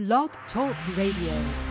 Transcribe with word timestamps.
Blog 0.00 0.30
Talk 0.50 0.74
Radio. 0.96 1.69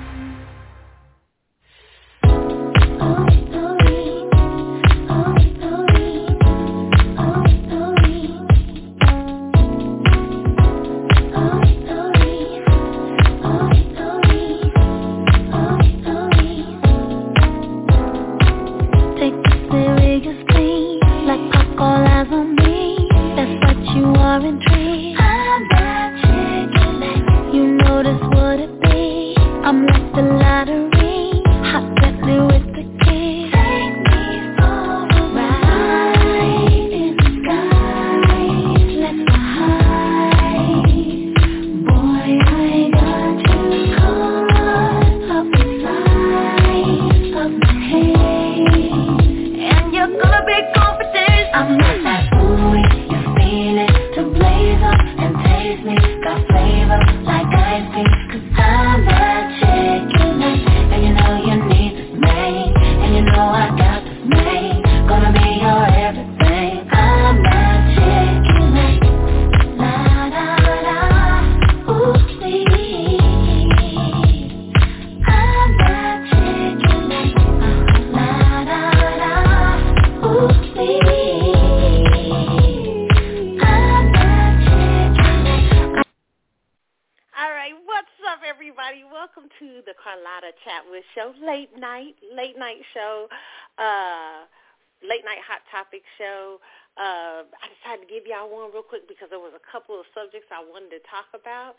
To 100.91 100.99
talk 101.07 101.29
about, 101.33 101.75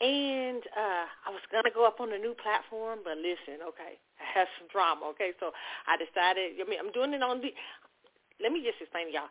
and 0.00 0.62
uh, 0.74 1.06
I 1.26 1.30
was 1.30 1.42
gonna 1.52 1.70
go 1.74 1.86
up 1.86 2.00
on 2.00 2.12
a 2.12 2.18
new 2.18 2.34
platform, 2.34 3.00
but 3.04 3.18
listen, 3.18 3.62
okay, 3.62 3.98
I 4.20 4.24
have 4.38 4.48
some 4.58 4.68
drama, 4.72 5.06
okay, 5.14 5.32
so 5.40 5.52
I 5.86 5.96
decided. 5.96 6.58
I 6.60 6.64
mean, 6.68 6.78
I'm 6.80 6.92
doing 6.92 7.12
it 7.14 7.22
on 7.22 7.40
the. 7.40 7.52
Let 8.40 8.50
me 8.50 8.62
just 8.64 8.80
explain 8.82 9.08
to 9.08 9.12
y'all 9.12 9.30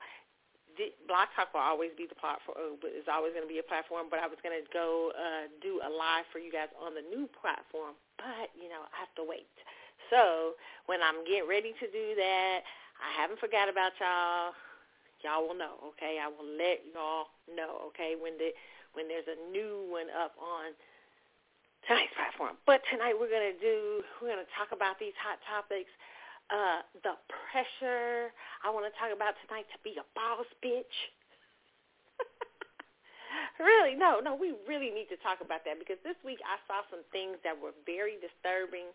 the- 0.78 0.94
Blog 1.08 1.30
Talk 1.36 1.54
will 1.54 1.62
always 1.62 1.92
be 1.98 2.08
the 2.08 2.16
platform. 2.16 2.58
uh, 2.58 2.88
It's 2.88 3.08
always 3.08 3.34
going 3.34 3.46
to 3.46 3.52
be 3.52 3.60
a 3.60 3.64
platform. 3.64 4.08
But 4.10 4.20
I 4.20 4.28
was 4.28 4.40
going 4.44 4.56
to 4.56 4.68
go 4.72 5.12
uh, 5.16 5.48
do 5.62 5.82
a 5.84 5.90
live 5.90 6.26
for 6.32 6.40
you 6.40 6.52
guys 6.52 6.70
on 6.80 6.96
the 6.96 7.02
new 7.02 7.28
platform. 7.40 7.96
But 8.18 8.52
you 8.56 8.70
know, 8.70 8.84
I 8.92 8.96
have 9.00 9.14
to 9.16 9.24
wait. 9.24 9.48
So 10.10 10.54
when 10.88 11.02
I'm 11.02 11.24
getting 11.26 11.48
ready 11.48 11.74
to 11.80 11.88
do 11.88 12.16
that, 12.18 12.60
I 13.00 13.10
haven't 13.22 13.40
forgot 13.40 13.70
about 13.70 13.94
y'all. 14.00 14.54
Y'all 15.24 15.48
will 15.48 15.56
know, 15.56 15.78
okay? 15.94 16.18
I 16.18 16.28
will 16.28 16.50
let 16.58 16.82
y'all 16.94 17.30
know, 17.46 17.94
okay? 17.94 18.16
When 18.18 18.38
the 18.42 18.50
when 18.94 19.08
there's 19.08 19.28
a 19.28 19.40
new 19.52 19.88
one 19.90 20.08
up 20.12 20.36
on 20.40 20.76
tonight's 21.88 22.14
platform. 22.14 22.58
But 22.66 22.82
tonight 22.92 23.16
we're 23.18 23.32
going 23.32 23.52
to 23.54 23.60
do. 23.60 24.06
We're 24.20 24.34
going 24.36 24.44
to 24.44 24.54
talk 24.56 24.76
about 24.76 25.00
these 25.00 25.16
hot 25.18 25.40
topics 25.48 25.92
uh, 26.52 26.84
the 27.08 27.16
pressure. 27.32 28.36
I 28.62 28.70
want 28.70 28.84
to 28.86 28.94
talk 29.00 29.10
about 29.16 29.40
tonight 29.48 29.66
to 29.72 29.80
be 29.88 29.96
a 29.96 30.06
boss 30.14 30.46
bitch. 30.60 30.96
really, 33.60 33.96
no, 33.96 34.20
no, 34.20 34.36
we 34.36 34.54
really 34.68 34.92
need 34.92 35.08
to 35.10 35.20
talk 35.24 35.40
about 35.40 35.64
that 35.64 35.80
because 35.80 35.98
this 36.04 36.20
week 36.28 36.44
I 36.44 36.60
saw 36.68 36.84
some 36.92 37.08
things 37.16 37.40
that 37.48 37.56
were 37.56 37.74
very 37.88 38.20
disturbing. 38.20 38.92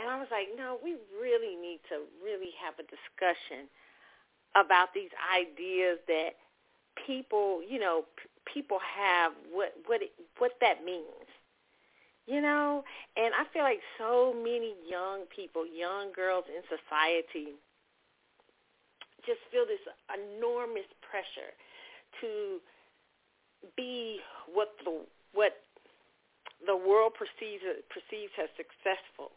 And 0.00 0.10
I 0.10 0.18
was 0.18 0.26
like, 0.32 0.50
no, 0.56 0.80
we 0.82 0.96
really 1.14 1.54
need 1.54 1.78
to 1.92 2.08
really 2.18 2.50
have 2.58 2.74
a 2.82 2.86
discussion 2.88 3.70
about 4.56 4.90
these 4.96 5.12
ideas 5.30 6.02
that 6.08 6.40
people, 7.06 7.62
you 7.62 7.78
know, 7.78 8.08
p- 8.16 8.32
people 8.52 8.78
have 8.80 9.32
what 9.52 9.74
what 9.86 10.02
it, 10.02 10.12
what 10.38 10.52
that 10.60 10.84
means 10.84 11.28
you 12.26 12.40
know? 12.40 12.82
And 13.16 13.34
i 13.34 13.44
feel 13.52 13.62
like 13.62 13.80
so 13.98 14.34
many 14.34 14.74
young 14.88 15.24
people 15.34 15.66
young 15.66 16.12
girls 16.12 16.44
in 16.48 16.62
society 16.68 17.54
just 19.26 19.40
feel 19.50 19.64
this 19.64 19.80
enormous 20.12 20.88
pressure 21.00 21.52
to 22.20 22.60
be 23.76 24.20
what 24.52 24.76
the 24.84 25.00
what 25.32 25.64
the 26.66 26.76
world 26.76 27.12
perceives 27.16 27.64
perceives 27.88 28.32
as 28.40 28.48
successful. 28.56 29.32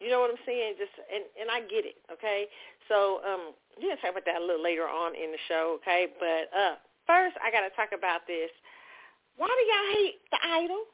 You 0.00 0.10
know 0.10 0.20
what 0.20 0.30
i'm 0.30 0.42
saying? 0.46 0.74
Just 0.78 0.94
and 1.10 1.26
and 1.38 1.50
i 1.50 1.60
get 1.66 1.84
it 1.84 1.98
okay? 2.12 2.46
So 2.88 3.20
um 3.26 3.54
we're 3.76 3.90
gonna 3.90 4.00
talk 4.00 4.14
about 4.14 4.26
that 4.26 4.40
a 4.40 4.44
little 4.44 4.62
later 4.62 4.86
on 4.86 5.14
in 5.14 5.30
the 5.34 5.42
show 5.50 5.78
okay? 5.82 6.06
But 6.18 6.50
uh 6.54 6.76
first 7.08 7.34
i 7.40 7.48
gotta 7.48 7.72
talk 7.72 7.96
about 7.96 8.28
this 8.28 8.52
why 9.40 9.48
do 9.48 9.62
y'all 9.64 9.90
hate 9.96 10.20
the 10.30 10.40
idol 10.60 10.84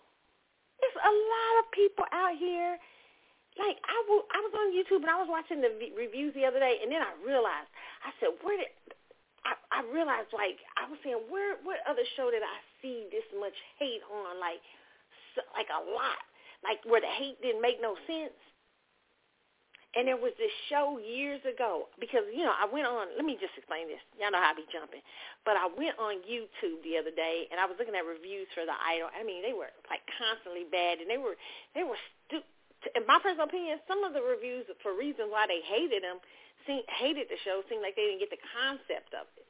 there's 0.81 1.01
a 1.01 1.15
lot 1.15 1.55
of 1.63 1.65
people 1.73 2.05
out 2.13 2.35
here. 2.37 2.77
Like 3.55 3.79
I, 3.87 3.97
w- 4.11 4.29
I 4.35 4.39
was 4.43 4.53
on 4.53 4.75
YouTube 4.75 5.07
and 5.07 5.13
I 5.15 5.21
was 5.23 5.31
watching 5.31 5.63
the 5.63 5.71
v- 5.79 5.95
reviews 5.95 6.35
the 6.35 6.43
other 6.43 6.59
day, 6.59 6.83
and 6.83 6.91
then 6.91 7.01
I 7.01 7.15
realized 7.23 7.71
I 8.03 8.11
said, 8.19 8.35
where 8.43 8.59
did 8.59 8.69
I, 9.47 9.55
I 9.71 9.81
realized 9.95 10.35
like 10.35 10.59
I 10.75 10.91
was 10.91 10.99
saying, 11.07 11.23
where 11.31 11.57
what 11.63 11.79
other 11.87 12.03
show 12.19 12.35
did 12.35 12.43
I 12.43 12.59
see 12.83 13.07
this 13.15 13.25
much 13.39 13.55
hate 13.79 14.03
on? 14.11 14.43
Like 14.43 14.59
so, 15.39 15.47
like 15.55 15.71
a 15.71 15.81
lot, 15.87 16.19
like 16.67 16.83
where 16.83 17.01
the 17.01 17.13
hate 17.15 17.39
didn't 17.47 17.63
make 17.63 17.79
no 17.79 17.95
sense. 18.11 18.35
And 19.95 20.11
there 20.11 20.19
was 20.19 20.35
this 20.43 20.51
show 20.67 20.99
years 20.99 21.39
ago 21.47 21.87
because 22.03 22.27
you 22.35 22.43
know 22.43 22.51
I 22.51 22.67
went 22.67 22.87
on. 22.87 23.15
Let 23.15 23.23
me 23.23 23.39
just 23.39 23.55
explain 23.55 23.87
this. 23.87 24.03
Y'all 24.19 24.35
know 24.35 24.43
how 24.43 24.51
I 24.51 24.59
be 24.59 24.67
jumping, 24.67 25.07
but 25.47 25.55
I 25.55 25.71
went 25.71 25.95
on 26.03 26.19
YouTube 26.27 26.83
the 26.83 26.99
other 26.99 27.15
day 27.15 27.47
and 27.55 27.63
I 27.63 27.67
was 27.71 27.79
looking 27.79 27.95
at 27.95 28.03
reviews 28.03 28.51
for 28.59 28.67
the 28.67 28.75
Idol. 28.75 29.07
I 29.15 29.23
mean, 29.23 29.47
they 29.47 29.55
were 29.55 29.71
like 29.87 30.03
constantly 30.19 30.67
bad, 30.67 30.99
and 30.99 31.07
they 31.07 31.19
were 31.19 31.39
they 31.79 31.87
were 31.87 31.99
stu- 32.27 32.43
in 32.93 33.07
my 33.07 33.17
personal 33.23 33.49
opinion, 33.49 33.81
some 33.89 34.05
of 34.05 34.13
the 34.13 34.21
reviews 34.21 34.69
for 34.83 34.93
reasons 34.93 35.33
why 35.33 35.49
they 35.49 35.65
hated 35.65 36.05
them, 36.05 36.21
seem, 36.69 36.85
hated 37.01 37.33
the 37.33 37.41
show, 37.41 37.65
seemed 37.71 37.81
like 37.81 37.97
they 37.97 38.05
didn't 38.13 38.21
get 38.21 38.29
the 38.29 38.45
concept 38.53 39.17
of 39.17 39.25
it. 39.41 39.49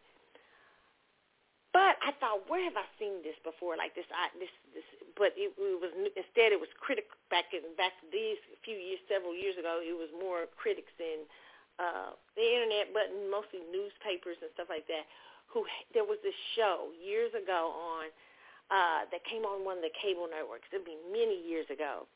But 1.75 1.99
I 2.07 2.15
thought, 2.23 2.47
where 2.47 2.63
have 2.63 2.79
I 2.79 2.87
seen 3.03 3.27
this 3.27 3.35
before? 3.43 3.75
Like 3.75 3.99
this, 3.99 4.07
I, 4.15 4.31
this, 4.39 4.55
this. 4.71 4.87
But 5.19 5.35
it, 5.35 5.51
it 5.59 5.79
was 5.83 5.91
instead 6.15 6.55
it 6.55 6.63
was 6.63 6.71
critic 6.79 7.11
back 7.35 7.51
in 7.51 7.67
back 7.75 7.99
these 8.15 8.39
few 8.63 8.79
years, 8.79 9.03
several 9.11 9.35
years 9.35 9.59
ago. 9.59 9.83
It 9.83 9.91
was 9.91 10.07
more 10.15 10.47
critics 10.55 10.95
in 11.03 11.27
uh, 11.83 12.15
the 12.39 12.47
internet, 12.47 12.95
but 12.95 13.11
mostly 13.27 13.67
newspapers 13.75 14.39
and 14.39 14.55
stuff 14.55 14.71
like 14.71 14.87
that. 14.87 15.03
Who 15.51 15.67
there 15.91 16.07
was 16.07 16.23
this 16.23 16.39
show 16.55 16.95
years 16.95 17.35
ago 17.35 17.75
on 17.75 18.07
uh, 18.71 19.11
that 19.11 19.27
came 19.27 19.43
on 19.43 19.67
one 19.67 19.83
of 19.83 19.85
the 19.85 19.95
cable 19.99 20.31
networks. 20.31 20.71
It'd 20.71 20.87
be 20.87 20.99
many 21.11 21.43
years 21.43 21.67
ago, 21.75 22.07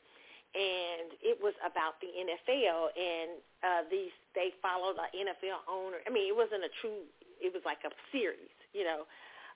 and 0.55 1.19
it 1.19 1.35
was 1.35 1.55
about 1.67 1.99
the 1.99 2.07
NFL 2.15 2.95
and 2.95 3.29
uh, 3.59 3.83
these 3.91 4.15
they 4.39 4.55
followed 4.63 4.95
the 4.95 5.11
NFL 5.19 5.67
owner. 5.67 5.99
I 6.07 6.15
mean, 6.15 6.31
it 6.31 6.35
wasn't 6.35 6.63
a 6.63 6.71
true. 6.79 7.03
It 7.43 7.51
was 7.51 7.63
like 7.67 7.83
a 7.83 7.91
series, 8.15 8.55
you 8.71 8.87
know 8.87 9.03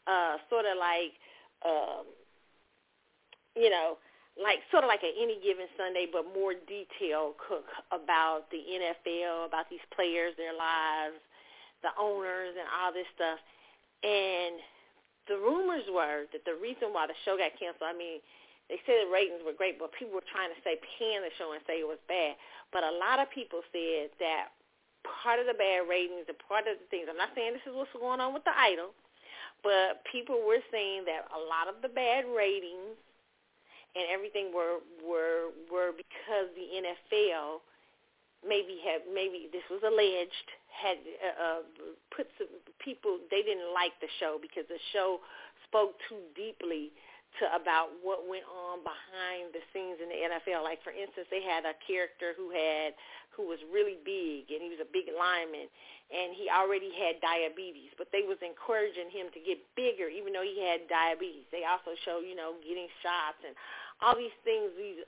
uh, 0.07 0.37
sort 0.49 0.65
of 0.65 0.77
like, 0.77 1.13
um, 1.65 2.05
you 3.55 3.69
know, 3.69 3.97
like 4.35 4.65
sort 4.73 4.83
of 4.83 4.89
like 4.89 5.05
a 5.05 5.11
any 5.13 5.37
given 5.45 5.69
Sunday, 5.77 6.09
but 6.09 6.25
more 6.33 6.57
detailed 6.57 7.37
cook 7.37 7.69
about 7.93 8.49
the 8.49 8.57
NFL, 8.57 9.45
about 9.45 9.69
these 9.69 9.83
players, 9.93 10.33
their 10.37 10.57
lives, 10.57 11.21
the 11.85 11.93
owners, 12.01 12.57
and 12.57 12.65
all 12.65 12.89
this 12.89 13.07
stuff. 13.13 13.37
And 14.01 14.57
the 15.29 15.37
rumors 15.37 15.85
were 15.87 16.25
that 16.33 16.43
the 16.43 16.57
reason 16.57 16.91
why 16.91 17.05
the 17.05 17.15
show 17.23 17.37
got 17.37 17.53
canceled, 17.55 17.87
I 17.87 17.95
mean, 17.95 18.19
they 18.71 18.81
said 18.83 19.05
the 19.05 19.13
ratings 19.13 19.45
were 19.45 19.55
great, 19.55 19.77
but 19.77 19.93
people 19.93 20.17
were 20.17 20.31
trying 20.33 20.49
to 20.49 20.59
say 20.65 20.81
pan 20.97 21.21
the 21.21 21.31
show 21.37 21.53
and 21.53 21.61
say 21.69 21.83
it 21.83 21.87
was 21.87 22.01
bad. 22.09 22.35
But 22.73 22.81
a 22.83 22.93
lot 22.95 23.21
of 23.21 23.29
people 23.29 23.61
said 23.69 24.09
that 24.17 24.55
part 25.05 25.39
of 25.39 25.45
the 25.45 25.55
bad 25.55 25.85
ratings 25.85 26.25
and 26.25 26.39
part 26.47 26.65
of 26.65 26.79
the 26.79 26.87
things, 26.89 27.05
I'm 27.05 27.19
not 27.19 27.35
saying 27.35 27.53
this 27.53 27.67
is 27.67 27.75
what's 27.75 27.93
going 27.93 28.23
on 28.23 28.33
with 28.33 28.47
the 28.47 28.55
idol, 28.55 28.95
but 29.63 30.03
people 30.11 30.43
were 30.45 30.61
saying 30.71 31.07
that 31.07 31.25
a 31.31 31.39
lot 31.39 31.71
of 31.71 31.81
the 31.81 31.89
bad 31.89 32.27
ratings 32.27 32.99
and 33.95 34.05
everything 34.11 34.51
were 34.53 34.83
were 35.01 35.55
were 35.71 35.95
because 35.95 36.51
the 36.53 36.67
NFL 36.83 37.63
maybe 38.43 38.83
had 38.83 39.07
maybe 39.07 39.47
this 39.51 39.63
was 39.71 39.81
alleged 39.87 40.47
had 40.67 40.99
uh, 41.23 41.35
uh, 41.39 41.61
put 42.11 42.27
some 42.37 42.51
people 42.83 43.17
they 43.31 43.41
didn't 43.41 43.71
like 43.71 43.95
the 44.03 44.11
show 44.19 44.37
because 44.41 44.67
the 44.67 44.81
show 44.91 45.23
spoke 45.69 45.95
too 46.09 46.19
deeply 46.35 46.91
to 47.39 47.49
about 47.57 47.89
what 48.05 48.29
went 48.29 48.45
on 48.45 48.85
behind 48.85 49.49
the 49.57 49.63
scenes 49.73 49.97
in 49.97 50.09
the 50.09 50.19
NFL. 50.29 50.61
Like 50.61 50.83
for 50.85 50.93
instance, 50.93 51.25
they 51.33 51.41
had 51.41 51.65
a 51.65 51.73
character 51.81 52.37
who 52.37 52.53
had 52.53 52.93
who 53.33 53.49
was 53.49 53.59
really 53.73 53.97
big 54.05 54.49
and 54.53 54.61
he 54.61 54.69
was 54.69 54.81
a 54.81 54.89
big 54.89 55.09
lineman 55.09 55.67
and 56.13 56.37
he 56.37 56.47
already 56.47 56.93
had 56.93 57.17
diabetes, 57.19 57.89
but 57.97 58.09
they 58.13 58.21
was 58.25 58.37
encouraging 58.45 59.09
him 59.09 59.33
to 59.33 59.41
get 59.41 59.57
bigger 59.73 60.07
even 60.07 60.33
though 60.33 60.45
he 60.45 60.61
had 60.61 60.85
diabetes. 60.85 61.49
They 61.49 61.65
also 61.65 61.97
show, 62.05 62.21
you 62.21 62.37
know, 62.37 62.57
getting 62.61 62.89
shots 63.01 63.41
and 63.41 63.57
all 64.01 64.13
these 64.13 64.35
things 64.45 64.69
these 64.77 65.01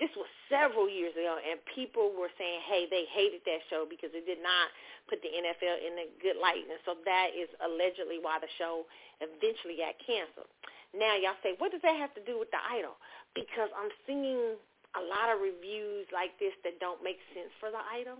this 0.00 0.16
was 0.16 0.30
several 0.48 0.88
years 0.88 1.12
ago, 1.12 1.36
and 1.36 1.60
people 1.76 2.16
were 2.16 2.32
saying, 2.40 2.64
hey, 2.64 2.88
they 2.88 3.04
hated 3.12 3.44
that 3.44 3.60
show 3.68 3.84
because 3.84 4.08
it 4.16 4.24
did 4.24 4.40
not 4.40 4.72
put 5.12 5.20
the 5.20 5.28
NFL 5.28 5.76
in 5.84 5.92
a 6.00 6.08
good 6.24 6.40
light. 6.40 6.64
And 6.64 6.80
so 6.88 6.96
that 7.04 7.36
is 7.36 7.52
allegedly 7.60 8.16
why 8.16 8.40
the 8.40 8.48
show 8.56 8.88
eventually 9.20 9.76
got 9.76 9.92
canceled. 10.00 10.48
Now 10.96 11.20
y'all 11.20 11.36
say, 11.44 11.52
what 11.60 11.68
does 11.68 11.84
that 11.84 12.00
have 12.00 12.16
to 12.16 12.24
do 12.24 12.40
with 12.40 12.48
the 12.48 12.62
idol? 12.64 12.96
Because 13.36 13.68
I'm 13.76 13.92
seeing 14.08 14.56
a 14.94 15.02
lot 15.02 15.30
of 15.30 15.42
reviews 15.42 16.06
like 16.14 16.34
this 16.38 16.54
that 16.62 16.78
don't 16.78 17.02
make 17.02 17.18
sense 17.34 17.50
for 17.58 17.70
the 17.70 17.82
idol, 17.90 18.18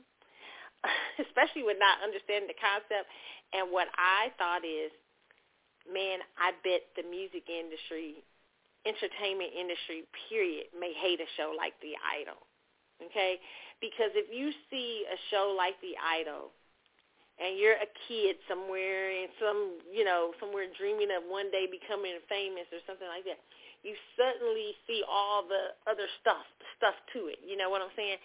especially 1.24 1.62
with 1.62 1.78
not 1.78 2.02
understanding 2.02 2.50
the 2.50 2.58
concept. 2.58 3.06
And 3.54 3.70
what 3.70 3.86
I 3.94 4.34
thought 4.36 4.66
is, 4.66 4.90
man, 5.86 6.24
I 6.40 6.56
bet 6.64 6.88
the 6.98 7.06
music 7.06 7.46
industry, 7.46 8.24
entertainment 8.82 9.52
industry, 9.52 10.08
period, 10.28 10.72
may 10.74 10.92
hate 10.96 11.20
a 11.20 11.28
show 11.36 11.52
like 11.56 11.76
The 11.80 11.96
Idol. 12.02 12.40
Okay? 13.00 13.40
Because 13.80 14.12
if 14.16 14.32
you 14.32 14.52
see 14.70 15.04
a 15.08 15.18
show 15.28 15.52
like 15.56 15.76
The 15.84 15.96
Idol 16.00 16.52
and 17.36 17.58
you're 17.58 17.76
a 17.78 17.90
kid 18.06 18.38
somewhere 18.46 19.10
in 19.10 19.26
some, 19.42 19.82
you 19.90 20.06
know, 20.06 20.32
somewhere 20.38 20.70
dreaming 20.78 21.10
of 21.10 21.26
one 21.26 21.50
day 21.50 21.66
becoming 21.66 22.16
famous 22.30 22.68
or 22.70 22.78
something 22.86 23.08
like 23.08 23.26
that, 23.26 23.42
you 23.84 23.94
suddenly 24.16 24.72
see 24.88 25.04
all 25.04 25.44
the 25.44 25.76
other 25.84 26.08
stuff, 26.18 26.48
stuff 26.80 26.96
to 27.12 27.28
it. 27.28 27.38
You 27.44 27.54
know 27.60 27.68
what 27.68 27.84
I'm 27.84 27.92
saying? 27.94 28.16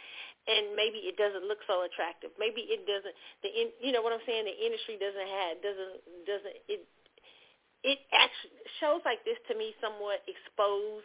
And 0.48 0.74
maybe 0.74 1.04
it 1.06 1.20
doesn't 1.20 1.46
look 1.46 1.62
so 1.68 1.84
attractive. 1.84 2.32
Maybe 2.40 2.66
it 2.66 2.88
doesn't. 2.88 3.14
The 3.44 3.50
in, 3.52 3.68
you 3.84 3.92
know 3.92 4.02
what 4.02 4.16
I'm 4.16 4.24
saying? 4.24 4.48
The 4.48 4.56
industry 4.56 4.96
doesn't 4.98 5.30
have 5.30 5.52
doesn't 5.62 5.96
doesn't 6.26 6.58
it. 6.72 6.82
It 7.84 8.00
actually 8.12 8.56
shows 8.82 9.04
like 9.06 9.22
this 9.28 9.40
to 9.52 9.54
me 9.56 9.76
somewhat 9.80 10.24
expose 10.26 11.04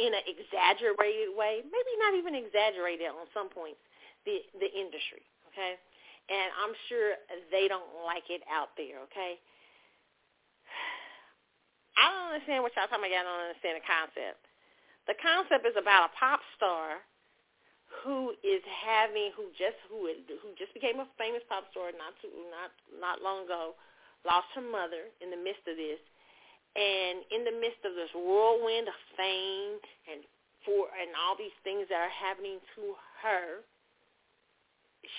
in 0.00 0.08
an 0.08 0.24
exaggerated 0.24 1.36
way, 1.36 1.60
maybe 1.60 1.92
not 2.00 2.16
even 2.16 2.32
exaggerated 2.32 3.08
on 3.12 3.28
some 3.32 3.48
points, 3.50 3.80
the 4.28 4.44
the 4.60 4.68
industry. 4.68 5.24
Okay 5.50 5.80
and 6.30 6.48
I'm 6.62 6.74
sure 6.86 7.18
they 7.50 7.66
don't 7.66 8.06
like 8.06 8.30
it 8.30 8.46
out 8.46 8.74
there, 8.78 9.02
okay? 9.10 9.42
I 11.96 12.04
don't 12.08 12.28
understand 12.34 12.62
what 12.64 12.72
y'all 12.76 12.88
talking 12.88 13.04
about. 13.04 13.12
I 13.12 13.26
don't 13.26 13.46
understand 13.52 13.76
the 13.80 13.86
concept. 13.86 14.40
The 15.10 15.16
concept 15.18 15.66
is 15.66 15.76
about 15.76 16.10
a 16.10 16.16
pop 16.16 16.40
star 16.56 17.02
who 18.00 18.32
is 18.40 18.64
having 18.64 19.34
who 19.36 19.52
just 19.60 19.76
who 19.90 20.08
who 20.08 20.56
just 20.56 20.72
became 20.72 20.96
a 21.02 21.08
famous 21.20 21.44
pop 21.50 21.68
star 21.70 21.92
not 21.92 22.16
too 22.24 22.32
not 22.48 22.72
not 22.96 23.20
long 23.20 23.44
ago, 23.44 23.76
lost 24.24 24.48
her 24.56 24.64
mother 24.64 25.12
in 25.20 25.28
the 25.28 25.36
midst 25.36 25.68
of 25.68 25.76
this, 25.76 26.00
and 26.72 27.20
in 27.28 27.44
the 27.44 27.52
midst 27.52 27.84
of 27.84 27.92
this 27.92 28.08
whirlwind 28.16 28.88
of 28.88 28.96
fame 29.18 29.76
and 30.08 30.24
for 30.64 30.88
and 30.96 31.12
all 31.18 31.36
these 31.36 31.54
things 31.66 31.84
that 31.92 32.00
are 32.00 32.16
happening 32.16 32.62
to 32.78 32.96
her, 33.20 33.60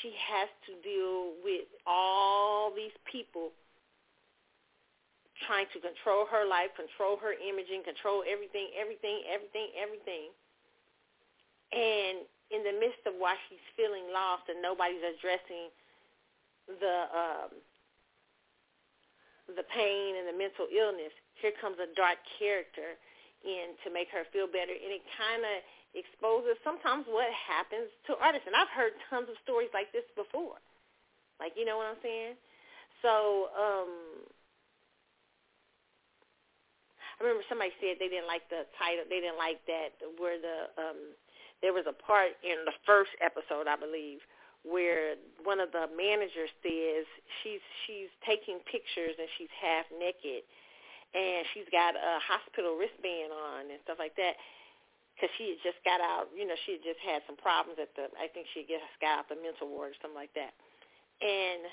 she 0.01 0.15
has 0.17 0.49
to 0.65 0.73
deal 0.81 1.37
with 1.43 1.67
all 1.85 2.73
these 2.73 2.95
people 3.05 3.51
trying 5.45 5.67
to 5.73 5.79
control 5.79 6.25
her 6.29 6.47
life, 6.47 6.71
control 6.75 7.17
her 7.19 7.33
imaging, 7.35 7.83
control 7.83 8.23
everything, 8.23 8.71
everything, 8.75 9.23
everything, 9.27 9.67
everything. 9.75 10.27
And 11.73 12.25
in 12.53 12.61
the 12.61 12.75
midst 12.77 13.01
of 13.09 13.17
why 13.17 13.33
she's 13.49 13.63
feeling 13.73 14.09
lost 14.13 14.45
and 14.47 14.61
nobody's 14.61 15.01
addressing 15.01 15.73
the 16.67 16.97
um, 17.11 17.51
the 19.51 19.65
pain 19.67 20.15
and 20.15 20.25
the 20.29 20.37
mental 20.37 20.71
illness, 20.71 21.11
here 21.41 21.51
comes 21.59 21.75
a 21.83 21.89
dark 21.99 22.15
character 22.39 22.95
in 23.43 23.75
to 23.83 23.91
make 23.91 24.07
her 24.07 24.23
feel 24.31 24.47
better, 24.47 24.71
and 24.71 24.91
it 24.93 25.03
kind 25.19 25.43
of 25.43 25.55
exposes 25.93 26.55
sometimes 26.63 27.05
what 27.11 27.27
happens 27.35 27.91
to 28.07 28.15
artists. 28.17 28.47
And 28.47 28.55
I've 28.55 28.71
heard 28.71 28.95
tons 29.11 29.27
of 29.27 29.35
stories 29.43 29.69
like 29.75 29.91
this 29.91 30.07
before. 30.15 30.57
Like, 31.43 31.53
you 31.59 31.65
know 31.65 31.77
what 31.77 31.91
I'm 31.91 32.01
saying? 32.01 32.39
So, 33.03 33.51
um, 33.51 33.91
I 37.17 37.23
remember 37.23 37.45
somebody 37.47 37.71
said 37.77 38.01
they 38.01 38.09
didn't 38.09 38.29
like 38.29 38.45
the 38.49 38.65
title. 38.77 39.05
They 39.05 39.21
didn't 39.21 39.39
like 39.39 39.61
that 39.69 39.95
where 40.17 40.41
the 40.41 40.73
um, 40.77 41.13
there 41.61 41.71
was 41.71 41.87
a 41.87 41.95
part 41.95 42.35
in 42.43 42.65
the 42.67 42.75
first 42.83 43.13
episode, 43.23 43.69
I 43.69 43.77
believe, 43.79 44.19
where 44.67 45.15
one 45.45 45.63
of 45.63 45.71
the 45.71 45.87
managers 45.93 46.51
says 46.59 47.05
she's 47.41 47.63
she's 47.85 48.11
taking 48.25 48.59
pictures 48.67 49.15
and 49.15 49.29
she's 49.37 49.51
half 49.55 49.87
naked 49.93 50.43
and 51.13 51.45
she's 51.53 51.69
got 51.69 51.93
a 51.93 52.17
hospital 52.25 52.73
wristband 52.73 53.29
on 53.29 53.69
and 53.69 53.77
stuff 53.85 54.01
like 54.01 54.17
that 54.17 54.33
because 55.13 55.29
she 55.37 55.53
had 55.53 55.61
just 55.61 55.79
got 55.85 56.01
out. 56.01 56.33
You 56.33 56.49
know, 56.49 56.57
she 56.65 56.81
had 56.81 56.83
just 56.83 57.01
had 57.05 57.21
some 57.29 57.37
problems 57.37 57.77
at 57.77 57.93
the. 57.93 58.09
I 58.17 58.25
think 58.33 58.49
she 58.51 58.65
just 58.65 58.85
got 58.97 59.21
out 59.21 59.29
the 59.29 59.37
mental 59.37 59.69
ward 59.69 59.93
or 59.93 59.97
something 60.01 60.17
like 60.17 60.33
that. 60.33 60.57
And 61.21 61.69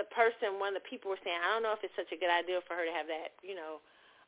the 0.00 0.08
person, 0.12 0.56
one 0.56 0.72
of 0.72 0.80
the 0.80 0.88
people 0.88 1.12
were 1.12 1.20
saying, 1.20 1.36
I 1.36 1.52
don't 1.52 1.64
know 1.64 1.76
if 1.76 1.84
it's 1.84 1.94
such 1.94 2.10
a 2.10 2.20
good 2.20 2.32
idea 2.32 2.64
for 2.64 2.74
her 2.74 2.88
to 2.88 2.94
have 2.96 3.06
that, 3.06 3.36
you 3.44 3.52
know, 3.52 3.84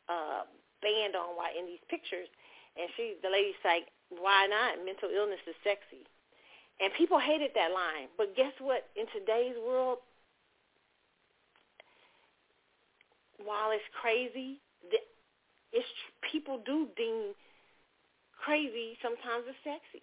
uh, 0.09 0.49
band 0.83 1.15
on 1.17 1.37
while 1.37 1.53
in 1.53 1.67
these 1.67 1.83
pictures. 1.89 2.29
And 2.77 2.89
she, 2.97 3.17
the 3.23 3.31
lady's 3.31 3.59
like, 3.65 3.93
why 4.09 4.47
not? 4.49 4.85
Mental 4.85 5.11
illness 5.13 5.43
is 5.47 5.57
sexy. 5.63 6.07
And 6.81 6.93
people 6.95 7.19
hated 7.19 7.53
that 7.55 7.75
line. 7.75 8.09
But 8.17 8.37
guess 8.37 8.55
what? 8.61 8.87
In 8.95 9.07
today's 9.11 9.59
world, 9.59 9.99
while 13.43 13.71
it's 13.75 13.85
crazy, 14.01 14.63
it's 15.73 15.87
people 16.33 16.63
do 16.65 16.89
deem 16.97 17.35
crazy 18.33 18.97
sometimes 19.03 19.45
is 19.51 19.59
sexy 19.67 20.01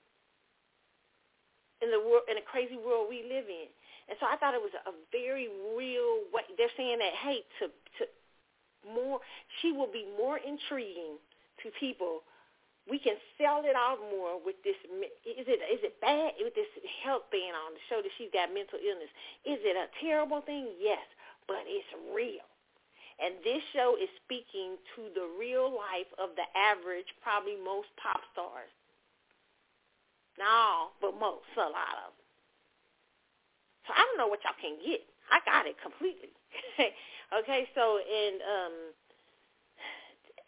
in 1.82 1.92
the 1.92 2.00
world 2.00 2.28
in 2.30 2.38
a 2.38 2.46
crazy 2.46 2.78
world 2.78 3.08
we 3.10 3.26
live 3.26 3.48
in. 3.50 3.68
And 4.08 4.16
so 4.22 4.30
I 4.30 4.38
thought 4.38 4.54
it 4.54 4.62
was 4.62 4.76
a 4.86 4.94
very 5.10 5.50
real 5.74 6.26
way. 6.30 6.46
They're 6.58 6.72
saying 6.78 7.00
that 7.02 7.14
hey, 7.26 7.42
to 7.60 7.70
to 7.70 8.04
more, 8.86 9.20
she 9.62 9.72
will 9.72 9.92
be 9.92 10.06
more 10.18 10.38
intriguing 10.38 11.18
to 11.63 11.72
people. 11.80 12.22
We 12.86 13.01
can 13.01 13.18
sell 13.42 13.65
it 13.65 13.74
out 13.74 13.98
more 14.13 14.38
with 14.38 14.62
this. 14.62 14.77
Is 15.25 15.50
it 15.50 15.58
is 15.58 15.82
it 15.82 15.98
bad 16.01 16.38
with 16.38 16.54
this 16.54 16.70
health 17.01 17.25
band 17.34 17.58
on 17.58 17.74
to 17.74 17.82
show 17.89 17.98
that 18.06 18.13
she's 18.18 18.30
got 18.30 18.54
mental 18.54 18.77
illness? 18.77 19.10
Is 19.42 19.58
it 19.65 19.74
a 19.74 19.89
terrible 19.98 20.46
thing? 20.46 20.70
Yes, 20.77 21.01
but 21.50 21.65
it's 21.65 21.89
real. 22.13 22.46
And 23.18 23.39
this 23.42 23.63
show 23.74 23.96
is 23.96 24.12
speaking 24.22 24.77
to 24.94 25.10
the 25.15 25.25
real 25.39 25.72
life 25.72 26.12
of 26.20 26.36
the 26.36 26.46
average, 26.54 27.08
probably 27.24 27.56
most 27.56 27.89
pop 27.96 28.22
stars. 28.36 28.70
No, 30.38 30.92
but 31.00 31.15
most, 31.15 31.48
a 31.56 31.63
lot 31.63 31.96
of 32.06 32.12
them. 32.12 32.25
So 33.88 33.89
I 33.96 34.04
don't 34.04 34.20
know 34.20 34.27
what 34.27 34.44
y'all 34.44 34.60
can 34.60 34.75
get. 34.84 35.08
I 35.32 35.39
got 35.46 35.65
it 35.65 35.75
completely. 35.82 36.32
okay, 37.41 37.67
so 37.75 38.00
and 38.01 38.38
um 38.44 38.75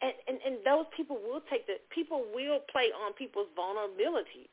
and, 0.02 0.14
and 0.28 0.38
and 0.46 0.56
those 0.66 0.86
people 0.96 1.18
will 1.18 1.42
take 1.50 1.66
the 1.68 1.82
people 1.90 2.26
will 2.34 2.62
play 2.72 2.94
on 2.94 3.14
people's 3.14 3.50
vulnerabilities 3.58 4.52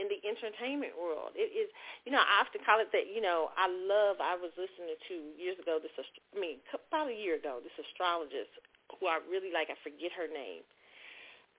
in 0.00 0.08
the 0.08 0.18
entertainment 0.24 0.96
world. 0.96 1.36
It 1.36 1.52
is, 1.52 1.68
you 2.08 2.12
know, 2.12 2.22
I 2.22 2.40
often 2.40 2.64
call 2.64 2.80
it 2.80 2.88
that, 2.96 3.12
you 3.12 3.20
know, 3.20 3.52
I 3.60 3.68
love, 3.68 4.24
I 4.24 4.40
was 4.40 4.48
listening 4.56 4.96
to 4.96 5.14
years 5.36 5.60
ago, 5.60 5.76
this, 5.76 5.92
I 6.00 6.38
mean, 6.40 6.64
about 6.72 7.12
a 7.12 7.16
year 7.16 7.36
ago, 7.36 7.60
this 7.60 7.76
astrologist 7.76 8.48
who 8.96 9.04
I 9.04 9.20
really 9.28 9.52
like, 9.52 9.68
I 9.68 9.76
forget 9.84 10.12
her 10.16 10.28
name. 10.32 10.64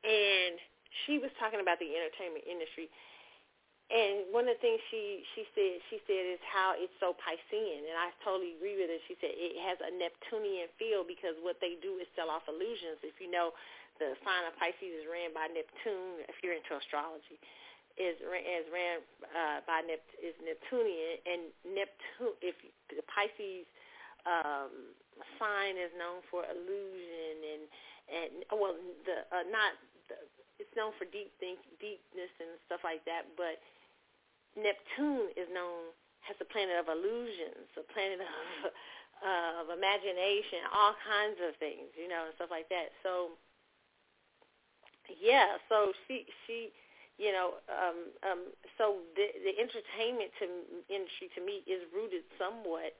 And 0.02 0.58
she 1.06 1.22
was 1.22 1.30
talking 1.38 1.62
about 1.62 1.78
the 1.78 1.94
entertainment 1.94 2.44
industry. 2.50 2.90
And 3.94 4.34
one 4.34 4.50
of 4.50 4.58
the 4.58 4.64
things 4.66 4.82
she, 4.90 5.22
she 5.38 5.46
said, 5.54 5.78
she 5.94 6.02
said 6.10 6.26
is 6.26 6.42
how 6.50 6.74
it's 6.74 6.94
so 6.98 7.14
Piscean. 7.14 7.86
And 7.86 7.94
I 7.94 8.10
totally 8.26 8.58
agree 8.58 8.74
with 8.74 8.90
her. 8.90 8.98
She 9.06 9.14
said 9.22 9.30
it 9.38 9.54
has 9.62 9.78
a 9.86 9.94
Neptunian 9.94 10.66
feel 10.82 11.06
because 11.06 11.38
what 11.46 11.62
they 11.62 11.78
do 11.78 12.02
is 12.02 12.10
sell 12.18 12.34
off 12.34 12.50
illusions. 12.50 12.98
If 13.06 13.22
you 13.22 13.30
know, 13.30 13.54
the 14.02 14.18
sign 14.26 14.50
of 14.50 14.58
Pisces 14.58 15.06
is 15.06 15.06
ran 15.06 15.30
by 15.38 15.46
Neptune, 15.46 16.26
if 16.26 16.42
you're 16.42 16.58
into 16.58 16.74
astrology 16.74 17.38
is 17.94 18.18
is 18.18 18.66
ran 18.74 19.06
uh, 19.22 19.62
by 19.70 19.86
Nept- 19.86 20.18
is 20.18 20.34
Neptunian, 20.42 21.22
and 21.30 21.42
Neptune. 21.62 22.34
If 22.42 22.58
the 22.90 23.06
Pisces 23.06 23.70
um, 24.26 24.98
sign 25.38 25.78
is 25.78 25.94
known 25.94 26.26
for 26.34 26.42
illusion 26.42 27.36
and 27.46 27.64
and 28.10 28.30
well, 28.50 28.74
the 29.06 29.30
uh, 29.30 29.46
not 29.54 29.78
the, 30.10 30.18
known 30.74 30.94
for 30.98 31.06
deep 31.06 31.30
think, 31.38 31.62
deepness 31.78 32.34
and 32.42 32.58
stuff 32.66 32.82
like 32.82 33.06
that, 33.06 33.30
but 33.38 33.62
Neptune 34.56 35.34
is 35.36 35.50
known 35.52 35.92
as 36.30 36.36
the 36.40 36.48
planet 36.48 36.78
of 36.80 36.88
illusions, 36.88 37.68
a 37.76 37.86
planet 37.92 38.22
of 38.22 38.72
uh, 39.22 39.52
of 39.64 39.68
imagination, 39.72 40.64
all 40.72 40.96
kinds 41.04 41.40
of 41.44 41.56
things, 41.58 41.90
you 41.98 42.08
know, 42.08 42.30
and 42.30 42.34
stuff 42.36 42.52
like 42.52 42.70
that. 42.70 42.94
So 43.02 43.36
yeah, 45.20 45.60
so 45.68 45.92
she 46.08 46.26
she 46.48 46.72
you 47.22 47.30
know, 47.30 47.62
um, 47.70 48.10
um, 48.26 48.42
so 48.78 49.06
the, 49.14 49.30
the 49.46 49.54
entertainment 49.62 50.34
to, 50.42 50.46
industry 50.90 51.30
to 51.38 51.42
me 51.46 51.62
is 51.70 51.86
rooted 51.94 52.26
somewhat 52.42 52.98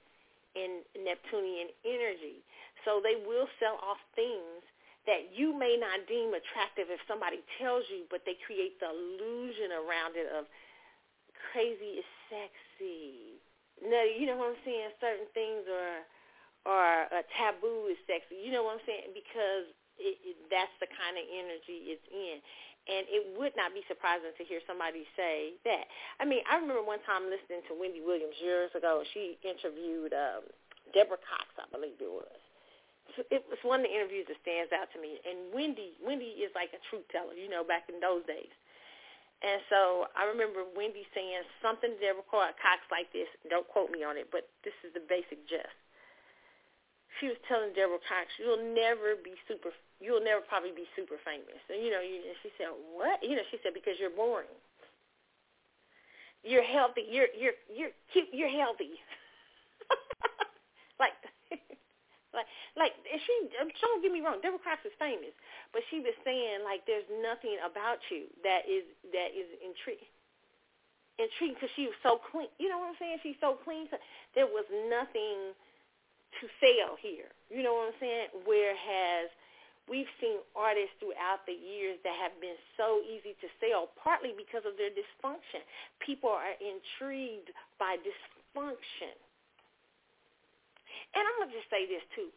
in 0.54 0.86
Neptunian 0.94 1.74
energy. 1.82 2.46
So 2.86 3.02
they 3.02 3.18
will 3.18 3.50
sell 3.58 3.82
off 3.82 3.98
things 4.14 4.62
that 5.10 5.34
you 5.34 5.52
may 5.52 5.76
not 5.76 6.06
deem 6.06 6.32
attractive 6.32 6.88
if 6.94 7.02
somebody 7.10 7.42
tells 7.58 7.84
you, 7.90 8.06
but 8.08 8.24
they 8.24 8.38
create 8.46 8.78
the 8.80 8.88
illusion 8.88 9.74
around 9.74 10.16
it 10.16 10.30
of 10.30 10.46
crazy 11.54 12.02
is 12.02 12.08
sexy. 12.28 13.38
No, 13.80 14.02
you 14.02 14.26
know 14.26 14.42
what 14.42 14.58
I'm 14.58 14.62
saying? 14.66 14.90
Certain 14.98 15.30
things 15.38 15.64
are 15.70 16.02
or 16.64 17.12
a 17.12 17.24
taboo 17.36 17.92
is 17.92 18.00
sexy. 18.08 18.40
You 18.40 18.56
know 18.56 18.64
what 18.64 18.80
I'm 18.80 18.86
saying? 18.88 19.12
Because 19.12 19.68
it, 20.00 20.16
it, 20.24 20.36
that's 20.48 20.72
the 20.80 20.88
kind 20.88 21.20
of 21.20 21.24
energy 21.28 21.92
it's 21.92 22.08
in. 22.08 22.40
And 22.84 23.08
it 23.08 23.24
would 23.40 23.56
not 23.56 23.72
be 23.72 23.84
surprising 23.88 24.36
to 24.36 24.44
hear 24.44 24.60
somebody 24.68 25.08
say 25.16 25.56
that. 25.64 25.88
I 26.20 26.28
mean, 26.28 26.44
I 26.48 26.60
remember 26.60 26.84
one 26.84 27.00
time 27.08 27.32
listening 27.32 27.64
to 27.72 27.76
Wendy 27.76 28.04
Williams 28.04 28.36
years 28.44 28.72
ago. 28.76 29.04
She 29.16 29.40
interviewed 29.44 30.12
um, 30.12 30.44
Deborah 30.92 31.20
Cox, 31.24 31.48
I 31.56 31.68
believe 31.72 31.96
it 32.00 32.12
was. 32.12 32.42
It 33.32 33.44
was 33.48 33.60
one 33.64 33.84
of 33.84 33.88
the 33.88 33.94
interviews 33.94 34.28
that 34.28 34.40
stands 34.44 34.72
out 34.76 34.92
to 34.96 35.00
me. 35.00 35.20
And 35.24 35.52
Wendy, 35.52 35.96
Wendy 36.04 36.44
is 36.44 36.52
like 36.56 36.76
a 36.76 36.82
truth 36.92 37.08
teller, 37.12 37.36
you 37.36 37.48
know, 37.48 37.64
back 37.64 37.88
in 37.88 38.00
those 38.04 38.24
days. 38.28 38.52
And 39.44 39.60
so 39.68 40.08
I 40.16 40.24
remember 40.24 40.64
Wendy 40.72 41.04
saying 41.12 41.44
something 41.60 41.92
to 41.92 42.00
Deborah 42.00 42.24
Cox 42.32 42.80
like 42.88 43.12
this. 43.12 43.28
Don't 43.52 43.68
quote 43.68 43.92
me 43.92 44.00
on 44.00 44.16
it, 44.16 44.32
but 44.32 44.48
this 44.64 44.76
is 44.88 44.96
the 44.96 45.04
basic 45.04 45.44
gist. 45.52 45.76
She 47.20 47.28
was 47.28 47.38
telling 47.52 47.76
Deborah 47.76 48.02
Cox, 48.08 48.32
"You'll 48.40 48.74
never 48.74 49.20
be 49.20 49.36
super 49.46 49.76
you'll 50.04 50.24
never 50.24 50.44
probably 50.44 50.76
be 50.76 50.84
super 51.00 51.16
famous. 51.24 51.64
And 51.72 51.80
you 51.80 51.90
know, 51.90 52.04
you, 52.04 52.20
and 52.20 52.36
she 52.44 52.52
said, 52.60 52.68
what? 52.92 53.24
You 53.24 53.40
know, 53.40 53.48
she 53.48 53.58
said 53.64 53.72
because 53.72 53.96
you're 53.96 54.12
boring. 54.12 54.52
You're 56.44 56.68
healthy. 56.68 57.08
You're 57.08 57.32
you're 57.32 57.56
you're 57.72 57.96
cute. 58.12 58.28
You're 58.36 58.52
healthy. 58.52 59.00
like, 61.00 61.16
like, 62.34 62.50
like. 62.76 62.94
and 63.06 63.22
she 63.22 63.34
um, 63.62 63.70
don't 63.70 64.02
get 64.02 64.12
me 64.12 64.22
wrong. 64.22 64.42
Cox 64.42 64.82
is 64.84 64.96
famous, 64.98 65.34
but 65.72 65.86
she 65.90 66.02
was 66.02 66.14
saying 66.26 66.66
like, 66.66 66.84
there's 66.90 67.08
nothing 67.22 67.58
about 67.62 68.02
you 68.10 68.28
that 68.44 68.66
is 68.68 68.84
that 69.14 69.32
is 69.34 69.48
intriguing 69.62 70.10
intriguing 71.22 71.58
because 71.58 71.74
she 71.78 71.86
was 71.86 71.98
so 72.02 72.18
clean. 72.32 72.50
You 72.58 72.70
know 72.70 72.82
what 72.82 72.94
I'm 72.94 73.00
saying? 73.00 73.22
She's 73.22 73.40
so 73.42 73.58
clean. 73.62 73.86
So 73.94 73.98
there 74.34 74.50
was 74.50 74.66
nothing 74.90 75.54
to 76.42 76.44
sell 76.58 76.98
here. 76.98 77.30
You 77.54 77.62
know 77.62 77.78
what 77.78 77.94
I'm 77.94 78.00
saying? 78.02 78.28
Whereas 78.46 79.30
we've 79.86 80.10
seen 80.18 80.42
artists 80.58 80.96
throughout 80.98 81.46
the 81.46 81.54
years 81.54 82.00
that 82.02 82.16
have 82.18 82.34
been 82.42 82.58
so 82.80 83.04
easy 83.06 83.38
to 83.44 83.48
sell, 83.62 83.94
partly 84.00 84.34
because 84.34 84.66
of 84.66 84.80
their 84.80 84.90
dysfunction. 84.94 85.62
People 86.02 86.34
are 86.34 86.58
intrigued 86.58 87.54
by 87.78 88.00
dysfunction. 88.02 89.14
And 91.14 91.22
I'm 91.24 91.36
going 91.42 91.50
to 91.52 91.56
just 91.56 91.70
say 91.70 91.86
this 91.86 92.04
too. 92.14 92.30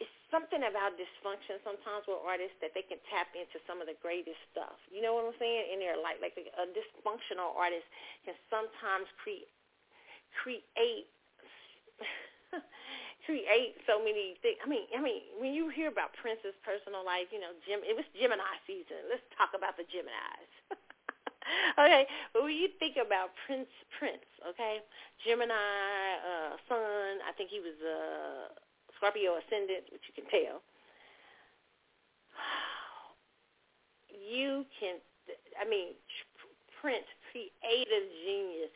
It's 0.00 0.10
something 0.32 0.64
about 0.64 0.96
dysfunction 0.96 1.60
sometimes 1.60 2.08
with 2.08 2.24
artists 2.24 2.56
that 2.64 2.72
they 2.72 2.80
can 2.86 2.96
tap 3.12 3.28
into 3.36 3.60
some 3.68 3.84
of 3.84 3.86
the 3.90 3.98
greatest 4.00 4.40
stuff. 4.48 4.80
You 4.88 5.04
know 5.04 5.12
what 5.12 5.28
I'm 5.28 5.36
saying? 5.36 5.76
In 5.76 5.78
their 5.82 6.00
life, 6.00 6.16
like 6.24 6.38
a 6.40 6.66
dysfunctional 6.72 7.52
artist 7.52 7.84
can 8.24 8.36
sometimes 8.48 9.10
create 9.20 9.50
create 10.40 11.10
create 13.26 13.76
so 13.84 14.00
many 14.00 14.40
things. 14.40 14.56
I 14.64 14.68
mean, 14.70 14.88
I 14.96 15.00
mean, 15.02 15.20
when 15.36 15.52
you 15.52 15.68
hear 15.68 15.92
about 15.92 16.16
Prince's 16.18 16.56
personal 16.64 17.04
life, 17.04 17.28
you 17.30 17.40
know, 17.42 17.52
Jim, 17.68 17.84
it 17.84 17.92
was 17.92 18.06
Gemini 18.16 18.56
season. 18.64 19.06
Let's 19.10 19.24
talk 19.36 19.52
about 19.52 19.76
the 19.76 19.84
Geminis. 19.84 20.50
okay, 21.78 22.06
but 22.32 22.42
when 22.44 22.54
you 22.54 22.68
think 22.78 22.96
about 22.96 23.30
Prince, 23.46 23.70
Prince, 23.98 24.26
okay, 24.54 24.80
Gemini 25.26 25.54
uh, 25.54 26.56
Sun, 26.68 27.22
I 27.26 27.32
think 27.36 27.50
he 27.50 27.60
was 27.60 27.76
uh, 27.82 28.54
Scorpio 28.96 29.38
ascendant, 29.40 29.88
which 29.92 30.04
you 30.08 30.14
can 30.14 30.28
tell. 30.30 30.62
You 34.10 34.64
can, 34.78 35.00
I 35.60 35.68
mean, 35.68 35.96
Prince, 36.80 37.08
creative 37.32 38.06
genius 38.24 38.72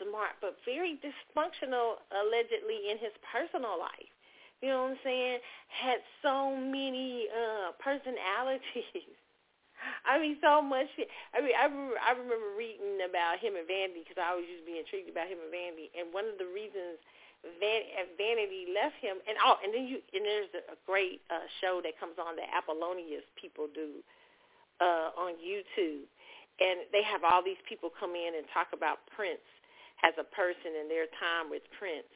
smart, 0.00 0.34
but 0.40 0.56
very 0.64 0.98
dysfunctional 0.98 2.02
allegedly 2.10 2.90
in 2.90 2.98
his 2.98 3.12
personal 3.30 3.78
life. 3.78 4.12
You 4.60 4.68
know 4.68 4.82
what 4.84 4.90
I'm 4.92 4.98
saying? 5.04 5.38
Had 5.68 5.98
so 6.22 6.56
many 6.56 7.26
uh 7.30 7.72
personalities. 7.82 8.62
I 10.02 10.18
mean, 10.18 10.36
so 10.42 10.58
much. 10.60 10.90
I 11.30 11.38
mean, 11.38 11.54
I 11.54 11.70
remember, 11.70 11.98
I 12.02 12.10
remember 12.12 12.58
reading 12.58 12.98
about 13.06 13.38
him 13.38 13.54
and 13.54 13.66
Vanity 13.66 14.02
because 14.02 14.18
I 14.18 14.34
always 14.34 14.50
used 14.50 14.66
to 14.66 14.70
be 14.70 14.82
intrigued 14.82 15.10
about 15.10 15.30
him 15.30 15.38
and 15.38 15.52
Vanity. 15.54 15.94
And 15.94 16.10
one 16.10 16.26
of 16.26 16.36
the 16.42 16.50
reasons 16.50 16.98
Van, 17.58 17.82
Vanity 18.14 18.70
left 18.70 18.94
him, 19.02 19.18
and 19.26 19.34
oh, 19.42 19.58
and 19.66 19.74
then 19.74 19.90
you, 19.90 19.98
and 20.14 20.22
there's 20.22 20.54
a, 20.54 20.78
great 20.86 21.18
uh, 21.26 21.42
show 21.58 21.82
that 21.82 21.98
comes 21.98 22.14
on 22.14 22.38
that 22.38 22.46
Apollonius 22.54 23.26
people 23.34 23.66
do 23.66 23.98
uh, 24.78 25.10
on 25.18 25.34
YouTube, 25.42 26.06
and 26.62 26.86
they 26.94 27.02
have 27.02 27.26
all 27.26 27.42
these 27.42 27.58
people 27.66 27.90
come 27.90 28.14
in 28.14 28.38
and 28.38 28.46
talk 28.54 28.70
about 28.70 29.02
Prince 29.10 29.42
as 30.06 30.14
a 30.22 30.26
person 30.30 30.78
in 30.78 30.86
their 30.86 31.10
time 31.18 31.50
with 31.50 31.66
Prince. 31.74 32.10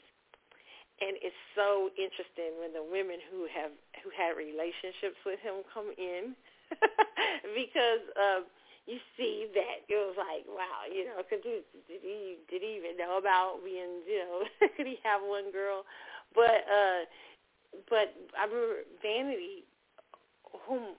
And 1.03 1.19
it's 1.19 1.37
so 1.59 1.91
interesting 1.99 2.63
when 2.63 2.71
the 2.71 2.87
women 2.87 3.19
who 3.27 3.51
have 3.51 3.75
who 4.07 4.15
had 4.15 4.39
relationships 4.39 5.19
with 5.27 5.43
him 5.43 5.67
come 5.75 5.91
in 5.99 6.39
because 7.57 8.03
um, 8.19 8.43
you 8.87 8.99
see 9.17 9.47
that 9.55 9.87
it 9.89 9.99
was 9.99 10.17
like, 10.19 10.47
wow, 10.47 10.87
you 10.87 11.07
know, 11.07 11.23
you, 11.31 11.63
did 11.89 12.03
he 12.03 12.39
did 12.51 12.63
he 12.63 12.79
even 12.79 12.97
know 12.97 13.19
about 13.19 13.63
being, 13.65 14.03
you 14.07 14.21
know, 14.23 14.43
could 14.77 14.87
he 14.87 14.99
have 15.03 15.21
one 15.23 15.51
girl? 15.53 15.83
But 16.35 16.67
uh, 16.67 17.03
but 17.89 18.15
I 18.39 18.47
remember 18.47 18.87
Vanity, 19.03 19.67
whom 20.67 20.97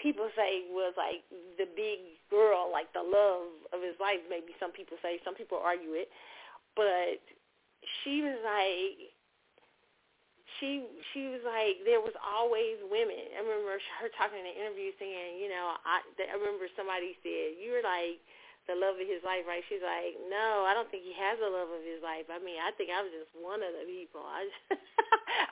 people 0.00 0.28
say 0.36 0.66
was 0.70 0.94
like 0.96 1.22
the 1.58 1.66
big 1.76 2.18
girl, 2.30 2.70
like 2.72 2.92
the 2.92 3.02
love 3.04 3.54
of 3.72 3.82
his 3.82 3.98
life. 4.00 4.22
Maybe 4.30 4.54
some 4.58 4.72
people 4.72 4.96
say, 5.02 5.20
some 5.24 5.34
people 5.34 5.58
argue 5.62 5.94
it, 5.94 6.08
but 6.76 7.22
she 8.02 8.22
was 8.22 8.38
like, 8.42 9.13
she 10.60 10.84
she 11.12 11.28
was 11.30 11.42
like 11.42 11.82
there 11.84 12.00
was 12.00 12.14
always 12.20 12.78
women. 12.86 13.32
I 13.34 13.42
remember 13.42 13.78
her 14.00 14.10
talking 14.14 14.38
in 14.40 14.46
an 14.46 14.56
interview 14.56 14.94
saying, 14.98 15.40
you 15.42 15.48
know, 15.50 15.76
I 15.82 16.02
I 16.20 16.34
remember 16.36 16.70
somebody 16.74 17.18
said 17.22 17.58
you 17.58 17.74
were 17.74 17.84
like 17.84 18.22
the 18.64 18.76
love 18.76 18.96
of 18.96 19.04
his 19.04 19.20
life, 19.20 19.44
right? 19.44 19.60
She's 19.68 19.84
like, 19.84 20.16
no, 20.32 20.64
I 20.64 20.72
don't 20.72 20.88
think 20.88 21.04
he 21.04 21.12
has 21.20 21.36
the 21.36 21.52
love 21.52 21.68
of 21.68 21.84
his 21.84 22.00
life. 22.00 22.24
I 22.32 22.40
mean, 22.40 22.56
I 22.56 22.72
think 22.72 22.88
I 22.88 23.04
was 23.04 23.12
just 23.12 23.32
one 23.36 23.60
of 23.60 23.76
the 23.76 23.84
people. 23.84 24.24
I, 24.24 24.48
just, 24.48 24.80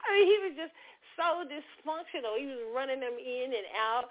I 0.04 0.08
mean, 0.16 0.26
he 0.32 0.38
was 0.48 0.54
just 0.56 0.74
so 1.12 1.44
dysfunctional. 1.44 2.40
He 2.40 2.48
was 2.48 2.64
running 2.72 3.04
them 3.04 3.20
in 3.20 3.52
and 3.52 3.68
out, 3.76 4.08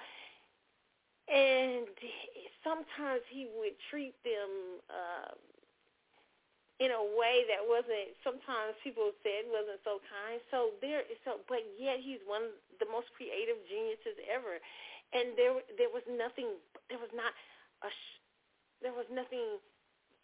and 1.26 1.90
sometimes 2.62 3.26
he 3.34 3.50
would 3.58 3.74
treat 3.90 4.14
them 4.22 4.82
uh, 4.86 5.34
in 6.82 6.90
a 6.90 7.06
way 7.14 7.46
that 7.46 7.62
wasn't. 7.62 8.18
Sometimes 8.26 8.74
people 8.82 9.14
said 9.22 9.46
wasn't 9.54 9.78
so 9.86 10.02
kind. 10.10 10.42
So 10.50 10.74
there, 10.82 11.06
so 11.22 11.38
but 11.46 11.62
yet 11.78 12.02
he's 12.02 12.26
one 12.26 12.50
of 12.50 12.54
the 12.82 12.90
most 12.90 13.14
creative 13.14 13.62
geniuses 13.70 14.18
ever, 14.26 14.58
and 15.14 15.38
there 15.38 15.62
there 15.78 15.94
was 15.94 16.02
nothing. 16.10 16.58
There 16.90 16.98
was 16.98 17.14
not 17.14 17.38
a. 17.86 17.90
There 18.82 18.98
was 18.98 19.06
nothing 19.14 19.62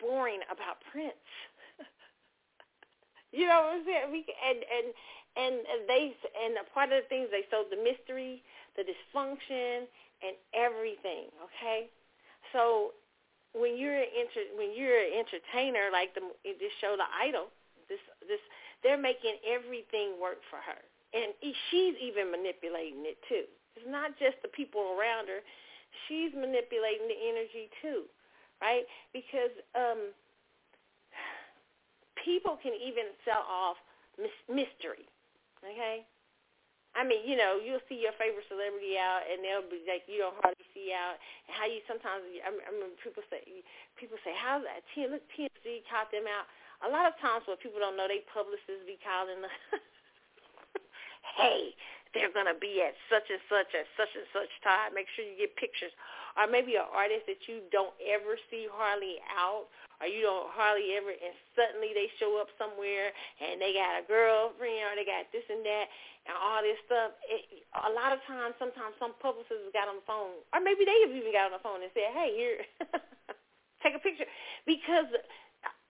boring 0.01 0.41
about 0.49 0.81
Prince. 0.89 1.29
you 3.37 3.45
know 3.45 3.69
what 3.69 3.77
I'm 3.77 3.85
saying? 3.85 4.09
We 4.09 4.25
and 4.25 4.59
and 4.65 4.87
and 5.37 5.85
they 5.85 6.17
and 6.41 6.57
part 6.73 6.89
of 6.89 7.05
the 7.05 7.09
things 7.13 7.29
they 7.29 7.45
showed 7.53 7.69
the 7.69 7.77
mystery, 7.77 8.41
the 8.73 8.81
dysfunction, 8.81 9.85
and 10.25 10.33
everything. 10.57 11.29
Okay, 11.45 11.93
so 12.49 12.97
when 13.59 13.77
you're 13.77 13.97
an 13.97 14.09
enter, 14.13 14.43
when 14.55 14.71
you're 14.71 14.97
an 14.97 15.13
entertainer 15.17 15.89
like 15.91 16.13
the 16.13 16.21
this 16.43 16.73
show, 16.79 16.95
The 16.95 17.09
Idol, 17.09 17.49
this 17.89 18.01
this 18.25 18.41
they're 18.85 18.99
making 18.99 19.41
everything 19.43 20.21
work 20.21 20.39
for 20.49 20.61
her, 20.61 20.79
and 21.13 21.33
she's 21.41 21.95
even 21.97 22.29
manipulating 22.31 23.03
it 23.05 23.17
too. 23.27 23.49
It's 23.75 23.89
not 23.89 24.17
just 24.17 24.37
the 24.41 24.49
people 24.49 24.97
around 24.97 25.27
her; 25.27 25.41
she's 26.07 26.31
manipulating 26.33 27.09
the 27.09 27.19
energy 27.19 27.69
too, 27.81 28.05
right? 28.61 28.85
Because 29.11 29.53
um, 29.73 30.13
people 32.23 32.57
can 32.61 32.73
even 32.77 33.13
sell 33.25 33.45
off 33.45 33.77
mystery. 34.47 35.09
Okay, 35.65 36.05
I 36.97 37.05
mean, 37.05 37.21
you 37.29 37.37
know, 37.37 37.61
you'll 37.61 37.85
see 37.85 38.01
your 38.01 38.17
favorite 38.17 38.49
celebrity 38.49 38.97
out, 38.97 39.21
and 39.29 39.45
they'll 39.45 39.61
be 39.69 39.85
like, 39.85 40.09
you 40.09 40.17
don't 40.25 40.33
hardly 40.41 40.65
see 40.73 40.89
out, 40.89 41.21
and 41.45 41.53
how 41.53 41.69
you 41.69 41.85
sometimes 41.85 42.25
I 42.41 42.49
remember 42.49 42.97
people 43.05 43.21
say 43.29 43.45
people 44.01 44.17
say 44.25 44.33
how's 44.33 44.65
that 44.65 44.81
T 44.97 45.05
look 45.05 45.21
TMZ 45.37 45.85
caught 45.85 46.09
them 46.09 46.25
out. 46.25 46.49
A 46.81 46.89
lot 46.89 47.05
of 47.05 47.13
times 47.21 47.45
what 47.45 47.61
people 47.61 47.77
don't 47.77 47.93
know, 47.93 48.09
they 48.09 48.25
publicists 48.33 48.85
be 48.89 48.97
calling 48.97 49.45
hey, 51.37 51.77
they're 52.17 52.33
gonna 52.33 52.57
be 52.57 52.81
at 52.81 52.97
such 53.07 53.29
and 53.29 53.41
such 53.45 53.69
at 53.77 53.85
such 53.93 54.11
and 54.17 54.25
such 54.33 54.49
time. 54.65 54.97
Make 54.97 55.07
sure 55.13 55.23
you 55.23 55.37
get 55.37 55.53
pictures. 55.55 55.93
Or 56.33 56.49
maybe 56.49 56.77
an 56.77 56.89
artist 56.89 57.25
that 57.29 57.45
you 57.45 57.65
don't 57.69 57.93
ever 58.01 58.37
see 58.49 58.69
hardly 58.69 59.17
out, 59.33 59.69
or 59.97 60.05
you 60.05 60.21
don't 60.21 60.49
hardly 60.53 60.93
ever, 60.93 61.09
and 61.09 61.33
suddenly 61.57 61.93
they 61.97 62.09
show 62.21 62.37
up 62.37 62.49
somewhere 62.61 63.09
and 63.41 63.57
they 63.57 63.73
got 63.73 63.97
a 63.97 64.05
girlfriend 64.05 64.85
or 64.85 64.93
they 64.93 65.05
got 65.05 65.25
this 65.33 65.45
and 65.49 65.65
that 65.65 65.89
and 66.29 66.35
all 66.37 66.61
this 66.61 66.77
stuff. 66.85 67.17
It, 67.25 67.65
a 67.73 67.89
lot 67.89 68.13
of 68.13 68.21
times, 68.29 68.53
sometimes 68.61 68.93
some 69.01 69.17
publicists 69.17 69.73
got 69.73 69.89
on 69.89 70.03
the 70.03 70.05
phone, 70.05 70.37
or 70.53 70.59
maybe 70.61 70.85
they 70.85 70.97
have 71.07 71.13
even 71.15 71.33
got 71.33 71.49
on 71.49 71.55
the 71.57 71.63
phone 71.63 71.81
and 71.81 71.89
said, 71.95 72.13
"Hey, 72.13 72.35
here, 72.35 72.61
take 73.81 73.97
a 73.97 74.01
picture," 74.03 74.29
because 74.69 75.09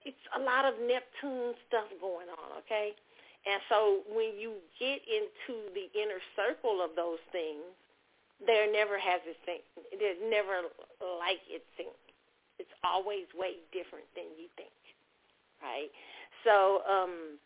it's 0.08 0.24
a 0.32 0.40
lot 0.40 0.64
of 0.64 0.78
Neptune 0.80 1.52
stuff 1.68 1.90
going 2.00 2.30
on. 2.32 2.64
Okay. 2.64 2.96
And 3.48 3.64
so 3.72 4.04
when 4.12 4.36
you 4.36 4.60
get 4.76 5.00
into 5.08 5.72
the 5.72 5.88
inner 5.96 6.20
circle 6.36 6.84
of 6.84 6.92
those 6.92 7.22
things, 7.32 7.64
there 8.44 8.70
never 8.70 9.00
has 9.00 9.24
it 9.24 9.40
thing. 9.48 9.64
There's 9.96 10.20
never 10.28 10.68
like 11.16 11.40
it 11.48 11.64
thing. 11.80 11.90
It's 12.60 12.70
always 12.84 13.24
way 13.32 13.56
different 13.72 14.04
than 14.12 14.28
you 14.36 14.52
think, 14.54 14.76
right? 15.64 15.88
So, 16.44 16.84
um, 16.84 17.40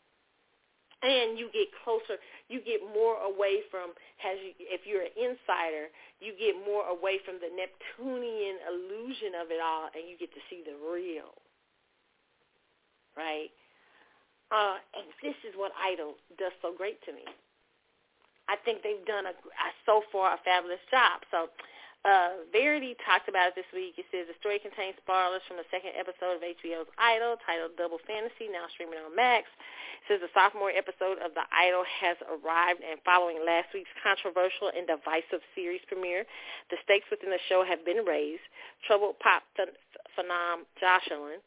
and 1.07 1.39
you 1.39 1.49
get 1.55 1.71
closer. 1.87 2.19
You 2.51 2.61
get 2.67 2.83
more 2.83 3.23
away 3.23 3.63
from. 3.71 3.95
Has 4.19 4.39
you, 4.43 4.53
if 4.59 4.83
you're 4.85 5.07
an 5.07 5.15
insider, 5.15 5.87
you 6.19 6.35
get 6.35 6.59
more 6.67 6.87
away 6.91 7.23
from 7.23 7.39
the 7.39 7.51
Neptunian 7.51 8.59
illusion 8.67 9.39
of 9.39 9.55
it 9.55 9.63
all, 9.63 9.87
and 9.95 10.07
you 10.11 10.19
get 10.19 10.35
to 10.35 10.43
see 10.51 10.63
the 10.67 10.75
real, 10.79 11.35
right? 13.17 13.51
Uh, 14.53 14.77
and 14.93 15.09
this 15.25 15.39
is 15.49 15.57
what 15.57 15.73
Idol 15.81 16.21
does 16.37 16.53
so 16.61 16.77
great 16.77 17.01
to 17.09 17.13
me. 17.17 17.25
I 18.53 18.61
think 18.61 18.85
they've 18.85 19.01
done 19.09 19.25
a, 19.25 19.33
a 19.33 19.69
so 19.89 20.05
far 20.13 20.37
a 20.37 20.41
fabulous 20.45 20.83
job. 20.93 21.25
So 21.33 21.49
uh, 22.05 22.43
Variety 22.51 22.99
talked 23.07 23.31
about 23.31 23.55
it 23.55 23.57
this 23.57 23.71
week. 23.71 23.95
It 23.95 24.05
says 24.11 24.27
the 24.27 24.37
story 24.43 24.59
contains 24.59 24.99
spoilers 25.01 25.41
from 25.47 25.57
the 25.57 25.69
second 25.71 25.95
episode 25.95 26.37
of 26.37 26.43
HBO's 26.43 26.91
Idol, 26.99 27.39
titled 27.47 27.79
Double 27.79 28.03
Fantasy, 28.05 28.51
now 28.51 28.67
streaming 28.75 28.99
on 28.99 29.15
Max. 29.15 29.47
It 30.03 30.05
says 30.11 30.21
the 30.21 30.35
sophomore 30.35 30.75
episode 30.75 31.23
of 31.23 31.31
The 31.39 31.47
Idol 31.55 31.87
has 31.87 32.19
arrived, 32.27 32.83
and 32.83 32.99
following 33.07 33.39
last 33.47 33.71
week's 33.71 33.95
controversial 34.03 34.75
and 34.75 34.85
divisive 34.85 35.47
series 35.55 35.81
premiere, 35.87 36.27
the 36.75 36.83
stakes 36.83 37.07
within 37.07 37.31
the 37.31 37.41
show 37.47 37.63
have 37.63 37.87
been 37.87 38.03
raised. 38.03 38.43
Troubled 38.83 39.23
pop 39.23 39.47
phenom 40.19 40.67
Jocelyn 40.83 41.39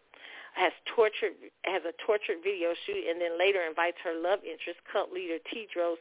has 0.56 0.72
tortured 0.96 1.36
has 1.64 1.84
a 1.84 1.94
tortured 2.08 2.40
video 2.44 2.72
shoot 2.88 3.04
and 3.08 3.20
then 3.20 3.38
later 3.38 3.62
invites 3.64 4.00
her 4.04 4.16
love 4.16 4.40
interest, 4.48 4.80
cult 4.92 5.12
leader 5.12 5.38
Tedros 5.52 6.00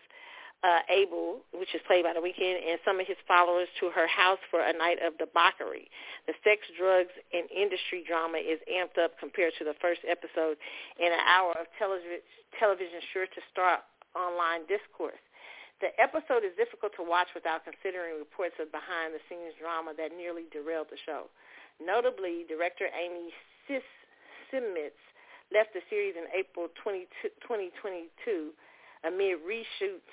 uh, 0.65 0.81
Abel, 0.89 1.45
which 1.53 1.75
is 1.77 1.85
played 1.85 2.09
by 2.09 2.17
the 2.17 2.25
Weeknd, 2.25 2.57
and 2.57 2.81
some 2.89 2.97
of 2.97 3.05
his 3.05 3.21
followers 3.29 3.69
to 3.85 3.93
her 3.93 4.09
house 4.09 4.41
for 4.49 4.65
a 4.65 4.73
night 4.73 4.97
of 5.05 5.13
debauchery. 5.21 5.93
The 6.25 6.33
sex, 6.41 6.65
drugs, 6.73 7.13
and 7.37 7.45
industry 7.53 8.01
drama 8.01 8.41
is 8.41 8.57
amped 8.65 8.97
up 8.97 9.21
compared 9.21 9.53
to 9.61 9.69
the 9.69 9.77
first 9.85 10.01
episode 10.09 10.57
in 10.97 11.13
an 11.13 11.21
hour 11.21 11.53
of 11.61 11.69
television, 11.77 13.01
sure 13.13 13.29
to 13.29 13.41
start 13.53 13.85
online 14.17 14.65
discourse. 14.65 15.21
The 15.85 15.93
episode 16.01 16.49
is 16.49 16.57
difficult 16.57 16.97
to 16.97 17.05
watch 17.05 17.29
without 17.37 17.69
considering 17.69 18.17
reports 18.17 18.57
of 18.57 18.73
behind-the-scenes 18.73 19.61
drama 19.61 19.93
that 20.01 20.17
nearly 20.17 20.49
derailed 20.49 20.89
the 20.89 20.97
show. 21.05 21.29
Notably, 21.77 22.49
director 22.49 22.89
Amy 22.89 23.37
Sis 23.69 23.85
Seimetz 24.53 24.99
left 25.53 25.73
the 25.73 25.81
series 25.91 26.15
in 26.17 26.25
April 26.33 26.69
20, 26.83 27.07
2022 27.45 28.51
amid 29.05 29.39
reshoots 29.45 30.13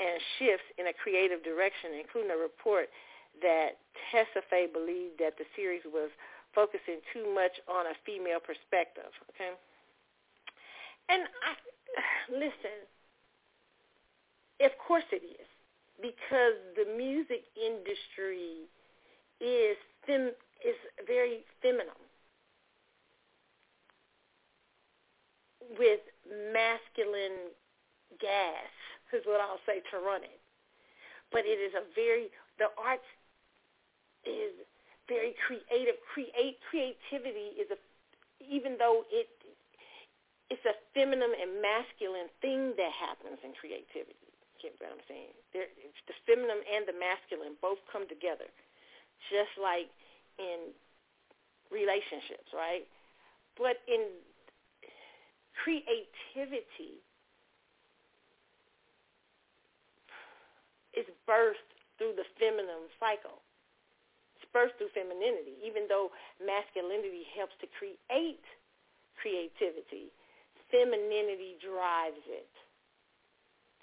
and 0.00 0.20
shifts 0.38 0.66
in 0.76 0.88
a 0.88 0.94
creative 0.94 1.40
direction, 1.42 1.96
including 1.96 2.30
a 2.30 2.36
report 2.36 2.90
that 3.40 3.80
Tesfaye 4.12 4.72
believed 4.72 5.18
that 5.18 5.38
the 5.38 5.44
series 5.54 5.82
was 5.86 6.10
focusing 6.54 7.00
too 7.12 7.32
much 7.34 7.52
on 7.68 7.86
a 7.86 7.96
female 8.04 8.40
perspective. 8.40 9.12
Okay, 9.32 9.52
and 11.08 11.22
I 11.44 11.52
listen. 12.32 12.76
Of 14.56 14.72
course 14.80 15.04
it 15.12 15.20
is, 15.20 15.48
because 16.00 16.56
the 16.80 16.88
music 16.96 17.44
industry 17.60 18.64
is 19.40 19.76
fem- 20.06 20.32
is 20.64 20.76
very 21.06 21.44
feminine. 21.60 22.05
With 25.78 26.00
masculine 26.54 27.50
gas 28.20 28.70
is 29.12 29.22
what 29.26 29.40
I'll 29.40 29.62
say 29.66 29.82
to 29.90 29.96
run 29.98 30.22
it. 30.22 30.40
But 31.32 31.42
it 31.46 31.58
is 31.58 31.74
a 31.74 31.82
very 31.94 32.30
the 32.58 32.70
arts 32.78 33.06
is 34.24 34.54
very 35.08 35.34
creative. 35.46 35.98
Create 36.10 36.58
creativity 36.70 37.58
is 37.58 37.70
a 37.70 37.78
even 38.42 38.78
though 38.78 39.02
it 39.10 39.26
it's 40.50 40.62
a 40.62 40.78
feminine 40.94 41.34
and 41.34 41.58
masculine 41.58 42.30
thing 42.38 42.70
that 42.78 42.92
happens 42.94 43.42
in 43.42 43.50
creativity. 43.58 44.30
Get 44.62 44.78
what 44.78 44.94
I'm 44.94 45.04
saying? 45.10 45.34
There, 45.50 45.66
the 46.06 46.16
feminine 46.24 46.62
and 46.70 46.86
the 46.86 46.94
masculine 46.94 47.58
both 47.58 47.82
come 47.90 48.06
together, 48.06 48.46
just 49.28 49.52
like 49.58 49.90
in 50.38 50.70
relationships, 51.74 52.46
right? 52.54 52.86
But 53.58 53.82
in 53.90 54.06
creativity 55.62 57.00
is 60.94 61.06
birthed 61.28 61.70
through 61.98 62.16
the 62.16 62.24
feminine 62.40 62.88
cycle. 63.00 63.40
It's 64.36 64.48
birthed 64.52 64.76
through 64.80 64.92
femininity. 64.92 65.60
Even 65.64 65.88
though 65.88 66.12
masculinity 66.40 67.24
helps 67.36 67.56
to 67.60 67.66
create 67.76 68.44
creativity, 69.16 70.12
femininity 70.72 71.56
drives 71.60 72.24
it. 72.28 72.52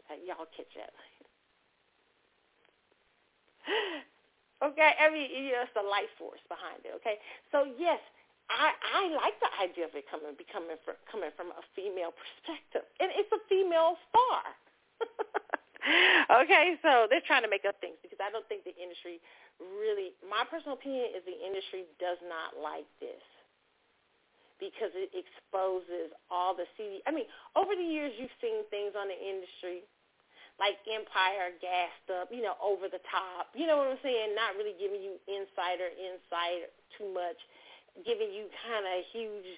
Uh, 0.10 0.20
y'all 0.26 0.50
catch 0.54 0.70
that. 0.78 0.94
okay, 4.68 4.92
I 5.00 5.10
mean, 5.10 5.30
it's 5.32 5.72
the 5.74 5.82
life 5.86 6.12
force 6.20 6.44
behind 6.50 6.84
it. 6.84 6.92
Okay, 7.00 7.18
so 7.52 7.64
yes, 7.80 8.00
I 8.54 8.70
I 8.70 9.02
like 9.18 9.38
the 9.42 9.52
idea 9.58 9.90
of 9.90 9.94
it 9.98 10.06
coming 10.06 10.38
becoming 10.38 10.78
from, 10.86 10.96
coming 11.10 11.34
from 11.34 11.50
a 11.58 11.64
female 11.74 12.14
perspective, 12.14 12.86
and 13.02 13.10
it's 13.18 13.32
a 13.34 13.42
female 13.50 13.98
star. 14.10 14.42
okay, 16.46 16.78
so 16.86 17.10
they're 17.10 17.26
trying 17.26 17.44
to 17.44 17.52
make 17.52 17.66
up 17.66 17.82
things 17.82 17.98
because 18.06 18.22
I 18.22 18.30
don't 18.30 18.46
think 18.46 18.64
the 18.64 18.78
industry 18.78 19.18
really. 19.60 20.14
My 20.22 20.46
personal 20.46 20.78
opinion 20.78 21.12
is 21.18 21.26
the 21.26 21.36
industry 21.36 21.90
does 21.98 22.22
not 22.30 22.56
like 22.62 22.88
this 23.02 23.26
because 24.62 24.94
it 24.94 25.10
exposes 25.12 26.14
all 26.30 26.54
the 26.54 26.70
CD. 26.78 27.02
I 27.10 27.12
mean, 27.12 27.28
over 27.58 27.74
the 27.74 27.84
years 27.84 28.14
you've 28.16 28.34
seen 28.38 28.64
things 28.70 28.94
on 28.94 29.10
the 29.10 29.18
industry 29.18 29.84
like 30.62 30.78
Empire 30.86 31.50
gassed 31.58 32.08
up, 32.14 32.30
you 32.30 32.46
know, 32.46 32.54
over 32.62 32.86
the 32.86 33.02
top. 33.10 33.50
You 33.58 33.66
know 33.66 33.82
what 33.82 33.90
I'm 33.90 34.02
saying? 34.06 34.38
Not 34.38 34.54
really 34.54 34.78
giving 34.78 35.02
you 35.02 35.18
insider 35.26 35.90
insight 35.98 36.70
too 36.94 37.10
much 37.10 37.42
giving 38.02 38.34
you 38.34 38.50
kind 38.66 38.86
of 38.90 39.06
huge, 39.14 39.50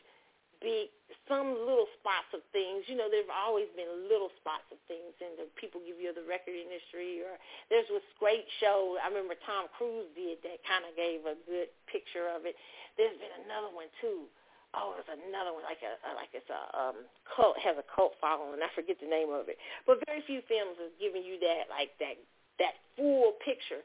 big, 0.59 0.91
some 1.25 1.55
little 1.55 1.87
spots 1.99 2.29
of 2.35 2.43
things. 2.51 2.83
You 2.91 2.99
know, 2.99 3.07
there've 3.07 3.31
always 3.31 3.71
been 3.79 3.87
little 4.11 4.29
spots 4.43 4.67
of 4.69 4.79
things, 4.91 5.15
and 5.23 5.39
the 5.39 5.47
people 5.55 5.79
give 5.83 5.97
you 5.97 6.11
the 6.11 6.27
record 6.27 6.55
industry. 6.55 7.23
Or 7.23 7.39
there's 7.71 7.87
this 7.87 8.05
great 8.19 8.45
show 8.59 8.99
I 8.99 9.07
remember 9.07 9.39
Tom 9.47 9.71
Cruise 9.73 10.11
did 10.13 10.43
that 10.43 10.59
kind 10.67 10.83
of 10.83 10.91
gave 10.99 11.23
a 11.23 11.39
good 11.47 11.71
picture 11.87 12.27
of 12.27 12.43
it. 12.43 12.59
There's 12.99 13.15
been 13.17 13.33
another 13.47 13.71
one 13.71 13.89
too. 14.03 14.27
Oh, 14.75 14.91
there's 14.91 15.07
another 15.07 15.55
one 15.55 15.63
like 15.63 15.79
a, 15.87 15.95
like 16.19 16.35
it's 16.35 16.51
a 16.51 16.61
um, 16.75 17.07
cult 17.23 17.55
has 17.63 17.79
a 17.79 17.85
cult 17.87 18.19
following. 18.19 18.59
I 18.59 18.67
forget 18.75 18.99
the 18.99 19.07
name 19.07 19.31
of 19.31 19.47
it, 19.47 19.55
but 19.87 20.03
very 20.03 20.19
few 20.27 20.43
films 20.51 20.75
are 20.83 20.91
giving 20.99 21.23
you 21.23 21.39
that 21.39 21.71
like 21.71 21.95
that 22.03 22.19
that 22.59 22.75
full 22.99 23.39
picture 23.39 23.79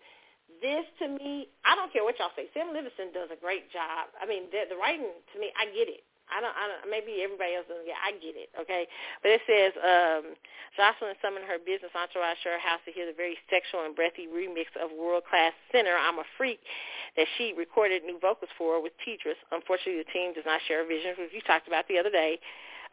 this 0.58 0.84
to 0.98 1.06
me, 1.08 1.48
I 1.64 1.78
don't 1.78 1.92
care 1.92 2.02
what 2.02 2.18
y'all 2.18 2.34
say. 2.34 2.50
Sam 2.52 2.74
Levinson 2.74 3.14
does 3.14 3.30
a 3.30 3.38
great 3.38 3.70
job. 3.70 4.10
I 4.18 4.26
mean, 4.26 4.50
the, 4.50 4.66
the 4.66 4.76
writing 4.76 5.06
to 5.06 5.36
me, 5.38 5.54
I 5.54 5.70
get 5.70 5.86
it. 5.86 6.02
I 6.30 6.38
don't, 6.38 6.54
I 6.54 6.64
don't, 6.70 6.86
maybe 6.86 7.26
everybody 7.26 7.58
else 7.58 7.66
doesn't 7.66 7.90
get 7.90 7.98
I 7.98 8.14
get 8.22 8.38
it, 8.38 8.54
okay? 8.54 8.86
But 9.18 9.34
it 9.34 9.42
says, 9.50 9.74
um, 9.82 10.38
Jocelyn 10.78 11.18
summoned 11.18 11.42
her 11.50 11.58
business 11.58 11.90
entourage 11.90 12.38
to 12.46 12.54
her 12.54 12.62
house 12.62 12.78
to 12.86 12.94
hear 12.94 13.02
the 13.02 13.18
very 13.18 13.34
sexual 13.50 13.82
and 13.82 13.98
breathy 13.98 14.30
remix 14.30 14.70
of 14.78 14.94
world-class 14.94 15.50
Sinner, 15.74 15.98
I'm 15.98 16.22
a 16.22 16.26
Freak, 16.38 16.62
that 17.18 17.26
she 17.34 17.50
recorded 17.58 18.06
new 18.06 18.22
vocals 18.22 18.54
for 18.54 18.78
with 18.78 18.94
Tedros. 19.02 19.38
Unfortunately, 19.50 19.98
the 19.98 20.10
team 20.14 20.30
does 20.30 20.46
not 20.46 20.62
share 20.70 20.86
a 20.86 20.86
vision, 20.86 21.18
which 21.18 21.34
you 21.34 21.42
talked 21.42 21.66
about 21.66 21.90
the 21.90 21.98
other 21.98 22.14
day. 22.14 22.38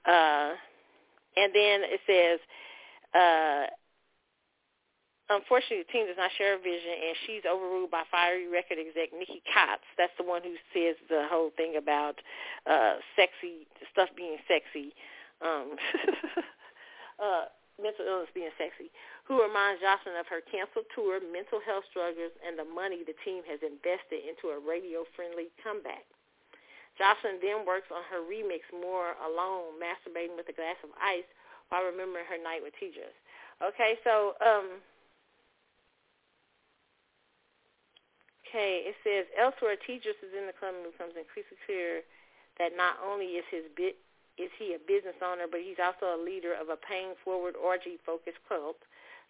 Uh, 0.01 0.57
and 1.37 1.53
then 1.53 1.85
it 1.85 2.01
says, 2.09 2.41
uh, 3.13 3.69
unfortunately, 5.29 5.83
the 5.83 5.91
team 5.91 6.07
does 6.07 6.19
not 6.19 6.31
share 6.37 6.55
a 6.55 6.61
vision, 6.61 6.93
and 6.93 7.15
she's 7.27 7.43
overruled 7.43 7.91
by 7.91 8.03
fiery 8.09 8.47
record 8.47 8.79
exec 8.79 9.11
Nikki 9.11 9.43
Cox. 9.51 9.83
That's 9.97 10.13
the 10.17 10.27
one 10.27 10.41
who 10.43 10.55
says 10.71 10.95
the 11.11 11.27
whole 11.27 11.51
thing 11.55 11.75
about 11.75 12.19
uh, 12.65 12.99
sexy 13.15 13.67
stuff 13.91 14.09
being 14.15 14.39
sexy, 14.47 14.95
um, 15.43 15.75
uh, 17.23 17.51
mental 17.75 18.07
illness 18.07 18.31
being 18.31 18.53
sexy. 18.55 18.91
Who 19.27 19.43
reminds 19.43 19.83
Jocelyn 19.83 20.15
of 20.15 20.31
her 20.31 20.39
canceled 20.39 20.87
tour, 20.95 21.19
mental 21.19 21.59
health 21.59 21.83
struggles, 21.91 22.31
and 22.41 22.55
the 22.55 22.63
money 22.63 23.03
the 23.03 23.17
team 23.27 23.43
has 23.51 23.59
invested 23.59 24.23
into 24.23 24.55
a 24.55 24.57
radio-friendly 24.57 25.51
comeback. 25.59 26.07
Jocelyn 26.95 27.37
then 27.43 27.67
works 27.67 27.91
on 27.93 28.01
her 28.09 28.25
remix, 28.25 28.65
More 28.73 29.13
Alone, 29.21 29.77
masturbating 29.77 30.33
with 30.33 30.49
a 30.49 30.55
glass 30.55 30.79
of 30.81 30.89
ice 30.97 31.27
while 31.69 31.85
remembering 31.85 32.25
her 32.25 32.41
night 32.41 32.63
with 32.63 32.73
Tedros. 32.79 33.13
Okay, 33.61 33.99
so 34.01 34.33
um, 34.41 34.81
Okay, 38.47 38.87
it 38.87 38.95
says 39.03 39.27
elsewhere, 39.35 39.75
Tedros 39.75 40.15
is 40.23 40.31
in 40.31 40.47
the 40.47 40.55
club 40.55 40.71
and 40.71 40.87
it 40.87 40.95
becomes 40.95 41.19
increasingly 41.19 41.59
clear 41.67 42.07
that 42.55 42.79
not 42.79 42.95
only 43.03 43.35
is 43.35 43.43
his 43.51 43.67
bit 43.75 43.99
is 44.37 44.53
he 44.61 44.77
a 44.77 44.81
business 44.85 45.17
owner, 45.19 45.49
but 45.49 45.65
he's 45.65 45.81
also 45.81 46.13
a 46.13 46.19
leader 46.21 46.53
of 46.53 46.69
a 46.69 46.77
paying-forward 46.77 47.57
orgy-focused 47.57 48.37
cult. 48.45 48.77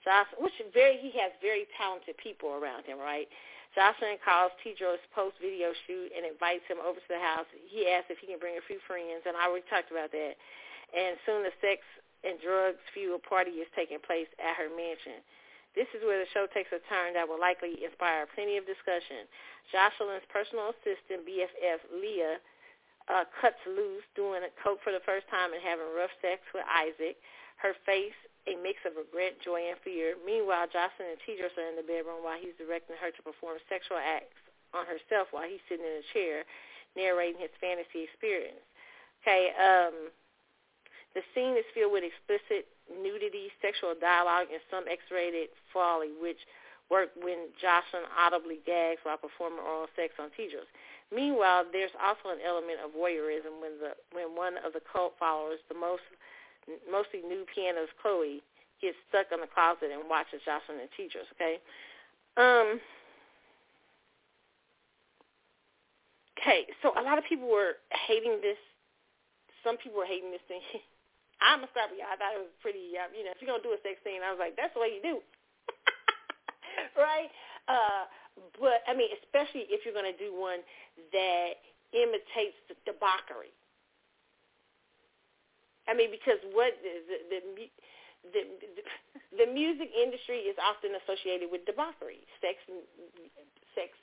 Jocelyn, 0.03 0.43
which 0.43 0.59
very 0.75 0.99
he 0.99 1.15
has 1.15 1.31
very 1.39 1.63
talented 1.79 2.19
people 2.19 2.51
around 2.51 2.83
him, 2.83 2.99
right? 2.99 3.25
Jocelyn 3.71 4.19
calls 4.19 4.51
Tedros 4.59 4.99
post 5.15 5.39
video 5.39 5.71
shoot 5.87 6.11
and 6.11 6.27
invites 6.27 6.67
him 6.67 6.83
over 6.83 6.99
to 6.99 7.09
the 7.09 7.23
house. 7.23 7.47
He 7.71 7.87
asks 7.87 8.11
if 8.11 8.19
he 8.19 8.27
can 8.27 8.37
bring 8.37 8.59
a 8.59 8.65
few 8.67 8.83
friends, 8.83 9.23
and 9.23 9.39
I 9.39 9.47
already 9.47 9.63
talked 9.71 9.95
about 9.95 10.11
that. 10.11 10.35
And 10.91 11.15
soon 11.23 11.47
the 11.47 11.55
sex 11.63 11.87
and 12.27 12.35
drugs 12.43 12.83
fueled 12.91 13.23
party 13.23 13.63
is 13.63 13.69
taking 13.79 14.03
place 14.03 14.27
at 14.43 14.59
her 14.59 14.67
mansion. 14.67 15.23
This 15.77 15.85
is 15.93 16.01
where 16.01 16.17
the 16.17 16.25
show 16.33 16.49
takes 16.49 16.73
a 16.73 16.81
turn 16.89 17.13
that 17.13 17.29
will 17.29 17.37
likely 17.37 17.77
inspire 17.85 18.25
plenty 18.33 18.57
of 18.57 18.65
discussion. 18.65 19.29
Jocelyn's 19.69 20.25
personal 20.33 20.73
assistant, 20.73 21.21
BFF 21.21 21.85
Leia, 21.93 22.41
uh, 23.05 23.29
cuts 23.37 23.61
loose 23.69 24.03
doing 24.17 24.41
a 24.41 24.49
coke 24.57 24.81
for 24.81 24.89
the 24.89 25.05
first 25.05 25.29
time 25.29 25.53
and 25.53 25.61
having 25.61 25.85
rough 25.93 26.11
sex 26.17 26.41
with 26.49 26.65
Isaac. 26.65 27.21
Her 27.61 27.77
face 27.85 28.17
a 28.47 28.55
mix 28.63 28.79
of 28.87 28.95
regret, 28.95 29.37
joy, 29.43 29.69
and 29.69 29.77
fear. 29.83 30.15
Meanwhile, 30.23 30.71
Jocelyn 30.71 31.13
and 31.13 31.21
Tedros 31.21 31.53
are 31.59 31.67
in 31.67 31.75
the 31.75 31.83
bedroom 31.83 32.23
while 32.23 32.39
he's 32.39 32.55
directing 32.55 32.95
her 32.97 33.11
to 33.11 33.21
perform 33.21 33.59
sexual 33.67 33.99
acts 33.99 34.39
on 34.71 34.87
herself 34.87 35.27
while 35.35 35.45
he's 35.45 35.63
sitting 35.67 35.83
in 35.83 35.99
a 35.99 36.05
chair 36.15 36.47
narrating 36.95 37.43
his 37.43 37.51
fantasy 37.59 38.07
experience. 38.07 38.63
Okay, 39.21 39.51
um, 39.59 40.09
the 41.11 41.21
scene 41.35 41.59
is 41.59 41.67
filled 41.75 41.91
with 41.91 42.07
explicit 42.07 42.71
nudity, 42.91 43.51
sexual 43.61 43.93
dialogue, 43.99 44.47
and 44.51 44.61
some 44.71 44.85
X-rated 44.87 45.49
folly, 45.71 46.11
which 46.19 46.39
work 46.89 47.11
when 47.19 47.51
Jocelyn 47.59 48.07
audibly 48.15 48.63
gags 48.63 49.03
while 49.03 49.19
performing 49.19 49.59
oral 49.59 49.91
sex 49.95 50.15
on 50.19 50.31
Tedros. 50.35 50.67
Meanwhile, 51.11 51.67
there's 51.71 51.93
also 51.99 52.35
an 52.35 52.43
element 52.43 52.79
of 52.83 52.91
voyeurism 52.91 53.59
when 53.63 53.79
the 53.79 53.95
when 54.11 54.35
one 54.35 54.59
of 54.63 54.73
the 54.73 54.83
cult 54.83 55.15
followers, 55.19 55.59
the 55.67 55.75
most 55.75 56.03
mostly 56.87 57.23
new 57.23 57.45
pianist 57.47 57.95
Chloe, 58.01 58.43
gets 58.81 58.97
stuck 59.07 59.31
in 59.31 59.39
the 59.39 59.47
closet 59.47 59.91
and 59.91 60.09
watches 60.09 60.43
Jocelyn 60.43 60.83
and 60.83 60.91
Tedros. 60.95 61.27
Okay. 61.35 61.59
Um. 62.35 62.79
Okay, 66.37 66.67
so 66.83 66.93
a 66.95 67.01
lot 67.01 67.17
of 67.17 67.25
people 67.25 67.49
were 67.49 67.81
hating 68.07 68.39
this. 68.41 68.59
Some 69.63 69.75
people 69.77 69.99
were 69.99 70.05
hating 70.05 70.31
this 70.31 70.43
thing. 70.47 70.61
I'm 71.41 71.61
a 71.61 71.69
scrapper, 71.69 71.93
y'all. 71.93 72.09
I 72.09 72.17
thought 72.17 72.33
it 72.33 72.41
was 72.41 72.55
pretty, 72.65 72.97
um, 72.97 73.13
you 73.13 73.21
know, 73.21 73.33
if 73.33 73.37
you're 73.41 73.51
going 73.51 73.61
to 73.61 73.67
do 73.67 73.77
a 73.77 73.81
sex 73.85 74.01
scene, 74.01 74.25
I 74.25 74.33
was 74.33 74.41
like, 74.41 74.57
that's 74.57 74.73
the 74.73 74.81
way 74.81 74.97
you 74.97 75.03
do. 75.03 75.15
right? 76.97 77.29
Uh, 77.69 78.09
but, 78.57 78.81
I 78.89 78.97
mean, 78.97 79.13
especially 79.21 79.69
if 79.69 79.85
you're 79.85 79.97
going 79.97 80.09
to 80.09 80.17
do 80.17 80.33
one 80.33 80.65
that 81.13 81.61
imitates 81.93 82.57
the 82.69 82.75
debauchery. 82.89 83.53
I 85.87 85.95
mean, 85.95 86.11
because 86.11 86.41
what 86.51 86.75
the, 86.83 86.93
the, 87.05 87.17
the, 87.31 87.39
the, 88.33 88.41
the 89.45 89.47
music 89.47 89.87
industry 89.93 90.43
is 90.49 90.57
often 90.59 90.97
associated 91.05 91.47
with 91.47 91.63
debauchery, 91.63 92.27
sex, 92.43 92.59
sex, 93.71 93.95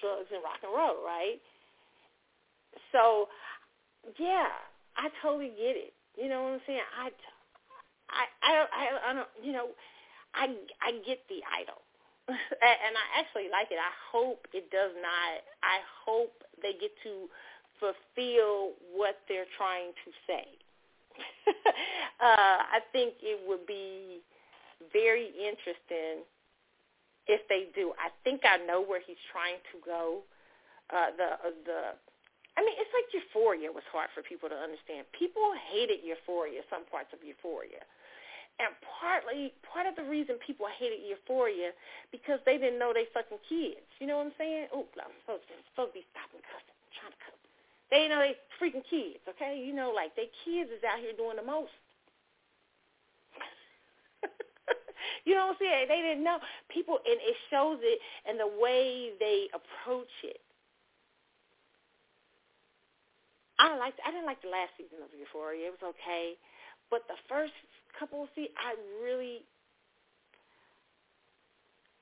drugs, 0.00 0.30
and 0.32 0.40
rock 0.40 0.62
and 0.64 0.72
roll, 0.72 1.04
right? 1.04 1.42
So, 2.92 3.28
yeah, 4.16 4.48
I 4.96 5.12
totally 5.20 5.52
get 5.58 5.76
it. 5.76 5.95
You 6.16 6.28
know 6.28 6.42
what 6.44 6.52
I'm 6.54 6.60
saying? 6.66 6.80
I, 6.96 7.12
I, 8.08 8.24
I, 8.42 8.52
I, 8.72 9.10
I 9.10 9.12
don't, 9.12 9.28
you 9.42 9.52
know, 9.52 9.68
I, 10.34 10.48
I 10.80 10.90
get 11.04 11.20
the 11.28 11.40
idol, 11.52 11.80
and 12.28 12.92
I 12.96 13.06
actually 13.20 13.48
like 13.52 13.68
it. 13.70 13.78
I 13.80 13.92
hope 14.12 14.46
it 14.52 14.70
does 14.70 14.92
not. 15.00 15.44
I 15.62 15.80
hope 16.04 16.32
they 16.62 16.72
get 16.72 16.92
to 17.04 17.28
fulfill 17.80 18.72
what 18.96 19.20
they're 19.28 19.48
trying 19.56 19.92
to 20.04 20.10
say. 20.26 20.46
uh, 22.20 22.58
I 22.68 22.80
think 22.92 23.14
it 23.22 23.40
would 23.46 23.66
be 23.66 24.20
very 24.92 25.32
interesting 25.36 26.24
if 27.26 27.40
they 27.48 27.68
do. 27.74 27.92
I 27.98 28.10
think 28.24 28.42
I 28.44 28.64
know 28.64 28.82
where 28.82 29.00
he's 29.04 29.20
trying 29.32 29.60
to 29.72 29.78
go. 29.84 30.22
Uh, 30.92 31.10
the 31.16 31.24
uh, 31.24 31.56
the 31.64 31.80
I 32.56 32.64
mean, 32.64 32.72
it's 32.80 32.92
like 32.96 33.12
Euphoria 33.12 33.68
was 33.68 33.84
hard 33.92 34.08
for 34.16 34.24
people 34.24 34.48
to 34.48 34.56
understand. 34.56 35.04
People 35.12 35.52
hated 35.68 36.00
Euphoria, 36.00 36.64
some 36.72 36.88
parts 36.88 37.12
of 37.12 37.20
Euphoria. 37.20 37.84
And 38.56 38.72
partly, 38.80 39.52
part 39.68 39.84
of 39.84 40.00
the 40.00 40.08
reason 40.08 40.40
people 40.40 40.64
hated 40.64 41.04
Euphoria 41.04 41.76
because 42.08 42.40
they 42.48 42.56
didn't 42.56 42.80
know 42.80 42.96
they 42.96 43.04
fucking 43.12 43.44
kids. 43.44 43.84
You 44.00 44.08
know 44.08 44.16
what 44.16 44.32
I'm 44.32 44.36
saying? 44.40 44.72
Oh, 44.72 44.88
I'm 44.96 45.12
supposed 45.20 45.44
to, 45.52 45.54
supposed 45.76 45.92
to 45.92 46.00
be 46.00 46.06
stopping 46.16 46.40
cussing. 46.40 46.76
Trying 46.96 47.12
to 47.12 47.20
cuss. 47.20 47.36
They 47.92 48.08
know 48.08 48.24
they 48.24 48.40
freaking 48.56 48.82
kids, 48.88 49.20
okay? 49.28 49.60
You 49.60 49.76
know, 49.76 49.92
like 49.92 50.16
they 50.16 50.32
kids 50.48 50.72
is 50.72 50.80
out 50.88 51.04
here 51.04 51.12
doing 51.12 51.36
the 51.36 51.44
most. 51.44 51.76
you 55.28 55.36
know 55.36 55.52
what 55.52 55.60
I'm 55.60 55.60
saying? 55.60 55.92
They 55.92 56.00
didn't 56.00 56.24
know. 56.24 56.40
People, 56.72 56.96
and 57.04 57.20
it 57.20 57.36
shows 57.52 57.78
it 57.84 58.00
and 58.24 58.40
the 58.40 58.48
way 58.48 59.12
they 59.20 59.52
approach 59.52 60.16
it. 60.24 60.40
I 63.58 63.76
liked. 63.76 64.00
I 64.04 64.10
didn't 64.12 64.26
like 64.26 64.42
the 64.42 64.52
last 64.52 64.76
season 64.76 65.00
of 65.00 65.08
Euphoria. 65.16 65.72
It 65.72 65.74
was 65.80 65.94
okay, 65.96 66.36
but 66.90 67.08
the 67.08 67.16
first 67.28 67.56
couple 67.96 68.24
of 68.24 68.28
seasons, 68.36 68.52
I 68.60 68.76
really, 69.00 69.40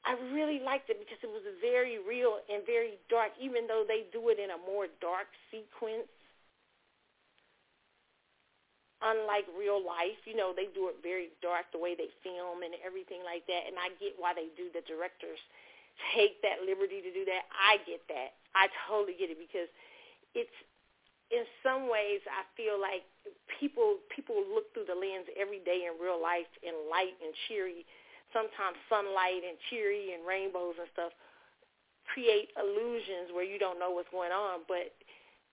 I 0.03 0.19
really 0.35 0.59
liked 0.59 0.91
it 0.91 0.99
because 0.99 1.23
it 1.23 1.31
was 1.31 1.47
very 1.63 2.03
real 2.03 2.43
and 2.51 2.67
very 2.67 2.99
dark. 3.07 3.31
Even 3.39 3.71
though 3.71 3.87
they 3.87 4.11
do 4.11 4.35
it 4.35 4.43
in 4.43 4.51
a 4.51 4.61
more 4.67 4.91
dark 4.99 5.31
sequence, 5.55 6.11
unlike 8.99 9.47
real 9.55 9.79
life, 9.79 10.19
you 10.27 10.35
know, 10.35 10.51
they 10.51 10.67
do 10.75 10.91
it 10.91 10.99
very 11.07 11.31
dark 11.39 11.71
the 11.71 11.79
way 11.79 11.95
they 11.95 12.11
film 12.27 12.67
and 12.67 12.75
everything 12.83 13.23
like 13.23 13.47
that. 13.47 13.71
And 13.71 13.79
I 13.79 13.95
get 14.03 14.19
why 14.19 14.35
they 14.35 14.51
do. 14.59 14.75
The 14.75 14.83
directors 14.91 15.39
take 16.17 16.43
that 16.43 16.67
liberty 16.67 16.99
to 16.99 17.13
do 17.15 17.23
that. 17.31 17.47
I 17.55 17.79
get 17.87 18.03
that. 18.11 18.35
I 18.59 18.67
totally 18.89 19.15
get 19.15 19.31
it 19.31 19.39
because 19.39 19.71
it's 20.35 20.57
in 21.35 21.43
some 21.67 21.91
ways 21.91 22.23
I 22.31 22.47
feel 22.55 22.79
like 22.79 23.03
people 23.59 23.99
people 24.15 24.39
look 24.55 24.71
through 24.71 24.87
the 24.87 24.95
lens 24.95 25.27
every 25.35 25.59
day 25.67 25.91
in 25.91 25.99
real 25.99 26.23
life 26.23 26.49
in 26.63 26.87
light 26.87 27.19
and 27.19 27.35
cheery, 27.51 27.83
sometimes 28.31 28.79
sunlight 28.87 29.43
and 29.43 29.59
cheery 29.71 30.15
and 30.15 30.23
rainbows 30.23 30.79
and 30.79 30.87
stuff 30.95 31.11
create 32.07 32.55
illusions 32.55 33.35
where 33.35 33.43
you 33.43 33.59
don't 33.59 33.83
know 33.83 33.91
what's 33.91 34.11
going 34.15 34.31
on. 34.31 34.63
But 34.71 34.95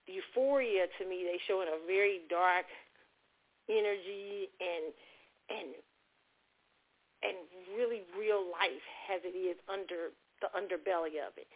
euphoria 0.06 0.86
to 0.98 1.02
me 1.02 1.26
they 1.26 1.42
show 1.50 1.66
in 1.66 1.68
a 1.70 1.78
very 1.90 2.22
dark 2.30 2.70
energy 3.66 4.50
and 4.62 4.94
and 5.50 5.68
and 7.22 7.36
really 7.74 8.06
real 8.14 8.46
life 8.54 8.86
as 9.10 9.22
it 9.26 9.34
is 9.34 9.58
under 9.66 10.14
the 10.42 10.50
underbelly 10.54 11.18
of 11.22 11.34
it. 11.38 11.46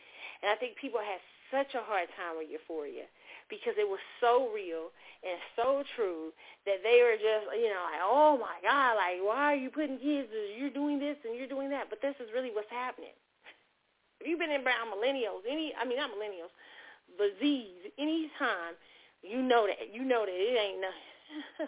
And 0.43 0.51
I 0.51 0.57
think 0.59 0.79
people 0.79 1.03
have 1.03 1.23
such 1.51 1.75
a 1.75 1.83
hard 1.83 2.11
time 2.19 2.39
with 2.39 2.51
euphoria 2.51 3.07
because 3.49 3.75
it 3.79 3.89
was 3.89 4.03
so 4.21 4.51
real 4.55 4.91
and 5.23 5.39
so 5.55 5.83
true 5.95 6.31
that 6.67 6.83
they 6.83 7.03
were 7.03 7.17
just, 7.17 7.47
you 7.57 7.71
know, 7.71 7.83
like, 7.87 8.03
oh 8.03 8.39
my 8.39 8.59
God, 8.63 8.99
like, 8.99 9.19
why 9.23 9.55
are 9.55 9.59
you 9.59 9.71
putting 9.71 9.99
kids, 9.99 10.29
you're 10.59 10.71
doing 10.75 10.99
this 10.99 11.17
and 11.25 11.35
you're 11.37 11.51
doing 11.51 11.71
that, 11.71 11.89
but 11.91 12.03
this 12.03 12.15
is 12.21 12.31
really 12.35 12.51
what's 12.53 12.71
happening. 12.71 13.15
If 14.21 14.27
you've 14.27 14.39
been 14.41 14.51
around 14.51 14.91
millennials, 14.91 15.47
any, 15.49 15.73
I 15.79 15.85
mean, 15.85 15.99
not 15.99 16.11
millennials, 16.11 16.53
but 17.19 17.35
Z's, 17.41 17.93
any 17.99 18.31
time, 18.39 18.75
you 19.23 19.43
know 19.43 19.67
that, 19.67 19.93
you 19.93 20.05
know 20.05 20.27
that 20.27 20.35
it 20.35 20.59
ain't 20.59 20.81
no, 20.81 20.91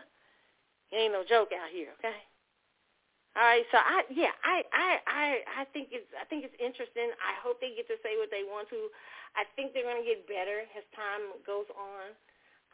it 0.93 0.97
ain't 0.97 1.13
no 1.13 1.25
joke 1.25 1.51
out 1.53 1.71
here, 1.73 1.89
okay? 1.99 2.17
All 3.37 3.45
right, 3.45 3.67
so 3.73 3.79
I 3.83 4.05
yeah, 4.13 4.33
I 4.45 4.57
I 4.73 4.89
I 5.07 5.27
I 5.61 5.65
think 5.75 5.91
it's 5.93 6.09
I 6.17 6.25
think 6.29 6.47
it's 6.47 6.57
interesting. 6.61 7.11
I 7.21 7.35
hope 7.43 7.61
they 7.61 7.75
get 7.77 7.89
to 7.91 7.99
say 8.03 8.17
what 8.19 8.31
they 8.31 8.45
want 8.47 8.71
to. 8.71 8.91
I 9.37 9.45
think 9.57 9.75
they're 9.75 9.87
going 9.87 10.01
to 10.03 10.09
get 10.09 10.27
better 10.31 10.65
as 10.75 10.85
time 10.97 11.37
goes 11.47 11.69
on. 11.77 12.15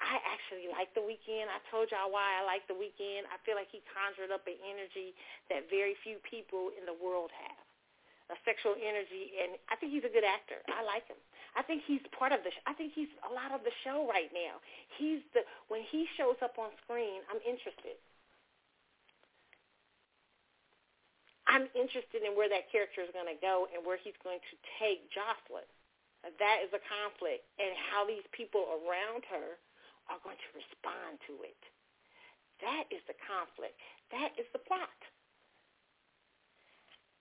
I 0.00 0.18
actually 0.26 0.68
like 0.72 0.90
the 0.96 1.04
Weeknd. 1.04 1.46
I 1.52 1.60
told 1.70 1.92
y'all 1.92 2.10
why 2.12 2.40
I 2.40 2.42
like 2.48 2.64
the 2.66 2.74
Weeknd. 2.78 3.28
I 3.30 3.38
feel 3.44 3.54
like 3.58 3.68
he 3.70 3.84
conjured 3.92 4.32
up 4.32 4.46
an 4.48 4.58
energy 4.64 5.12
that 5.52 5.68
very 5.70 5.94
few 6.02 6.18
people 6.24 6.72
in 6.78 6.86
the 6.88 6.96
world 6.96 7.30
have. 7.36 7.58
a 8.32 8.36
sexual 8.48 8.72
energy, 8.80 9.36
and 9.36 9.60
I 9.68 9.76
think 9.76 9.92
he's 9.92 10.06
a 10.08 10.12
good 10.12 10.24
actor. 10.24 10.56
I 10.72 10.80
like 10.80 11.04
him. 11.08 11.20
I 11.60 11.62
think 11.62 11.84
he's 11.84 12.00
part 12.16 12.32
of 12.32 12.40
the. 12.42 12.52
Sh- 12.56 12.64
I 12.66 12.72
think 12.72 12.96
he's 12.96 13.12
a 13.28 13.32
lot 13.32 13.52
of 13.52 13.62
the 13.68 13.74
show 13.84 14.08
right 14.08 14.32
now. 14.32 14.64
He's 14.96 15.20
the 15.36 15.44
when 15.68 15.84
he 15.92 16.08
shows 16.16 16.40
up 16.40 16.56
on 16.56 16.72
screen, 16.88 17.20
I'm 17.28 17.42
interested. 17.44 18.00
I'm 21.54 21.70
interested 21.78 22.26
in 22.26 22.34
where 22.34 22.50
that 22.50 22.66
character 22.74 23.06
is 23.06 23.14
going 23.14 23.30
to 23.30 23.38
go 23.38 23.70
and 23.70 23.86
where 23.86 23.94
he's 23.94 24.18
going 24.26 24.42
to 24.42 24.54
take 24.82 25.06
Jocelyn. 25.14 25.66
Uh, 26.26 26.34
that 26.42 26.66
is 26.66 26.74
a 26.74 26.82
conflict, 26.82 27.46
and 27.62 27.70
how 27.94 28.02
these 28.02 28.26
people 28.34 28.66
around 28.82 29.22
her 29.30 29.54
are 30.10 30.18
going 30.26 30.40
to 30.40 30.50
respond 30.50 31.22
to 31.30 31.38
it. 31.46 31.62
That 32.58 32.90
is 32.90 33.04
the 33.06 33.14
conflict. 33.22 33.78
That 34.10 34.34
is 34.34 34.50
the 34.50 34.62
plot 34.66 34.98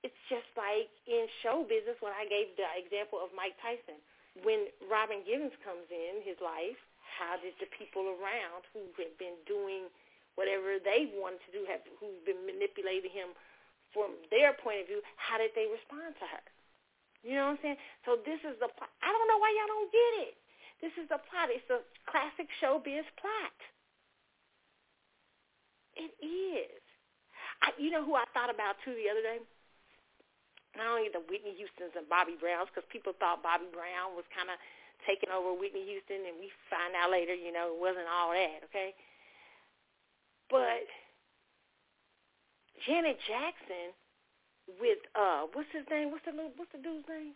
it's 0.04 0.20
just 0.28 0.46
like 0.60 0.92
in 1.08 1.26
show 1.42 1.64
business 1.64 1.96
when 2.04 2.12
I 2.12 2.28
gave 2.28 2.52
the 2.60 2.68
example 2.76 3.24
of 3.24 3.32
Mike 3.32 3.56
Tyson. 3.64 3.98
When 4.44 4.68
Robin 4.92 5.24
Givens 5.24 5.56
comes 5.64 5.88
in 5.88 6.20
his 6.28 6.36
life, 6.44 6.78
how 7.00 7.40
did 7.40 7.56
the 7.64 7.72
people 7.72 8.20
around 8.20 8.68
who 8.76 8.84
had 9.00 9.16
been 9.16 9.40
doing 9.48 9.88
whatever 10.36 10.76
they 10.82 11.08
wanted 11.16 11.40
to 11.48 11.52
do, 11.56 11.64
have 11.72 11.80
who've 12.04 12.26
been 12.28 12.44
manipulating 12.44 13.16
him 13.16 13.32
from 13.94 14.18
their 14.34 14.58
point 14.58 14.84
of 14.84 14.88
view, 14.90 15.02
how 15.16 15.38
did 15.38 15.54
they 15.54 15.70
respond 15.70 16.18
to 16.20 16.26
her? 16.28 16.44
You 17.24 17.40
know 17.40 17.54
what 17.54 17.62
I'm 17.62 17.64
saying? 17.64 17.80
So 18.04 18.20
this 18.26 18.42
is 18.44 18.60
the 18.60 18.68
plot. 18.74 18.92
I 19.00 19.08
don't 19.14 19.30
know 19.32 19.40
why 19.40 19.54
y'all 19.56 19.72
don't 19.72 19.94
get 19.94 20.14
it. 20.28 20.36
This 20.84 20.94
is 21.00 21.08
the 21.08 21.22
plot. 21.32 21.48
It's 21.54 21.70
a 21.72 21.80
classic 22.10 22.52
showbiz 22.60 23.08
plot. 23.16 23.56
It 25.96 26.12
is. 26.20 26.82
I, 27.64 27.72
you 27.80 27.94
know 27.94 28.04
who 28.04 28.20
I 28.20 28.28
thought 28.36 28.52
about 28.52 28.76
too 28.84 28.92
the 28.92 29.08
other 29.08 29.24
day? 29.24 29.40
not 30.78 30.98
only 30.98 31.10
the 31.10 31.22
Whitney 31.30 31.54
Houstons 31.58 31.94
and 31.94 32.10
Bobby 32.10 32.34
Browns, 32.38 32.70
because 32.74 32.86
people 32.90 33.14
thought 33.18 33.46
Bobby 33.46 33.70
Brown 33.70 34.18
was 34.18 34.26
kind 34.34 34.50
of 34.50 34.58
taking 35.06 35.30
over 35.30 35.54
Whitney 35.54 35.86
Houston, 35.86 36.26
and 36.26 36.38
we 36.42 36.50
find 36.70 36.98
out 36.98 37.14
later, 37.14 37.34
you 37.38 37.54
know, 37.54 37.78
it 37.78 37.80
wasn't 37.80 38.10
all 38.10 38.34
that, 38.34 38.66
okay? 38.70 38.98
But 40.50 40.90
Janet 42.88 43.20
Jackson 43.24 43.96
with 44.80 45.00
uh, 45.16 45.48
what's 45.52 45.72
his 45.72 45.88
name? 45.88 46.12
What's 46.12 46.26
the 46.28 46.36
what's 46.36 46.72
the 46.72 46.84
dude's 46.84 47.08
name? 47.08 47.36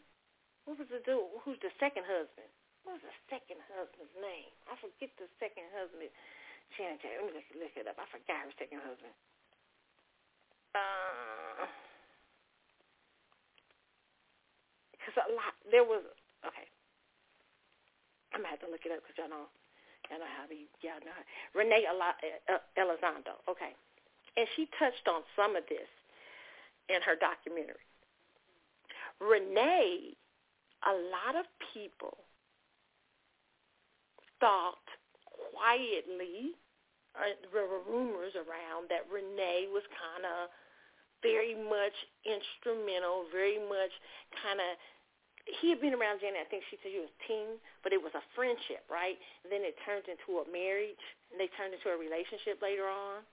What 0.68 0.80
was 0.80 0.90
the 0.92 1.00
dude? 1.04 1.32
Who's 1.48 1.60
the 1.64 1.72
second 1.80 2.04
husband? 2.04 2.52
What 2.84 3.00
was 3.00 3.06
the 3.08 3.16
second 3.32 3.60
husband's 3.72 4.16
name? 4.20 4.52
I 4.68 4.76
forget 4.80 5.12
the 5.16 5.28
second 5.40 5.68
husband. 5.76 6.12
Janet 6.76 7.00
Jackson. 7.00 7.24
Let 7.24 7.32
me 7.32 7.40
look, 7.40 7.48
look 7.56 7.76
it 7.80 7.88
up. 7.88 7.96
I 8.00 8.08
forgot 8.12 8.44
her 8.48 8.54
second 8.60 8.84
husband. 8.84 9.16
Uh 10.76 11.68
because 15.08 15.24
a 15.24 15.32
lot 15.32 15.56
there 15.72 15.88
was 15.88 16.04
okay. 16.44 16.68
I'm 18.36 18.44
gonna 18.44 18.52
have 18.52 18.64
to 18.68 18.70
look 18.70 18.84
it 18.84 18.92
up 18.92 19.00
because 19.00 19.16
y'all 19.16 19.32
know 19.32 19.48
y'all 20.12 20.20
know 20.20 20.28
how 20.36 20.44
to 20.52 20.56
y'all 20.84 21.00
know. 21.00 21.16
Renee 21.56 21.88
uh, 21.88 22.60
Elizondo, 22.76 23.40
okay, 23.48 23.72
and 24.38 24.46
she 24.56 24.70
touched 24.78 25.10
on 25.10 25.26
some 25.36 25.58
of 25.58 25.66
this 25.68 25.90
in 26.88 27.02
her 27.02 27.18
documentary. 27.18 27.84
Renee, 29.20 30.14
a 30.86 30.94
lot 31.10 31.34
of 31.34 31.50
people 31.74 32.16
thought 34.40 34.86
quietly, 35.26 36.54
uh, 37.18 37.34
there 37.50 37.66
were 37.66 37.82
rumors 37.90 38.38
around 38.38 38.94
that 38.94 39.10
Renee 39.10 39.74
was 39.74 39.82
kind 39.90 40.22
of 40.22 40.54
very 41.26 41.58
much 41.58 41.98
instrumental, 42.22 43.26
very 43.34 43.58
much 43.58 43.90
kind 44.38 44.62
of 44.62 44.78
he 45.48 45.72
had 45.72 45.80
been 45.80 45.96
around 45.96 46.20
Janet. 46.20 46.44
I 46.44 46.50
think 46.52 46.68
she 46.68 46.76
said 46.84 46.92
he 46.92 47.00
was 47.00 47.14
teen, 47.24 47.56
but 47.80 47.96
it 47.96 48.04
was 48.04 48.12
a 48.20 48.24
friendship, 48.36 48.84
right? 48.92 49.16
And 49.42 49.48
then 49.48 49.64
it 49.64 49.80
turned 49.88 50.04
into 50.12 50.44
a 50.44 50.46
marriage, 50.52 51.00
and 51.32 51.40
they 51.40 51.48
turned 51.56 51.72
into 51.72 51.88
a 51.88 51.96
relationship 51.96 52.60
later 52.60 52.84
on, 52.84 53.24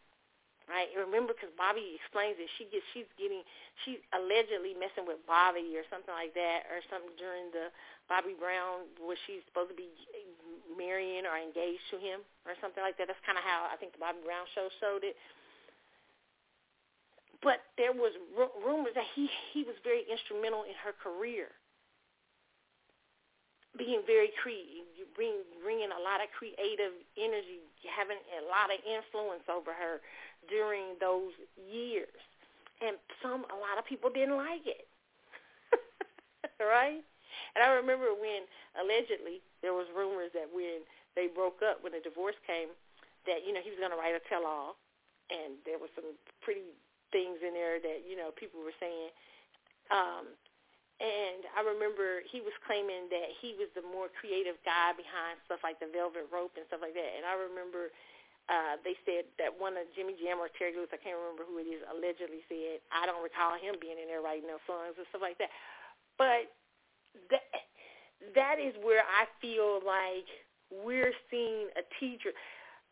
right? 0.69 0.89
And 0.93 1.01
remember, 1.05 1.37
because 1.37 1.53
Bobby 1.55 1.97
explains 1.99 2.41
it, 2.41 2.49
she 2.57 2.69
gets 2.69 2.85
she's 2.93 3.09
getting 3.21 3.45
she's 3.85 4.01
allegedly 4.17 4.73
messing 4.77 5.05
with 5.05 5.21
Bobby 5.29 5.77
or 5.77 5.85
something 5.93 6.15
like 6.15 6.33
that, 6.37 6.69
or 6.73 6.81
something 6.89 7.13
during 7.21 7.53
the 7.53 7.69
Bobby 8.09 8.37
Brown 8.37 8.89
where 9.01 9.19
she's 9.29 9.45
supposed 9.49 9.73
to 9.73 9.79
be 9.79 9.93
marrying 10.75 11.29
or 11.29 11.37
engaged 11.37 11.85
to 11.93 11.97
him 12.01 12.25
or 12.49 12.57
something 12.61 12.83
like 12.83 12.97
that. 13.01 13.09
That's 13.09 13.21
kind 13.25 13.39
of 13.39 13.45
how 13.45 13.69
I 13.69 13.77
think 13.77 13.97
the 13.97 14.03
Bobby 14.03 14.25
Brown 14.25 14.45
show 14.53 14.69
showed 14.81 15.05
it. 15.05 15.17
But 17.45 17.61
there 17.77 17.93
was 17.93 18.17
r- 18.37 18.55
rumors 18.65 18.97
that 18.97 19.09
he 19.13 19.29
he 19.53 19.65
was 19.65 19.77
very 19.85 20.05
instrumental 20.09 20.65
in 20.65 20.77
her 20.81 20.97
career 20.97 21.53
being 23.77 24.03
very 24.07 24.31
creative, 24.39 24.87
bring 25.19 25.43
bringing 25.63 25.91
a 25.91 26.01
lot 26.03 26.23
of 26.23 26.31
creative 26.35 26.95
energy, 27.19 27.63
having 27.87 28.19
a 28.39 28.43
lot 28.47 28.71
of 28.71 28.79
influence 28.87 29.43
over 29.51 29.75
her 29.75 29.99
during 30.49 30.99
those 31.01 31.33
years, 31.57 32.19
and 32.81 32.97
some 33.23 33.45
a 33.51 33.59
lot 33.59 33.79
of 33.79 33.85
people 33.85 34.11
didn't 34.11 34.37
like 34.37 34.65
it, 34.67 34.87
right? 36.61 37.03
And 37.55 37.61
I 37.63 37.75
remember 37.75 38.15
when 38.15 38.47
allegedly 38.79 39.43
there 39.63 39.75
was 39.75 39.87
rumors 39.95 40.31
that 40.35 40.51
when 40.51 40.83
they 41.15 41.31
broke 41.31 41.63
up, 41.63 41.83
when 41.83 41.95
the 41.95 42.03
divorce 42.03 42.39
came, 42.47 42.75
that 43.27 43.47
you 43.47 43.55
know 43.55 43.63
he 43.63 43.71
was 43.71 43.81
going 43.81 43.95
to 43.95 44.01
write 44.01 44.15
a 44.15 44.23
tell-all, 44.29 44.77
and 45.31 45.57
there 45.65 45.79
was 45.79 45.91
some 45.95 46.17
pretty 46.43 46.75
things 47.15 47.39
in 47.47 47.55
there 47.55 47.79
that 47.79 48.05
you 48.05 48.19
know 48.19 48.35
people 48.35 48.61
were 48.61 48.77
saying. 48.83 49.11
Um, 49.93 50.35
and 51.03 51.43
I 51.59 51.67
remember 51.67 52.23
he 52.31 52.39
was 52.39 52.55
claiming 52.63 53.11
that 53.11 53.35
he 53.43 53.59
was 53.59 53.67
the 53.75 53.83
more 53.83 54.07
creative 54.15 54.55
guy 54.63 54.95
behind 54.95 55.43
stuff 55.43 55.59
like 55.67 55.83
the 55.83 55.91
Velvet 55.91 56.31
Rope 56.31 56.55
and 56.55 56.63
stuff 56.71 56.87
like 56.87 56.95
that. 56.95 57.11
And 57.19 57.27
I 57.27 57.35
remember 57.35 57.91
uh, 58.49 58.77
they 58.85 58.93
said 59.09 59.25
that 59.41 59.49
one 59.49 59.75
of 59.81 59.89
Jimmy 59.97 60.15
Jam 60.21 60.37
or 60.37 60.53
Terry 60.53 60.77
Lewis, 60.77 60.93
I 60.93 61.01
can't 61.01 61.17
remember 61.17 61.49
who 61.49 61.57
it 61.61 61.69
is, 61.69 61.81
allegedly 61.89 62.45
said, 62.45 62.85
I 62.93 63.09
don't 63.09 63.25
recall 63.25 63.57
him 63.57 63.81
being 63.81 63.97
in 63.97 64.05
there 64.05 64.21
writing 64.21 64.49
those 64.49 64.63
songs 64.69 65.01
and 65.01 65.09
stuff 65.09 65.25
like 65.25 65.41
that. 65.41 65.49
But 66.21 66.53
that 67.33 67.47
that 68.37 68.57
is 68.61 68.73
where 68.81 69.05
I 69.05 69.29
feel 69.41 69.81
like 69.85 70.29
we're 70.69 71.17
seeing 71.31 71.73
a 71.77 71.85
teacher, 72.01 72.37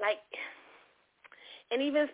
like 0.01 0.21
and 1.73 1.81
even 1.81 2.05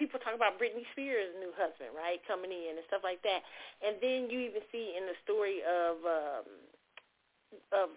people 0.00 0.16
talk 0.20 0.32
about 0.32 0.56
Britney 0.56 0.88
Spears' 0.96 1.36
new 1.36 1.52
husband, 1.52 1.92
right, 1.92 2.16
coming 2.24 2.48
in 2.48 2.80
and 2.80 2.84
stuff 2.88 3.04
like 3.04 3.20
that. 3.28 3.44
And 3.84 4.00
then 4.00 4.32
you 4.32 4.40
even 4.40 4.64
see 4.72 4.96
in 4.96 5.04
the 5.04 5.16
story 5.20 5.60
of 5.60 6.00
um, 6.04 6.44
of 7.76 7.88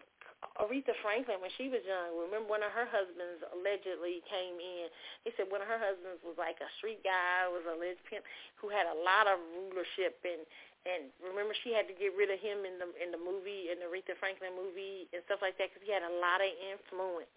Aretha 0.60 0.96
Franklin 1.02 1.42
when 1.42 1.52
she 1.58 1.68
was 1.68 1.82
young. 1.84 2.16
Remember 2.16 2.48
one 2.48 2.64
of 2.64 2.72
her 2.72 2.88
husbands 2.88 3.42
allegedly 3.52 4.22
came 4.30 4.58
in. 4.58 4.88
They 5.26 5.34
said 5.36 5.50
one 5.50 5.64
of 5.64 5.70
her 5.70 5.82
husbands 5.82 6.22
was 6.22 6.38
like 6.38 6.62
a 6.62 6.70
street 6.80 7.02
guy, 7.02 7.50
was 7.50 7.66
a 7.66 7.76
lesbian 7.76 8.22
who 8.62 8.70
had 8.70 8.86
a 8.86 8.98
lot 9.02 9.26
of 9.26 9.42
rulership 9.54 10.22
and 10.26 10.44
and 10.86 11.10
remember 11.18 11.58
she 11.66 11.74
had 11.74 11.90
to 11.90 11.98
get 11.98 12.14
rid 12.14 12.30
of 12.30 12.38
him 12.38 12.62
in 12.62 12.78
the 12.78 12.86
in 13.02 13.10
the 13.10 13.18
movie 13.18 13.74
in 13.74 13.82
the 13.82 13.90
Aretha 13.90 14.14
Franklin 14.22 14.54
movie 14.54 15.10
and 15.12 15.26
stuff 15.26 15.42
like 15.42 15.58
that 15.58 15.74
because 15.74 15.82
he 15.82 15.90
had 15.90 16.06
a 16.06 16.16
lot 16.22 16.46
of 16.46 16.52
influence 16.62 17.34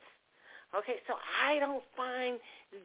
Okay, 0.77 1.01
so 1.09 1.16
I 1.16 1.57
don't 1.64 1.85
find 1.97 2.37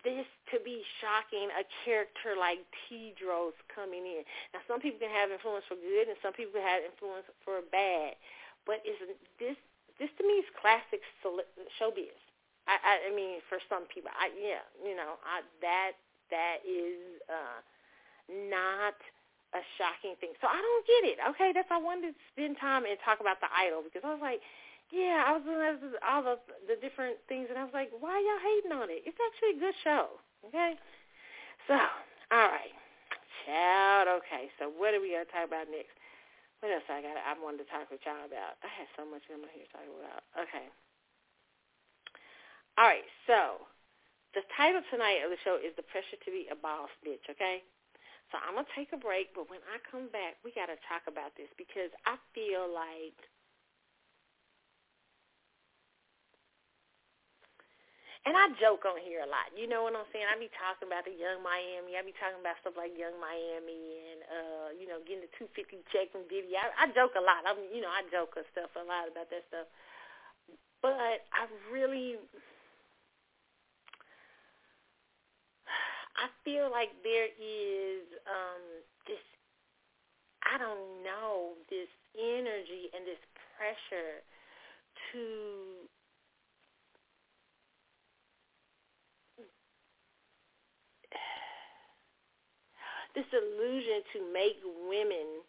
this 0.08 0.24
to 0.56 0.58
be 0.64 0.80
shocking, 1.04 1.52
a 1.52 1.68
character 1.84 2.40
like 2.40 2.64
Tedros 2.88 3.60
coming 3.68 4.08
in. 4.08 4.24
Now, 4.56 4.64
some 4.72 4.80
people 4.80 5.04
can 5.04 5.12
have 5.12 5.36
influence 5.36 5.68
for 5.68 5.76
good, 5.76 6.08
and 6.08 6.16
some 6.24 6.32
people 6.32 6.64
have 6.64 6.80
influence 6.80 7.28
for 7.44 7.60
bad. 7.76 8.16
But 8.64 8.80
is 8.88 8.96
this 9.36 9.60
this 10.00 10.10
to 10.18 10.24
me 10.26 10.42
is 10.42 10.48
classic 10.58 11.02
showbiz. 11.22 12.18
I, 12.66 12.80
I, 12.80 12.94
I 13.08 13.12
mean, 13.12 13.44
for 13.52 13.60
some 13.68 13.86
people, 13.92 14.10
I 14.16 14.32
yeah, 14.40 14.64
you 14.80 14.96
know, 14.96 15.20
I, 15.22 15.44
that 15.62 16.00
that 16.32 16.64
is 16.64 17.20
uh, 17.28 17.60
not 18.50 18.96
a 19.54 19.62
shocking 19.78 20.18
thing. 20.18 20.34
So 20.42 20.50
I 20.50 20.58
don't 20.58 20.86
get 20.88 21.04
it. 21.14 21.18
Okay, 21.34 21.54
that's 21.54 21.70
why 21.70 21.78
I 21.78 21.84
wanted 21.84 22.16
to 22.16 22.24
spend 22.34 22.58
time 22.58 22.90
and 22.90 22.98
talk 23.06 23.22
about 23.22 23.38
the 23.44 23.52
idol 23.54 23.86
because 23.86 24.02
I 24.02 24.16
was 24.16 24.24
like, 24.24 24.42
yeah, 24.90 25.26
I 25.28 25.38
was 25.38 25.46
at 25.46 26.02
all 26.06 26.24
the 26.24 26.38
the 26.66 26.78
different 26.82 27.22
things, 27.30 27.48
and 27.50 27.58
I 27.58 27.64
was 27.64 27.76
like, 27.76 27.94
why 28.00 28.18
y'all 28.18 28.42
hating 28.42 28.74
on 28.74 28.90
it? 28.90 29.06
It's 29.06 29.20
actually 29.20 29.58
a 29.58 29.62
good 29.62 29.78
show. 29.84 30.20
Okay, 30.50 30.76
so 31.68 31.78
all 32.34 32.50
right, 32.50 32.74
child. 33.46 34.24
Okay, 34.24 34.50
so 34.60 34.72
what 34.72 34.94
are 34.94 35.02
we 35.02 35.14
gonna 35.14 35.30
talk 35.30 35.48
about 35.48 35.70
next? 35.70 35.94
What 36.64 36.72
else 36.72 36.88
I 36.88 37.04
got? 37.04 37.20
I 37.20 37.36
wanted 37.44 37.68
to 37.68 37.70
talk 37.76 37.92
with 37.92 38.00
y'all 38.08 38.24
about. 38.24 38.56
I 38.64 38.72
had 38.72 38.88
so 38.96 39.04
much 39.04 39.20
I'm 39.28 39.44
here 39.52 39.68
to 39.68 39.74
talk 39.76 39.84
about. 39.84 40.24
Okay. 40.48 40.64
All 42.80 42.88
right, 42.88 43.04
so 43.28 43.68
the 44.32 44.48
title 44.56 44.80
tonight 44.88 45.20
of 45.28 45.30
the 45.36 45.36
show 45.44 45.60
is 45.60 45.76
"The 45.76 45.84
Pressure 45.84 46.16
to 46.24 46.32
Be 46.32 46.48
a 46.48 46.56
Boss 46.56 46.88
Bitch." 47.04 47.28
Okay. 47.28 47.68
So 48.32 48.40
I'm 48.40 48.56
gonna 48.56 48.72
take 48.72 48.96
a 48.96 48.98
break, 48.98 49.36
but 49.36 49.52
when 49.52 49.60
I 49.68 49.84
come 49.84 50.08
back, 50.08 50.40
we 50.48 50.56
gotta 50.56 50.80
talk 50.88 51.04
about 51.04 51.36
this 51.36 51.52
because 51.60 51.92
I 52.08 52.16
feel 52.32 52.72
like 52.72 53.20
and 58.24 58.40
I 58.40 58.48
joke 58.56 58.88
on 58.88 59.04
here 59.04 59.20
a 59.20 59.28
lot. 59.28 59.52
You 59.52 59.68
know 59.68 59.84
what 59.84 59.92
I'm 60.00 60.08
saying? 60.16 60.24
I 60.24 60.40
be 60.40 60.48
talking 60.56 60.88
about 60.88 61.04
the 61.04 61.12
Young 61.12 61.44
Miami. 61.44 62.00
I 62.00 62.04
be 62.08 62.16
talking 62.16 62.40
about 62.40 62.56
stuff 62.64 62.80
like 62.80 62.96
Young 62.96 63.20
Miami 63.20 64.16
and 64.16 64.20
uh, 64.32 64.68
you 64.80 64.88
know, 64.88 65.04
getting 65.04 65.28
the 65.28 65.32
250 65.36 65.84
check 65.92 66.08
from 66.16 66.24
Diddy. 66.32 66.56
I, 66.56 66.72
I 66.72 66.88
joke 66.96 67.20
a 67.20 67.24
lot. 67.24 67.44
I'm, 67.44 67.60
you 67.68 67.84
know, 67.84 67.92
I 67.92 68.08
joke 68.08 68.40
and 68.40 68.48
stuff 68.56 68.72
a 68.80 68.84
lot 68.88 69.12
about 69.12 69.28
that 69.28 69.44
stuff. 69.52 69.68
But 70.80 71.28
I 71.36 71.52
really, 71.68 72.16
I 76.16 76.32
feel 76.48 76.72
like 76.72 76.96
there 77.04 77.28
is 77.28 78.08
um 78.24 78.64
this, 79.04 79.24
I 80.48 80.56
don't 80.56 81.04
know, 81.04 81.60
this 81.68 81.92
energy 82.16 82.88
and 82.96 83.04
this 83.04 83.20
pressure 83.60 84.24
to 85.12 85.24
this 93.16 93.30
illusion 93.30 94.02
to 94.14 94.20
make 94.34 94.58
women 94.90 95.46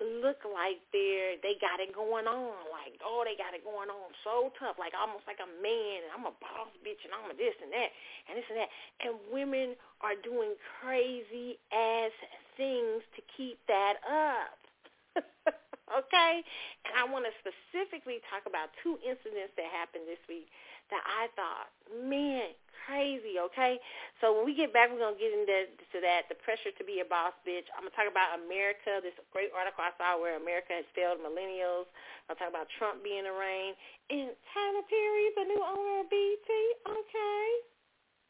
look 0.00 0.40
like 0.48 0.80
they're 0.96 1.36
they 1.44 1.60
got 1.60 1.76
it 1.76 1.92
going 1.92 2.24
on, 2.24 2.56
like 2.72 2.96
oh 3.04 3.20
they 3.28 3.36
got 3.36 3.52
it 3.52 3.60
going 3.60 3.92
on 3.92 4.08
so 4.24 4.48
tough, 4.56 4.80
like 4.80 4.96
almost 4.96 5.28
like 5.28 5.40
a 5.44 5.50
man, 5.60 6.08
and 6.08 6.10
I'm 6.16 6.24
a 6.24 6.34
boss 6.40 6.72
bitch, 6.80 7.04
and 7.04 7.12
I'm 7.12 7.28
a 7.28 7.36
this 7.36 7.56
and 7.60 7.68
that, 7.68 7.90
and 8.28 8.34
this 8.40 8.48
and 8.48 8.58
that, 8.64 8.72
and 9.04 9.12
women 9.28 9.76
are 10.00 10.16
doing 10.16 10.56
crazy 10.80 11.60
ass 11.68 12.16
things 12.56 13.04
to 13.16 13.20
keep 13.36 13.60
that 13.68 14.00
up. 14.08 14.56
okay, 16.00 16.34
and 16.88 16.92
I 16.96 17.04
want 17.04 17.28
to 17.28 17.32
specifically 17.44 18.24
talk 18.32 18.48
about 18.48 18.72
two 18.80 18.96
incidents 19.04 19.52
that 19.60 19.68
happened 19.68 20.08
this 20.08 20.22
week 20.32 20.48
that 20.90 21.04
I 21.06 21.30
thought, 21.38 21.70
man, 21.90 22.54
crazy, 22.86 23.38
okay? 23.38 23.78
So 24.18 24.34
when 24.34 24.44
we 24.44 24.54
get 24.54 24.74
back, 24.74 24.90
we're 24.90 25.02
going 25.02 25.14
to 25.14 25.22
get 25.22 25.30
into 25.30 25.70
to 25.94 25.98
that, 26.02 26.26
the 26.26 26.38
pressure 26.42 26.74
to 26.74 26.84
be 26.84 26.98
a 26.98 27.06
boss 27.06 27.34
bitch. 27.46 27.70
I'm 27.74 27.86
going 27.86 27.94
to 27.94 27.98
talk 27.98 28.10
about 28.10 28.38
America, 28.42 28.98
this 29.02 29.14
great 29.30 29.54
article 29.54 29.82
I 29.82 29.94
saw 29.94 30.18
where 30.18 30.34
America 30.34 30.74
has 30.74 30.86
failed 30.94 31.22
millennials. 31.22 31.86
I'll 32.26 32.38
talk 32.38 32.50
about 32.50 32.70
Trump 32.78 33.02
being 33.02 33.26
arraigned. 33.26 33.78
And 34.10 34.34
Tyler 34.54 34.84
Perry, 34.86 35.26
the 35.38 35.46
new 35.46 35.62
owner 35.62 36.02
of 36.02 36.10
BET, 36.10 36.50
okay. 36.86 37.46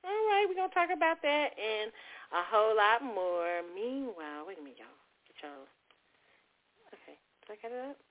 All 0.05 0.23
right, 0.33 0.49
we're 0.49 0.57
going 0.57 0.73
to 0.73 0.77
talk 0.77 0.93
about 0.93 1.21
that 1.21 1.53
and 1.57 1.93
a 2.33 2.43
whole 2.49 2.73
lot 2.77 3.05
more. 3.05 3.61
Meanwhile, 3.77 4.49
wait 4.49 4.57
a 4.57 4.65
minute, 4.65 4.81
y'all. 4.81 5.01
Get 5.29 5.45
y'all. 5.45 5.69
Okay, 6.97 7.17
did 7.45 7.49
I 7.53 7.57
get 7.61 7.73
it 7.73 7.85
up? 7.93 8.10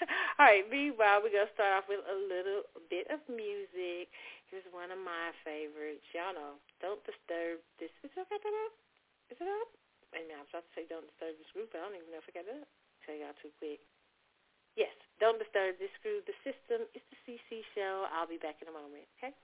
All 0.38 0.46
right, 0.46 0.66
meanwhile, 0.68 1.20
we're 1.22 1.34
going 1.34 1.48
to 1.48 1.56
start 1.56 1.72
off 1.76 1.86
with 1.88 2.02
a 2.04 2.16
little 2.16 2.66
bit 2.90 3.06
of 3.10 3.20
music. 3.30 4.10
Here's 4.50 4.66
one 4.70 4.90
of 4.90 5.00
my 5.00 5.34
favorites. 5.42 6.04
Y'all 6.14 6.34
know, 6.34 6.60
Don't 6.78 7.00
Disturb 7.02 7.62
This. 7.80 7.90
Is 8.04 8.12
it 8.14 8.28
up? 8.28 8.74
Is 9.32 9.38
it 9.40 9.48
up? 9.48 9.68
A 10.14 10.20
minute, 10.20 10.36
I 10.36 10.42
was 10.44 10.50
about 10.52 10.66
to 10.68 10.72
say 10.76 10.84
Don't 10.86 11.06
Disturb 11.14 11.34
This 11.40 11.50
Groove, 11.54 11.70
but 11.72 11.82
I 11.82 11.90
don't 11.90 11.98
even 11.98 12.10
know 12.14 12.22
if 12.22 12.28
I 12.30 12.34
got 12.36 12.46
it 12.46 12.62
up. 12.62 12.70
Tell 13.02 13.16
y'all 13.16 13.36
too 13.42 13.50
quick. 13.58 13.82
Yes, 14.78 14.94
Don't 15.18 15.38
Disturb 15.42 15.78
This 15.82 15.94
Groove. 16.04 16.22
The 16.26 16.36
system 16.46 16.86
It's 16.94 17.06
the 17.10 17.18
CC 17.26 17.66
Show. 17.74 18.06
I'll 18.14 18.30
be 18.30 18.38
back 18.38 18.62
in 18.62 18.70
a 18.70 18.74
moment, 18.74 19.06
okay? 19.18 19.34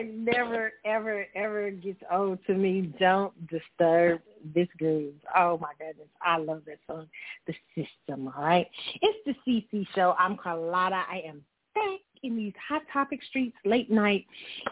Song 0.00 0.24
never, 0.24 0.72
ever, 0.84 1.26
ever 1.34 1.70
gets 1.70 2.00
old 2.12 2.38
to 2.46 2.54
me. 2.54 2.92
Don't 2.98 3.32
disturb 3.48 4.20
this 4.54 4.68
groove. 4.78 5.14
Oh 5.36 5.58
my 5.58 5.72
goodness. 5.78 6.08
I 6.22 6.38
love 6.38 6.62
that 6.66 6.78
song. 6.86 7.06
The 7.46 7.54
system, 7.74 8.32
all 8.36 8.42
right? 8.42 8.66
It's 9.00 9.18
the 9.26 9.34
CC 9.72 9.86
show. 9.94 10.14
I'm 10.18 10.36
Carlotta. 10.36 11.02
I 11.10 11.22
am 11.26 11.42
back 11.74 12.00
in 12.22 12.36
these 12.36 12.52
hot 12.68 12.82
topic 12.92 13.20
streets 13.28 13.56
late 13.64 13.90
night 13.90 14.26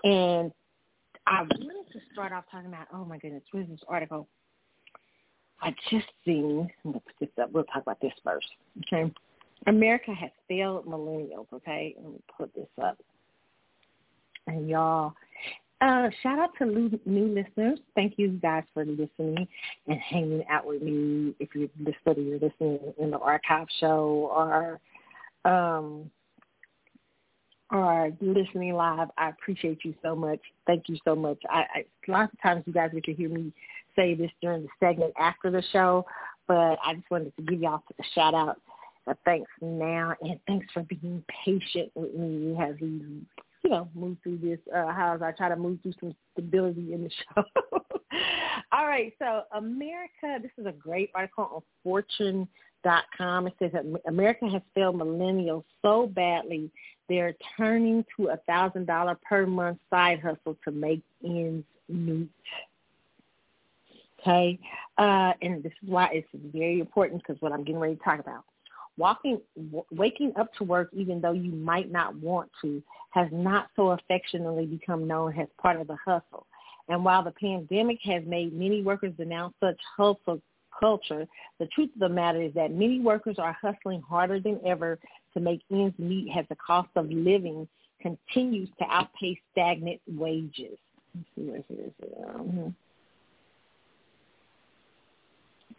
and 0.05 0.53
I 1.27 1.43
wanted 1.43 1.93
to 1.93 2.01
start 2.13 2.33
off 2.33 2.45
talking 2.51 2.69
about, 2.69 2.87
oh 2.93 3.05
my 3.05 3.19
goodness, 3.19 3.43
where's 3.53 3.69
this 3.69 3.81
article? 3.87 4.29
I 5.61 5.75
just 5.91 6.07
seen, 6.25 6.71
I'm 6.85 6.93
to 6.95 7.01
put 7.01 7.15
this 7.21 7.29
up. 7.43 7.51
We'll 7.53 7.65
talk 7.65 7.83
about 7.83 8.01
this 8.01 8.13
first, 8.25 8.47
okay? 8.87 9.13
America 9.67 10.15
has 10.15 10.31
failed 10.49 10.87
millennials, 10.87 11.47
okay? 11.53 11.95
Let 12.01 12.13
me 12.13 12.21
put 12.39 12.55
this 12.55 12.69
up. 12.83 12.99
And 14.49 14.69
y'all, 14.69 15.13
uh, 15.81 16.09
shout 16.23 16.39
out 16.39 16.51
to 16.59 16.65
new, 16.65 17.35
listeners. 17.35 17.79
Thank 17.95 18.15
you 18.17 18.31
guys 18.31 18.65
for 18.75 18.85
listening 18.85 19.47
and 19.87 19.99
hanging 20.01 20.45
out 20.51 20.67
with 20.67 20.83
me. 20.83 21.35
If 21.39 21.51
you're 21.55 21.69
listening, 21.79 22.27
you're 22.27 22.41
listening 22.41 22.81
in 22.99 23.11
the 23.11 23.19
archive 23.19 23.69
show 23.79 24.31
or 24.35 24.81
um, 25.45 26.11
or 27.71 28.11
listening 28.21 28.75
live. 28.75 29.09
I 29.19 29.29
appreciate 29.29 29.85
you 29.85 29.95
so 30.03 30.17
much. 30.17 30.41
Thank 30.67 30.89
you 30.89 30.97
so 31.05 31.15
much. 31.15 31.39
I, 31.49 31.59
I 31.75 31.85
lots 32.09 32.33
of 32.33 32.41
times 32.41 32.65
you 32.67 32.73
guys 32.73 32.91
get 32.93 33.05
to 33.05 33.13
hear 33.13 33.29
me 33.29 33.53
say 33.95 34.15
this 34.15 34.31
during 34.41 34.63
the 34.63 34.69
segment 34.81 35.13
after 35.19 35.51
the 35.51 35.63
show, 35.71 36.07
but 36.47 36.79
I 36.85 36.95
just 36.95 37.11
wanted 37.11 37.37
to 37.37 37.43
give 37.43 37.61
y'all 37.61 37.83
a 38.01 38.05
shout 38.15 38.35
out. 38.35 38.61
Uh, 39.07 39.15
thanks 39.25 39.51
now, 39.61 40.15
and 40.23 40.41
thanks 40.47 40.67
for 40.73 40.83
being 40.83 41.23
patient 41.45 41.91
with 41.95 42.15
me 42.15 42.55
Have 42.59 42.77
we, 42.81 43.01
you 43.69 43.75
know, 43.75 43.89
move 43.95 44.17
through 44.23 44.39
this. 44.39 44.59
Uh, 44.75 44.89
as 44.89 45.21
I 45.21 45.33
try 45.37 45.51
to 45.51 45.57
move 45.57 45.79
through 45.83 45.93
some 46.01 46.15
stability 46.33 46.95
in 46.95 47.05
the 47.05 47.11
show. 47.35 47.45
All 48.73 48.87
right, 48.87 49.13
so 49.19 49.43
America. 49.53 50.39
This 50.41 50.51
is 50.57 50.65
a 50.65 50.73
great 50.73 51.11
article 51.15 51.51
on 51.55 51.63
Fortune.com. 51.85 53.47
It 53.47 53.53
says 53.59 53.73
that 53.75 53.85
America 54.07 54.49
has 54.49 54.63
failed 54.75 54.97
millennials 54.97 55.65
so 55.83 56.07
badly 56.07 56.71
they're 57.11 57.35
turning 57.57 58.05
to 58.17 58.29
a 58.29 58.37
thousand 58.47 58.87
dollar 58.87 59.19
per 59.29 59.47
month 59.47 59.79
side 59.91 60.21
hustle 60.21 60.57
to 60.65 60.71
make 60.71 61.03
ends 61.23 61.65
meet. 61.89 62.31
Okay, 64.21 64.59
uh, 64.97 65.33
and 65.43 65.63
this 65.63 65.73
is 65.83 65.89
why 65.89 66.09
it's 66.13 66.29
very 66.35 66.81
important 66.81 67.23
because 67.23 67.41
what 67.41 67.53
I'm 67.53 67.65
getting 67.65 67.81
ready 67.81 67.97
to 67.97 68.03
talk 68.03 68.19
about. 68.19 68.45
Walking, 68.99 69.41
w- 69.57 69.85
waking 69.91 70.33
up 70.37 70.53
to 70.55 70.65
work 70.65 70.91
even 70.93 71.21
though 71.21 71.33
you 71.33 71.53
might 71.53 71.91
not 71.91 72.17
want 72.17 72.51
to 72.63 72.83
has 73.11 73.29
not 73.33 73.69
so 73.77 73.91
affectionately 73.91 74.67
become 74.67 75.07
known 75.07 75.39
as 75.39 75.47
part 75.61 75.81
of 75.81 75.87
the 75.87 75.97
hustle. 76.05 76.47
And 76.89 77.05
while 77.05 77.23
the 77.23 77.31
pandemic 77.31 77.99
has 78.05 78.23
made 78.27 78.53
many 78.53 78.83
workers 78.83 79.13
denounce 79.17 79.55
such 79.61 79.79
hustle 79.97 80.41
culture, 80.79 81.27
the 81.59 81.67
truth 81.67 81.91
of 81.95 82.01
the 82.01 82.09
matter 82.09 82.43
is 82.43 82.53
that 82.55 82.73
many 82.73 83.01
workers 83.01 83.37
are 83.39 83.57
hustling 83.61 84.03
harder 84.03 84.41
than 84.41 84.61
ever 84.67 84.99
to 85.35 85.41
make 85.41 85.63
ends 85.71 85.99
meet 85.99 86.31
as 86.37 86.45
the 86.49 86.57
cost 86.57 86.89
of 86.97 87.09
living 87.11 87.69
continues 88.01 88.69
to 88.79 88.85
outpace 88.91 89.39
stagnant 89.53 90.01
wages. 90.07 90.79
Let's 91.15 91.29
see 91.35 91.43
where 91.43 91.57
it 91.57 91.67
is. 91.71 91.93
Um, 92.29 92.75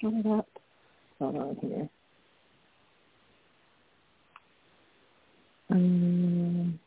Got 0.01 0.13
it 0.13 0.25
up. 0.27 0.47
Hold 1.19 1.35
on 1.35 1.57
here. 1.61 1.89
Um, 5.69 6.79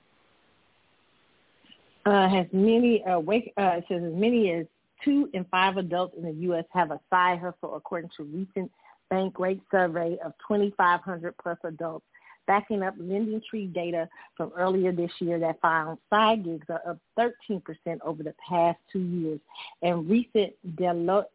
uh, 2.04 2.28
has 2.28 2.46
many 2.52 3.04
uh, 3.04 3.18
wake 3.18 3.52
uh, 3.56 3.80
says 3.88 4.02
as 4.02 4.12
many 4.12 4.50
as 4.50 4.66
two 5.04 5.28
in 5.34 5.44
five 5.44 5.76
adults 5.76 6.14
in 6.16 6.24
the 6.24 6.32
U.S. 6.46 6.64
have 6.72 6.90
a 6.90 7.00
side 7.10 7.38
hustle, 7.38 7.76
according 7.76 8.10
to 8.16 8.24
recent 8.24 8.70
Bankrate 9.12 9.60
survey 9.70 10.16
of 10.24 10.32
2,500 10.48 11.34
plus 11.40 11.58
adults, 11.64 12.04
backing 12.46 12.82
up 12.82 12.96
LendingTree 12.98 13.72
data 13.72 14.08
from 14.36 14.52
earlier 14.56 14.90
this 14.90 15.10
year 15.20 15.38
that 15.38 15.60
found 15.60 15.98
side 16.10 16.44
gigs 16.44 16.66
are 16.68 16.80
up 16.88 16.98
13% 17.18 17.62
over 18.04 18.22
the 18.22 18.34
past 18.48 18.78
two 18.92 19.00
years, 19.00 19.40
and 19.82 20.08
recent 20.08 20.52
Deloitte 20.76 21.26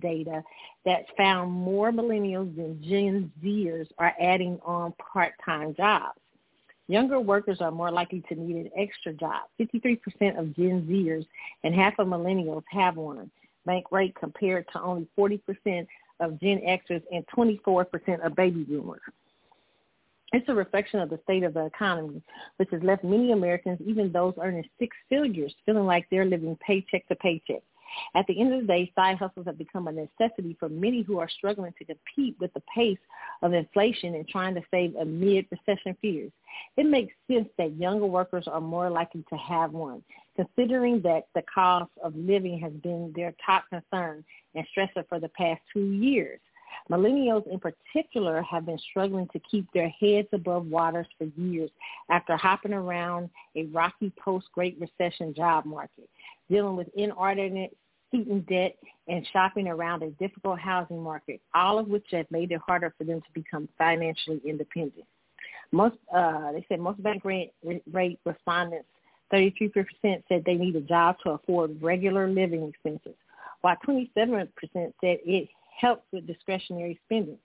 data 0.00 0.42
that 0.84 1.04
found 1.16 1.50
more 1.50 1.90
millennials 1.90 2.54
than 2.56 2.82
Gen 2.82 3.30
Zers 3.42 3.88
are 3.98 4.14
adding 4.20 4.58
on 4.64 4.92
part-time 5.12 5.74
jobs. 5.74 6.18
Younger 6.88 7.18
workers 7.18 7.60
are 7.60 7.72
more 7.72 7.90
likely 7.90 8.22
to 8.28 8.34
need 8.36 8.56
an 8.56 8.70
extra 8.78 9.12
job. 9.12 9.42
53% 9.60 10.38
of 10.38 10.54
Gen 10.54 10.86
Zers 10.88 11.26
and 11.64 11.74
half 11.74 11.98
of 11.98 12.06
millennials 12.06 12.62
have 12.70 12.96
one. 12.96 13.30
Bankrate 13.66 14.14
compared 14.14 14.66
to 14.72 14.80
only 14.80 15.08
40% 15.18 15.86
of 16.20 16.40
Gen 16.40 16.60
Xers 16.60 17.02
and 17.10 17.26
24% 17.36 18.24
of 18.24 18.36
baby 18.36 18.62
boomers. 18.62 19.00
It's 20.32 20.48
a 20.48 20.54
reflection 20.54 21.00
of 21.00 21.10
the 21.10 21.20
state 21.24 21.44
of 21.44 21.54
the 21.54 21.66
economy, 21.66 22.22
which 22.56 22.70
has 22.70 22.82
left 22.82 23.04
many 23.04 23.32
Americans, 23.32 23.80
even 23.84 24.12
those 24.12 24.34
earning 24.40 24.68
six 24.78 24.96
figures, 25.08 25.54
feeling 25.64 25.86
like 25.86 26.06
they're 26.10 26.24
living 26.24 26.56
paycheck 26.64 27.06
to 27.08 27.14
paycheck. 27.16 27.62
At 28.14 28.26
the 28.26 28.40
end 28.40 28.52
of 28.52 28.60
the 28.62 28.66
day, 28.66 28.92
side 28.94 29.18
hustles 29.18 29.46
have 29.46 29.58
become 29.58 29.88
a 29.88 29.92
necessity 29.92 30.56
for 30.58 30.68
many 30.68 31.02
who 31.02 31.18
are 31.18 31.28
struggling 31.28 31.74
to 31.78 31.84
compete 31.84 32.36
with 32.40 32.52
the 32.54 32.62
pace 32.74 32.98
of 33.42 33.52
inflation 33.52 34.14
and 34.14 34.28
trying 34.28 34.54
to 34.54 34.62
save 34.70 34.94
amid 34.96 35.46
recession 35.50 35.96
fears. 36.00 36.32
It 36.76 36.86
makes 36.86 37.14
sense 37.30 37.48
that 37.58 37.76
younger 37.76 38.06
workers 38.06 38.46
are 38.46 38.60
more 38.60 38.90
likely 38.90 39.24
to 39.30 39.36
have 39.36 39.72
one, 39.72 40.02
considering 40.34 41.00
that 41.02 41.28
the 41.34 41.42
cost 41.42 41.90
of 42.02 42.14
living 42.16 42.58
has 42.60 42.72
been 42.72 43.12
their 43.14 43.34
top 43.44 43.64
concern 43.68 44.24
and 44.54 44.66
stressor 44.76 45.06
for 45.08 45.20
the 45.20 45.28
past 45.30 45.60
two 45.72 45.92
years. 45.92 46.40
Millennials 46.90 47.46
in 47.50 47.58
particular 47.58 48.42
have 48.42 48.66
been 48.66 48.78
struggling 48.90 49.28
to 49.32 49.40
keep 49.50 49.66
their 49.72 49.88
heads 49.88 50.28
above 50.32 50.66
waters 50.66 51.06
for 51.18 51.24
years 51.36 51.70
after 52.10 52.36
hopping 52.36 52.72
around 52.72 53.30
a 53.56 53.64
rocky 53.66 54.12
post-Great 54.22 54.78
Recession 54.80 55.34
job 55.34 55.64
market, 55.64 56.08
dealing 56.50 56.76
with 56.76 56.88
inordinate 56.94 57.76
student 58.08 58.46
debt, 58.46 58.76
and 59.08 59.26
shopping 59.32 59.68
around 59.68 60.02
a 60.02 60.10
difficult 60.12 60.58
housing 60.58 61.02
market, 61.02 61.40
all 61.54 61.78
of 61.78 61.88
which 61.88 62.06
have 62.10 62.30
made 62.30 62.50
it 62.50 62.60
harder 62.66 62.92
for 62.98 63.04
them 63.04 63.20
to 63.20 63.32
become 63.32 63.68
financially 63.78 64.40
independent. 64.44 65.04
Most, 65.72 65.96
uh, 66.14 66.52
they 66.52 66.64
said 66.68 66.80
most 66.80 67.02
Bankrate, 67.02 67.50
rate 67.92 68.18
respondents, 68.24 68.88
33% 69.32 69.84
said 70.28 70.42
they 70.44 70.54
need 70.54 70.76
a 70.76 70.80
job 70.80 71.16
to 71.22 71.30
afford 71.30 71.82
regular 71.82 72.28
living 72.28 72.68
expenses, 72.68 73.16
while 73.60 73.76
27% 73.86 74.48
said 74.72 74.92
it 75.02 75.48
helps 75.78 76.04
with 76.12 76.26
discretionary 76.26 76.98
spending. 77.04 77.38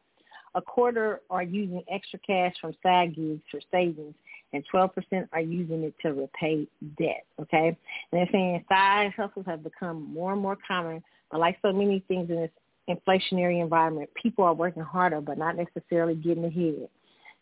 A 0.53 0.61
quarter 0.61 1.21
are 1.29 1.43
using 1.43 1.83
extra 1.89 2.19
cash 2.19 2.53
from 2.59 2.75
side 2.83 3.15
gigs 3.15 3.41
for 3.49 3.61
savings, 3.71 4.15
and 4.53 4.63
12% 4.73 4.91
are 5.31 5.41
using 5.41 5.83
it 5.83 5.93
to 6.01 6.13
repay 6.13 6.67
debt. 6.97 7.25
Okay, 7.39 7.67
and 7.67 7.77
they're 8.11 8.29
saying 8.31 8.63
side 8.69 9.13
hustles 9.15 9.45
have 9.47 9.63
become 9.63 10.13
more 10.13 10.33
and 10.33 10.41
more 10.41 10.57
common, 10.67 11.03
but 11.31 11.39
like 11.39 11.57
so 11.61 11.71
many 11.71 12.03
things 12.07 12.29
in 12.29 12.35
this 12.35 12.51
inflationary 12.89 13.61
environment, 13.61 14.09
people 14.21 14.43
are 14.43 14.53
working 14.53 14.83
harder 14.83 15.21
but 15.21 15.37
not 15.37 15.55
necessarily 15.55 16.15
getting 16.15 16.45
ahead. 16.45 16.89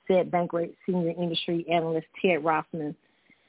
Said 0.07 0.31
Bankrate 0.31 0.73
senior 0.85 1.13
industry 1.19 1.65
analyst 1.71 2.07
Ted 2.21 2.43
Rossman 2.43 2.95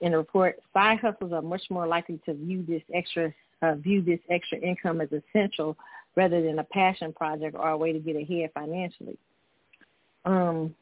in 0.01 0.15
a 0.15 0.19
report. 0.19 0.59
Side 0.73 0.99
hustles 1.01 1.33
are 1.33 1.43
much 1.43 1.63
more 1.71 1.87
likely 1.87 2.21
to 2.27 2.35
view 2.35 2.65
this 2.67 2.83
extra 2.95 3.33
uh, 3.63 3.75
view 3.75 4.03
this 4.03 4.21
extra 4.31 4.59
income 4.59 5.01
as 5.01 5.09
essential 5.13 5.77
rather 6.17 6.43
than 6.43 6.59
a 6.59 6.65
passion 6.65 7.13
project 7.13 7.55
or 7.59 7.69
a 7.69 7.77
way 7.77 7.93
to 7.93 7.99
get 7.99 8.17
ahead 8.17 8.51
financially. 8.55 9.19
Um, 10.25 10.75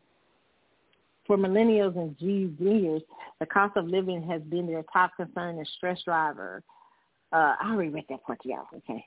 for 1.28 1.36
millennials 1.36 1.96
and 1.96 2.16
Zers, 2.18 3.02
the 3.38 3.46
cost 3.46 3.76
of 3.76 3.86
living 3.86 4.26
has 4.28 4.42
been 4.42 4.66
their 4.66 4.82
top 4.92 5.12
concern 5.16 5.58
and 5.58 5.68
stress 5.76 6.02
driver. 6.02 6.64
Uh, 7.32 7.54
I 7.60 7.70
already 7.70 7.90
read 7.90 8.06
that 8.08 8.24
part 8.24 8.42
to 8.42 8.48
y'all, 8.48 8.66
okay. 8.78 9.04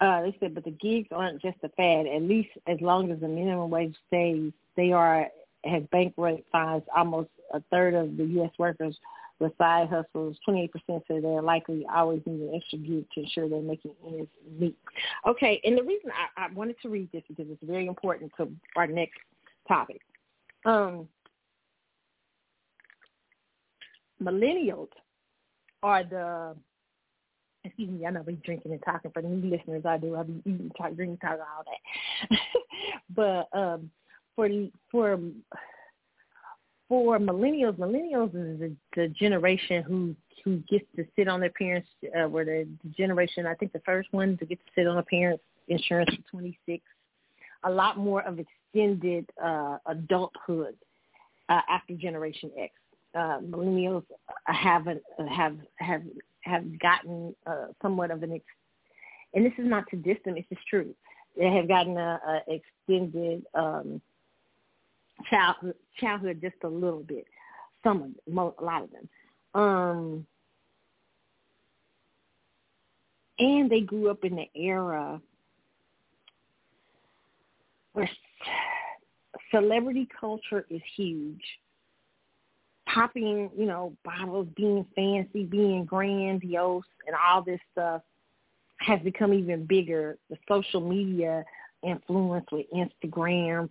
Uh, 0.00 0.22
they 0.22 0.36
said, 0.40 0.54
but 0.54 0.64
the 0.64 0.70
gigs 0.70 1.08
aren't 1.12 1.40
just 1.40 1.58
a 1.62 1.68
fad. 1.68 2.06
At 2.06 2.22
least 2.22 2.48
as 2.66 2.80
long 2.80 3.12
as 3.12 3.20
the 3.20 3.28
minimum 3.28 3.70
wage 3.70 3.94
stays, 4.08 4.50
they 4.76 4.90
are, 4.90 5.28
has 5.64 5.82
Bankrate 5.94 6.44
finds 6.50 6.84
almost 6.96 7.28
a 7.52 7.60
third 7.70 7.94
of 7.94 8.16
the 8.16 8.24
U.S. 8.24 8.50
workers 8.58 8.96
with 9.38 9.52
side 9.58 9.88
hustles. 9.90 10.36
28% 10.48 10.70
say 10.86 11.20
they're 11.20 11.42
likely 11.42 11.86
always 11.94 12.22
need 12.24 12.40
an 12.40 12.54
extra 12.54 12.78
gig 12.78 13.04
to 13.14 13.20
ensure 13.20 13.48
they're 13.48 13.60
making 13.60 13.92
ends 14.06 14.30
meet. 14.58 14.76
Okay, 15.26 15.60
and 15.64 15.76
the 15.76 15.82
reason 15.82 16.10
I, 16.10 16.46
I 16.46 16.52
wanted 16.52 16.76
to 16.82 16.88
read 16.88 17.10
this 17.12 17.22
because 17.28 17.46
it's 17.50 17.62
very 17.62 17.86
important 17.86 18.32
to 18.38 18.50
our 18.74 18.86
next 18.86 19.18
topic. 19.68 20.00
Um, 20.64 21.08
millennials 24.22 24.88
are 25.82 26.04
the 26.04 26.56
excuse 27.64 27.90
me, 27.90 28.06
I 28.06 28.10
know 28.10 28.22
we 28.26 28.34
drinking 28.34 28.72
and 28.72 28.82
talking 28.84 29.10
for 29.12 29.22
the 29.22 29.28
new 29.28 29.50
listeners. 29.50 29.84
I 29.86 29.96
do. 29.98 30.16
I 30.16 30.24
be 30.24 30.40
eating, 30.44 30.70
talk, 30.76 30.94
drinking, 30.94 31.18
talking, 31.18 31.40
all 31.40 31.64
that. 31.64 32.38
but 33.52 33.58
um, 33.58 33.90
for 34.34 34.48
for 34.90 35.18
for 36.88 37.18
millennials, 37.18 37.76
millennials 37.78 38.34
is 38.34 38.60
the, 38.60 38.76
the 38.96 39.08
generation 39.08 39.82
who 39.82 40.14
who 40.44 40.56
gets 40.68 40.84
to 40.96 41.04
sit 41.16 41.28
on 41.28 41.40
their 41.40 41.50
parents, 41.50 41.88
uh, 42.18 42.28
were 42.28 42.44
the, 42.44 42.66
the 42.82 42.90
generation 42.90 43.46
I 43.46 43.54
think 43.54 43.72
the 43.72 43.82
first 43.84 44.12
one 44.12 44.36
to 44.38 44.46
get 44.46 44.58
to 44.58 44.72
sit 44.74 44.86
on 44.86 44.98
a 44.98 45.02
parents' 45.02 45.44
insurance 45.68 46.10
for 46.14 46.30
26. 46.30 46.82
A 47.64 47.70
lot 47.70 47.96
more 47.96 48.22
of 48.22 48.40
extended 48.72 49.28
uh, 49.42 49.78
adulthood 49.86 50.74
uh, 51.48 51.60
after 51.68 51.94
Generation 51.94 52.50
X. 52.58 52.72
Uh, 53.14 53.38
millennials 53.40 54.04
haven't 54.46 55.02
have 55.28 55.56
have 55.76 56.02
have 56.40 56.78
gotten 56.80 57.34
uh, 57.46 57.66
somewhat 57.82 58.10
of 58.10 58.22
an 58.22 58.32
ex- 58.32 58.44
and 59.34 59.44
this 59.44 59.52
is 59.58 59.66
not 59.66 59.84
to 59.90 59.96
diss 59.96 60.16
them, 60.24 60.36
it's 60.36 60.48
just 60.48 60.66
true. 60.66 60.94
They 61.36 61.50
have 61.50 61.68
gotten 61.68 61.96
a, 61.96 62.20
a 62.26 62.40
extended 62.48 63.44
um, 63.54 64.00
childhood, 65.30 65.74
childhood 65.98 66.38
just 66.40 66.56
a 66.64 66.68
little 66.68 67.02
bit. 67.02 67.26
Some 67.84 67.96
of 67.96 68.02
them, 68.26 68.38
a 68.38 68.64
lot 68.64 68.84
of 68.84 68.90
them. 68.90 69.08
Um, 69.54 70.26
and 73.38 73.70
they 73.70 73.80
grew 73.80 74.10
up 74.10 74.24
in 74.24 74.36
the 74.36 74.48
era 74.54 75.20
where 77.92 78.08
celebrity 79.50 80.08
culture 80.18 80.66
is 80.70 80.80
huge. 80.96 81.42
Popping, 82.86 83.50
you 83.56 83.66
know, 83.66 83.96
bottles, 84.04 84.48
being 84.56 84.84
fancy, 84.94 85.44
being 85.44 85.84
grandiose, 85.84 86.84
and 87.06 87.16
all 87.16 87.42
this 87.42 87.60
stuff 87.72 88.02
has 88.78 89.00
become 89.00 89.32
even 89.32 89.64
bigger. 89.64 90.18
The 90.30 90.36
social 90.48 90.80
media 90.80 91.44
influence 91.82 92.46
with 92.50 92.66
Instagram, 92.74 93.68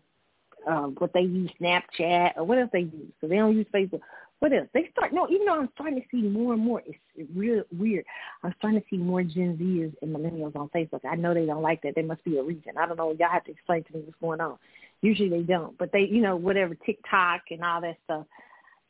um, 0.68 0.96
what 0.98 1.14
they 1.14 1.22
use 1.22 1.52
Snapchat 1.60 2.34
or 2.38 2.44
what 2.44 2.58
else 2.58 2.70
they 2.72 2.82
use. 2.82 3.12
So 3.20 3.28
they 3.28 3.36
don't 3.36 3.56
use 3.56 3.68
Facebook. 3.74 4.02
What 4.42 4.54
else? 4.54 4.68
They 4.74 4.90
start 4.92 5.14
no, 5.14 5.30
even 5.30 5.46
though 5.46 5.60
I'm 5.60 5.70
starting 5.76 6.02
to 6.02 6.08
see 6.10 6.24
more 6.24 6.54
and 6.54 6.64
more, 6.64 6.82
it's 6.84 6.98
real 7.36 7.62
weird. 7.78 8.04
I'm 8.44 8.56
starting 8.58 8.82
to 8.82 8.86
see 8.90 8.98
more 8.98 9.22
Gen 9.22 9.56
Zers 9.56 9.94
and 10.02 10.16
millennials 10.16 10.56
on 10.56 10.68
Facebook. 10.70 11.02
I 11.08 11.16
know 11.16 11.36
they 11.36 11.46
don't 11.46 11.62
like 11.62 11.84
that. 11.84 11.94
There 11.94 12.04
must 12.04 12.24
be 12.24 12.40
a 12.40 12.44
reason. 12.44 12.74
I 12.76 12.88
don't 12.88 12.98
know. 12.98 13.16
Y'all 13.20 13.30
have 13.30 13.44
to 13.44 13.52
explain 13.52 13.84
to 13.84 13.94
me 13.94 14.02
what's 14.02 14.20
going 14.20 14.42
on. 14.42 14.58
Usually 15.04 15.30
they 15.30 15.44
don't, 15.44 15.78
but 15.78 15.92
they, 15.92 16.02
you 16.02 16.22
know, 16.22 16.36
whatever 16.36 16.74
TikTok 16.74 17.42
and 17.52 17.64
all 17.64 17.82
that 17.82 17.98
stuff. 18.06 18.26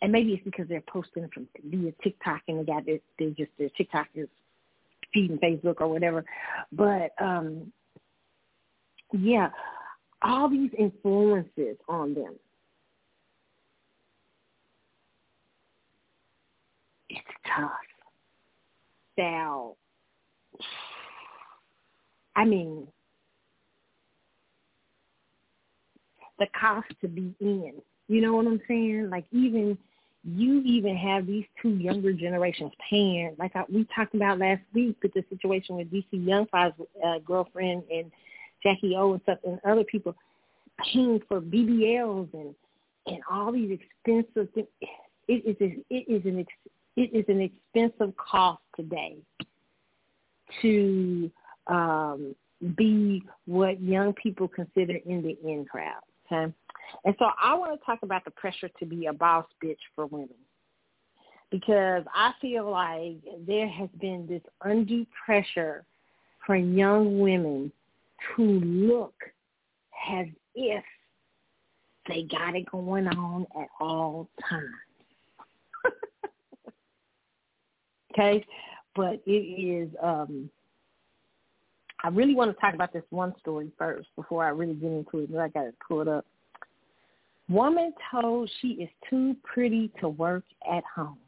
And 0.02 0.10
maybe 0.10 0.32
it's 0.32 0.44
because 0.46 0.70
they're 0.70 0.82
posting 0.88 1.28
from 1.34 1.50
via 1.66 1.92
TikTok 2.02 2.44
and 2.48 2.60
they 2.60 2.64
got 2.64 2.86
their, 2.86 3.00
they 3.20 3.32
just 3.32 3.52
their 3.60 3.70
TikTok 3.76 4.08
is 4.16 4.30
feeding 5.14 5.38
Facebook 5.38 5.82
or 5.82 5.90
whatever. 5.90 6.24
But 6.72 7.12
um 7.20 7.74
yeah, 9.12 9.50
all 10.22 10.50
these 10.50 10.72
influences 10.78 11.76
on 11.90 12.14
them. 12.14 12.36
It's 17.12 17.28
tough. 17.56 17.72
Now, 19.18 19.76
I 22.36 22.46
mean, 22.46 22.88
the 26.40 26.48
cost 26.60 26.88
to 27.02 27.08
be 27.08 27.34
in. 27.40 27.74
You 28.08 28.22
know 28.22 28.34
what 28.34 28.48
I'm 28.48 28.62
saying? 28.68 29.10
Like 29.10 29.26
even 29.32 29.78
you 30.24 30.62
even 30.66 30.96
have 30.96 31.26
these 31.26 31.46
two 31.62 31.76
younger 31.78 32.14
generations 32.14 32.72
paying, 32.90 33.36
like 33.40 33.56
I, 33.56 33.64
we 33.70 33.88
talked 33.96 34.14
about 34.14 34.40
last 34.40 34.62
week 34.74 34.98
with 35.02 35.14
the 35.14 35.24
situation 35.30 35.78
with 35.78 35.92
DC 35.92 36.06
Young 36.12 36.46
Fly's 36.48 36.74
uh, 37.04 37.20
girlfriend 37.20 37.84
and 37.92 38.12
Jackie 38.62 38.96
O 38.96 39.14
and 39.14 39.22
stuff 39.24 39.40
and 39.46 39.60
other 39.66 39.84
people 39.84 40.16
paying 40.92 41.22
for 41.28 41.42
BBLs 41.42 42.34
and 42.34 42.56
and 43.08 43.18
all 43.32 43.52
these 43.52 43.80
expensive 43.80 44.54
things. 44.54 44.68
It 45.28 45.58
is 45.60 45.80
it 45.90 46.06
is 46.08 46.26
an 46.26 46.40
ex, 46.40 46.50
it 46.96 47.14
is 47.14 47.26
an 47.28 47.42
expensive 47.42 48.16
cost 48.18 48.62
today 48.76 49.18
to 50.62 51.32
um, 51.68 52.36
be 52.76 53.24
what 53.46 53.82
young 53.82 54.14
people 54.14 54.48
consider 54.48 54.98
in 55.06 55.22
the 55.22 55.38
in 55.50 55.66
crowd. 55.66 56.02
Okay, 56.32 56.54
and 57.06 57.16
so 57.20 57.26
I 57.42 57.54
want 57.56 57.80
to 57.80 57.86
talk 57.86 58.00
about 58.04 58.26
the 58.26 58.32
pressure 58.32 58.70
to 58.80 58.86
be 58.86 59.06
a 59.08 59.14
boss 59.14 59.46
bitch 59.64 59.78
for 59.96 60.06
women 60.08 60.30
because 61.52 62.04
I 62.16 62.32
feel 62.42 62.70
like 62.70 63.18
there 63.46 63.68
has 63.68 63.90
been 64.00 64.26
this 64.28 64.42
undue 64.64 65.06
pressure 65.26 65.86
for 66.46 66.56
young 66.56 67.20
women 67.20 67.72
to 68.36 68.42
look 68.42 69.14
as 70.12 70.28
if 70.56 70.84
they 72.08 72.24
got 72.24 72.56
it 72.56 72.72
going 72.72 73.08
on 73.08 73.46
at 73.60 73.68
all 73.80 74.28
times. 74.50 74.70
Okay? 78.12 78.46
But 78.96 79.22
it 79.26 79.32
is 79.32 79.90
um 80.02 80.50
I 82.04 82.10
really 82.10 82.36
want 82.36 82.54
to 82.54 82.60
talk 82.60 82.74
about 82.74 82.92
this 82.94 83.04
one 83.12 83.34
story 83.40 83.72
first 83.78 84.10
before 84.16 84.44
I 84.44 84.50
really 84.50 84.74
get 84.74 84.92
into 84.92 85.20
it. 85.20 85.30
I 85.38 85.50
got 85.50 85.68
it 85.68 85.76
up. 86.08 86.26
Woman 87.48 87.94
told 88.10 88.50
she 88.62 88.70
is 88.70 88.90
too 89.10 89.36
pretty 89.44 89.92
to 90.00 90.10
work 90.10 90.44
at 90.72 90.84
home. 90.96 91.20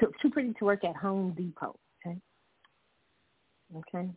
Too, 0.00 0.10
too 0.20 0.30
pretty 0.30 0.52
to 0.54 0.64
work 0.64 0.82
at 0.84 0.96
Home 0.96 1.32
Depot. 1.36 1.78
Okay. 2.04 2.16
Okay. 3.76 4.08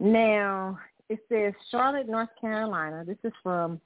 Now, 0.00 0.78
it 1.08 1.20
says 1.28 1.54
Charlotte, 1.70 2.08
North 2.08 2.28
Carolina. 2.40 3.04
This 3.06 3.18
is 3.24 3.32
from 3.42 3.80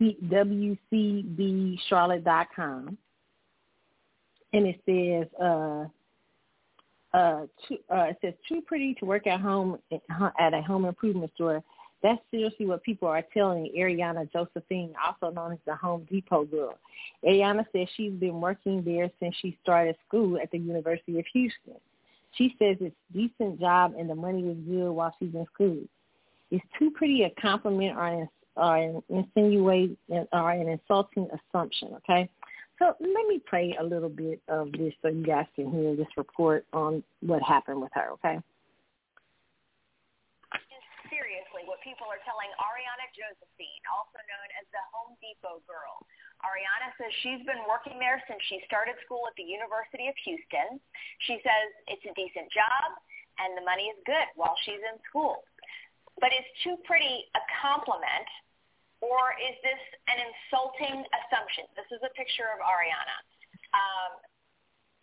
WCBCharlotte.com. 0.00 2.98
And 4.52 4.66
it 4.66 4.80
says, 4.86 5.28
uh, 5.40 5.84
uh, 7.16 7.46
too, 7.66 7.78
uh, 7.90 8.04
it 8.04 8.18
says, 8.22 8.34
too 8.48 8.62
pretty 8.66 8.94
to 8.94 9.04
work 9.04 9.26
at 9.26 9.40
home 9.40 9.78
at 10.38 10.54
a 10.54 10.62
home 10.62 10.84
improvement 10.84 11.32
store. 11.34 11.62
That's 12.02 12.20
seriously 12.30 12.66
what 12.66 12.82
people 12.84 13.08
are 13.08 13.24
telling 13.34 13.72
Ariana 13.76 14.30
Josephine, 14.32 14.94
also 15.04 15.34
known 15.34 15.52
as 15.52 15.58
the 15.66 15.74
Home 15.74 16.06
Depot 16.08 16.44
girl. 16.44 16.78
Ariana 17.26 17.64
says 17.72 17.88
she's 17.96 18.12
been 18.12 18.40
working 18.40 18.84
there 18.84 19.10
since 19.20 19.34
she 19.42 19.58
started 19.62 19.96
school 20.06 20.38
at 20.40 20.50
the 20.52 20.58
University 20.58 21.18
of 21.18 21.24
Houston. 21.32 21.74
She 22.34 22.54
says 22.58 22.76
it's 22.80 22.94
a 22.94 23.12
decent 23.12 23.58
job 23.58 23.94
and 23.98 24.08
the 24.08 24.14
money 24.14 24.42
is 24.42 24.56
good 24.58 24.90
while 24.90 25.12
she's 25.18 25.34
in 25.34 25.44
school. 25.52 25.78
Is 26.50 26.60
too 26.78 26.90
pretty 26.92 27.24
a 27.24 27.30
compliment 27.40 27.96
or 27.96 28.06
an, 28.06 28.28
or 28.54 28.76
an 28.76 29.02
insinuate 29.08 29.98
or 30.08 30.50
an 30.50 30.68
insulting 30.68 31.28
assumption, 31.32 31.94
okay? 31.96 32.30
So 32.78 32.94
let 33.02 33.26
me 33.26 33.42
play 33.50 33.74
a 33.74 33.82
little 33.82 34.08
bit 34.08 34.38
of 34.46 34.70
this 34.70 34.94
so 35.02 35.10
you 35.10 35.26
guys 35.26 35.50
can 35.58 35.70
hear 35.70 35.98
this 35.98 36.10
report 36.16 36.62
on 36.72 37.02
what 37.26 37.42
happened 37.42 37.82
with 37.82 37.90
her, 37.98 38.14
okay? 38.14 38.38
Seriously, 41.10 41.66
what 41.66 41.82
people 41.82 42.06
are 42.06 42.22
telling 42.22 42.46
Ariana 42.62 43.10
Josephine, 43.10 43.82
also 43.90 44.22
known 44.30 44.48
as 44.62 44.64
the 44.70 44.78
Home 44.94 45.18
Depot 45.18 45.58
girl. 45.66 46.06
Ariana 46.46 46.94
says 46.94 47.10
she's 47.26 47.42
been 47.42 47.66
working 47.66 47.98
there 47.98 48.22
since 48.30 48.38
she 48.46 48.62
started 48.62 48.94
school 49.02 49.26
at 49.26 49.34
the 49.34 49.42
University 49.42 50.06
of 50.06 50.14
Houston. 50.22 50.78
She 51.26 51.42
says 51.42 51.66
it's 51.90 52.06
a 52.06 52.14
decent 52.14 52.46
job 52.54 52.94
and 53.42 53.58
the 53.58 53.64
money 53.66 53.90
is 53.90 53.98
good 54.06 54.30
while 54.38 54.54
she's 54.62 54.78
in 54.78 55.02
school. 55.10 55.42
But 56.22 56.30
it's 56.30 56.50
too 56.62 56.78
pretty 56.86 57.26
a 57.34 57.42
compliment 57.58 58.30
or 59.00 59.34
is 59.38 59.54
this 59.62 59.82
an 60.10 60.18
insulting 60.18 61.06
assumption? 61.22 61.70
This 61.78 61.88
is 61.94 62.02
a 62.02 62.12
picture 62.18 62.50
of 62.50 62.58
Ariana. 62.58 63.18
Um, 63.74 64.18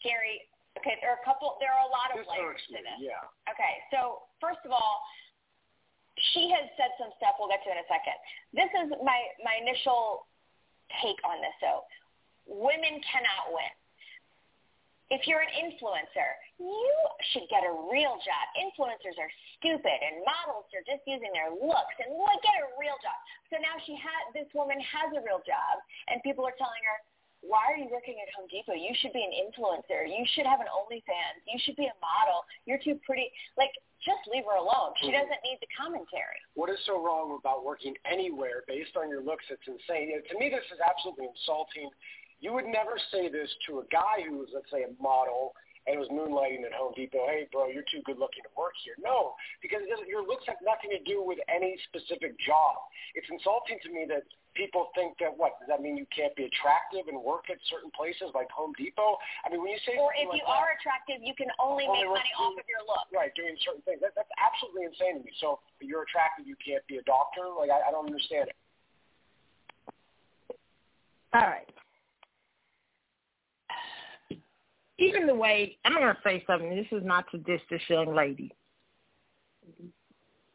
Gary, 0.04 0.44
okay, 0.78 1.00
there 1.00 1.16
are 1.16 1.20
a 1.22 1.26
couple, 1.26 1.56
there 1.64 1.72
are 1.72 1.86
a 1.88 1.92
lot 1.92 2.12
of 2.12 2.24
this 2.24 2.30
layers 2.30 2.62
to 2.70 2.80
this. 2.80 3.00
Yeah. 3.00 3.24
Okay, 3.48 3.74
so 3.90 4.28
first 4.44 4.60
of 4.68 4.76
all, 4.76 5.02
she 6.34 6.52
has 6.52 6.68
said 6.80 6.96
some 6.96 7.12
stuff 7.20 7.36
we'll 7.40 7.52
get 7.52 7.64
to 7.68 7.72
in 7.72 7.80
a 7.80 7.88
second. 7.92 8.16
This 8.56 8.72
is 8.72 8.88
my, 9.04 9.20
my 9.44 9.56
initial 9.60 10.28
take 11.04 11.20
on 11.24 11.40
this 11.44 11.56
though. 11.60 11.84
Women 12.48 13.02
cannot 13.04 13.52
win. 13.52 13.74
If 15.14 15.30
you're 15.30 15.42
an 15.42 15.54
influencer, 15.54 16.30
you 16.58 16.94
should 17.30 17.46
get 17.54 17.62
a 17.62 17.74
real 17.94 18.18
job. 18.26 18.44
Influencers 18.58 19.18
are 19.22 19.30
stupid 19.58 19.98
and 20.02 20.26
models 20.26 20.66
are 20.74 20.82
just 20.82 21.06
using 21.06 21.30
their 21.30 21.54
looks 21.54 21.96
and 22.02 22.10
like 22.18 22.42
get 22.42 22.58
a 22.58 22.74
real 22.82 22.98
job. 23.06 23.18
So 23.54 23.62
now 23.62 23.78
she 23.86 23.94
had 23.94 24.34
this 24.34 24.50
woman 24.58 24.82
has 24.82 25.14
a 25.14 25.22
real 25.22 25.46
job 25.46 25.78
and 26.10 26.18
people 26.26 26.42
are 26.42 26.58
telling 26.58 26.82
her, 26.90 26.98
why 27.46 27.62
are 27.70 27.78
you 27.78 27.86
working 27.94 28.18
at 28.18 28.30
Home 28.34 28.50
Depot? 28.50 28.74
You 28.74 28.90
should 28.98 29.14
be 29.14 29.22
an 29.22 29.30
influencer. 29.30 30.10
You 30.10 30.26
should 30.34 30.50
have 30.50 30.66
an 30.66 30.70
OnlyFans. 30.74 31.46
You 31.46 31.62
should 31.62 31.78
be 31.78 31.86
a 31.86 31.98
model. 32.02 32.42
You're 32.66 32.82
too 32.82 32.98
pretty. 33.06 33.30
Like, 33.54 33.70
just 34.02 34.26
leave 34.30 34.50
her 34.50 34.58
alone. 34.58 34.98
She 34.98 35.14
mm-hmm. 35.14 35.22
doesn't 35.22 35.42
need 35.46 35.62
the 35.62 35.70
commentary. 35.74 36.42
What 36.58 36.74
is 36.74 36.82
so 36.90 36.98
wrong 36.98 37.38
about 37.38 37.62
working 37.62 37.94
anywhere 38.06 38.66
based 38.66 38.98
on 38.98 39.10
your 39.10 39.22
looks? 39.22 39.46
It's 39.54 39.66
insane. 39.70 40.10
You 40.10 40.22
know, 40.22 40.26
to 40.26 40.36
me, 40.42 40.50
this 40.50 40.66
is 40.74 40.82
absolutely 40.82 41.30
insulting. 41.30 41.90
You 42.40 42.54
would 42.54 42.66
never 42.66 43.00
say 43.12 43.30
this 43.30 43.50
to 43.68 43.80
a 43.80 43.86
guy 43.92 44.22
who 44.28 44.44
is, 44.44 44.50
let's 44.54 44.70
say, 44.72 44.84
a 44.84 44.92
model 45.02 45.54
and 45.86 46.02
was 46.02 46.10
moonlighting 46.10 46.66
at 46.66 46.74
Home 46.74 46.94
Depot. 46.98 47.30
Hey, 47.30 47.46
bro, 47.54 47.70
you're 47.70 47.86
too 47.86 48.02
good 48.10 48.18
looking 48.18 48.42
to 48.42 48.54
work 48.58 48.74
here. 48.82 48.98
No, 48.98 49.38
because 49.62 49.86
it 49.86 49.90
doesn't, 49.90 50.10
your 50.10 50.26
looks 50.26 50.46
have 50.50 50.58
nothing 50.66 50.90
to 50.90 51.02
do 51.06 51.22
with 51.22 51.38
any 51.46 51.78
specific 51.86 52.34
job. 52.42 52.90
It's 53.14 53.30
insulting 53.30 53.78
to 53.86 53.90
me 53.94 54.10
that 54.10 54.26
people 54.58 54.90
think 54.98 55.14
that 55.22 55.30
what 55.30 55.62
does 55.62 55.70
that 55.70 55.86
mean 55.86 55.94
you 55.94 56.10
can't 56.10 56.34
be 56.34 56.50
attractive 56.50 57.06
and 57.06 57.22
work 57.22 57.54
at 57.54 57.62
certain 57.70 57.94
places 57.94 58.34
like 58.34 58.50
Home 58.50 58.74
Depot? 58.74 59.22
I 59.46 59.54
mean, 59.54 59.62
when 59.62 59.78
you 59.78 59.82
say 59.86 59.94
or 60.02 60.10
if 60.18 60.26
like 60.26 60.42
you 60.42 60.46
that, 60.50 60.58
are 60.58 60.74
attractive, 60.74 61.22
you 61.22 61.38
can 61.38 61.54
only, 61.62 61.86
only 61.86 62.02
make 62.02 62.18
money 62.18 62.34
off 62.34 62.58
of 62.58 62.66
your 62.66 62.82
look. 62.90 63.06
Right, 63.14 63.30
doing 63.38 63.54
certain 63.62 63.86
things. 63.86 64.02
That, 64.02 64.18
that's 64.18 64.32
absolutely 64.42 64.90
insane 64.90 65.22
to 65.22 65.24
me. 65.24 65.34
So 65.38 65.62
if 65.78 65.86
you're 65.86 66.02
attractive, 66.02 66.50
you 66.50 66.58
can't 66.58 66.82
be 66.90 66.98
a 66.98 67.06
doctor. 67.06 67.46
Like 67.54 67.70
I, 67.70 67.86
I 67.86 67.90
don't 67.94 68.10
understand 68.10 68.50
it. 68.50 68.58
All 71.38 71.46
right 71.46 71.70
even 74.98 75.28
the 75.28 75.36
way 75.36 75.78
I'm 75.86 75.94
going 75.94 76.14
to 76.14 76.18
say 76.24 76.44
something. 76.48 76.70
This 76.76 76.88
is 76.92 77.06
not 77.06 77.26
to 77.32 77.38
diss 77.38 77.62
this 77.70 77.82
young 77.90 78.16
lady, 78.16 78.54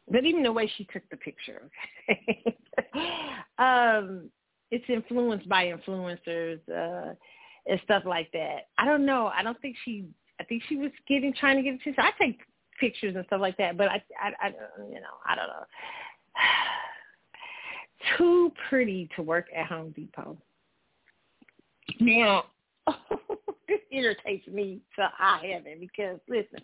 but 0.09 0.25
even 0.25 0.43
the 0.43 0.51
way 0.51 0.71
she 0.77 0.85
took 0.85 1.03
the 1.09 1.17
picture, 1.17 1.69
okay? 2.09 2.55
um, 3.57 4.29
it's 4.71 4.85
influenced 4.87 5.47
by 5.47 5.65
influencers 5.65 6.59
uh, 6.69 7.13
and 7.67 7.79
stuff 7.83 8.03
like 8.05 8.31
that. 8.31 8.67
I 8.77 8.85
don't 8.85 9.05
know. 9.05 9.27
I 9.27 9.43
don't 9.43 9.59
think 9.61 9.75
she. 9.85 10.05
I 10.39 10.43
think 10.43 10.63
she 10.67 10.75
was 10.75 10.89
getting 11.07 11.33
trying 11.33 11.57
to 11.57 11.61
get 11.61 11.75
attention. 11.75 12.03
I 12.03 12.11
take 12.19 12.39
pictures 12.79 13.15
and 13.15 13.23
stuff 13.27 13.41
like 13.41 13.57
that, 13.57 13.77
but 13.77 13.89
I, 13.89 14.03
I, 14.19 14.47
I 14.47 14.47
you 14.87 14.95
know, 14.95 15.19
I 15.25 15.35
don't 15.35 15.47
know. 15.47 15.65
Too 18.17 18.51
pretty 18.67 19.07
to 19.15 19.21
work 19.21 19.45
at 19.55 19.67
Home 19.67 19.91
Depot. 19.91 20.35
Now, 21.99 22.45
irritates 23.91 24.47
me 24.47 24.79
to 24.95 25.09
high 25.13 25.53
heaven 25.53 25.77
because 25.79 26.19
listen, 26.27 26.59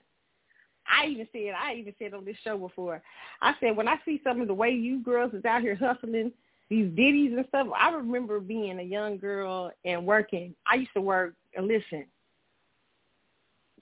I 0.87 1.07
even 1.07 1.27
said 1.31 1.53
I 1.57 1.73
even 1.75 1.93
said 1.99 2.13
on 2.13 2.25
this 2.25 2.37
show 2.43 2.57
before. 2.57 3.01
I 3.41 3.53
said 3.59 3.75
when 3.75 3.87
I 3.87 3.95
see 4.05 4.21
some 4.23 4.41
of 4.41 4.47
the 4.47 4.53
way 4.53 4.71
you 4.71 4.99
girls 5.03 5.33
is 5.33 5.45
out 5.45 5.61
here 5.61 5.75
hustling 5.75 6.31
these 6.69 6.89
ditties 6.95 7.31
and 7.35 7.45
stuff. 7.47 7.67
I 7.77 7.91
remember 7.91 8.39
being 8.39 8.79
a 8.79 8.83
young 8.83 9.17
girl 9.17 9.71
and 9.85 10.05
working. 10.05 10.53
I 10.65 10.75
used 10.75 10.93
to 10.95 11.01
work 11.01 11.33
and 11.55 11.67
listen 11.67 12.05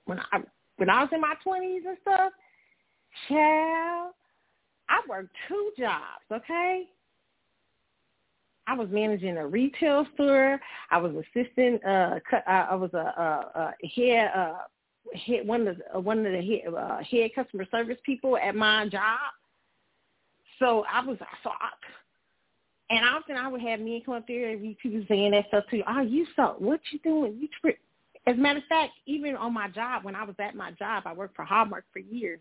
when 0.06 0.20
I 0.32 0.42
when 0.78 0.90
I 0.90 1.02
was 1.02 1.10
in 1.14 1.22
my 1.22 1.36
twenties 1.44 1.84
and 1.88 1.98
stuff. 2.02 2.32
Child, 3.30 4.14
I 4.90 5.02
worked 5.08 5.36
two 5.48 5.72
jobs. 5.78 6.26
Okay, 6.32 6.84
I 8.68 8.74
was 8.74 8.88
managing 8.90 9.38
a 9.38 9.46
retail 9.46 10.08
store. 10.16 10.60
I 10.90 10.98
was 10.98 11.12
assistant. 11.14 11.86
Uh, 11.86 12.20
I 12.48 12.76
was 12.76 12.92
a, 12.94 12.98
a, 12.98 13.74
a 13.84 13.88
head, 13.88 14.32
uh, 14.36 14.54
head 15.26 15.48
one 15.48 15.68
of 15.68 15.78
the, 15.78 16.00
one 16.00 16.26
of 16.26 16.32
the 16.32 16.42
head, 16.42 16.74
uh, 16.74 17.04
head 17.04 17.32
customer 17.36 17.66
service 17.70 17.98
people 18.06 18.38
at 18.38 18.56
my 18.56 18.88
job. 18.88 19.20
So 20.60 20.84
I 20.92 21.06
was 21.06 21.18
so. 21.44 21.50
I, 21.50 21.70
and 22.90 23.04
often 23.04 23.36
I 23.36 23.48
would 23.48 23.62
have 23.62 23.80
men 23.80 24.02
come 24.06 24.16
up 24.16 24.28
there 24.28 24.52
and 24.52 24.78
people 24.78 25.04
saying 25.08 25.32
that 25.32 25.48
stuff 25.48 25.64
to 25.72 25.78
you. 25.78 25.84
Oh, 25.88 26.02
you 26.02 26.26
so 26.36 26.56
what 26.60 26.80
you 26.92 27.00
doing? 27.00 27.38
You 27.40 27.48
tri-? 27.60 27.78
As 28.28 28.36
a 28.36 28.40
matter 28.40 28.60
of 28.60 28.66
fact, 28.66 28.94
even 29.06 29.36
on 29.36 29.54
my 29.54 29.70
job, 29.70 30.04
when 30.04 30.16
I 30.16 30.24
was 30.24 30.36
at 30.40 30.56
my 30.56 30.72
job, 30.72 31.04
I 31.06 31.14
worked 31.14 31.36
for 31.36 31.46
Hallmark 31.46 31.86
for 31.92 32.00
years. 32.00 32.40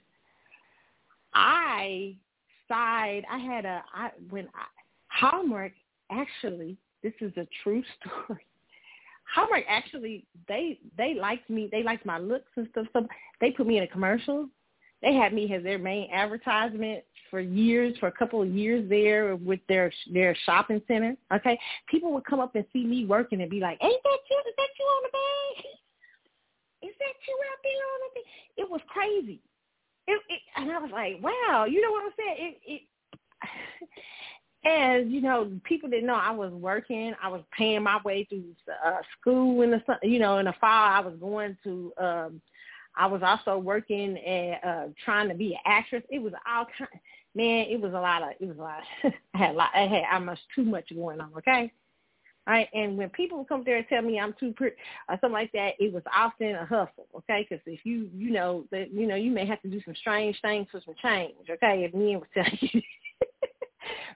I 1.35 2.15
side. 2.69 3.25
I 3.31 3.39
had 3.39 3.65
a 3.65 3.83
I 3.93 4.11
when 4.31 4.49
I, 4.55 4.65
Hallmark 5.09 5.73
actually, 6.11 6.77
this 7.03 7.13
is 7.21 7.33
a 7.37 7.47
true 7.63 7.83
story. 8.01 8.45
Hallmark 9.35 9.65
actually 9.69 10.27
they 10.49 10.79
they 10.97 11.15
liked 11.15 11.49
me. 11.49 11.69
They 11.71 11.83
liked 11.83 12.07
my 12.07 12.19
looks 12.19 12.51
and 12.57 12.69
stuff. 12.71 12.87
So 12.93 13.07
they 13.41 13.51
put 13.51 13.67
me 13.67 13.79
in 13.79 13.85
a 13.85 13.89
commercial. 13.89 14.49
They 15.03 15.15
had 15.15 15.35
me 15.35 15.53
as 15.53 15.63
their 15.63 15.79
main 15.79 16.11
advertisement 16.11 17.05
for 17.31 17.41
years, 17.41 17.97
for 17.99 18.07
a 18.07 18.13
couple 18.13 18.41
of 18.43 18.49
years 18.49 18.89
there 18.89 19.37
with 19.37 19.61
their 19.69 19.93
their 20.13 20.37
shopping 20.47 20.81
center. 20.87 21.17
Okay, 21.33 21.59
people 21.91 22.13
would 22.13 22.25
come 22.25 22.41
up 22.41 22.55
and 22.55 22.65
see 22.73 22.85
me 22.85 23.07
working 23.07 23.41
and 23.41 23.51
be 23.51 23.61
like, 23.61 23.79
"Ain't 23.83 24.03
that 24.03 24.19
you? 24.31 24.43
Is 24.47 24.55
that 24.57 24.69
you 24.79 24.85
on 24.85 25.03
the 25.03 25.13
bag? 25.13 25.65
Is 26.91 26.95
that 26.99 27.15
you 27.27 27.39
out 27.51 27.59
there 27.63 27.85
on 27.93 28.01
the 28.01 28.15
bag?" 28.15 28.25
It 28.57 28.71
was 28.71 28.81
crazy. 28.89 29.41
It, 30.07 30.21
it, 30.29 30.41
and 30.57 30.71
I 30.71 30.79
was 30.79 30.91
like, 30.93 31.23
"Wow, 31.23 31.65
you 31.65 31.81
know 31.83 31.91
what 31.91 32.05
I'm 32.05 32.13
saying?" 32.17 32.37
It, 32.39 32.61
it 32.67 32.83
and 34.65 35.13
you 35.13 35.21
know, 35.21 35.51
people 35.65 35.89
didn't 35.89 36.07
know 36.07 36.15
I 36.15 36.31
was 36.31 36.53
working. 36.53 37.15
I 37.23 37.29
was 37.29 37.43
paying 37.57 37.83
my 37.83 38.01
way 38.05 38.25
through 38.25 38.45
uh, 38.85 38.99
school 39.21 39.61
in 39.63 39.71
the 39.71 39.83
you 40.03 40.19
know 40.19 40.39
in 40.39 40.47
the 40.47 40.55
fall. 40.61 40.71
I 40.71 41.01
was 41.01 41.15
going 41.21 41.57
to. 41.65 41.93
um 41.99 42.41
I 42.97 43.07
was 43.07 43.23
also 43.25 43.59
working 43.59 44.17
and 44.19 44.57
uh 44.65 44.85
trying 45.05 45.29
to 45.29 45.35
be 45.35 45.55
an 45.55 45.61
actress. 45.67 46.05
It 46.11 46.21
was 46.21 46.33
all 46.49 46.67
kind. 46.79 46.89
Man, 47.35 47.67
it 47.69 47.81
was 47.81 47.93
a 47.93 48.01
lot 48.01 48.23
of. 48.23 48.31
It 48.41 48.47
was 48.47 48.59
a 48.59 48.63
lot. 48.63 48.83
I 49.35 49.39
had 49.39 49.51
a 49.51 49.59
lot. 49.59 49.71
I 49.75 49.87
had 49.87 50.05
almost 50.13 50.43
too 50.55 50.65
much 50.65 50.95
going 50.95 51.21
on. 51.21 51.31
Okay. 51.39 51.73
All 52.47 52.53
right, 52.53 52.69
and 52.75 52.99
when 52.99 53.09
people 53.09 53.39
would 53.39 53.49
come 53.49 53.63
there 53.65 53.79
and 53.79 53.87
tell 53.89 54.03
me 54.03 54.21
I'm 54.21 54.35
too 54.39 54.53
pretty 54.53 54.77
or 55.09 55.17
something 55.19 55.33
like 55.33 55.51
that, 55.53 55.75
it 55.79 55.95
was 55.95 56.03
often 56.15 56.55
a 56.55 56.67
hustle, 56.67 57.07
okay? 57.17 57.47
Because 57.49 57.63
if 57.65 57.81
you, 57.85 58.11
you 58.15 58.33
know, 58.33 58.67
that 58.71 58.93
you 58.93 59.07
know, 59.07 59.15
you 59.15 59.31
may 59.31 59.47
have 59.47 59.63
to 59.63 59.69
do 59.69 59.81
some 59.83 59.95
strange 59.95 60.39
things 60.43 60.67
for 60.71 60.83
some 60.85 60.95
change, 61.03 61.37
okay? 61.49 61.85
If 61.85 61.95
men 61.95 62.21
would 62.21 62.29
tell 62.35 62.45
you 62.61 62.83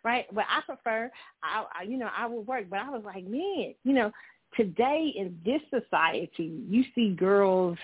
right? 0.05 0.27
But 0.33 0.45
I 0.49 0.61
prefer, 0.63 1.11
I, 1.43 1.65
I 1.81 1.83
you 1.83 1.99
know, 1.99 2.09
I 2.17 2.27
would 2.27 2.47
work. 2.47 2.67
But 2.71 2.81
I 2.81 2.91
was 2.91 3.03
like, 3.05 3.27
man, 3.27 3.75
you 3.85 3.93
know, 3.93 4.11
today 4.57 5.13
in 5.17 5.39
this 5.45 5.61
society, 5.71 6.61
you 6.69 6.85
see 6.95 7.11
girls 7.11 7.77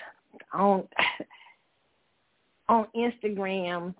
on 0.53 0.83
on 2.69 2.87
Instagram, 2.95 3.93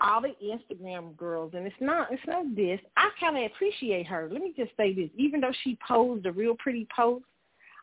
all 0.00 0.20
the 0.20 0.34
Instagram 0.44 1.16
girls, 1.16 1.52
and 1.54 1.66
it's 1.66 1.76
not 1.80 2.12
it's 2.12 2.22
not 2.26 2.54
this. 2.54 2.80
I 2.96 3.10
kind 3.20 3.36
of 3.36 3.50
appreciate 3.50 4.06
her. 4.06 4.28
Let 4.30 4.42
me 4.42 4.52
just 4.56 4.72
say 4.76 4.94
this: 4.94 5.10
even 5.16 5.40
though 5.40 5.52
she 5.62 5.78
posed 5.86 6.26
a 6.26 6.32
real 6.32 6.54
pretty 6.58 6.86
post, 6.94 7.24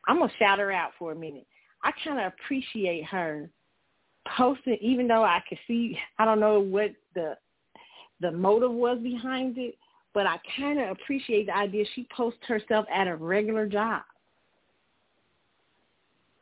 I'm 0.07 0.20
gonna 0.20 0.32
shout 0.38 0.60
her 0.60 0.72
out 0.72 0.91
for 0.99 1.12
a 1.12 1.16
minute. 1.16 1.47
I 1.84 1.91
kind 2.03 2.20
of 2.20 2.34
appreciate 2.34 3.05
her 3.05 3.49
posting, 4.38 4.78
even 4.82 5.07
though 5.07 5.24
I 5.24 5.41
could 5.47 5.60
see 5.68 5.97
I 6.18 6.26
don't 6.26 6.39
know 6.39 6.60
what 6.60 6.91
the 7.16 7.36
the 8.22 8.32
motive 8.32 8.72
was 8.72 8.99
behind 9.01 9.57
it, 9.57 9.76
but 10.13 10.26
I 10.26 10.38
kind 10.57 10.80
of 10.80 10.89
appreciate 10.89 11.47
the 11.47 11.55
idea 11.55 11.86
she 11.95 12.07
posts 12.15 12.39
herself 12.47 12.86
at 12.93 13.07
a 13.07 13.15
regular 13.15 13.67
job. 13.67 14.01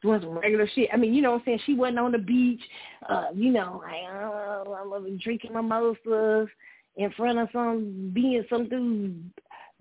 Doing 0.01 0.21
some 0.21 0.37
regular 0.37 0.67
shit. 0.73 0.89
I 0.93 0.97
mean, 0.97 1.13
you 1.13 1.21
know 1.21 1.31
what 1.31 1.39
I'm 1.39 1.45
saying? 1.45 1.59
She 1.65 1.73
wasn't 1.73 1.99
on 1.99 2.11
the 2.11 2.19
beach, 2.19 2.61
uh, 3.09 3.25
you 3.33 3.51
know, 3.51 3.81
like, 3.83 4.03
oh, 4.11 4.93
I'm 4.95 5.17
drinking 5.17 5.53
mimosas 5.53 6.49
in 6.97 7.11
front 7.15 7.39
of 7.39 7.49
some, 7.51 8.11
being 8.13 8.43
some 8.49 8.69
dude, 8.69 9.31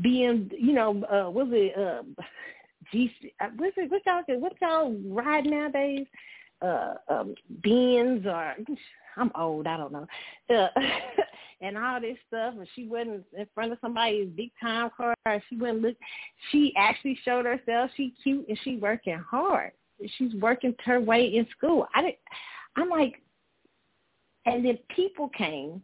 being, 0.01 0.51
you 0.59 0.73
know, 0.73 1.05
uh, 1.05 1.31
was 1.31 1.49
it, 1.51 1.77
uh, 1.79 2.03
G, 2.93 3.11
uh, 3.41 3.49
what's 3.57 3.77
it, 3.77 3.91
what 3.91 4.03
y'all, 4.07 4.23
what 4.39 4.53
y'all 4.61 4.95
ride 5.09 5.45
nowadays? 5.45 6.07
Uh, 6.63 6.95
um, 7.09 7.35
Benz 7.63 8.25
or 8.27 8.55
I'm 9.17 9.31
old, 9.39 9.67
I 9.67 9.77
don't 9.77 9.93
know. 9.93 10.07
Uh, 10.51 10.69
and 11.61 11.79
all 11.79 12.01
this 12.01 12.17
stuff 12.29 12.55
and 12.57 12.69
she 12.75 12.87
wasn't 12.87 13.25
in 13.37 13.47
front 13.55 13.73
of 13.73 13.79
somebody's 13.81 14.29
big 14.37 14.51
time 14.61 14.91
car 14.97 15.15
she 15.49 15.57
wouldn't 15.57 15.81
look 15.81 15.97
she 16.51 16.73
actually 16.77 17.19
showed 17.25 17.47
herself 17.47 17.91
she 17.97 18.13
cute 18.23 18.47
and 18.49 18.59
she 18.63 18.77
working 18.77 19.19
hard. 19.19 19.73
She's 20.19 20.35
working 20.35 20.75
her 20.85 21.01
way 21.01 21.25
in 21.35 21.47
school. 21.57 21.87
I 21.95 22.03
did 22.03 22.15
i'm 22.77 22.91
like 22.91 23.23
and 24.45 24.65
then 24.65 24.79
people 24.95 25.31
came 25.31 25.83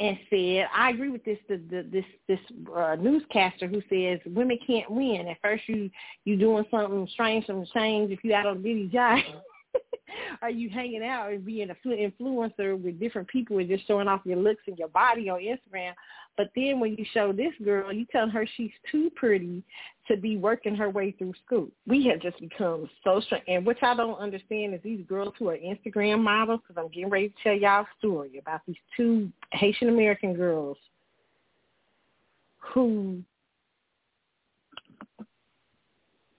and 0.00 0.18
said 0.30 0.66
i 0.74 0.90
agree 0.90 1.10
with 1.10 1.24
this 1.24 1.38
the, 1.48 1.60
the 1.70 1.86
this 1.92 2.04
this 2.26 2.40
uh, 2.76 2.96
newscaster 2.96 3.68
who 3.68 3.80
says 3.88 4.18
women 4.26 4.58
can't 4.66 4.90
win. 4.90 5.28
At 5.28 5.38
first 5.42 5.62
you 5.68 5.90
you 6.24 6.36
doing 6.36 6.64
something 6.70 7.08
strange 7.12 7.46
some 7.46 7.64
change. 7.72 8.10
If 8.10 8.24
you 8.24 8.34
out 8.34 8.46
on 8.46 8.62
bitty 8.62 8.88
job 8.88 9.18
are 10.42 10.50
you 10.50 10.70
hanging 10.70 11.02
out 11.02 11.30
and 11.30 11.44
being 11.44 11.70
an 11.70 11.76
influencer 11.86 12.80
with 12.80 13.00
different 13.00 13.28
people 13.28 13.58
and 13.58 13.68
just 13.68 13.86
showing 13.86 14.08
off 14.08 14.20
your 14.24 14.38
looks 14.38 14.62
and 14.66 14.78
your 14.78 14.88
body 14.88 15.28
on 15.28 15.40
Instagram? 15.40 15.92
But 16.36 16.50
then 16.54 16.78
when 16.78 16.94
you 16.96 17.04
show 17.12 17.32
this 17.32 17.52
girl, 17.64 17.92
you 17.92 18.06
tell 18.12 18.30
her 18.30 18.46
she's 18.56 18.70
too 18.90 19.10
pretty 19.16 19.64
to 20.06 20.16
be 20.16 20.36
working 20.36 20.76
her 20.76 20.88
way 20.88 21.10
through 21.10 21.34
school. 21.44 21.68
We 21.86 22.06
have 22.06 22.20
just 22.20 22.38
become 22.38 22.88
so 23.02 23.20
strange. 23.20 23.44
And 23.48 23.66
what 23.66 23.82
I 23.82 23.94
don't 23.96 24.18
understand 24.18 24.72
is 24.72 24.80
these 24.84 25.04
girls 25.08 25.34
who 25.38 25.48
are 25.48 25.58
Instagram 25.58 26.22
models, 26.22 26.60
because 26.66 26.80
I'm 26.80 26.90
getting 26.90 27.10
ready 27.10 27.30
to 27.30 27.34
tell 27.42 27.54
y'all 27.54 27.82
a 27.82 27.88
story 27.98 28.38
about 28.38 28.60
these 28.66 28.76
two 28.96 29.32
Haitian 29.52 29.88
American 29.88 30.34
girls 30.34 30.78
who 32.58 33.22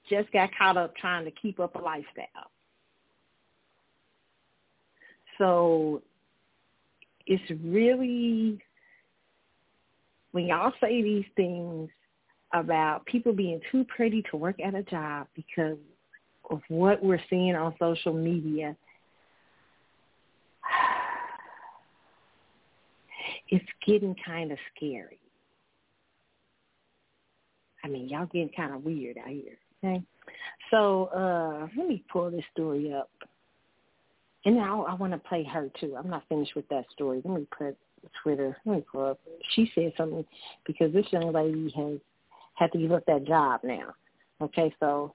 just 0.10 0.32
got 0.32 0.50
caught 0.58 0.78
up 0.78 0.96
trying 0.96 1.26
to 1.26 1.32
keep 1.32 1.60
up 1.60 1.76
a 1.76 1.80
lifestyle. 1.80 2.52
So 5.40 6.04
it's 7.26 7.44
really 7.64 8.62
when 10.32 10.46
y'all 10.46 10.72
say 10.80 11.02
these 11.02 11.26
things 11.36 11.90
about 12.54 13.06
people 13.06 13.34
being 13.34 13.60
too 13.72 13.84
pretty 13.86 14.24
to 14.30 14.38
work 14.38 14.60
at 14.60 14.76
a 14.76 14.84
job 14.84 15.26
because 15.36 15.78
of 16.50 16.62
what 16.68 17.04
we're 17.04 17.22
seeing 17.30 17.56
on 17.56 17.74
social 17.80 18.14
media, 18.14 18.76
it's 23.50 23.66
getting 23.86 24.16
kind 24.26 24.52
of 24.52 24.58
scary. 24.76 25.20
I 27.84 27.88
mean, 27.88 28.10
y'all 28.10 28.26
getting 28.26 28.50
kind 28.56 28.74
of 28.74 28.84
weird 28.84 29.18
out 29.18 29.30
here. 29.30 29.58
Okay, 29.84 30.04
so 30.70 31.06
uh 31.06 31.68
let 31.78 31.88
me 31.88 32.04
pull 32.12 32.30
this 32.30 32.44
story 32.52 32.94
up, 32.94 33.10
and 34.46 34.56
now 34.56 34.86
I 34.86 34.94
want 34.94 35.14
to 35.14 35.20
play 35.20 35.44
her 35.44 35.70
too. 35.80 35.96
I'm 35.98 36.10
not 36.10 36.24
finished 36.30 36.56
with 36.56 36.68
that 36.70 36.86
story. 36.92 37.22
Let 37.24 37.40
me 37.40 37.48
put 37.58 37.78
Twitter. 38.24 38.58
Let 38.66 38.76
me 38.78 38.86
pull 38.92 39.06
up. 39.06 39.20
She 39.56 39.72
said 39.76 39.94
something 39.98 40.26
because 40.66 40.94
this 40.94 41.06
young 41.12 41.32
lady 41.34 41.74
has 41.76 42.00
had 42.56 42.72
to 42.72 42.78
give 42.78 42.92
up 42.92 43.06
that 43.06 43.26
job 43.26 43.62
now. 43.64 43.94
Okay, 44.42 44.74
so 44.80 45.14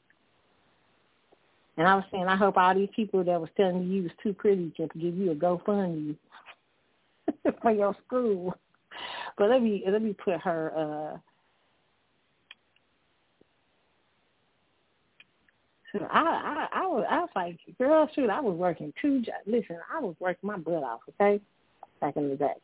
and 1.77 1.89
I 1.89 1.97
was 1.97 2.05
saying, 2.13 2.27
I 2.27 2.37
hope 2.37 2.57
all 2.57 2.75
these 2.75 2.89
people 2.95 3.25
that 3.25 3.41
was 3.41 3.51
telling 3.57 3.83
you 3.83 3.95
you 3.95 4.03
was 4.05 4.13
too 4.23 4.33
pretty 4.33 4.73
can 4.77 4.89
give 4.95 5.17
you 5.17 5.33
a 5.33 5.35
GoFundMe 5.35 6.17
for 7.63 7.73
your 7.73 7.97
school. 8.07 8.55
But 9.37 9.51
let 9.51 9.63
me 9.63 9.83
let 9.89 10.03
me 10.03 10.13
put 10.13 10.41
her. 10.41 10.73
Uh, 10.77 11.19
I, 16.03 16.69
I 16.73 16.83
I 16.83 16.87
was 16.87 17.05
I 17.09 17.19
was 17.21 17.31
like, 17.37 17.59
girl, 17.79 18.09
shoot, 18.15 18.31
I 18.31 18.41
was 18.41 18.57
working 18.57 18.93
two 19.01 19.23
jobs. 19.23 19.47
Listen, 19.47 19.79
I 19.93 20.01
was 20.01 20.15
working 20.19 20.49
my 20.49 20.59
butt 20.59 20.83
off, 20.83 21.01
okay, 21.15 21.41
back 22.01 22.17
in 22.17 22.29
the 22.29 22.37
day. 22.37 22.59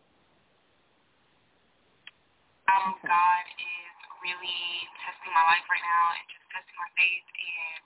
Um, 2.71 2.95
God 3.03 3.45
is 3.59 3.95
really 4.23 4.61
testing 5.07 5.33
my 5.35 5.45
life 5.47 5.67
right 5.71 5.83
now 5.83 6.05
and 6.15 6.27
just 6.31 6.47
testing 6.51 6.79
my 6.79 6.91
faith 6.99 7.27
and 7.27 7.83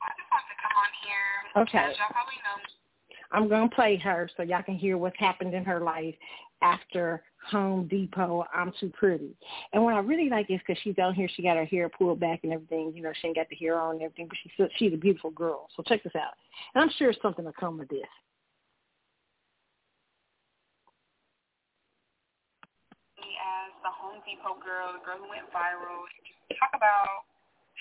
I 0.00 0.08
just 0.16 0.28
want 0.32 0.44
to 0.48 0.56
come 0.56 0.74
on 0.80 0.90
here. 1.04 1.28
Okay. 1.68 1.92
As 1.92 1.96
y'all 2.00 2.12
probably 2.12 2.40
know. 2.40 2.56
I'm 3.32 3.46
to 3.68 3.74
play 3.74 3.96
her 3.98 4.28
so 4.36 4.42
y'all 4.42 4.62
can 4.62 4.76
hear 4.76 4.96
what's 4.98 5.18
happened 5.18 5.54
in 5.54 5.64
her 5.64 5.80
life 5.80 6.14
after 6.62 7.22
Home 7.50 7.88
Depot, 7.88 8.44
I'm 8.54 8.72
Too 8.78 8.90
Pretty. 8.90 9.34
And 9.72 9.82
what 9.82 9.94
I 9.94 10.00
really 10.00 10.28
like 10.28 10.50
is 10.50 10.60
because 10.66 10.80
she's 10.82 10.94
down 10.94 11.14
here, 11.14 11.28
she 11.34 11.42
got 11.42 11.56
her 11.56 11.64
hair 11.64 11.88
pulled 11.88 12.20
back 12.20 12.40
and 12.42 12.52
everything. 12.52 12.92
You 12.94 13.02
know, 13.02 13.12
she 13.20 13.28
ain't 13.28 13.36
got 13.36 13.48
the 13.48 13.56
hair 13.56 13.78
on 13.78 13.96
and 13.96 14.02
everything, 14.02 14.28
but 14.28 14.38
she's, 14.42 14.68
she's 14.76 14.92
a 14.92 14.96
beautiful 14.96 15.30
girl. 15.30 15.68
So 15.76 15.82
check 15.86 16.02
this 16.02 16.14
out. 16.16 16.34
And 16.74 16.82
I'm 16.82 16.90
sure 16.98 17.12
something 17.22 17.44
will 17.44 17.52
come 17.58 17.78
with 17.78 17.88
this. 17.88 18.00
As 23.18 23.72
the 23.82 23.90
Home 23.90 24.20
Depot 24.26 24.60
girl, 24.60 24.92
the 24.92 25.04
girl 25.04 25.16
who 25.18 25.28
went 25.28 25.48
viral, 25.48 26.04
talk 26.58 26.70
about 26.74 27.24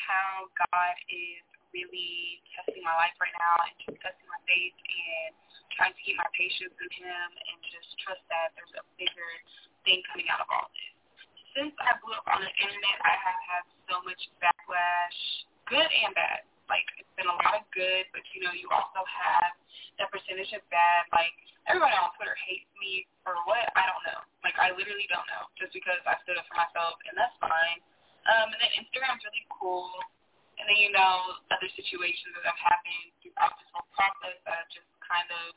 how 0.08 0.48
God 0.56 0.96
is 1.12 1.44
really 1.74 2.41
testing 2.55 2.82
my 2.82 2.95
life 2.97 3.15
right 3.22 3.34
now 3.38 3.55
and 3.65 3.74
just 3.84 3.97
testing 4.01 4.30
my 4.30 4.41
faith 4.49 4.76
and 4.78 5.32
trying 5.78 5.93
to 5.93 6.01
keep 6.03 6.17
my 6.20 6.28
patience 6.36 6.74
in 6.76 6.89
him 6.99 7.28
and 7.36 7.57
just 7.70 7.89
trust 8.03 8.22
that 8.28 8.51
there's 8.57 8.74
a 8.76 8.84
bigger 8.99 9.32
thing 9.88 10.03
coming 10.11 10.28
out 10.28 10.43
of 10.43 10.49
all 10.51 10.67
this. 10.74 10.93
Since 11.55 11.74
I 11.82 11.97
blew 12.03 12.13
up 12.13 12.28
on 12.30 12.45
the 12.45 12.53
internet, 12.61 12.97
I 13.01 13.13
have 13.15 13.39
had 13.47 13.63
so 13.89 14.03
much 14.05 14.22
backlash, 14.38 15.20
good 15.65 15.88
and 15.88 16.13
bad. 16.13 16.45
Like, 16.70 16.86
it's 17.01 17.09
been 17.17 17.26
a 17.26 17.34
lot 17.34 17.57
of 17.57 17.65
good, 17.74 18.05
but, 18.13 18.22
you 18.38 18.45
know, 18.45 18.53
you 18.53 18.70
also 18.70 19.01
have 19.01 19.57
that 19.97 20.13
percentage 20.13 20.53
of 20.53 20.61
bad. 20.70 21.09
Like, 21.09 21.34
everybody 21.65 21.97
on 21.97 22.13
Twitter 22.13 22.38
hates 22.45 22.70
me 22.78 23.09
for 23.26 23.34
what? 23.49 23.65
I 23.74 23.89
don't 23.89 24.03
know. 24.05 24.22
Like, 24.45 24.53
I 24.61 24.70
literally 24.78 25.09
don't 25.09 25.26
know. 25.26 25.49
Just 25.57 25.74
because 25.74 25.97
I 26.05 26.22
stood 26.22 26.38
up 26.38 26.45
for 26.45 26.61
myself, 26.61 27.01
and 27.09 27.17
that's 27.17 27.34
fine. 27.41 27.82
Um, 28.30 28.53
and 28.53 28.59
then 28.61 28.72
Instagram's 28.78 29.26
really 29.26 29.49
cool 29.49 29.89
and 30.60 30.68
then, 30.68 30.76
you 30.76 30.91
know, 30.91 31.39
other 31.55 31.72
situations 31.72 32.36
that 32.36 32.43
have 32.43 32.60
happened 32.60 33.16
throughout 33.24 33.55
this 33.55 33.70
whole 33.72 33.88
process 33.95 34.36
that 34.43 34.68
have 34.68 34.72
just 34.72 34.91
kind 34.99 35.30
of 35.32 35.55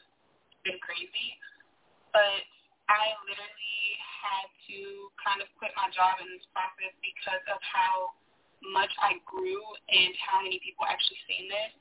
been 0.62 0.78
crazy. 0.78 1.34
But 2.14 2.46
I 2.86 3.18
literally 3.26 3.82
had 3.98 4.46
to 4.70 4.78
kind 5.18 5.42
of 5.42 5.50
quit 5.58 5.74
my 5.74 5.90
job 5.90 6.22
in 6.22 6.30
this 6.30 6.46
process 6.54 6.94
because 7.02 7.42
of 7.50 7.58
how 7.66 8.14
much 8.62 8.94
I 9.02 9.18
grew 9.26 9.58
and 9.90 10.14
how 10.22 10.38
many 10.46 10.62
people 10.62 10.86
actually 10.86 11.18
seen 11.26 11.50
this. 11.50 11.74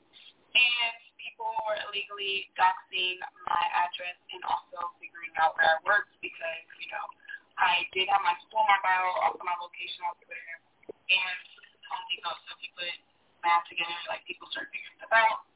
And 0.52 0.94
people 1.14 1.46
were 1.62 1.78
illegally 1.86 2.50
doxing 2.58 3.22
my 3.46 3.64
address 3.86 4.18
and 4.34 4.42
also 4.42 4.90
figuring 4.98 5.30
out 5.38 5.54
where 5.54 5.70
I 5.70 5.78
worked 5.86 6.12
because, 6.18 6.66
you 6.82 6.90
know, 6.90 7.06
I 7.54 7.86
did 7.94 8.10
have 8.10 8.26
my 8.26 8.34
school, 8.42 8.66
my 8.66 8.82
bio, 8.82 9.30
also 9.30 9.46
my 9.46 9.54
location 9.62 10.02
on 10.10 10.18
Twitter. 10.18 10.54
And 10.90 11.38
Home 11.86 12.04
Depot, 12.10 12.34
so 12.34 12.58
if 12.58 12.60
you 12.66 12.72
put 12.74 13.11
math 13.42 13.66
together, 13.68 13.94
like 14.08 14.22
people 14.24 14.48
start 14.50 14.70
figuring 14.70 14.96
stuff 14.98 15.12
out. 15.12 15.46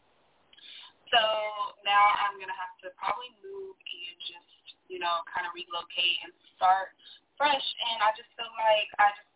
So 1.14 1.22
now 1.86 2.02
I'm 2.26 2.36
gonna 2.38 2.56
have 2.58 2.74
to 2.82 2.90
probably 2.98 3.30
move 3.40 3.78
and 3.78 4.16
just, 4.26 4.76
you 4.90 4.98
know, 4.98 5.22
kind 5.30 5.46
of 5.46 5.54
relocate 5.54 6.18
and 6.26 6.34
start 6.58 6.94
fresh. 7.38 7.62
And 7.94 8.02
I 8.02 8.10
just 8.18 8.30
feel 8.34 8.50
like 8.58 8.90
I 8.98 9.14
just 9.14 9.30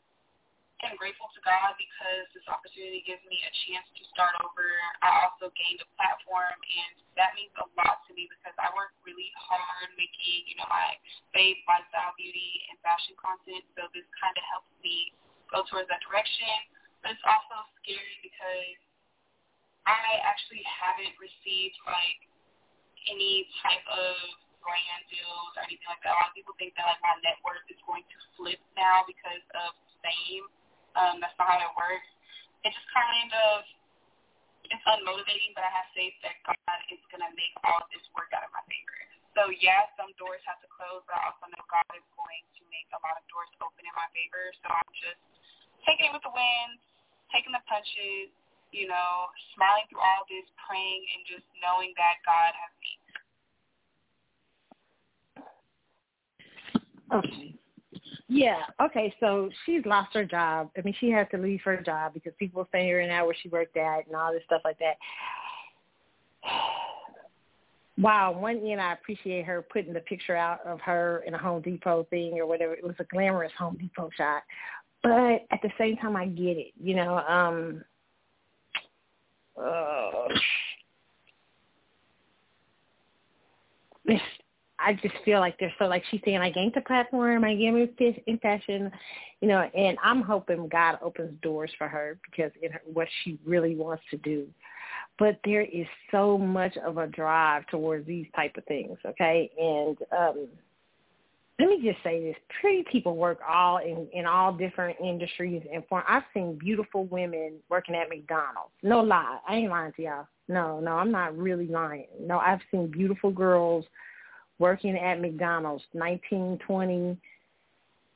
am 0.82 0.96
grateful 0.96 1.28
to 1.36 1.40
God 1.44 1.76
because 1.76 2.26
this 2.32 2.44
opportunity 2.48 3.04
gives 3.04 3.20
me 3.28 3.38
a 3.44 3.52
chance 3.68 3.86
to 4.00 4.02
start 4.10 4.34
over. 4.40 4.66
I 5.04 5.28
also 5.28 5.52
gained 5.54 5.78
a 5.84 5.88
platform, 5.94 6.56
and 6.56 6.92
that 7.20 7.36
means 7.36 7.52
a 7.60 7.68
lot 7.76 8.00
to 8.08 8.16
me 8.16 8.26
because 8.32 8.56
I 8.56 8.72
work 8.72 8.96
really 9.04 9.28
hard 9.36 9.92
making, 10.00 10.48
you 10.48 10.56
know, 10.56 10.66
my 10.72 10.96
faith, 11.36 11.60
lifestyle, 11.68 12.16
beauty, 12.16 12.64
and 12.72 12.80
fashion 12.80 13.14
content. 13.20 13.62
So 13.76 13.86
this 13.92 14.08
kind 14.16 14.32
of 14.34 14.44
helps 14.48 14.72
me 14.80 15.12
go 15.52 15.62
towards 15.68 15.86
that 15.92 16.00
direction 16.00 16.48
but 17.02 17.16
it's 17.16 17.26
also 17.26 17.56
scary 17.82 18.16
because 18.24 18.78
I 19.88 20.20
actually 20.26 20.62
haven't 20.66 21.16
received 21.18 21.78
like 21.88 22.20
any 23.08 23.48
type 23.64 23.84
of 23.88 24.14
brand 24.60 25.02
deals 25.08 25.52
or 25.56 25.62
anything 25.64 25.88
like 25.88 26.02
that. 26.04 26.12
A 26.12 26.18
lot 26.20 26.30
of 26.32 26.36
people 26.36 26.52
think 26.60 26.76
that 26.76 26.84
like 26.84 27.00
my 27.00 27.16
net 27.24 27.40
worth 27.46 27.64
is 27.72 27.80
going 27.88 28.04
to 28.04 28.18
flip 28.36 28.60
now 28.76 29.06
because 29.08 29.44
of 29.56 29.72
fame. 30.04 30.46
Um, 30.98 31.22
that's 31.22 31.36
not 31.40 31.48
how 31.48 31.60
it 31.64 31.74
works. 31.78 32.10
It 32.66 32.74
just 32.76 32.90
kind 32.92 33.32
of 33.32 33.64
it's 34.68 34.84
unmotivating, 34.86 35.56
but 35.56 35.64
I 35.66 35.72
have 35.72 35.88
faith 35.96 36.14
that 36.22 36.38
God 36.46 36.80
is 36.92 37.02
gonna 37.10 37.30
make 37.34 37.54
all 37.64 37.80
of 37.80 37.88
this 37.90 38.04
work 38.14 38.30
out 38.36 38.44
in 38.46 38.52
my 38.52 38.64
favor. 38.68 39.00
So 39.34 39.48
yeah, 39.62 39.88
some 39.96 40.12
doors 40.20 40.42
have 40.46 40.60
to 40.62 40.70
close, 40.70 41.02
but 41.08 41.16
I 41.16 41.22
also 41.32 41.48
know 41.50 41.64
God 41.70 41.86
is 41.96 42.06
going 42.18 42.44
to 42.60 42.62
make 42.70 42.86
a 42.92 43.00
lot 43.02 43.16
of 43.16 43.24
doors 43.30 43.50
open 43.64 43.82
in 43.86 43.94
my 43.96 44.06
favor. 44.14 44.52
So 44.62 44.68
I'm 44.70 44.92
just 44.98 45.20
taking 45.86 46.10
it 46.10 46.14
with 46.14 46.24
the 46.26 46.34
wind, 46.34 46.78
taking 47.32 47.52
the 47.52 47.62
punches, 47.66 48.30
you 48.70 48.86
know, 48.86 49.30
smiling 49.54 49.86
through 49.90 50.02
all 50.02 50.26
this, 50.30 50.46
praying, 50.58 51.02
and 51.16 51.22
just 51.26 51.46
knowing 51.58 51.94
that 51.98 52.22
God 52.26 52.52
has 52.54 52.72
me. 52.78 52.92
Okay. 57.12 57.54
Yeah. 58.28 58.62
Okay. 58.80 59.12
So 59.18 59.50
she's 59.66 59.84
lost 59.84 60.14
her 60.14 60.24
job. 60.24 60.70
I 60.78 60.82
mean, 60.82 60.94
she 61.00 61.10
had 61.10 61.30
to 61.32 61.38
leave 61.38 61.60
her 61.64 61.82
job 61.82 62.14
because 62.14 62.32
people 62.38 62.60
were 62.60 62.68
figuring 62.70 63.10
out 63.10 63.26
where 63.26 63.34
she 63.42 63.48
worked 63.48 63.76
at 63.76 64.06
and 64.06 64.14
all 64.14 64.32
this 64.32 64.42
stuff 64.46 64.62
like 64.64 64.78
that. 64.78 64.96
Wow. 67.98 68.32
One 68.32 68.66
end, 68.66 68.80
I 68.80 68.94
appreciate 68.94 69.44
her 69.44 69.60
putting 69.60 69.92
the 69.92 70.00
picture 70.00 70.34
out 70.34 70.64
of 70.64 70.80
her 70.80 71.22
in 71.26 71.34
a 71.34 71.38
Home 71.38 71.60
Depot 71.60 72.06
thing 72.08 72.38
or 72.38 72.46
whatever. 72.46 72.72
It 72.72 72.82
was 72.82 72.94
a 72.98 73.04
glamorous 73.04 73.52
Home 73.58 73.76
Depot 73.76 74.08
shot 74.16 74.42
but 75.02 75.46
at 75.50 75.60
the 75.62 75.70
same 75.78 75.96
time, 75.96 76.16
I 76.16 76.26
get 76.26 76.56
it. 76.56 76.72
You 76.80 76.96
know, 76.96 77.18
um, 77.18 77.84
uh, 79.60 80.28
I 84.82 84.94
just 84.94 85.14
feel 85.24 85.40
like 85.40 85.58
they're 85.58 85.72
so 85.78 85.84
like 85.86 86.02
she's 86.10 86.20
saying 86.24 86.38
I 86.38 86.50
gained 86.50 86.72
the 86.74 86.80
platform, 86.80 87.44
I 87.44 87.54
gained 87.54 87.90
in 88.26 88.38
fashion, 88.38 88.90
you 89.40 89.48
know, 89.48 89.60
and 89.60 89.98
I'm 90.02 90.22
hoping 90.22 90.68
God 90.68 90.98
opens 91.02 91.38
doors 91.42 91.70
for 91.76 91.86
her 91.86 92.18
because 92.30 92.50
in 92.62 92.72
her, 92.72 92.80
what 92.90 93.08
she 93.22 93.38
really 93.44 93.76
wants 93.76 94.02
to 94.10 94.16
do. 94.18 94.46
But 95.18 95.38
there 95.44 95.62
is 95.62 95.86
so 96.10 96.38
much 96.38 96.76
of 96.78 96.96
a 96.96 97.06
drive 97.08 97.66
towards 97.66 98.06
these 98.06 98.26
type 98.34 98.56
of 98.56 98.64
things, 98.64 98.96
okay, 99.04 99.50
and 99.58 99.98
um 100.18 100.48
let 101.60 101.68
me 101.68 101.80
just 101.82 102.02
say 102.02 102.22
this: 102.22 102.36
pretty 102.60 102.84
people 102.90 103.16
work 103.16 103.38
all 103.48 103.78
in 103.78 104.08
in 104.12 104.24
all 104.26 104.52
different 104.52 104.96
industries 105.02 105.62
and 105.72 105.82
for 105.88 106.02
I've 106.08 106.22
seen 106.32 106.58
beautiful 106.58 107.04
women 107.04 107.54
working 107.68 107.94
at 107.94 108.08
McDonald's. 108.08 108.72
No 108.82 109.00
lie, 109.00 109.38
I 109.46 109.56
ain't 109.56 109.70
lying 109.70 109.92
to 109.96 110.02
y'all. 110.02 110.26
No, 110.48 110.80
no, 110.80 110.92
I'm 110.92 111.12
not 111.12 111.36
really 111.36 111.66
lying. 111.66 112.06
No, 112.18 112.38
I've 112.38 112.60
seen 112.70 112.90
beautiful 112.90 113.30
girls 113.30 113.84
working 114.58 114.96
at 114.96 115.20
McDonald's, 115.20 115.84
nineteen, 115.92 116.58
twenty, 116.66 117.18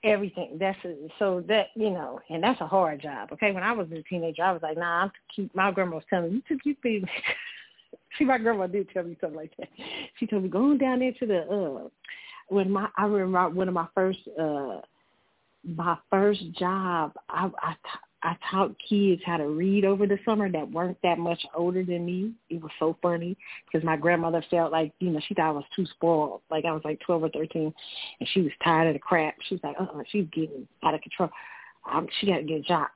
everything. 0.04 0.56
That's 0.58 0.78
a, 0.84 0.96
so 1.18 1.44
that 1.48 1.66
you 1.74 1.90
know, 1.90 2.20
and 2.30 2.42
that's 2.42 2.60
a 2.62 2.66
hard 2.66 3.02
job. 3.02 3.28
Okay, 3.32 3.52
when 3.52 3.62
I 3.62 3.72
was 3.72 3.88
a 3.92 4.02
teenager, 4.02 4.42
I 4.42 4.52
was 4.52 4.62
like, 4.62 4.78
nah, 4.78 5.02
I'm 5.02 5.12
keep. 5.34 5.54
My 5.54 5.70
grandma 5.70 5.96
was 5.96 6.04
telling 6.08 6.30
me, 6.30 6.36
you 6.36 6.42
too 6.48 6.60
cute, 6.62 6.80
baby. 6.82 7.06
See, 8.18 8.24
my 8.24 8.38
grandma 8.38 8.68
did 8.68 8.88
tell 8.90 9.02
me 9.02 9.16
something 9.20 9.36
like 9.36 9.52
that. 9.58 9.68
She 10.18 10.26
told 10.26 10.44
me, 10.44 10.48
go 10.48 10.70
on 10.70 10.78
down 10.78 11.00
there 11.00 11.12
to 11.12 11.26
the 11.26 11.40
uh 11.42 11.88
when 12.48 12.70
my 12.70 12.88
I 12.96 13.04
remember 13.06 13.48
one 13.50 13.68
of 13.68 13.74
my 13.74 13.86
first 13.94 14.18
uh 14.38 14.80
my 15.64 15.96
first 16.10 16.52
job 16.52 17.12
I 17.28 17.50
I 17.58 17.74
I 18.24 18.36
taught 18.50 18.74
kids 18.88 19.20
how 19.26 19.36
to 19.36 19.48
read 19.48 19.84
over 19.84 20.06
the 20.06 20.18
summer 20.24 20.50
that 20.50 20.70
weren't 20.70 20.96
that 21.02 21.18
much 21.18 21.44
older 21.54 21.84
than 21.84 22.06
me. 22.06 22.32
It 22.48 22.62
was 22.62 22.72
so 22.78 22.96
funny 23.02 23.36
because 23.66 23.84
my 23.84 23.98
grandmother 23.98 24.42
felt 24.50 24.72
like, 24.72 24.92
you 24.98 25.10
know, 25.10 25.20
she 25.28 25.34
thought 25.34 25.48
I 25.48 25.52
was 25.52 25.64
too 25.76 25.84
spoiled. 25.84 26.40
Like 26.50 26.64
I 26.64 26.72
was 26.72 26.80
like 26.86 27.00
12 27.00 27.24
or 27.24 27.28
13 27.28 27.72
and 28.20 28.28
she 28.32 28.40
was 28.40 28.50
tired 28.64 28.88
of 28.88 28.94
the 28.94 28.98
crap. 28.98 29.34
She 29.46 29.56
was 29.56 29.62
like, 29.62 29.76
uh-uh, 29.78 30.02
she's 30.10 30.26
getting 30.32 30.66
out 30.82 30.94
of 30.94 31.02
control. 31.02 31.28
Um, 31.92 32.08
she 32.18 32.26
got 32.26 32.38
to 32.38 32.44
get 32.44 32.60
a 32.60 32.62
job. 32.62 32.88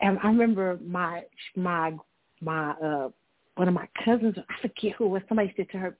And 0.00 0.18
I 0.22 0.28
remember 0.28 0.78
my, 0.82 1.24
my, 1.56 1.92
my, 2.40 2.70
uh, 2.70 3.10
one 3.56 3.68
of 3.68 3.74
my 3.74 3.86
cousins, 4.02 4.36
I 4.38 4.62
forget 4.62 4.96
who 4.96 5.04
it 5.04 5.08
was, 5.08 5.22
somebody 5.28 5.52
said 5.58 5.68
to 5.72 5.78
her, 5.78 5.96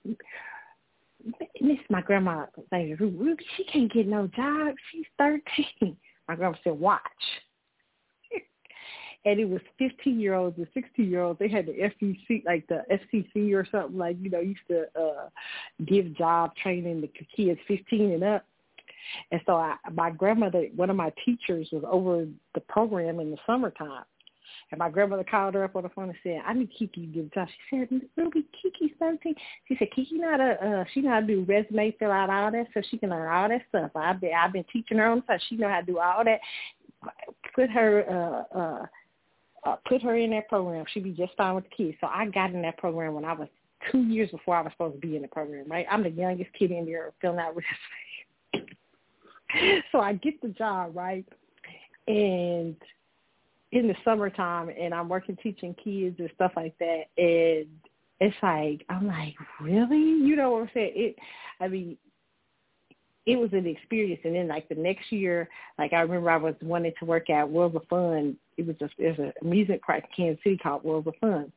Miss, 1.60 1.78
my 1.88 2.00
grandma, 2.00 2.46
Ruby, 2.72 3.44
she 3.56 3.64
can't 3.64 3.92
get 3.92 4.06
no 4.06 4.26
job. 4.28 4.74
She's 4.90 5.06
13. 5.18 5.96
My 6.28 6.36
grandma 6.36 6.56
said, 6.62 6.78
watch 6.78 7.00
and 9.24 9.40
it 9.40 9.48
was 9.48 9.60
15 9.78 10.20
year 10.20 10.34
olds 10.34 10.56
and 10.58 10.66
16 10.72 11.10
year 11.10 11.22
olds. 11.22 11.38
They 11.38 11.48
had 11.48 11.66
the 11.66 11.72
FCC, 11.72 12.44
like 12.44 12.66
the 12.68 12.82
FCC 12.90 13.52
or 13.52 13.66
something, 13.70 13.98
like 13.98 14.16
you 14.20 14.30
know, 14.30 14.40
used 14.40 14.60
to 14.68 14.84
uh 14.98 15.28
give 15.86 16.16
job 16.16 16.52
training 16.56 17.00
to 17.02 17.08
kids 17.36 17.60
15 17.66 18.12
and 18.12 18.24
up. 18.24 18.46
And 19.32 19.40
so 19.46 19.56
I, 19.56 19.76
my 19.92 20.10
grandmother, 20.10 20.66
one 20.76 20.90
of 20.90 20.96
my 20.96 21.12
teachers, 21.24 21.68
was 21.72 21.82
over 21.90 22.26
the 22.54 22.60
program 22.60 23.18
in 23.18 23.30
the 23.30 23.38
summertime. 23.46 24.04
And 24.70 24.78
my 24.78 24.88
grandmother 24.88 25.24
called 25.24 25.54
her 25.54 25.64
up 25.64 25.74
on 25.74 25.82
the 25.82 25.88
phone 25.88 26.10
and 26.10 26.18
said, 26.22 26.42
"I 26.46 26.52
need 26.52 26.70
Kiki 26.70 27.06
to 27.06 27.06
give 27.06 27.26
a 27.26 27.28
job." 27.28 27.48
She 27.48 27.78
said, 27.78 28.00
"Ruby, 28.16 28.46
Kiki's 28.62 28.96
seventeen. 28.98 29.34
She 29.66 29.76
said, 29.76 29.90
"Kiki 29.94 30.18
not 30.18 30.40
a 30.40 30.80
uh, 30.80 30.84
she 30.92 31.00
know 31.00 31.10
how 31.10 31.20
to 31.20 31.26
do 31.26 31.44
resume, 31.48 31.94
fill 31.98 32.12
out 32.12 32.30
all 32.30 32.52
that, 32.52 32.66
so 32.72 32.80
she 32.88 32.98
can 32.98 33.10
learn 33.10 33.28
all 33.28 33.48
that 33.48 33.62
stuff. 33.68 33.90
I've 33.94 34.20
been 34.20 34.32
I've 34.34 34.52
been 34.52 34.64
teaching 34.72 34.98
her 34.98 35.06
on 35.06 35.22
stuff. 35.24 35.40
She 35.48 35.56
know 35.56 35.68
how 35.68 35.80
to 35.80 35.86
do 35.86 35.98
all 35.98 36.24
that. 36.24 36.40
Put 37.54 37.70
her 37.70 38.46
uh, 38.54 38.58
uh, 38.58 38.86
uh, 39.64 39.76
put 39.88 40.02
her 40.02 40.16
in 40.16 40.30
that 40.30 40.48
program. 40.48 40.84
She'd 40.92 41.04
be 41.04 41.12
just 41.12 41.32
fine 41.36 41.54
with 41.54 41.64
the 41.64 41.76
kids. 41.76 41.98
So 42.00 42.06
I 42.06 42.26
got 42.26 42.52
in 42.52 42.62
that 42.62 42.78
program 42.78 43.14
when 43.14 43.24
I 43.24 43.32
was 43.32 43.48
two 43.90 44.02
years 44.02 44.30
before 44.30 44.56
I 44.56 44.62
was 44.62 44.72
supposed 44.72 45.00
to 45.00 45.06
be 45.06 45.16
in 45.16 45.22
the 45.22 45.28
program, 45.28 45.66
right? 45.68 45.86
I'm 45.90 46.02
the 46.02 46.10
youngest 46.10 46.50
kid 46.58 46.70
in 46.70 46.86
there 46.86 47.12
filling 47.20 47.38
out 47.38 47.54
resumes. 48.52 49.84
so 49.92 50.00
I 50.00 50.14
get 50.14 50.40
the 50.42 50.48
job, 50.48 50.94
right? 50.94 51.26
And 52.06 52.76
in 53.72 53.86
the 53.86 53.94
summertime 54.04 54.68
and 54.68 54.92
I'm 54.92 55.08
working 55.08 55.36
teaching 55.42 55.74
kids 55.74 56.16
and 56.18 56.30
stuff 56.34 56.52
like 56.56 56.76
that 56.78 57.04
and 57.16 57.66
it's 58.20 58.36
like 58.42 58.84
I'm 58.88 59.06
like, 59.06 59.34
Really? 59.60 59.96
You 59.96 60.36
know 60.36 60.50
what 60.50 60.62
I'm 60.62 60.70
saying? 60.74 60.92
It 60.94 61.16
I 61.60 61.68
mean, 61.68 61.96
it 63.26 63.36
was 63.36 63.52
an 63.52 63.66
experience. 63.66 64.20
And 64.24 64.34
then 64.34 64.48
like 64.48 64.68
the 64.68 64.74
next 64.74 65.12
year, 65.12 65.48
like 65.78 65.92
I 65.92 66.00
remember 66.00 66.30
I 66.30 66.36
was 66.36 66.54
wanting 66.62 66.92
to 66.98 67.04
work 67.04 67.30
at 67.30 67.48
World 67.48 67.76
of 67.76 67.86
Fun. 67.88 68.36
It 68.56 68.66
was 68.66 68.76
just 68.78 68.94
it 68.98 69.18
was 69.18 69.32
a 69.32 69.44
amusement 69.46 69.82
park 69.82 70.04
in 70.04 70.24
Kansas 70.24 70.42
City 70.42 70.58
called 70.58 70.84
World 70.84 71.06
of 71.06 71.14
Fun. 71.20 71.52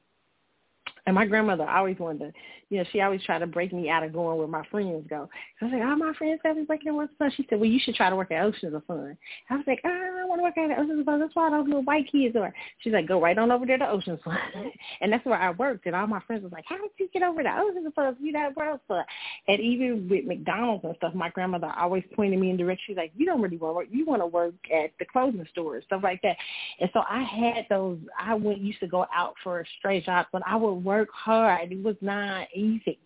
And 1.05 1.15
my 1.15 1.25
grandmother 1.25 1.67
always 1.67 1.99
wanted 1.99 2.19
to, 2.19 2.31
you 2.69 2.77
know, 2.77 2.85
she 2.91 3.01
always 3.01 3.21
tried 3.23 3.39
to 3.39 3.47
break 3.47 3.73
me 3.73 3.89
out 3.89 4.03
of 4.03 4.13
going 4.13 4.37
where 4.37 4.47
my 4.47 4.65
friends 4.71 5.05
go. 5.09 5.29
So 5.59 5.65
I 5.65 5.69
was 5.69 5.73
like, 5.73 5.83
oh, 5.83 5.95
my 5.97 6.13
friends 6.13 6.39
got 6.43 6.55
me 6.55 6.63
Oceans 6.63 7.09
of 7.11 7.17
Fun. 7.17 7.31
She 7.35 7.45
said, 7.49 7.59
well, 7.59 7.69
you 7.69 7.79
should 7.83 7.95
try 7.95 8.09
to 8.09 8.15
work 8.15 8.31
at 8.31 8.43
Oceans 8.43 8.73
of 8.73 8.85
Fun. 8.85 9.17
I 9.49 9.55
was 9.55 9.65
like, 9.67 9.81
oh, 9.83 9.89
I 9.89 10.25
want 10.25 10.39
to 10.39 10.43
work 10.43 10.57
at 10.57 10.79
Oceans 10.79 10.99
of 10.99 11.05
Fun. 11.05 11.19
That's 11.19 11.35
why 11.35 11.49
those 11.49 11.65
little 11.65 11.83
white 11.83 12.09
kids 12.09 12.37
are. 12.37 12.53
She's 12.79 12.93
like, 12.93 13.07
go 13.07 13.21
right 13.21 13.37
on 13.37 13.51
over 13.51 13.65
there 13.65 13.77
to 13.77 13.89
Oceans 13.89 14.19
of 14.19 14.23
Fun. 14.23 14.37
and 15.01 15.11
that's 15.11 15.25
where 15.25 15.37
I 15.37 15.51
worked. 15.51 15.85
And 15.87 15.95
all 15.95 16.07
my 16.07 16.21
friends 16.21 16.43
was 16.43 16.53
like, 16.53 16.63
how 16.67 16.77
did 16.77 16.91
you 16.97 17.09
get 17.11 17.21
over 17.21 17.43
to 17.43 17.49
Oceans 17.49 17.85
of 17.85 17.93
Fun? 17.95 18.15
You 18.21 18.31
know, 18.31 18.51
World 18.55 18.79
Fun. 18.87 19.03
And 19.49 19.59
even 19.59 20.07
with 20.09 20.25
McDonald's 20.25 20.85
and 20.85 20.95
stuff, 20.97 21.13
my 21.13 21.29
grandmother 21.29 21.71
always 21.77 22.03
pointed 22.15 22.39
me 22.39 22.49
in 22.49 22.55
direction. 22.55 22.83
She's 22.87 22.97
like, 22.97 23.11
you 23.17 23.25
don't 23.25 23.41
really 23.41 23.57
want 23.57 23.71
to 23.71 23.75
work. 23.75 23.87
You 23.91 24.05
want 24.05 24.21
to 24.21 24.27
work 24.27 24.53
at 24.73 24.91
the 24.99 25.05
clothing 25.05 25.45
store, 25.51 25.81
stuff 25.81 26.01
like 26.01 26.21
that. 26.21 26.37
And 26.79 26.89
so 26.93 27.01
I 27.09 27.23
had 27.23 27.65
those, 27.69 27.99
I 28.17 28.35
went, 28.35 28.59
used 28.59 28.79
to 28.79 28.87
go 28.87 29.05
out 29.13 29.35
for 29.43 29.65
straight 29.79 30.05
jobs, 30.05 30.29
but 30.31 30.41
I 30.47 30.55
would 30.55 30.75
work 30.75 30.92
hard 31.13 31.71
it 31.71 31.83
was 31.83 31.95
not 32.01 32.47
easy. 32.53 32.99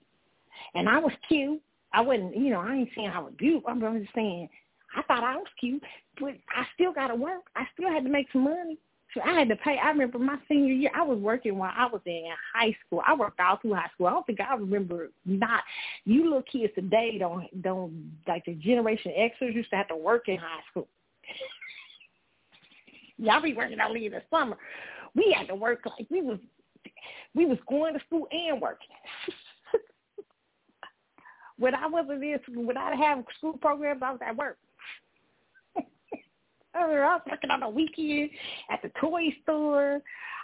And 0.73 0.89
I 0.89 0.99
was 0.99 1.13
cute. 1.27 1.61
I 1.93 2.01
wasn't, 2.01 2.35
you 2.35 2.49
know, 2.51 2.59
I 2.59 2.73
ain't 2.75 2.89
saying 2.95 3.09
I 3.09 3.19
was 3.19 3.33
beautiful. 3.37 3.69
I'm 3.69 4.01
just 4.01 4.13
saying 4.13 4.49
I 4.95 5.01
thought 5.03 5.23
I 5.23 5.35
was 5.35 5.47
cute, 5.59 5.81
but 6.19 6.33
I 6.49 6.65
still 6.75 6.93
got 6.93 7.07
to 7.07 7.15
work. 7.15 7.43
I 7.55 7.65
still 7.73 7.91
had 7.91 8.03
to 8.03 8.09
make 8.09 8.27
some 8.31 8.43
money. 8.43 8.77
So 9.13 9.21
I 9.21 9.39
had 9.39 9.49
to 9.49 9.55
pay. 9.55 9.77
I 9.81 9.89
remember 9.89 10.19
my 10.19 10.37
senior 10.47 10.73
year, 10.73 10.91
I 10.93 11.01
was 11.01 11.17
working 11.17 11.57
while 11.57 11.73
I 11.75 11.85
was 11.87 12.01
in 12.05 12.25
high 12.53 12.75
school. 12.85 13.01
I 13.07 13.15
worked 13.15 13.39
all 13.39 13.57
through 13.57 13.73
high 13.73 13.89
school. 13.93 14.07
I 14.07 14.11
don't 14.11 14.25
think 14.27 14.41
I 14.41 14.53
remember 14.55 15.09
not. 15.25 15.63
You 16.05 16.25
little 16.25 16.43
kids 16.43 16.73
today 16.75 17.17
don't 17.17 17.63
don't 17.63 18.11
like 18.27 18.45
the 18.45 18.53
Generation 18.53 19.13
Xers 19.17 19.55
used 19.55 19.69
to 19.69 19.77
have 19.77 19.87
to 19.87 19.95
work 19.95 20.27
in 20.27 20.37
high 20.37 20.61
school. 20.69 20.87
Y'all 23.17 23.41
be 23.41 23.53
working 23.53 23.79
only 23.79 24.05
in 24.05 24.11
the 24.11 24.21
summer. 24.29 24.57
We 25.15 25.33
had 25.35 25.47
to 25.47 25.55
work 25.55 25.79
like 25.85 26.07
we 26.11 26.21
was 26.21 26.37
we 27.35 27.45
was 27.45 27.57
going 27.69 27.93
to 27.93 27.99
school 28.05 28.27
and 28.31 28.61
working. 28.61 28.87
when 31.57 31.75
I 31.75 31.87
wasn't 31.87 32.23
in 32.23 32.39
school, 32.43 32.65
when 32.65 32.77
I 32.77 32.95
have 32.95 33.23
school 33.37 33.57
programs, 33.57 34.01
I 34.03 34.11
was 34.11 34.19
at 34.25 34.37
work. 34.37 34.57
I 36.75 36.85
was 36.85 37.21
working 37.29 37.51
on 37.51 37.61
the 37.61 37.69
weekend 37.69 38.29
at 38.69 38.81
the 38.81 38.91
toy 38.99 39.35
store. 39.43 40.01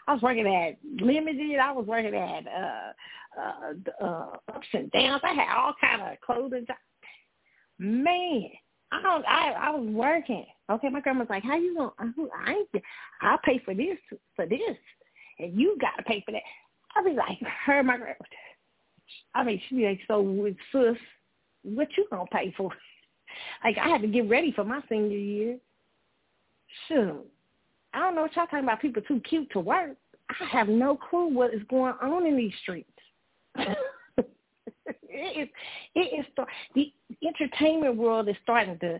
I 0.08 0.14
was 0.14 0.22
working 0.22 0.48
at 0.48 0.78
Limited. 1.02 1.60
I 1.60 1.72
was 1.72 1.86
working 1.86 2.16
at 2.16 2.48
uh, 2.48 3.40
uh, 3.40 4.06
uh, 4.06 4.36
Ups 4.54 4.68
and 4.74 4.92
Downs. 4.92 5.22
I 5.24 5.34
had 5.34 5.56
all 5.56 5.74
kind 5.80 6.02
of 6.02 6.20
clothing. 6.22 6.66
Man, 7.80 8.50
I 8.92 9.02
don't. 9.02 9.26
I 9.26 9.52
I 9.52 9.70
was 9.72 9.90
working. 9.90 10.46
Okay, 10.70 10.90
my 10.90 11.02
grandma's 11.02 11.30
like, 11.30 11.44
"How 11.44 11.58
you 11.58 11.76
gonna? 11.76 12.14
I 12.46 12.52
ain't. 12.52 12.84
I'll 13.22 13.40
pay 13.40 13.60
for 13.66 13.74
this 13.74 13.98
for 14.36 14.46
this, 14.46 14.78
and 15.40 15.60
you 15.60 15.78
got 15.80 15.96
to 15.98 16.04
pay 16.04 16.22
for 16.26 16.32
that." 16.32 16.42
I 16.96 17.04
be 17.04 17.12
like, 17.12 17.40
her 17.66 17.84
my 17.84 17.98
grandma. 17.98 18.16
I 19.36 19.44
mean, 19.44 19.62
she 19.68 19.76
be 19.76 19.86
like, 19.86 20.00
so 20.08 20.22
with 20.22 20.56
sis, 20.72 20.98
what 21.64 21.88
you 21.98 22.06
gonna 22.10 22.26
pay 22.32 22.54
for? 22.56 22.72
Like 23.64 23.80
I 23.80 23.90
had 23.90 24.04
to 24.04 24.08
get 24.08 24.30
ready 24.30 24.52
for 24.52 24.64
my 24.64 24.80
senior 24.88 25.18
year. 25.18 25.58
Sure. 26.88 27.16
I 27.92 28.00
don't 28.00 28.14
know 28.14 28.22
what 28.22 28.36
y'all 28.36 28.46
talking 28.46 28.60
about. 28.60 28.80
People 28.80 29.02
too 29.02 29.20
cute 29.28 29.50
to 29.54 29.60
work. 29.60 29.98
I 30.30 30.46
have 30.52 30.68
no 30.68 30.96
clue 30.96 31.34
what 31.34 31.52
is 31.52 31.64
going 31.68 31.96
on 32.00 32.28
in 32.28 32.38
these 32.38 32.54
streets. 32.62 32.92
it 33.58 34.28
is. 35.10 35.50
It 35.96 36.20
is. 36.20 36.26
The 36.76 36.94
entertainment 37.26 37.96
world 37.96 38.30
is 38.30 38.36
starting 38.44 38.78
to 38.80 39.00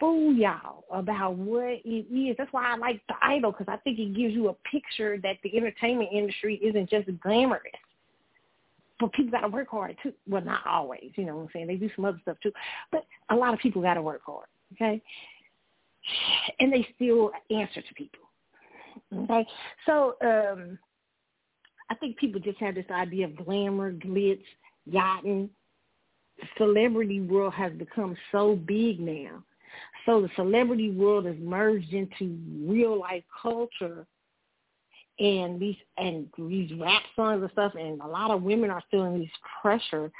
fool 0.00 0.32
y'all 0.32 0.84
about 0.90 1.36
what 1.36 1.80
it 1.84 2.06
is. 2.10 2.34
That's 2.36 2.52
why 2.52 2.72
I 2.72 2.76
like 2.76 3.00
the 3.06 3.14
idol 3.22 3.52
because 3.52 3.66
I 3.68 3.76
think 3.78 3.98
it 3.98 4.16
gives 4.16 4.34
you 4.34 4.48
a 4.48 4.54
picture 4.68 5.18
that 5.18 5.36
the 5.44 5.56
entertainment 5.56 6.08
industry 6.12 6.56
isn't 6.56 6.90
just 6.90 7.08
glamorous. 7.20 7.62
But 8.98 9.12
people 9.12 9.30
got 9.30 9.42
to 9.42 9.48
work 9.48 9.68
hard 9.68 9.96
too. 10.02 10.12
Well, 10.28 10.42
not 10.42 10.66
always, 10.66 11.12
you 11.14 11.24
know 11.24 11.36
what 11.36 11.42
I'm 11.42 11.48
saying. 11.52 11.66
They 11.68 11.76
do 11.76 11.90
some 11.94 12.06
other 12.06 12.18
stuff 12.22 12.38
too, 12.42 12.52
but 12.90 13.06
a 13.30 13.36
lot 13.36 13.54
of 13.54 13.60
people 13.60 13.82
got 13.82 13.94
to 13.94 14.02
work 14.02 14.22
hard. 14.24 14.46
Okay, 14.74 15.02
and 16.58 16.72
they 16.72 16.86
still 16.94 17.30
answer 17.50 17.82
to 17.82 17.94
people. 17.94 18.20
Okay, 19.14 19.46
so 19.86 20.16
um, 20.22 20.78
I 21.90 21.94
think 21.94 22.16
people 22.18 22.40
just 22.40 22.58
have 22.58 22.74
this 22.74 22.90
idea 22.90 23.26
of 23.26 23.36
glamour, 23.36 23.92
glitz, 23.92 24.42
yachting. 24.86 25.50
Celebrity 26.56 27.20
world 27.20 27.52
has 27.52 27.72
become 27.72 28.16
so 28.32 28.56
big 28.56 28.98
now 28.98 29.42
so 30.06 30.20
the 30.20 30.30
celebrity 30.36 30.90
world 30.90 31.26
is 31.26 31.36
merged 31.40 31.92
into 31.92 32.38
real 32.64 32.98
life 32.98 33.24
culture 33.40 34.06
and 35.18 35.60
these 35.60 35.76
and 35.98 36.28
these 36.38 36.72
rap 36.80 37.02
songs 37.14 37.42
and 37.42 37.50
stuff 37.52 37.72
and 37.78 38.00
a 38.00 38.06
lot 38.06 38.30
of 38.30 38.42
women 38.42 38.70
are 38.70 38.82
feeling 38.90 39.18
this 39.18 39.28
pressure 39.60 40.10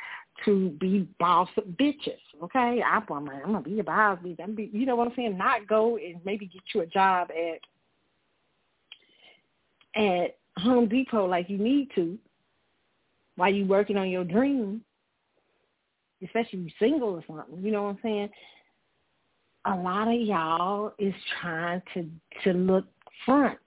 to 0.45 0.70
be 0.81 1.09
boss 1.18 1.49
bitches. 1.78 2.18
Okay, 2.43 2.83
I'm, 2.83 3.05
I'm 3.11 3.26
gonna 3.26 3.61
be 3.61 3.81
a 3.81 3.85
boss 3.85 4.18
bitch. 4.24 4.41
I'm 4.43 4.55
be, 4.55 4.70
you 4.72 4.87
know 4.87 4.97
what 4.97 5.09
I'm 5.09 5.14
saying? 5.16 5.37
Not 5.37 5.66
go 5.66 5.97
and 5.97 6.20
maybe 6.24 6.47
get 6.47 6.62
you 6.74 6.83
a 6.83 6.87
job 6.87 7.28
at 7.31 7.61
at 10.01 10.37
Home 10.59 10.89
Depot 10.89 11.26
like 11.26 11.49
you 11.49 11.59
need 11.59 11.91
to 11.95 12.18
while 13.37 13.53
you 13.53 13.66
working 13.66 13.97
on 13.97 14.11
your 14.11 14.24
dream, 14.24 14.83
especially 16.22 16.61
if 16.61 16.72
you're 16.81 16.89
single 16.91 17.11
or 17.11 17.24
something. 17.26 17.64
You 17.64 17.72
know 17.72 17.85
what 17.85 17.91
I'm 17.91 17.99
saying? 18.03 18.28
A 19.67 19.75
lot 19.75 20.09
of 20.09 20.21
y'all 20.21 20.93
is 20.99 21.15
trying 21.41 21.83
to 21.95 22.07
to 22.45 22.53
look 22.53 22.85
front, 23.25 23.59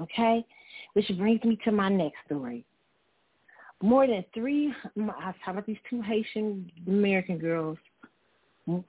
okay? 0.00 0.44
Which 0.92 1.10
brings 1.16 1.42
me 1.44 1.58
to 1.64 1.72
my 1.72 1.88
next 1.88 2.18
story. 2.26 2.64
More 3.82 4.06
than 4.06 4.24
three, 4.34 4.74
I 4.84 5.00
was 5.00 5.34
talking 5.38 5.54
about 5.54 5.66
these 5.66 5.78
two 5.88 6.02
Haitian 6.02 6.70
American 6.86 7.38
girls, 7.38 7.78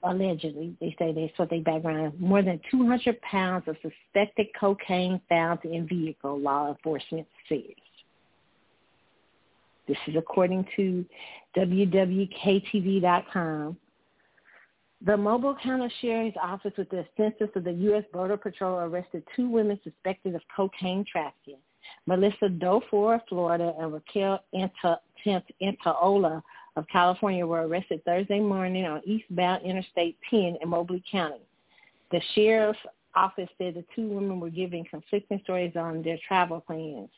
allegedly, 0.02 0.76
they 0.80 0.94
say 0.98 1.12
they 1.12 1.32
so 1.36 1.46
they 1.48 1.60
background, 1.60 2.20
more 2.20 2.42
than 2.42 2.60
200 2.70 3.18
pounds 3.22 3.64
of 3.66 3.76
suspected 3.80 4.48
cocaine 4.58 5.18
found 5.28 5.64
in 5.64 5.88
vehicle, 5.88 6.38
law 6.38 6.68
enforcement 6.68 7.26
says. 7.48 7.60
This 9.88 9.96
is 10.06 10.14
according 10.16 10.66
to 10.76 11.06
WWKTV.com 11.56 12.98
The 15.04 15.16
Mobile 15.16 15.56
County 15.60 15.92
Sheriff's 16.00 16.36
Office 16.40 16.74
with 16.78 16.88
the 16.90 17.00
assistance 17.00 17.50
of 17.56 17.64
the 17.64 17.72
U.S. 17.72 18.04
Border 18.12 18.36
Patrol 18.36 18.78
arrested 18.78 19.24
two 19.34 19.48
women 19.48 19.80
suspected 19.82 20.36
of 20.36 20.42
cocaine 20.54 21.04
trafficking. 21.10 21.58
Melissa 22.06 22.48
Dufour 22.48 23.16
of 23.16 23.22
Florida 23.28 23.74
and 23.80 23.92
Raquel 23.92 24.38
Antaola 24.54 26.40
of 26.76 26.86
California 26.86 27.44
were 27.44 27.66
arrested 27.66 28.04
Thursday 28.04 28.38
morning 28.38 28.84
on 28.84 29.02
eastbound 29.04 29.64
Interstate 29.64 30.16
10 30.30 30.58
in 30.62 30.68
Mobile 30.68 31.00
County. 31.10 31.42
The 32.12 32.20
sheriff's 32.36 32.78
office 33.16 33.48
said 33.58 33.74
the 33.74 33.84
two 33.96 34.06
women 34.06 34.38
were 34.38 34.50
giving 34.50 34.84
conflicting 34.84 35.40
stories 35.42 35.74
on 35.74 36.04
their 36.04 36.18
travel 36.28 36.60
plans, 36.60 37.10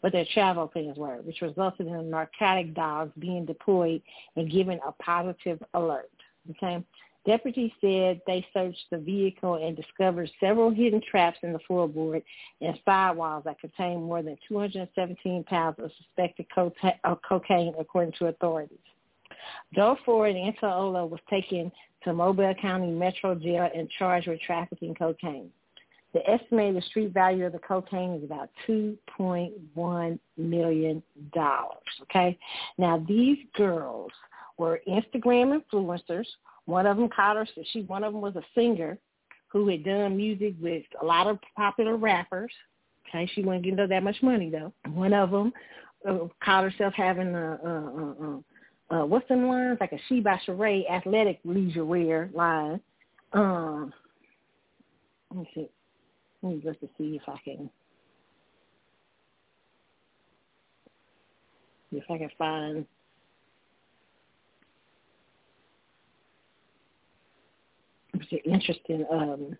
what 0.00 0.12
their 0.12 0.26
travel 0.32 0.68
plans 0.68 0.96
were, 0.96 1.16
which 1.22 1.42
resulted 1.42 1.88
in 1.88 2.08
narcotic 2.08 2.72
dogs 2.72 3.10
being 3.18 3.44
deployed 3.44 4.00
and 4.36 4.48
given 4.48 4.78
a 4.86 4.92
positive 5.02 5.60
alert. 5.74 6.10
Okay. 6.50 6.84
Deputies 7.26 7.72
said 7.80 8.20
they 8.26 8.46
searched 8.54 8.84
the 8.90 8.98
vehicle 8.98 9.54
and 9.56 9.76
discovered 9.76 10.30
several 10.38 10.70
hidden 10.70 11.00
traps 11.10 11.38
in 11.42 11.52
the 11.52 11.58
floorboard 11.68 12.22
and 12.60 12.78
sidewalls 12.84 13.44
that 13.44 13.58
contained 13.58 14.04
more 14.04 14.22
than 14.22 14.38
217 14.48 15.42
pounds 15.44 15.76
of 15.80 15.90
suspected 15.98 16.46
uh, 16.56 17.14
cocaine, 17.28 17.74
according 17.78 18.12
to 18.18 18.26
authorities. 18.26 18.78
Dufour 19.74 20.28
and 20.28 20.36
Antaola 20.36 21.08
was 21.08 21.20
taken 21.28 21.72
to 22.04 22.12
Mobile 22.12 22.54
County 22.54 22.90
Metro 22.90 23.34
Jail 23.34 23.68
and 23.74 23.90
charged 23.98 24.28
with 24.28 24.40
trafficking 24.40 24.94
cocaine. 24.94 25.50
The 26.14 26.28
estimated 26.30 26.82
street 26.84 27.12
value 27.12 27.44
of 27.46 27.52
the 27.52 27.58
cocaine 27.58 28.14
is 28.14 28.24
about 28.24 28.50
$2.1 28.68 30.18
million. 30.36 31.02
Okay? 32.02 32.38
Now, 32.78 33.04
these 33.06 33.38
girls 33.54 34.12
were 34.56 34.80
Instagram 34.88 35.60
influencers 35.60 36.26
one 36.66 36.86
of 36.86 36.96
them 36.96 37.08
called 37.08 37.38
her. 37.38 37.46
She 37.72 37.82
one 37.82 38.04
of 38.04 38.12
them 38.12 38.22
was 38.22 38.36
a 38.36 38.42
singer 38.54 38.98
who 39.48 39.68
had 39.68 39.84
done 39.84 40.16
music 40.16 40.54
with 40.60 40.84
a 41.00 41.04
lot 41.04 41.26
of 41.26 41.38
popular 41.56 41.96
rappers. 41.96 42.52
Okay, 43.08 43.30
she 43.34 43.42
wasn't 43.42 43.64
getting 43.64 43.88
that 43.88 44.02
much 44.02 44.16
money 44.22 44.50
though. 44.50 44.72
One 44.92 45.14
of 45.14 45.30
them 45.30 45.52
uh, 46.06 46.26
called 46.44 46.70
herself 46.70 46.92
having 46.94 47.34
a, 47.34 47.58
uh, 47.64 48.24
uh, 48.24 48.96
uh, 48.96 49.06
what's 49.06 49.26
them 49.28 49.48
lines 49.48 49.78
like 49.80 49.92
a 49.92 49.98
She 50.08 50.20
by 50.20 50.38
Sheree 50.46 50.90
athletic 50.90 51.40
leisure 51.44 51.84
wear 51.84 52.30
line. 52.34 52.80
Um, 53.32 53.92
let 55.30 55.40
me 55.40 55.50
see. 55.54 55.68
Let 56.42 56.52
me 56.52 56.62
look 56.64 56.80
to 56.80 56.88
see 56.98 57.16
if 57.16 57.22
I 57.28 57.38
can 57.44 57.70
if 61.92 62.04
I 62.10 62.18
can 62.18 62.30
find 62.36 62.86
it's 68.30 68.42
interesting. 68.44 69.04
Um, 69.10 69.56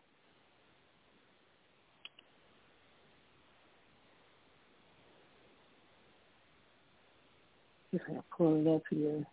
just 7.92 8.07
gonna 8.07 8.24
pull 8.36 8.61
it 8.61 8.74
up 8.74 8.82
here. 8.90 9.26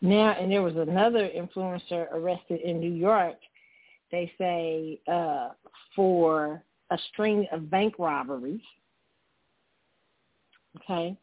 Now, 0.00 0.32
and 0.32 0.50
there 0.50 0.62
was 0.62 0.74
another 0.76 1.28
influencer 1.28 2.12
arrested 2.12 2.60
in 2.62 2.80
New 2.80 2.92
York. 2.92 3.36
They 4.10 4.32
say 4.36 4.98
uh, 5.06 5.50
for 5.94 6.62
a 6.90 6.98
string 7.12 7.46
of 7.52 7.70
bank 7.70 7.94
robberies 8.00 8.60
Okay. 10.78 11.16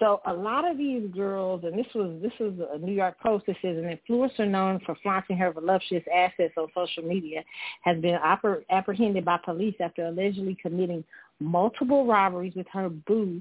So 0.00 0.20
a 0.26 0.32
lot 0.32 0.68
of 0.68 0.76
these 0.76 1.08
girls, 1.14 1.62
and 1.64 1.78
this 1.78 1.86
was 1.94 2.20
this 2.20 2.32
was 2.40 2.54
a 2.72 2.78
New 2.78 2.92
York 2.92 3.18
Post. 3.20 3.46
This 3.46 3.56
is 3.62 3.78
an 3.78 3.96
influencer 3.96 4.48
known 4.48 4.80
for 4.84 4.96
flaunting 5.02 5.36
her 5.36 5.52
voluptuous 5.52 6.02
assets 6.12 6.54
on 6.56 6.66
social 6.74 7.04
media, 7.04 7.44
has 7.82 8.00
been 8.00 8.16
oper- 8.16 8.64
apprehended 8.70 9.24
by 9.24 9.38
police 9.44 9.76
after 9.80 10.06
allegedly 10.06 10.56
committing 10.60 11.04
multiple 11.38 12.06
robberies 12.06 12.54
with 12.56 12.66
her 12.72 12.88
boo, 12.88 13.40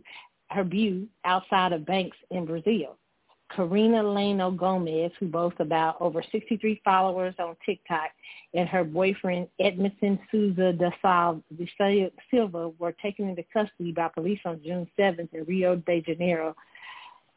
her 0.51 0.63
beau 0.63 1.01
outside 1.25 1.73
of 1.73 1.85
banks 1.85 2.17
in 2.29 2.45
Brazil. 2.45 2.97
Karina 3.55 4.03
Leno 4.03 4.51
Gomez, 4.51 5.11
who 5.19 5.27
boasts 5.27 5.59
about 5.59 5.97
over 5.99 6.23
63 6.31 6.81
followers 6.83 7.35
on 7.39 7.55
TikTok, 7.65 8.09
and 8.53 8.67
her 8.69 8.83
boyfriend 8.83 9.47
Edmondson 9.59 10.19
Souza 10.31 10.73
da 10.73 11.35
Silva 12.31 12.69
were 12.79 12.91
taken 12.93 13.29
into 13.29 13.43
custody 13.53 13.91
by 13.91 14.07
police 14.09 14.39
on 14.45 14.61
June 14.63 14.87
7th 14.97 15.33
in 15.33 15.43
Rio 15.45 15.75
de 15.75 16.01
Janeiro. 16.01 16.55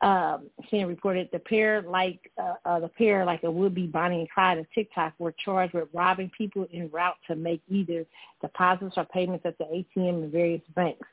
Um, 0.03 0.51
reported 0.73 1.31
the 1.33 1.39
pair, 1.39 1.81
like 1.81 2.31
uh, 2.37 2.55
uh, 2.67 2.81
the 2.81 2.89
pair, 2.89 3.25
like 3.25 3.45
a 3.45 3.51
would-be 3.51 3.87
Bonnie 3.87 4.21
and 4.21 4.31
Clyde 4.31 4.59
of 4.59 4.67
TikTok, 4.75 5.14
were 5.19 5.35
charged 5.43 5.73
with 5.73 5.89
robbing 5.95 6.31
people 6.37 6.67
en 6.73 6.91
route 6.93 7.17
to 7.29 7.35
make 7.35 7.62
either 7.69 8.05
deposits 8.43 8.95
or 8.99 9.07
payments 9.07 9.47
at 9.47 9.57
the 9.57 9.64
ATM 9.64 10.25
in 10.25 10.31
various 10.31 10.61
banks. 10.75 11.09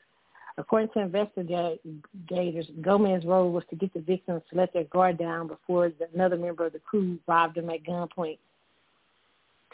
According 0.56 0.90
to 0.90 1.00
investigators, 1.00 2.66
Gomez's 2.80 3.26
role 3.26 3.50
was 3.50 3.64
to 3.70 3.76
get 3.76 3.92
the 3.92 4.00
victims 4.00 4.42
to 4.50 4.56
let 4.56 4.72
their 4.72 4.84
guard 4.84 5.18
down 5.18 5.48
before 5.48 5.90
another 6.14 6.36
member 6.36 6.66
of 6.66 6.72
the 6.72 6.78
crew 6.78 7.18
robbed 7.26 7.56
them 7.56 7.70
at 7.70 7.82
gunpoint. 7.82 8.38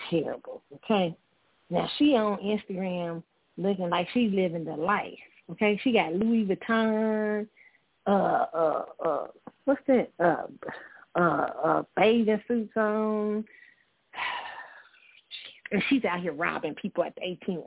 Terrible. 0.08 0.62
Okay. 0.76 1.14
Now 1.68 1.88
she 1.98 2.16
on 2.16 2.38
Instagram 2.38 3.22
looking 3.58 3.90
like 3.90 4.08
she's 4.14 4.32
living 4.32 4.64
the 4.64 4.72
life. 4.72 5.18
Okay. 5.50 5.78
She 5.84 5.92
got 5.92 6.14
Louis 6.14 6.46
Vuitton, 6.46 7.46
uh, 8.06 8.10
uh, 8.10 8.84
uh, 9.04 9.26
what's 9.66 9.82
that? 9.86 10.10
Uh, 10.18 10.46
uh, 11.14 11.46
uh, 11.64 11.82
bathing 11.96 12.42
suits 12.48 12.76
on. 12.76 13.44
And 15.72 15.80
she's 15.88 16.04
out 16.04 16.18
here 16.18 16.32
robbing 16.32 16.74
people 16.74 17.04
at 17.04 17.14
the 17.14 17.20
ATM. 17.20 17.62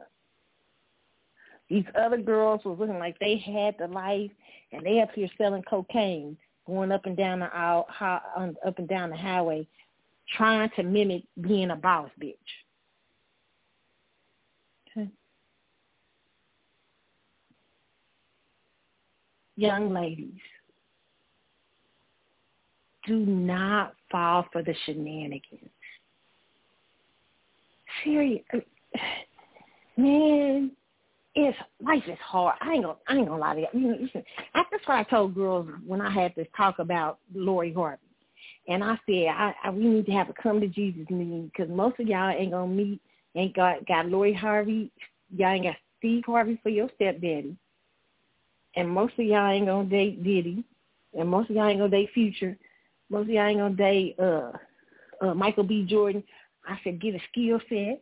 These 1.74 1.86
other 2.00 2.18
girls 2.18 2.64
was 2.64 2.78
looking 2.78 3.00
like 3.00 3.18
they 3.18 3.36
had 3.36 3.74
the 3.80 3.88
life, 3.88 4.30
and 4.72 4.86
they 4.86 5.02
up 5.02 5.10
here 5.16 5.28
selling 5.40 5.64
cocaine, 5.64 6.38
going 6.68 6.92
up 6.92 7.08
and 7.08 7.18
down 7.18 7.40
the 7.40 7.48
aisle, 7.48 7.88
um, 8.38 8.56
up 8.64 8.78
and 8.78 8.88
down 8.88 9.10
the 9.10 9.18
highway, 9.18 9.68
trying 10.38 10.70
to 10.76 10.84
mimic 10.84 11.24
being 11.42 11.72
a 11.72 11.76
boss 11.76 12.12
bitch. 12.22 12.36
Okay. 14.96 15.10
Young 19.56 19.92
ladies, 19.92 20.30
do 23.08 23.18
not 23.18 23.96
fall 24.12 24.46
for 24.54 24.62
the 24.62 24.76
shenanigans. 24.86 25.72
Serious, 28.04 28.44
man 29.98 30.70
it's 31.36 31.58
life 31.84 32.04
is 32.08 32.18
hard. 32.20 32.56
I 32.62 32.74
ain't 32.74 32.84
gonna 32.84 32.98
I 33.08 33.16
ain't 33.16 33.28
gonna 33.28 33.40
lie 33.40 33.56
to 33.56 33.62
you. 33.62 33.68
you 33.74 33.92
listen, 34.04 34.24
that's 34.54 34.88
what 34.88 34.98
I 34.98 35.04
told 35.04 35.36
girls 35.36 35.68
when 35.86 36.02
I 36.02 36.12
had 36.12 36.34
this 36.36 36.48
talk 36.56 36.80
about 36.80 37.20
Lori 37.34 37.74
Harvey, 37.74 38.02
and 38.68 38.84
I 38.84 38.98
said 39.08 39.28
I, 39.28 39.54
I 39.64 39.70
we 39.72 39.86
need 39.86 40.06
to 40.08 40.12
have 40.12 40.30
a 40.30 40.34
come 40.34 40.62
to 40.62 40.68
Jesus 40.68 41.10
meeting 41.10 41.52
because 41.52 41.74
most 41.74 42.00
of 42.00 42.08
y'all 42.08 42.30
ain't 42.30 42.52
gonna 42.52 42.68
meet 42.68 43.02
ain't 43.36 43.56
got 43.56 43.86
got 43.88 44.08
Lori 44.08 44.34
Harvey, 44.34 44.92
y'all 45.36 45.50
ain't 45.50 45.66
got 45.66 45.76
Steve 45.98 46.24
Harvey 46.26 46.60
for 46.62 46.70
your 46.70 46.90
stepdaddy, 46.96 47.56
and 48.76 48.90
most 48.90 49.14
of 49.18 49.26
y'all 49.26 49.52
ain't 49.52 49.66
gonna 49.66 49.90
date 49.90 50.24
Diddy, 50.24 50.64
and 51.18 51.28
most 51.28 51.50
of 51.50 51.56
y'all 51.56 51.68
ain't 51.68 51.80
gonna 51.80 51.90
date 51.90 52.12
Future, 52.14 52.56
most 53.10 53.24
of 53.24 53.30
y'all 53.30 53.48
ain't 53.48 53.60
gonna 53.60 53.76
date 53.76 54.16
uh, 54.20 54.52
uh 55.22 55.34
Michael 55.34 55.64
B. 55.64 55.84
Jordan. 55.84 56.24
I 56.66 56.80
said 56.84 57.02
get 57.02 57.16
a 57.16 57.20
skill 57.32 57.60
set. 57.70 58.02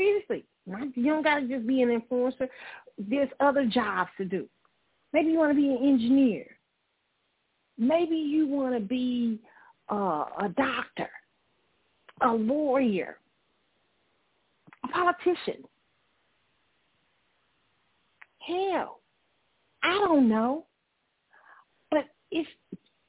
Seriously, 0.00 0.46
you 0.94 1.04
don't 1.04 1.22
got 1.22 1.40
to 1.40 1.46
just 1.46 1.66
be 1.66 1.82
an 1.82 2.00
influencer. 2.00 2.48
There's 2.96 3.28
other 3.38 3.66
jobs 3.66 4.08
to 4.16 4.24
do. 4.24 4.48
Maybe 5.12 5.30
you 5.30 5.38
want 5.38 5.50
to 5.50 5.54
be 5.54 5.68
an 5.68 5.86
engineer. 5.86 6.46
Maybe 7.76 8.16
you 8.16 8.46
want 8.46 8.74
to 8.74 8.80
be 8.80 9.40
uh, 9.92 10.24
a 10.40 10.48
doctor, 10.56 11.10
a 12.22 12.28
lawyer, 12.32 13.18
a 14.84 14.88
politician. 14.88 15.64
Hell, 18.38 19.00
I 19.82 19.98
don't 20.06 20.30
know. 20.30 20.64
But 21.90 22.04
if 22.30 22.46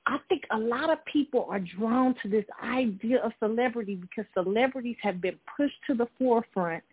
I 0.07 0.17
think 0.29 0.43
a 0.51 0.57
lot 0.57 0.89
of 0.89 1.03
people 1.05 1.47
are 1.49 1.59
drawn 1.59 2.15
to 2.23 2.29
this 2.29 2.45
idea 2.63 3.21
of 3.21 3.31
celebrity 3.39 3.95
because 3.95 4.25
celebrities 4.33 4.97
have 5.01 5.21
been 5.21 5.37
pushed 5.55 5.75
to 5.87 5.93
the 5.93 6.07
forefront. 6.17 6.83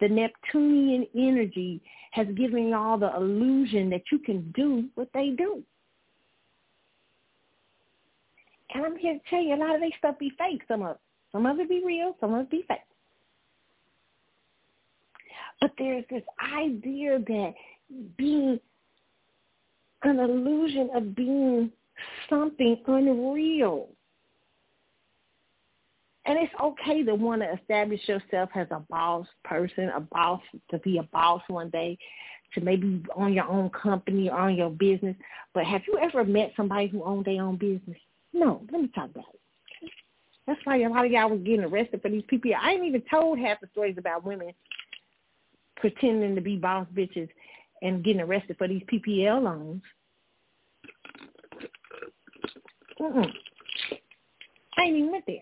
The 0.00 0.08
Neptunian 0.08 1.06
energy 1.14 1.80
has 2.12 2.26
given 2.36 2.68
y'all 2.68 2.98
the 2.98 3.14
illusion 3.16 3.88
that 3.90 4.02
you 4.12 4.18
can 4.18 4.50
do 4.54 4.88
what 4.94 5.08
they 5.14 5.30
do. 5.30 5.62
And 8.74 8.84
I'm 8.84 8.96
here 8.96 9.14
to 9.14 9.20
tell 9.28 9.42
you, 9.42 9.54
a 9.54 9.56
lot 9.56 9.74
of 9.74 9.80
they 9.80 9.92
stuff 9.98 10.18
be 10.18 10.32
fake, 10.38 10.62
some 10.68 10.82
of 10.82 10.92
it. 10.92 11.00
Some 11.32 11.46
of 11.46 11.58
it 11.60 11.68
be 11.68 11.82
real, 11.84 12.16
some 12.20 12.34
of 12.34 12.40
it 12.42 12.50
be 12.50 12.64
fake. 12.68 12.78
But 15.60 15.72
there's 15.78 16.04
this 16.10 16.22
idea 16.56 17.18
that 17.18 17.54
being 18.16 18.58
an 20.02 20.18
illusion 20.18 20.90
of 20.94 21.14
being 21.14 21.70
something 22.28 22.80
unreal. 22.86 23.88
And 26.26 26.38
it's 26.38 26.52
okay 26.62 27.02
to 27.02 27.14
want 27.14 27.42
to 27.42 27.52
establish 27.52 28.00
yourself 28.06 28.50
as 28.54 28.66
a 28.70 28.80
boss 28.90 29.26
person, 29.44 29.90
a 29.94 30.00
boss, 30.00 30.40
to 30.70 30.78
be 30.78 30.98
a 30.98 31.02
boss 31.04 31.42
one 31.48 31.70
day, 31.70 31.96
to 32.54 32.60
maybe 32.60 33.02
own 33.16 33.32
your 33.32 33.48
own 33.48 33.70
company 33.70 34.28
or 34.28 34.38
own 34.38 34.54
your 34.54 34.70
business. 34.70 35.16
But 35.54 35.64
have 35.64 35.82
you 35.86 35.98
ever 35.98 36.24
met 36.24 36.52
somebody 36.56 36.88
who 36.88 37.02
owned 37.02 37.24
their 37.24 37.42
own 37.42 37.56
business? 37.56 37.96
No. 38.32 38.62
Let 38.70 38.82
me 38.82 38.88
talk 38.94 39.10
about 39.10 39.24
it. 39.34 39.40
That's 40.46 40.60
why 40.64 40.82
a 40.82 40.88
lot 40.88 41.04
of 41.04 41.12
y'all 41.12 41.30
was 41.30 41.40
getting 41.40 41.64
arrested 41.64 42.02
for 42.02 42.10
these 42.10 42.24
people. 42.28 42.50
I 42.60 42.72
ain't 42.72 42.84
even 42.84 43.02
told 43.10 43.38
half 43.38 43.60
the 43.60 43.68
stories 43.72 43.96
about 43.98 44.24
women 44.24 44.52
pretending 45.76 46.34
to 46.34 46.40
be 46.40 46.56
boss 46.56 46.86
bitches 46.94 47.28
and 47.82 48.04
getting 48.04 48.20
arrested 48.20 48.56
for 48.58 48.68
these 48.68 48.82
PPP 48.82 49.42
loans. 49.42 49.82
Mm-mm. 53.00 53.32
I 54.76 54.82
ain't 54.82 54.96
even 54.96 55.12
went 55.12 55.24
there. 55.26 55.36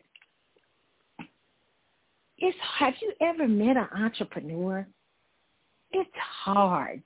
It's 2.39 2.59
have 2.79 2.95
you 3.01 3.13
ever 3.21 3.49
met 3.49 3.77
an 3.77 3.89
entrepreneur? 3.97 4.87
It's 5.91 6.11
hard. 6.45 7.03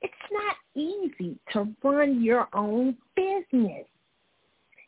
It's 0.00 0.14
not 0.32 0.56
easy 0.74 1.38
to 1.52 1.68
run 1.82 2.22
your 2.22 2.48
own 2.52 2.96
business. 3.14 3.86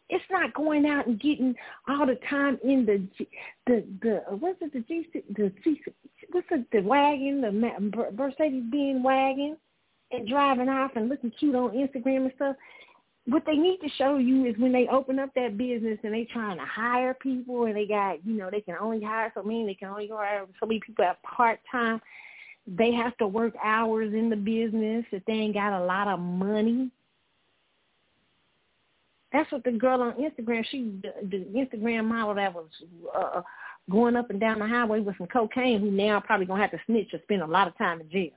It's 0.08 0.24
not 0.30 0.54
going 0.54 0.86
out 0.86 1.06
and 1.06 1.20
getting 1.20 1.54
all 1.88 2.04
the 2.04 2.18
time 2.28 2.58
in 2.64 2.84
the 2.84 3.26
the 3.66 3.84
the 4.02 4.36
what's 4.36 4.58
it 4.60 4.72
the 4.72 4.80
G 4.80 5.06
the 5.36 5.52
G 5.62 5.80
what's 6.32 6.48
it 6.50 6.66
the 6.72 6.80
wagon 6.80 7.40
the 7.40 7.52
Mercedes 7.52 8.64
Benz 8.70 9.04
wagon 9.04 9.56
and 10.10 10.28
driving 10.28 10.68
off 10.68 10.90
and 10.96 11.08
looking 11.08 11.30
cute 11.38 11.54
on 11.54 11.70
Instagram 11.70 12.24
and 12.24 12.32
stuff. 12.34 12.56
What 13.26 13.44
they 13.46 13.54
need 13.54 13.78
to 13.78 13.88
show 13.96 14.16
you 14.16 14.46
is 14.46 14.56
when 14.58 14.72
they 14.72 14.88
open 14.88 15.18
up 15.18 15.30
that 15.34 15.56
business 15.58 15.98
and 16.02 16.12
they 16.12 16.26
trying 16.32 16.58
to 16.58 16.64
hire 16.64 17.14
people 17.14 17.66
and 17.66 17.76
they 17.76 17.86
got 17.86 18.24
you 18.26 18.34
know 18.34 18.50
they 18.50 18.60
can 18.60 18.76
only 18.80 19.02
hire 19.02 19.30
so 19.34 19.42
many 19.42 19.66
they 19.66 19.74
can 19.74 19.88
only 19.88 20.08
hire 20.08 20.46
so 20.58 20.66
many 20.66 20.80
people 20.84 21.04
at 21.04 21.22
part 21.22 21.60
time. 21.70 22.00
They 22.66 22.92
have 22.92 23.16
to 23.18 23.26
work 23.26 23.54
hours 23.62 24.12
in 24.14 24.30
the 24.30 24.36
business 24.36 25.04
if 25.12 25.24
they 25.26 25.32
ain't 25.32 25.54
got 25.54 25.80
a 25.80 25.84
lot 25.84 26.08
of 26.08 26.20
money 26.20 26.90
that's 29.32 29.50
what 29.52 29.64
the 29.64 29.72
girl 29.72 30.02
on 30.02 30.14
Instagram, 30.14 30.64
she 30.70 31.00
the, 31.02 31.12
the 31.28 31.46
Instagram 31.56 32.06
model 32.06 32.34
that 32.34 32.52
was 32.52 32.66
uh, 33.16 33.42
going 33.90 34.16
up 34.16 34.30
and 34.30 34.40
down 34.40 34.58
the 34.58 34.66
highway 34.66 35.00
with 35.00 35.16
some 35.18 35.28
cocaine, 35.28 35.80
who 35.80 35.90
now 35.90 36.20
probably 36.20 36.46
gonna 36.46 36.60
have 36.60 36.72
to 36.72 36.80
snitch 36.86 37.12
or 37.12 37.20
spend 37.22 37.42
a 37.42 37.46
lot 37.46 37.68
of 37.68 37.76
time 37.78 38.00
in 38.00 38.10
jail. 38.10 38.30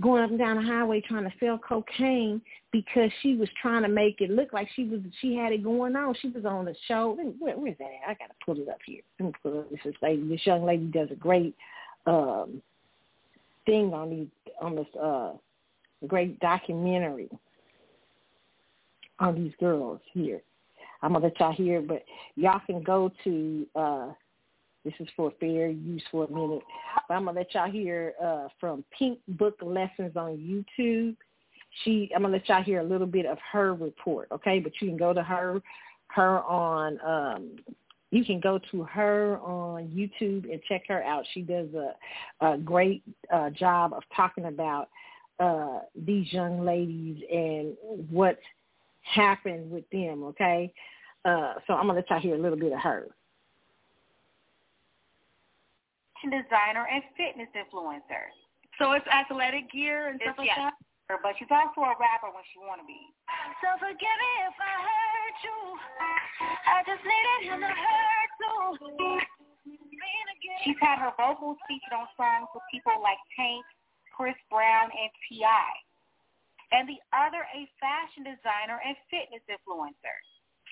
Going 0.00 0.24
up 0.24 0.30
and 0.30 0.38
down 0.38 0.56
the 0.56 0.62
highway 0.62 1.02
trying 1.02 1.24
to 1.24 1.32
sell 1.38 1.58
cocaine 1.58 2.40
because 2.72 3.10
she 3.20 3.36
was 3.36 3.48
trying 3.60 3.82
to 3.82 3.88
make 3.88 4.22
it 4.22 4.30
look 4.30 4.52
like 4.52 4.66
she 4.74 4.84
was 4.84 5.00
she 5.20 5.34
had 5.36 5.52
it 5.52 5.62
going 5.62 5.94
on. 5.94 6.14
She 6.20 6.28
was 6.28 6.46
on 6.46 6.64
the 6.64 6.74
show. 6.88 7.16
Where, 7.38 7.56
where's 7.56 7.76
that 7.78 7.84
at? 7.84 8.10
I 8.10 8.14
gotta 8.14 8.32
pull 8.44 8.56
it 8.58 8.68
up 8.70 8.78
here. 8.86 9.02
This 9.20 9.94
lady. 10.00 10.26
This 10.28 10.46
young 10.46 10.64
lady 10.64 10.86
does 10.86 11.08
a 11.10 11.14
great 11.14 11.54
um 12.06 12.62
thing 13.66 13.92
on 13.92 14.10
these 14.10 14.28
on 14.62 14.76
this 14.76 14.86
uh 15.00 15.32
great 16.06 16.40
documentary 16.40 17.28
on 19.18 19.34
these 19.34 19.52
girls 19.60 20.00
here. 20.14 20.40
I'm 21.02 21.12
gonna 21.12 21.26
let 21.26 21.38
y'all 21.38 21.52
hear, 21.52 21.82
but 21.82 22.02
y'all 22.36 22.60
can 22.66 22.82
go 22.82 23.12
to. 23.24 23.66
uh 23.76 24.08
This 24.84 24.94
is 25.00 25.08
for 25.16 25.32
fair 25.38 25.68
use 25.68 26.02
for 26.10 26.24
a 26.24 26.30
minute, 26.30 26.62
but 27.08 27.14
I'm 27.14 27.24
gonna 27.26 27.38
let 27.38 27.54
y'all 27.54 27.70
hear 27.70 28.14
uh 28.22 28.48
from 28.58 28.84
Pink 28.96 29.18
Book 29.28 29.56
Lessons 29.62 30.16
on 30.16 30.36
YouTube. 30.38 31.16
She, 31.84 32.10
I'm 32.14 32.22
gonna 32.22 32.34
let 32.34 32.48
y'all 32.48 32.62
hear 32.62 32.80
a 32.80 32.84
little 32.84 33.06
bit 33.06 33.24
of 33.24 33.38
her 33.52 33.74
report, 33.74 34.28
okay? 34.32 34.58
But 34.58 34.72
you 34.80 34.88
can 34.88 34.96
go 34.96 35.12
to 35.12 35.22
her, 35.22 35.62
her 36.08 36.42
on. 36.42 37.00
um 37.00 37.50
you 38.10 38.26
can 38.26 38.40
go 38.40 38.60
to 38.70 38.82
her 38.82 39.38
on 39.38 39.88
YouTube 39.88 40.52
and 40.52 40.60
check 40.68 40.82
her 40.88 41.02
out. 41.02 41.24
She 41.32 41.40
does 41.40 41.68
a, 41.74 42.46
a 42.46 42.58
great 42.58 43.02
uh, 43.32 43.48
job 43.48 43.94
of 43.94 44.02
talking 44.14 44.44
about 44.44 44.90
uh, 45.40 45.80
these 45.96 46.30
young 46.30 46.62
ladies 46.62 47.22
and 47.32 47.74
what 48.10 48.38
happened 49.00 49.70
with 49.70 49.88
them, 49.90 50.24
okay? 50.24 50.72
Uh, 51.24 51.54
so 51.66 51.72
I'm 51.72 51.86
to 51.86 51.94
let 51.94 52.10
y'all 52.10 52.20
hear 52.20 52.34
a 52.34 52.38
little 52.38 52.58
bit 52.58 52.72
of 52.72 52.80
her. 52.80 53.06
Designer 56.30 56.86
and 56.86 57.02
fitness 57.16 57.50
influencer. 57.56 58.30
So 58.78 58.92
it's 58.92 59.06
athletic 59.08 59.70
gear 59.72 60.08
and 60.12 60.20
stuff 60.22 60.38
like 60.38 60.54
that? 60.54 60.74
But 61.10 61.36
she's 61.36 61.50
also 61.50 61.84
a 61.84 61.94
rapper 61.98 62.32
when 62.32 62.44
she 62.54 62.62
want 62.62 62.80
to 62.80 62.88
be. 62.88 63.00
So 63.60 63.68
forgive 63.76 63.98
me 63.98 64.32
if 64.48 64.56
I 64.56 64.74
hurt 64.80 65.38
you. 65.44 65.58
I 66.72 66.78
just 66.88 67.04
needed 67.04 67.38
him 67.52 67.58
to 67.60 67.72
hurt 67.72 68.30
too. 68.40 69.20
She's 70.64 70.78
had 70.80 70.98
her 71.02 71.12
vocals 71.20 71.58
featured 71.68 71.92
on 71.92 72.08
songs 72.16 72.48
with 72.56 72.64
people 72.72 72.96
like 73.02 73.20
Tank, 73.36 73.64
Chris 74.16 74.38
Brown, 74.48 74.88
and 74.88 75.10
T.I 75.28 75.68
and 76.72 76.88
the 76.88 76.98
other 77.12 77.44
a 77.52 77.68
fashion 77.76 78.24
designer 78.24 78.80
and 78.80 78.96
fitness 79.12 79.44
influencer. 79.46 80.16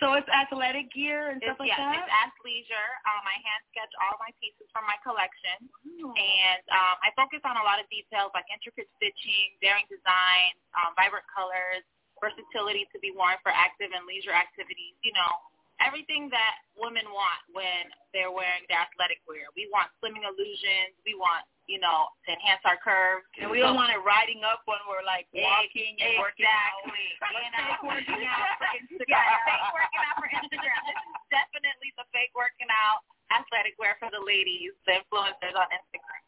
So 0.01 0.17
it's 0.17 0.29
athletic 0.33 0.89
gear 0.97 1.29
and 1.29 1.45
stuff 1.45 1.61
it's, 1.61 1.63
like 1.63 1.77
yes, 1.77 1.79
that? 1.79 1.93
Yes, 1.93 2.09
it's 2.09 2.13
athleisure. 2.25 2.91
Um, 3.05 3.23
I 3.23 3.37
hand 3.45 3.63
sketch 3.69 3.93
all 4.01 4.17
my 4.17 4.33
pieces 4.41 4.65
from 4.73 4.89
my 4.89 4.97
collection. 5.05 5.69
Oh. 6.01 6.17
And 6.17 6.65
um, 6.73 6.97
I 7.05 7.13
focus 7.13 7.45
on 7.45 7.61
a 7.61 7.65
lot 7.69 7.77
of 7.77 7.85
details 7.93 8.33
like 8.33 8.49
intricate 8.49 8.89
stitching, 8.97 9.61
daring 9.61 9.85
design, 9.93 10.57
um, 10.73 10.97
vibrant 10.97 11.29
colors, 11.29 11.85
versatility 12.17 12.89
to 12.97 12.99
be 13.05 13.13
worn 13.13 13.37
for 13.45 13.53
active 13.53 13.93
and 13.93 14.09
leisure 14.09 14.33
activities, 14.33 14.97
you 15.05 15.13
know, 15.13 15.33
everything 15.81 16.29
that 16.29 16.61
women 16.77 17.09
want 17.09 17.41
when 17.53 17.89
they're 18.13 18.33
wearing 18.33 18.65
their 18.69 18.81
athletic 18.81 19.21
wear. 19.25 19.49
We 19.57 19.69
want 19.73 19.89
slimming 20.01 20.25
illusions. 20.25 20.97
We 21.05 21.17
want, 21.17 21.45
you 21.71 21.79
know, 21.79 22.11
to 22.27 22.35
enhance 22.35 22.59
our 22.67 22.75
curves. 22.83 23.23
And 23.39 23.47
we 23.47 23.63
don't 23.63 23.79
want 23.79 23.95
it 23.95 24.03
riding 24.03 24.43
up 24.43 24.67
when 24.67 24.83
we're 24.91 25.07
like 25.07 25.31
walking 25.31 25.95
and 26.03 26.19
exactly. 26.19 26.19
working 26.19 26.51
out. 26.51 26.83
You 27.31 27.47
know, 27.55 27.79
working 27.87 28.27
out 28.27 28.59
for 28.59 28.69
Instagram. 28.83 29.07
Yeah, 29.07 29.47
fake 29.47 29.71
working 29.71 30.03
out 30.03 30.17
for 30.19 30.29
Instagram. 30.29 30.81
This 30.83 30.99
is 30.99 31.17
definitely 31.31 31.91
the 31.95 32.05
fake 32.11 32.35
working 32.35 32.69
out 32.69 33.07
athletic 33.31 33.79
wear 33.79 33.95
for 34.03 34.11
the 34.11 34.19
ladies, 34.19 34.75
the 34.85 34.99
influencers 34.99 35.55
on 35.55 35.71
Instagram. 35.71 36.23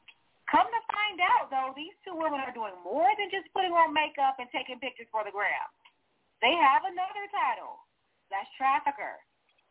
Come 0.50 0.68
to 0.68 0.82
find 0.90 1.18
out, 1.22 1.50
though, 1.50 1.72
these 1.74 1.94
two 2.06 2.14
women 2.14 2.38
are 2.42 2.54
doing 2.54 2.76
more 2.84 3.08
than 3.18 3.32
just 3.32 3.50
putting 3.56 3.72
on 3.74 3.90
makeup 3.90 4.38
and 4.38 4.46
taking 4.52 4.78
pictures 4.78 5.10
for 5.10 5.24
the 5.26 5.34
gram. 5.34 5.68
They 6.44 6.52
have 6.54 6.86
another 6.86 7.24
title. 7.30 7.82
That's 8.30 8.48
trafficker. 8.58 9.18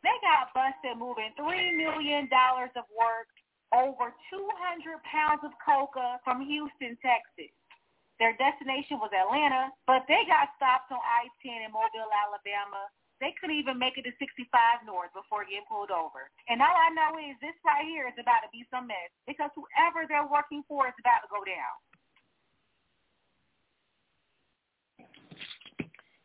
They 0.02 0.16
got 0.26 0.50
busted 0.58 0.98
moving 0.98 1.30
$3 1.38 1.78
million 1.78 2.26
of 2.26 2.86
work, 2.98 3.30
over 3.72 4.12
200 4.32 4.44
pounds 5.08 5.42
of 5.44 5.52
coca 5.64 6.20
from 6.24 6.44
Houston, 6.44 7.00
Texas. 7.00 7.52
Their 8.20 8.38
destination 8.38 9.02
was 9.02 9.10
Atlanta, 9.16 9.74
but 9.90 10.06
they 10.06 10.28
got 10.30 10.54
stopped 10.60 10.94
on 10.94 11.02
I-10 11.02 11.66
in 11.66 11.72
Mobile, 11.74 12.12
Alabama. 12.14 12.86
They 13.18 13.34
couldn't 13.40 13.58
even 13.58 13.82
make 13.82 13.98
it 13.98 14.06
to 14.06 14.14
65 14.22 14.86
North 14.86 15.10
before 15.18 15.46
getting 15.46 15.66
pulled 15.66 15.90
over. 15.90 16.30
And 16.50 16.62
all 16.62 16.74
I 16.74 16.94
know 16.94 17.18
is 17.18 17.38
this 17.42 17.58
right 17.66 17.86
here 17.86 18.06
is 18.06 18.18
about 18.22 18.46
to 18.46 18.50
be 18.54 18.66
some 18.70 18.90
mess 18.90 19.10
because 19.26 19.50
whoever 19.58 20.06
they're 20.06 20.30
working 20.30 20.62
for 20.70 20.86
is 20.90 20.98
about 21.02 21.26
to 21.26 21.30
go 21.34 21.42
down. 21.42 21.76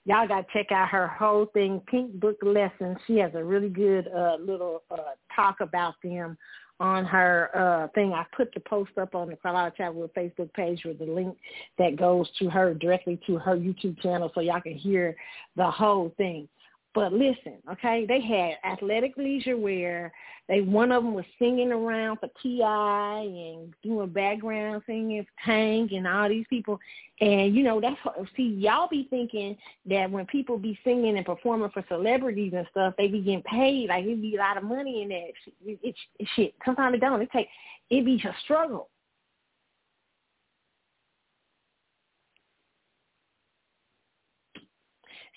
y'all 0.07 0.29
got 0.29 0.47
to 0.47 0.53
check 0.53 0.73
out 0.73 0.89
her 0.89 1.09
whole 1.09 1.47
thing, 1.47 1.83
Pink 1.87 2.19
Book 2.19 2.37
Lessons. 2.43 2.97
She 3.07 3.19
has 3.19 3.33
a 3.35 3.45
really 3.45 3.69
good 3.69 4.09
uh, 4.09 4.37
little 4.41 4.83
uh, 4.91 5.17
talk 5.35 5.57
about 5.61 5.95
them 6.03 6.39
on 6.79 7.05
her 7.05 7.51
uh, 7.55 7.89
thing. 7.95 8.13
I 8.13 8.25
put 8.37 8.53
the 8.53 8.61
post 8.61 8.91
up 9.01 9.15
on 9.15 9.29
the 9.29 9.37
Carlotta 9.37 9.75
Travel 9.75 10.11
Facebook 10.17 10.53
page 10.53 10.83
with 10.85 10.99
the 10.99 11.07
link 11.07 11.37
that 11.79 11.97
goes 11.97 12.29
to 12.39 12.51
her 12.51 12.75
directly 12.75 13.19
to 13.27 13.39
her 13.39 13.57
YouTube 13.57 14.01
channel 14.01 14.31
so 14.35 14.41
y'all 14.41 14.61
can 14.61 14.75
hear 14.77 15.17
the 15.57 15.71
whole 15.71 16.13
thing. 16.17 16.49
But 16.97 17.13
listen, 17.13 17.59
okay, 17.71 18.07
they 18.09 18.23
had 18.23 18.57
athletic 18.65 19.19
leisure 19.19 19.59
wear. 19.59 20.11
They 20.49 20.63
one 20.63 20.91
of 20.91 21.05
them 21.05 21.13
was 21.13 21.27
singing 21.39 21.71
around 21.71 22.17
for 22.21 22.31
T.I. 22.43 23.21
and 23.21 23.75
doing 23.83 24.09
background 24.09 24.83
singing 24.87 25.23
for 25.23 25.45
Tank 25.45 25.93
and 25.93 26.09
all 26.09 26.27
these 26.31 26.47
people. 26.49 26.81
And 27.21 27.55
you 27.55 27.65
know 27.65 27.83
that's 27.83 28.03
what, 28.03 28.17
see 28.35 28.45
y'all 28.45 28.89
be 28.89 29.07
thinking 29.11 29.59
that 29.85 30.11
when 30.11 30.25
people 30.25 30.57
be 30.57 30.79
singing 30.85 31.19
and 31.19 31.27
performing 31.27 31.69
for 31.69 31.85
celebrities 31.87 32.55
and 32.57 32.67
stuff, 32.71 32.95
they 32.97 33.09
be 33.09 33.21
getting 33.21 33.43
paid 33.43 33.91
like 33.91 34.07
it 34.07 34.23
be 34.23 34.37
a 34.37 34.39
lot 34.39 34.57
of 34.57 34.65
money 34.65 35.03
in 35.03 35.11
that. 35.11 35.33
It, 35.67 35.79
it, 35.83 35.95
it, 36.19 36.29
shit, 36.35 36.55
sometimes 36.65 36.95
it 36.95 37.03
don't. 37.03 37.21
It 37.21 37.29
take 37.31 37.49
it 37.91 38.07
be 38.07 38.15
a 38.25 38.35
struggle. 38.43 38.89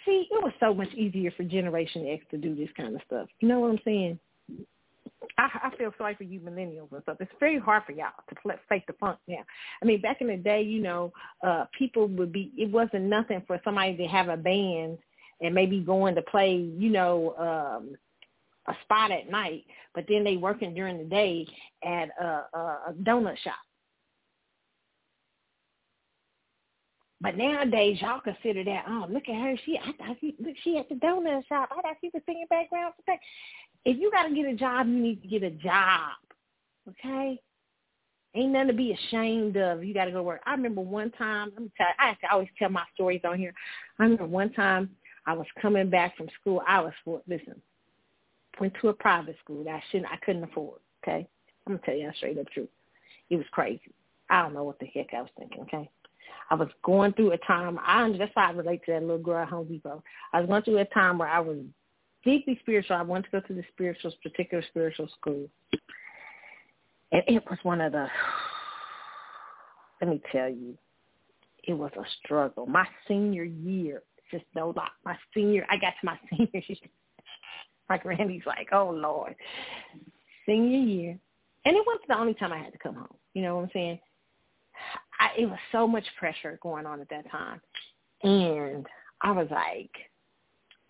See, 0.06 0.28
it 0.32 0.44
was 0.44 0.54
so 0.60 0.74
much 0.74 0.94
easier 0.94 1.32
for 1.32 1.44
Generation 1.44 2.08
X 2.08 2.26
to 2.32 2.38
do 2.38 2.56
this 2.56 2.70
kind 2.76 2.96
of 2.96 3.02
stuff. 3.06 3.28
You 3.40 3.48
know 3.48 3.60
what 3.60 3.72
I'm 3.72 3.80
saying? 3.84 4.20
I, 5.38 5.50
I 5.72 5.78
feel 5.78 5.94
sorry 5.98 6.16
for 6.16 6.24
you 6.24 6.40
millennials 6.40 6.92
and 6.92 7.02
stuff. 7.04 7.18
It's 7.20 7.32
very 7.40 7.60
hard 7.60 7.84
for 7.86 7.92
y'all 7.92 8.12
to 8.28 8.36
play, 8.36 8.56
fake 8.68 8.88
the 8.88 8.94
funk 8.94 9.20
now. 9.28 9.44
I 9.82 9.86
mean, 9.86 10.02
back 10.02 10.22
in 10.22 10.28
the 10.28 10.38
day, 10.38 10.62
you 10.62 10.82
know, 10.82 11.14
uh, 11.46 11.66
people 11.78 12.08
would 12.08 12.32
be. 12.32 12.52
It 12.58 12.72
wasn't 12.72 13.04
nothing 13.04 13.44
for 13.46 13.60
somebody 13.64 13.96
to 13.98 14.08
have 14.08 14.30
a 14.30 14.38
band 14.38 14.98
and 15.42 15.56
maybe 15.56 15.80
going 15.80 16.16
to 16.16 16.22
play, 16.24 16.56
you 16.56 16.90
know, 16.90 17.36
um, 17.38 17.96
a 18.68 18.74
spot 18.84 19.12
at 19.12 19.30
night, 19.30 19.66
but 19.96 20.06
then 20.08 20.24
they 20.24 20.38
working 20.38 20.74
during 20.74 20.98
the 20.98 21.04
day 21.06 21.46
at 21.84 22.10
a, 22.22 22.46
a, 22.54 22.60
a 22.90 22.94
donut 23.04 23.38
shop. 23.40 23.56
But 27.22 27.38
nowadays, 27.38 27.98
y'all 28.02 28.22
consider 28.22 28.64
that. 28.64 28.86
Oh, 28.88 29.06
look 29.10 29.28
at 29.28 29.36
her. 29.36 29.56
She, 29.66 29.78
I 29.78 29.91
thought 29.94 30.18
she, 30.22 30.36
look, 30.40 30.56
she 30.64 30.78
at 30.78 30.88
the 30.88 30.96
donut 30.96 31.46
shop. 31.48 31.70
I 31.72 31.82
thought 31.82 31.98
she 32.00 32.10
was 32.14 32.24
singing 32.26 32.48
background. 32.50 32.94
If 33.86 33.98
you 33.98 34.10
got 34.12 34.24
to 34.24 34.36
get 34.36 34.46
a 34.46 34.56
job, 34.56 34.88
you 34.88 34.94
need 34.94 35.22
to 35.22 35.28
get 35.28 35.44
a 35.44 35.52
job. 35.52 36.14
Okay. 36.88 37.40
Ain't 38.36 38.52
nothing 38.52 38.68
to 38.68 38.74
be 38.74 38.94
ashamed 38.94 39.58
of. 39.58 39.84
You 39.84 39.94
got 39.94 40.06
to 40.06 40.12
go 40.12 40.24
work. 40.24 40.41
I 40.46 40.52
remember 40.52 40.82
one 40.82 41.12
time. 41.12 41.52
Me 41.60 41.70
tell. 41.76 41.88
You, 41.88 41.94
I 42.00 42.08
have 42.08 42.20
to 42.20 42.32
always 42.32 42.50
tell 42.58 42.70
my 42.70 42.84
stories 42.94 43.22
on 43.26 43.38
here. 43.38 43.54
I 43.98 44.04
remember 44.04 44.26
one 44.26 44.54
time 44.54 44.90
I 45.26 45.34
was 45.34 45.48
coming 45.62 45.90
back 45.90 46.16
from 46.16 46.30
school. 46.40 46.62
I 46.68 46.80
was 46.80 46.94
for 47.04 47.22
listen. 47.28 47.62
Went 48.62 48.74
to 48.82 48.90
a 48.90 48.94
private 48.94 49.38
school 49.44 49.64
that 49.64 49.76
I 49.76 49.84
shouldn't. 49.91 50.12
I 50.12 50.18
couldn't 50.18 50.44
afford. 50.44 50.80
Okay. 51.04 51.28
I'm 51.66 51.74
gonna 51.74 51.86
tell 51.86 51.96
you 51.96 52.12
straight 52.16 52.38
up 52.38 52.50
truth. 52.50 52.70
It 53.30 53.36
was 53.36 53.46
crazy. 53.52 53.94
I 54.30 54.41
don't 54.44 54.54
know 54.54 54.64
what 54.64 54.80
the 54.80 54.86
heck 54.86 55.14
I 55.14 55.22
was 55.22 55.32
thinking. 55.38 55.62
Okay. 55.64 55.90
I 56.49 56.56
was 56.56 56.69
going 56.84 57.14
through 57.14 57.31
a 57.31 57.38
time. 57.39 57.80
I 57.81 58.10
that's 58.18 58.31
why 58.34 58.47
I 58.47 58.51
relate 58.51 58.81
to 58.85 58.93
that 58.93 59.01
little 59.01 59.18
girl 59.18 59.41
at 59.41 59.49
Home 59.49 59.68
Depot. 59.68 60.03
I 60.34 60.39
was 60.39 60.49
going 60.49 60.64
through 60.64 60.80
a 60.80 60.85
time 60.85 61.18
where 61.18 61.27
I 61.27 61.39
was 61.39 61.57
deeply 62.23 62.57
spiritual. 62.61 62.95
I 62.95 63.03
wanted 63.03 63.26
to 63.26 63.41
go 63.41 63.47
to 63.47 63.53
the 63.53 63.64
spiritual, 63.72 64.11
particular 64.23 64.64
spiritual 64.69 65.10
school, 65.19 65.49
and 67.11 67.23
it 67.27 67.43
was 67.49 67.60
one 67.64 67.81
of 67.81 67.91
the. 67.91 68.07
Let 70.01 70.10
me 70.10 70.22
tell 70.31 70.49
you, 70.49 70.77
it 71.64 71.73
was 71.73 71.91
a 71.97 72.03
struggle. 72.23 72.65
My 72.65 72.88
senior 73.07 73.43
year, 73.43 74.01
just 74.31 74.45
no 74.56 74.73
lie. 74.76 74.88
My 75.06 75.18
senior, 75.34 75.65
I 75.69 75.77
got 75.77 75.93
to 75.99 76.06
my 76.06 76.19
senior 76.30 76.64
year. 76.68 76.89
My 77.89 77.97
granny's 77.97 78.45
like, 78.45 78.69
"Oh 78.72 78.89
Lord," 78.89 79.35
senior 80.45 80.80
year, 80.80 81.19
and 81.65 81.76
it 81.76 81.84
wasn't 81.85 82.07
the 82.07 82.18
only 82.18 82.34
time 82.34 82.53
I 82.53 82.57
had 82.57 82.73
to 82.73 82.80
come 82.80 82.95
home. 82.95 83.15
You 83.34 83.43
know 83.43 83.56
what 83.57 83.64
I'm 83.64 83.69
saying? 83.73 83.99
I, 85.20 85.30
it 85.38 85.46
was 85.46 85.60
so 85.72 85.88
much 85.88 86.06
pressure 86.18 86.60
going 86.62 86.86
on 86.86 87.02
at 87.02 87.10
that 87.10 87.30
time, 87.30 87.62
and 88.24 88.86
I 89.22 89.32
was 89.32 89.48
like, 89.52 89.91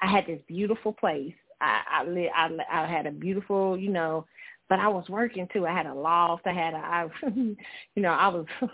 I 0.01 0.07
had 0.07 0.25
this 0.27 0.41
beautiful 0.47 0.93
place. 0.93 1.33
I 1.61 1.81
I, 1.91 2.03
li- 2.05 2.31
I 2.35 2.49
I 2.71 2.87
had 2.87 3.05
a 3.05 3.11
beautiful, 3.11 3.77
you 3.77 3.89
know, 3.89 4.25
but 4.69 4.79
I 4.79 4.87
was 4.87 5.09
working 5.09 5.47
too. 5.51 5.65
I 5.65 5.73
had 5.73 5.87
a 5.87 5.93
loft. 5.93 6.45
I 6.45 6.53
had 6.53 6.73
a, 6.73 6.77
I, 6.77 7.07
you 7.35 7.55
know, 7.97 8.11
I 8.11 8.27
was 8.27 8.45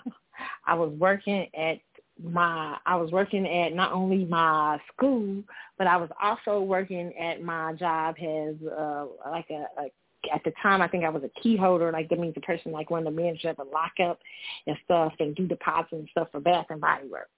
I 0.68 0.76
was 0.76 0.92
working 0.98 1.48
at 1.58 1.80
my 2.22 2.78
I 2.86 2.96
was 2.96 3.12
working 3.12 3.48
at 3.48 3.74
not 3.74 3.92
only 3.92 4.26
my 4.26 4.80
school, 4.94 5.44
but 5.78 5.88
I 5.88 5.98
was 5.98 6.10
also 6.22 6.62
working 6.62 7.14
at 7.18 7.42
my 7.42 7.74
job 7.74 8.16
as 8.20 8.56
uh 8.68 9.06
like 9.30 9.50
a, 9.50 9.66
a 9.82 9.88
at 10.34 10.44
the 10.44 10.54
time 10.62 10.82
I 10.82 10.88
think 10.88 11.04
I 11.04 11.10
was 11.10 11.24
a 11.24 11.42
key 11.42 11.56
holder, 11.56 11.92
like 11.92 12.10
that 12.10 12.20
means 12.20 12.36
the 12.36 12.42
person 12.42 12.72
like 12.72 12.92
of 12.92 13.04
the 13.04 13.12
managers 13.12 13.56
of 13.58 13.68
a 13.68 13.70
lockup 13.70 14.20
and 14.68 14.78
stuff 14.84 15.14
and 15.20 15.36
do 15.36 15.48
deposits 15.48 15.94
and 15.94 16.10
stuff 16.12 16.28
for 16.32 16.40
Bath 16.40 16.68
and 16.70 16.82
Body 16.82 17.08
Works. 17.08 17.30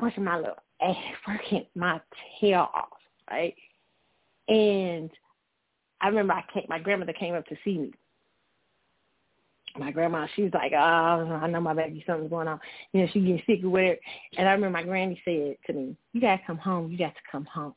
Working 0.00 0.24
my 0.24 0.36
little 0.36 0.56
ass, 0.80 0.96
working 1.26 1.66
my 1.74 2.00
tail 2.40 2.68
off, 2.74 2.98
right? 3.30 3.54
And 4.48 5.10
I 6.00 6.08
remember 6.08 6.34
I 6.34 6.44
came, 6.52 6.66
my 6.68 6.78
grandmother 6.78 7.12
came 7.12 7.34
up 7.34 7.46
to 7.46 7.56
see 7.64 7.78
me. 7.78 7.92
My 9.76 9.92
grandma, 9.92 10.26
she 10.34 10.42
was 10.42 10.54
like, 10.54 10.72
"Oh, 10.72 10.76
I 10.76 11.46
know 11.46 11.60
my 11.60 11.74
baby, 11.74 12.02
something's 12.06 12.30
going 12.30 12.48
on." 12.48 12.58
You 12.92 13.02
know, 13.02 13.08
she 13.12 13.20
getting 13.20 13.42
sick 13.46 13.62
or 13.62 13.68
whatever. 13.68 13.98
And 14.36 14.48
I 14.48 14.52
remember 14.52 14.78
my 14.78 14.82
granny 14.82 15.20
said 15.24 15.56
to 15.66 15.72
me, 15.72 15.96
"You 16.12 16.20
gotta 16.20 16.42
come 16.46 16.58
home. 16.58 16.90
You 16.90 16.98
got 16.98 17.14
to 17.14 17.20
come 17.30 17.44
home." 17.44 17.74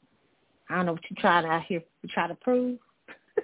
I 0.72 0.78
don't 0.78 0.86
know 0.86 0.94
what 0.94 1.02
you're 1.10 1.22
trying 1.22 1.46
out 1.46 1.64
here 1.68 1.82
to 2.02 2.08
try 2.08 2.28
to 2.28 2.36
prove. 2.36 2.80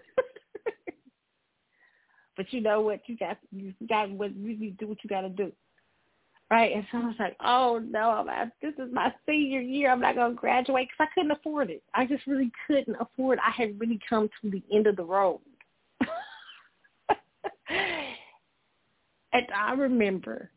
but 2.38 2.52
you 2.54 2.62
know 2.62 2.82
what? 2.82 3.02
You 3.08 3.18
got 3.18 3.38
you 3.52 3.74
got 3.88 4.10
what 4.10 4.36
you 4.36 4.72
do 4.72 4.88
what 4.88 5.04
you 5.04 5.10
got 5.10 5.22
to 5.22 5.30
do, 5.30 5.52
right? 6.50 6.74
And 6.74 6.86
so 6.92 7.00
I 7.00 7.06
was 7.06 7.16
like, 7.20 7.36
oh 7.44 7.82
no, 7.84 8.12
I'm, 8.12 8.52
this 8.62 8.74
is 8.76 8.94
my 8.94 9.14
senior 9.28 9.62
year. 9.62 9.92
I'm 9.92 10.02
not 10.02 10.16
gonna 10.16 10.34
graduate 10.34 10.88
because 10.88 11.10
I 11.10 11.14
couldn't 11.14 11.38
afford 11.38 11.70
it. 11.70 11.84
I 11.94 12.06
just 12.06 12.26
really 12.28 12.52
couldn't 12.66 12.96
afford. 13.00 13.40
I 13.40 13.52
had 13.52 13.80
really 13.80 14.00
come 14.10 14.30
to 14.42 14.50
the 14.50 14.64
end 14.74 14.88
of 14.88 14.96
the 14.96 15.04
road. 15.04 15.40
and 17.70 19.48
I 19.56 19.74
remember 19.74 20.50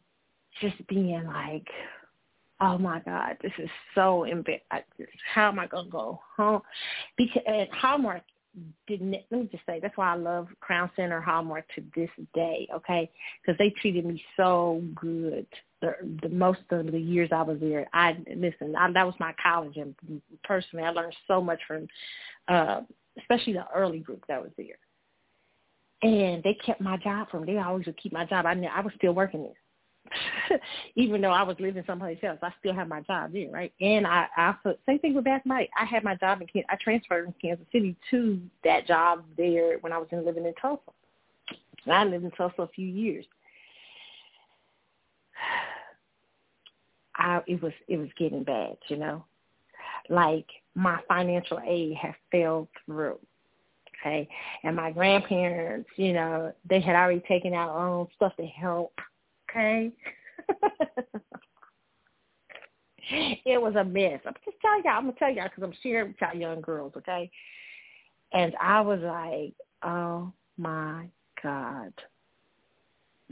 just 0.61 0.87
being 0.89 1.25
like, 1.27 1.67
oh 2.61 2.79
my 2.79 3.01
God, 3.01 3.37
this 3.43 3.53
is 3.59 3.71
so 3.95 4.25
embarrassing. 4.25 4.63
How 5.35 5.49
am 5.49 5.59
I 5.59 5.67
gonna 5.67 5.89
go 5.89 6.21
home? 6.37 6.63
Because 7.17 7.43
and 7.47 7.69
Hallmark 7.73 8.23
didn't. 8.87 9.13
Let 9.31 9.41
me 9.41 9.49
just 9.51 9.65
say 9.67 9.81
that's 9.81 9.97
why 9.97 10.13
I 10.13 10.17
love 10.17 10.49
Crown 10.61 10.91
Center 10.97 11.21
Hallmark 11.21 11.65
to 11.75 11.83
this 11.95 12.11
day. 12.35 12.69
Okay, 12.75 13.11
because 13.41 13.57
they 13.59 13.71
treated 13.71 14.05
me 14.05 14.23
so 14.37 14.83
good. 14.95 15.47
The, 15.81 15.95
the 16.23 16.29
most 16.29 16.61
of 16.71 16.93
the 16.93 17.01
years 17.01 17.31
I 17.33 17.43
was 17.43 17.59
there, 17.61 17.89
I 17.93 18.17
listen. 18.35 18.75
I, 18.77 18.91
that 18.93 19.07
was 19.07 19.15
my 19.19 19.35
college, 19.43 19.77
and 19.77 19.95
personally, 20.45 20.85
I 20.85 20.91
learned 20.91 21.17
so 21.27 21.41
much 21.41 21.61
from, 21.67 21.87
uh, 22.49 22.83
especially 23.19 23.55
the 23.55 23.67
early 23.75 24.01
group 24.01 24.25
that 24.29 24.43
was 24.43 24.53
there. 24.59 24.77
And 26.03 26.43
they 26.43 26.55
kept 26.65 26.81
my 26.81 26.97
job 26.99 27.31
from. 27.31 27.45
Me. 27.45 27.53
They 27.53 27.59
always 27.59 27.87
would 27.87 28.01
keep 28.03 28.13
my 28.13 28.25
job. 28.25 28.47
I 28.47 28.53
I 28.53 28.81
was 28.81 28.93
still 28.97 29.13
working 29.13 29.43
there. 29.43 29.60
even 30.97 31.21
though 31.21 31.31
I 31.31 31.43
was 31.43 31.57
living 31.59 31.85
someplace 31.87 32.19
else, 32.23 32.39
I 32.43 32.53
still 32.59 32.75
had 32.75 32.89
my 32.89 33.01
job 33.03 33.33
there, 33.33 33.51
right? 33.51 33.73
And 33.81 34.07
I, 34.07 34.27
I 34.37 34.55
same 34.87 34.99
thing 34.99 35.15
with 35.15 35.25
Bath 35.25 35.43
Night. 35.45 35.71
I 35.79 35.85
had 35.85 36.05
my 36.05 36.15
job 36.17 36.41
in 36.41 36.47
Kansas. 36.49 36.69
I 36.71 36.77
transferred 36.83 37.25
from 37.27 37.35
Kansas 37.41 37.67
City 37.73 37.97
to 38.11 38.41
that 38.65 38.87
job 38.87 39.25
there 39.37 39.79
when 39.79 39.93
I 39.93 39.99
was 39.99 40.09
in, 40.11 40.25
living 40.25 40.47
in 40.47 40.55
Tulsa. 40.55 40.83
And 41.85 41.95
I 41.95 42.05
lived 42.05 42.25
in 42.25 42.31
Tulsa 42.33 42.63
a 42.63 42.69
few 42.69 42.87
years. 42.87 43.25
I 47.17 47.41
it 47.47 47.63
was 47.63 47.73
it 47.87 47.99
was 47.99 48.09
getting 48.19 48.45
bad, 48.45 48.77
you 48.89 48.97
know. 48.97 49.25
Like 50.09 50.47
my 50.75 50.99
financial 51.09 51.61
aid 51.65 51.95
had 51.97 52.15
fell 52.33 52.69
through. 52.87 53.19
Okay. 54.01 54.29
And 54.65 54.77
my 54.77 54.91
grandparents, 54.91 55.91
you 55.97 56.15
know, 56.15 56.55
they 56.69 56.81
had 56.81 56.97
already 56.97 57.21
taken 57.21 57.53
out 57.53 57.77
own 57.77 58.09
stuff 58.17 58.35
to 58.37 58.47
help 58.47 58.95
okay? 59.51 59.93
it 63.11 63.61
was 63.61 63.75
a 63.77 63.85
mess. 63.85 64.21
I'm 64.27 64.35
just 64.45 64.57
telling 64.61 64.83
y'all. 64.85 64.95
I'm 64.95 65.05
gonna 65.05 65.17
tell 65.19 65.31
y'all 65.31 65.49
because 65.49 65.63
I'm 65.63 65.75
sharing 65.83 66.09
with 66.09 66.17
y'all 66.21 66.35
young 66.35 66.61
girls, 66.61 66.93
okay? 66.97 67.31
And 68.33 68.55
I 68.61 68.81
was 68.81 69.01
like, 69.01 69.55
oh 69.83 70.33
my 70.57 71.09
god. 71.43 71.93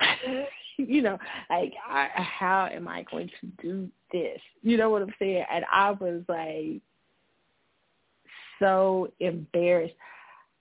you 0.78 1.02
know, 1.02 1.18
like, 1.50 1.74
I, 1.88 2.08
how 2.16 2.68
am 2.72 2.88
I 2.88 3.04
going 3.10 3.30
to 3.40 3.46
do 3.62 3.88
this? 4.12 4.40
You 4.62 4.76
know 4.76 4.90
what 4.90 5.02
I'm 5.02 5.14
saying? 5.18 5.44
And 5.50 5.64
I 5.72 5.90
was 5.92 6.22
like, 6.28 6.82
so 8.58 9.12
embarrassed. 9.20 9.94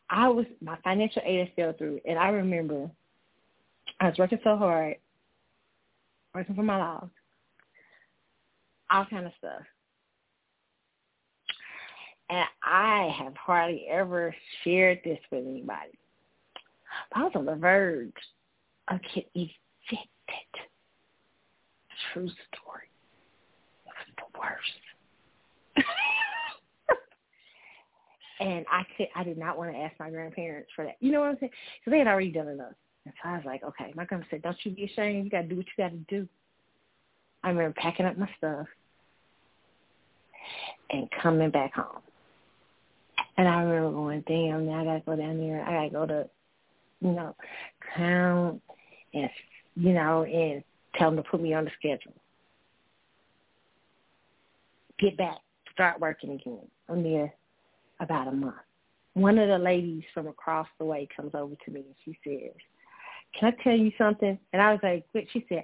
I 0.10 0.30
was 0.30 0.46
my 0.62 0.78
financial 0.84 1.22
aid 1.26 1.52
fell 1.56 1.74
through, 1.74 2.00
and 2.08 2.18
I 2.18 2.30
remember 2.30 2.90
I 4.00 4.10
was 4.10 4.18
working 4.18 4.40
so 4.44 4.56
hard, 4.56 4.96
working 6.38 6.56
for 6.56 6.62
my 6.62 6.78
laws, 6.78 7.10
all 8.92 9.06
kind 9.06 9.26
of 9.26 9.32
stuff. 9.40 9.64
And 12.30 12.46
I 12.64 13.12
have 13.18 13.36
hardly 13.36 13.88
ever 13.90 14.36
shared 14.64 15.00
this 15.04 15.18
with 15.32 15.48
anybody. 15.48 15.98
But 17.12 17.20
I 17.20 17.24
was 17.24 17.32
on 17.34 17.46
the 17.46 17.56
verge 17.56 18.14
of 18.90 19.00
getting 19.16 19.32
evicted. 19.34 19.98
True 22.14 22.30
story. 22.30 22.92
It 23.88 23.88
was 23.88 23.96
the 24.18 24.26
worst. 24.40 24.82
and 28.42 28.64
I 28.72 28.86
could, 28.96 29.08
I 29.16 29.24
did 29.24 29.40
not 29.40 29.58
want 29.58 29.72
to 29.72 29.78
ask 29.80 30.00
my 30.00 30.12
grandparents 30.12 30.70
for 30.76 30.86
that. 30.86 30.98
You 31.00 31.12
know 31.12 31.22
what 31.22 31.30
I'm 31.30 31.38
saying? 31.40 31.52
Because 31.80 31.92
they 31.92 31.98
had 31.98 32.08
already 32.08 32.32
done 32.32 32.50
enough. 32.50 32.76
And 33.08 33.16
so 33.24 33.30
I 33.30 33.38
was 33.38 33.46
like, 33.46 33.64
okay. 33.64 33.94
My 33.96 34.04
grandma 34.04 34.26
said, 34.30 34.42
don't 34.42 34.58
you 34.66 34.72
be 34.72 34.84
ashamed. 34.84 35.24
You 35.24 35.32
got 35.32 35.44
to 35.44 35.48
do 35.48 35.56
what 35.56 35.66
you 35.66 35.84
got 35.84 35.92
to 35.92 35.98
do. 36.10 36.28
I 37.42 37.50
remember 37.50 37.74
packing 37.80 38.06
up 38.06 38.18
my 38.18 38.30
stuff 38.38 38.68
and 40.90 41.08
coming 41.24 41.50
back 41.50 41.74
home. 41.74 42.02
And 43.38 43.48
I 43.48 43.62
remember 43.62 43.92
going, 43.96 44.24
damn, 44.28 44.66
now 44.66 44.82
I 44.82 44.84
got 44.84 44.94
to 44.96 45.04
go 45.06 45.16
down 45.16 45.38
there. 45.38 45.64
I 45.64 45.72
got 45.72 45.84
to 45.84 45.90
go 45.90 46.06
to, 46.06 46.30
you 47.00 47.12
know, 47.12 47.34
town 47.96 48.60
and, 49.14 49.30
you 49.76 49.94
know, 49.94 50.24
and 50.24 50.62
tell 50.96 51.10
them 51.12 51.24
to 51.24 51.30
put 51.30 51.42
me 51.42 51.54
on 51.54 51.64
the 51.64 51.72
schedule. 51.80 52.14
Get 55.00 55.16
back, 55.16 55.38
start 55.72 56.02
working 56.02 56.32
again. 56.32 56.68
I'm 56.90 57.04
there 57.04 57.34
about 58.02 58.28
a 58.28 58.32
month. 58.32 58.56
one 59.14 59.38
of 59.38 59.48
the 59.48 59.58
ladies 59.58 60.04
from 60.14 60.28
across 60.28 60.68
the 60.78 60.86
way 60.86 61.08
comes 61.16 61.32
over 61.34 61.56
to 61.64 61.72
me 61.72 61.86
and 61.86 61.96
she 62.04 62.20
says, 62.24 62.54
"Can 63.38 63.54
I 63.54 63.64
tell 63.64 63.76
you 63.76 63.92
something?" 63.98 64.38
And 64.54 64.62
I 64.62 64.72
was 64.72 64.80
like, 64.84 65.06
"She 65.32 65.46
said." 65.50 65.64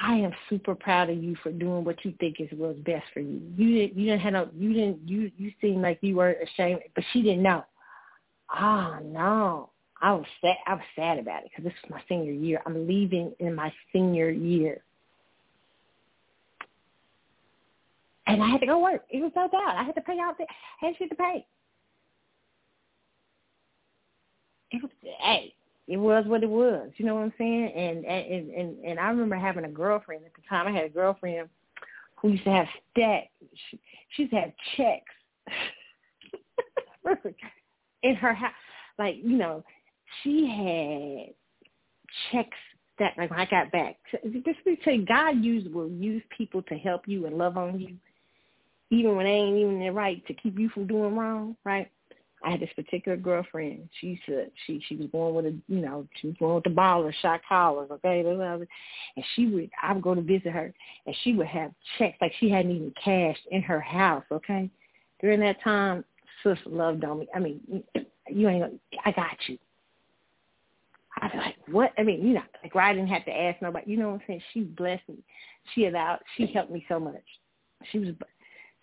I 0.00 0.14
am 0.14 0.32
super 0.48 0.76
proud 0.76 1.10
of 1.10 1.20
you 1.20 1.34
for 1.42 1.50
doing 1.50 1.82
what 1.82 2.04
you 2.04 2.14
think 2.20 2.36
is 2.38 2.48
what's 2.52 2.78
best 2.80 3.04
for 3.12 3.18
you. 3.18 3.42
You 3.56 3.78
didn't, 3.78 3.98
you 3.98 4.06
didn't 4.06 4.20
have 4.20 4.32
no, 4.32 4.48
you 4.56 4.72
didn't, 4.72 5.08
you, 5.08 5.32
you 5.36 5.52
seemed 5.60 5.82
like 5.82 5.98
you 6.02 6.14
weren't 6.16 6.38
ashamed, 6.40 6.82
but 6.94 7.02
she 7.12 7.20
didn't 7.20 7.42
know. 7.42 7.64
Oh 8.56 8.98
no, 9.02 9.70
I 10.00 10.12
was 10.12 10.24
sad. 10.40 10.56
I 10.66 10.74
was 10.74 10.84
sad 10.94 11.18
about 11.18 11.44
it 11.44 11.50
because 11.50 11.64
this 11.64 11.74
is 11.82 11.90
my 11.90 12.00
senior 12.08 12.32
year. 12.32 12.62
I'm 12.64 12.86
leaving 12.86 13.32
in 13.40 13.54
my 13.54 13.72
senior 13.92 14.30
year, 14.30 14.82
and 18.26 18.42
I 18.42 18.48
had 18.48 18.60
to 18.60 18.66
go 18.66 18.78
work. 18.78 19.04
It 19.10 19.20
was 19.20 19.32
no 19.34 19.48
doubt. 19.48 19.76
I 19.76 19.82
had 19.82 19.96
to 19.96 20.00
pay 20.00 20.18
out. 20.20 20.38
The, 20.38 20.46
I 20.80 20.86
had 20.86 21.08
to 21.08 21.14
pay. 21.16 21.46
It 24.70 24.82
was 24.82 24.90
hey, 25.20 25.54
it 25.88 25.96
was 25.96 26.24
what 26.26 26.42
it 26.42 26.50
was. 26.50 26.90
You 26.98 27.06
know 27.06 27.14
what 27.14 27.22
I'm 27.22 27.32
saying? 27.38 27.72
And 27.74 28.04
and 28.04 28.50
and 28.50 28.84
and 28.84 29.00
I 29.00 29.08
remember 29.08 29.36
having 29.36 29.64
a 29.64 29.70
girlfriend 29.70 30.24
at 30.26 30.34
the 30.34 30.42
time. 30.48 30.68
I 30.68 30.70
had 30.70 30.84
a 30.84 30.90
girlfriend 30.90 31.48
who 32.16 32.28
used 32.28 32.44
to 32.44 32.50
have 32.50 32.66
stacks. 32.90 33.28
She, 33.70 33.80
used 34.22 34.32
to 34.32 34.40
have 34.40 34.52
checks 34.76 35.14
in 38.02 38.14
her 38.16 38.34
house. 38.34 38.52
Like 38.98 39.16
you 39.22 39.38
know, 39.38 39.64
she 40.22 40.46
had 40.46 41.34
checks 42.30 42.58
that 42.98 43.14
like 43.16 43.30
when 43.30 43.40
I 43.40 43.46
got 43.46 43.72
back. 43.72 43.96
Just 44.10 44.58
to 44.64 44.76
say, 44.84 44.98
God 44.98 45.42
use 45.42 45.66
will 45.72 45.88
use 45.88 46.22
people 46.36 46.60
to 46.62 46.74
help 46.74 47.08
you 47.08 47.24
and 47.24 47.38
love 47.38 47.56
on 47.56 47.80
you, 47.80 47.96
even 48.90 49.16
when 49.16 49.24
they 49.24 49.32
ain't 49.32 49.56
even 49.56 49.80
the 49.80 49.88
right 49.88 50.24
to 50.26 50.34
keep 50.34 50.58
you 50.58 50.68
from 50.68 50.86
doing 50.86 51.16
wrong. 51.16 51.56
Right? 51.64 51.90
I 52.44 52.50
had 52.52 52.60
this 52.60 52.70
particular 52.76 53.16
girlfriend. 53.16 53.88
She 54.00 54.20
said 54.26 54.50
she 54.66 54.82
she 54.88 54.96
was 54.96 55.06
born 55.06 55.34
with 55.34 55.46
a 55.46 55.56
you 55.66 55.80
know 55.80 56.06
she 56.20 56.28
was 56.28 56.36
born 56.36 56.54
with 56.56 56.64
the 56.64 56.70
ballers, 56.70 57.14
shot 57.20 57.40
collars, 57.48 57.90
okay, 57.90 58.20
and 58.20 59.24
she 59.34 59.46
would 59.46 59.70
I 59.82 59.92
would 59.92 60.02
go 60.02 60.14
to 60.14 60.22
visit 60.22 60.52
her, 60.52 60.72
and 61.06 61.16
she 61.22 61.34
would 61.34 61.48
have 61.48 61.72
checks 61.98 62.18
like 62.20 62.32
she 62.38 62.48
hadn't 62.48 62.70
even 62.70 62.94
cashed 63.02 63.46
in 63.50 63.62
her 63.62 63.80
house, 63.80 64.24
okay. 64.30 64.70
During 65.20 65.40
that 65.40 65.60
time, 65.62 66.04
sis 66.42 66.58
loved 66.66 67.04
on 67.04 67.20
me. 67.20 67.28
I 67.34 67.40
mean, 67.40 67.82
you 68.28 68.48
ain't 68.48 68.80
I 69.04 69.10
got 69.12 69.36
you. 69.48 69.58
I 71.20 71.26
was 71.26 71.34
like, 71.36 71.56
what? 71.68 71.92
I 71.98 72.04
mean, 72.04 72.24
you 72.24 72.34
know, 72.34 72.42
like 72.62 72.76
I 72.76 72.92
didn't 72.92 73.08
have 73.08 73.24
to 73.24 73.36
ask 73.36 73.60
nobody. 73.60 73.90
You 73.90 73.96
know 73.98 74.10
what 74.10 74.14
I'm 74.14 74.22
saying? 74.28 74.42
She 74.54 74.60
blessed 74.60 75.08
me. 75.08 75.16
She 75.74 75.86
allowed. 75.86 76.20
She 76.36 76.46
helped 76.46 76.70
me 76.70 76.84
so 76.88 77.00
much. 77.00 77.24
She 77.90 77.98
was 77.98 78.10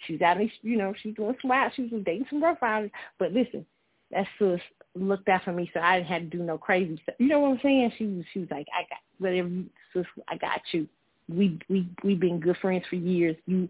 She's 0.05 0.22
out, 0.22 0.38
you 0.61 0.77
know, 0.77 0.93
she's 1.01 1.15
doing 1.15 1.35
some 1.41 1.49
wild. 1.49 1.72
She 1.76 1.84
was 1.84 2.03
dating 2.05 2.27
some 2.30 2.43
rough 2.43 2.61
riders. 2.61 2.91
But 3.17 3.31
listen, 3.31 3.65
that 4.11 4.27
sis 4.38 4.59
looked 4.93 5.30
out 5.30 5.43
for 5.43 5.51
me, 5.51 5.69
so 5.73 5.80
I 5.80 5.97
didn't 5.97 6.09
have 6.09 6.22
to 6.23 6.38
do 6.38 6.43
no 6.43 6.57
crazy 6.57 6.99
stuff. 7.03 7.15
You 7.19 7.27
know 7.27 7.39
what 7.39 7.51
I'm 7.51 7.59
saying? 7.63 7.93
She 7.97 8.05
was, 8.05 8.26
she 8.34 8.39
was 8.39 8.49
like, 8.51 8.67
I 8.73 8.81
got 8.84 8.99
whatever, 9.17 9.49
sis, 9.93 10.05
I 10.27 10.38
got 10.38 10.61
you. 10.72 10.88
We 11.27 11.57
we 11.69 11.88
we've 12.03 12.19
been 12.19 12.39
good 12.39 12.57
friends 12.57 12.84
for 12.88 12.97
years. 12.97 13.35
You, 13.47 13.67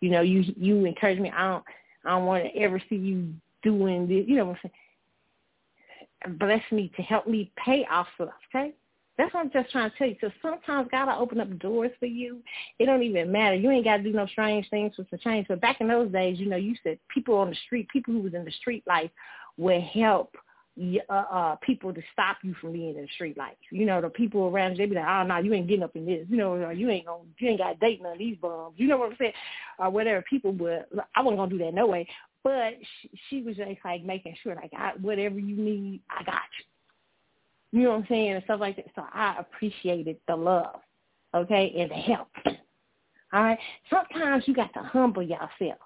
you 0.00 0.10
know, 0.10 0.22
you 0.22 0.42
you 0.56 0.84
encourage 0.84 1.20
me. 1.20 1.30
I 1.30 1.52
don't 1.52 1.64
I 2.04 2.10
don't 2.10 2.26
want 2.26 2.44
to 2.44 2.58
ever 2.58 2.82
see 2.88 2.96
you 2.96 3.32
doing 3.62 4.08
this. 4.08 4.24
You 4.26 4.36
know 4.36 4.46
what 4.46 4.58
I'm 4.64 4.70
saying? 6.24 6.38
Bless 6.38 6.62
me 6.72 6.90
to 6.96 7.02
help 7.02 7.28
me 7.28 7.52
pay 7.64 7.86
off 7.88 8.08
stuff. 8.16 8.30
Okay. 8.52 8.72
That's 9.18 9.32
what 9.32 9.40
I'm 9.40 9.50
just 9.50 9.70
trying 9.70 9.90
to 9.90 9.96
tell 9.96 10.08
you. 10.08 10.16
So 10.20 10.30
sometimes 10.42 10.88
God 10.90 11.06
will 11.06 11.22
open 11.22 11.40
up 11.40 11.58
doors 11.58 11.90
for 11.98 12.06
you. 12.06 12.42
It 12.78 12.86
don't 12.86 13.02
even 13.02 13.32
matter. 13.32 13.54
You 13.54 13.70
ain't 13.70 13.84
got 13.84 13.98
to 13.98 14.02
do 14.02 14.12
no 14.12 14.26
strange 14.26 14.68
things 14.68 14.94
for 14.94 15.06
some 15.08 15.18
change. 15.20 15.48
But 15.48 15.60
back 15.60 15.80
in 15.80 15.88
those 15.88 16.12
days, 16.12 16.38
you 16.38 16.46
know, 16.46 16.56
you 16.56 16.74
said 16.82 16.98
people 17.08 17.36
on 17.36 17.50
the 17.50 17.56
street, 17.66 17.88
people 17.88 18.12
who 18.12 18.20
was 18.20 18.34
in 18.34 18.44
the 18.44 18.50
street 18.52 18.84
life 18.86 19.10
would 19.56 19.82
help 19.82 20.36
uh, 21.08 21.12
uh, 21.12 21.56
people 21.56 21.94
to 21.94 22.02
stop 22.12 22.36
you 22.42 22.54
from 22.60 22.72
being 22.72 22.94
in 22.94 23.02
the 23.02 23.08
street 23.14 23.38
life. 23.38 23.56
You 23.70 23.86
know, 23.86 24.02
the 24.02 24.10
people 24.10 24.48
around 24.48 24.72
you, 24.72 24.76
they 24.78 24.86
be 24.86 24.96
like, 24.96 25.06
oh, 25.08 25.22
no, 25.22 25.38
you 25.38 25.54
ain't 25.54 25.68
getting 25.68 25.84
up 25.84 25.96
in 25.96 26.04
this. 26.04 26.26
You 26.28 26.36
know, 26.36 26.68
you 26.68 26.90
ain't 26.90 27.06
gonna, 27.06 27.22
you 27.38 27.48
ain't 27.48 27.58
got 27.58 27.72
to 27.72 27.78
date 27.78 28.02
none 28.02 28.12
of 28.12 28.18
these 28.18 28.36
bums. 28.36 28.74
You 28.76 28.88
know 28.88 28.98
what 28.98 29.12
I'm 29.12 29.16
saying? 29.18 29.32
Or 29.78 29.88
whatever. 29.88 30.22
People 30.28 30.52
would, 30.52 30.84
I 31.14 31.22
wasn't 31.22 31.38
going 31.38 31.50
to 31.50 31.58
do 31.58 31.64
that 31.64 31.72
no 31.72 31.86
way. 31.86 32.06
But 32.44 32.74
she, 33.00 33.10
she 33.28 33.42
was 33.42 33.56
just 33.56 33.70
like 33.82 34.04
making 34.04 34.36
sure, 34.42 34.54
like, 34.54 34.72
I, 34.76 34.92
whatever 35.00 35.38
you 35.38 35.56
need, 35.56 36.02
I 36.10 36.22
got 36.22 36.42
you. 36.58 36.75
You 37.76 37.82
know 37.82 37.90
what 37.90 37.96
I'm 37.96 38.06
saying? 38.08 38.32
And 38.32 38.44
stuff 38.44 38.58
like 38.58 38.76
that. 38.76 38.86
So 38.94 39.04
I 39.12 39.36
appreciated 39.38 40.16
the 40.26 40.34
love, 40.34 40.80
okay, 41.34 41.74
and 41.78 41.90
the 41.90 41.94
help. 41.94 42.28
All 43.34 43.42
right. 43.42 43.58
Sometimes 43.90 44.44
you 44.46 44.54
got 44.54 44.72
to 44.72 44.78
humble 44.78 45.22
yourself. 45.22 45.78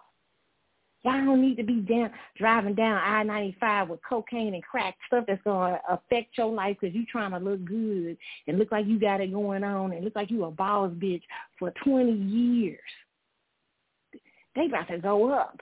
Y'all 1.02 1.24
don't 1.24 1.42
need 1.42 1.56
to 1.56 1.64
be 1.64 1.80
down 1.80 2.12
driving 2.36 2.76
down 2.76 3.00
I 3.02 3.24
ninety 3.24 3.56
five 3.58 3.88
with 3.88 3.98
cocaine 4.08 4.54
and 4.54 4.62
crack 4.62 4.94
stuff 5.08 5.24
that's 5.26 5.42
gonna 5.42 5.80
affect 5.90 6.38
your 6.38 6.52
life 6.52 6.76
because 6.80 6.94
you 6.94 7.04
trying 7.06 7.32
to 7.32 7.38
look 7.38 7.64
good 7.64 8.16
and 8.46 8.58
look 8.58 8.70
like 8.70 8.86
you 8.86 9.00
got 9.00 9.20
it 9.20 9.32
going 9.32 9.64
on 9.64 9.90
and 9.90 10.04
look 10.04 10.14
like 10.14 10.30
you 10.30 10.44
a 10.44 10.50
boss 10.52 10.92
bitch 10.92 11.22
for 11.58 11.72
twenty 11.82 12.12
years. 12.12 12.78
They 14.54 14.66
about 14.66 14.86
to 14.88 14.98
go 14.98 15.32
up. 15.32 15.58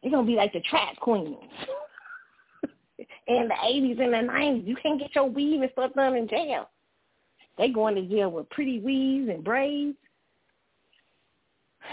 They're 0.00 0.12
gonna 0.12 0.26
be 0.28 0.36
like 0.36 0.52
the 0.52 0.60
trap 0.60 0.94
queens 1.00 1.34
in 3.30 3.48
the 3.48 3.54
80s 3.54 4.02
and 4.02 4.12
the 4.12 4.32
90s. 4.32 4.66
You 4.66 4.76
can't 4.82 4.98
get 4.98 5.14
your 5.14 5.28
weave 5.28 5.62
and 5.62 5.70
stuff 5.72 5.92
done 5.94 6.16
in 6.16 6.28
jail. 6.28 6.68
They 7.58 7.68
going 7.68 7.94
to 7.94 8.02
jail 8.02 8.30
with 8.30 8.50
pretty 8.50 8.80
weaves 8.80 9.28
and 9.28 9.44
braids. 9.44 9.96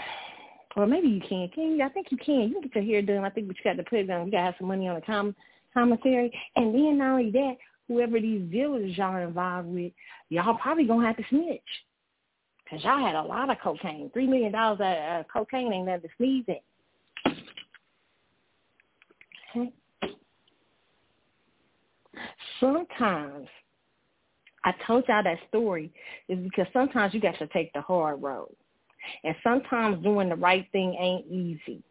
Or 0.76 0.86
maybe 0.86 1.08
you 1.08 1.20
can. 1.20 1.48
Can 1.48 1.76
you? 1.76 1.82
I 1.82 1.88
think 1.88 2.06
you 2.10 2.16
can. 2.18 2.42
You 2.42 2.52
can 2.52 2.62
get 2.62 2.76
your 2.76 2.84
hair 2.84 3.02
done. 3.02 3.24
I 3.24 3.30
think 3.30 3.48
but 3.48 3.56
you 3.56 3.64
got 3.64 3.78
to 3.78 3.82
put 3.82 3.98
it 3.98 4.10
on. 4.10 4.26
You 4.26 4.30
got 4.30 4.38
to 4.38 4.44
have 4.44 4.54
some 4.58 4.68
money 4.68 4.86
on 4.86 4.94
the 4.94 5.00
com- 5.00 5.34
commissary. 5.74 6.30
And 6.54 6.72
then 6.72 6.98
not 6.98 7.14
only 7.14 7.32
that, 7.32 7.56
whoever 7.88 8.20
these 8.20 8.48
dealers 8.48 8.96
y'all 8.96 9.06
are 9.14 9.22
involved 9.22 9.66
with, 9.66 9.90
y'all 10.28 10.56
probably 10.58 10.84
going 10.84 11.00
to 11.00 11.06
have 11.06 11.16
to 11.16 11.24
snitch. 11.30 11.60
Because 12.62 12.84
y'all 12.84 13.04
had 13.04 13.16
a 13.16 13.22
lot 13.22 13.50
of 13.50 13.56
cocaine. 13.60 14.08
$3 14.14 14.28
million 14.28 14.54
of 14.54 14.80
uh, 14.80 15.24
cocaine 15.32 15.72
ain't 15.72 15.86
nothing 15.86 16.02
to 16.02 16.08
sneeze 16.16 16.44
at. 16.48 17.32
Okay 19.56 19.72
sometimes 22.98 23.48
I 24.64 24.72
told 24.86 25.04
y'all 25.08 25.22
that 25.22 25.38
story 25.48 25.92
is 26.28 26.38
because 26.38 26.66
sometimes 26.72 27.14
you 27.14 27.20
got 27.20 27.38
to 27.38 27.46
take 27.48 27.72
the 27.72 27.80
hard 27.80 28.22
road. 28.22 28.54
And 29.24 29.34
sometimes 29.42 30.02
doing 30.02 30.28
the 30.28 30.36
right 30.36 30.66
thing 30.72 30.94
ain't 30.94 31.26
easy. 31.26 31.82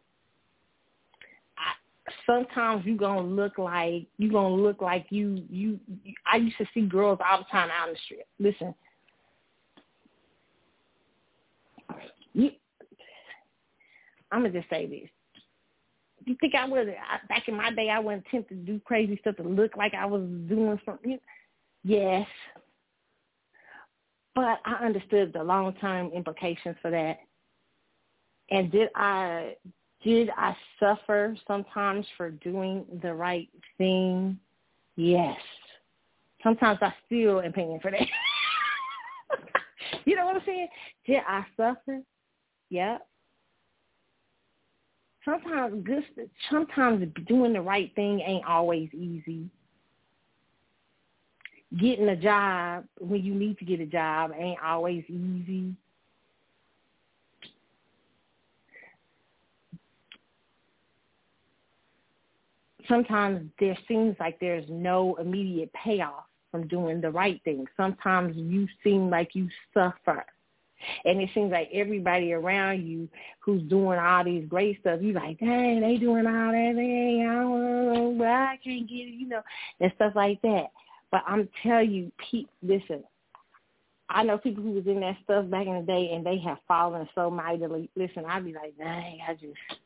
Sometimes 2.24 2.86
you 2.86 2.96
gonna 2.96 3.20
look 3.20 3.58
like 3.58 4.06
you 4.16 4.32
gonna 4.32 4.54
look 4.54 4.80
like 4.80 5.06
you, 5.10 5.44
you 5.50 5.78
you 6.04 6.14
I 6.30 6.36
used 6.36 6.56
to 6.56 6.66
see 6.72 6.82
girls 6.82 7.18
all 7.28 7.38
the 7.38 7.44
time 7.50 7.68
out 7.70 7.88
in 7.88 7.94
the 7.94 8.00
street. 8.04 8.24
Listen. 8.38 8.74
You, 12.32 12.50
I'm 14.30 14.42
gonna 14.42 14.52
just 14.52 14.70
say 14.70 14.86
this 14.86 15.10
you 16.28 16.36
think 16.40 16.54
I 16.54 16.66
would 16.66 16.94
back 17.28 17.48
in 17.48 17.56
my 17.56 17.72
day 17.72 17.90
I 17.90 17.98
wouldn't 17.98 18.26
attempt 18.26 18.50
to 18.50 18.54
do 18.54 18.80
crazy 18.84 19.18
stuff 19.20 19.36
to 19.36 19.42
look 19.42 19.76
like 19.76 19.94
I 19.94 20.06
was 20.06 20.22
doing 20.48 20.80
something? 20.84 21.18
Yes. 21.84 22.26
But 24.34 24.60
I 24.64 24.84
understood 24.84 25.32
the 25.32 25.42
long 25.42 25.74
term 25.74 26.10
implications 26.12 26.76
for 26.80 26.90
that. 26.90 27.18
And 28.50 28.70
did 28.70 28.88
I 28.94 29.56
did 30.04 30.30
I 30.36 30.56
suffer 30.78 31.36
sometimes 31.46 32.06
for 32.16 32.30
doing 32.30 32.84
the 33.02 33.12
right 33.12 33.48
thing? 33.76 34.38
Yes. 34.96 35.38
Sometimes 36.42 36.78
I 36.82 36.94
still 37.06 37.40
am 37.40 37.52
paying 37.52 37.80
for 37.80 37.90
that. 37.90 38.00
you 40.04 40.14
know 40.14 40.26
what 40.26 40.36
I'm 40.36 40.42
saying? 40.46 40.68
Did 41.06 41.22
I 41.26 41.44
suffer? 41.56 42.00
Yep 42.70 43.06
sometimes 45.28 45.84
good 45.84 46.04
sometimes 46.50 47.06
doing 47.26 47.52
the 47.52 47.60
right 47.60 47.94
thing 47.94 48.20
ain't 48.20 48.46
always 48.46 48.88
easy. 48.94 49.48
Getting 51.78 52.08
a 52.08 52.16
job 52.16 52.84
when 52.98 53.22
you 53.22 53.34
need 53.34 53.58
to 53.58 53.64
get 53.64 53.80
a 53.80 53.86
job 53.86 54.32
ain't 54.36 54.60
always 54.62 55.04
easy. 55.08 55.74
Sometimes 62.88 63.50
there 63.60 63.76
seems 63.86 64.16
like 64.18 64.40
there's 64.40 64.64
no 64.70 65.14
immediate 65.16 65.70
payoff 65.74 66.24
from 66.50 66.66
doing 66.68 67.02
the 67.02 67.10
right 67.10 67.38
thing. 67.44 67.66
Sometimes 67.76 68.34
you 68.34 68.66
seem 68.82 69.10
like 69.10 69.34
you 69.34 69.46
suffer 69.74 70.24
and 71.04 71.20
it 71.20 71.30
seems 71.34 71.52
like 71.52 71.68
everybody 71.72 72.32
around 72.32 72.86
you 72.86 73.08
who's 73.40 73.62
doing 73.64 73.98
all 73.98 74.24
these 74.24 74.48
great 74.48 74.80
stuff, 74.80 75.00
you're 75.02 75.14
like, 75.14 75.38
dang, 75.38 75.80
they 75.80 75.96
doing 75.96 76.26
all 76.26 76.52
that 76.52 76.72
thing. 76.74 77.26
I 77.28 77.34
don't 77.34 78.18
know, 78.18 78.24
I 78.24 78.58
can't 78.62 78.88
get 78.88 78.94
it, 78.94 79.14
you 79.14 79.28
know, 79.28 79.42
and 79.80 79.92
stuff 79.96 80.12
like 80.14 80.40
that. 80.42 80.66
But 81.10 81.22
I'm 81.26 81.48
telling 81.62 81.90
you, 81.90 82.12
Pete, 82.18 82.48
listen, 82.62 83.02
I 84.10 84.22
know 84.22 84.38
people 84.38 84.62
who 84.62 84.72
was 84.72 84.86
in 84.86 85.00
that 85.00 85.16
stuff 85.24 85.48
back 85.50 85.66
in 85.66 85.74
the 85.74 85.82
day 85.82 86.12
and 86.12 86.24
they 86.24 86.38
have 86.38 86.58
fallen 86.66 87.08
so 87.14 87.30
mightily. 87.30 87.90
Listen, 87.96 88.24
I'd 88.26 88.44
be 88.44 88.52
like, 88.52 88.76
dang, 88.78 89.18
I 89.26 89.34
just, 89.34 89.80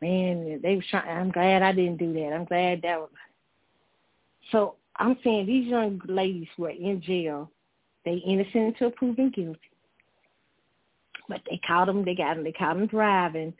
Man, 0.00 0.60
they 0.62 0.76
was 0.76 0.84
trying. 0.90 1.08
I'm 1.08 1.30
glad 1.30 1.62
I 1.62 1.72
didn't 1.72 1.96
do 1.96 2.12
that. 2.12 2.32
I'm 2.34 2.44
glad 2.44 2.82
that 2.82 3.00
was. 3.00 3.10
So 4.52 4.74
I'm 4.96 5.16
saying 5.24 5.46
these 5.46 5.66
young 5.66 6.00
ladies 6.06 6.48
who 6.56 6.66
are 6.66 6.70
in 6.70 7.00
jail, 7.00 7.50
they 8.04 8.22
innocent 8.26 8.74
until 8.74 8.90
proven 8.90 9.30
guilty. 9.30 9.58
But 11.28 11.42
they 11.50 11.60
caught 11.66 11.86
them. 11.86 12.04
They 12.04 12.14
got 12.14 12.34
them. 12.34 12.44
They 12.44 12.52
caught 12.52 12.76
them 12.76 12.86
driving 12.86 13.52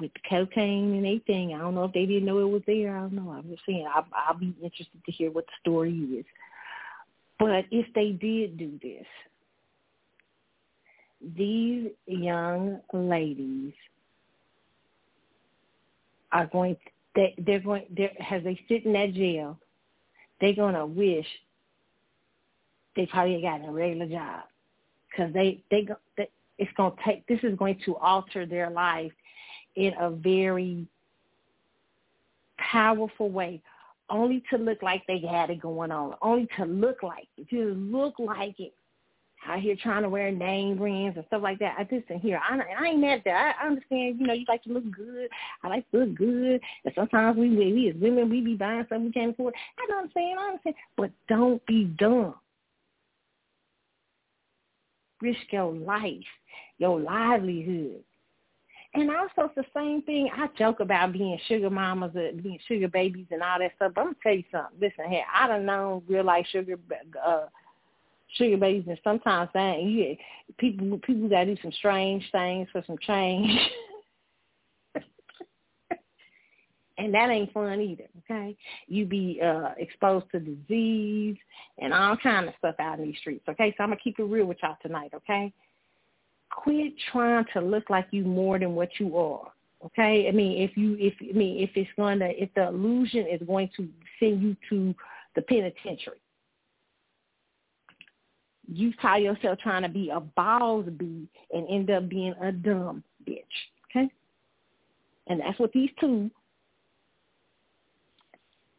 with 0.00 0.10
the 0.12 0.20
cocaine 0.28 0.94
and 0.94 1.06
everything. 1.06 1.54
I 1.54 1.58
don't 1.58 1.74
know 1.74 1.84
if 1.84 1.92
they 1.92 2.06
didn't 2.06 2.26
know 2.26 2.38
it 2.40 2.50
was 2.50 2.62
there. 2.66 2.96
I 2.96 3.00
don't 3.00 3.12
know. 3.12 3.30
I'm 3.30 3.48
just 3.48 3.62
saying. 3.66 3.86
I'll, 3.92 4.06
I'll 4.12 4.38
be 4.38 4.54
interested 4.62 5.04
to 5.04 5.12
hear 5.12 5.30
what 5.30 5.46
the 5.46 5.52
story 5.60 5.92
is. 5.92 6.24
But 7.38 7.66
if 7.70 7.86
they 7.94 8.10
did 8.10 8.58
do 8.58 8.78
this, 8.82 9.06
these 11.36 11.90
young 12.06 12.80
ladies 12.92 13.72
are 16.32 16.46
going 16.46 16.74
to, 16.76 16.80
they 17.14 17.34
they're 17.38 17.60
going 17.60 17.84
they're, 17.96 18.10
as 18.30 18.44
they 18.44 18.60
sit 18.68 18.84
in 18.84 18.92
that 18.92 19.14
jail, 19.14 19.58
they're 20.40 20.54
gonna 20.54 20.86
wish 20.86 21.26
they 22.94 23.06
probably 23.06 23.40
got 23.40 23.66
a 23.66 23.70
regular 23.70 24.06
job 24.06 24.42
because 25.10 25.32
they 25.32 25.62
they 25.70 25.82
go 25.82 25.96
they, 26.16 26.28
it's 26.58 26.70
gonna 26.76 26.94
take 27.04 27.26
this 27.26 27.40
is 27.42 27.56
going 27.56 27.78
to 27.84 27.96
alter 27.96 28.46
their 28.46 28.70
life 28.70 29.12
in 29.76 29.92
a 30.00 30.10
very 30.10 30.86
powerful 32.58 33.30
way 33.30 33.62
only 34.10 34.42
to 34.50 34.56
look 34.56 34.82
like 34.82 35.06
they 35.06 35.20
had 35.20 35.50
it 35.50 35.60
going 35.60 35.92
on, 35.92 36.14
only 36.22 36.48
to 36.56 36.64
look 36.64 37.02
like 37.02 37.28
it, 37.36 37.52
look 37.52 38.14
like 38.18 38.58
it 38.58 38.72
out 39.46 39.60
here 39.60 39.76
trying 39.80 40.02
to 40.02 40.08
wear 40.08 40.32
name 40.32 40.76
brands 40.76 41.16
and 41.16 41.24
stuff 41.26 41.42
like 41.42 41.58
that. 41.60 41.76
I 41.78 41.84
just 41.84 42.10
and 42.10 42.20
here. 42.20 42.40
I, 42.42 42.58
I 42.58 42.88
ain't 42.88 43.00
mad 43.00 43.18
at 43.18 43.24
that. 43.24 43.56
I, 43.62 43.66
understand. 43.66 44.18
You 44.18 44.26
know, 44.26 44.32
you 44.32 44.44
like 44.48 44.62
to 44.64 44.72
look 44.72 44.90
good. 44.90 45.28
I 45.62 45.68
like 45.68 45.88
to 45.90 45.98
look 45.98 46.14
good. 46.14 46.60
And 46.84 46.94
sometimes 46.94 47.38
we 47.38 47.50
we, 47.50 47.88
as 47.88 48.00
women 48.00 48.30
we 48.30 48.40
be 48.40 48.54
buying 48.54 48.84
stuff 48.86 49.00
we 49.00 49.12
can't 49.12 49.32
afford. 49.32 49.54
I 49.78 49.86
know 49.86 49.96
what 49.96 50.04
I'm 50.04 50.10
saying. 50.14 50.36
I 50.38 50.46
understand. 50.48 50.76
But 50.96 51.10
don't 51.28 51.64
be 51.66 51.84
dumb. 51.84 52.34
Risk 55.20 55.40
your 55.50 55.72
life, 55.72 56.12
your 56.78 57.00
livelihood. 57.00 58.02
And 58.94 59.10
also 59.10 59.50
it's 59.50 59.54
the 59.54 59.64
same 59.76 60.02
thing. 60.02 60.30
I 60.34 60.48
joke 60.56 60.80
about 60.80 61.12
being 61.12 61.38
sugar 61.46 61.70
mamas, 61.70 62.12
and 62.14 62.42
being 62.42 62.58
sugar 62.66 62.88
babies, 62.88 63.26
and 63.30 63.42
all 63.42 63.58
that 63.58 63.72
stuff. 63.76 63.92
But 63.94 64.00
I'm 64.00 64.06
gonna 64.08 64.16
tell 64.22 64.34
you 64.34 64.44
something. 64.50 64.80
Listen 64.80 65.10
here, 65.10 65.24
I 65.32 65.46
don't 65.46 65.66
know 65.66 66.02
real 66.08 66.24
life 66.24 66.46
sugar 66.50 66.78
uh, 67.24 67.46
sugar 68.34 68.56
babies, 68.56 68.84
and 68.88 68.98
sometimes 69.04 69.50
that 69.54 69.82
you 69.82 70.16
people 70.56 70.98
people 70.98 71.28
got 71.28 71.44
to 71.44 71.54
do 71.54 71.62
some 71.62 71.72
strange 71.72 72.24
things 72.32 72.68
for 72.72 72.82
some 72.86 72.98
change. 72.98 73.50
and 76.98 77.14
that 77.14 77.30
ain't 77.30 77.52
fun 77.52 77.80
either. 77.80 78.04
Okay, 78.24 78.56
you 78.86 79.06
be 79.06 79.40
uh 79.42 79.70
exposed 79.78 80.26
to 80.32 80.40
disease 80.40 81.36
and 81.78 81.94
all 81.94 82.16
kind 82.16 82.48
of 82.48 82.54
stuff 82.58 82.74
out 82.78 82.98
in 82.98 83.06
these 83.06 83.18
streets. 83.18 83.44
Okay, 83.48 83.74
so 83.76 83.84
I'm 83.84 83.90
gonna 83.90 84.00
keep 84.02 84.18
it 84.18 84.24
real 84.24 84.46
with 84.46 84.58
y'all 84.62 84.76
tonight. 84.82 85.12
Okay, 85.14 85.52
quit 86.50 86.92
trying 87.12 87.46
to 87.54 87.60
look 87.60 87.88
like 87.88 88.06
you 88.10 88.24
more 88.24 88.58
than 88.58 88.74
what 88.74 88.90
you 88.98 89.16
are. 89.16 89.50
Okay, 89.86 90.28
I 90.28 90.32
mean 90.32 90.62
if 90.62 90.76
you 90.76 90.96
if 90.98 91.14
I 91.20 91.36
mean 91.36 91.62
if 91.62 91.70
it's 91.74 91.90
to 91.96 92.42
if 92.42 92.50
the 92.54 92.68
illusion 92.68 93.26
is 93.26 93.40
going 93.46 93.70
to 93.76 93.88
send 94.18 94.42
you 94.42 94.56
to 94.70 94.94
the 95.36 95.42
penitentiary 95.42 96.20
you 98.70 98.92
tie 99.00 99.18
yourself 99.18 99.58
trying 99.60 99.82
to 99.82 99.88
be 99.88 100.10
a 100.10 100.20
balls 100.20 100.86
bee 100.98 101.26
and 101.52 101.66
end 101.70 101.90
up 101.90 102.08
being 102.08 102.34
a 102.42 102.52
dumb 102.52 103.02
bitch. 103.26 103.42
Okay? 103.90 104.10
And 105.26 105.40
that's 105.40 105.58
what 105.58 105.72
these 105.72 105.90
two 105.98 106.30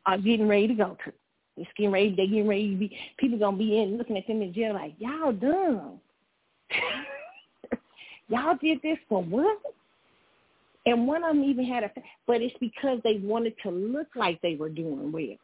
are 0.10 0.18
getting 0.18 0.48
ready 0.48 0.68
to 0.68 0.74
go 0.74 0.98
to. 1.06 1.14
They're 1.56 1.66
getting 1.78 1.92
ready, 1.92 2.16
They're 2.16 2.26
getting 2.26 2.48
ready 2.48 2.72
to 2.72 2.76
be 2.78 2.98
people 3.18 3.38
gonna 3.38 3.58
be 3.58 3.80
in 3.80 3.98
looking 3.98 4.18
at 4.18 4.26
them 4.28 4.42
in 4.42 4.54
jail 4.54 4.74
like, 4.74 4.96
Y'all 4.98 5.32
dumb. 5.32 6.00
Y'all 8.28 8.58
did 8.62 8.82
this 8.82 8.98
for 9.08 9.24
what? 9.24 9.60
And 10.86 11.08
one 11.08 11.24
of 11.24 11.36
them 11.36 11.44
even 11.44 11.66
had 11.66 11.84
a 11.84 11.92
but 12.26 12.42
it's 12.42 12.56
because 12.60 13.00
they 13.04 13.18
wanted 13.18 13.54
to 13.64 13.70
look 13.70 14.08
like 14.16 14.42
they 14.42 14.56
were 14.56 14.70
doing 14.70 15.12
well. 15.12 15.38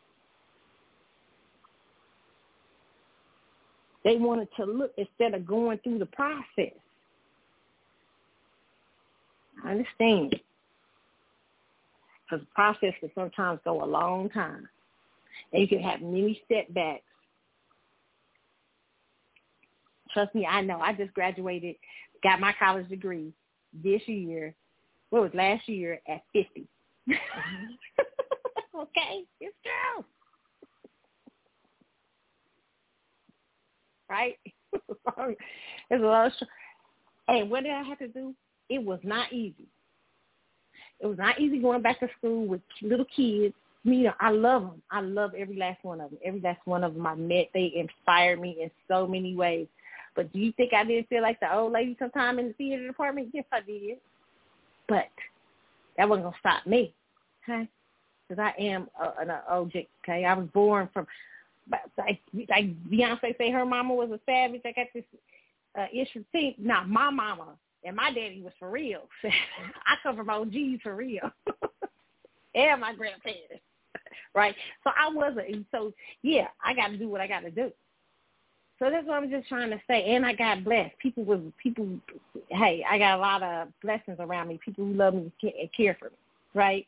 They 4.04 4.18
wanted 4.18 4.48
to 4.58 4.66
look 4.66 4.92
instead 4.98 5.34
of 5.34 5.46
going 5.46 5.80
through 5.84 6.00
the 6.00 6.06
process. 6.08 6.74
I 9.64 9.72
understand. 9.72 10.40
Because 12.26 12.46
the 12.46 12.54
process 12.54 12.94
can 13.00 13.12
sometimes 13.16 13.60
go 13.64 13.84
a 13.84 13.86
long 13.86 14.30
time. 14.30 14.68
And 15.54 15.62
you 15.62 15.68
can 15.68 15.82
have 15.82 16.02
many 16.02 16.42
setbacks. 16.52 17.04
Trust 20.12 20.34
me, 20.34 20.46
I 20.46 20.62
know. 20.62 20.80
I 20.80 20.94
just 20.94 21.14
graduated, 21.14 21.76
got 22.24 22.40
my 22.40 22.54
college 22.58 22.88
degree 22.90 23.34
this 23.84 24.02
year. 24.08 24.56
What 25.10 25.22
was 25.24 25.32
last 25.34 25.68
year 25.68 26.00
at 26.08 26.24
50. 26.34 26.68
Mm-hmm. 27.10 28.80
okay, 28.80 29.24
it's 29.40 29.56
true. 29.64 30.06
right? 34.10 34.38
There's 35.90 36.02
a 36.02 36.06
lot 36.06 36.28
of. 36.28 36.34
And 37.28 37.50
what 37.50 37.64
did 37.64 37.72
I 37.72 37.84
have 37.84 38.00
to 38.00 38.08
do? 38.08 38.36
It 38.70 38.84
was 38.84 39.00
not 39.04 39.32
easy. 39.34 39.68
It 41.06 41.10
was 41.10 41.18
not 41.20 41.40
easy 41.40 41.60
going 41.60 41.84
back 41.84 42.00
to 42.00 42.10
school 42.18 42.48
with 42.48 42.62
little 42.82 43.06
kids. 43.16 43.54
You 43.84 44.06
know, 44.06 44.14
I 44.20 44.32
love 44.32 44.64
them. 44.64 44.82
I 44.90 45.02
love 45.02 45.36
every 45.38 45.56
last 45.56 45.84
one 45.84 46.02
of 46.02 46.10
them. 46.10 46.18
Every 46.26 46.42
last 46.42 46.62
one 46.66 46.84
of 46.84 46.96
them 46.96 47.06
I 47.06 47.14
met, 47.14 47.52
they 47.54 47.74
inspired 47.76 48.42
me 48.42 48.58
in 48.60 48.72
so 48.88 49.06
many 49.06 49.36
ways. 49.36 49.68
But 50.16 50.34
do 50.34 50.40
you 50.40 50.52
think 50.54 50.74
I 50.74 50.84
didn't 50.84 51.08
feel 51.08 51.22
like 51.22 51.40
the 51.40 51.54
old 51.54 51.74
lady 51.74 51.96
sometime 52.00 52.40
in 52.40 52.48
the 52.48 52.54
theater 52.54 52.88
department? 52.88 53.30
Yes, 53.34 53.46
I 53.52 53.62
did. 53.62 54.00
But 54.90 55.10
that 55.96 56.10
wasn't 56.10 56.26
gonna 56.26 56.38
stop 56.40 56.66
me, 56.66 56.92
okay? 57.44 57.70
Because 58.28 58.42
I 58.42 58.60
am 58.60 58.90
a, 59.00 59.22
an 59.22 59.30
OG. 59.48 59.74
Okay, 60.04 60.26
I 60.26 60.34
was 60.34 60.48
born 60.56 60.90
from 60.92 61.06
like, 61.70 62.20
like 62.50 62.84
Beyonce 62.90 63.38
say 63.38 63.52
her 63.52 63.66
mama 63.66 63.94
was 63.94 64.10
a 64.10 64.20
savage. 64.26 64.62
I 64.66 64.72
got 64.72 64.88
this 64.92 65.04
uh, 65.78 65.86
issue. 65.94 66.24
See, 66.32 66.56
now 66.58 66.84
my 66.84 67.12
mama 67.12 67.50
and 67.86 67.96
my 67.96 68.12
daddy 68.12 68.42
was 68.44 68.54
for 68.60 68.70
real. 68.70 69.08
I 69.24 69.96
come 70.04 70.16
from 70.16 70.30
OGs 70.30 70.82
for 70.84 70.96
real, 70.96 71.32
and 72.56 72.82
my 72.82 72.94
grandparents, 72.94 73.64
right? 74.34 74.56
So 74.84 74.92
I 74.98 75.14
wasn't. 75.14 75.66
So 75.72 75.94
yeah, 76.22 76.48
I 76.64 76.74
got 76.74 76.88
to 76.88 76.98
do 76.98 77.10
what 77.10 77.22
I 77.22 77.28
got 77.28 77.42
to 77.42 77.52
do. 77.52 77.72
So 78.78 78.90
that's 78.90 79.08
what 79.08 79.16
I'm 79.16 79.30
just 79.30 79.48
trying 79.48 79.70
to 79.70 79.80
say. 79.88 80.16
And 80.16 80.26
I 80.26 80.34
got 80.34 80.64
blessed. 80.64 80.98
People 81.00 81.24
was 81.24 81.40
people. 81.62 81.88
Hey, 82.50 82.84
I 82.90 82.98
got 82.98 83.18
a 83.18 83.22
lot 83.22 83.44
of 83.44 83.70
blessings 83.82 84.18
around 84.20 84.50
me. 84.50 84.60
People 84.64 84.86
who 84.86 84.94
love 84.94 85.14
me 85.14 85.32
and 85.42 85.70
care 85.76 85.96
for 86.00 86.10
me, 86.10 86.18
right? 86.54 86.86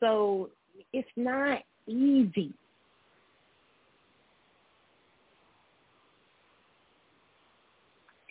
So 0.00 0.50
it's 0.92 1.08
not 1.16 1.62
easy 1.86 2.54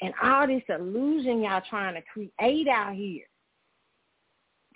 and 0.02 0.14
all 0.22 0.48
this 0.48 0.64
illusion 0.70 1.42
y'all 1.42 1.62
trying 1.70 1.96
to 1.96 2.02
create 2.14 2.68
out 2.68 2.96
here 2.96 3.26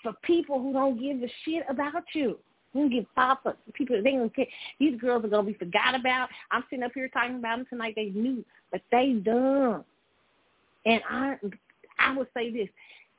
for 0.02 0.14
people 0.24 0.60
who 0.60 0.74
don't 0.74 1.00
give 1.00 1.22
a 1.22 1.32
shit 1.46 1.64
about 1.70 2.04
you. 2.14 2.38
Who 2.74 2.90
give 2.90 3.06
pop 3.16 3.46
up 3.46 3.60
people 3.74 4.02
they 4.02 4.14
gonna 4.14 4.30
care. 4.30 4.46
These 4.80 5.00
girls 5.00 5.26
are 5.26 5.28
gonna 5.28 5.44
be 5.44 5.54
forgot 5.54 5.94
about. 5.94 6.30
I'm 6.52 6.64
sitting 6.70 6.84
up 6.84 6.94
here 6.96 7.10
talking 7.10 7.36
about 7.36 7.58
them 7.58 7.66
tonight. 7.70 7.96
They 7.98 8.12
knew, 8.16 8.46
but 8.72 8.82
they 8.92 9.14
dumb. 9.14 9.84
And 10.86 11.02
I, 11.10 11.36
I 12.00 12.16
would 12.16 12.28
say 12.34 12.50
this: 12.50 12.70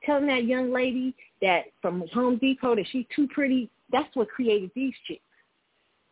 telling 0.04 0.26
that 0.28 0.46
young 0.46 0.72
lady 0.72 1.14
that 1.42 1.64
from 1.82 2.04
Home 2.14 2.38
Depot 2.38 2.76
that 2.76 2.86
she's 2.90 3.04
too 3.14 3.28
pretty. 3.28 3.68
That's 3.90 4.14
what 4.16 4.30
created 4.30 4.70
these 4.74 4.94
chicks. 5.06 5.20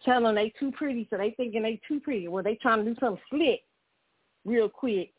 Telling 0.04 0.24
them 0.24 0.34
they 0.34 0.52
too 0.60 0.70
pretty, 0.72 1.06
so 1.08 1.16
they 1.16 1.30
thinking 1.30 1.62
they 1.62 1.80
too 1.88 1.98
pretty. 2.00 2.28
Well, 2.28 2.44
they 2.44 2.56
trying 2.56 2.84
to 2.84 2.92
do 2.92 3.00
something 3.00 3.22
slick, 3.30 3.62
real 4.44 4.68
quick, 4.68 5.12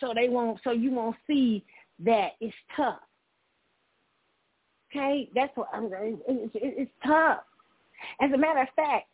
so 0.00 0.12
they 0.14 0.28
won't 0.28 0.58
so 0.64 0.72
you 0.72 0.92
won't 0.92 1.16
see 1.26 1.64
that 2.04 2.32
it's 2.40 2.54
tough. 2.76 3.00
Okay, 4.90 5.28
that's 5.34 5.54
what 5.56 5.68
I'm. 5.72 5.90
It's, 5.92 6.52
it's 6.54 6.90
tough. 7.06 7.40
As 8.20 8.30
a 8.32 8.38
matter 8.38 8.62
of 8.62 8.68
fact, 8.74 9.08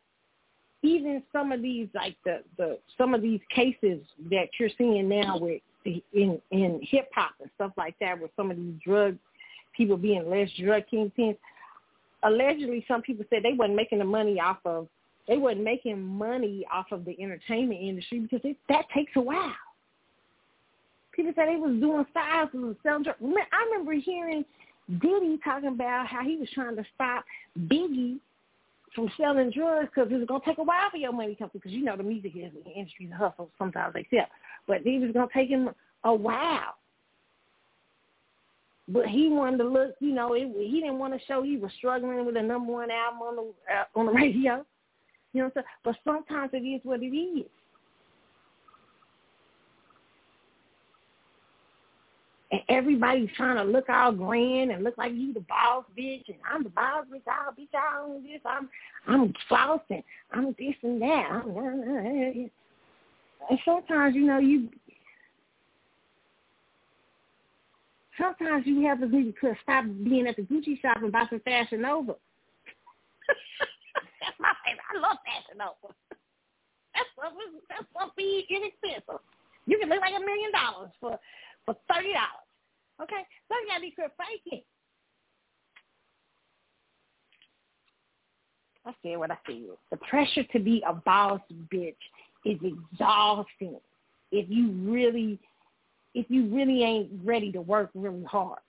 even 0.83 1.23
some 1.33 1.51
of 1.51 1.63
these 1.63 1.89
like 1.95 2.17
the 2.25 2.43
the 2.57 2.79
some 2.97 3.15
of 3.15 3.23
these 3.23 3.41
cases 3.55 4.01
that 4.31 4.49
you're 4.59 4.71
seeing 4.79 5.09
now 5.09 5.39
with 5.39 5.63
in 5.85 6.41
in 6.51 6.81
hip 6.83 7.09
hop 7.15 7.33
and 7.41 7.51
stuff 7.57 7.73
like 7.77 7.97
that, 8.01 8.21
with 8.21 8.31
some 8.37 8.51
of 8.51 8.57
these 8.57 8.75
drug 8.85 9.17
people 9.77 9.97
being 9.97 10.29
less 10.29 10.49
drug 10.59 10.85
kingpins. 10.93 11.37
Allegedly, 12.23 12.85
some 12.89 13.03
people 13.03 13.25
said 13.29 13.43
they 13.43 13.53
wasn't 13.53 13.77
making 13.77 13.99
the 13.99 14.05
money 14.05 14.41
off 14.41 14.59
of 14.65 14.89
they 15.27 15.39
wasn't 15.39 15.65
making 15.65 16.01
money 16.01 16.67
off 16.73 16.87
of 16.93 17.05
the 17.05 17.21
entertainment 17.21 17.81
industry 17.81 18.21
because 18.21 18.41
it, 18.45 18.57
that 18.69 18.85
takes 18.95 19.13
a 19.17 19.21
while 19.21 19.53
People 21.15 21.33
said 21.35 21.49
they 21.49 21.57
was 21.57 21.79
doing 21.81 22.05
styles 22.11 22.51
and 22.53 22.77
selling 22.83 23.05
drugs. 23.05 23.19
I 23.23 23.65
remember 23.67 23.93
hearing 23.93 24.45
Diddy 25.01 25.39
talking 25.45 25.69
about 25.69 26.07
how 26.07 26.23
he 26.23 26.37
was 26.37 26.49
trying 26.55 26.77
to 26.77 26.85
stop 26.95 27.25
Biggie 27.59 28.19
from 28.95 29.11
selling 29.17 29.51
drugs 29.51 29.89
because 29.95 30.11
it 30.11 30.17
was 30.17 30.27
going 30.27 30.41
to 30.41 30.47
take 30.47 30.59
a 30.59 30.63
while 30.63 30.91
for 30.91 30.97
your 30.97 31.13
money 31.13 31.35
to 31.35 31.39
come 31.39 31.51
through 31.51 31.61
because 31.61 31.73
you 31.73 31.85
know 31.85 31.97
the 31.97 32.03
music 32.03 32.33
industry's 32.37 33.11
a 33.13 33.17
hustle. 33.17 33.51
Sometimes 33.59 33.95
they 33.95 34.07
sell. 34.11 34.27
But 34.67 34.87
it 34.87 35.01
was 35.01 35.13
going 35.13 35.29
to 35.29 35.35
take 35.35 35.49
him 35.49 35.71
a 36.05 36.15
while. 36.15 36.75
But 38.87 39.07
he 39.07 39.29
wanted 39.31 39.59
to 39.59 39.65
look, 39.65 39.95
you 40.01 40.13
know, 40.13 40.35
it, 40.35 40.49
he 40.57 40.81
didn't 40.81 40.99
want 40.99 41.15
to 41.15 41.27
show 41.27 41.43
he 41.43 41.57
was 41.57 41.71
struggling 41.79 42.27
with 42.27 42.37
a 42.37 42.43
number 42.43 42.71
one 42.71 42.91
album 42.91 43.23
on 43.23 43.37
the 43.37 43.75
uh, 43.75 43.85
on 43.99 44.07
the 44.07 44.13
radio. 44.21 44.65
You 45.33 45.43
know 45.43 45.45
what 45.45 45.45
I'm 45.45 45.53
saying? 45.55 45.65
But 45.85 45.97
sometimes 46.05 46.51
it 46.53 46.59
is 46.59 46.81
what 46.85 47.03
it 47.03 47.07
is. 47.07 47.47
And 52.55 52.63
everybody's 52.69 53.31
trying 53.37 53.57
to 53.57 53.65
look 53.65 53.89
all 53.89 54.13
grand 54.13 54.71
and 54.71 54.85
look 54.85 54.97
like 54.97 55.13
you 55.13 55.35
the 55.35 55.41
boss 55.41 55.85
bitch 55.99 56.29
and 56.29 56.37
I'm 56.49 56.63
the 56.63 56.71
boss 56.71 57.05
bitch, 57.13 57.23
I'll 57.27 57.53
be 57.53 57.69
all 57.75 58.21
this, 58.23 58.41
I'm 58.45 58.69
I'm 59.09 59.35
flossing, 59.51 60.05
I'm 60.31 60.55
this 60.57 60.75
and 60.83 61.03
that. 61.03 61.29
I'm, 61.33 61.51
uh, 61.51 61.61
uh, 61.61 62.45
uh, 62.45 62.49
and 63.51 63.59
sometimes, 63.65 64.15
you 64.15 64.23
know, 64.23 64.39
you 64.39 64.69
sometimes 68.21 68.65
you 68.67 68.87
have 68.87 69.01
to 69.01 69.09
be 69.09 69.35
to 69.41 69.55
stop 69.65 69.85
being 70.05 70.29
at 70.29 70.37
the 70.37 70.43
Gucci 70.43 70.81
shop 70.81 70.99
and 71.03 71.11
buy 71.11 71.25
some 71.29 71.41
Fashion 71.41 71.83
Nova. 71.83 72.15
that's 74.21 74.39
my 74.39 74.53
favorite. 74.65 74.85
I 74.95 75.01
love 75.01 75.19
Fashion 75.27 75.59
Nova. 75.59 75.93
That's 76.95 77.11
something 77.19 77.61
that's 77.69 77.91
something 77.99 78.43
inexpensive. 78.49 79.21
You 79.67 79.79
can 79.81 79.89
look 79.89 80.01
like 80.01 80.15
a 80.17 80.21
million 80.21 80.53
dollars 80.53 80.91
for 81.01 81.19
for 81.67 81.75
thirty 81.93 82.13
dollars. 82.13 82.44
Okay, 83.03 83.23
so 83.49 83.55
you 83.55 83.67
gotta 83.69 83.81
be 83.81 83.91
quit 83.91 84.13
faking. 84.19 84.63
I 88.87 88.93
said 89.03 89.19
what 89.19 89.31
I 89.31 89.39
said. 89.47 89.63
The 89.91 89.97
pressure 89.97 90.45
to 90.53 90.61
be 90.61 90.83
a 90.87 90.93
boss 90.93 91.41
bitch 91.73 91.95
is 92.45 92.59
exhausting 92.63 93.79
if 94.31 94.47
you 94.49 94.71
really 94.73 95.39
if 96.15 96.27
you 96.29 96.47
really 96.55 96.83
ain't 96.83 97.11
ready 97.25 97.51
to 97.53 97.61
work 97.61 97.91
really 97.95 98.23
hard. 98.25 98.61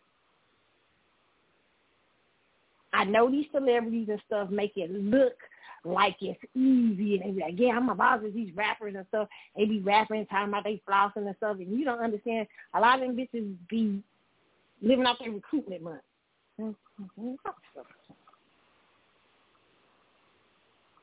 I 2.92 3.04
know 3.04 3.30
these 3.30 3.46
celebrities 3.54 4.08
and 4.10 4.22
stuff 4.26 4.50
make 4.50 4.74
it 4.78 4.90
look 4.90 5.36
like 5.84 6.16
it's 6.22 6.40
easy 6.56 7.16
and 7.16 7.24
they 7.24 7.32
be 7.32 7.42
like, 7.42 7.60
yeah, 7.60 7.74
I'm 7.76 7.90
a 7.90 7.96
boss 7.96 8.22
of 8.26 8.34
these 8.34 8.56
rappers 8.56 8.96
and 8.98 9.06
stuff. 9.10 9.28
They 9.56 9.66
be 9.66 9.82
rapping 9.82 10.26
talking 10.26 10.50
about 10.50 10.64
they 10.64 10.82
flossing 10.90 11.28
and 11.28 11.36
stuff 11.38 11.58
and 11.60 11.78
you 11.78 11.86
don't 11.86 12.00
understand 12.00 12.48
a 12.74 12.80
lot 12.80 13.00
of 13.00 13.08
them 13.08 13.16
bitches 13.16 13.54
be 13.70 14.02
living 14.86 15.06
off 15.06 15.18
their 15.20 15.32
recruitment 15.32 15.82
money. 15.82 16.00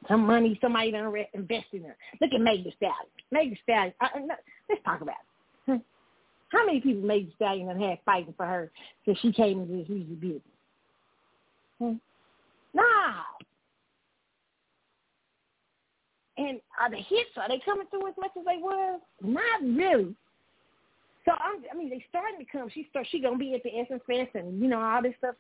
Some 0.09 0.27
money 0.27 0.59
somebody 0.61 0.91
done 0.91 1.15
invest 1.35 1.67
in 1.73 1.85
her. 1.85 1.97
Look 2.21 2.31
at 2.35 2.41
Meg 2.41 2.65
Thee 2.65 2.75
Stallion. 2.77 2.97
Meg 3.31 3.51
Thee 3.51 3.59
Stallion. 3.63 3.93
Uh, 4.01 4.07
uh 4.17 4.21
let's 4.69 4.83
talk 4.85 5.01
about 5.01 5.17
it. 5.69 5.81
How 6.49 6.67
many 6.67 6.81
people 6.81 7.03
Meg 7.03 7.27
Thee 7.27 7.33
Stallion 7.37 7.69
have 7.69 7.79
had 7.79 7.99
fighting 8.05 8.35
for 8.37 8.47
her 8.47 8.71
since 9.05 9.19
she 9.21 9.33
came 9.33 9.61
into 9.61 9.77
this 9.77 9.89
music 9.89 10.21
business? 10.21 12.01
Nah. 12.75 13.23
And 16.39 16.61
are 16.81 16.91
the 16.91 16.97
hits, 16.97 17.31
are 17.37 17.49
they 17.49 17.61
coming 17.65 17.87
through 17.91 18.09
as 18.09 18.15
much 18.19 18.31
as 18.39 18.45
they 18.45 18.61
were? 18.63 18.97
Not 19.23 19.63
really. 19.63 20.15
So 21.25 21.33
I'm, 21.33 21.63
I 21.73 21.77
mean, 21.77 21.91
they 21.91 22.05
starting 22.09 22.45
to 22.45 22.51
come. 22.51 22.69
She 22.73 22.87
start. 22.91 23.07
She 23.11 23.21
gonna 23.21 23.39
be 23.39 23.55
at 23.55 23.63
the 23.63 23.79
Essence 23.79 24.03
Fest 24.07 24.31
and 24.35 24.61
you 24.61 24.69
know 24.69 24.81
all 24.81 25.03
this 25.03 25.15
stuff. 25.19 25.37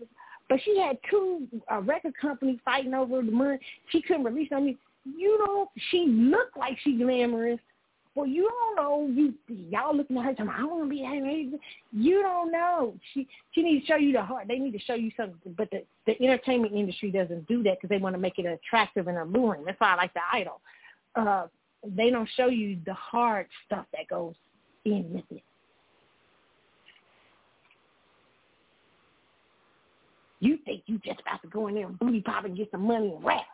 But 0.48 0.60
she 0.64 0.78
had 0.78 0.98
two 1.10 1.46
uh, 1.70 1.80
record 1.80 2.14
companies 2.20 2.60
fighting 2.64 2.94
over 2.94 3.22
the 3.22 3.32
money. 3.32 3.59
She 3.90 4.00
couldn't 4.02 4.24
release. 4.24 4.48
I 4.54 4.60
mean, 4.60 4.78
you 5.04 5.38
know, 5.38 5.70
she 5.90 6.06
looked 6.09 6.56
like 6.56 6.78
she 6.84 6.96
glamorous. 6.96 7.59
Well, 8.14 8.26
you 8.26 8.48
don't 8.48 8.76
know. 8.76 9.09
You 9.10 9.34
y'all 9.70 9.96
looking 9.96 10.18
at 10.18 10.24
her 10.24 10.34
saying, 10.36 10.50
"I 10.50 10.64
want 10.64 10.84
to 10.84 10.88
be 10.88 11.00
that." 11.02 11.59
You 11.92 12.22
don't 12.22 12.52
know. 12.52 12.94
She 13.12 13.26
she 13.52 13.62
needs 13.62 13.86
to 13.86 13.92
show 13.92 13.96
you 13.96 14.12
the 14.12 14.22
heart. 14.22 14.46
They 14.46 14.59
need 14.59 14.72
to 14.72 14.78
show 14.80 14.94
you 14.94 15.10
something. 15.16 15.54
But 15.56 15.70
the 15.70 15.84
the 16.06 16.22
entertainment 16.22 16.74
industry 16.74 17.10
doesn't 17.10 17.48
do 17.48 17.62
that 17.64 17.78
because 17.78 17.88
they 17.88 17.98
want 17.98 18.14
to 18.14 18.20
make 18.20 18.38
it 18.38 18.46
attractive 18.46 19.09
and 19.09 19.18
alluring. 19.18 19.64
That's 19.64 19.80
why 19.80 19.94
I 19.94 19.96
like 19.96 20.14
the 20.14 20.20
idol. 20.32 20.60
Uh, 21.16 21.46
they 21.84 22.10
don't 22.10 22.28
show 22.36 22.46
you 22.46 22.78
the 22.86 22.94
hard 22.94 23.46
stuff 23.66 23.86
that 23.92 24.06
goes 24.09 24.34
in 24.84 25.12
with 25.12 25.24
it. 25.30 25.42
You 30.43 30.59
think 30.64 30.82
you 30.86 30.98
just 31.06 31.20
about 31.20 31.40
to 31.43 31.48
go 31.48 31.69
in 31.69 31.77
there 31.77 31.86
and 31.86 31.97
booty 31.97 32.20
pop 32.20 32.44
and 32.44 32.56
get 32.56 32.69
some 32.73 32.82
money 32.82 33.12
and 33.14 33.24
rap. 33.24 33.47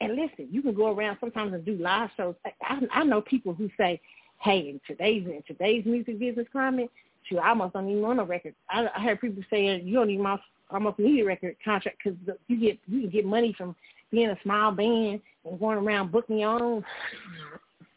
And 0.00 0.16
listen, 0.16 0.48
you 0.50 0.62
can 0.62 0.74
go 0.74 0.92
around 0.92 1.18
sometimes 1.20 1.54
and 1.54 1.64
do 1.64 1.76
live 1.76 2.10
shows. 2.16 2.34
I, 2.60 2.80
I 2.92 3.04
know 3.04 3.20
people 3.20 3.54
who 3.54 3.70
say, 3.78 4.00
"Hey, 4.40 4.68
in 4.68 4.80
today's 4.84 5.24
in 5.24 5.44
today's 5.46 5.86
music 5.86 6.18
business 6.18 6.48
climate, 6.50 6.90
shoot, 7.22 7.38
I 7.38 7.50
almost 7.50 7.74
don't 7.74 7.88
even 7.88 8.02
want 8.02 8.18
a 8.18 8.24
record." 8.24 8.56
I, 8.68 8.88
I 8.96 9.00
heard 9.00 9.20
people 9.20 9.44
saying 9.48 9.86
you 9.86 9.94
don't 9.94 10.10
even 10.10 10.26
almost, 10.26 10.42
almost 10.72 10.98
need 10.98 11.20
a 11.20 11.24
record 11.24 11.54
contract 11.64 11.98
because 12.02 12.18
you 12.48 12.58
get 12.58 12.80
you 12.88 13.02
can 13.02 13.10
get 13.10 13.24
money 13.24 13.54
from 13.56 13.76
being 14.10 14.28
a 14.28 14.38
small 14.42 14.72
band 14.72 15.20
and 15.44 15.60
going 15.60 15.78
around 15.78 16.10
booking 16.10 16.40
your 16.40 16.60
own. 16.60 16.84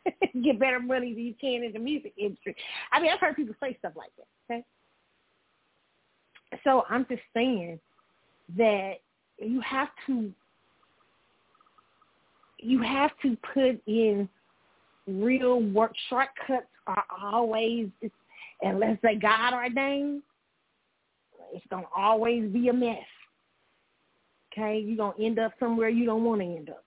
get 0.43 0.59
better 0.59 0.79
money 0.79 1.11
than 1.15 1.23
you 1.23 1.33
can 1.41 1.63
in 1.63 1.73
the 1.73 1.79
music 1.79 2.13
industry. 2.19 2.55
I 2.91 3.01
mean, 3.01 3.09
I've 3.11 3.19
heard 3.19 3.35
people 3.35 3.55
say 3.59 3.75
stuff 3.79 3.93
like 3.95 4.11
that. 4.17 4.27
Okay, 4.53 4.63
so 6.63 6.83
I'm 6.89 7.05
just 7.09 7.21
saying 7.33 7.79
that 8.57 8.95
you 9.39 9.61
have 9.61 9.89
to 10.07 10.31
you 12.59 12.81
have 12.81 13.11
to 13.21 13.37
put 13.53 13.79
in 13.85 14.27
real 15.07 15.61
work. 15.61 15.93
Shortcuts 16.09 16.67
are 16.87 17.03
always, 17.21 17.89
unless 18.61 18.97
they 19.03 19.15
God 19.15 19.53
ordained, 19.53 20.23
it's 21.53 21.65
gonna 21.69 21.85
always 21.95 22.49
be 22.51 22.69
a 22.69 22.73
mess. 22.73 22.97
Okay, 24.51 24.79
you're 24.79 24.97
gonna 24.97 25.23
end 25.23 25.37
up 25.37 25.53
somewhere 25.59 25.89
you 25.89 26.05
don't 26.05 26.23
want 26.23 26.41
to 26.41 26.47
end 26.47 26.69
up. 26.69 26.83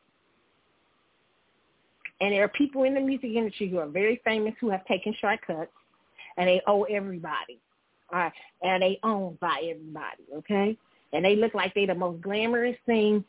And 2.20 2.32
there 2.32 2.42
are 2.42 2.48
people 2.48 2.82
in 2.82 2.94
the 2.94 3.00
music 3.00 3.30
industry 3.36 3.68
who 3.68 3.78
are 3.78 3.86
very 3.86 4.20
famous 4.24 4.54
who 4.60 4.70
have 4.70 4.84
taken 4.86 5.14
shortcuts, 5.20 5.70
and 6.36 6.48
they 6.48 6.60
owe 6.66 6.84
everybody 6.84 7.60
are 8.10 8.32
and 8.62 8.82
they 8.82 8.98
owned 9.02 9.39
by 9.40 9.59
everybody, 9.70 10.22
okay? 10.36 10.76
And 11.12 11.24
they 11.24 11.36
look 11.36 11.55
like 11.55 11.74
they 11.74 11.86
the 11.86 11.94
most 11.94 12.20
glamorous 12.22 12.76
thing 12.86 13.24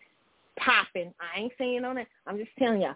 popping. 0.58 1.14
I 1.20 1.40
ain't 1.40 1.54
saying 1.58 1.86
on 1.86 1.98
it. 1.98 2.08
I'm 2.28 2.38
just 2.38 2.52
telling 2.58 2.82
y'all. 2.82 2.96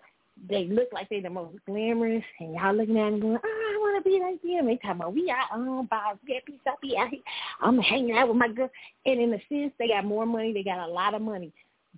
They 0.49 0.65
look 0.65 0.87
like 0.91 1.09
they 1.09 1.19
the 1.19 1.29
most 1.29 1.57
glamorous, 1.67 2.23
and 2.39 2.55
y'all 2.55 2.73
looking 2.73 2.97
at 2.97 3.11
them 3.11 3.19
going, 3.19 3.37
oh, 3.37 3.73
I 3.73 3.77
want 3.79 4.03
to 4.03 4.09
be 4.09 4.19
like 4.19 4.41
them. 4.41 4.65
They 4.65 4.77
talking 4.77 5.01
about, 5.01 5.13
we 5.13 5.29
are 5.29 5.45
owned 5.55 5.89
by 5.89 6.13
up 6.13 6.79
here. 6.81 7.09
I'm 7.61 7.77
hanging 7.77 8.17
out 8.17 8.29
with 8.29 8.37
my 8.37 8.47
girl. 8.47 8.69
And 9.05 9.21
in 9.21 9.33
a 9.33 9.41
sense, 9.47 9.73
they 9.77 9.89
got 9.89 10.05
more 10.05 10.25
money. 10.25 10.51
They 10.51 10.63
got 10.63 10.89
a 10.89 10.91
lot 10.91 11.13
of 11.13 11.21
money. 11.21 11.53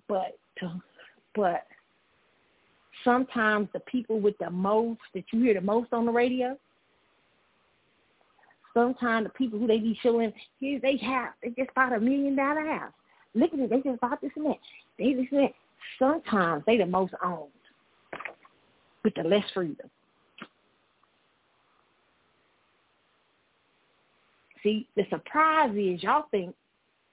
But, 0.06 0.38
but 1.34 1.66
sometimes 3.04 3.68
the 3.72 3.80
people 3.80 4.20
with 4.20 4.36
the 4.38 4.50
most, 4.50 5.00
that 5.14 5.24
you 5.32 5.42
hear 5.42 5.54
the 5.54 5.62
most 5.62 5.92
on 5.94 6.04
the 6.04 6.12
radio, 6.12 6.58
sometimes 8.76 9.26
the 9.26 9.32
people 9.32 9.58
who 9.58 9.66
they 9.66 9.78
be 9.78 9.98
showing, 10.02 10.32
here 10.60 10.78
they 10.80 10.98
have, 10.98 11.30
they 11.42 11.50
just 11.50 11.74
bought 11.74 11.94
a 11.94 12.00
million 12.00 12.36
dollar 12.36 12.66
house. 12.66 12.92
Look 13.34 13.52
at 13.54 13.58
it, 13.58 13.70
they 13.70 13.80
just 13.80 14.00
bought 14.00 14.20
this 14.20 14.30
and 14.36 14.46
that. 14.46 14.58
They 14.98 15.14
just 15.14 15.30
that. 15.30 15.52
Sometimes 15.98 16.62
they 16.66 16.76
the 16.76 16.86
most 16.86 17.14
owned 17.24 17.50
with 19.02 19.14
the 19.14 19.22
less 19.22 19.44
freedom. 19.54 19.88
See, 24.62 24.88
the 24.96 25.04
surprise 25.10 25.70
is 25.70 26.02
y'all 26.02 26.26
think, 26.30 26.54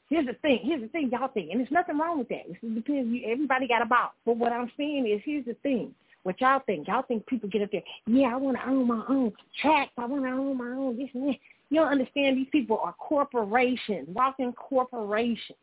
here's 0.09 0.25
the 0.25 0.33
thing, 0.41 0.59
here's 0.63 0.81
the 0.81 0.87
thing 0.87 1.09
y'all 1.11 1.27
think, 1.27 1.51
and 1.51 1.59
there's 1.59 1.71
nothing 1.71 1.97
wrong 1.97 2.17
with 2.17 2.29
that. 2.29 2.43
It 2.47 2.75
depends, 2.75 3.15
everybody 3.25 3.67
got 3.67 3.81
a 3.81 3.85
box. 3.85 4.15
But 4.25 4.37
what 4.37 4.51
I'm 4.51 4.71
saying 4.75 5.07
is, 5.07 5.21
here's 5.23 5.45
the 5.45 5.53
thing. 5.61 5.93
What 6.23 6.39
y'all 6.39 6.61
think? 6.65 6.87
Y'all 6.87 7.03
think 7.03 7.25
people 7.27 7.49
get 7.49 7.61
up 7.61 7.71
there, 7.71 7.83
yeah, 8.07 8.27
I 8.27 8.37
want 8.37 8.57
to 8.57 8.67
own 8.67 8.87
my 8.87 9.03
own 9.09 9.33
tracks. 9.61 9.91
I 9.97 10.05
want 10.05 10.23
to 10.23 10.31
own 10.31 10.57
my 10.57 10.69
own 10.69 10.97
this 10.97 11.09
and 11.13 11.29
that. 11.29 11.35
You 11.69 11.79
don't 11.79 11.91
understand 11.91 12.37
these 12.37 12.47
people 12.51 12.79
are 12.83 12.93
corporations, 12.93 14.07
walking 14.09 14.53
corporations. 14.53 15.57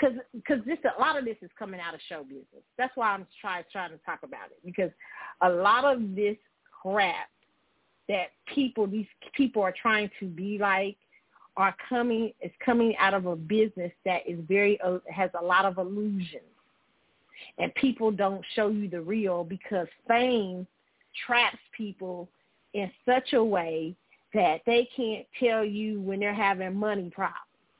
Because 0.00 0.16
because 0.32 0.64
this 0.64 0.78
a 0.84 1.00
lot 1.00 1.18
of 1.18 1.24
this 1.24 1.36
is 1.42 1.50
coming 1.58 1.80
out 1.80 1.92
of 1.94 2.00
show 2.08 2.22
business. 2.22 2.62
That's 2.76 2.96
why 2.96 3.08
I'm 3.08 3.26
trying 3.40 3.64
trying 3.72 3.90
to 3.90 3.98
talk 4.06 4.20
about 4.22 4.46
it 4.50 4.58
because 4.64 4.90
a 5.42 5.48
lot 5.48 5.84
of 5.84 6.14
this 6.14 6.36
crap 6.82 7.28
that 8.08 8.28
people 8.52 8.86
these 8.86 9.06
people 9.34 9.62
are 9.62 9.74
trying 9.80 10.10
to 10.20 10.26
be 10.26 10.58
like 10.58 10.96
are 11.56 11.74
coming 11.88 12.32
is 12.40 12.52
coming 12.64 12.96
out 12.98 13.14
of 13.14 13.26
a 13.26 13.36
business 13.36 13.92
that 14.04 14.20
is 14.26 14.38
very 14.46 14.80
uh, 14.80 14.98
has 15.10 15.30
a 15.40 15.44
lot 15.44 15.64
of 15.64 15.78
illusions 15.78 16.42
And 17.58 17.74
people 17.74 18.10
don't 18.10 18.44
show 18.54 18.68
you 18.68 18.88
the 18.88 19.00
real 19.00 19.44
because 19.44 19.86
fame 20.06 20.66
traps 21.26 21.58
people 21.76 22.28
in 22.74 22.90
such 23.06 23.32
a 23.32 23.42
way 23.42 23.94
that 24.34 24.60
they 24.66 24.88
can't 24.94 25.26
tell 25.40 25.64
you 25.64 26.00
when 26.00 26.20
they're 26.20 26.34
having 26.34 26.76
money 26.76 27.10
problems 27.10 27.38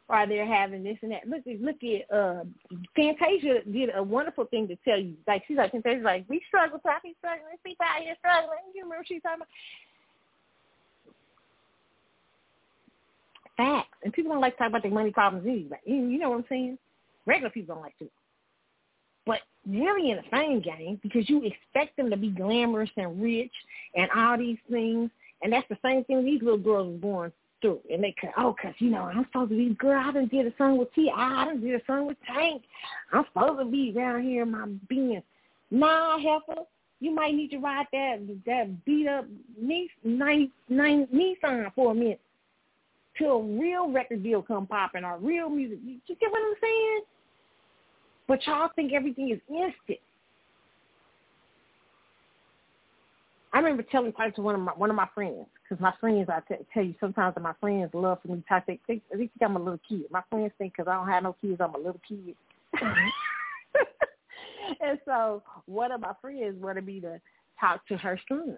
or 0.09 0.27
they're 0.27 0.47
having 0.47 0.83
this 0.83 0.97
and 1.03 1.13
that. 1.13 1.29
Look 1.29 1.43
look 1.61 1.77
at 1.83 2.17
uh 2.17 2.45
Fantasia 2.97 3.61
did 3.71 3.91
a 3.95 4.03
wonderful 4.03 4.47
thing 4.47 4.67
to 4.69 4.77
tell 4.77 4.99
you. 4.99 5.15
Like 5.27 5.43
she's 5.47 5.59
like 5.59 5.73
Fantasia's 5.73 6.05
like, 6.05 6.25
We 6.29 6.41
struggle, 6.49 6.79
Poppy 6.79 7.15
struggling, 7.19 7.57
people 7.65 7.85
out 7.85 8.03
here 8.03 8.17
struggling. 8.19 8.59
You 8.75 8.85
remember 8.85 9.05
she's 9.07 9.23
talking 9.23 9.43
about 9.43 9.49
facts. 13.59 13.99
And 14.03 14.13
people 14.13 14.33
don't 14.33 14.41
like 14.41 14.55
to 14.55 14.59
talk 14.59 14.69
about 14.69 14.83
their 14.83 14.93
money 14.93 15.11
problems 15.11 15.47
anyway. 15.47 15.81
You 15.85 16.19
know 16.19 16.31
what 16.31 16.39
I'm 16.39 16.45
saying? 16.49 16.79
Regular 17.27 17.51
people 17.51 17.75
don't 17.75 17.85
like 17.85 17.99
to. 17.99 18.09
But 19.29 19.41
really 19.69 20.11
in 20.11 20.17
the 20.17 20.23
fame 20.31 20.63
game, 20.63 20.99
because 21.03 21.29
you 21.29 21.43
expect 21.45 21.99
them 21.99 22.09
to 22.09 22.17
be 22.17 22.31
glamorous 22.31 22.89
and 22.97 23.23
rich 23.23 23.53
and 23.95 24.11
all 24.17 24.39
these 24.39 24.57
things, 24.71 25.11
and 25.43 25.53
that's 25.53 25.69
the 25.69 25.77
same 25.85 26.03
thing 26.05 26.25
these 26.25 26.41
little 26.43 26.59
girls 26.59 26.97
are 26.97 26.99
going 26.99 27.33
through. 27.61 27.81
And 27.93 28.03
they 28.03 28.15
could, 28.19 28.31
oh, 28.39 28.57
because, 28.57 28.75
you 28.79 28.91
know, 28.91 29.03
I'm 29.03 29.27
supposed 29.27 29.51
to 29.51 29.57
be, 29.57 29.75
girl, 29.75 30.03
I 30.03 30.11
done 30.13 30.29
did 30.29 30.47
a 30.47 30.53
song 30.57 30.79
with 30.79 30.93
T. 30.95 31.13
I 31.15 31.45
done 31.45 31.61
did 31.61 31.79
a 31.79 31.85
song 31.87 32.07
with 32.07 32.17
Tank. 32.27 32.63
I'm 33.13 33.27
supposed 33.33 33.59
to 33.59 33.67
be 33.67 33.93
down 33.93 34.23
here 34.23 34.45
in 34.45 34.51
my 34.51 34.67
Benz. 34.89 35.23
Nah, 35.71 36.19
heifer, 36.19 36.63
you 37.01 37.15
might 37.15 37.35
need 37.35 37.51
to 37.51 37.59
ride 37.59 37.87
that 37.93 38.27
that 38.47 38.85
beat 38.87 39.07
up 39.07 39.27
Nissan 39.63 40.51
for 41.75 41.93
a 41.93 41.95
minute 41.95 42.21
till 43.19 43.33
a 43.33 43.43
real 43.43 43.91
record 43.91 44.23
deal 44.23 44.41
come 44.41 44.67
popping 44.67 45.05
or 45.05 45.19
real 45.19 45.51
music. 45.51 45.79
You 45.85 45.99
get 46.07 46.31
what 46.31 46.41
I'm 46.41 46.55
saying? 46.63 47.01
But 48.29 48.47
y'all 48.47 48.69
think 48.77 48.93
everything 48.93 49.31
is 49.31 49.41
instant. 49.49 49.99
I 53.53 53.59
remember 53.59 53.83
telling 53.83 54.13
type 54.13 54.35
to 54.35 54.43
one 54.43 54.55
of 54.55 54.61
my 54.61 54.73
one 54.73 54.91
of 54.91 54.97
my 54.97 55.09
friends 55.15 55.47
because 55.69 55.81
my 55.83 55.93
friends, 56.01 56.29
I 56.29 56.41
t- 56.41 56.63
tell 56.73 56.83
you, 56.83 56.95
sometimes 57.01 57.35
my 57.41 57.55
friends 57.61 57.91
love 57.93 58.19
for 58.23 58.29
me 58.29 58.37
to 58.37 58.49
talk. 58.49 58.67
They 58.67 58.79
think, 58.87 59.03
they 59.11 59.17
think 59.19 59.33
I'm 59.43 59.57
a 59.57 59.59
little 59.59 59.81
kid. 59.89 60.05
My 60.11 60.23
friends 60.31 60.53
think 60.59 60.75
because 60.75 60.89
I 60.89 60.95
don't 60.95 61.09
have 61.09 61.23
no 61.23 61.37
kids, 61.41 61.61
I'm 61.61 61.75
a 61.75 61.79
little 61.79 62.01
kid. 62.07 62.35
Mm-hmm. 62.77 63.09
and 64.83 64.99
so 65.05 65.43
one 65.67 65.93
of 65.93 66.01
my 66.01 66.13
friends 66.21 66.57
wanted 66.61 66.87
me 66.87 67.01
to 67.01 67.21
talk 67.61 67.87
to 67.89 67.97
her 67.97 68.19
son. 68.29 68.57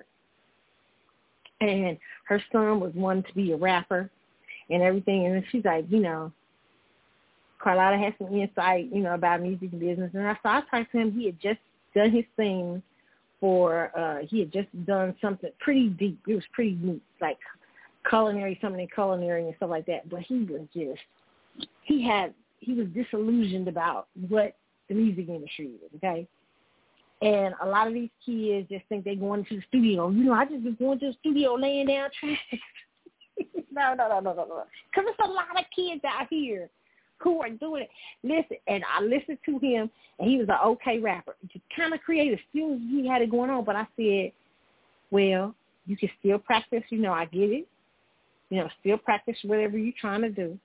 And 1.60 1.98
her 2.26 2.42
son 2.52 2.80
was 2.80 2.92
wanting 2.94 3.24
to 3.24 3.34
be 3.34 3.52
a 3.52 3.56
rapper 3.56 4.10
and 4.70 4.82
everything. 4.82 5.26
And 5.26 5.44
she's 5.51 5.64
like, 5.64 5.84
you 5.88 6.01
know, 6.01 6.32
Carlotta 7.62 7.99
has 7.99 8.15
some 8.19 8.35
insight, 8.35 8.89
you 8.93 9.03
know, 9.03 9.15
about 9.15 9.43
music 9.43 9.70
business. 9.78 10.11
And 10.15 10.27
I, 10.27 10.35
so 10.35 10.49
I 10.49 10.62
talked 10.70 10.93
to 10.93 10.99
him. 10.99 11.12
He 11.12 11.27
had 11.27 11.41
just 11.41 11.59
done 11.95 12.11
his 12.11 12.24
thing 12.37 12.82
for 13.41 13.91
uh 13.99 14.27
he 14.28 14.41
had 14.41 14.53
just 14.53 14.69
done 14.87 15.15
something 15.20 15.51
pretty 15.61 15.89
deep. 15.89 16.20
It 16.28 16.35
was 16.35 16.45
pretty 16.53 16.78
neat, 16.81 17.03
like 17.20 17.39
culinary, 18.09 18.59
something 18.61 18.81
in 18.81 18.89
culinary 18.89 19.47
and 19.47 19.57
stuff 19.57 19.70
like 19.70 19.87
that. 19.87 20.09
But 20.09 20.20
he 20.20 20.45
was 20.45 20.62
just 20.74 21.01
he 21.82 22.07
had 22.07 22.35
he 22.61 22.74
was 22.74 22.87
disillusioned 22.89 23.69
about 23.69 24.09
what 24.28 24.57
the 24.89 24.95
music 24.95 25.28
industry 25.28 25.73
is, 25.85 25.91
okay? 25.97 26.27
And 27.23 27.55
a 27.62 27.66
lot 27.66 27.87
of 27.87 27.95
these 27.95 28.11
kids 28.24 28.69
just 28.70 28.85
think 28.89 29.05
they're 29.05 29.15
going 29.15 29.45
to 29.45 29.57
the 29.57 29.62
studio. 29.69 30.09
You 30.09 30.24
know, 30.24 30.32
I 30.32 30.47
just 30.47 30.65
been 30.65 30.77
going 30.78 30.99
to 31.01 31.09
the 31.09 31.16
studio 31.20 31.55
laying 31.55 31.87
down 31.87 32.09
tracks. 32.19 32.41
no, 33.73 33.95
no, 33.95 34.09
no, 34.09 34.20
no, 34.20 34.35
no, 34.35 34.45
no. 34.47 34.65
Because 34.91 35.05
there's 35.05 35.28
a 35.28 35.32
lot 35.32 35.59
of 35.59 35.65
kids 35.74 36.03
out 36.05 36.27
here 36.31 36.70
who 37.22 37.42
are 37.42 37.51
doing 37.51 37.82
it. 37.82 37.90
Listen, 38.22 38.56
and 38.66 38.82
I 38.84 39.02
listened 39.02 39.38
to 39.47 39.59
him, 39.59 39.90
and 40.18 40.30
he 40.30 40.38
was 40.38 40.48
an 40.48 40.59
okay 40.64 40.98
rapper, 40.98 41.36
just 41.52 41.64
kind 41.76 41.94
of 41.94 42.01
creative. 42.01 42.38
Still, 42.51 42.78
he 42.78 43.06
had 43.06 43.22
it 43.22 43.30
going 43.30 43.51
on. 43.51 43.64
But 43.64 43.76
I 43.76 43.86
said, 43.97 44.32
well, 45.10 45.55
you 45.86 45.97
can 45.97 46.10
still 46.18 46.38
practice. 46.38 46.82
You 46.90 46.98
know, 46.98 47.12
I 47.12 47.26
get 47.26 47.51
it. 47.51 47.68
You 48.48 48.59
know, 48.59 48.68
still 48.80 48.98
practice 48.98 49.36
whatever 49.44 49.78
you're 49.78 49.94
trying 50.01 50.22
to 50.22 50.30
do. 50.30 50.59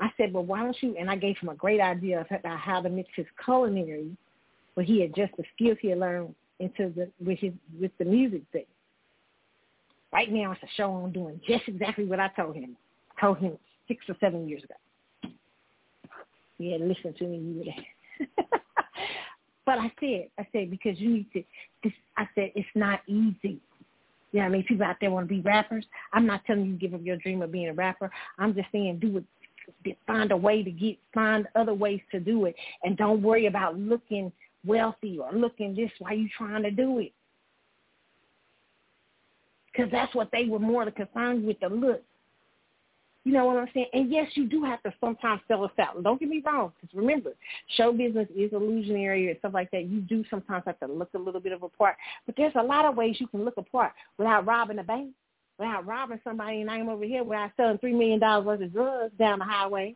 I 0.00 0.10
said, 0.16 0.32
but 0.32 0.42
why 0.42 0.62
don't 0.62 0.76
you? 0.80 0.94
And 0.98 1.10
I 1.10 1.16
gave 1.16 1.36
him 1.38 1.48
a 1.48 1.54
great 1.54 1.80
idea 1.80 2.24
about 2.30 2.58
how 2.58 2.80
to 2.80 2.88
mix 2.88 3.08
his 3.16 3.26
culinary, 3.44 4.16
but 4.76 4.84
he 4.84 5.00
had 5.00 5.14
just 5.14 5.32
the 5.36 5.44
skills 5.54 5.78
he 5.80 5.88
had 5.88 5.98
learned 5.98 6.34
into 6.60 6.92
the 6.94 7.08
with 7.24 7.38
his 7.38 7.52
with 7.80 7.90
the 7.98 8.04
music 8.04 8.42
thing. 8.52 8.64
Right 10.12 10.32
now, 10.32 10.52
it's 10.52 10.62
a 10.62 10.66
show 10.76 10.92
I'm 10.94 11.12
doing 11.12 11.40
just 11.46 11.64
exactly 11.66 12.04
what 12.04 12.20
I 12.20 12.28
told 12.28 12.54
him. 12.54 12.76
I 13.16 13.20
told 13.20 13.38
him 13.38 13.58
six 13.88 14.04
or 14.08 14.16
seven 14.20 14.48
years 14.48 14.62
ago. 14.62 14.74
Yeah, 16.58 16.76
listen 16.80 17.14
to 17.14 17.24
me, 17.24 17.38
you 17.38 17.54
would 17.58 18.28
But 19.66 19.78
I 19.78 19.92
said, 20.00 20.28
I 20.38 20.46
said, 20.50 20.70
because 20.70 20.98
you 20.98 21.10
need 21.10 21.32
to, 21.34 21.44
this, 21.84 21.92
I 22.16 22.26
said, 22.34 22.52
it's 22.54 22.68
not 22.74 23.00
easy. 23.06 23.60
You 24.32 24.40
know 24.40 24.40
what 24.40 24.44
I 24.44 24.48
mean? 24.48 24.64
People 24.64 24.86
out 24.86 24.96
there 25.00 25.10
want 25.10 25.28
to 25.28 25.34
be 25.34 25.40
rappers. 25.42 25.84
I'm 26.12 26.26
not 26.26 26.44
telling 26.46 26.64
you 26.64 26.72
give 26.74 26.94
up 26.94 27.02
your 27.02 27.16
dream 27.16 27.42
of 27.42 27.52
being 27.52 27.68
a 27.68 27.74
rapper. 27.74 28.10
I'm 28.38 28.54
just 28.54 28.68
saying 28.72 28.98
do 28.98 29.24
it, 29.84 29.98
find 30.06 30.32
a 30.32 30.36
way 30.36 30.62
to 30.62 30.70
get, 30.70 30.98
find 31.12 31.46
other 31.54 31.74
ways 31.74 32.00
to 32.12 32.20
do 32.20 32.46
it. 32.46 32.54
And 32.82 32.96
don't 32.96 33.22
worry 33.22 33.46
about 33.46 33.78
looking 33.78 34.32
wealthy 34.64 35.18
or 35.18 35.32
looking 35.32 35.74
this 35.74 35.90
while 35.98 36.14
you're 36.14 36.30
trying 36.36 36.62
to 36.62 36.70
do 36.70 36.98
it. 37.00 37.12
Because 39.70 39.90
that's 39.92 40.14
what 40.14 40.30
they 40.32 40.46
were 40.46 40.58
more 40.58 40.90
concerned 40.90 41.44
with, 41.44 41.60
the 41.60 41.68
look. 41.68 42.02
You 43.28 43.34
know 43.34 43.44
what 43.44 43.58
I'm 43.58 43.68
saying? 43.74 43.88
And 43.92 44.10
yes, 44.10 44.26
you 44.36 44.48
do 44.48 44.64
have 44.64 44.82
to 44.84 44.94
sometimes 45.02 45.42
sell 45.48 45.62
us 45.62 45.70
out. 45.78 46.02
Don't 46.02 46.18
get 46.18 46.30
me 46.30 46.42
wrong, 46.46 46.72
because 46.80 46.96
remember, 46.96 47.34
show 47.76 47.92
business 47.92 48.26
is 48.34 48.54
illusionary 48.54 49.28
and 49.28 49.38
stuff 49.40 49.52
like 49.52 49.70
that. 49.72 49.84
You 49.84 50.00
do 50.00 50.24
sometimes 50.30 50.62
have 50.64 50.80
to 50.80 50.86
look 50.86 51.10
a 51.14 51.18
little 51.18 51.42
bit 51.42 51.52
of 51.52 51.62
a 51.62 51.68
part. 51.68 51.96
But 52.24 52.36
there's 52.38 52.54
a 52.58 52.62
lot 52.62 52.86
of 52.86 52.96
ways 52.96 53.16
you 53.18 53.26
can 53.26 53.44
look 53.44 53.58
apart 53.58 53.92
without 54.16 54.46
robbing 54.46 54.78
a 54.78 54.82
bank, 54.82 55.10
without 55.58 55.86
robbing 55.86 56.20
somebody 56.24 56.62
and 56.62 56.70
I'm 56.70 56.88
over 56.88 57.04
here, 57.04 57.22
without 57.22 57.50
selling 57.58 57.76
$3 57.76 57.92
million 57.92 58.18
worth 58.18 58.62
of 58.62 58.72
drugs 58.72 59.12
down 59.18 59.40
the 59.40 59.44
highway. 59.44 59.94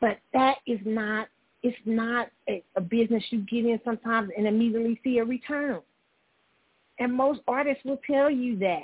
But 0.00 0.18
that 0.32 0.56
is 0.66 0.80
not 0.84 1.28
it's 1.62 1.76
not 1.84 2.28
a, 2.48 2.62
a 2.76 2.80
business 2.80 3.22
you 3.30 3.40
get 3.40 3.66
in 3.66 3.80
sometimes 3.84 4.30
and 4.36 4.46
immediately 4.46 5.00
see 5.04 5.18
a 5.18 5.24
return. 5.24 5.80
And 6.98 7.12
most 7.12 7.40
artists 7.48 7.84
will 7.84 8.00
tell 8.06 8.30
you 8.30 8.58
that. 8.58 8.82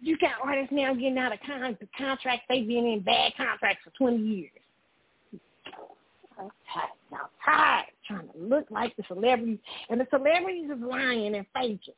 You 0.00 0.16
got 0.18 0.32
artists 0.42 0.72
now 0.72 0.94
getting 0.94 1.18
out 1.18 1.32
of 1.32 1.38
con- 1.46 1.76
contracts 1.96 2.46
they've 2.48 2.66
been 2.66 2.86
in 2.86 3.00
bad 3.00 3.32
contracts 3.36 3.82
for 3.84 3.90
20 3.98 4.16
years. 4.18 4.50
I'm 6.38 6.50
tired. 6.72 6.90
I'm 7.12 7.28
tired 7.44 7.86
trying 8.06 8.28
to 8.28 8.38
look 8.38 8.70
like 8.70 8.96
the 8.96 9.04
celebrities. 9.08 9.58
And 9.88 10.00
the 10.00 10.06
celebrities 10.10 10.70
is 10.70 10.82
lying 10.82 11.34
and 11.34 11.46
faking. 11.54 11.94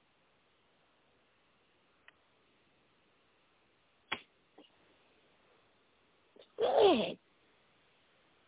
Good. 6.63 7.19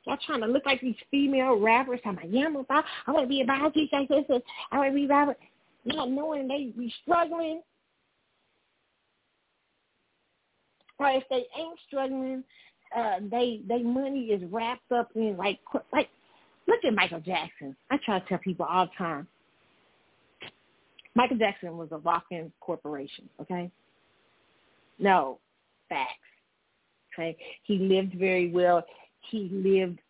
Y'all 0.07 0.19
trying 0.27 0.43
to 0.43 0.47
look 0.47 0.67
like 0.67 0.81
these 0.81 0.97
female 1.11 1.59
rappers. 1.59 2.01
I'm 2.05 2.17
like, 2.17 2.27
yeah, 2.29 2.49
I 3.07 3.11
want 3.11 3.25
to 3.25 3.29
be 3.29 3.41
these 3.75 3.89
like 3.93 4.09
this. 4.09 4.43
I 4.71 4.79
want 4.79 4.91
to 4.91 4.95
be 4.95 5.07
about 5.07 5.37
not 5.87 6.11
knowing 6.11 6.47
they 6.47 6.73
be 6.77 6.93
struggling. 7.03 7.63
Or 10.99 11.09
if 11.11 11.25
they 11.31 11.45
ain't 11.59 11.79
struggling, 11.89 12.45
uh, 12.97 13.17
they 13.31 13.61
they 13.67 13.83
money 13.83 14.27
is 14.27 14.43
wrapped 14.53 14.93
up 14.93 15.11
in 15.17 15.37
like 15.37 15.59
like 15.93 16.09
look 16.69 16.85
at 16.85 16.95
Michael 16.95 17.21
Jackson. 17.21 17.75
I 17.91 17.99
try 18.05 18.21
to 18.21 18.29
tell 18.29 18.39
people 18.39 18.67
all 18.69 18.87
the 18.87 18.93
time. 18.97 19.27
Michael 21.17 21.39
Jackson 21.39 21.77
was 21.77 21.89
a 21.93 21.99
walk-in 21.99 22.53
corporation. 22.61 23.29
Okay. 23.41 23.71
No, 24.99 25.39
facts. 25.89 26.13
Okay, 27.15 27.37
he 27.63 27.79
lived 27.79 28.15
very 28.19 28.51
well. 28.51 28.85
He 29.31 29.49
lived 29.53 30.01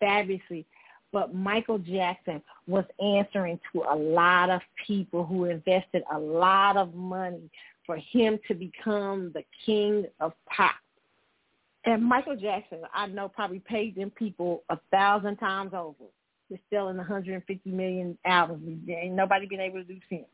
fabulously. 0.00 0.66
But 1.12 1.34
Michael 1.34 1.78
Jackson 1.78 2.42
was 2.66 2.84
answering 3.00 3.58
to 3.72 3.84
a 3.90 3.96
lot 3.96 4.50
of 4.50 4.60
people 4.86 5.24
who 5.24 5.44
invested 5.44 6.02
a 6.12 6.18
lot 6.18 6.76
of 6.76 6.94
money 6.94 7.50
for 7.86 7.96
him 7.96 8.38
to 8.48 8.54
become 8.54 9.32
the 9.32 9.42
king 9.64 10.04
of 10.20 10.32
pop. 10.54 10.74
And 11.84 12.04
Michael 12.04 12.36
Jackson, 12.36 12.80
I 12.92 13.06
know, 13.06 13.28
probably 13.28 13.60
paid 13.60 13.96
them 13.96 14.10
people 14.10 14.62
a 14.68 14.78
thousand 14.90 15.36
times 15.36 15.72
over. 15.72 16.04
They're 16.50 16.58
selling 16.70 16.98
150 16.98 17.70
million 17.70 18.18
albums. 18.26 18.88
Ain't 18.88 19.14
nobody 19.14 19.46
been 19.46 19.60
able 19.60 19.78
to 19.78 19.84
do 19.84 19.98
since. 20.10 20.26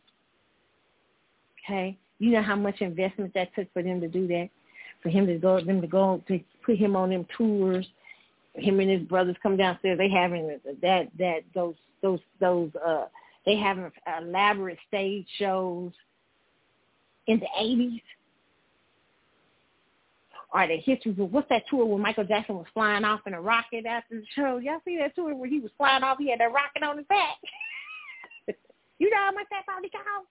Okay, 1.65 1.97
you 2.19 2.31
know 2.33 2.43
how 2.43 2.57
much 2.57 2.81
investment 2.81 3.33
that 3.35 3.55
took 3.55 3.73
for 3.73 3.83
them 3.83 4.01
to 4.01 4.09
do 4.09 4.27
that 4.27 4.51
for 5.05 5.11
him 5.11 5.27
to 5.27 5.39
go 5.39 5.61
them 5.61 5.81
to 5.83 5.87
go 5.87 6.21
to 6.27 6.41
put 6.65 6.77
him 6.77 6.97
on 6.97 7.11
them 7.11 7.27
tours. 7.37 7.87
Him 8.55 8.81
and 8.81 8.91
his 8.91 9.03
brothers 9.03 9.37
come 9.43 9.57
downstairs. 9.57 9.99
They 9.99 10.09
having 10.09 10.59
that 10.83 11.09
that 11.19 11.41
those 11.55 11.75
those 12.03 12.21
those 12.41 12.71
uh 12.85 13.05
they 13.47 13.57
having 13.57 13.93
elaborate 14.19 14.79
stage 14.89 15.27
shows. 15.39 15.93
in 17.27 17.39
the 17.39 17.47
80s. 17.61 18.03
Or 20.55 20.67
the 20.69 20.77
history 20.77 21.13
what's 21.13 21.49
that 21.51 21.65
tour 21.69 21.85
where 21.85 21.99
Michael 21.99 22.25
Jackson 22.25 22.55
was 22.55 22.67
flying 22.73 23.05
off 23.05 23.21
in 23.27 23.35
a 23.35 23.41
rocket 23.41 23.85
after 23.87 24.21
the 24.21 24.27
show? 24.35 24.57
Y'all 24.59 24.81
see 24.87 24.97
that 24.99 25.15
tour 25.15 25.35
where 25.35 25.51
he 25.51 25.61
was 25.61 25.73
flying 25.77 26.03
off? 26.03 26.17
He 26.19 26.31
had 26.31 26.41
that 26.41 26.53
rocket 26.53 26.83
on 26.83 26.97
his 26.97 27.07
back. 27.09 27.37
you 28.99 29.11
know 29.11 29.17
how 29.17 29.33
much 29.33 29.47
that 29.51 29.67
probably 29.67 29.91
cost? 29.91 30.29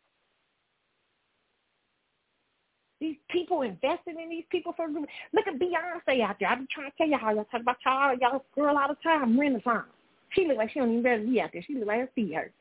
These 3.03 3.17
people 3.27 3.63
investing 3.63 4.17
in 4.17 4.29
these 4.29 4.45
people 4.49 4.71
for 4.77 4.87
look 4.87 5.45
at 5.45 5.59
Beyonce 5.59 6.21
out 6.21 6.37
there. 6.39 6.47
I 6.47 6.55
be 6.55 6.65
trying 6.73 6.89
to 6.89 6.97
tell 6.97 7.05
y'all, 7.05 7.35
y'all 7.35 7.43
talk 7.51 7.59
about 7.59 7.75
y'all, 7.85 8.15
y'all 8.15 8.45
girl 8.55 8.77
all 8.77 8.87
the 8.87 8.95
time, 9.03 9.37
Renaissance. 9.37 9.87
She 10.29 10.47
look 10.47 10.55
like 10.55 10.71
she 10.71 10.79
don't 10.79 10.91
even 10.91 11.03
better 11.03 11.21
be 11.21 11.41
out 11.41 11.49
there. 11.51 11.61
She 11.67 11.75
look 11.75 11.87
like 11.87 11.99
her 11.99 12.09
feet 12.15 12.33
hurt. 12.33 12.53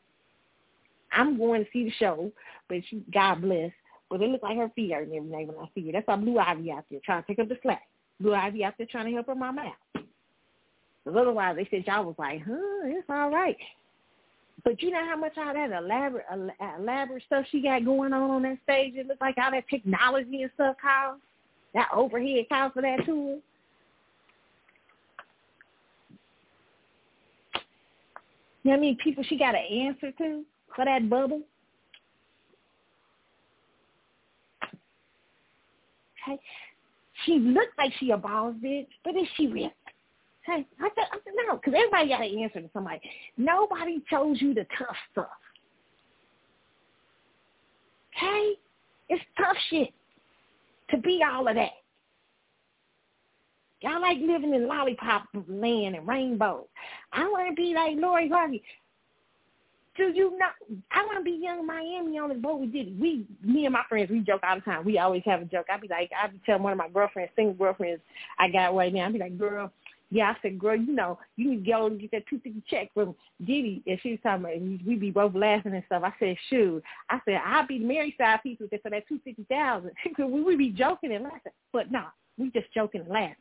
I'm 1.12 1.38
going 1.38 1.64
to 1.64 1.70
see 1.72 1.84
the 1.84 1.92
show, 1.92 2.32
but 2.68 2.78
she 2.90 3.04
God 3.14 3.42
bless. 3.42 3.70
But 4.10 4.20
it 4.20 4.30
look 4.30 4.42
like 4.42 4.56
her 4.56 4.72
feet 4.74 4.92
hurt 4.92 5.06
and 5.06 5.14
everything 5.14 5.46
when 5.46 5.58
I 5.58 5.68
see 5.76 5.86
her. 5.86 5.92
That's 5.92 6.08
why 6.08 6.16
Blue 6.16 6.40
Ivy 6.40 6.72
out 6.72 6.86
there 6.90 6.98
trying 7.04 7.22
to 7.22 7.26
pick 7.28 7.38
up 7.38 7.48
the 7.48 7.58
slack. 7.62 7.82
Blue 8.18 8.34
Ivy 8.34 8.64
out 8.64 8.74
there 8.78 8.88
trying 8.90 9.06
to 9.06 9.12
help 9.12 9.28
her 9.28 9.36
mama 9.36 9.62
out. 9.62 10.04
Because 11.04 11.20
otherwise 11.20 11.54
they 11.54 11.68
said 11.70 11.84
y'all 11.86 12.04
was 12.04 12.16
like, 12.18 12.42
huh, 12.44 12.86
it's 12.86 13.08
all 13.08 13.30
right. 13.30 13.56
But 14.64 14.80
you 14.80 14.90
know 14.90 15.04
how 15.04 15.16
much 15.16 15.32
all 15.36 15.52
that 15.52 15.72
elaborate, 15.72 16.26
elaborate 16.78 17.22
stuff 17.26 17.44
she 17.50 17.60
got 17.62 17.84
going 17.84 18.12
on 18.12 18.30
on 18.30 18.42
that 18.42 18.58
stage? 18.62 18.94
It 18.96 19.08
looks 19.08 19.20
like 19.20 19.36
all 19.38 19.50
that 19.50 19.68
technology 19.68 20.42
and 20.42 20.50
stuff 20.54 20.76
costs. 20.80 21.22
That 21.74 21.88
overhead 21.94 22.48
cost 22.48 22.74
for 22.74 22.82
that 22.82 23.04
tour. 23.04 23.38
You 28.62 28.70
know 28.70 28.76
I 28.76 28.80
mean? 28.80 28.96
People 29.02 29.24
she 29.24 29.36
got 29.36 29.52
to 29.52 29.58
answer 29.58 30.12
to 30.12 30.44
for 30.76 30.84
that 30.84 31.08
bubble. 31.10 31.42
Okay. 36.28 36.40
She 37.24 37.38
looks 37.38 37.72
like 37.78 37.92
she 37.98 38.10
a 38.10 38.16
boss 38.16 38.54
bitch, 38.62 38.86
but 39.04 39.16
is 39.16 39.26
she 39.36 39.48
real? 39.48 39.70
Hey, 40.44 40.66
I 40.80 40.88
said, 40.94 41.04
I 41.12 41.16
said 41.24 41.32
no, 41.46 41.56
because 41.56 41.74
everybody 41.74 42.08
got 42.08 42.18
to 42.18 42.42
answer 42.42 42.60
to 42.60 42.70
somebody. 42.72 43.00
Nobody 43.36 44.02
chose 44.10 44.40
you 44.40 44.54
the 44.54 44.66
tough 44.76 44.96
stuff. 45.12 45.26
Okay? 48.16 48.54
It's 49.08 49.24
tough 49.38 49.56
shit 49.70 49.92
to 50.90 50.98
be 50.98 51.22
all 51.28 51.46
of 51.46 51.54
that. 51.54 51.70
Y'all 53.82 54.00
like 54.00 54.18
living 54.20 54.54
in 54.54 54.68
lollipop 54.68 55.24
land 55.48 55.96
and 55.96 56.06
rainbows. 56.06 56.66
I 57.12 57.24
want 57.28 57.48
to 57.48 57.54
be 57.54 57.74
like 57.74 57.96
Lori 57.96 58.28
Harvey. 58.28 58.62
Do 59.96 60.04
you 60.14 60.38
not? 60.38 60.52
I 60.90 61.04
want 61.04 61.18
to 61.18 61.24
be 61.24 61.38
Yung 61.42 61.66
Miami 61.66 62.18
on 62.18 62.30
the 62.30 62.34
boat. 62.36 62.60
We 62.60 62.66
did. 62.68 62.98
We, 62.98 63.26
me 63.44 63.66
and 63.66 63.74
my 63.74 63.82
friends, 63.88 64.10
we 64.10 64.20
joke 64.20 64.40
all 64.42 64.54
the 64.54 64.62
time. 64.62 64.84
We 64.84 64.98
always 64.98 65.22
have 65.26 65.42
a 65.42 65.44
joke. 65.44 65.66
I'd 65.70 65.82
be 65.82 65.88
like, 65.88 66.10
I'd 66.18 66.32
telling 66.46 66.62
one 66.62 66.72
of 66.72 66.78
my 66.78 66.88
girlfriends, 66.88 67.32
single 67.36 67.54
girlfriends 67.54 68.00
I 68.38 68.48
got 68.48 68.74
right 68.74 68.92
now. 68.92 69.06
I'd 69.06 69.12
be 69.12 69.18
like, 69.18 69.36
girl, 69.36 69.70
yeah, 70.12 70.32
I 70.32 70.36
said, 70.42 70.58
girl, 70.58 70.76
you 70.76 70.92
know, 70.92 71.18
you 71.36 71.50
need 71.50 71.64
to 71.64 71.70
go 71.70 71.86
and 71.86 71.98
get 71.98 72.10
that 72.10 72.26
two 72.28 72.38
fifty 72.40 72.62
check 72.68 72.90
from 72.92 73.14
Diddy. 73.40 73.82
And 73.86 73.98
she 74.02 74.10
was 74.10 74.18
talking 74.22 74.44
about, 74.44 74.56
and 74.56 74.78
we 74.86 74.94
be 74.94 75.10
both 75.10 75.34
laughing 75.34 75.72
and 75.72 75.82
stuff. 75.86 76.02
I 76.04 76.12
said, 76.20 76.36
shoot. 76.50 76.82
I 77.08 77.18
said, 77.24 77.40
I'll 77.42 77.66
be 77.66 77.78
the 77.78 77.86
married 77.86 78.14
side 78.18 78.40
people 78.42 78.66
for 78.70 78.90
that 78.90 79.08
two 79.08 79.20
fifty 79.24 79.46
thousand. 79.48 79.92
We 80.18 80.42
would 80.42 80.58
be 80.58 80.68
joking 80.68 81.12
and 81.12 81.24
laughing, 81.24 81.52
but 81.72 81.90
no, 81.90 82.04
we 82.36 82.50
just 82.50 82.70
joking 82.74 83.00
and 83.00 83.10
laughing. 83.10 83.36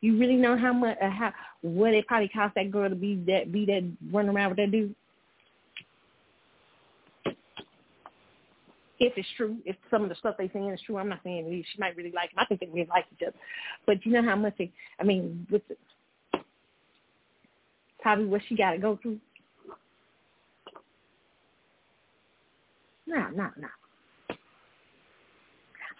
You 0.00 0.18
really 0.18 0.34
know 0.34 0.58
how 0.58 0.72
much, 0.72 0.98
uh, 1.00 1.10
how 1.10 1.32
what 1.62 1.94
it 1.94 2.08
probably 2.08 2.28
cost 2.28 2.56
that 2.56 2.72
girl 2.72 2.88
to 2.88 2.96
be 2.96 3.14
that 3.28 3.52
be 3.52 3.64
that 3.66 3.88
running 4.12 4.34
around 4.34 4.50
with 4.50 4.58
that 4.58 4.72
dude. 4.72 4.94
If 8.98 9.12
it's 9.16 9.28
true, 9.36 9.58
if 9.64 9.76
some 9.92 10.02
of 10.02 10.08
the 10.08 10.16
stuff 10.16 10.34
they 10.36 10.50
saying 10.52 10.70
is 10.70 10.80
true, 10.84 10.98
I'm 10.98 11.08
not 11.08 11.20
saying 11.22 11.64
she 11.72 11.80
might 11.80 11.96
really 11.96 12.12
like 12.12 12.32
him. 12.32 12.38
I 12.38 12.46
think 12.46 12.60
they 12.60 12.66
really 12.66 12.88
like 12.90 13.06
each 13.12 13.26
other. 13.26 13.36
But 13.86 14.04
you 14.04 14.12
know 14.12 14.22
how 14.22 14.36
much 14.36 14.54
they, 14.58 14.72
I 14.98 15.04
mean, 15.04 15.46
with 15.50 15.66
the, 15.68 15.76
probably 18.02 18.26
what 18.26 18.42
she 18.48 18.56
got 18.56 18.72
to 18.72 18.78
go 18.78 18.98
through. 19.00 19.18
No, 23.06 23.28
no, 23.30 23.50
no. 23.58 23.68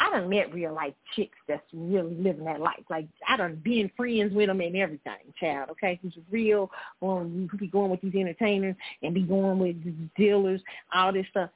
I 0.01 0.11
done 0.11 0.31
met 0.31 0.55
real 0.55 0.73
life 0.73 0.95
chicks 1.15 1.37
that's 1.47 1.63
really 1.75 2.15
living 2.15 2.45
that 2.45 2.61
life. 2.61 2.85
Like 2.89 3.07
I 3.29 3.37
done 3.37 3.61
been 3.63 3.91
friends 3.97 4.33
with 4.33 4.47
them 4.47 4.61
and 4.61 4.75
everything, 4.75 5.13
child. 5.39 5.69
Okay, 5.73 5.99
who's 6.03 6.17
real. 6.31 6.71
Um, 7.03 7.49
you 7.53 7.59
be 7.59 7.67
going 7.67 7.91
with 7.91 8.01
these 8.01 8.15
entertainers 8.15 8.77
and 9.03 9.13
be 9.13 9.23
going 9.23 9.59
with 9.59 9.77
dealers, 10.17 10.63
all 10.95 11.13
this 11.13 11.27
stuff. 11.31 11.51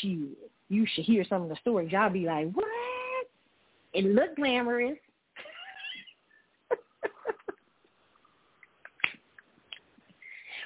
Shit, 0.00 0.18
you 0.70 0.86
should 0.94 1.04
hear 1.04 1.24
some 1.28 1.42
of 1.42 1.50
the 1.50 1.56
stories. 1.56 1.92
Y'all 1.92 2.08
be 2.08 2.24
like, 2.24 2.50
what? 2.52 2.66
It 3.92 4.06
look 4.06 4.36
glamorous. 4.36 4.98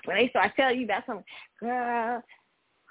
When 0.04 0.16
they 0.16 0.28
start 0.28 0.52
telling 0.56 0.78
you 0.78 0.84
about 0.84 1.06
something, 1.06 1.24
girl, 1.60 2.22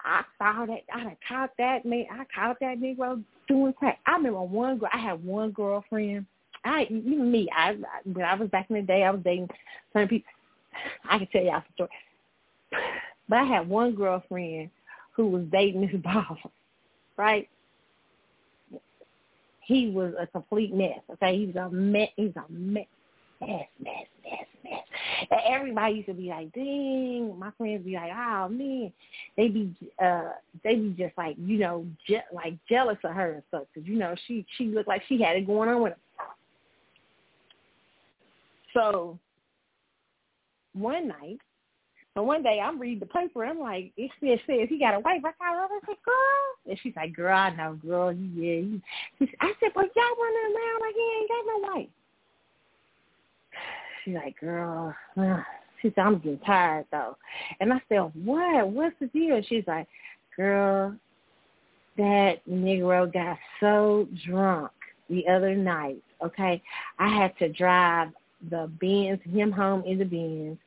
I 0.04 0.24
saw 0.38 0.66
that, 0.66 0.82
I 0.92 1.18
caught 1.28 1.52
that 1.58 1.86
man, 1.86 2.06
I 2.12 2.26
caught 2.34 2.58
that 2.60 2.80
Negro 2.80 3.24
doing 3.48 3.74
crack. 3.74 4.00
I 4.06 4.14
remember 4.14 4.42
one 4.42 4.78
girl, 4.78 4.90
I 4.92 4.98
had 4.98 5.24
one 5.24 5.52
girlfriend. 5.52 6.26
I, 6.66 6.84
even 6.84 7.32
me, 7.32 7.50
I, 7.56 7.76
when 8.06 8.26
I 8.26 8.36
was 8.36 8.50
back 8.50 8.70
in 8.70 8.78
the 8.78 8.82
day, 8.82 9.04
I 9.04 9.12
was 9.12 9.22
dating 9.24 9.50
some 9.92 10.08
people. 10.08 10.32
I 11.10 11.18
can 11.18 11.28
tell 11.28 11.44
y'all 11.44 11.62
some 11.62 11.74
story. 11.76 11.90
But 13.30 13.40
I 13.40 13.44
had 13.44 13.70
one 13.70 13.96
girlfriend 13.96 14.70
who 15.16 15.28
was 15.28 15.44
dating 15.52 15.82
this 15.82 15.96
boss, 16.04 16.38
right? 17.18 17.50
He 19.62 19.90
was 19.90 20.14
a 20.20 20.28
complete 20.28 20.74
mess. 20.74 21.00
Okay, 21.14 21.38
he 21.38 21.46
was 21.48 21.56
a 21.56 21.70
mess. 21.70 22.10
He's 22.16 22.36
a 22.36 22.52
mess, 22.52 22.86
mess, 23.40 23.68
mess. 23.80 24.08
And 25.32 25.40
everybody 25.50 25.96
used 25.96 26.08
to 26.08 26.14
be 26.14 26.30
like, 26.30 26.52
dang, 26.54 27.38
my 27.38 27.52
friends 27.58 27.86
be 27.86 27.94
like, 27.96 28.12
oh 28.12 28.50
man, 28.50 28.92
they 29.38 29.48
be 29.48 29.74
uh 30.04 30.32
they 30.64 30.76
be 30.76 30.96
just 30.98 31.18
like, 31.18 31.36
you 31.40 31.58
know, 31.60 31.86
je- 32.08 32.22
like 32.34 32.56
jealous 32.70 32.98
of 33.04 33.12
her 33.14 33.34
and 33.34 33.44
stuff 33.50 33.64
because 33.74 33.88
you 33.88 33.98
know 33.98 34.16
she 34.28 34.46
she 34.58 34.66
looked 34.66 34.88
like 34.88 35.04
she 35.08 35.22
had 35.22 35.36
it 35.36 35.48
going 35.48 35.70
on 35.70 35.82
with 35.82 35.94
her. 35.94 36.00
So 38.74 39.20
one 40.74 41.08
night, 41.08 41.40
so 42.16 42.24
one 42.24 42.44
day 42.44 42.60
I'm 42.60 42.80
reading 42.80 43.00
the 43.00 43.06
paper. 43.08 43.46
I'm 43.46 43.60
like, 43.60 43.92
it 43.98 44.12
says, 44.20 44.68
he 44.70 44.80
got 44.80 44.94
a 44.94 45.00
wife. 45.00 45.22
I 45.26 45.32
call 45.32 45.56
her. 45.56 45.64
I 45.64 45.80
said, 45.86 45.96
girl. 46.06 46.70
And 46.70 46.80
she's 46.82 46.96
like, 46.96 47.16
girl, 47.16 47.36
I 47.36 47.50
know, 47.56 47.74
girl. 47.86 48.14
Yeah. 48.14 48.62
I 49.42 49.54
said, 49.60 49.72
but 49.74 49.90
y'all 49.96 50.18
running 50.22 50.56
around 50.56 50.82
like 50.82 50.96
he 50.96 51.18
ain't 51.20 51.30
got 51.30 51.46
no 51.46 51.74
wife. 51.74 51.90
She's 54.04 54.16
like, 54.16 54.40
girl, 54.40 54.96
uh, 55.18 55.42
she 55.82 55.90
said, 55.90 56.02
I'm 56.06 56.20
getting 56.20 56.40
tired 56.40 56.86
though. 56.92 57.18
And 57.60 57.74
I 57.74 57.82
said, 57.90 58.12
what? 58.24 58.70
What's 58.70 58.96
the 59.00 59.08
deal? 59.08 59.42
She's 59.48 59.64
like, 59.68 59.88
girl, 60.36 60.96
that 61.98 62.46
Negro 62.50 63.12
got 63.12 63.38
so 63.60 64.08
drunk 64.26 64.72
the 65.10 65.28
other 65.28 65.56
night, 65.56 66.02
okay? 66.24 66.62
I 67.00 67.08
had 67.10 67.38
to 67.40 67.50
drive 67.50 68.10
the 68.50 68.70
Benz, 68.82 69.20
him 69.32 69.52
home 69.52 69.84
in 69.86 70.00
the 70.00 70.06
Benz, 70.06 70.58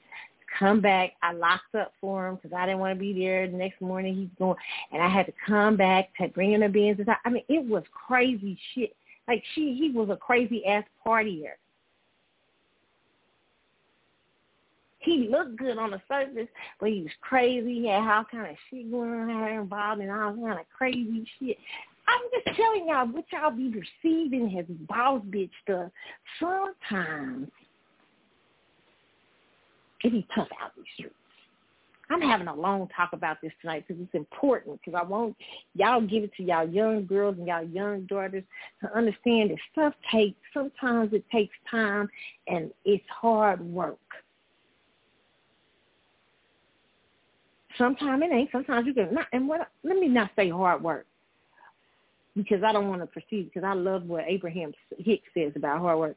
come 0.58 0.80
back. 0.80 1.12
I 1.22 1.32
locked 1.32 1.74
up 1.74 1.92
for 2.00 2.28
him 2.28 2.36
because 2.36 2.52
I 2.56 2.66
didn't 2.66 2.80
want 2.80 2.94
to 2.94 3.00
be 3.00 3.12
there. 3.12 3.46
The 3.46 3.56
next 3.56 3.80
morning 3.80 4.14
he's 4.14 4.28
going, 4.38 4.56
and 4.92 5.02
I 5.02 5.08
had 5.08 5.26
to 5.26 5.32
come 5.46 5.76
back 5.76 6.10
to 6.20 6.28
bring 6.28 6.52
him 6.52 6.60
the 6.60 6.68
Benz. 6.68 7.06
I 7.24 7.28
mean, 7.28 7.44
it 7.48 7.64
was 7.66 7.82
crazy 7.92 8.58
shit. 8.74 8.94
Like 9.28 9.42
she, 9.54 9.76
he 9.78 9.90
was 9.90 10.08
a 10.10 10.16
crazy 10.16 10.64
ass 10.66 10.84
partier. 11.04 11.54
He 15.06 15.28
looked 15.30 15.56
good 15.56 15.78
on 15.78 15.92
the 15.92 16.02
surface, 16.08 16.48
but 16.78 16.90
he 16.90 17.02
was 17.02 17.12
crazy. 17.20 17.80
He 17.80 17.88
had 17.88 18.00
all 18.00 18.24
kind 18.24 18.50
of 18.50 18.56
shit 18.68 18.90
going 18.90 19.08
on, 19.08 19.28
had 19.28 19.52
involved 19.52 20.02
in 20.02 20.10
all 20.10 20.34
kind 20.34 20.60
of 20.60 20.66
crazy 20.76 21.26
shit. 21.38 21.56
I'm 22.08 22.20
just 22.32 22.56
telling 22.56 22.88
y'all 22.88 23.06
what 23.06 23.24
y'all 23.32 23.50
be 23.50 23.68
receiving 24.04 24.58
as 24.58 24.66
boss 24.88 25.22
bitch 25.30 25.50
stuff. 25.62 25.90
Sometimes 26.38 27.48
it 30.02 30.12
be 30.12 30.26
tough 30.34 30.48
out 30.62 30.72
these 30.76 30.84
streets. 30.94 31.14
I'm 32.08 32.20
having 32.20 32.46
a 32.46 32.54
long 32.54 32.88
talk 32.96 33.12
about 33.12 33.38
this 33.42 33.50
tonight 33.60 33.84
because 33.86 34.00
it's 34.00 34.14
important 34.14 34.80
because 34.80 35.00
I 35.00 35.04
want 35.04 35.36
y'all 35.74 36.00
give 36.00 36.22
it 36.22 36.32
to 36.36 36.42
y'all 36.44 36.68
young 36.68 37.04
girls 37.04 37.36
and 37.36 37.48
y'all 37.48 37.64
young 37.64 38.02
daughters 38.02 38.44
to 38.82 38.96
understand 38.96 39.50
that 39.50 39.58
stuff 39.72 39.94
takes, 40.12 40.38
sometimes 40.54 41.12
it 41.12 41.24
takes 41.32 41.54
time 41.68 42.08
and 42.46 42.70
it's 42.84 43.04
hard 43.08 43.60
work. 43.60 43.98
Sometimes 47.78 48.23
it 48.24 48.32
ain't. 48.32 48.51
Sometimes 48.53 48.86
you 48.86 48.94
can 48.94 49.12
not. 49.12 49.27
And 49.32 49.48
what? 49.48 49.69
Let 49.82 49.97
me 49.97 50.09
not 50.09 50.31
say 50.36 50.48
hard 50.48 50.82
work 50.82 51.07
because 52.36 52.62
I 52.62 52.73
don't 52.73 52.89
want 52.89 53.01
to 53.01 53.07
proceed 53.07 53.51
because 53.53 53.65
I 53.65 53.74
love 53.74 54.05
what 54.05 54.24
Abraham 54.27 54.73
Hicks 54.98 55.28
says 55.35 55.53
about 55.57 55.81
hard 55.81 55.98
work. 55.98 56.16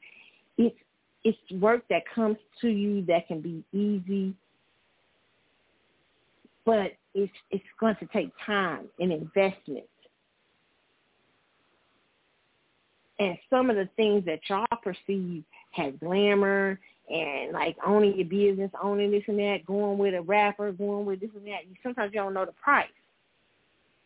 It's 0.57 0.75
it's 1.23 1.37
work 1.53 1.83
that 1.89 2.03
comes 2.13 2.37
to 2.61 2.69
you 2.69 3.05
that 3.05 3.27
can 3.27 3.41
be 3.41 3.63
easy, 3.73 4.33
but 6.65 6.91
it's 7.13 7.31
it's 7.51 7.63
going 7.79 7.95
to 7.97 8.05
take 8.07 8.31
time 8.45 8.85
and 8.99 9.11
investment. 9.11 9.85
And 13.19 13.37
some 13.49 13.69
of 13.69 13.75
the 13.75 13.89
things 13.97 14.23
that 14.25 14.39
y'all 14.49 14.65
perceive 14.81 15.43
has 15.71 15.93
glamour 15.99 16.79
and 17.09 17.51
like 17.51 17.75
owning 17.85 18.15
your 18.15 18.27
business, 18.27 18.71
owning 18.81 19.11
this 19.11 19.23
and 19.27 19.39
that, 19.39 19.65
going 19.65 19.97
with 19.97 20.13
a 20.13 20.21
rapper, 20.21 20.71
going 20.71 21.05
with 21.05 21.19
this 21.19 21.29
and 21.35 21.45
that. 21.47 21.61
Sometimes 21.83 22.11
you 22.13 22.19
don't 22.19 22.33
know 22.33 22.45
the 22.45 22.51
price. 22.53 22.87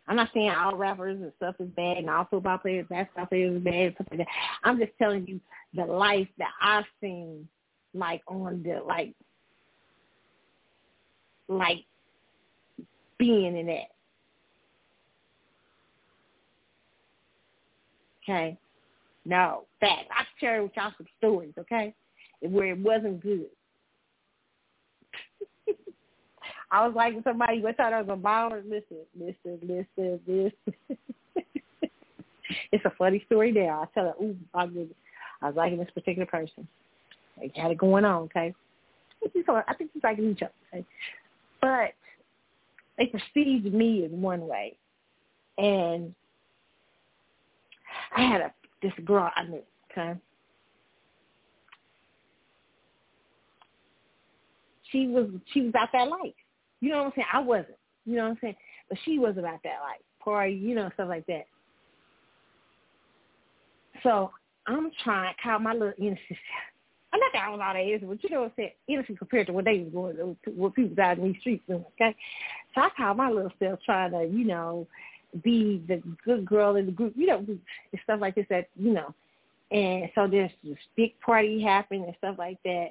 I'm 0.08 0.16
not 0.18 0.30
saying 0.34 0.50
all 0.50 0.76
rappers 0.76 1.20
and 1.22 1.32
stuff 1.38 1.56
is 1.60 1.70
bad 1.70 1.98
and 1.98 2.10
all 2.10 2.28
football 2.30 2.58
players, 2.58 2.86
basketball 2.90 3.26
players 3.28 3.56
is 3.56 3.64
bad 3.64 3.94
stuff 3.96 4.08
like 4.12 4.20
that. 4.20 4.28
I'm 4.64 4.78
just 4.78 4.92
telling 4.98 5.26
you 5.28 5.40
the 5.74 5.86
life 5.86 6.28
that 6.38 6.52
I've 6.62 6.86
seen 7.00 7.48
like 7.94 8.22
on 8.28 8.64
the 8.64 8.82
like 8.86 9.14
like 11.48 11.86
being 13.18 13.58
in 13.58 13.68
that. 13.68 13.90
Okay? 18.24 18.58
No, 19.26 19.64
fact. 19.80 20.10
I 20.12 20.24
can 20.24 20.26
share 20.40 20.64
with 20.64 20.72
y'all 20.76 20.92
some 20.98 21.08
stories, 21.18 21.54
okay? 21.58 21.94
Where 22.49 22.72
it 22.72 22.78
wasn't 22.80 23.22
good. 23.22 23.48
I 26.72 26.86
was 26.86 26.95
like 26.95 27.14
somebody 27.24 27.61
what 27.61 27.78
thought 27.78 27.94
I 27.94 28.02
was 28.02 28.10
a 28.10 28.22
baller. 28.22 28.64
Listen, 28.64 28.98
listen, 29.18 29.60
listen, 29.61 30.20
listen. 30.28 30.52
it's 32.72 32.86
a 32.86 32.91
funny 32.98 33.24
story 33.26 33.52
there. 33.52 33.74
I 33.74 33.86
tell 33.94 34.06
her, 34.06 34.24
ooh, 34.24 34.36
I 34.53 34.65
was 34.65 35.56
liking 35.56 35.78
this 35.78 35.90
particular 35.94 36.26
person. 36.26 36.68
They 37.40 37.52
had 37.56 37.72
it 37.72 37.78
going 37.78 38.06
on, 38.06 38.24
okay? 38.24 38.53
I 39.26 39.74
think 39.74 39.91
she's 39.94 40.03
liking 40.03 40.32
each 40.32 40.41
other, 40.41 40.52
okay? 40.74 40.86
But 41.61 41.94
they 42.98 43.07
perceived 43.07 43.74
me 43.74 44.06
in 44.06 44.22
one 44.22 44.48
way. 44.48 44.76
And 45.57 46.14
I 48.15 48.22
had 48.22 48.41
a 48.41 48.53
this 48.82 48.94
girl 49.06 49.30
I 49.36 49.44
knew, 49.44 49.64
okay? 49.91 50.20
She 54.94 55.07
was 55.07 55.28
she 55.53 55.61
was 55.61 55.70
about 55.72 55.90
that 55.91 56.07
life. 56.07 56.34
You 56.80 56.91
know 56.91 56.99
what 56.99 57.06
I'm 57.07 57.11
saying? 57.15 57.28
I 57.34 57.40
wasn't. 57.40 57.76
You 58.06 58.15
know 58.15 58.24
what 58.24 58.32
I'm 58.32 58.38
saying? 58.40 58.56
But 58.88 58.98
she 59.03 59.20
was 59.20 59.38
about 59.38 59.61
that 59.64 59.82
life. 59.82 60.02
Party, 60.24 60.53
you 60.53 60.76
know, 60.76 60.90
stuff 60.94 61.10
like 61.10 61.26
that. 61.26 61.48
So 64.03 64.32
I'm 64.68 64.90
trying 65.03 65.34
to 65.34 65.41
call 65.41 65.60
my 65.60 65.74
little 65.74 65.94
innocent 65.98 66.40
I'm 67.14 67.20
not 67.20 67.32
that 67.34 67.44
I 67.45 67.49
was 67.52 67.60
all 67.64 67.74
that 67.74 67.80
innocent, 67.80 68.10
but 68.10 68.24
you 68.24 68.30
know 68.32 68.41
what 68.41 68.45
I'm 68.45 68.53
saying? 68.57 68.72
Innocent 68.88 69.20
compared 69.20 69.45
to 69.48 69.53
what 69.53 69.65
they 69.65 69.80
was 69.80 69.94
going 69.94 70.15
to, 70.18 70.52
what 70.52 70.74
people 70.74 71.02
out 71.03 71.20
in 71.20 71.26
these 71.26 71.40
streets 71.41 71.64
doing, 71.68 71.86
okay? 71.94 72.15
So 72.74 72.82
I 72.82 72.90
called 72.98 73.18
my 73.18 73.30
little 73.30 73.52
self 73.60 73.80
trying 73.86 74.11
to, 74.11 74.26
you 74.26 74.45
know, 74.45 74.88
be 75.44 75.84
the 75.88 76.02
good 76.26 76.44
girl 76.44 76.76
in 76.76 76.88
the 76.88 76.91
group, 76.91 77.14
you 77.15 77.28
know, 77.28 77.45
stuff 78.03 78.20
like 78.20 78.34
this 78.34 78.48
that, 78.49 78.68
you 78.76 78.94
know. 78.94 79.14
And 79.70 80.10
so 80.15 80.28
there's 80.28 80.52
this 80.64 80.78
big 80.95 81.20
party 81.24 81.61
happening 81.61 82.03
and 82.03 82.15
stuff 82.18 82.36
like 82.40 82.57
that. 82.64 82.90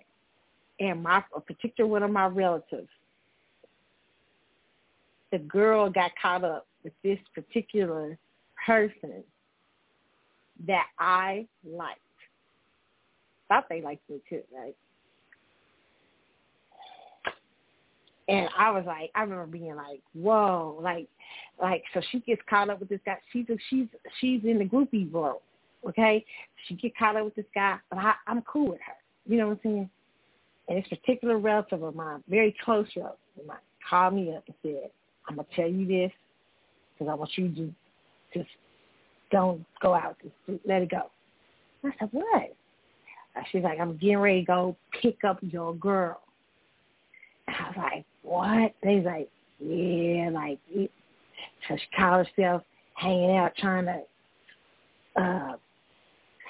And 0.83 1.01
my 1.01 1.23
a 1.35 1.41
particular 1.41 1.89
one 1.89 2.03
of 2.03 2.11
my 2.11 2.27
relatives, 2.27 2.89
the 5.31 5.39
girl 5.39 5.89
got 5.89 6.11
caught 6.21 6.43
up 6.43 6.67
with 6.83 6.93
this 7.05 7.21
particular 7.37 8.19
person 8.67 9.23
that 10.67 10.87
I 10.99 11.47
liked. 11.65 12.01
Thought 13.47 13.69
they 13.69 13.81
liked 13.81 14.11
me 14.11 14.21
too, 14.29 14.43
right? 14.53 14.75
And 18.29 18.49
I 18.59 18.73
was 18.73 18.83
like, 18.85 19.11
I 19.15 19.23
remember 19.23 19.47
being 19.47 19.77
like, 19.77 20.01
whoa, 20.15 20.79
like, 20.83 21.07
like, 21.61 21.85
so 21.95 22.01
she 22.11 22.19
gets 22.21 22.43
caught 22.51 22.71
up 22.71 22.81
with 22.81 22.89
this 22.89 23.01
guy. 23.07 23.19
She's 23.33 23.47
she's 23.71 23.87
she's 24.21 24.41
in 24.43 24.59
the 24.59 24.65
groupie 24.65 25.11
world, 25.13 25.43
okay? 25.89 26.25
She 26.67 26.75
get 26.75 26.97
caught 26.97 27.15
up 27.15 27.25
with 27.25 27.37
this 27.37 27.45
guy, 27.55 27.79
but 27.89 28.01
I, 28.01 28.15
I'm 28.27 28.43
cool 28.43 28.71
with 28.71 28.81
her. 28.85 28.95
You 29.27 29.39
know 29.39 29.49
what 29.49 29.53
I'm 29.53 29.61
saying? 29.63 29.91
And 30.69 30.79
this 30.79 30.89
particular 30.89 31.39
relative 31.39 31.83
of 31.83 31.95
mine, 31.95 32.23
very 32.29 32.55
close 32.65 32.87
relative 32.97 33.19
called 33.89 34.15
me 34.15 34.35
up 34.35 34.45
and 34.47 34.57
said, 34.63 34.91
I'm 35.29 35.37
gonna 35.37 35.49
tell 35.55 35.69
you 35.69 35.87
this 35.87 36.13
because 36.93 37.11
I 37.11 37.15
want 37.15 37.31
you 37.37 37.49
to 37.49 37.75
just 38.35 38.49
don't 39.31 39.65
go 39.81 39.95
out, 39.95 40.17
just 40.23 40.61
let 40.67 40.83
it 40.83 40.91
go. 40.91 41.11
I 41.85 41.91
said, 41.99 42.09
what? 42.13 42.55
She's 43.51 43.63
like, 43.63 43.81
I'm 43.81 43.97
getting 43.97 44.19
ready 44.19 44.41
to 44.41 44.47
go 44.47 44.77
pick 45.01 45.25
up 45.25 45.39
your 45.41 45.75
girl. 45.75 46.21
And 47.47 47.57
I 47.57 47.69
was 47.69 47.77
like, 47.77 48.05
what? 48.23 48.75
They's 48.83 49.05
like, 49.05 49.29
yeah, 49.59 50.31
like, 50.33 50.59
so 51.69 51.77
she 51.77 51.97
called 51.97 52.27
herself 52.27 52.63
hanging 52.95 53.37
out 53.37 53.53
trying 53.57 53.87
to 53.87 54.03
uh 55.21 55.57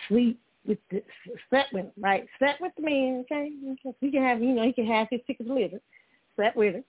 sleep 0.08 0.38
with 0.66 0.78
the 0.90 1.02
slept 1.50 1.72
with 1.72 1.86
right? 1.98 2.26
Slept 2.38 2.60
with 2.60 2.72
the 2.76 2.82
man, 2.82 3.24
okay? 3.24 3.50
He 4.00 4.10
can 4.10 4.22
have 4.22 4.42
you 4.42 4.54
know, 4.54 4.64
he 4.64 4.72
can 4.72 4.86
have 4.86 5.08
his 5.10 5.20
ticket 5.26 5.46
litter. 5.46 5.80
Slept 6.36 6.56
with 6.56 6.74
her. 6.74 6.82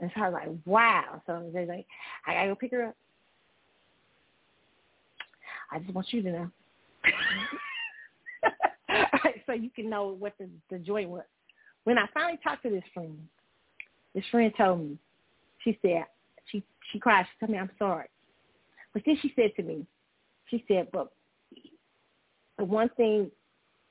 And 0.00 0.10
so 0.14 0.22
I 0.22 0.28
was 0.28 0.34
like, 0.34 0.48
wow. 0.66 1.22
So 1.26 1.50
they're 1.52 1.66
like, 1.66 1.86
I 2.26 2.34
gotta 2.34 2.48
go 2.48 2.54
pick 2.56 2.72
her 2.72 2.86
up. 2.86 2.96
I 5.70 5.78
just 5.78 5.94
want 5.94 6.12
you 6.12 6.22
to 6.22 6.32
know. 6.32 6.50
so 9.46 9.52
you 9.52 9.70
can 9.70 9.88
know 9.88 10.08
what 10.18 10.34
the, 10.38 10.48
the 10.70 10.78
joy 10.78 11.06
was. 11.06 11.24
When 11.84 11.98
I 11.98 12.06
finally 12.12 12.38
talked 12.42 12.62
to 12.64 12.70
this 12.70 12.84
friend, 12.92 13.18
this 14.14 14.24
friend 14.30 14.52
told 14.56 14.80
me, 14.80 14.98
she 15.62 15.78
said, 15.82 16.04
she 16.50 16.62
she 16.92 16.98
cried. 16.98 17.26
She 17.26 17.38
told 17.40 17.52
me, 17.52 17.58
I'm 17.58 17.70
sorry. 17.78 18.08
But 18.92 19.02
then 19.04 19.18
she 19.20 19.32
said 19.34 19.52
to 19.56 19.62
me, 19.62 19.86
she 20.48 20.64
said, 20.68 20.88
but 20.92 21.10
the 22.58 22.64
one 22.64 22.88
thing 22.96 23.30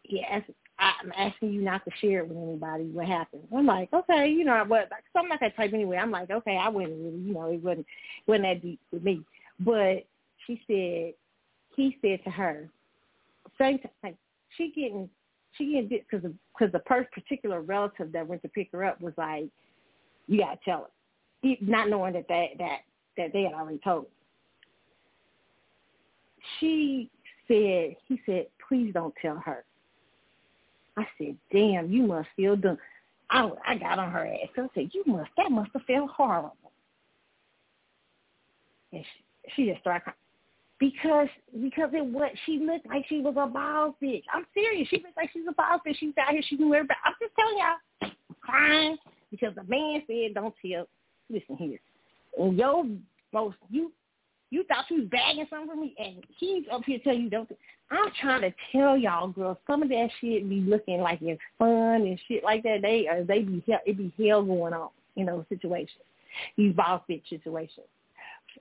he 0.03 0.23
asked, 0.23 0.49
I'm 0.79 1.11
asking 1.17 1.53
you 1.53 1.61
not 1.61 1.85
to 1.85 1.91
share 2.01 2.19
it 2.19 2.27
with 2.27 2.37
anybody 2.37 2.85
what 2.85 3.05
happened. 3.05 3.43
I'm 3.55 3.65
like, 3.65 3.91
okay, 3.93 4.27
you 4.27 4.43
know, 4.43 4.63
but 4.67 4.89
like, 4.91 5.03
so 5.13 5.19
I'm 5.19 5.29
not 5.29 5.39
that 5.39 5.55
type 5.55 5.73
anyway. 5.73 5.97
I'm 5.97 6.11
like, 6.11 6.29
okay, 6.29 6.57
I 6.57 6.67
wouldn't 6.67 6.97
really, 6.97 7.19
you 7.19 7.33
know, 7.33 7.45
it 7.51 7.63
wasn't 7.63 7.85
wasn't 8.27 8.43
that 8.43 8.61
deep 8.61 8.79
with 8.91 9.03
me. 9.03 9.21
But 9.59 10.05
she 10.45 10.61
said, 10.67 11.13
he 11.75 11.97
said 12.01 12.23
to 12.23 12.29
her, 12.31 12.69
same 13.59 13.79
time, 13.79 13.91
like 14.03 14.15
she 14.57 14.71
getting 14.75 15.09
she 15.57 15.65
getting 15.73 15.87
because 15.89 16.29
because 16.57 16.71
the 16.71 16.79
particular 16.79 17.61
relative 17.61 18.11
that 18.11 18.27
went 18.27 18.41
to 18.41 18.49
pick 18.49 18.69
her 18.71 18.83
up 18.83 18.99
was 18.99 19.13
like, 19.17 19.45
you 20.27 20.39
gotta 20.39 20.59
tell 20.65 20.89
her, 21.43 21.55
not 21.61 21.89
knowing 21.89 22.13
that 22.13 22.27
that 22.27 22.47
that 22.57 22.79
that 23.17 23.33
they 23.33 23.43
had 23.43 23.53
already 23.53 23.79
told. 23.83 24.07
She 26.59 27.09
said, 27.47 27.95
he 28.07 28.19
said, 28.25 28.47
please 28.67 28.93
don't 28.93 29.13
tell 29.21 29.37
her. 29.37 29.63
I 30.97 31.05
said, 31.17 31.37
damn, 31.51 31.91
you 31.91 32.03
must 32.03 32.29
feel 32.35 32.55
dumb. 32.55 32.77
I, 33.29 33.49
I 33.67 33.75
got 33.77 33.99
on 33.99 34.11
her 34.11 34.25
ass. 34.25 34.49
I 34.57 34.67
said, 34.75 34.89
you 34.93 35.03
must, 35.07 35.29
that 35.37 35.51
must 35.51 35.71
have 35.73 35.83
felt 35.83 36.09
horrible. 36.11 36.55
And 38.91 39.03
she, 39.03 39.51
she 39.55 39.69
just 39.69 39.81
started 39.81 40.03
crying. 40.03 40.17
Because 40.79 41.29
because 41.61 41.91
it 41.93 42.05
what 42.05 42.31
she 42.45 42.59
looked 42.59 42.87
like 42.87 43.05
she 43.07 43.21
was 43.21 43.35
a 43.37 43.47
boss 43.47 43.93
bitch. 44.03 44.23
I'm 44.33 44.45
serious. 44.53 44.87
She 44.89 44.97
looked 44.97 45.15
like 45.15 45.29
she's 45.31 45.43
a 45.47 45.53
boss 45.53 45.79
bitch. 45.87 45.95
She's 45.97 46.13
out 46.19 46.31
here. 46.31 46.41
She 46.45 46.57
knew 46.57 46.73
everybody. 46.73 46.99
I'm 47.05 47.13
just 47.21 47.33
telling 47.35 47.57
y'all, 47.57 48.11
crying 48.41 48.97
because 49.31 49.55
the 49.55 49.63
man 49.63 50.01
said, 50.07 50.33
"Don't 50.33 50.53
tell." 50.65 50.87
Listen 51.29 51.55
here, 51.55 51.79
and 52.37 52.57
your 52.57 52.85
most 53.31 53.55
you 53.69 53.93
you 54.53 54.63
thought 54.65 54.85
you 54.89 54.99
was 54.99 55.07
bagging 55.09 55.47
something 55.49 55.67
from 55.67 55.81
me, 55.81 55.95
and 55.97 56.23
he's 56.37 56.63
up 56.71 56.83
here 56.85 56.99
telling 57.03 57.21
you 57.21 57.29
don't. 57.29 57.49
I'm 57.89 58.11
trying 58.21 58.41
to 58.41 58.53
tell 58.71 58.95
y'all, 58.95 59.29
girls, 59.29 59.57
some 59.65 59.81
of 59.81 59.89
that 59.89 60.09
shit 60.21 60.47
be 60.47 60.61
looking 60.61 61.01
like 61.01 61.19
it's 61.21 61.41
fun 61.57 61.67
and 62.01 62.19
shit 62.27 62.43
like 62.43 62.61
that. 62.63 62.79
They 62.83 63.07
or 63.07 63.23
they 63.23 63.39
be 63.39 63.63
hell, 63.67 63.79
it 63.85 63.97
be 63.97 64.13
hell 64.23 64.43
going 64.43 64.73
on 64.73 64.89
in 65.15 65.25
those 65.25 65.45
situations, 65.49 66.03
these 66.55 66.73
boss 66.75 67.01
bitch 67.09 67.27
situations 67.29 67.87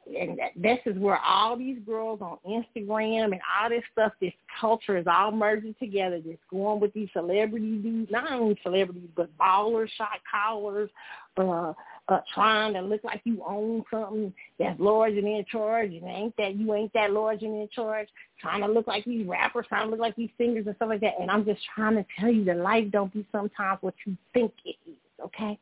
and 0.06 0.38
that, 0.38 0.50
this 0.56 0.78
is 0.86 0.98
where 0.98 1.18
all 1.18 1.56
these 1.56 1.78
girls 1.84 2.20
on 2.20 2.38
Instagram 2.48 3.24
and 3.26 3.40
all 3.60 3.68
this 3.68 3.82
stuff, 3.92 4.12
this 4.20 4.32
culture 4.60 4.96
is 4.96 5.06
all 5.06 5.30
merging 5.30 5.74
together. 5.78 6.18
Just 6.18 6.40
going 6.50 6.80
with 6.80 6.92
these 6.92 7.08
celebrities, 7.12 7.82
these 7.82 8.06
not 8.10 8.32
only 8.32 8.58
celebrities 8.62 9.08
but 9.16 9.36
ballers, 9.38 9.88
shot 9.96 10.20
callers, 10.30 10.90
uh, 11.36 11.72
uh, 12.12 12.20
trying 12.34 12.74
to 12.74 12.80
look 12.82 13.02
like 13.04 13.22
you 13.24 13.42
own 13.46 13.82
something 13.90 14.32
that's 14.58 14.78
large 14.78 15.14
and 15.14 15.26
in 15.26 15.44
charge, 15.50 15.92
and 15.92 16.04
ain't 16.04 16.36
that 16.36 16.56
you 16.56 16.74
ain't 16.74 16.92
that 16.92 17.12
large 17.12 17.42
and 17.42 17.54
in 17.54 17.68
charge. 17.72 18.08
Trying 18.40 18.60
to 18.60 18.68
look 18.68 18.86
like 18.86 19.04
these 19.04 19.26
rappers, 19.26 19.66
trying 19.68 19.86
to 19.86 19.90
look 19.90 20.00
like 20.00 20.16
these 20.16 20.30
singers 20.36 20.66
and 20.66 20.76
stuff 20.76 20.90
like 20.90 21.00
that. 21.00 21.14
And 21.20 21.30
I'm 21.30 21.44
just 21.44 21.60
trying 21.74 21.96
to 21.96 22.04
tell 22.18 22.30
you 22.30 22.44
that 22.44 22.58
life 22.58 22.90
don't 22.90 23.12
be 23.12 23.26
sometimes 23.32 23.78
what 23.80 23.94
you 24.04 24.16
think 24.34 24.52
it 24.64 24.76
is. 24.86 24.96
Okay. 25.24 25.58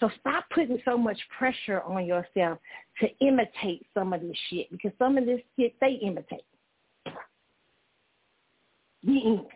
So 0.00 0.10
stop 0.20 0.44
putting 0.52 0.78
so 0.84 0.98
much 0.98 1.18
pressure 1.38 1.80
on 1.82 2.04
yourself 2.04 2.58
to 3.00 3.08
imitate 3.20 3.86
some 3.94 4.12
of 4.12 4.20
this 4.20 4.36
shit 4.50 4.70
because 4.70 4.90
some 4.98 5.16
of 5.16 5.24
this 5.24 5.40
shit 5.58 5.74
they 5.80 5.98
imitate. 6.02 6.44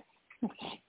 Okay. 0.45 0.81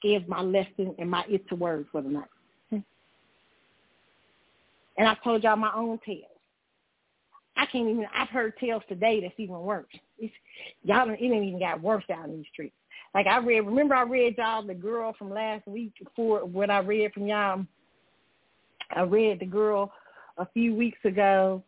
Give 0.00 0.28
my 0.28 0.40
lesson 0.40 0.94
and 1.00 1.10
my 1.10 1.24
it's 1.28 1.44
a 1.50 1.56
word 1.56 1.86
for 1.90 2.00
the 2.00 2.08
night. 2.08 2.28
And 4.98 5.08
I 5.08 5.14
told 5.22 5.42
y'all 5.42 5.56
my 5.56 5.72
own 5.74 5.98
tales. 6.04 6.24
I 7.56 7.66
can't 7.66 7.88
even. 7.88 8.06
I've 8.14 8.28
heard 8.28 8.56
tales 8.58 8.82
today 8.88 9.20
that's 9.20 9.34
even 9.38 9.58
worse. 9.60 9.86
It's, 10.18 10.32
y'all, 10.84 11.08
it 11.08 11.18
ain't 11.20 11.44
even 11.44 11.58
got 11.58 11.80
worse 11.80 12.04
out 12.12 12.26
in 12.28 12.36
these 12.36 12.46
streets. 12.52 12.76
Like 13.14 13.26
I 13.26 13.38
read, 13.38 13.60
remember 13.60 13.94
I 13.94 14.02
read 14.02 14.36
y'all 14.36 14.62
the 14.62 14.74
girl 14.74 15.14
from 15.18 15.30
last 15.30 15.66
week 15.66 15.92
for 16.14 16.44
what 16.44 16.70
I 16.70 16.80
read 16.80 17.12
from 17.12 17.26
y'all. 17.26 17.64
I 18.94 19.02
read 19.02 19.40
the 19.40 19.46
girl 19.46 19.92
a 20.36 20.46
few 20.52 20.74
weeks 20.74 20.98
ago 21.04 21.62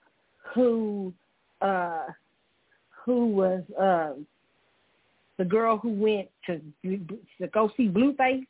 who 0.55 1.13
uh 1.63 2.05
who 3.05 3.29
was 3.29 3.63
uh 3.81 4.13
the 5.39 5.45
girl 5.45 5.79
who 5.79 5.91
went 5.91 6.29
to 6.47 6.61
to 6.85 7.47
go 7.49 7.71
see 7.77 7.89
Blueface 7.89 8.47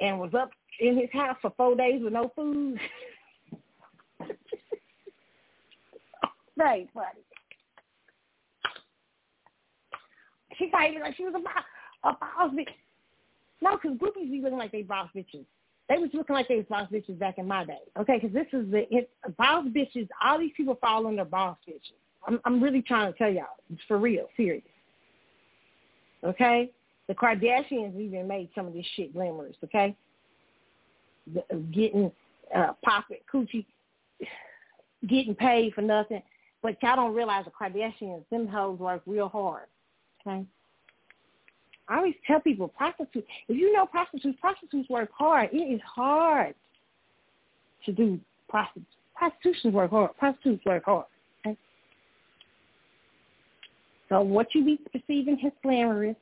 and 0.00 0.20
was 0.20 0.34
up 0.34 0.50
in 0.80 0.98
his 0.98 1.10
house 1.12 1.36
for 1.40 1.52
four 1.56 1.74
days 1.76 2.02
with 2.02 2.12
no 2.12 2.30
food. 2.36 2.78
Very 6.56 6.88
funny. 6.92 7.22
She 10.58 10.70
thought 10.70 10.90
like 11.00 11.16
she 11.16 11.24
was 11.24 11.34
a 11.34 11.40
boss, 11.40 11.64
a 12.04 12.12
boss 12.12 12.54
bitch. 12.54 12.68
No, 13.60 13.78
because 13.80 13.96
groupies 13.96 14.30
be 14.30 14.40
looking 14.42 14.58
like 14.58 14.72
they 14.72 14.82
boss 14.82 15.08
bitches. 15.14 15.44
They 15.88 15.98
was 15.98 16.10
looking 16.12 16.34
like 16.34 16.48
they 16.48 16.56
was 16.56 16.66
boss 16.68 16.88
bitches 16.92 17.18
back 17.18 17.38
in 17.38 17.46
my 17.46 17.64
day. 17.64 17.78
Okay, 17.98 18.18
because 18.18 18.32
this 18.32 18.46
is 18.52 18.70
the 18.70 18.86
it, 18.94 19.10
boss 19.36 19.64
bitches. 19.66 20.08
All 20.22 20.38
these 20.38 20.52
people 20.56 20.76
fall 20.80 21.06
under 21.06 21.24
boss 21.24 21.56
bitches. 21.68 21.92
I'm, 22.26 22.40
I'm 22.44 22.62
really 22.62 22.82
trying 22.82 23.12
to 23.12 23.18
tell 23.18 23.30
y'all. 23.30 23.46
It's 23.72 23.82
for 23.88 23.98
real, 23.98 24.28
serious. 24.36 24.62
Okay, 26.24 26.70
the 27.08 27.14
Kardashians 27.14 27.98
even 27.98 28.28
made 28.28 28.48
some 28.54 28.66
of 28.66 28.74
this 28.74 28.86
shit 28.94 29.12
glamorous. 29.12 29.56
Okay, 29.64 29.96
the, 31.32 31.42
getting 31.72 32.12
uh, 32.54 32.72
popping 32.84 33.18
coochie, 33.32 33.66
getting 35.08 35.34
paid 35.34 35.74
for 35.74 35.82
nothing. 35.82 36.22
But 36.62 36.76
y'all 36.82 36.96
don't 36.96 37.14
realize 37.14 37.44
the 37.44 37.50
Kardashians, 37.50 38.22
them 38.30 38.46
hoes 38.46 38.78
work 38.78 39.02
real 39.06 39.28
hard. 39.28 39.66
Okay. 40.24 40.46
I 41.88 41.96
always 41.96 42.14
tell 42.26 42.40
people 42.40 42.68
prostitutes. 42.68 43.26
If 43.48 43.56
you 43.56 43.72
know 43.72 43.86
prostitutes, 43.86 44.38
prostitutes 44.40 44.88
work 44.88 45.10
hard. 45.12 45.50
It 45.52 45.56
is 45.56 45.80
hard 45.84 46.54
to 47.84 47.92
do 47.92 48.20
prostitution. 48.48 48.86
Prostitutions 49.16 49.74
work 49.74 49.90
hard. 49.90 50.16
Prostitutes 50.16 50.64
work 50.64 50.84
hard. 50.84 51.06
Okay? 51.44 51.58
So 54.08 54.22
what 54.22 54.46
you 54.54 54.64
be 54.64 54.78
perceiving 54.92 55.38
as 55.44 55.52
glamorous. 55.62 56.16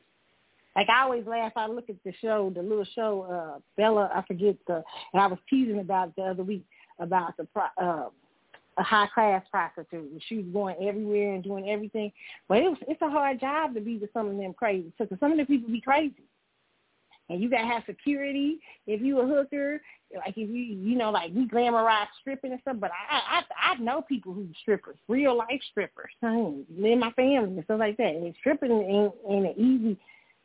Like 0.75 0.89
I 0.89 1.03
always 1.03 1.27
laugh. 1.27 1.53
I 1.57 1.67
look 1.67 1.91
at 1.91 1.97
the 2.05 2.13
show, 2.23 2.51
the 2.55 2.63
little 2.63 2.87
show, 2.95 3.23
uh, 3.31 3.59
Bella. 3.77 4.11
I 4.15 4.23
forget 4.27 4.57
the. 4.67 4.83
And 5.13 5.21
I 5.21 5.27
was 5.27 5.39
teasing 5.49 5.81
about 5.81 6.15
the 6.17 6.23
other 6.23 6.43
week 6.43 6.65
about 6.99 7.37
the 7.37 7.47
uh, 7.83 8.09
a 8.79 8.83
high 8.83 9.09
class 9.13 9.43
prostitute. 9.51 10.23
She 10.29 10.37
was 10.37 10.47
going 10.53 10.89
everywhere 10.89 11.35
and 11.35 11.45
doing 11.45 11.69
everything. 11.69 12.13
But 12.49 12.59
it 12.59 12.69
was 12.69 12.79
it's 12.89 13.03
a 13.03 13.11
hard 13.11 13.41
job 13.41 13.75
to 13.75 13.81
be 13.81 13.99
with 13.99 14.13
some 14.13 14.29
of 14.29 14.37
them 14.37 14.55
crazy. 14.55 14.93
So 14.99 15.07
some 15.19 15.33
of 15.33 15.39
the 15.39 15.45
people 15.45 15.71
be 15.71 15.81
crazy. 15.81 16.25
And 17.29 17.41
you 17.41 17.49
gotta 17.49 17.67
have 17.67 17.85
security 17.87 18.59
if 18.87 19.01
you 19.01 19.21
a 19.21 19.27
hooker. 19.27 19.81
Like 20.15 20.37
if 20.37 20.49
you 20.49 20.57
you 20.57 20.97
know 20.97 21.11
like 21.11 21.33
we 21.35 21.47
glamorize 21.47 22.07
stripping 22.21 22.53
and 22.53 22.61
stuff, 22.63 22.77
but 22.81 22.91
I 22.91 23.39
I 23.39 23.73
I 23.73 23.77
know 23.77 24.03
people 24.03 24.33
who 24.33 24.49
strippers, 24.63 24.97
real 25.09 25.37
life 25.37 25.61
strippers, 25.71 26.11
in 26.23 26.99
my 26.99 27.13
family 27.13 27.57
and 27.57 27.65
stuff 27.65 27.79
like 27.79 27.97
that. 27.99 28.15
And 28.15 28.35
stripping 28.41 28.73
ain't, 28.73 29.15
ain't 29.29 29.47
an 29.47 29.55
easy. 29.57 29.99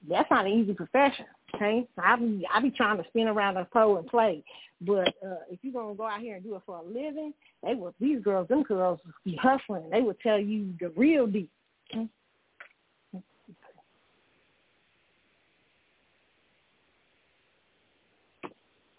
That's 0.07 0.29
not 0.29 0.45
an 0.45 0.51
easy 0.51 0.73
profession. 0.73 1.25
Okay, 1.53 1.87
I 1.97 2.15
be 2.15 2.45
I 2.53 2.59
be 2.59 2.71
trying 2.71 2.97
to 2.97 3.03
spin 3.09 3.27
around 3.27 3.55
the 3.55 3.65
pole 3.71 3.97
and 3.97 4.07
play, 4.07 4.43
but 4.81 5.09
uh, 5.25 5.43
if 5.49 5.59
you're 5.61 5.73
gonna 5.73 5.95
go 5.95 6.05
out 6.05 6.19
here 6.19 6.35
and 6.35 6.43
do 6.43 6.55
it 6.55 6.61
for 6.65 6.77
a 6.77 6.83
living, 6.83 7.33
they 7.63 7.75
will. 7.75 7.93
These 7.99 8.23
girls, 8.23 8.47
them 8.47 8.63
girls, 8.63 8.99
be 9.23 9.35
hustling. 9.41 9.89
They 9.89 10.01
will 10.01 10.15
tell 10.21 10.39
you 10.39 10.73
the 10.79 10.89
real 10.89 11.27
deal. 11.27 11.47
Okay? 11.93 12.09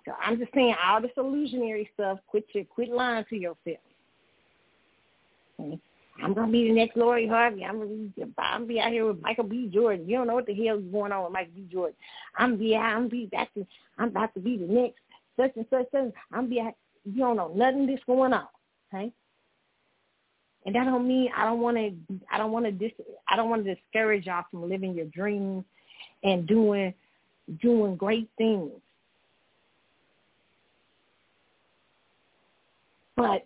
So 0.07 0.13
I'm 0.23 0.39
just 0.39 0.55
saying 0.55 0.77
all 0.83 1.03
this 1.03 1.11
illusionary 1.17 1.91
stuff. 1.95 2.21
Quit 2.29 2.47
your 2.55 2.65
quit 2.65 2.91
lying 2.91 3.25
to 3.29 3.37
yourself. 3.37 3.79
Okay? 5.61 5.81
I'm 6.23 6.35
gonna 6.35 6.51
be 6.51 6.69
the 6.69 6.75
next 6.75 6.97
Lori 6.97 7.27
Harvey. 7.27 7.65
I'm 7.65 7.79
gonna 7.79 7.91
be, 7.91 8.13
I'm 8.39 8.61
gonna 8.61 8.67
be 8.67 8.81
out 8.81 8.93
here 8.93 9.07
with 9.07 9.21
Michael 9.21 9.45
B. 9.45 9.71
Jordan. 9.73 10.09
You 10.09 10.17
don't 10.17 10.27
know 10.27 10.35
what 10.35 10.47
the 10.47 10.55
hell 10.55 10.79
is 10.79 10.85
going 10.85 11.13
on 11.13 11.25
with 11.25 11.33
Michael 11.33 11.53
B. 11.55 11.69
Jordan. 11.71 11.97
I'm 12.37 12.57
be 12.57 12.75
I'm 12.77 13.01
gonna 13.01 13.09
be 13.09 13.27
back 13.27 13.53
to 13.55 13.67
I'm 13.99 14.09
about 14.09 14.33
to 14.35 14.41
be 14.41 14.57
the 14.57 14.67
next 14.67 14.99
such 15.37 15.53
and 15.57 15.67
such 15.71 15.89
and 15.93 16.13
I'm 16.33 16.49
be 16.49 16.63
you 17.05 17.19
don't 17.19 17.37
know 17.37 17.53
nothing 17.55 17.87
that's 17.87 18.03
going 18.05 18.33
on. 18.33 18.49
Okay? 18.93 19.13
And 20.65 20.75
that 20.75 20.85
don't 20.85 21.07
mean 21.07 21.31
I 21.37 21.45
don't 21.45 21.61
want 21.61 21.77
to 21.77 21.93
I 22.33 22.39
don't 22.39 22.51
want 22.51 22.65
to 22.65 22.73
dis 22.73 22.93
I 23.29 23.37
don't 23.37 23.51
want 23.51 23.65
to 23.65 23.75
discourage 23.75 24.27
y'all 24.27 24.45
from 24.51 24.69
living 24.69 24.95
your 24.95 25.07
dreams 25.07 25.65
and 26.25 26.47
doing 26.47 26.95
doing 27.61 27.97
great 27.97 28.29
things. 28.39 28.73
But 33.17 33.45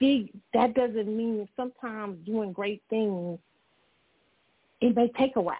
that 0.00 0.74
doesn't 0.74 1.16
mean 1.16 1.48
sometimes 1.56 2.24
doing 2.24 2.52
great 2.52 2.82
things, 2.88 3.38
it 4.80 4.94
may 4.94 5.10
take 5.18 5.36
a 5.36 5.40
while. 5.40 5.56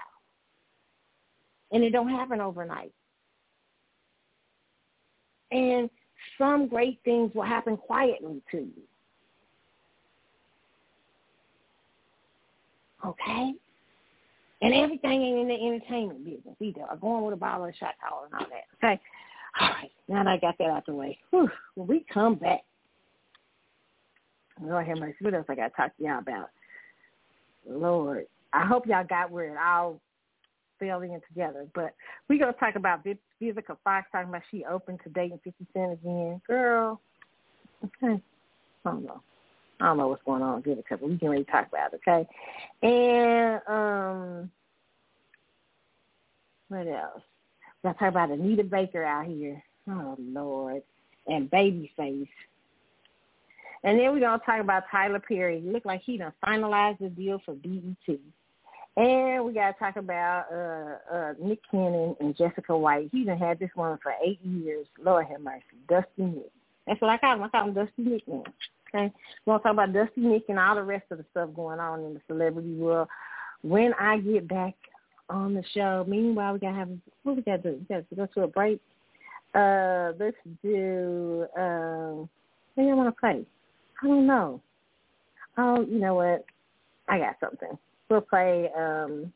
And 1.72 1.82
it 1.82 1.90
don't 1.90 2.08
happen 2.08 2.40
overnight. 2.40 2.92
And 5.50 5.90
some 6.36 6.68
great 6.68 7.00
things 7.04 7.32
will 7.34 7.42
happen 7.42 7.76
quietly 7.76 8.42
to 8.50 8.58
you. 8.58 8.82
Okay? 13.04 13.52
And 14.60 14.74
everything 14.74 15.22
ain't 15.22 15.40
in 15.40 15.48
the 15.48 15.54
entertainment 15.54 16.24
business 16.24 16.56
either. 16.60 16.82
I'm 16.90 16.98
going 16.98 17.24
with 17.24 17.34
a 17.34 17.36
bottle 17.36 17.66
of 17.66 17.74
shot 17.76 17.94
collar 18.06 18.26
and 18.26 18.34
all 18.34 18.46
that. 18.50 18.86
Okay? 18.86 19.00
All 19.60 19.68
right. 19.68 19.90
Now 20.08 20.24
that 20.24 20.30
I 20.30 20.36
got 20.38 20.58
that 20.58 20.70
out 20.70 20.86
the 20.86 20.94
way. 20.94 21.18
Whew, 21.30 21.50
when 21.74 21.86
we 21.86 22.04
come 22.12 22.34
back, 22.34 22.60
Lord 24.62 24.86
have 24.86 24.98
mercy. 24.98 25.16
What 25.20 25.34
else 25.34 25.46
I 25.48 25.54
got 25.54 25.68
to 25.68 25.76
talk 25.76 25.96
to 25.96 26.02
y'all 26.02 26.18
about? 26.18 26.50
Lord, 27.68 28.26
I 28.52 28.66
hope 28.66 28.86
y'all 28.86 29.04
got 29.04 29.30
where 29.30 29.52
it 29.52 29.58
all 29.58 30.00
fell 30.78 31.02
in 31.02 31.20
together. 31.28 31.66
But 31.74 31.94
we're 32.28 32.38
going 32.38 32.52
to 32.52 32.58
talk 32.58 32.76
about 32.76 33.04
Vivica 33.04 33.76
Fox 33.84 34.06
talking 34.10 34.28
about 34.28 34.42
she 34.50 34.64
open 34.64 34.98
to 35.04 35.10
dating 35.10 35.40
50 35.44 35.66
Cent 35.72 35.92
again. 35.92 36.40
Girl, 36.46 37.00
okay. 37.84 38.20
I 38.84 38.90
don't 38.90 39.04
know. 39.04 39.20
I 39.80 39.86
don't 39.86 39.98
know 39.98 40.08
what's 40.08 40.22
going 40.24 40.42
on 40.42 40.56
with 40.56 40.64
Vivica, 40.64 40.90
but 40.90 41.08
we 41.08 41.18
can 41.18 41.28
really 41.28 41.44
talk 41.44 41.68
about 41.68 41.92
it, 41.92 42.00
okay? 42.06 42.28
And 42.82 43.60
um, 43.68 44.50
what 46.68 46.86
else? 46.86 47.22
Going 47.82 47.94
to 47.94 47.98
talk 47.98 48.08
about 48.08 48.30
Anita 48.30 48.64
Baker 48.64 49.04
out 49.04 49.26
here. 49.26 49.62
Oh, 49.88 50.16
Lord. 50.18 50.82
And 51.26 51.50
Babyface. 51.50 52.28
And 53.84 53.98
then 53.98 54.12
we're 54.12 54.20
going 54.20 54.38
to 54.38 54.44
talk 54.44 54.60
about 54.60 54.84
Tyler 54.90 55.20
Perry. 55.20 55.62
Look 55.64 55.84
like 55.84 56.02
he 56.04 56.16
done 56.18 56.32
finalized 56.44 56.98
the 56.98 57.08
deal 57.08 57.40
for 57.44 57.54
BET. 57.54 58.18
And 58.96 59.44
we 59.44 59.52
got 59.52 59.72
to 59.72 59.78
talk 59.78 59.96
about 59.96 60.46
uh, 60.52 61.14
uh, 61.14 61.34
Nick 61.40 61.60
Cannon 61.70 62.16
and 62.18 62.36
Jessica 62.36 62.76
White. 62.76 63.10
He 63.12 63.24
done 63.24 63.38
had 63.38 63.60
this 63.60 63.70
one 63.76 63.98
for 64.02 64.12
eight 64.24 64.40
years. 64.42 64.86
Lord 65.00 65.26
have 65.26 65.40
mercy. 65.40 65.62
Dusty 65.88 66.08
Nick. 66.18 66.50
That's 66.86 67.00
what 67.00 67.10
I 67.10 67.18
call 67.18 67.34
him. 67.34 67.42
I 67.44 67.48
call 67.48 67.68
him 67.68 67.74
Dusty 67.74 68.02
Nick 68.02 68.26
now. 68.26 68.42
Okay? 68.92 69.12
We're 69.46 69.58
to 69.58 69.62
talk 69.62 69.72
about 69.72 69.92
Dusty 69.92 70.22
Nick 70.22 70.44
and 70.48 70.58
all 70.58 70.74
the 70.74 70.82
rest 70.82 71.04
of 71.10 71.18
the 71.18 71.24
stuff 71.30 71.50
going 71.54 71.78
on 71.78 72.02
in 72.02 72.14
the 72.14 72.20
celebrity 72.26 72.74
world. 72.74 73.08
When 73.62 73.92
I 74.00 74.18
get 74.18 74.48
back 74.48 74.74
on 75.30 75.54
the 75.54 75.62
show, 75.74 76.04
meanwhile, 76.08 76.54
we 76.54 76.58
got 76.58 76.70
to 76.70 76.76
have, 76.78 76.90
what 77.22 77.36
we 77.36 77.42
got 77.42 77.62
to 77.62 77.70
do? 77.70 77.78
We 77.78 77.94
got 77.94 78.08
to 78.08 78.14
go 78.16 78.26
to 78.26 78.42
a 78.42 78.48
break. 78.48 78.80
Uh, 79.54 80.12
let's 80.18 80.36
do, 80.62 81.46
uh, 81.56 82.26
what 82.74 82.82
do 82.82 82.82
you 82.82 82.96
want 82.96 83.14
to 83.14 83.20
play? 83.20 83.46
I 84.02 84.06
don't 84.06 84.26
know. 84.26 84.60
Oh, 85.56 85.84
you 85.84 85.98
know 85.98 86.14
what? 86.14 86.44
I 87.08 87.18
got 87.18 87.36
something. 87.40 87.76
We'll 88.08 88.20
play. 88.20 88.70
um 88.76 89.32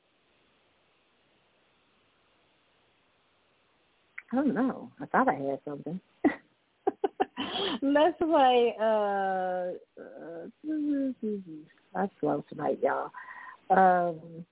I 4.32 4.36
don't 4.36 4.54
know. 4.54 4.90
I 5.00 5.06
thought 5.06 5.28
I 5.28 5.34
had 5.34 5.58
something. 5.64 6.00
Let's 7.82 8.16
play. 8.18 8.74
Uh, 8.80 9.72
uh, 10.00 10.46
I'm 11.94 12.10
slow 12.18 12.42
tonight, 12.48 12.78
y'all. 12.82 13.10
Um, 13.70 14.46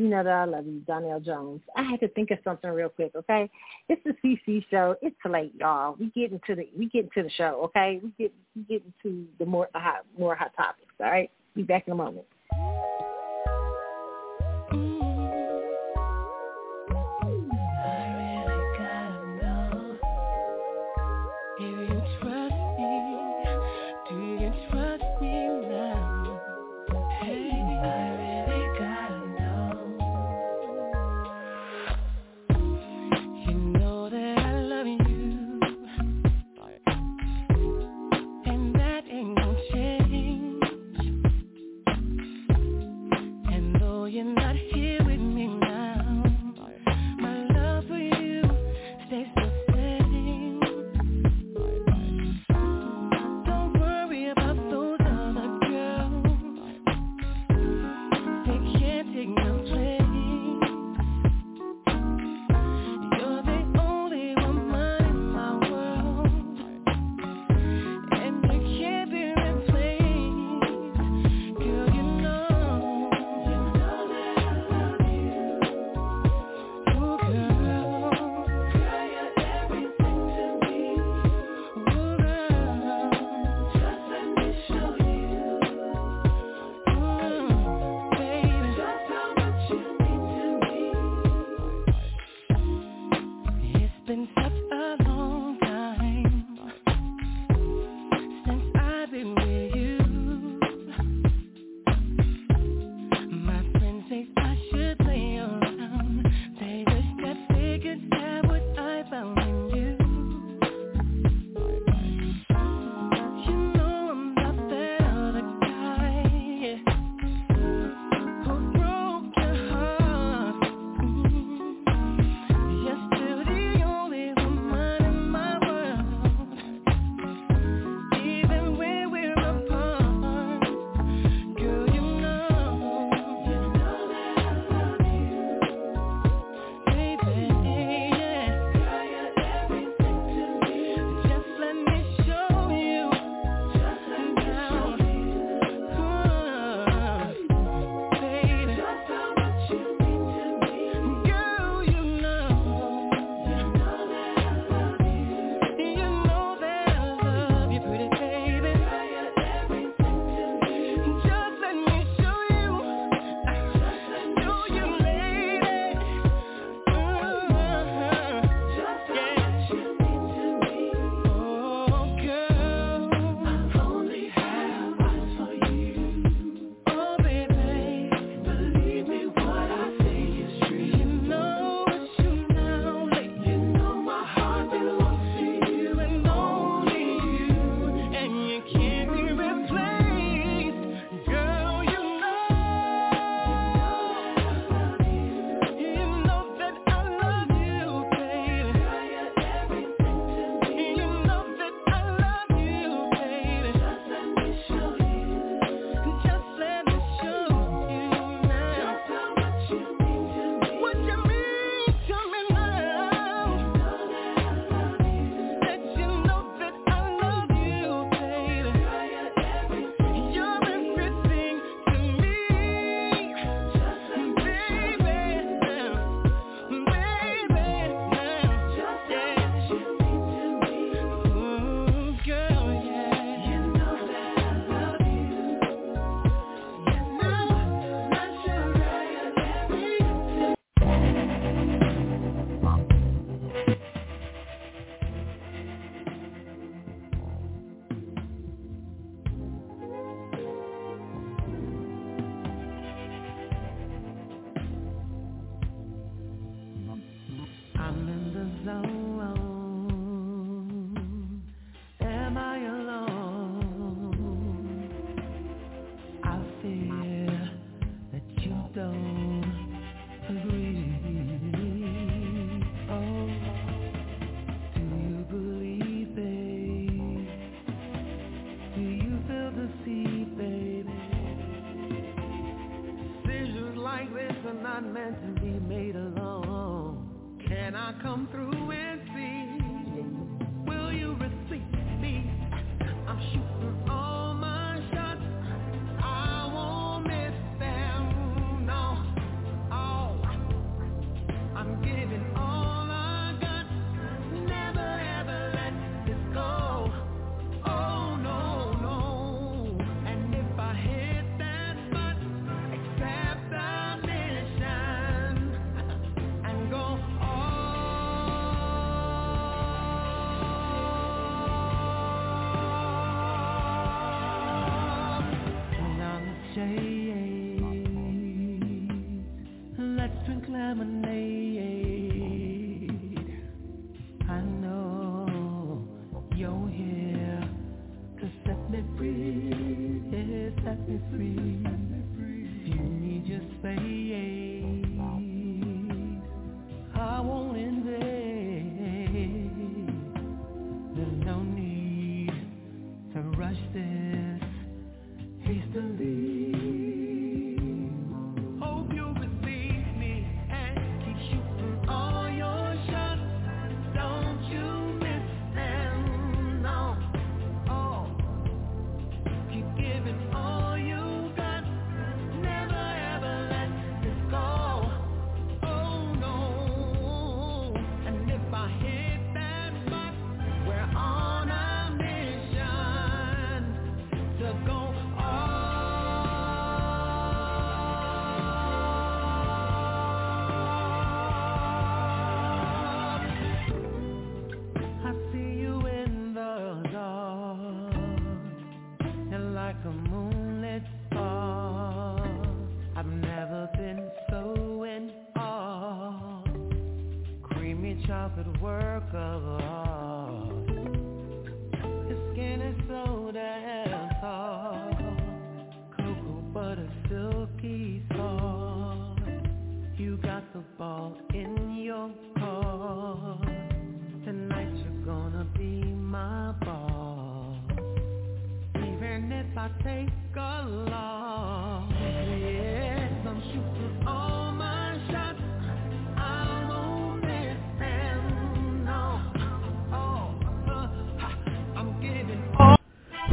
You 0.00 0.08
know 0.08 0.24
that 0.24 0.32
I 0.32 0.44
love 0.46 0.64
you, 0.64 0.80
Donell 0.86 1.20
Jones. 1.20 1.60
I 1.76 1.82
had 1.82 2.00
to 2.00 2.08
think 2.08 2.30
of 2.30 2.38
something 2.42 2.70
real 2.70 2.88
quick, 2.88 3.10
okay? 3.14 3.50
It's 3.90 4.02
the 4.02 4.14
CC 4.24 4.64
show. 4.70 4.96
It's 5.02 5.14
late, 5.28 5.52
y'all. 5.54 5.94
We 6.00 6.06
get 6.12 6.32
into 6.32 6.54
the 6.54 6.70
we 6.74 6.86
get 6.86 7.04
into 7.04 7.22
the 7.22 7.28
show, 7.28 7.60
okay? 7.64 8.00
We 8.02 8.10
get 8.18 8.32
we 8.56 8.62
get 8.62 8.82
into 8.82 9.26
the 9.38 9.44
more 9.44 9.68
the 9.74 9.78
hot 9.78 10.06
more 10.18 10.34
hot 10.34 10.52
topics. 10.56 10.94
All 11.00 11.10
right, 11.10 11.30
be 11.54 11.64
back 11.64 11.86
in 11.86 11.92
a 11.92 11.96
moment. 11.96 12.24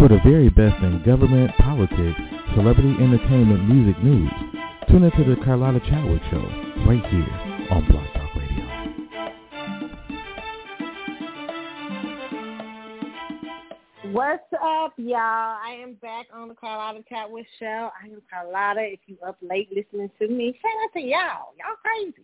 For 0.07 0.13
the 0.13 0.21
very 0.23 0.47
best 0.47 0.81
in 0.83 1.03
government, 1.03 1.51
politics, 1.57 2.17
celebrity 2.55 2.95
entertainment, 3.03 3.67
music 3.67 4.01
news, 4.01 4.31
tune 4.87 5.03
into 5.03 5.25
the 5.25 5.35
Carlotta 5.43 5.81
Chadwick 5.81 6.21
Show 6.31 6.47
right 6.87 7.05
here 7.07 7.27
on 7.71 7.85
Blog 7.91 8.05
Talk 8.13 8.33
Radio. 8.33 8.63
What's 14.13 14.47
up, 14.63 14.93
y'all? 14.95 15.17
I 15.19 15.77
am 15.83 15.95
back 15.95 16.27
on 16.33 16.47
the 16.47 16.55
Carlotta 16.55 17.03
Chadwick 17.09 17.47
Show. 17.59 17.89
I 18.01 18.07
am 18.07 18.21
Carlotta. 18.33 18.83
If 18.83 19.01
you 19.07 19.17
up 19.27 19.37
late 19.41 19.67
listening 19.75 20.09
to 20.19 20.29
me, 20.29 20.57
shout 20.61 20.71
out 20.85 20.93
to 20.93 21.01
y'all. 21.01 21.51
Y'all 21.59 21.75
crazy. 21.83 22.23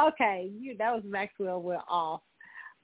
okay, 0.08 0.50
you 0.58 0.76
that 0.78 0.92
was 0.92 1.04
Maxwell. 1.06 1.62
We're 1.62 1.78
off. 1.88 2.22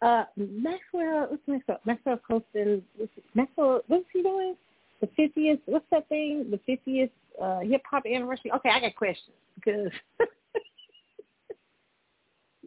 Uh, 0.02 0.24
Maxwell, 0.36 1.28
what's 1.30 1.42
Maxwell? 1.46 1.78
Maxwell 1.86 2.20
posting. 2.28 2.82
what's- 2.96 3.12
Maxwell, 3.34 3.82
what's 3.86 4.04
he 4.12 4.22
doing? 4.22 4.56
The 5.00 5.06
fiftieth. 5.16 5.60
What's 5.66 5.86
that 5.90 6.08
thing? 6.08 6.50
The 6.50 6.58
fiftieth 6.66 7.10
uh, 7.40 7.60
hip 7.60 7.82
hop 7.88 8.04
anniversary. 8.06 8.52
Okay, 8.52 8.70
I 8.70 8.80
got 8.80 8.96
questions 8.96 9.36
because 9.56 9.90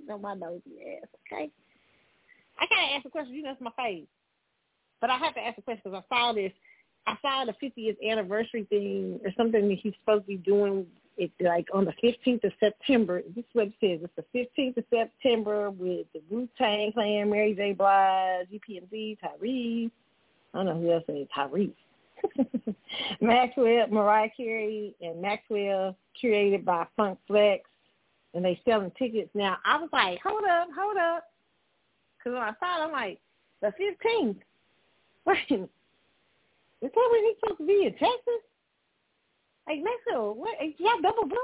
know 0.07 0.17
my 0.17 0.33
nosy 0.33 0.61
ass. 1.01 1.09
Okay. 1.31 1.49
I 2.59 2.65
gotta 2.69 2.95
ask 2.95 3.05
a 3.05 3.09
question. 3.09 3.33
You 3.33 3.43
know, 3.43 3.51
it's 3.51 3.61
my 3.61 3.71
face, 3.77 4.05
but 5.01 5.09
I 5.09 5.17
have 5.17 5.33
to 5.35 5.41
ask 5.41 5.57
a 5.57 5.61
question 5.61 5.81
because 5.83 6.03
I 6.09 6.15
saw 6.15 6.33
this. 6.33 6.51
I 7.07 7.15
saw 7.21 7.45
the 7.45 7.53
50th 7.63 7.97
anniversary 8.09 8.65
thing 8.69 9.19
or 9.23 9.31
something 9.37 9.67
that 9.67 9.77
he's 9.81 9.93
supposed 9.99 10.23
to 10.23 10.27
be 10.27 10.37
doing. 10.37 10.85
It 11.17 11.31
like 11.39 11.67
on 11.73 11.85
the 11.85 11.93
15th 12.03 12.43
of 12.43 12.51
September. 12.59 13.21
This 13.35 13.45
is 13.45 13.49
what 13.53 13.67
it 13.67 13.73
says. 13.79 13.99
It's 14.03 14.27
the 14.33 14.47
15th 14.57 14.77
of 14.77 14.83
September 14.89 15.71
with 15.71 16.07
the 16.13 16.21
Wu 16.29 16.49
Tang 16.57 16.91
Clan, 16.91 17.29
Mary 17.29 17.53
J. 17.53 17.73
Blige, 17.73 18.47
EPMD, 18.53 19.17
Tyrese. 19.19 19.91
I 20.53 20.57
don't 20.57 20.65
know 20.65 20.79
who 20.79 20.91
else 20.91 21.03
is 21.07 21.27
Tyrese. 21.35 21.73
Maxwell, 23.21 23.87
Mariah 23.87 24.29
Carey, 24.35 24.95
and 25.01 25.21
Maxwell 25.21 25.95
curated 26.21 26.65
by 26.65 26.85
Funk 26.97 27.19
Flex, 27.27 27.63
and 28.33 28.43
they 28.43 28.59
selling 28.65 28.91
tickets 28.97 29.29
now. 29.33 29.57
I 29.65 29.77
was 29.77 29.89
like, 29.93 30.19
hold 30.21 30.43
up, 30.43 30.67
hold 30.77 30.97
up. 30.97 31.23
Because 32.17 32.33
when 32.33 32.43
I 32.43 32.53
saw 32.59 32.81
it, 32.81 32.85
I'm 32.85 32.91
like, 32.91 33.19
the 33.61 33.67
15th. 33.67 34.37
Wait, 35.25 35.59
is 36.81 36.91
that 36.93 37.09
when 37.11 37.23
he's 37.25 37.35
supposed 37.39 37.59
to 37.59 37.65
be 37.65 37.85
in 37.85 37.91
Texas? 37.93 38.43
Like, 39.67 39.79
Maxwell, 39.83 40.35
what? 40.35 40.55
Is 40.63 40.73
y'all 40.77 41.01
double 41.01 41.23
booked? 41.23 41.41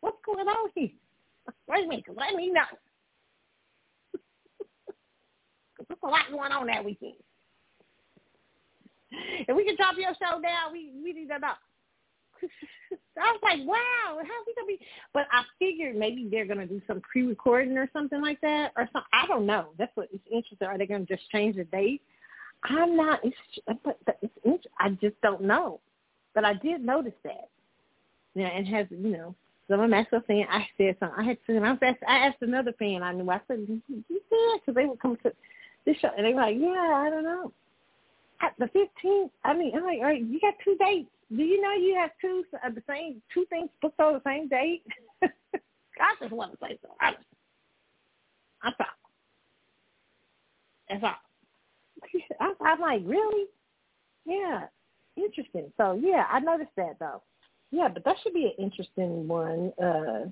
What's 0.00 0.18
going 0.24 0.46
on 0.46 0.70
here? 0.74 0.90
Wait 1.68 1.84
a 1.86 2.12
let 2.12 2.34
me 2.34 2.50
know. 2.50 2.62
There's 5.88 5.98
a 6.02 6.06
lot 6.06 6.30
going 6.30 6.52
on 6.52 6.66
that 6.66 6.84
weekend. 6.84 7.14
If 9.12 9.56
we 9.56 9.64
can 9.64 9.76
drop 9.76 9.96
your 9.96 10.14
show 10.14 10.40
down, 10.40 10.72
we 10.72 10.92
we 11.02 11.12
need 11.12 11.28
to 11.28 11.38
know. 11.38 11.54
I 13.20 13.32
was 13.32 13.40
like, 13.42 13.58
wow, 13.66 14.16
how's 14.16 14.46
he 14.46 14.54
gonna 14.54 14.66
be? 14.66 14.78
But 15.12 15.26
I 15.32 15.42
figured 15.58 15.96
maybe 15.96 16.28
they're 16.30 16.46
gonna 16.46 16.66
do 16.66 16.80
some 16.86 17.00
pre-recording 17.00 17.76
or 17.76 17.88
something 17.92 18.20
like 18.20 18.40
that, 18.40 18.72
or 18.76 18.88
something. 18.92 19.10
I 19.12 19.26
don't 19.26 19.46
know. 19.46 19.70
That's 19.78 19.94
what 19.96 20.08
is 20.12 20.20
interesting. 20.30 20.68
Are 20.68 20.78
they 20.78 20.86
gonna 20.86 21.04
just 21.04 21.28
change 21.30 21.56
the 21.56 21.64
date? 21.64 22.02
I'm 22.64 22.96
not. 22.96 23.20
It's 23.24 23.36
but 23.84 23.98
it's 24.22 24.64
I 24.78 24.90
just 24.90 25.20
don't 25.22 25.42
know. 25.42 25.80
But 26.34 26.44
I 26.44 26.54
did 26.54 26.84
notice 26.84 27.12
that. 27.24 27.48
Yeah, 28.34 28.48
and 28.48 28.66
has 28.68 28.86
you 28.90 29.10
know. 29.10 29.34
So 29.68 29.80
I'm 29.80 29.90
Maxwell 29.90 30.22
fan. 30.26 30.46
I 30.50 30.66
said 30.76 30.96
something. 30.98 31.18
I 31.18 31.28
had 31.28 31.38
to. 31.46 31.58
I, 31.58 31.70
asked, 31.70 32.02
I 32.06 32.16
asked 32.26 32.42
another 32.42 32.72
fan 32.78 33.02
I 33.02 33.12
knew. 33.12 33.30
I 33.30 33.40
said, 33.46 33.66
"You 33.68 33.82
said?" 34.08 34.60
Because 34.60 34.74
they 34.74 34.86
would 34.86 35.00
come 35.00 35.16
to 35.22 35.32
this 35.86 35.96
show, 35.98 36.10
and 36.16 36.26
they 36.26 36.34
were 36.34 36.40
like, 36.40 36.56
"Yeah, 36.58 36.68
I 37.06 37.10
don't 37.10 37.24
know." 37.24 37.52
At 38.42 38.54
the 38.58 38.66
15th, 38.66 39.30
I 39.44 39.52
mean, 39.52 39.72
I'm 39.76 39.84
like, 39.84 39.98
all 39.98 40.04
right, 40.04 40.24
you 40.24 40.40
got 40.40 40.54
two 40.64 40.74
dates. 40.78 41.10
Do 41.30 41.42
you 41.42 41.60
know 41.60 41.72
you 41.72 41.94
have 41.94 42.10
two 42.20 42.42
uh, 42.64 42.70
the 42.70 42.82
same 42.88 43.20
two 43.32 43.44
things 43.50 43.68
booked 43.82 44.00
on 44.00 44.14
the 44.14 44.22
same 44.24 44.48
date? 44.48 44.82
I 45.22 46.14
just 46.18 46.32
want 46.32 46.52
to 46.52 46.58
say 46.60 46.78
so. 46.82 46.88
I 47.00 47.12
just, 47.12 47.24
that's 50.90 51.02
all. 51.04 51.14
I'm 52.60 52.80
like, 52.80 53.02
really? 53.04 53.44
Yeah, 54.24 54.66
interesting. 55.16 55.72
So 55.76 55.98
yeah, 56.00 56.26
I 56.30 56.40
noticed 56.40 56.70
that 56.76 56.98
though. 56.98 57.22
Yeah, 57.70 57.88
but 57.88 58.04
that 58.04 58.16
should 58.22 58.34
be 58.34 58.46
an 58.46 58.64
interesting 58.64 59.28
one. 59.28 59.72
Uh, 59.80 60.28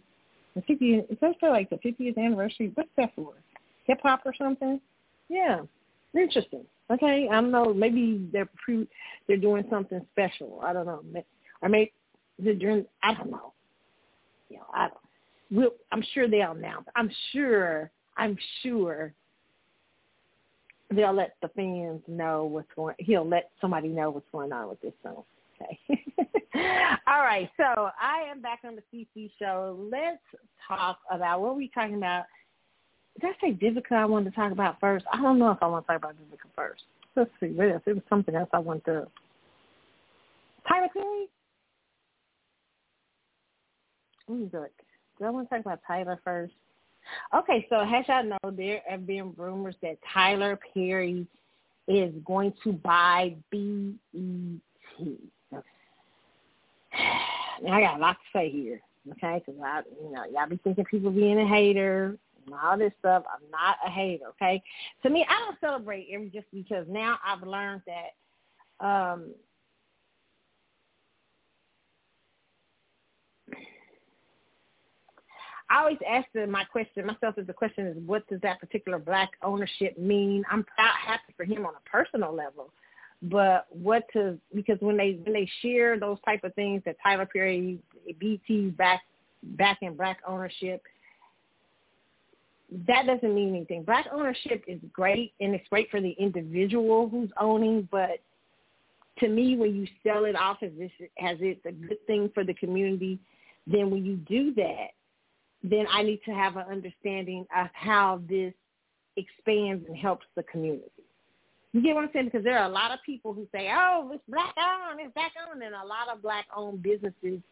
the 0.57 0.63
50, 0.67 0.85
is 1.11 1.19
that 1.21 1.35
for 1.39 1.51
like 1.51 1.71
the 1.71 1.77
50th 1.77 2.19
anniversary? 2.19 2.73
What's 2.75 2.91
that 2.97 3.15
for? 3.15 3.35
Hip 3.85 4.01
hop 4.03 4.23
or 4.25 4.35
something? 4.37 4.81
Yeah, 5.29 5.61
interesting. 6.15 6.65
Okay, 6.91 7.29
I 7.31 7.35
don't 7.35 7.51
know. 7.51 7.73
Maybe 7.73 8.29
they're 8.33 8.49
pre, 8.65 8.89
they're 9.27 9.37
doing 9.37 9.65
something 9.71 10.05
special. 10.13 10.61
I 10.65 10.73
don't 10.73 10.87
know. 10.87 11.03
Or 11.63 11.69
maybe 11.69 11.93
they're. 12.39 12.83
I 13.03 13.15
don't 13.15 13.31
know. 13.31 13.53
You 14.49 14.57
know, 14.57 14.67
I. 14.73 14.89
We'll, 15.51 15.71
I'm 15.93 16.03
sure 16.15 16.29
they'll 16.29 16.53
announce. 16.53 16.87
I'm 16.97 17.11
sure. 17.33 17.91
I'm 18.17 18.37
sure 18.63 19.13
they'll 20.91 21.15
let 21.15 21.37
the 21.43 21.49
fans 21.49 22.03
know 22.07 22.45
what's 22.45 22.69
going. 22.75 22.95
He'll 22.99 23.29
let 23.29 23.51
somebody 23.61 23.89
know 23.89 24.11
what's 24.11 24.29
going 24.33 24.53
on 24.53 24.69
with 24.69 24.81
this 24.81 24.93
song. 25.03 25.25
Okay. 25.61 25.79
All 27.07 27.23
right. 27.23 27.51
So 27.57 27.65
I 27.65 28.31
am 28.31 28.41
back 28.41 28.61
on 28.65 28.77
the 28.77 28.83
CC 28.93 29.31
show. 29.39 29.77
Let's 29.91 30.23
talk 30.67 30.99
about 31.11 31.41
what 31.41 31.57
we 31.57 31.71
talking 31.75 31.97
about. 31.97 32.25
Did 33.21 33.31
I 33.31 33.49
say 33.49 33.53
Vivica 33.53 33.93
I 33.93 34.07
wanted 34.07 34.31
to 34.31 34.37
talk 34.37 34.53
about 34.53 34.79
first? 34.81 35.05
I 35.13 35.21
don't 35.21 35.39
know 35.39 35.51
if 35.51 35.59
I 35.61 35.67
want 35.67 35.87
to 35.87 35.93
talk 35.93 35.97
about 35.97 36.15
Vivica 36.15 36.49
first. 36.55 36.83
Let's 37.17 37.31
see. 37.41 37.49
What 37.49 37.71
else? 37.71 37.83
It 37.87 37.95
was 37.95 38.05
something 38.09 38.35
else 38.35 38.49
I 38.53 38.61
wanted 38.61 38.85
to. 38.85 39.07
Tyler 40.69 40.89
Perry? 40.93 41.27
Let 44.29 44.39
me 44.39 44.51
look. 44.53 44.71
Do 45.19 45.25
I 45.25 45.31
want 45.31 45.49
to 45.49 45.57
talk 45.57 45.65
about 45.65 45.81
Tyler 45.87 46.21
first? 46.23 46.53
Okay, 47.35 47.67
so 47.69 47.81
as 47.81 48.07
y'all 48.09 48.25
know, 48.25 48.51
there 48.51 48.83
have 48.89 49.07
been 49.07 49.33
rumors 49.37 49.77
that 49.83 49.99
Tyler 50.13 50.59
Perry 50.75 51.27
is 51.87 52.13
going 52.25 52.53
to 52.65 52.73
buy 52.73 53.35
BET. 53.51 53.97
Now, 57.63 57.73
I 57.73 57.81
got 57.81 57.97
a 57.97 58.01
lot 58.01 58.13
to 58.13 58.39
say 58.39 58.51
here, 58.51 58.81
okay? 59.13 59.43
Because 59.45 59.61
I, 59.65 59.83
you 60.03 60.13
know, 60.13 60.25
y'all 60.33 60.49
be 60.49 60.59
thinking 60.63 60.85
people 60.85 61.11
being 61.11 61.41
a 61.41 61.47
hater 61.47 62.17
and 62.47 62.55
all 62.55 62.79
this 62.79 62.93
stuff. 63.01 63.25
I'm 63.33 63.51
not 63.51 63.77
a 63.85 63.91
hater, 63.91 64.27
okay? 64.31 64.63
To 65.03 65.11
me, 65.11 65.27
I 65.29 65.39
don't 65.41 65.59
celebrate 65.61 66.09
every 66.13 66.31
just 66.31 66.47
because 66.53 66.87
now 66.89 67.19
I've 67.27 67.43
learned 67.43 67.83
that 67.87 68.15
um 68.81 69.33
I 75.71 75.81
always 75.81 75.99
ask 76.09 76.27
the, 76.35 76.47
my 76.47 76.65
question 76.65 77.07
myself 77.07 77.37
is 77.37 77.47
the 77.47 77.53
question 77.53 77.87
is 77.87 77.97
what 78.07 78.27
does 78.29 78.41
that 78.41 78.59
particular 78.59 78.99
black 78.99 79.31
ownership 79.43 79.99
mean? 79.99 80.45
I'm 80.51 80.65
proud, 80.65 80.95
happy 81.05 81.35
for 81.37 81.45
him 81.45 81.67
on 81.67 81.75
a 81.75 81.91
personal 81.91 82.35
level, 82.35 82.73
but 83.23 83.67
what 83.71 84.05
to 84.15 84.39
because 84.55 84.79
when 84.81 84.97
they 84.97 85.19
when 85.23 85.35
they 85.35 85.49
share 85.61 85.99
those 85.99 86.19
type 86.25 86.43
of 86.45 86.55
things 86.55 86.83
that 86.87 86.97
Tyler 87.03 87.29
Perry, 87.31 87.79
BT 88.19 88.71
back 88.71 89.03
back 89.43 89.79
in 89.83 89.95
black 89.95 90.19
ownership, 90.27 90.83
that 92.87 93.07
doesn't 93.07 93.35
mean 93.35 93.55
anything. 93.55 93.83
Black 93.83 94.07
ownership 94.13 94.65
is 94.67 94.81
great 94.93 95.33
and 95.41 95.55
it's 95.55 95.69
great 95.69 95.91
for 95.91 96.01
the 96.01 96.13
individual 96.19 97.09
who's 97.09 97.31
owning, 97.41 97.89
but 97.91 98.21
to 99.21 99.29
me, 99.29 99.57
when 99.57 99.75
you 99.75 99.87
sell 100.03 100.25
it 100.25 100.37
off 100.37 100.59
as 100.63 100.71
this 100.79 100.93
as 101.23 101.37
it's 101.41 101.65
a 101.67 101.73
good 101.73 101.99
thing 102.07 102.31
for 102.33 102.45
the 102.45 102.55
community, 102.55 103.19
then 103.67 103.91
when 103.91 104.05
you 104.05 104.17
do 104.17 104.55
that, 104.55 104.89
then 105.63 105.87
I 105.93 106.03
need 106.03 106.21
to 106.25 106.33
have 106.33 106.57
an 106.57 106.67
understanding 106.71 107.47
of 107.57 107.69
how 107.73 108.21
this 108.29 108.55
expands 109.17 109.85
and 109.89 109.97
helps 109.97 110.27
the 110.37 110.43
community. 110.45 110.91
You 111.73 111.83
get 111.83 111.95
what 111.95 112.05
I'm 112.05 112.11
saying? 112.13 112.27
Because 112.27 112.45
there 112.45 112.59
are 112.59 112.69
a 112.69 112.73
lot 112.73 112.93
of 112.93 112.99
people 113.05 113.33
who 113.35 113.47
say, 113.53 113.71
"Oh, 113.71 114.11
it's 114.13 114.23
black 114.29 114.55
owned, 114.57 115.01
it's 115.01 115.13
black 115.13 115.33
owned," 115.49 115.63
and 115.63 115.75
a 115.75 115.87
lot 115.87 116.09
of 116.09 116.23
black 116.23 116.47
owned 116.55 116.83
businesses 116.83 117.43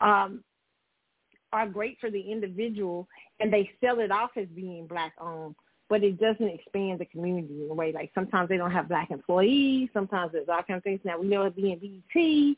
um, 0.00 0.42
are 1.52 1.68
great 1.68 1.98
for 2.00 2.10
the 2.10 2.20
individual, 2.20 3.06
and 3.40 3.52
they 3.52 3.70
sell 3.80 4.00
it 4.00 4.10
off 4.10 4.30
as 4.36 4.46
being 4.48 4.86
black 4.86 5.12
owned, 5.20 5.54
but 5.88 6.02
it 6.02 6.18
doesn't 6.18 6.48
expand 6.48 7.00
the 7.00 7.04
community 7.06 7.64
in 7.64 7.70
a 7.70 7.74
way. 7.74 7.92
Like 7.92 8.10
sometimes 8.14 8.48
they 8.48 8.56
don't 8.56 8.70
have 8.70 8.88
black 8.88 9.10
employees, 9.10 9.90
sometimes 9.92 10.32
there's 10.32 10.48
all 10.48 10.62
kinds 10.62 10.78
of 10.78 10.84
things. 10.84 11.00
Now 11.04 11.18
we 11.18 11.26
know 11.26 11.42
it 11.42 11.56
being 11.56 11.78
BET, 12.14 12.56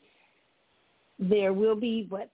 there 1.19 1.51
will 1.51 1.75
be, 1.75 2.07
but 2.09 2.29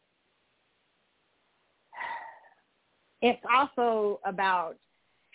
it's 3.21 3.41
also 3.53 4.19
about 4.25 4.75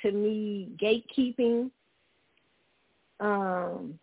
to 0.02 0.12
me 0.12 0.69
gatekeeping 0.81 1.70
um 3.20 3.98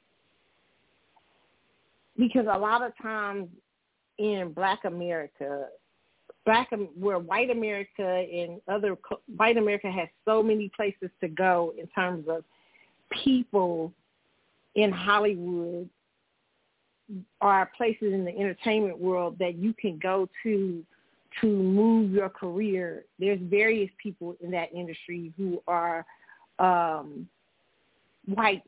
because 2.18 2.46
a 2.52 2.58
lot 2.58 2.84
of 2.84 2.94
times 3.02 3.48
in 4.18 4.54
Black 4.54 4.86
America, 4.86 5.66
Black 6.46 6.70
where 6.96 7.20
White 7.20 7.50
America 7.50 8.04
and 8.04 8.62
other 8.68 8.98
White 9.36 9.58
America 9.58 9.92
has 9.92 10.08
so 10.26 10.44
many 10.44 10.72
places 10.76 11.10
to 11.22 11.28
go 11.28 11.74
in 11.78 11.88
terms 11.88 12.28
of 12.30 12.44
people 13.24 13.92
in 14.76 14.92
Hollywood 14.92 15.90
are 17.42 17.70
places 17.76 18.14
in 18.14 18.24
the 18.24 18.38
entertainment 18.38 18.98
world 18.98 19.36
that 19.40 19.56
you 19.56 19.74
can 19.74 19.98
go 19.98 20.30
to 20.44 20.84
to 21.40 21.48
move 21.48 22.12
your 22.12 22.30
career. 22.30 23.06
There's 23.20 23.40
various 23.42 23.90
people 24.02 24.36
in 24.42 24.52
that 24.52 24.74
industry 24.74 25.32
who 25.38 25.62
are 25.68 26.06
um, 26.60 27.28
white, 28.26 28.64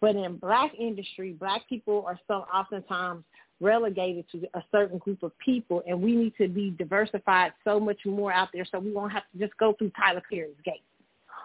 but 0.00 0.16
in 0.16 0.36
black 0.36 0.72
industry, 0.78 1.32
black 1.32 1.68
people 1.68 2.04
are 2.06 2.18
so 2.26 2.46
oftentimes 2.52 3.24
relegated 3.60 4.24
to 4.32 4.48
a 4.54 4.62
certain 4.72 4.98
group 4.98 5.22
of 5.22 5.32
people, 5.38 5.82
and 5.86 6.00
we 6.00 6.16
need 6.16 6.32
to 6.38 6.48
be 6.48 6.70
diversified 6.78 7.52
so 7.62 7.78
much 7.78 7.98
more 8.06 8.32
out 8.32 8.48
there, 8.54 8.64
so 8.64 8.78
we 8.78 8.90
won't 8.90 9.12
have 9.12 9.24
to 9.32 9.38
just 9.38 9.56
go 9.58 9.74
through 9.74 9.92
Tyler 9.96 10.22
Perry's 10.30 10.56
gate, 10.64 10.82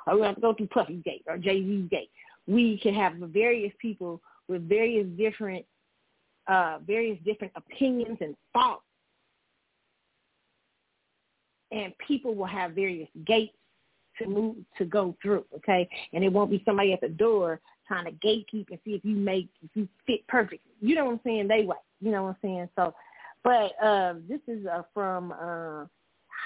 or 0.07 0.14
we 0.14 0.19
don't 0.22 0.27
have 0.27 0.36
to 0.36 0.41
go 0.41 0.53
through 0.53 0.68
Puffy's 0.68 1.03
gate 1.03 1.23
or 1.27 1.38
Jay 1.38 1.61
Z's 1.61 1.90
gate. 1.90 2.10
We 2.48 2.80
can 2.82 2.94
have 2.94 3.14
various 3.15 3.73
people 3.82 4.22
with 4.48 4.68
various 4.69 5.07
different, 5.18 5.65
uh, 6.48 6.77
various 6.88 7.18
different 7.26 7.52
opinions 7.57 8.18
and 8.22 8.36
thoughts, 8.53 8.84
and 11.76 11.93
people 11.99 12.34
will 12.34 12.45
have 12.45 12.72
various 12.72 13.10
gates 13.27 13.53
to 14.18 14.27
move 14.27 14.56
to 14.77 14.85
go 14.85 15.15
through. 15.22 15.45
Okay, 15.57 15.88
and 16.14 16.23
it 16.23 16.31
won't 16.31 16.49
be 16.49 16.64
somebody 16.65 16.93
at 16.93 17.02
the 17.02 17.10
door 17.10 17.60
trying 17.88 18.06
to 18.06 18.11
gatekeep 18.11 18.69
and 18.69 18.80
see 18.84 18.91
if 18.91 19.06
you 19.06 19.15
make 19.15 19.49
if 19.61 19.69
you 19.76 19.88
fit 20.07 20.26
perfect. 20.27 20.64
You 20.81 20.95
know 20.95 21.06
what 21.06 21.11
I'm 21.11 21.19
saying? 21.23 21.47
They 21.47 21.64
way. 21.65 21.76
You 22.02 22.11
know 22.11 22.23
what 22.23 22.30
I'm 22.30 22.38
saying? 22.41 22.69
So, 22.76 22.95
but 23.43 23.72
uh, 23.84 24.15
this 24.27 24.39
is 24.47 24.65
uh, 24.65 24.84
from 24.93 25.34
uh, 25.34 25.85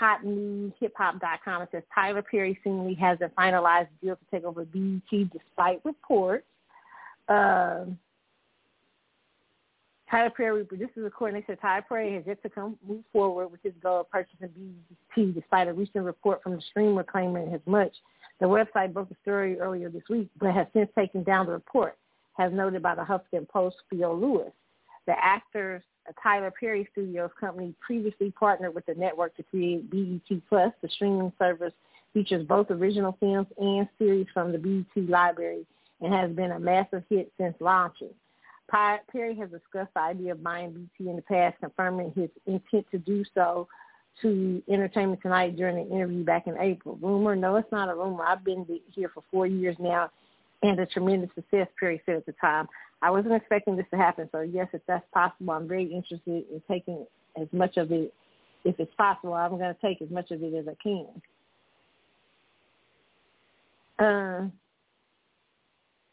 HotNewsHipHop.com. 0.02 1.62
It 1.62 1.70
says 1.72 1.84
Tyler 1.94 2.24
Perry 2.24 2.60
seemingly 2.64 2.96
hasn't 2.96 3.36
finalized 3.36 3.88
deal 4.02 4.16
to 4.16 4.26
take 4.32 4.44
over 4.44 4.66
BET 4.66 5.30
despite 5.32 5.82
reports. 5.86 6.46
Uh, 7.28 7.86
Tyler 10.10 10.32
Perry, 10.32 10.66
this 10.72 10.90
is 10.96 11.06
according, 11.06 11.44
they 11.48 11.56
Tyler 11.56 11.86
Perry 11.88 12.16
has 12.16 12.24
yet 12.26 12.42
to 12.42 12.50
come 12.50 12.78
move 12.88 13.04
forward 13.14 13.50
with 13.50 13.62
his 13.62 13.74
goal 13.82 14.02
of 14.02 14.10
purchasing 14.10 14.50
BET 15.16 15.36
despite 15.36 15.68
a 15.68 15.74
recent 15.74 16.04
report 16.04 16.42
from 16.42 16.56
the 16.56 16.62
streamer 16.62 17.04
claiming 17.04 17.54
as 17.54 17.62
much. 17.68 17.94
The 18.40 18.48
website 18.48 18.94
broke 18.94 19.10
the 19.10 19.16
story 19.22 19.60
earlier 19.60 19.90
this 19.90 20.04
week, 20.10 20.30
but 20.40 20.54
has 20.54 20.66
since 20.74 20.90
taken 20.98 21.24
down 21.24 21.46
the 21.46 21.52
report, 21.52 21.98
has 22.34 22.52
noted 22.52 22.82
by 22.82 22.96
the 22.96 23.04
Huffington 23.04 23.48
Post 23.48 23.76
Theo 23.90 24.16
Lewis. 24.16 24.52
The 25.06 25.14
actors 25.24 25.84
uh, 26.08 26.14
Tyler 26.24 26.52
Perry 26.58 26.88
Studios 26.92 27.32
company 27.40 27.76
previously 27.80 28.32
partnered 28.32 28.74
with 28.74 28.86
the 28.88 28.96
network 28.96 29.36
to 29.38 29.44
create 29.44 29.92
BET 29.92 30.42
Plus. 30.50 30.74
The 30.82 30.90
streaming 30.90 31.34
service 31.38 31.74
features 32.16 32.48
both 32.48 32.72
original 32.72 33.16
films 33.20 33.48
and 33.60 33.88
series 34.00 34.28
from 34.34 34.52
the 34.54 34.58
BET 34.58 35.08
library 35.08 35.68
and 36.02 36.14
has 36.14 36.32
been 36.32 36.52
a 36.52 36.60
massive 36.60 37.04
hit 37.10 37.32
since 37.38 37.56
launching. 37.60 38.14
Perry 38.72 39.36
has 39.36 39.50
discussed 39.50 39.94
the 39.96 40.02
idea 40.02 40.34
of 40.34 40.44
buying 40.44 40.72
BT 40.72 41.10
in 41.10 41.16
the 41.16 41.22
past, 41.22 41.58
confirming 41.60 42.14
his 42.16 42.30
intent 42.46 42.86
to 42.92 42.98
do 43.00 43.24
so 43.34 43.68
to 44.22 44.62
Entertainment 44.70 45.22
Tonight 45.22 45.56
during 45.56 45.78
an 45.78 45.92
interview 45.92 46.24
back 46.24 46.48
in 46.48 46.58
April. 46.58 46.98
Rumor? 47.02 47.36
No, 47.36 47.56
it's 47.56 47.72
not 47.72 47.90
a 47.90 47.96
rumor. 47.96 48.24
I've 48.24 48.44
been 48.44 48.66
here 48.94 49.10
for 49.14 49.24
four 49.32 49.48
years 49.48 49.76
now, 49.80 50.10
and 50.62 50.80
a 50.80 50.86
tremendous 50.86 51.30
success, 51.36 51.68
Perry 51.80 52.02
said 52.06 52.16
at 52.16 52.26
the 52.26 52.34
time. 52.34 52.68
I 53.02 53.12
wasn't 53.12 53.34
expecting 53.34 53.78
this 53.78 53.86
to 53.92 53.98
happen, 53.98 54.28
so 54.32 54.42
yes, 54.42 54.68
if 54.74 54.82
that's 54.88 55.06
possible, 55.14 55.54
I'm 55.54 55.68
very 55.68 55.86
interested 55.86 56.44
in 56.52 56.62
taking 56.70 57.06
as 57.42 57.48
much 57.54 57.78
of 57.78 57.92
it. 57.92 58.14
If 58.66 58.78
it's 58.78 58.94
possible, 58.96 59.34
I'm 59.34 59.58
going 59.58 59.74
to 59.74 59.78
take 59.82 60.02
as 60.02 60.10
much 60.10 60.32
of 60.32 60.44
it 60.44 60.54
as 60.54 60.66
I 60.68 60.76
can. 60.84 61.08
Uh, 64.06 64.50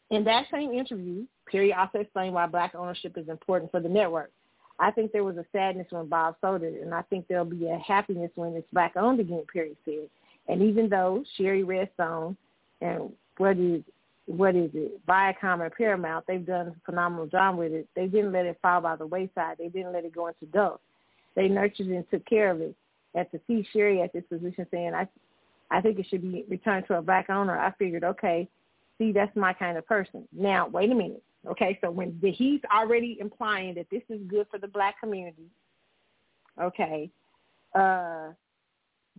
in 0.09 0.23
that 0.23 0.45
same 0.51 0.71
interview, 0.71 1.25
Perry 1.51 1.73
also 1.73 1.99
explained 1.99 2.33
why 2.33 2.45
black 2.45 2.75
ownership 2.75 3.17
is 3.17 3.29
important 3.29 3.71
for 3.71 3.79
the 3.79 3.89
network. 3.89 4.31
I 4.79 4.91
think 4.91 5.11
there 5.11 5.23
was 5.23 5.37
a 5.37 5.45
sadness 5.51 5.87
when 5.89 6.07
Bob 6.07 6.35
sold 6.39 6.61
it, 6.61 6.81
and 6.81 6.93
I 6.93 7.01
think 7.03 7.27
there'll 7.27 7.45
be 7.45 7.67
a 7.67 7.79
happiness 7.79 8.31
when 8.35 8.53
it's 8.53 8.67
black 8.71 8.95
owned 8.95 9.19
again, 9.19 9.43
Perry 9.51 9.75
said. 9.85 10.09
And 10.47 10.61
even 10.61 10.87
though 10.87 11.23
Shari 11.35 11.63
Redstone 11.63 12.37
and 12.81 13.11
what 13.37 13.57
is 13.57 13.81
what 14.27 14.55
is 14.55 14.69
it, 14.73 15.05
Viacom 15.07 15.63
and 15.63 15.71
Paramount, 15.73 16.25
they've 16.27 16.45
done 16.45 16.67
a 16.67 16.75
phenomenal 16.85 17.27
job 17.27 17.57
with 17.57 17.71
it. 17.71 17.87
They 17.95 18.07
didn't 18.07 18.33
let 18.33 18.45
it 18.45 18.59
fall 18.61 18.81
by 18.81 18.97
the 18.97 19.07
wayside. 19.07 19.55
They 19.57 19.69
didn't 19.69 19.93
let 19.93 20.03
it 20.03 20.13
go 20.13 20.27
into 20.27 20.45
dust. 20.47 20.81
They 21.35 21.47
nurtured 21.47 21.87
and 21.87 22.03
took 22.11 22.25
care 22.25 22.51
of 22.51 22.59
it. 22.59 22.75
And 23.15 23.25
to 23.31 23.39
see 23.47 23.65
Shari 23.71 24.01
at 24.01 24.11
this 24.11 24.25
position 24.29 24.67
saying, 24.69 24.93
I, 24.93 25.07
I 25.71 25.79
think 25.79 25.97
it 25.97 26.07
should 26.09 26.21
be 26.21 26.43
returned 26.49 26.87
to 26.87 26.97
a 26.97 27.01
black 27.01 27.29
owner, 27.29 27.57
I 27.57 27.71
figured, 27.79 28.03
okay, 28.03 28.49
see, 28.97 29.11
that's 29.11 29.35
my 29.35 29.53
kind 29.53 29.77
of 29.77 29.85
person. 29.85 30.27
Now, 30.31 30.67
wait 30.67 30.91
a 30.91 30.95
minute. 30.95 31.23
Okay, 31.49 31.77
so 31.81 31.89
when 31.89 32.17
the, 32.21 32.31
he's 32.31 32.59
already 32.73 33.17
implying 33.21 33.75
that 33.75 33.87
this 33.89 34.01
is 34.09 34.19
good 34.27 34.47
for 34.51 34.59
the 34.59 34.67
black 34.67 34.99
community, 34.99 35.45
okay, 36.61 37.09
uh, 37.73 38.29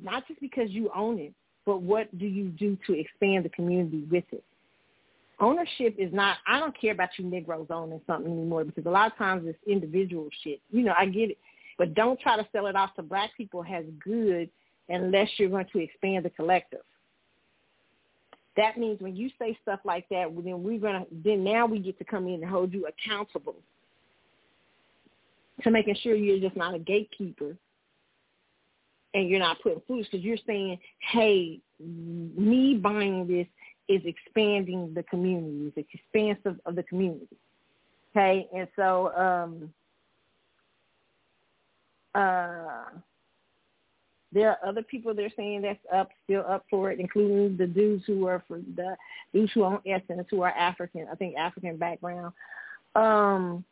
not 0.02 0.26
just 0.28 0.40
because 0.40 0.70
you 0.70 0.90
own 0.94 1.18
it, 1.18 1.32
but 1.64 1.82
what 1.82 2.16
do 2.18 2.26
you 2.26 2.48
do 2.48 2.76
to 2.86 2.98
expand 2.98 3.44
the 3.44 3.50
community 3.50 4.04
with 4.10 4.24
it? 4.32 4.44
Ownership 5.40 5.94
is 5.98 6.12
not, 6.12 6.38
I 6.46 6.58
don't 6.58 6.78
care 6.78 6.92
about 6.92 7.10
you 7.16 7.24
Negroes 7.24 7.68
owning 7.70 8.00
something 8.06 8.30
anymore 8.30 8.64
because 8.64 8.86
a 8.86 8.90
lot 8.90 9.12
of 9.12 9.16
times 9.16 9.44
it's 9.46 9.58
individual 9.66 10.28
shit. 10.42 10.60
You 10.70 10.82
know, 10.82 10.94
I 10.98 11.06
get 11.06 11.30
it. 11.30 11.38
But 11.78 11.94
don't 11.94 12.18
try 12.18 12.36
to 12.36 12.46
sell 12.50 12.66
it 12.66 12.74
off 12.74 12.94
to 12.96 13.02
black 13.02 13.30
people 13.36 13.64
as 13.64 13.84
good 14.02 14.50
unless 14.88 15.28
you're 15.36 15.48
going 15.48 15.66
to 15.72 15.78
expand 15.78 16.24
the 16.24 16.30
collective. 16.30 16.80
That 18.58 18.76
means 18.76 19.00
when 19.00 19.14
you 19.14 19.30
say 19.38 19.56
stuff 19.62 19.78
like 19.84 20.08
that, 20.08 20.34
then 20.44 20.64
we're 20.64 20.80
gonna 20.80 21.06
then 21.24 21.44
now 21.44 21.64
we 21.64 21.78
get 21.78 21.96
to 21.98 22.04
come 22.04 22.26
in 22.26 22.42
and 22.42 22.44
hold 22.44 22.72
you 22.72 22.88
accountable 22.88 23.54
to 25.62 25.70
making 25.70 25.94
sure 26.02 26.16
you're 26.16 26.40
just 26.40 26.56
not 26.56 26.74
a 26.74 26.78
gatekeeper 26.80 27.56
and 29.14 29.28
you're 29.28 29.38
not 29.38 29.62
putting 29.62 29.80
foods 29.86 30.08
because 30.10 30.24
you're 30.24 30.38
saying, 30.44 30.76
hey, 31.12 31.60
me 31.78 32.74
buying 32.74 33.28
this 33.28 33.46
is 33.88 34.02
expanding 34.04 34.92
the 34.92 35.04
community, 35.04 35.72
it's 35.76 35.88
expansive 35.94 36.60
of 36.66 36.74
the 36.74 36.82
community. 36.82 37.28
Okay, 38.10 38.48
and 38.52 38.66
so 38.74 39.14
um, 39.14 39.72
uh, 42.12 42.86
there 44.32 44.50
are 44.50 44.68
other 44.68 44.82
people 44.82 45.14
they're 45.14 45.32
saying 45.36 45.62
that's 45.62 45.78
up, 45.92 46.10
still 46.24 46.44
up 46.46 46.64
for 46.68 46.90
it, 46.90 47.00
including 47.00 47.56
the 47.56 47.66
dudes 47.66 48.04
who 48.06 48.26
are 48.26 48.42
for 48.46 48.58
the 48.76 48.96
dudes 49.32 49.52
who 49.54 49.64
own 49.64 49.80
Essence, 49.86 50.26
who 50.30 50.42
are 50.42 50.50
African, 50.50 51.06
I 51.10 51.14
think 51.14 51.36
African 51.36 51.76
background. 51.76 52.32
Um, 52.94 53.64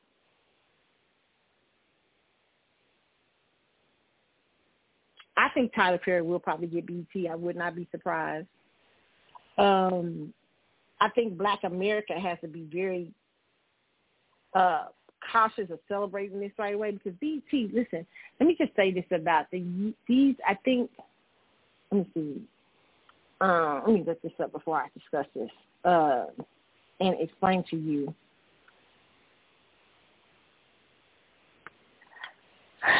I 5.36 5.50
think 5.50 5.74
Tyler 5.74 5.98
Perry 5.98 6.22
will 6.22 6.38
probably 6.38 6.66
get 6.66 6.86
BT. 6.86 7.28
I 7.28 7.34
would 7.34 7.56
not 7.56 7.76
be 7.76 7.86
surprised. 7.90 8.46
Um, 9.58 10.32
I 11.00 11.10
think 11.10 11.36
Black 11.36 11.60
America 11.64 12.14
has 12.18 12.38
to 12.40 12.48
be 12.48 12.66
very 12.72 13.12
uh, 14.54 14.86
cautious 15.32 15.70
of 15.70 15.78
celebrating 15.88 16.40
this 16.40 16.52
right 16.59 16.74
away 16.74 16.93
because 16.93 17.12
BET, 17.20 17.43
listen, 17.72 18.06
let 18.40 18.47
me 18.47 18.56
just 18.59 18.74
say 18.76 18.93
this 18.93 19.05
about 19.10 19.51
the 19.51 19.94
these. 20.09 20.36
I 20.47 20.55
think. 20.64 20.90
Let 21.90 21.98
me 21.98 22.10
see. 22.14 22.43
Uh, 23.40 23.80
let 23.86 23.94
me 23.94 24.05
look 24.06 24.20
this 24.22 24.32
up 24.43 24.52
before 24.52 24.78
I 24.78 24.88
discuss 24.98 25.26
this 25.34 25.51
uh, 25.84 26.24
and 27.01 27.20
explain 27.20 27.64
to 27.70 27.76
you. 27.76 28.14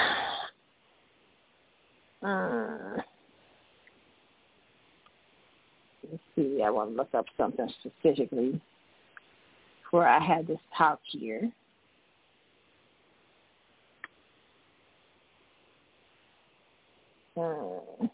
Uh, 2.23 2.97
let's 6.11 6.23
see. 6.35 6.61
I 6.65 6.71
want 6.71 6.91
to 6.91 6.97
look 6.97 7.15
up 7.15 7.27
something 7.37 7.69
specifically 7.81 8.61
where 9.93 10.09
I 10.09 10.19
had 10.19 10.49
this 10.49 10.59
talk 10.77 10.99
here. 11.05 11.53
Hmm. 17.37 18.07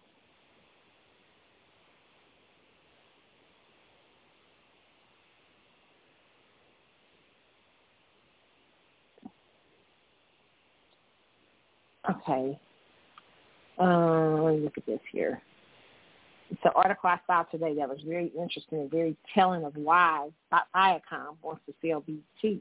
Okay. 12.10 12.58
Uh, 13.78 14.42
let 14.42 14.54
me 14.56 14.60
look 14.60 14.76
at 14.76 14.86
this 14.86 15.00
here. 15.10 15.40
It's 16.50 16.60
an 16.64 16.72
article 16.74 17.08
I 17.08 17.18
saw 17.26 17.44
today 17.44 17.74
that 17.76 17.88
was 17.88 17.98
very 18.06 18.30
interesting 18.38 18.80
and 18.80 18.90
very 18.90 19.16
telling 19.34 19.64
of 19.64 19.74
why 19.76 20.28
Viacom 20.52 21.36
wants 21.42 21.62
to 21.66 21.74
sell 21.80 22.00
BET. 22.00 22.60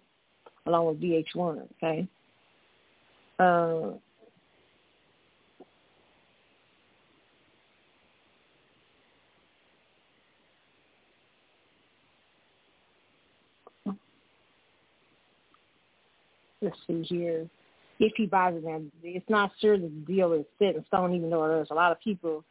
along 0.65 0.85
with 0.87 1.01
VH1. 1.01 1.67
Okay. 1.77 2.07
Uh, 3.39 3.97
let's 16.61 16.77
here. 16.87 17.47
If 17.99 18.13
he 18.15 18.25
buys 18.25 18.55
it, 18.55 18.63
now 18.63 18.81
it's 19.03 19.29
not 19.29 19.51
sure 19.59 19.77
the 19.77 19.87
deal 19.87 20.33
is 20.33 20.45
set 20.57 20.75
in 20.75 20.85
stone, 20.87 21.13
even 21.13 21.29
though 21.29 21.47
there's 21.47 21.69
a 21.69 21.75
lot 21.75 21.91
of 21.91 21.99
people 21.99 22.43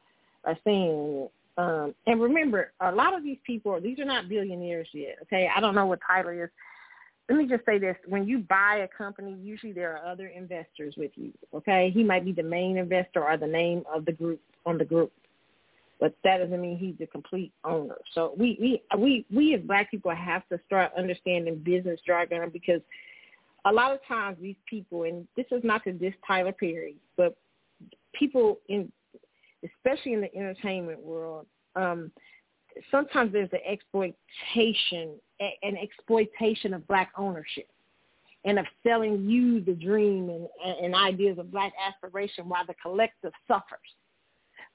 are 0.44 0.56
saying 0.64 1.24
it. 1.24 1.32
Um, 1.58 1.94
and 2.06 2.20
remember, 2.20 2.72
a 2.80 2.92
lot 2.92 3.16
of 3.16 3.22
these 3.22 3.38
people, 3.44 3.78
these 3.80 3.98
are 3.98 4.04
not 4.04 4.28
billionaires 4.28 4.88
yet. 4.92 5.16
Okay, 5.22 5.48
I 5.54 5.60
don't 5.60 5.74
know 5.74 5.86
what 5.86 5.98
Tyler 6.06 6.44
is. 6.44 6.50
Let 7.28 7.38
me 7.38 7.46
just 7.46 7.66
say 7.66 7.78
this: 7.78 7.96
when 8.06 8.26
you 8.26 8.38
buy 8.38 8.76
a 8.84 8.88
company, 8.88 9.36
usually 9.42 9.72
there 9.72 9.96
are 9.96 10.10
other 10.10 10.28
investors 10.28 10.94
with 10.96 11.10
you. 11.16 11.32
Okay, 11.52 11.90
he 11.92 12.02
might 12.02 12.24
be 12.24 12.32
the 12.32 12.42
main 12.42 12.76
investor 12.76 13.24
or 13.24 13.36
the 13.36 13.46
name 13.46 13.82
of 13.92 14.04
the 14.04 14.12
group 14.12 14.40
on 14.64 14.78
the 14.78 14.84
group, 14.84 15.12
but 15.98 16.14
that 16.24 16.38
doesn't 16.38 16.60
mean 16.60 16.78
he's 16.78 16.96
the 16.98 17.06
complete 17.06 17.52
owner. 17.64 17.98
So 18.14 18.34
we 18.38 18.56
we 18.60 18.82
we 18.98 19.26
we 19.34 19.54
as 19.54 19.60
black 19.60 19.90
people 19.90 20.14
have 20.14 20.48
to 20.48 20.60
start 20.66 20.92
understanding 20.96 21.56
business 21.56 22.00
jargon 22.06 22.48
because 22.50 22.80
a 23.64 23.72
lot 23.72 23.92
of 23.92 23.98
times 24.06 24.38
these 24.40 24.56
people, 24.66 25.04
and 25.04 25.26
this 25.36 25.46
is 25.50 25.62
not 25.64 25.84
to 25.84 25.92
diss 25.92 26.14
Tyler 26.26 26.52
Perry, 26.52 26.96
but 27.16 27.36
people 28.14 28.58
in, 28.68 28.90
especially 29.64 30.14
in 30.14 30.20
the 30.20 30.34
entertainment 30.34 31.00
world, 31.00 31.46
um, 31.76 32.10
sometimes 32.90 33.32
there's 33.32 33.50
an 33.52 33.60
exploitation, 33.66 35.14
an 35.40 35.76
exploitation 35.76 36.74
of 36.74 36.86
black 36.86 37.12
ownership 37.16 37.68
and 38.44 38.58
of 38.58 38.64
selling 38.82 39.28
you 39.28 39.60
the 39.60 39.74
dream 39.74 40.30
and, 40.30 40.48
and 40.82 40.94
ideas 40.94 41.38
of 41.38 41.50
black 41.50 41.72
aspiration 41.86 42.48
while 42.48 42.64
the 42.66 42.74
collective 42.82 43.32
suffers 43.46 43.78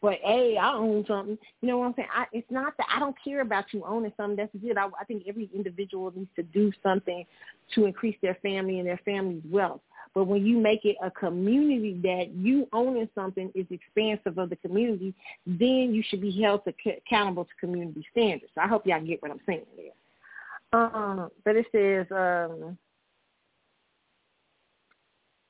but 0.01 0.19
hey, 0.23 0.57
I 0.59 0.73
own 0.73 1.05
something. 1.07 1.37
You 1.61 1.67
know 1.67 1.77
what 1.79 1.87
I'm 1.87 1.93
saying? 1.95 2.09
I, 2.13 2.25
it's 2.31 2.49
not 2.51 2.77
that 2.77 2.87
I 2.93 2.99
don't 2.99 3.15
care 3.23 3.41
about 3.41 3.65
you 3.71 3.83
owning 3.85 4.13
something. 4.17 4.35
That's 4.35 4.51
good. 4.61 4.77
I, 4.77 4.87
I 4.99 5.03
think 5.05 5.23
every 5.27 5.49
individual 5.53 6.11
needs 6.15 6.29
to 6.35 6.43
do 6.43 6.71
something 6.83 7.25
to 7.73 7.85
increase 7.85 8.17
their 8.21 8.37
family 8.41 8.79
and 8.79 8.87
their 8.87 8.99
family's 9.05 9.43
wealth. 9.49 9.81
But 10.13 10.25
when 10.25 10.45
you 10.45 10.57
make 10.57 10.85
it 10.85 10.95
a 11.03 11.11
community 11.11 11.99
that 12.03 12.29
you 12.33 12.69
owning 12.71 13.09
something 13.13 13.51
is 13.53 13.65
expansive 13.69 14.37
of 14.37 14.49
the 14.49 14.55
community, 14.55 15.13
then 15.45 15.93
you 15.93 16.03
should 16.07 16.21
be 16.21 16.41
held 16.41 16.63
to, 16.63 16.73
accountable 16.89 17.43
to 17.43 17.51
community 17.59 18.05
standards. 18.11 18.51
So 18.55 18.61
I 18.61 18.67
hope 18.67 18.87
y'all 18.87 19.03
get 19.05 19.21
what 19.21 19.31
I'm 19.31 19.41
saying 19.45 19.65
there. 19.75 20.81
Um, 20.81 21.29
but 21.43 21.55
it 21.57 21.65
says, 21.71 22.07
um, 22.11 22.77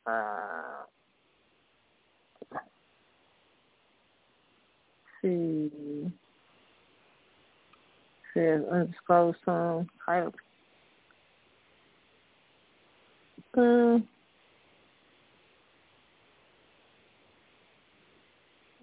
uh, 0.07 0.85
see. 5.25 6.11
Says 8.33 8.61
undisclosed 8.71 9.37
song 9.45 9.89
title. 10.05 10.33
Um, 13.57 14.05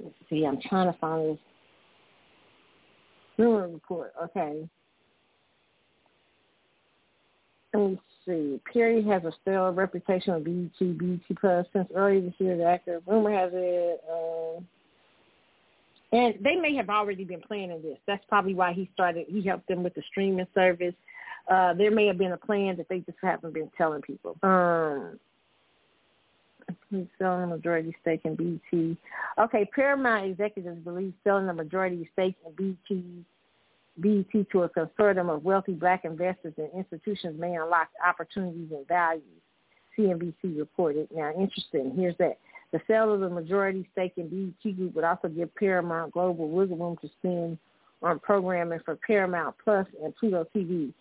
let's 0.03 0.15
see, 0.31 0.47
I'm 0.47 0.59
trying 0.67 0.91
to 0.91 0.99
find 0.99 1.33
this 1.33 1.39
rumor 3.37 3.69
report. 3.69 4.15
Okay. 4.25 4.67
Let 7.75 7.91
me 7.91 8.01
see. 8.27 8.61
Perry 8.73 9.05
has 9.05 9.25
a 9.25 9.33
stellar 9.43 9.73
reputation 9.73 10.33
on 10.33 10.43
BET, 10.43 10.99
BET 10.99 11.37
Plus. 11.39 11.67
Since 11.75 11.89
earlier 11.95 12.23
this 12.23 12.35
year, 12.39 12.57
the 12.57 12.65
actor, 12.65 13.03
rumor 13.07 13.33
has 13.33 13.51
it, 13.53 14.01
uh, 14.11 14.61
and 16.13 16.35
they 16.41 16.57
may 16.57 16.75
have 16.77 16.91
already 16.91 17.25
been 17.25 17.41
planning 17.41 17.83
this. 17.83 17.99
That's 18.07 18.25
probably 18.29 18.55
why 18.55 18.73
he 18.73 18.91
started. 18.95 19.27
He 19.29 19.43
helped 19.43 19.69
them 19.69 19.83
with 19.83 19.95
the 19.95 20.03
streaming 20.11 20.47
service. 20.55 20.95
Uh, 21.51 21.75
there 21.75 21.91
may 21.91 22.07
have 22.07 22.19
been 22.19 22.33
a 22.33 22.37
plan 22.37 22.77
that 22.77 22.89
they 22.89 23.01
just 23.01 23.19
haven't 23.23 23.55
been 23.55 23.71
telling 23.77 24.03
people. 24.03 24.37
Um, 24.43 25.19
selling 27.19 27.43
a 27.43 27.47
majority 27.47 27.97
stake 28.03 28.21
in 28.25 28.37
BT. 28.37 28.97
Okay, 29.39 29.69
Paramount 29.75 30.27
executives 30.27 30.79
believe 30.85 31.15
selling 31.25 31.49
a 31.49 31.55
majority 31.55 32.09
stake 32.13 32.37
in 32.47 32.53
BT 32.53 33.25
BET 33.99 34.51
to 34.51 34.63
a 34.63 34.69
consortium 34.69 35.35
of 35.35 35.45
wealthy 35.45 35.73
black 35.73 36.05
investors 36.05 36.55
and 36.57 36.69
institutions 36.75 37.39
may 37.39 37.57
unlock 37.57 37.89
opportunities 38.07 38.69
and 38.71 38.87
values, 38.89 39.23
CNBC 39.99 40.59
reported. 40.59 41.09
Now, 41.15 41.33
interesting. 41.39 41.93
Here's 41.97 42.17
that. 42.19 42.39
The 42.73 42.81
sale 42.87 43.13
of 43.13 43.21
the 43.21 43.29
majority 43.29 43.87
stake 43.93 44.15
in 44.17 44.29
BET 44.29 44.63
Group 44.77 44.95
would 44.95 45.05
also 45.05 45.29
give 45.29 45.55
Paramount 45.55 46.13
Global 46.13 46.49
wiggle 46.49 46.79
room 46.79 46.97
to 47.03 47.11
spend 47.19 47.59
on 48.03 48.19
programming 48.19 48.81
for 48.85 48.97
Paramount 48.97 49.55
Plus 49.63 49.87
and 50.03 50.17
Pluto 50.17 50.47
TV. 50.55 50.95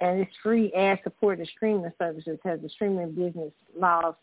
And 0.00 0.20
its 0.20 0.32
free 0.42 0.72
ad-supported 0.74 1.48
streaming 1.56 1.92
services 1.98 2.38
has 2.44 2.60
the 2.60 2.68
streaming 2.68 3.12
business 3.12 3.52
lost 3.78 4.18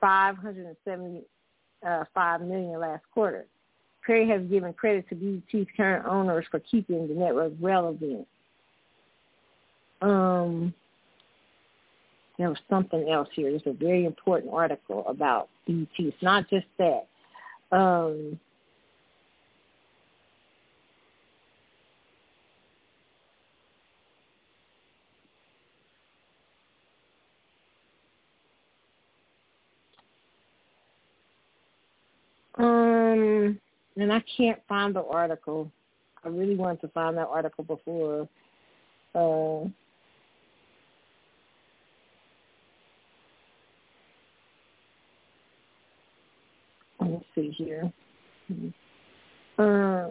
575 0.00 2.40
million 2.42 2.80
last 2.80 3.04
quarter. 3.14 3.46
Perry 4.04 4.28
has 4.28 4.42
given 4.42 4.72
credit 4.72 5.08
to 5.08 5.14
BET's 5.14 5.70
current 5.76 6.04
owners 6.06 6.46
for 6.50 6.58
keeping 6.60 7.06
the 7.08 7.14
network 7.14 7.52
relevant. 7.60 8.26
Um, 10.00 10.72
there 12.38 12.48
was 12.48 12.58
something 12.70 13.08
else 13.08 13.28
here. 13.34 13.50
There's 13.50 13.62
a 13.66 13.72
very 13.72 14.04
important 14.04 14.52
article 14.52 15.04
about 15.08 15.48
It's 15.68 16.22
not 16.22 16.48
just 16.48 16.66
that. 16.78 17.06
Um, 17.70 18.40
um, 32.54 33.60
and 33.96 34.12
I 34.12 34.22
can't 34.36 34.60
find 34.68 34.94
the 34.94 35.04
article. 35.04 35.70
I 36.24 36.28
really 36.28 36.56
wanted 36.56 36.80
to 36.80 36.88
find 36.88 37.16
that 37.18 37.28
article 37.28 37.64
before. 37.64 38.28
Uh, 39.14 39.68
Let's 47.00 47.24
see 47.34 47.50
here. 47.50 47.92
Uh, 49.58 50.08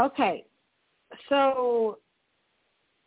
okay, 0.00 0.44
so 1.28 1.98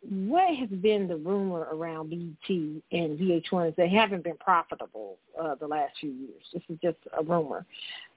what 0.08 0.54
has 0.56 0.68
been 0.68 1.06
the 1.06 1.16
rumor 1.16 1.68
around 1.72 2.10
BT 2.10 2.82
and 2.90 3.18
VH1 3.18 3.68
is 3.68 3.74
they 3.76 3.88
haven't 3.88 4.24
been 4.24 4.36
profitable 4.38 5.18
uh, 5.40 5.54
the 5.54 5.66
last 5.66 5.92
few 6.00 6.10
years. 6.10 6.42
This 6.52 6.62
is 6.68 6.78
just 6.82 6.98
a 7.18 7.22
rumor, 7.22 7.64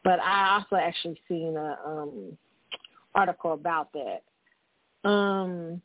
but 0.03 0.19
I 0.19 0.56
also 0.56 0.76
actually 0.76 1.19
seen 1.27 1.56
a 1.57 1.77
um, 1.86 2.38
article 3.14 3.53
about 3.53 3.90
that. 3.94 5.10
Um, 5.10 5.82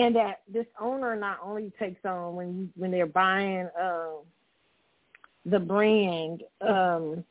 and 0.00 0.16
that 0.16 0.40
this 0.52 0.66
owner 0.80 1.14
not 1.14 1.38
only 1.44 1.70
takes 1.78 2.04
on 2.04 2.34
when 2.34 2.58
you 2.58 2.68
when 2.76 2.90
they're 2.90 3.06
buying 3.06 3.68
uh, 3.80 4.08
the 5.46 5.58
brand 5.58 6.42
um, 6.66 7.24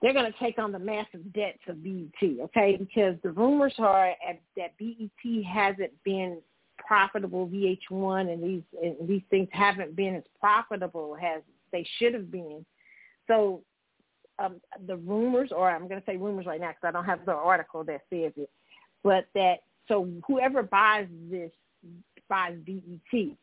they're 0.00 0.12
going 0.12 0.30
to 0.30 0.38
take 0.38 0.58
on 0.58 0.70
the 0.70 0.78
massive 0.78 1.32
debts 1.32 1.58
of 1.66 1.82
BET, 1.82 2.22
okay? 2.22 2.76
Because 2.76 3.16
the 3.22 3.32
rumors 3.32 3.74
are 3.78 4.14
that 4.56 4.78
BET 4.78 5.44
hasn't 5.44 5.92
been 6.04 6.38
profitable, 6.76 7.48
VH1 7.48 8.32
and 8.32 8.42
these 8.42 8.62
and 8.80 9.08
these 9.08 9.22
things 9.30 9.48
haven't 9.50 9.96
been 9.96 10.14
as 10.14 10.22
profitable 10.40 11.16
as 11.20 11.42
they 11.72 11.86
should 11.98 12.14
have 12.14 12.30
been. 12.30 12.64
So 13.26 13.62
um, 14.38 14.60
the 14.86 14.96
rumors, 14.96 15.50
or 15.54 15.70
I'm 15.70 15.88
going 15.88 16.00
to 16.00 16.06
say 16.06 16.16
rumors 16.16 16.46
right 16.46 16.60
now 16.60 16.68
because 16.68 16.84
I 16.84 16.90
don't 16.90 17.04
have 17.04 17.24
the 17.26 17.32
article 17.32 17.84
that 17.84 18.02
says 18.10 18.32
it, 18.36 18.50
but 19.02 19.26
that 19.34 19.56
so 19.88 20.08
whoever 20.26 20.62
buys 20.62 21.08
this 21.30 21.50
buys 22.28 22.54
BET, 22.66 23.36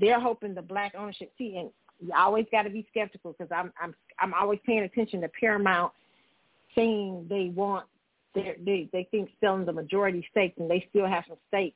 they're 0.00 0.20
hoping 0.20 0.54
the 0.54 0.62
black 0.62 0.94
ownership. 0.96 1.32
See, 1.38 1.56
and 1.56 1.70
you 2.00 2.12
always 2.16 2.46
got 2.50 2.62
to 2.62 2.70
be 2.70 2.86
skeptical 2.90 3.34
because 3.38 3.52
I'm 3.54 3.72
I'm 3.80 3.94
I'm 4.18 4.34
always 4.34 4.58
paying 4.64 4.82
attention 4.82 5.20
to 5.20 5.28
Paramount 5.28 5.92
saying 6.74 7.26
they 7.28 7.52
want 7.54 7.86
they 8.34 8.56
they 8.64 8.88
they 8.92 9.08
think 9.10 9.30
selling 9.40 9.66
the 9.66 9.72
majority 9.72 10.26
stake 10.30 10.54
and 10.58 10.70
they 10.70 10.86
still 10.90 11.06
have 11.06 11.24
some 11.28 11.38
stake. 11.48 11.74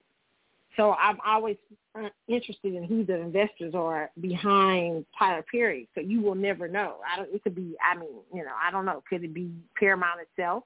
So 0.77 0.93
I'm 0.93 1.19
always 1.25 1.57
uh, 1.97 2.09
interested 2.29 2.75
in 2.75 2.85
who 2.85 3.05
the 3.05 3.15
investors 3.15 3.75
are 3.75 4.11
behind 4.21 5.05
Tyler 5.19 5.45
Perry. 5.51 5.89
So 5.95 6.01
you 6.01 6.21
will 6.21 6.35
never 6.35 6.69
know. 6.69 6.97
I 7.11 7.17
don't. 7.17 7.35
It 7.35 7.43
could 7.43 7.55
be. 7.55 7.77
I 7.83 7.97
mean, 7.97 8.09
you 8.33 8.45
know, 8.45 8.53
I 8.61 8.71
don't 8.71 8.85
know. 8.85 9.03
Could 9.09 9.25
it 9.25 9.35
be 9.35 9.51
Paramount 9.79 10.21
itself 10.21 10.65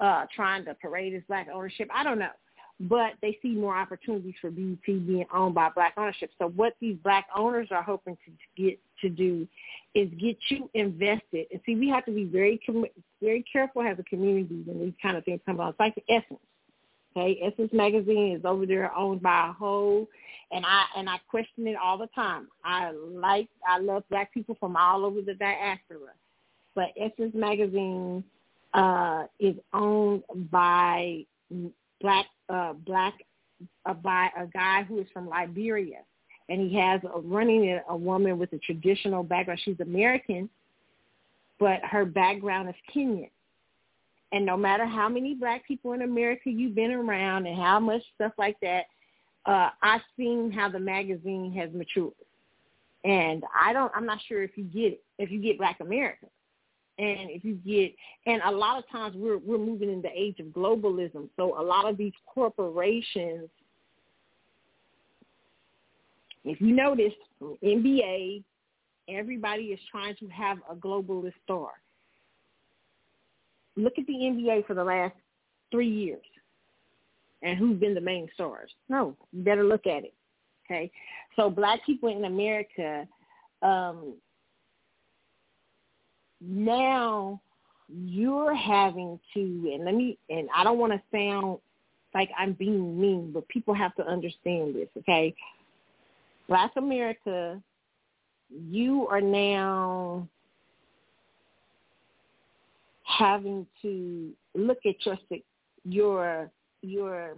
uh, 0.00 0.26
trying 0.34 0.64
to 0.64 0.74
parade 0.74 1.14
its 1.14 1.26
black 1.26 1.48
ownership? 1.52 1.88
I 1.94 2.02
don't 2.02 2.18
know. 2.18 2.30
But 2.78 3.12
they 3.22 3.38
see 3.40 3.54
more 3.54 3.74
opportunities 3.74 4.34
for 4.38 4.50
BET 4.50 4.84
being 4.84 5.24
owned 5.32 5.54
by 5.54 5.70
black 5.70 5.94
ownership. 5.96 6.30
So 6.38 6.48
what 6.48 6.74
these 6.78 6.96
black 7.02 7.26
owners 7.34 7.68
are 7.70 7.82
hoping 7.82 8.18
to 8.26 8.62
get 8.62 8.78
to 9.00 9.08
do 9.08 9.48
is 9.94 10.10
get 10.20 10.36
you 10.50 10.68
invested. 10.74 11.46
And 11.50 11.60
see, 11.64 11.74
we 11.74 11.88
have 11.88 12.04
to 12.04 12.12
be 12.12 12.24
very 12.24 12.60
very 13.22 13.44
careful 13.50 13.82
as 13.82 13.98
a 13.98 14.02
community 14.02 14.62
when 14.66 14.80
these 14.80 14.94
kind 15.00 15.16
of 15.16 15.24
things 15.24 15.40
come 15.46 15.58
out. 15.58 15.70
It's 15.70 15.80
like 15.80 15.94
the 15.94 16.04
Essence 16.12 16.40
Okay, 17.16 17.40
Essence 17.42 17.72
Magazine 17.72 18.36
is 18.36 18.44
over 18.44 18.66
there 18.66 18.94
owned 18.94 19.22
by 19.22 19.48
a 19.48 19.52
whole, 19.52 20.06
and 20.52 20.66
I 20.66 20.84
and 20.98 21.08
I 21.08 21.16
question 21.30 21.66
it 21.66 21.76
all 21.82 21.96
the 21.96 22.08
time. 22.08 22.48
I 22.62 22.90
like 22.92 23.48
I 23.66 23.78
love 23.78 24.04
black 24.10 24.34
people 24.34 24.54
from 24.60 24.76
all 24.76 25.02
over 25.04 25.22
the 25.22 25.32
diaspora, 25.32 26.12
but 26.74 26.88
Essence 27.00 27.32
Magazine 27.34 28.22
uh, 28.74 29.24
is 29.40 29.54
owned 29.72 30.24
by 30.50 31.24
black 32.02 32.26
uh, 32.50 32.74
black 32.74 33.14
uh, 33.86 33.94
by 33.94 34.28
a 34.38 34.46
guy 34.48 34.82
who 34.82 34.98
is 34.98 35.06
from 35.14 35.26
Liberia, 35.26 36.00
and 36.50 36.70
he 36.70 36.76
has 36.76 37.00
a, 37.04 37.20
running 37.20 37.80
a 37.88 37.96
woman 37.96 38.38
with 38.38 38.52
a 38.52 38.58
traditional 38.58 39.22
background. 39.22 39.60
She's 39.64 39.80
American, 39.80 40.50
but 41.58 41.80
her 41.82 42.04
background 42.04 42.68
is 42.68 42.74
Kenyan. 42.94 43.30
And 44.32 44.44
no 44.44 44.56
matter 44.56 44.84
how 44.86 45.08
many 45.08 45.34
black 45.34 45.66
people 45.66 45.92
in 45.92 46.02
America 46.02 46.50
you've 46.50 46.74
been 46.74 46.92
around 46.92 47.46
and 47.46 47.56
how 47.56 47.78
much 47.78 48.02
stuff 48.14 48.32
like 48.38 48.56
that, 48.60 48.84
uh, 49.46 49.70
I've 49.82 50.00
seen 50.16 50.50
how 50.50 50.68
the 50.68 50.80
magazine 50.80 51.52
has 51.52 51.72
matured. 51.72 52.12
And 53.04 53.44
I 53.54 53.72
don't, 53.72 53.92
I'm 53.94 54.06
not 54.06 54.18
sure 54.26 54.42
if 54.42 54.56
you 54.56 54.64
get 54.64 54.94
it, 54.94 55.04
if 55.18 55.30
you 55.30 55.40
get 55.40 55.58
Black 55.58 55.78
America. 55.80 56.26
And 56.98 57.30
if 57.30 57.44
you 57.44 57.54
get, 57.54 57.94
and 58.24 58.42
a 58.42 58.50
lot 58.50 58.78
of 58.78 58.88
times 58.90 59.14
we're, 59.16 59.38
we're 59.38 59.58
moving 59.58 59.92
in 59.92 60.02
the 60.02 60.10
age 60.12 60.40
of 60.40 60.46
globalism. 60.46 61.28
So 61.36 61.60
a 61.60 61.62
lot 61.62 61.88
of 61.88 61.96
these 61.96 62.14
corporations, 62.26 63.48
if 66.44 66.60
you 66.60 66.74
notice, 66.74 67.12
NBA, 67.62 68.42
everybody 69.08 69.64
is 69.64 69.80
trying 69.90 70.16
to 70.16 70.26
have 70.28 70.58
a 70.70 70.74
globalist 70.74 71.34
star 71.44 71.72
look 73.76 73.94
at 73.98 74.06
the 74.06 74.12
NBA 74.12 74.66
for 74.66 74.74
the 74.74 74.84
last 74.84 75.14
three 75.70 75.88
years 75.88 76.24
and 77.42 77.58
who's 77.58 77.78
been 77.78 77.94
the 77.94 78.00
main 78.00 78.28
stars. 78.34 78.70
No, 78.88 79.16
you 79.32 79.42
better 79.42 79.64
look 79.64 79.86
at 79.86 80.04
it. 80.04 80.14
Okay, 80.66 80.90
so 81.36 81.48
black 81.48 81.84
people 81.86 82.08
in 82.08 82.24
America 82.24 83.06
um, 83.62 84.14
now 86.40 87.40
you're 87.88 88.54
having 88.54 89.18
to, 89.34 89.40
and 89.72 89.84
let 89.84 89.94
me, 89.94 90.18
and 90.28 90.48
I 90.54 90.64
don't 90.64 90.78
want 90.78 90.92
to 90.92 91.00
sound 91.12 91.58
like 92.14 92.30
I'm 92.36 92.52
being 92.52 93.00
mean, 93.00 93.30
but 93.32 93.46
people 93.48 93.74
have 93.74 93.94
to 93.96 94.06
understand 94.06 94.74
this. 94.74 94.88
Okay, 94.98 95.34
Black 96.48 96.72
America, 96.76 97.60
you 98.50 99.06
are 99.08 99.20
now 99.20 100.28
having 103.16 103.66
to 103.82 104.32
look 104.54 104.78
at 104.86 104.94
your 105.04 105.18
your 105.84 106.50
your 106.82 107.36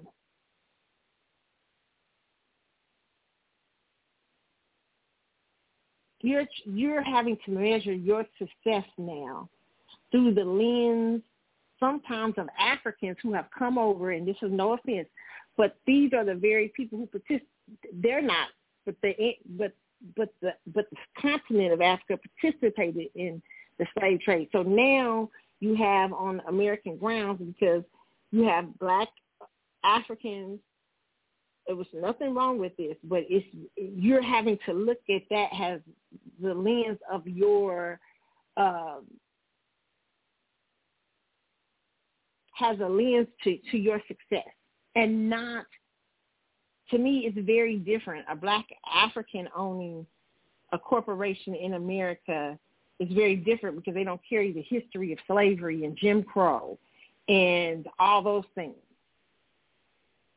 you're 6.20 6.44
you're 6.64 7.02
having 7.02 7.36
to 7.44 7.50
measure 7.50 7.92
your 7.92 8.24
success 8.38 8.84
now 8.96 9.48
through 10.10 10.34
the 10.34 10.44
lens 10.44 11.22
sometimes 11.78 12.34
of 12.38 12.48
Africans 12.58 13.16
who 13.22 13.32
have 13.32 13.46
come 13.56 13.78
over 13.78 14.12
and 14.12 14.26
this 14.26 14.36
is 14.42 14.50
no 14.50 14.72
offense 14.72 15.08
but 15.56 15.76
these 15.86 16.12
are 16.12 16.24
the 16.24 16.34
very 16.34 16.72
people 16.76 16.98
who 16.98 17.06
participate 17.06 17.48
they're 18.02 18.22
not 18.22 18.48
but 18.84 18.96
the 19.02 19.14
but 19.56 19.72
but 20.16 20.32
the 20.40 20.54
but 20.74 20.88
the 20.90 20.96
continent 21.20 21.72
of 21.72 21.80
Africa 21.80 22.18
participated 22.40 23.08
in 23.14 23.42
the 23.78 23.86
slave 23.98 24.20
trade. 24.20 24.48
So 24.52 24.62
now 24.62 25.30
you 25.60 25.74
have 25.76 26.12
on 26.12 26.40
American 26.48 26.96
grounds 26.96 27.40
because 27.40 27.82
you 28.30 28.44
have 28.44 28.78
black 28.78 29.08
Africans. 29.84 30.60
There 31.66 31.76
was 31.76 31.86
nothing 31.92 32.34
wrong 32.34 32.58
with 32.58 32.76
this, 32.76 32.96
but 33.04 33.24
it's 33.28 33.46
you're 33.76 34.22
having 34.22 34.58
to 34.66 34.72
look 34.72 34.98
at 35.10 35.22
that 35.30 35.48
as 35.60 35.80
the 36.40 36.54
lens 36.54 36.98
of 37.10 37.26
your 37.26 38.00
um, 38.56 39.04
has 42.54 42.78
a 42.80 42.88
lens 42.88 43.28
to, 43.44 43.58
to 43.70 43.76
your 43.76 44.00
success 44.08 44.48
and 44.96 45.30
not 45.30 45.66
to 46.90 46.98
me 46.98 47.24
it's 47.26 47.46
very 47.46 47.76
different. 47.76 48.24
A 48.30 48.36
black 48.36 48.66
African 48.92 49.48
owning 49.56 50.06
a 50.72 50.78
corporation 50.78 51.54
in 51.54 51.74
America 51.74 52.58
is 52.98 53.08
very 53.12 53.36
different 53.36 53.76
because 53.76 53.94
they 53.94 54.04
don't 54.04 54.20
carry 54.28 54.52
the 54.52 54.62
history 54.62 55.12
of 55.12 55.18
slavery 55.26 55.84
and 55.84 55.96
Jim 55.96 56.22
Crow 56.22 56.78
and 57.28 57.86
all 57.98 58.22
those 58.22 58.44
things. 58.54 58.74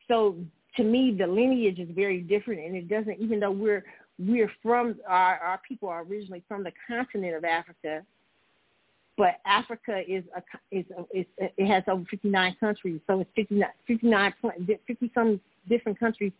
So 0.07 0.35
to 0.77 0.83
me, 0.83 1.15
the 1.17 1.27
lineage 1.27 1.79
is 1.79 1.89
very 1.91 2.21
different, 2.21 2.61
and 2.61 2.75
it 2.75 2.87
doesn't. 2.87 3.19
Even 3.19 3.39
though 3.39 3.51
we're 3.51 3.83
we're 4.19 4.51
from 4.61 4.95
our 5.07 5.37
our 5.37 5.61
people 5.67 5.89
are 5.89 6.03
originally 6.03 6.43
from 6.47 6.63
the 6.63 6.71
continent 6.87 7.35
of 7.35 7.43
Africa, 7.43 8.03
but 9.17 9.39
Africa 9.45 10.01
is 10.07 10.23
a 10.35 10.41
is, 10.71 10.85
a, 10.97 11.17
is 11.17 11.25
it 11.39 11.67
has 11.67 11.83
over 11.87 12.03
59 12.09 12.55
countries, 12.59 12.99
so 13.07 13.21
it's 13.21 13.29
59 13.35 13.69
59 13.87 14.33
50 14.87 15.11
some 15.13 15.39
different 15.69 15.99
countries. 15.99 16.31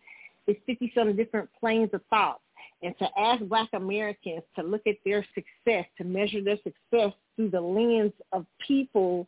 It's 0.46 0.60
50 0.66 0.92
some 0.94 1.16
different 1.16 1.48
planes 1.58 1.90
of 1.92 2.02
thought 2.10 2.40
and 2.82 2.98
to 2.98 3.06
ask 3.18 3.42
black 3.44 3.68
Americans 3.74 4.42
to 4.56 4.62
look 4.62 4.82
at 4.86 4.96
their 5.04 5.24
success, 5.34 5.86
to 5.98 6.04
measure 6.04 6.42
their 6.42 6.56
success 6.56 7.12
through 7.36 7.50
the 7.50 7.60
lens 7.60 8.12
of 8.32 8.44
people 8.66 9.26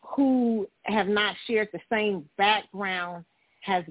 who 0.00 0.66
have 0.84 1.06
not 1.06 1.36
shared 1.46 1.68
the 1.72 1.80
same 1.90 2.28
background 2.36 3.24
as 3.66 3.84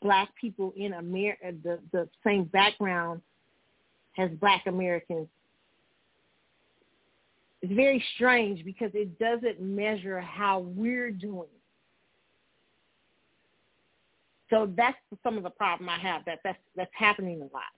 black 0.00 0.28
people 0.40 0.72
in 0.76 0.94
America, 0.94 1.48
uh, 1.48 1.52
the, 1.62 1.78
the 1.92 2.08
same 2.24 2.44
background 2.44 3.20
as 4.18 4.30
black 4.40 4.66
Americans. 4.66 5.28
It's 7.62 7.72
very 7.72 8.02
strange 8.14 8.64
because 8.64 8.90
it 8.94 9.18
doesn't 9.18 9.60
measure 9.60 10.20
how 10.20 10.60
we're 10.60 11.10
doing. 11.10 11.48
So 14.48 14.72
that's 14.76 14.96
some 15.22 15.36
of 15.36 15.42
the 15.42 15.50
problem 15.50 15.88
I 15.88 15.98
have 15.98 16.24
that 16.24 16.40
that's 16.42 16.58
that's 16.74 16.90
happening 16.94 17.36
a 17.40 17.44
lot 17.54 17.70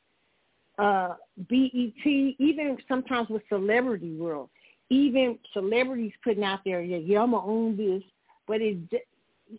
uh, 0.79 1.15
BET, 1.49 2.07
even 2.07 2.79
sometimes 2.89 3.29
with 3.29 3.43
celebrity 3.49 4.15
world, 4.15 4.49
even 4.91 5.39
celebrities 5.53 6.13
putting 6.23 6.45
out 6.45 6.61
there, 6.65 6.83
yeah, 6.83 6.99
yeah, 6.99 7.21
I'm 7.21 7.33
gonna 7.33 7.47
own 7.47 7.77
this, 7.77 8.03
but 8.47 8.61
it, 8.61 8.79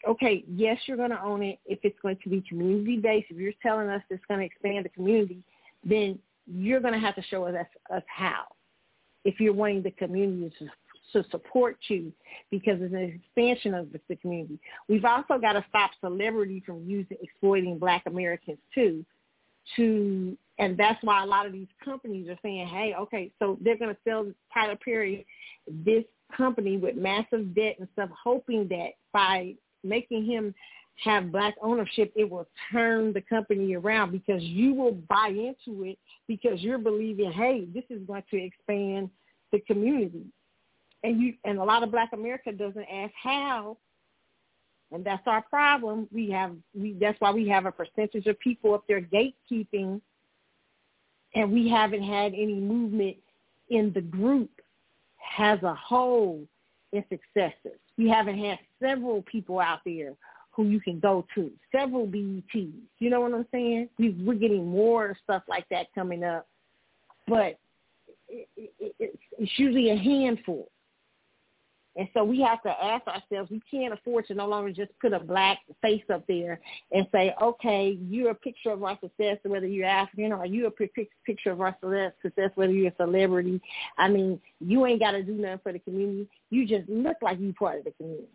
okay, 0.08 0.44
yes, 0.48 0.78
you're 0.86 0.98
gonna 0.98 1.22
own 1.24 1.44
it 1.44 1.60
if 1.66 1.80
it's 1.84 1.98
going 2.02 2.18
to 2.24 2.30
be 2.30 2.44
community 2.48 2.98
based. 2.98 3.28
If 3.30 3.38
you're 3.38 3.54
telling 3.62 3.90
us 3.90 4.02
it's 4.10 4.24
to 4.40 4.46
expand 4.46 4.86
the 4.86 4.90
community, 4.90 5.44
then 5.84 6.20
you're 6.48 6.80
to 6.94 7.00
have 7.00 7.16
to 7.16 7.24
show 7.24 7.46
us, 7.46 7.56
us 7.94 8.04
how. 8.08 8.44
If 9.24 9.40
you're 9.40 9.54
wanting 9.54 9.84
the 9.84 9.92
community 9.92 10.54
to 10.60 10.68
to 11.14 11.24
support 11.30 11.78
you 11.90 12.12
because 12.50 12.80
it's 12.82 12.94
an 12.94 13.22
expansion 13.24 13.74
of 13.74 13.88
the 14.08 14.16
community. 14.16 14.60
We've 14.90 15.06
also 15.06 15.38
got 15.40 15.54
to 15.54 15.66
stop 15.70 15.92
celebrity 16.02 16.64
from 16.66 16.84
using 16.88 17.18
exploiting 17.22 17.78
black 17.78 18.04
Americans 18.06 18.58
too 18.74 19.06
to 19.76 20.38
and 20.60 20.78
that's 20.78 21.02
why 21.04 21.24
a 21.24 21.26
lot 21.26 21.46
of 21.46 21.52
these 21.52 21.68
companies 21.84 22.30
are 22.30 22.38
saying, 22.44 22.68
hey, 22.68 22.94
okay, 23.00 23.32
so 23.40 23.58
they're 23.62 23.78
going 23.78 23.94
to 23.94 24.02
sell 24.08 24.32
Tyler 24.54 24.78
Perry 24.84 25.26
this 25.68 26.04
company 26.36 26.78
with 26.78 26.96
massive 26.96 27.56
debt 27.56 27.76
and 27.80 27.88
stuff, 27.94 28.10
hoping 28.24 28.68
that 28.70 28.90
by 29.12 29.56
making 29.84 30.26
him 30.26 30.54
have 31.04 31.32
black 31.32 31.56
ownership, 31.62 32.14
it 32.16 32.30
will 32.30 32.48
turn 32.72 33.14
the 33.14 33.22
company 33.22 33.74
around 33.76 34.12
because 34.12 34.42
you 34.44 34.74
will 34.74 34.94
buy 34.94 35.30
into 35.30 35.84
it 35.84 35.98
because 36.28 36.62
you're 36.62 36.78
believing, 36.78 37.32
hey, 37.32 37.68
this 37.74 37.84
is 37.90 38.06
going 38.06 38.24
to 38.30 38.38
expand 38.38 39.10
the 39.52 39.60
community. 39.62 40.26
And 41.04 41.20
you 41.20 41.34
and 41.44 41.58
a 41.58 41.64
lot 41.64 41.84
of 41.84 41.92
black 41.92 42.12
America 42.14 42.52
doesn't 42.52 42.86
ask 42.92 43.14
how. 43.22 43.78
And 44.92 45.04
that's 45.04 45.24
our 45.26 45.42
problem. 45.42 46.08
We 46.14 46.30
have 46.30 46.56
we 46.74 46.96
that's 47.00 47.20
why 47.20 47.32
we 47.32 47.48
have 47.50 47.66
a 47.66 47.72
percentage 47.72 48.28
of 48.28 48.40
people 48.40 48.74
up 48.74 48.86
there 48.88 49.02
gatekeeping 49.02 50.00
and 51.36 51.52
we 51.52 51.70
haven't 51.70 52.04
had 52.04 52.34
any 52.34 52.56
movement 52.56 53.18
in 53.70 53.92
the 53.94 54.02
group 54.02 54.50
as 55.38 55.62
a 55.64 55.74
whole 55.74 56.42
in 56.92 57.04
successes. 57.10 57.80
We 57.98 58.10
haven't 58.10 58.38
had 58.38 58.60
several 58.82 59.24
people 59.24 59.60
out 59.60 59.80
there 59.86 60.14
who 60.52 60.66
you 60.66 60.80
can 60.80 61.00
go 61.00 61.26
to. 61.34 61.52
Several 61.72 62.06
BETs. 62.06 62.72
You 63.00 63.10
know 63.10 63.22
what 63.22 63.34
I'm 63.34 63.48
saying? 63.52 63.90
We, 63.98 64.12
we're 64.24 64.36
getting 64.36 64.68
more 64.68 65.18
stuff 65.24 65.44
like 65.48 65.68
that 65.70 65.88
coming 65.96 66.24
up, 66.24 66.48
but 67.28 67.58
it, 68.30 68.48
it, 68.56 68.96
it, 69.00 69.20
it's 69.40 69.52
usually 69.58 69.90
a 69.90 69.98
handful. 69.98 70.70
And 71.96 72.08
so 72.14 72.24
we 72.24 72.42
have 72.42 72.62
to 72.64 72.70
ask 72.70 73.06
ourselves, 73.06 73.52
we 73.52 73.62
can't 73.70 73.94
afford 73.94 74.26
to 74.28 74.34
no 74.34 74.48
longer 74.48 74.72
just 74.72 74.92
put 75.00 75.14
a 75.14 75.20
black 75.20 75.60
face 75.82 76.04
up 76.12 76.26
there 76.28 76.60
and 76.92 77.06
say, 77.12 77.36
okay, 77.40 77.98
you're 78.10 78.32
a 78.32 78.36
picture 78.36 78.72
of 78.72 78.84
our 78.84 78.98
success, 79.00 79.38
whether 79.44 79.68
you're 79.68 79.86
African 79.86 80.32
or 80.34 80.46
you're 80.46 80.68
a 80.68 80.72
picture 80.72 81.52
of 81.52 81.62
our 81.62 81.76
success, 82.24 82.50
whether 82.56 82.74
you're 82.74 82.92
a 82.92 82.96
celebrity. 82.96 83.62
I 83.98 84.10
mean, 84.10 84.42
you 84.60 84.86
ain't 84.88 85.02
got 85.02 85.12
to 85.12 85.24
do 85.24 85.34
nothing 85.34 85.60
for 85.62 85.72
the 85.72 85.80
community. 85.80 86.28
You 86.50 86.68
just 86.68 86.90
look 86.90 87.18
like 87.22 87.40
you 87.40 87.54
part 87.54 87.80
of 87.80 87.84
the 87.84 87.92
community. 87.92 88.30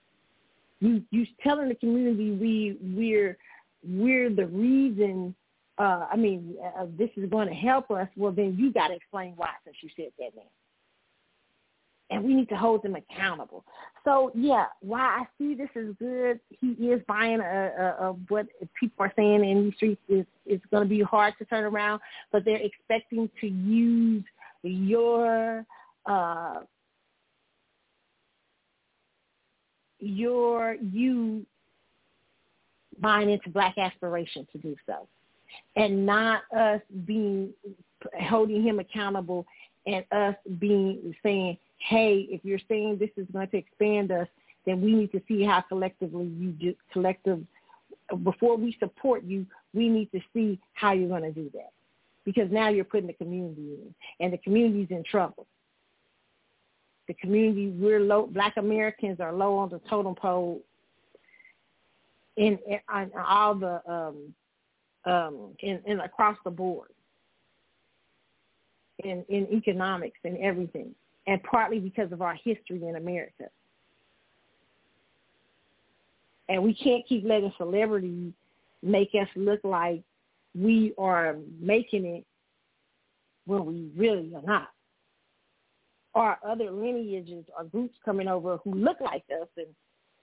You 0.80 1.02
you 1.10 1.26
telling 1.42 1.68
the 1.68 1.74
community 1.74 2.30
we 2.30 2.78
we're 2.94 3.36
we're 3.84 4.30
the 4.30 4.46
reason. 4.46 5.34
Uh, 5.76 6.06
I 6.10 6.16
mean, 6.16 6.54
uh, 6.78 6.86
this 6.96 7.10
is 7.16 7.28
going 7.28 7.48
to 7.48 7.54
help 7.54 7.90
us. 7.90 8.08
Well, 8.16 8.30
then 8.30 8.56
you 8.56 8.72
got 8.72 8.88
to 8.88 8.94
explain 8.94 9.34
why 9.36 9.50
since 9.64 9.76
you 9.80 9.90
said 9.96 10.12
that 10.18 10.36
now 10.36 10.42
and 12.10 12.24
we 12.24 12.34
need 12.34 12.48
to 12.48 12.56
hold 12.56 12.82
them 12.82 12.96
accountable. 12.96 13.64
So 14.04 14.30
yeah, 14.34 14.66
why 14.80 15.00
I 15.00 15.24
see 15.36 15.54
this 15.54 15.68
is 15.74 15.94
good. 15.98 16.40
He 16.48 16.68
is 16.88 17.02
buying 17.06 17.40
a, 17.40 17.44
a, 17.78 18.08
a 18.08 18.12
what 18.28 18.46
people 18.78 19.04
are 19.04 19.12
saying 19.16 19.44
in 19.44 19.64
these 19.64 19.74
streets 19.74 20.00
is 20.08 20.24
is 20.46 20.60
going 20.70 20.82
to 20.82 20.88
be 20.88 21.02
hard 21.02 21.34
to 21.38 21.44
turn 21.44 21.64
around, 21.64 22.00
but 22.32 22.44
they're 22.44 22.56
expecting 22.62 23.28
to 23.40 23.46
use 23.46 24.24
your 24.62 25.64
uh, 26.06 26.60
your 30.00 30.74
you 30.74 31.44
buying 33.00 33.30
into 33.30 33.50
black 33.50 33.76
aspiration 33.78 34.46
to 34.52 34.58
do 34.58 34.74
so, 34.86 35.06
and 35.76 36.06
not 36.06 36.42
us 36.56 36.80
being 37.04 37.50
holding 38.20 38.62
him 38.62 38.78
accountable 38.78 39.44
and 39.88 40.04
us 40.12 40.36
being 40.58 41.14
saying 41.22 41.58
hey, 41.78 42.26
if 42.30 42.44
you're 42.44 42.60
saying 42.68 42.98
this 42.98 43.10
is 43.16 43.26
going 43.32 43.48
to 43.48 43.56
expand 43.56 44.10
us, 44.10 44.26
then 44.66 44.80
we 44.80 44.92
need 44.92 45.12
to 45.12 45.22
see 45.28 45.44
how 45.44 45.60
collectively 45.60 46.26
you 46.26 46.50
do 46.50 46.74
collective 46.92 47.40
before 48.22 48.56
we 48.56 48.76
support 48.80 49.22
you, 49.24 49.46
we 49.74 49.88
need 49.88 50.10
to 50.12 50.20
see 50.32 50.58
how 50.72 50.92
you're 50.92 51.08
going 51.08 51.22
to 51.22 51.32
do 51.32 51.50
that. 51.54 51.70
Because 52.24 52.50
now 52.50 52.68
you're 52.68 52.84
putting 52.84 53.06
the 53.06 53.12
community 53.12 53.74
in, 53.74 53.94
and 54.20 54.32
the 54.32 54.38
community's 54.38 54.88
in 54.90 55.04
trouble. 55.04 55.46
The 57.06 57.14
community, 57.14 57.68
we're 57.68 58.00
low, 58.00 58.26
black 58.26 58.56
Americans 58.56 59.20
are 59.20 59.32
low 59.32 59.56
on 59.56 59.70
the 59.70 59.80
totem 59.90 60.14
pole 60.14 60.60
in, 62.36 62.58
in, 62.66 62.80
in 62.94 63.10
all 63.26 63.54
the, 63.54 63.82
um, 63.90 64.34
um, 65.10 65.54
in, 65.60 65.80
in 65.86 66.00
across 66.00 66.36
the 66.44 66.50
board 66.50 66.88
in, 69.04 69.24
in 69.28 69.46
economics 69.52 70.18
and 70.24 70.36
everything 70.38 70.94
and 71.26 71.42
partly 71.42 71.78
because 71.78 72.10
of 72.10 72.22
our 72.22 72.34
history 72.34 72.82
in 72.82 72.96
America. 72.96 73.44
And 76.48 76.62
we 76.62 76.74
can't 76.74 77.06
keep 77.06 77.24
letting 77.24 77.52
celebrities 77.58 78.32
make 78.82 79.10
us 79.14 79.28
look 79.36 79.60
like 79.62 80.02
we 80.54 80.94
are 80.96 81.36
making 81.60 82.06
it 82.06 82.24
when 83.44 83.66
we 83.66 83.90
really 83.94 84.32
are 84.34 84.42
not. 84.42 84.70
Or 86.14 86.38
other 86.46 86.70
lineages 86.70 87.44
or 87.56 87.64
groups 87.64 87.94
coming 88.04 88.28
over 88.28 88.56
who 88.64 88.74
look 88.74 89.00
like 89.00 89.24
us 89.30 89.48
and 89.56 89.66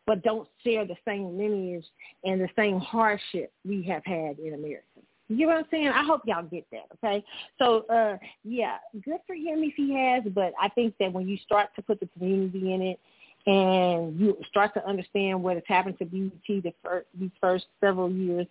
but 0.07 0.21
don't 0.23 0.47
share 0.63 0.85
the 0.85 0.95
same 1.03 1.35
lineage 1.37 1.85
and 2.23 2.39
the 2.39 2.49
same 2.55 2.79
hardship 2.79 3.51
we 3.63 3.81
have 3.83 4.05
had 4.05 4.37
in 4.37 4.53
America. 4.53 4.94
You 5.27 5.37
get 5.37 5.47
what 5.47 5.57
I'm 5.57 5.65
saying? 5.71 5.87
I 5.87 6.03
hope 6.03 6.21
y'all 6.25 6.43
get 6.43 6.65
that, 6.71 6.85
okay? 6.95 7.23
So, 7.57 7.85
uh, 7.89 8.17
yeah, 8.43 8.77
good 9.03 9.19
for 9.25 9.33
him 9.33 9.63
if 9.63 9.73
he 9.75 9.93
has, 9.95 10.23
but 10.33 10.53
I 10.61 10.69
think 10.69 10.93
that 10.99 11.11
when 11.11 11.27
you 11.27 11.37
start 11.37 11.69
to 11.75 11.81
put 11.81 11.99
the 11.99 12.07
community 12.17 12.73
in 12.73 12.81
it 12.81 12.99
and 13.47 14.19
you 14.19 14.37
start 14.49 14.73
to 14.75 14.85
understand 14.87 15.41
what 15.41 15.55
has 15.55 15.63
happened 15.67 15.97
to 15.99 16.05
BET 16.05 16.31
the 16.47 16.73
first, 16.83 17.07
these 17.19 17.31
first 17.41 17.65
several 17.81 18.11
years, 18.11 18.45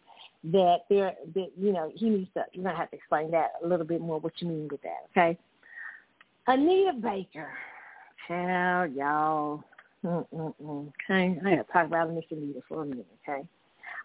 that 0.45 0.81
there, 0.91 1.15
that 1.35 1.51
you 1.59 1.73
know, 1.73 1.91
he 1.95 2.11
needs 2.11 2.29
to. 2.35 2.45
You're 2.53 2.65
gonna 2.65 2.77
have 2.77 2.91
to 2.91 2.97
explain 2.97 3.31
that 3.31 3.53
a 3.65 3.67
little 3.67 3.87
bit 3.87 4.01
more. 4.01 4.19
What 4.19 4.33
you 4.39 4.49
mean 4.49 4.69
with 4.71 4.83
that, 4.83 5.07
okay? 5.11 5.39
Anita 6.47 6.93
Baker, 6.93 7.51
hell, 8.29 8.87
y'all. 8.87 9.65
Mm-mm-mm. 10.05 10.93
Okay, 11.09 11.39
I 11.41 11.51
gotta 11.51 11.65
talk 11.73 11.87
about 11.87 12.13
Miss 12.13 12.25
Anita 12.31 12.61
for 12.69 12.83
a 12.83 12.87
minute, 12.87 13.07
okay? 13.27 13.49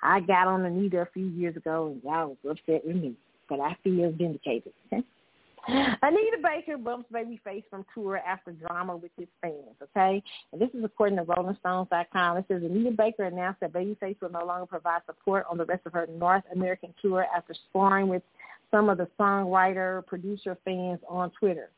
I 0.02 0.22
got 0.22 0.48
on 0.48 0.66
Anita 0.66 1.02
a 1.02 1.08
few 1.14 1.28
years 1.28 1.56
ago, 1.56 1.88
and 1.88 2.04
y'all 2.04 2.38
was 2.44 2.58
upset 2.58 2.86
with 2.86 2.96
me, 2.96 3.16
but 3.48 3.60
I 3.60 3.76
feel 3.84 4.12
vindicated. 4.12 4.74
Anita 5.68 6.38
Baker 6.42 6.78
bumps 6.78 7.10
Babyface 7.14 7.64
from 7.70 7.86
tour 7.94 8.18
after 8.26 8.52
drama 8.54 8.96
with 8.96 9.12
his 9.18 9.28
fans, 9.42 9.76
okay? 9.84 10.24
And 10.52 10.62
this 10.62 10.70
is 10.74 10.84
according 10.84 11.18
to 11.18 11.26
RollingStones.com. 11.26 12.38
It 12.38 12.46
says 12.48 12.64
Anita 12.64 12.92
Baker 12.92 13.26
announced 13.26 13.60
that 13.60 13.74
Babyface 13.74 14.20
will 14.22 14.32
no 14.32 14.46
longer 14.46 14.66
provide 14.66 15.02
support 15.06 15.46
on 15.50 15.58
the 15.58 15.66
rest 15.66 15.86
of 15.86 15.94
her 15.94 16.08
North 16.08 16.44
American 16.54 16.94
tour 17.02 17.26
after 17.36 17.54
sparring 17.70 18.08
with 18.08 18.24
some 18.72 18.90
of 18.90 18.98
the 18.98 19.08
songwriter, 19.20 20.06
producer 20.06 20.58
fans 20.64 21.00
on 21.08 21.32
Twitter. 21.32 21.70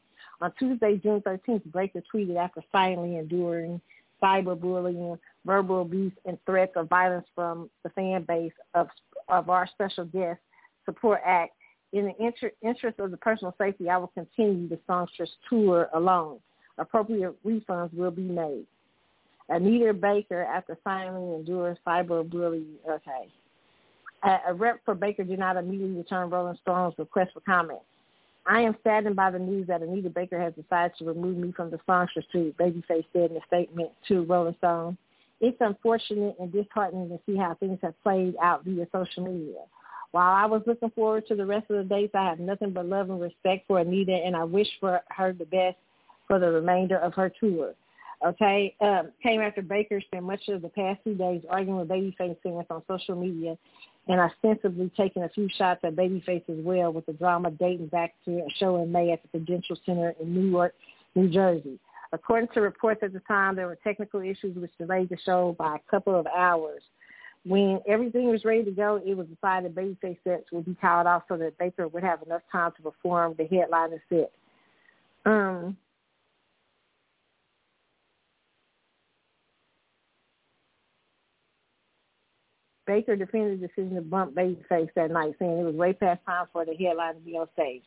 On 0.41 0.51
Tuesday, 0.58 0.98
June 0.98 1.22
13th, 1.22 1.72
Baker 1.72 2.01
tweeted 2.14 2.38
after 2.38 2.64
silently 2.72 3.17
enduring 3.17 3.82
cyberbullying, 4.22 5.17
verbal 5.45 5.82
abuse, 5.82 6.14
and 6.25 6.38
threats 6.45 6.74
of 6.75 6.90
violence 6.90 7.27
from 7.35 7.69
the 7.83 7.90
fan 7.90 8.24
base 8.27 8.53
of, 8.74 8.88
of 9.27 9.50
our 9.50 9.67
special 9.67 10.06
guest 10.06 10.40
support 10.85 11.22
act. 11.25 11.53
In 11.93 12.06
the 12.06 12.25
inter- 12.25 12.51
interest 12.61 13.00
of 13.00 13.11
the 13.11 13.17
personal 13.17 13.53
safety, 13.58 13.90
I 13.90 13.98
will 13.98 14.08
continue 14.08 14.69
the 14.69 14.80
songstress 14.88 15.30
tour 15.50 15.90
alone. 15.93 16.40
Appropriate 16.77 17.35
refunds 17.45 17.93
will 17.93 18.11
be 18.11 18.22
made. 18.22 18.66
Anita 19.50 19.93
Baker, 19.93 20.43
after 20.43 20.77
finally 20.83 21.35
enduring 21.35 21.75
cyberbullying, 21.85 22.75
okay. 22.90 23.30
A, 24.24 24.51
a 24.51 24.53
rep 24.53 24.80
for 24.85 24.95
Baker 24.95 25.24
did 25.24 25.40
not 25.40 25.58
immediately 25.58 25.98
return 25.98 26.30
Rolling 26.30 26.58
Stone's 26.61 26.93
request 26.98 27.32
for 27.33 27.41
comment. 27.41 27.80
I 28.45 28.61
am 28.61 28.76
saddened 28.84 29.16
by 29.16 29.32
the 29.32 29.40
news 29.40 29.68
that 29.68 29.82
Anita 29.82 30.10
Baker 30.10 30.40
has 30.40 30.53
decided 30.53 30.94
to 30.98 31.06
remove 31.06 31.38
me 31.38 31.52
from 31.52 31.70
the 31.70 31.80
sponsorship, 31.84 32.58
Babyface 32.58 33.06
said 33.14 33.32
in 33.32 33.38
a 33.38 33.45
statement 33.48 33.92
to 34.08 34.24
Rolling 34.24 34.56
Stone. 34.58 34.98
It's 35.40 35.58
unfortunate 35.60 36.36
and 36.40 36.52
disheartening 36.52 37.10
to 37.10 37.20
see 37.26 37.36
how 37.36 37.56
things 37.56 37.80
have 37.82 38.02
played 38.03 38.36
out 38.42 38.64
via 38.64 38.88
social 38.92 39.24
media. 39.24 39.60
While 40.11 40.34
I 40.34 40.45
was 40.45 40.61
looking 40.66 40.90
forward 40.92 41.28
to 41.28 41.36
the 41.36 41.45
rest 41.45 41.70
of 41.70 41.78
the 41.78 41.84
dates, 41.84 42.14
I 42.16 42.26
have 42.26 42.40
nothing 42.40 42.72
but 42.72 42.86
love 42.86 43.10
and 43.10 43.22
respect 43.22 43.66
for 43.68 43.80
Anita, 43.80 44.14
and 44.14 44.36
I 44.36 44.44
wish 44.44 44.68
for 44.80 45.02
her 45.10 45.34
the 45.34 45.45
best 45.45 45.78
for 46.28 46.38
the 46.38 46.52
remainder 46.52 46.98
of 46.98 47.14
her 47.14 47.32
tour. 47.40 47.74
Okay, 48.25 48.75
um, 48.82 49.11
came 49.24 49.41
after 49.41 49.64
Baker 49.64 50.00
spent 50.00 50.24
much 50.24 50.48
of 50.48 50.61
the 50.61 50.69
past 50.69 51.00
two 51.03 51.16
days 51.16 51.41
arguing 51.50 51.80
with 51.80 51.88
Babyface 51.88 52.38
fans 52.43 52.66
on 52.69 52.83
social 52.88 53.16
media 53.16 53.58
and 54.08 54.19
ostensibly 54.19 54.91
taking 54.95 55.24
a 55.24 55.30
few 55.30 55.48
shots 55.58 55.80
at 55.83 55.95
Babyface 55.95 56.48
as 56.48 56.64
well 56.64 56.93
with 56.93 57.08
the 57.08 57.14
drama 57.14 57.50
dating 57.50 57.88
back 57.88 58.14
to 58.25 58.32
a 58.32 58.50
show 58.59 58.82
in 58.83 58.91
May 58.91 59.11
at 59.11 59.24
the 59.24 59.27
Prudential 59.30 59.75
Center 59.85 60.14
in 60.22 60.35
Newark, 60.35 60.75
New 61.16 61.30
Jersey. 61.30 61.80
According 62.14 62.50
to 62.53 62.61
reports 62.61 63.01
at 63.03 63.14
the 63.14 63.22
time, 63.22 63.56
there 63.56 63.67
were 63.67 63.77
technical 63.83 64.22
issues 64.22 64.56
which 64.56 64.72
delayed 64.77 65.09
the 65.09 65.17
show 65.25 65.56
by 65.58 65.77
a 65.77 65.91
couple 65.91 66.19
of 66.19 66.27
hours. 66.27 66.83
When 67.43 67.80
everything 67.88 68.30
was 68.30 68.45
ready 68.45 68.64
to 68.66 68.72
go, 68.72 69.01
it 69.03 69.16
was 69.16 69.25
decided 69.27 69.74
Babyface 69.74 70.17
sets 70.24 70.51
would 70.51 70.66
be 70.66 70.75
called 70.75 71.08
off 71.08 71.24
so 71.27 71.38
that 71.38 71.58
Baker 71.58 71.88
would 71.88 72.03
have 72.03 72.22
enough 72.22 72.43
time 72.51 72.72
to 72.77 72.83
perform 72.83 73.33
the 73.38 73.45
headliner 73.45 74.03
set. 74.09 74.32
Um, 75.25 75.77
Baker 82.88 83.16
defended 83.16 83.61
the 83.61 83.68
decision 83.68 83.95
to 83.95 84.01
bump 84.01 84.35
Babyface 84.35 84.90
that 84.95 85.11
night, 85.11 85.35
saying 85.40 85.60
it 85.60 85.64
was 85.64 85.76
way 85.76 85.93
past 85.93 86.22
time 86.26 86.45
for 86.51 86.66
the 86.66 86.76
headline 86.76 87.16
to 87.16 87.19
be 87.22 87.38
on 87.38 87.48
stage. 87.53 87.84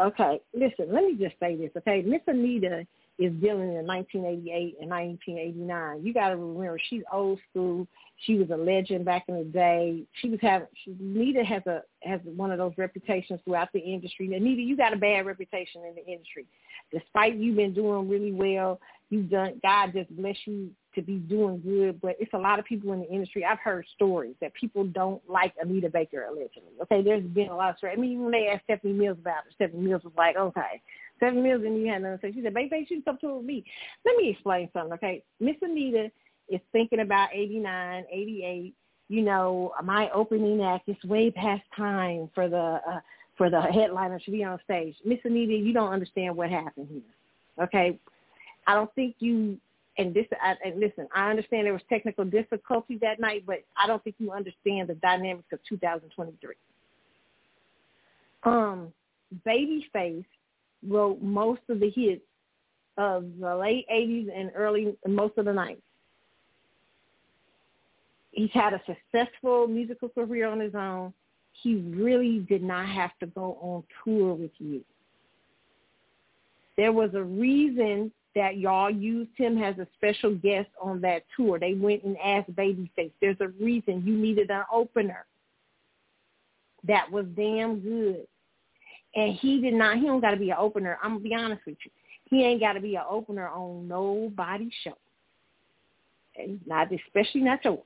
Okay, 0.00 0.40
listen, 0.54 0.92
let 0.92 1.04
me 1.04 1.16
just 1.18 1.34
say 1.40 1.56
this, 1.56 1.70
okay? 1.76 2.02
Miss 2.02 2.20
Anita 2.26 2.86
is 3.18 3.32
dealing 3.40 3.74
in 3.74 3.86
1988 3.86 4.76
and 4.80 4.90
1989. 4.90 6.04
You 6.04 6.12
got 6.12 6.28
to 6.28 6.36
remember, 6.36 6.78
she's 6.88 7.02
old 7.10 7.38
school. 7.50 7.86
She 8.24 8.34
was 8.34 8.50
a 8.50 8.56
legend 8.56 9.04
back 9.04 9.24
in 9.28 9.38
the 9.38 9.44
day. 9.44 10.02
She 10.20 10.28
was 10.28 10.38
having. 10.42 10.68
She, 10.84 10.90
Anita 11.00 11.42
has 11.44 11.62
a 11.66 11.82
has 12.02 12.20
one 12.24 12.50
of 12.50 12.58
those 12.58 12.72
reputations 12.76 13.40
throughout 13.44 13.68
the 13.72 13.78
industry. 13.78 14.34
Anita, 14.34 14.60
you 14.60 14.76
got 14.76 14.92
a 14.92 14.96
bad 14.96 15.26
reputation 15.26 15.82
in 15.88 15.94
the 15.94 16.06
industry, 16.06 16.46
despite 16.92 17.36
you 17.36 17.54
been 17.54 17.74
doing 17.74 18.08
really 18.08 18.32
well. 18.32 18.80
You've 19.08 19.30
done. 19.30 19.60
God 19.62 19.92
just 19.94 20.14
bless 20.16 20.36
you 20.44 20.70
to 20.96 21.02
be 21.02 21.16
doing 21.16 21.60
good, 21.60 22.00
but 22.00 22.16
it's 22.18 22.32
a 22.34 22.38
lot 22.38 22.58
of 22.58 22.64
people 22.64 22.92
in 22.92 23.00
the 23.00 23.08
industry. 23.08 23.44
I've 23.44 23.60
heard 23.60 23.86
stories 23.94 24.34
that 24.40 24.52
people 24.54 24.84
don't 24.84 25.22
like 25.28 25.54
Anita 25.60 25.88
Baker 25.88 26.24
allegedly. 26.24 26.72
Okay, 26.82 27.02
there's 27.02 27.22
been 27.22 27.48
a 27.48 27.56
lot 27.56 27.70
of 27.70 27.78
stories. 27.78 27.94
I 27.96 28.00
mean, 28.00 28.22
when 28.22 28.32
they 28.32 28.48
asked 28.48 28.64
Stephanie 28.64 28.92
Mills 28.92 29.18
about 29.20 29.46
it, 29.46 29.54
Stephanie 29.54 29.86
Mills 29.86 30.02
was 30.02 30.12
like, 30.16 30.36
okay. 30.36 30.82
Stephanie 31.18 31.42
Mills 31.42 31.62
and 31.64 31.78
you 31.78 31.86
had 31.86 32.02
nothing 32.02 32.18
to 32.18 32.26
say. 32.26 32.32
She 32.32 32.42
said, 32.42 32.54
baby, 32.54 32.86
you 32.88 33.02
come 33.02 33.18
to 33.20 33.42
me. 33.42 33.64
Let 34.04 34.16
me 34.16 34.30
explain 34.30 34.68
something, 34.72 34.92
okay? 34.94 35.22
Miss 35.40 35.56
Anita 35.62 36.10
is 36.48 36.60
thinking 36.72 37.00
about 37.00 37.28
89, 37.32 38.04
88, 38.10 38.74
you 39.08 39.22
know, 39.22 39.72
my 39.84 40.10
opening 40.10 40.62
act 40.62 40.88
is 40.88 40.96
way 41.04 41.30
past 41.30 41.62
time 41.76 42.28
for 42.34 42.48
the 42.48 42.80
uh, 42.86 43.00
for 43.36 43.50
the 43.50 43.60
headliner 43.60 44.18
to 44.18 44.30
be 44.30 44.42
on 44.42 44.58
stage. 44.64 44.96
Miss 45.04 45.18
Anita, 45.24 45.52
you 45.52 45.72
don't 45.72 45.92
understand 45.92 46.36
what 46.36 46.50
happened 46.50 46.88
here. 46.90 47.64
Okay, 47.64 47.98
I 48.66 48.74
don't 48.74 48.92
think 48.94 49.16
you. 49.18 49.58
And 49.98 50.12
this, 50.12 50.26
I, 50.42 50.54
and 50.64 50.78
listen, 50.78 51.08
I 51.14 51.30
understand 51.30 51.66
there 51.66 51.72
was 51.72 51.82
technical 51.88 52.24
difficulty 52.24 52.98
that 53.00 53.18
night, 53.18 53.44
but 53.46 53.64
I 53.76 53.86
don't 53.86 54.02
think 54.04 54.16
you 54.18 54.30
understand 54.30 54.88
the 54.88 54.94
dynamics 54.96 55.48
of 55.52 55.58
2023. 55.68 56.54
Um, 58.44 58.92
Babyface 59.46 60.24
wrote 60.86 61.20
most 61.22 61.62
of 61.68 61.80
the 61.80 61.90
hits 61.90 62.22
of 62.98 63.24
the 63.40 63.56
late 63.56 63.86
80s 63.92 64.28
and 64.34 64.50
early, 64.54 64.94
most 65.06 65.38
of 65.38 65.46
the 65.46 65.50
90s. 65.50 65.78
He's 68.32 68.50
had 68.52 68.74
a 68.74 68.82
successful 68.86 69.66
musical 69.66 70.10
career 70.10 70.46
on 70.46 70.60
his 70.60 70.74
own. 70.74 71.12
He 71.62 71.76
really 71.76 72.40
did 72.40 72.62
not 72.62 72.86
have 72.86 73.12
to 73.20 73.26
go 73.26 73.56
on 73.62 73.82
tour 74.04 74.34
with 74.34 74.50
you. 74.58 74.84
There 76.76 76.92
was 76.92 77.10
a 77.14 77.22
reason 77.22 78.12
that 78.36 78.58
y'all 78.58 78.90
used 78.90 79.30
him 79.36 79.60
as 79.62 79.76
a 79.78 79.86
special 79.96 80.34
guest 80.34 80.68
on 80.80 81.00
that 81.00 81.24
tour. 81.34 81.58
They 81.58 81.72
went 81.72 82.04
and 82.04 82.18
asked 82.18 82.54
Babyface. 82.54 83.10
There's 83.20 83.40
a 83.40 83.48
reason 83.48 84.02
you 84.06 84.14
needed 84.14 84.50
an 84.50 84.64
opener 84.70 85.24
that 86.86 87.10
was 87.10 87.24
damn 87.34 87.80
good. 87.80 88.26
And 89.14 89.34
he 89.36 89.62
did 89.62 89.72
not, 89.72 89.96
he 89.96 90.02
don't 90.02 90.20
got 90.20 90.32
to 90.32 90.36
be 90.36 90.50
an 90.50 90.58
opener. 90.58 90.98
I'm 91.02 91.12
going 91.12 91.22
to 91.22 91.28
be 91.30 91.34
honest 91.34 91.62
with 91.66 91.78
you. 91.82 91.90
He 92.26 92.44
ain't 92.44 92.60
got 92.60 92.74
to 92.74 92.80
be 92.80 92.96
an 92.96 93.04
opener 93.08 93.48
on 93.48 93.88
nobody's 93.88 94.72
show. 94.84 94.98
And 96.36 96.60
not, 96.66 96.88
especially 96.92 97.40
not 97.40 97.64
yours. 97.64 97.80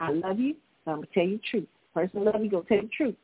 I 0.00 0.10
love 0.10 0.40
you. 0.40 0.56
So 0.84 0.90
I'm 0.90 0.96
going 0.96 1.06
to 1.06 1.14
tell 1.14 1.24
you 1.24 1.36
the 1.36 1.42
truth. 1.50 1.68
Person 1.94 2.24
love 2.24 2.42
you, 2.42 2.50
go 2.50 2.62
tell 2.62 2.82
the 2.82 2.88
truth. 2.88 3.14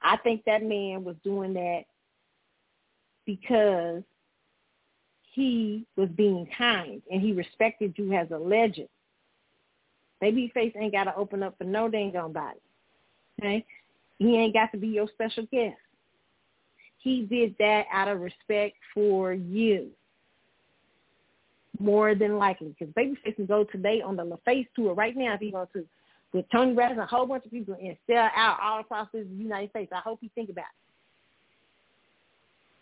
I 0.00 0.16
think 0.18 0.44
that 0.44 0.62
man 0.62 1.02
was 1.02 1.16
doing 1.24 1.52
that 1.54 1.82
because 3.26 4.02
he 5.32 5.86
was 5.96 6.08
being 6.10 6.46
kind 6.56 7.02
and 7.10 7.20
he 7.20 7.32
respected 7.32 7.94
you 7.96 8.12
as 8.12 8.30
a 8.30 8.38
legend. 8.38 8.88
Babyface 10.22 10.76
ain't 10.76 10.92
got 10.92 11.04
to 11.04 11.16
open 11.16 11.42
up 11.42 11.56
for 11.58 11.64
no 11.64 11.88
dang 11.88 12.16
on 12.16 12.32
body. 12.32 12.60
Okay? 13.40 13.64
He 14.18 14.36
ain't 14.36 14.54
got 14.54 14.70
to 14.72 14.78
be 14.78 14.88
your 14.88 15.08
special 15.14 15.44
guest. 15.50 15.76
He 16.98 17.22
did 17.22 17.56
that 17.58 17.86
out 17.92 18.08
of 18.08 18.20
respect 18.20 18.76
for 18.94 19.32
you. 19.32 19.88
More 21.80 22.14
than 22.14 22.38
likely. 22.38 22.76
Because 22.78 22.94
Babyface 22.94 23.34
can 23.34 23.46
go 23.46 23.64
today 23.64 24.00
on 24.02 24.16
the 24.16 24.24
LaFace 24.24 24.68
tour 24.76 24.94
right 24.94 25.16
now 25.16 25.34
if 25.34 25.40
he 25.40 25.50
wants 25.50 25.72
to. 25.72 25.84
With 26.32 26.46
Toni 26.50 26.72
Braxton, 26.74 27.00
a 27.00 27.06
whole 27.06 27.26
bunch 27.26 27.44
of 27.44 27.50
people 27.50 27.74
and 27.82 27.96
sell 28.06 28.30
out 28.34 28.58
all 28.62 28.80
across 28.80 29.08
the 29.12 29.26
United 29.36 29.70
States. 29.70 29.92
I 29.94 30.00
hope 30.00 30.20
you 30.22 30.30
think 30.34 30.48
about 30.48 30.62
it. 30.62 30.81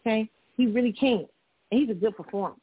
Okay? 0.00 0.28
He 0.56 0.66
really 0.66 0.92
can. 0.92 1.26
And 1.70 1.80
he's 1.80 1.90
a 1.90 1.94
good 1.94 2.16
performer. 2.16 2.56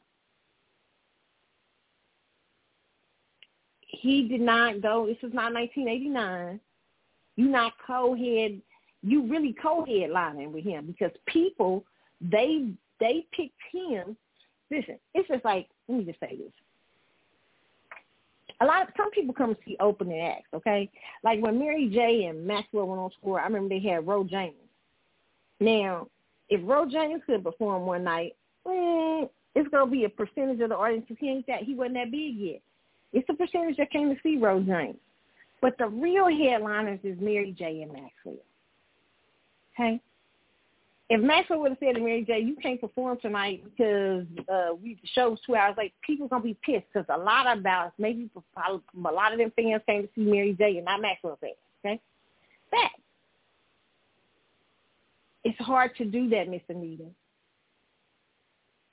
He 3.80 4.28
did 4.28 4.40
not 4.40 4.80
go, 4.82 5.06
this 5.06 5.16
is 5.22 5.34
not 5.34 5.52
1989. 5.52 6.60
You're 7.36 7.48
not 7.48 7.72
co-head, 7.84 8.60
you 9.02 9.26
really 9.26 9.54
co-headlining 9.60 10.52
with 10.52 10.64
him 10.64 10.86
because 10.86 11.12
people, 11.26 11.84
they 12.20 12.72
they 13.00 13.26
picked 13.32 13.60
him. 13.72 14.16
Listen, 14.70 14.98
it's 15.14 15.28
just 15.28 15.44
like, 15.44 15.68
let 15.88 15.98
me 15.98 16.04
just 16.04 16.20
say 16.20 16.36
this. 16.36 16.52
A 18.60 18.66
lot 18.66 18.82
of 18.82 18.88
some 18.96 19.10
people 19.12 19.32
come 19.32 19.54
to 19.54 19.60
see 19.64 19.76
opening 19.78 20.20
acts, 20.20 20.48
okay? 20.52 20.90
Like 21.22 21.40
when 21.40 21.58
Mary 21.58 21.88
J 21.92 22.24
and 22.24 22.44
Maxwell 22.44 22.88
went 22.88 23.00
on 23.00 23.10
tour, 23.22 23.38
I 23.38 23.44
remember 23.44 23.68
they 23.68 23.80
had 23.80 24.06
Ro 24.06 24.24
James. 24.24 24.56
Now, 25.60 26.08
if 26.48 26.60
Ro 26.64 26.86
James 26.88 27.22
could 27.26 27.44
perform 27.44 27.86
one 27.86 28.04
night, 28.04 28.34
eh, 28.66 29.26
it's 29.54 29.68
gonna 29.70 29.90
be 29.90 30.04
a 30.04 30.08
percentage 30.08 30.60
of 30.60 30.70
the 30.70 30.76
audience 30.76 31.04
because 31.08 31.20
he 31.20 31.30
ain't 31.30 31.46
that 31.46 31.62
he 31.62 31.74
wasn't 31.74 31.94
that 31.94 32.10
big 32.10 32.36
yet. 32.36 32.60
It's 33.12 33.28
a 33.28 33.34
percentage 33.34 33.76
that 33.78 33.90
came 33.90 34.14
to 34.14 34.20
see 34.22 34.36
Ro 34.36 34.60
James. 34.60 34.98
But 35.60 35.76
the 35.78 35.88
real 35.88 36.28
headliners 36.28 37.00
is 37.02 37.18
Mary 37.20 37.54
J. 37.56 37.82
and 37.82 37.92
Maxwell. 37.92 38.36
Okay? 39.74 40.00
If 41.10 41.22
Maxwell 41.22 41.60
would 41.60 41.70
have 41.70 41.78
said 41.80 41.94
to 41.94 42.00
Mary 42.00 42.22
J., 42.24 42.40
you 42.40 42.54
can't 42.56 42.80
perform 42.80 43.18
tonight 43.20 43.64
because 43.64 44.26
uh, 44.52 44.74
we 44.80 44.98
the 45.00 45.08
show's 45.14 45.38
two 45.44 45.56
hours 45.56 45.74
late, 45.78 45.94
people 46.06 46.28
to 46.28 46.38
be 46.38 46.56
pissed 46.62 46.84
because 46.92 47.06
a 47.08 47.18
lot 47.18 47.46
of 47.46 47.60
about 47.60 47.94
maybe 47.98 48.28
a 48.36 49.10
lot 49.10 49.32
of 49.32 49.38
them 49.38 49.52
fans 49.56 49.82
came 49.86 50.02
to 50.02 50.08
see 50.14 50.20
Mary 50.20 50.54
J. 50.58 50.76
and 50.76 50.84
not 50.84 51.00
Maxwell 51.00 51.38
fans. 51.40 51.54
Okay? 51.84 52.00
That. 52.72 52.90
It's 55.44 55.58
hard 55.58 55.96
to 55.96 56.04
do 56.04 56.28
that, 56.30 56.48
Miss 56.48 56.62
Anita 56.68 57.04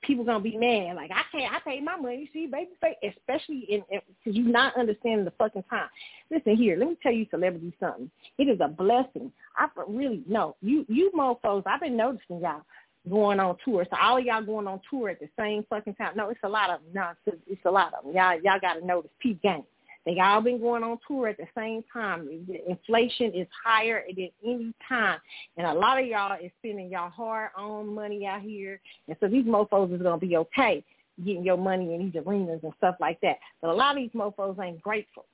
people 0.06 0.24
gonna 0.24 0.40
be 0.40 0.56
mad. 0.56 0.96
Like 0.96 1.10
I 1.10 1.22
can't, 1.32 1.52
I 1.52 1.58
paid 1.60 1.84
my 1.84 1.96
money. 1.96 2.30
See, 2.32 2.46
baby, 2.46 2.70
especially 3.02 3.66
in 3.68 3.82
because 3.90 4.36
you 4.36 4.44
not 4.44 4.76
understanding 4.76 5.24
the 5.24 5.32
fucking 5.32 5.64
time. 5.68 5.88
Listen 6.30 6.56
here, 6.56 6.76
let 6.76 6.88
me 6.88 6.96
tell 7.02 7.12
you, 7.12 7.26
celebrity, 7.30 7.74
something. 7.80 8.10
It 8.38 8.44
is 8.44 8.60
a 8.60 8.68
blessing. 8.68 9.32
I 9.56 9.68
really 9.88 10.22
no, 10.28 10.56
you 10.62 10.86
you 10.88 11.10
mofo's. 11.14 11.64
I've 11.66 11.80
been 11.80 11.96
noticing 11.96 12.40
y'all 12.40 12.62
going 13.08 13.40
on 13.40 13.56
tour. 13.64 13.86
So 13.90 13.96
all 14.00 14.18
of 14.18 14.24
y'all 14.24 14.42
going 14.42 14.66
on 14.66 14.80
tour 14.88 15.10
at 15.10 15.20
the 15.20 15.28
same 15.38 15.64
fucking 15.68 15.94
time. 15.94 16.16
No, 16.16 16.30
it's 16.30 16.40
a 16.42 16.48
lot 16.48 16.70
of 16.70 16.80
them. 16.80 16.90
No, 16.94 17.32
it's, 17.46 17.60
a 17.64 17.70
lot 17.70 17.92
of 17.94 18.04
them. 18.04 18.14
Y'all 18.14 18.40
y'all 18.42 18.60
got 18.60 18.74
to 18.74 18.86
notice. 18.86 19.10
Peep 19.20 19.42
game. 19.42 19.64
They 20.06 20.18
all 20.20 20.40
been 20.40 20.60
going 20.60 20.84
on 20.84 20.98
tour 21.06 21.28
at 21.28 21.36
the 21.36 21.48
same 21.56 21.82
time. 21.92 22.28
Inflation 22.68 23.32
is 23.34 23.48
higher 23.64 24.04
than 24.16 24.30
any 24.44 24.72
time. 24.88 25.18
And 25.56 25.66
a 25.66 25.74
lot 25.74 26.00
of 26.00 26.06
y'all 26.06 26.38
is 26.42 26.52
spending 26.60 26.90
y'all 26.90 27.10
hard-earned 27.10 27.94
money 27.94 28.24
out 28.24 28.40
here. 28.40 28.80
And 29.08 29.16
so 29.20 29.28
these 29.28 29.44
mofos 29.44 29.92
is 29.92 30.00
going 30.00 30.20
to 30.20 30.26
be 30.26 30.36
okay 30.36 30.84
getting 31.24 31.44
your 31.44 31.56
money 31.56 31.94
in 31.94 32.10
these 32.12 32.22
arenas 32.26 32.60
and 32.62 32.72
stuff 32.76 32.96
like 33.00 33.18
that. 33.22 33.36
But 33.60 33.70
a 33.70 33.74
lot 33.74 33.96
of 33.96 34.02
these 34.02 34.10
mofos 34.10 34.62
ain't 34.62 34.82
grateful. 34.82 35.24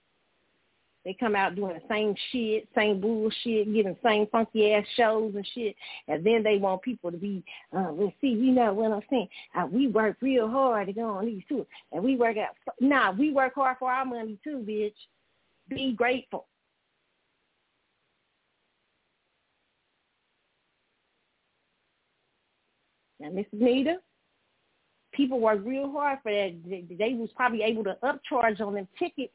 They 1.04 1.16
come 1.18 1.34
out 1.34 1.56
doing 1.56 1.74
the 1.74 1.94
same 1.94 2.14
shit, 2.30 2.68
same 2.76 3.00
bullshit, 3.00 3.72
giving 3.72 3.96
same 4.04 4.26
funky 4.28 4.72
ass 4.72 4.84
shows 4.96 5.32
and 5.34 5.46
shit, 5.52 5.74
and 6.06 6.24
then 6.24 6.42
they 6.44 6.58
want 6.58 6.82
people 6.82 7.10
to 7.10 7.16
be, 7.16 7.44
uh, 7.76 7.90
let's 7.90 8.14
see, 8.20 8.28
you 8.28 8.52
know 8.52 8.72
what 8.72 8.92
I'm 8.92 9.02
saying? 9.10 9.28
Uh, 9.56 9.66
we 9.66 9.88
work 9.88 10.18
real 10.20 10.48
hard 10.48 10.86
to 10.86 10.92
go 10.92 11.08
on 11.08 11.26
these 11.26 11.42
tours, 11.48 11.66
and 11.90 12.04
we 12.04 12.16
work 12.16 12.36
out. 12.36 12.54
Nah, 12.80 13.10
we 13.10 13.32
work 13.32 13.54
hard 13.56 13.78
for 13.78 13.90
our 13.90 14.04
money 14.04 14.38
too, 14.44 14.64
bitch. 14.66 14.92
Be 15.68 15.92
grateful. 15.92 16.46
Now, 23.18 23.30
Miss 23.30 23.46
Nita, 23.52 23.96
people 25.12 25.40
work 25.40 25.60
real 25.64 25.90
hard 25.90 26.18
for 26.22 26.32
that. 26.32 26.54
They 26.64 27.14
was 27.14 27.30
probably 27.34 27.62
able 27.62 27.84
to 27.84 27.96
upcharge 28.02 28.60
on 28.60 28.74
them 28.74 28.88
tickets 28.98 29.32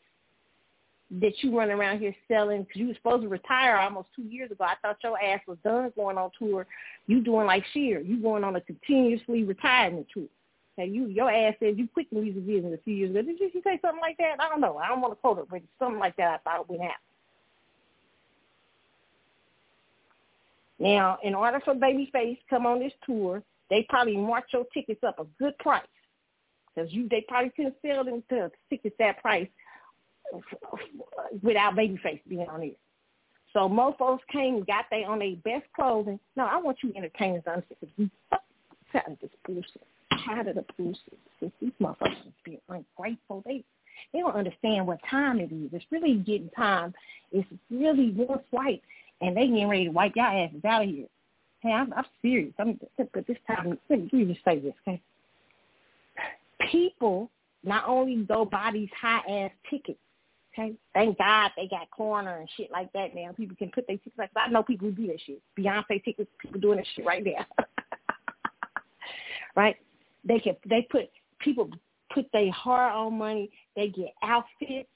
that 1.09 1.31
you 1.41 1.57
run 1.57 1.71
around 1.71 1.99
here 1.99 2.13
selling 2.27 2.63
because 2.63 2.79
you 2.79 2.87
were 2.87 2.93
supposed 2.95 3.23
to 3.23 3.29
retire 3.29 3.77
almost 3.77 4.09
two 4.15 4.23
years 4.23 4.51
ago. 4.51 4.65
I 4.65 4.75
thought 4.81 4.97
your 5.03 5.21
ass 5.21 5.39
was 5.47 5.57
done 5.63 5.91
going 5.95 6.17
on 6.17 6.31
tour. 6.37 6.67
You 7.07 7.21
doing 7.21 7.47
like 7.47 7.63
Cher. 7.73 8.01
You 8.01 8.21
going 8.21 8.43
on 8.43 8.55
a 8.55 8.61
continuously 8.61 9.43
retirement 9.43 10.07
tour. 10.13 10.25
Okay, 10.77 10.89
you 10.91 11.07
your 11.07 11.31
ass 11.31 11.55
said 11.59 11.77
you 11.77 11.87
quit 11.87 12.09
the 12.11 12.19
music 12.19 12.45
business 12.45 12.79
a 12.79 12.83
few 12.83 12.93
years 12.93 13.11
ago. 13.11 13.21
Did 13.21 13.39
you 13.39 13.61
say 13.63 13.79
something 13.81 14.01
like 14.01 14.17
that? 14.17 14.35
I 14.39 14.49
don't 14.49 14.61
know. 14.61 14.77
I 14.77 14.89
don't 14.89 15.01
want 15.01 15.13
to 15.13 15.15
quote 15.15 15.39
it, 15.39 15.45
but 15.49 15.61
something 15.79 15.99
like 15.99 16.15
that 16.17 16.41
I 16.45 16.57
thought 16.57 16.69
went 16.69 16.83
out. 16.83 16.91
Now, 20.79 21.17
in 21.23 21.33
order 21.33 21.59
for 21.63 21.73
Babyface 21.73 22.37
come 22.49 22.65
on 22.65 22.79
this 22.79 22.93
tour, 23.05 23.41
they 23.69 23.85
probably 23.89 24.17
marked 24.17 24.53
your 24.53 24.65
tickets 24.73 25.03
up 25.03 25.19
a 25.19 25.25
good 25.39 25.57
price 25.57 25.81
because 26.75 26.91
you 26.93 27.07
they 27.09 27.25
probably 27.27 27.51
couldn't 27.55 27.75
sell 27.81 28.03
them 28.03 28.21
to 28.29 28.51
tickets 28.69 28.95
that 28.99 29.19
price 29.21 29.47
without 31.41 31.75
Babyface 31.75 32.21
being 32.27 32.47
on 32.47 32.63
it. 32.63 32.77
So 33.53 33.61
mofos 33.61 34.19
came 34.31 34.63
got 34.65 34.85
they 34.91 35.03
on 35.03 35.19
their 35.19 35.35
best 35.43 35.65
clothing. 35.75 36.19
No, 36.35 36.45
I 36.45 36.57
want 36.57 36.77
you 36.83 36.93
entertainers 36.95 37.43
to 37.45 37.51
understand 37.51 37.91
we 37.97 38.11
tired 38.91 39.13
of 39.13 39.19
this 39.19 39.29
bullshit. 39.45 39.87
Tired 40.25 40.47
of 40.47 40.55
the 40.55 40.65
bullshit. 40.77 41.19
These 41.61 41.71
motherfuckers 41.81 42.33
being 42.43 42.59
ungrateful. 42.69 43.43
They 43.45 43.63
they 44.13 44.19
don't 44.19 44.35
understand 44.35 44.85
what 44.85 44.99
time 45.09 45.39
it 45.39 45.51
is. 45.51 45.69
It's 45.73 45.85
really 45.91 46.15
getting 46.15 46.49
time. 46.51 46.93
It's 47.31 47.47
really 47.71 48.11
one 48.11 48.39
swipe, 48.49 48.81
and 49.21 49.35
they 49.35 49.47
getting 49.47 49.67
ready 49.67 49.85
to 49.85 49.91
wipe 49.91 50.15
your 50.15 50.25
asses 50.25 50.63
out 50.65 50.83
of 50.83 50.89
here. 50.89 51.07
Hey, 51.61 51.71
I'm, 51.71 51.91
I'm 51.93 52.05
serious. 52.21 52.53
I'm, 52.59 52.79
but 52.97 53.25
this 53.27 53.37
time, 53.47 53.77
let 53.89 54.13
me 54.13 54.25
just 54.25 54.45
say 54.45 54.59
this, 54.59 54.73
okay? 54.87 55.01
People 56.71 57.31
not 57.63 57.85
only 57.87 58.15
go 58.17 58.45
buy 58.45 58.69
these 58.71 58.89
high 58.99 59.21
ass 59.27 59.51
tickets, 59.69 59.97
Okay. 60.57 60.73
Thank 60.93 61.17
God 61.17 61.51
they 61.55 61.67
got 61.67 61.87
Klarna 61.97 62.39
and 62.39 62.49
shit 62.57 62.71
like 62.71 62.91
that 62.93 63.13
now. 63.13 63.31
People 63.35 63.55
can 63.55 63.69
put 63.69 63.85
their 63.87 63.97
tickets 63.97 64.15
like 64.17 64.31
I 64.35 64.49
know 64.49 64.63
people 64.63 64.89
do 64.91 65.07
that 65.07 65.21
shit. 65.25 65.41
Beyonce 65.57 66.03
tickets, 66.03 66.29
people 66.39 66.59
doing 66.59 66.77
that 66.77 66.87
shit 66.95 67.05
right 67.05 67.23
there. 67.23 67.45
right? 69.55 69.75
They 70.23 70.39
can 70.39 70.55
they 70.67 70.87
put 70.89 71.09
people 71.39 71.69
put 72.13 72.25
their 72.33 72.51
hard-earned 72.51 73.19
money. 73.19 73.51
They 73.75 73.89
get 73.89 74.13
outfits. 74.23 74.89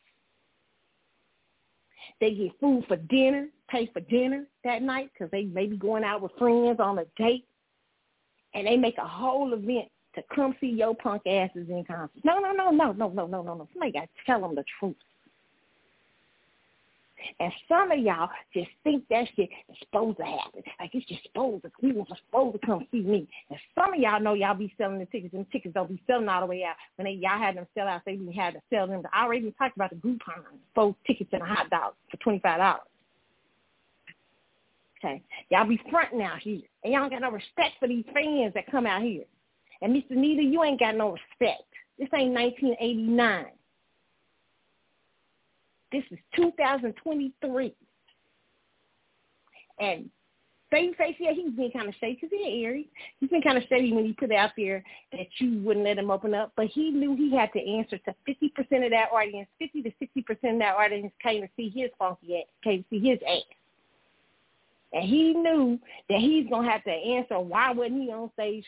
They 2.20 2.34
get 2.34 2.60
food 2.60 2.86
for 2.88 2.98
dinner, 2.98 3.48
pay 3.70 3.90
for 3.94 4.00
dinner 4.00 4.46
that 4.64 4.82
night 4.82 5.12
because 5.14 5.30
they 5.32 5.44
may 5.44 5.68
be 5.68 5.78
going 5.78 6.04
out 6.04 6.22
with 6.22 6.32
friends 6.38 6.80
on 6.80 7.00
a 7.00 7.06
date. 7.18 7.46
And 8.54 8.68
they 8.68 8.78
make 8.78 8.98
a 8.98 9.08
whole 9.08 9.54
event 9.54 9.88
to 10.16 10.24
come 10.36 10.56
see 10.60 10.68
your 10.68 10.96
punk 10.96 11.22
asses 11.26 11.70
in 11.70 11.86
concert. 11.86 12.10
No, 12.24 12.40
no, 12.40 12.52
no, 12.52 12.70
no, 12.70 12.92
no, 12.92 13.10
no, 13.10 13.28
no, 13.28 13.42
no, 13.42 13.54
no. 13.56 13.68
Somebody 13.74 13.94
got 13.94 14.02
to 14.02 14.08
tell 14.26 14.42
them 14.42 14.56
the 14.56 14.66
truth. 14.80 14.96
And 17.40 17.52
some 17.68 17.92
of 17.92 18.00
y'all 18.00 18.30
just 18.54 18.70
think 18.84 19.04
that 19.10 19.28
shit 19.36 19.50
is 19.70 19.78
supposed 19.80 20.18
to 20.18 20.24
happen. 20.24 20.62
Like 20.80 20.92
it's 20.94 21.06
just 21.08 21.24
supposed 21.24 21.64
to, 21.64 21.72
people 21.82 22.06
are 22.10 22.18
supposed 22.28 22.60
to 22.60 22.66
come 22.66 22.88
see 22.92 23.02
me. 23.02 23.28
And 23.50 23.60
some 23.76 23.94
of 23.94 24.00
y'all 24.00 24.22
know 24.22 24.34
y'all 24.34 24.56
be 24.56 24.74
selling 24.78 25.00
the 25.00 25.06
tickets, 25.06 25.34
and 25.34 25.46
tickets 25.52 25.74
don't 25.74 25.90
be 25.90 26.02
selling 26.08 26.30
all 26.30 26.42
the 26.42 26.48
way 26.48 26.64
out. 26.64 26.76
When 26.96 27.06
they, 27.06 27.12
y'all 27.12 27.40
had 27.40 27.58
them 27.58 27.68
sell 27.76 27.88
out, 27.88 28.02
they 28.06 28.14
even 28.14 28.32
had 28.32 28.54
to 28.54 28.62
sell 28.70 28.88
them. 28.88 29.04
I 29.14 29.24
already 29.24 29.54
talked 29.58 29.76
about 29.76 29.90
the 29.90 29.96
Groupon, 29.98 30.44
four 30.76 30.96
tickets 31.08 31.30
and 31.34 31.42
a 31.42 31.46
hot 31.46 31.70
dog 31.70 31.94
for 32.10 32.18
$25. 32.18 32.78
Okay. 35.04 35.22
Y'all 35.50 35.68
be 35.68 35.82
fronting 35.90 36.22
out 36.22 36.40
here. 36.40 36.62
And 36.84 36.94
y'all 36.94 37.10
got 37.10 37.22
no 37.22 37.32
respect 37.32 37.76
for 37.80 37.88
these 37.88 38.06
fans 38.14 38.54
that 38.54 38.70
come 38.70 38.86
out 38.86 39.02
here. 39.02 39.24
And 39.82 39.96
Mr. 39.96 40.12
Nita, 40.12 40.44
you 40.44 40.64
ain't 40.64 40.80
got 40.80 40.96
no 40.96 41.12
respect. 41.14 41.64
This 41.98 42.10
ain't 42.16 42.34
1989. 42.34 43.46
This 45.92 46.04
is 46.12 46.20
2023. 46.36 47.74
And 49.80 50.10
Babyface, 50.74 51.16
yeah, 51.20 51.34
he's 51.34 51.52
been 51.52 51.72
kind 51.72 51.90
of 51.90 51.96
shady 52.00 52.14
because 52.16 52.30
he's 52.32 52.48
an 52.48 52.64
Aries. 52.64 52.86
He's 53.20 53.30
been 53.30 53.42
kind 53.42 53.58
of 53.58 53.64
shady 53.68 53.92
when 53.92 54.06
he 54.06 54.14
put 54.14 54.32
out 54.32 54.52
there 54.56 54.82
that 55.12 55.28
you 55.40 55.62
wouldn't 55.64 55.86
let 55.86 55.98
him 55.98 56.10
open 56.10 56.34
up. 56.34 56.54
But 56.56 56.68
he 56.68 56.92
knew 56.92 57.16
he 57.16 57.36
had 57.36 57.52
to 57.54 57.60
answer 57.60 57.98
to 57.98 58.16
50% 58.28 58.86
of 58.86 58.92
that 58.92 59.10
audience. 59.14 59.50
50 59.60 59.82
to 59.84 59.90
60% 59.90 60.54
of 60.54 60.60
that 60.60 60.76
audience 60.76 61.12
came 61.22 61.42
to 61.42 61.50
see 61.58 61.70
his 61.70 61.90
funky 62.00 62.38
ass, 62.38 62.46
came 62.64 62.84
to 62.84 62.90
see 62.90 63.10
his 63.10 63.20
ass. 63.28 63.44
And 64.94 65.04
he 65.04 65.34
knew 65.34 65.78
that 66.10 66.20
he's 66.20 66.48
going 66.50 66.66
to 66.66 66.72
have 66.72 66.84
to 66.86 66.92
answer 66.92 67.40
why 67.40 67.72
wasn't 67.72 68.04
he 68.04 68.12
on 68.12 68.32
stage 68.34 68.66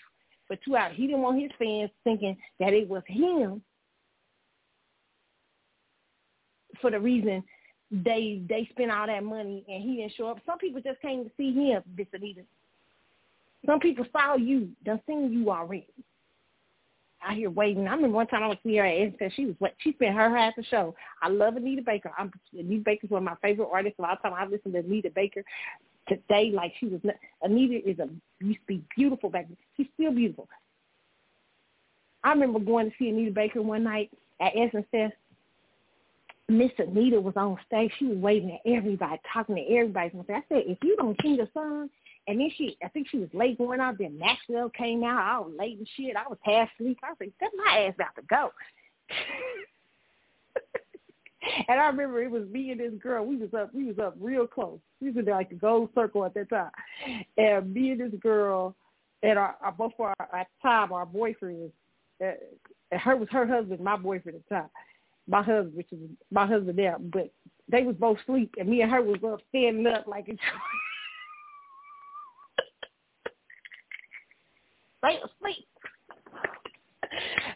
for 0.48 0.58
two 0.58 0.76
hours. 0.76 0.94
He 0.96 1.08
didn't 1.08 1.22
want 1.22 1.42
his 1.42 1.52
fans 1.58 1.90
thinking 2.04 2.36
that 2.60 2.74
it 2.74 2.90
was 2.90 3.04
him 3.08 3.62
for 6.84 6.92
the 6.92 7.00
reason 7.00 7.44
they 7.90 8.42
they 8.50 8.68
spent 8.72 8.92
all 8.92 9.08
that 9.08 9.24
money 9.24 9.64
and 9.68 9.82
he 9.82 9.98
didn't 9.98 10.14
show 10.16 10.28
up. 10.28 10.40
Some 10.46 10.58
people 10.58 10.82
just 10.82 11.02
came 11.02 11.24
to 11.24 11.32
see 11.38 11.54
him, 11.54 11.82
Miss 11.98 12.08
Anita. 12.14 12.42
Some 13.66 13.80
people 13.80 14.06
saw 14.12 14.36
you, 14.36 14.70
done 14.84 15.00
seen 15.08 15.32
you 15.32 15.50
already. 15.50 15.88
Out 17.26 17.38
here 17.38 17.50
waiting. 17.50 17.88
I 17.88 17.94
remember 17.94 18.18
one 18.18 18.28
time 18.28 18.44
I 18.44 18.48
was 18.48 18.58
here 18.64 18.84
and 18.84 19.14
said 19.18 19.32
she 19.34 19.46
was 19.46 19.56
what 19.60 19.76
she 19.80 19.94
spent 19.94 20.16
her 20.16 20.36
half 20.36 20.56
the 20.58 20.64
show. 20.66 20.94
I 21.22 21.30
love 21.30 21.56
Anita 21.56 21.82
Baker. 21.82 22.12
I'm 22.18 22.32
Anita 22.52 22.84
Baker's 22.84 23.10
one 23.10 23.20
of 23.22 23.24
my 23.24 23.36
favorite 23.42 23.70
artists 23.72 23.98
of 24.00 24.06
all 24.06 24.18
time. 24.18 24.34
I 24.34 24.46
listen 24.46 24.74
to 24.74 24.80
Anita 24.80 25.10
Baker 25.10 25.44
today 26.10 26.52
like 26.54 26.74
she 26.80 26.88
was 26.88 27.00
Anita 27.42 27.90
is 27.90 28.00
a 28.00 28.10
used 28.44 28.60
to 28.60 28.66
be 28.68 28.84
beautiful 28.96 29.30
back 29.30 29.48
then. 29.48 29.58
She's 29.78 29.88
still 29.94 30.12
beautiful. 30.12 30.50
I 32.26 32.32
remember 32.32 32.60
going 32.60 32.90
to 32.90 32.96
see 32.98 33.10
Anita 33.10 33.32
Baker 33.32 33.62
one 33.62 33.84
night 33.84 34.10
at 34.42 34.54
Essence 34.58 34.86
Fest 34.92 35.14
Miss 36.50 36.72
Anita 36.78 37.20
was 37.20 37.36
on 37.38 37.58
stage. 37.66 37.92
She 37.98 38.06
was 38.06 38.18
waving 38.18 38.52
at 38.52 38.72
everybody, 38.72 39.20
talking 39.32 39.56
to 39.56 39.62
everybody. 39.62 40.12
I 40.14 40.44
said, 40.50 40.64
if 40.68 40.78
you 40.84 40.96
don't 40.98 41.18
sing 41.22 41.40
a 41.40 41.48
song, 41.54 41.90
and 42.28 42.40
then 42.40 42.50
she, 42.58 42.78
I 42.84 42.88
think 42.90 43.08
she 43.10 43.18
was 43.18 43.30
late 43.34 43.58
going 43.58 43.80
out. 43.80 43.98
Then 43.98 44.18
Maxwell 44.18 44.70
came 44.70 45.04
out. 45.04 45.20
I 45.20 45.40
was 45.40 45.54
late 45.58 45.78
and 45.78 45.88
shit. 45.96 46.16
I 46.16 46.28
was 46.28 46.38
half 46.42 46.70
asleep. 46.80 47.00
I 47.04 47.14
said, 47.20 47.34
"That's 47.40 47.54
my 47.56 47.80
ass 47.80 47.96
about 47.96 48.16
to 48.16 48.22
go." 48.30 48.52
and 51.68 51.80
I 51.82 51.88
remember 51.88 52.24
it 52.24 52.32
was 52.32 52.48
me 52.48 52.72
and 52.72 52.80
this 52.80 52.94
girl. 53.02 53.26
We 53.26 53.36
was 53.36 53.54
up. 53.54 53.74
We 53.74 53.86
was 53.86 54.00
up 54.00 54.16
real 54.22 54.48
close. 54.48 54.80
We 55.02 55.12
was 55.12 55.18
in 55.18 55.26
like 55.26 55.50
the 55.50 55.56
gold 55.56 55.90
circle 55.94 56.24
at 56.24 56.34
that 56.36 56.50
time. 56.50 56.72
And 57.38 57.74
me 57.74 57.92
and 57.92 58.00
this 58.00 58.18
girl, 58.22 58.74
and 59.22 59.38
our, 59.38 59.58
our 59.62 59.74
both 59.74 59.92
our 60.00 60.16
the 60.32 60.46
time 60.62 60.94
our 60.94 61.06
boyfriends. 61.06 61.72
Uh, 62.24 62.98
her 62.98 63.18
was 63.18 63.28
her 63.32 63.46
husband, 63.46 63.82
my 63.82 63.98
boyfriend 63.98 64.38
at 64.38 64.48
the 64.48 64.56
time 64.56 64.70
my 65.28 65.42
husband, 65.42 65.76
which 65.76 65.92
is 65.92 66.00
my 66.32 66.46
husband 66.46 66.78
there, 66.78 66.98
but 67.00 67.32
they 67.70 67.84
was 67.84 67.96
both 67.96 68.18
asleep, 68.20 68.56
and 68.58 68.68
me 68.70 68.82
and 68.82 68.92
her 68.92 69.02
was 69.02 69.24
up 69.26 69.40
standing 69.50 69.88
up 69.88 70.06
like 70.08 70.28
a 70.28 70.34
they 75.02 75.18
asleep. 75.18 75.68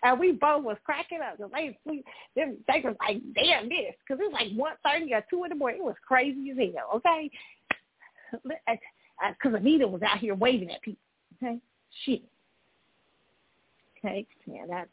And 0.04 0.20
we 0.20 0.34
both 0.34 0.64
was 0.64 0.78
cracking 0.84 1.20
up. 1.22 1.38
Cause 1.38 1.50
they 1.54 1.78
sleep. 1.86 2.06
Them 2.36 2.58
they 2.68 2.82
was 2.84 2.96
like, 3.00 3.22
damn 3.34 3.68
this, 3.70 3.96
because 4.00 4.22
it 4.22 4.32
was 4.32 4.34
like 4.34 4.52
one 4.54 4.74
thirty 4.86 5.14
or 5.14 5.26
two 5.30 5.44
in 5.44 5.50
the 5.50 5.56
morning. 5.56 5.82
It 5.82 5.86
was 5.86 5.96
crazy 6.08 6.52
as 6.52 6.58
hell. 6.76 6.92
Okay, 6.96 7.32
because 8.32 9.54
Anita 9.56 9.88
was 9.88 10.02
out 10.04 10.20
here 10.20 10.36
waving 10.36 10.70
at 10.72 10.82
people. 10.82 11.02
Okay, 11.42 11.60
shit. 12.06 12.22
Okay, 13.98 14.28
yeah, 14.46 14.66
that's 14.70 14.90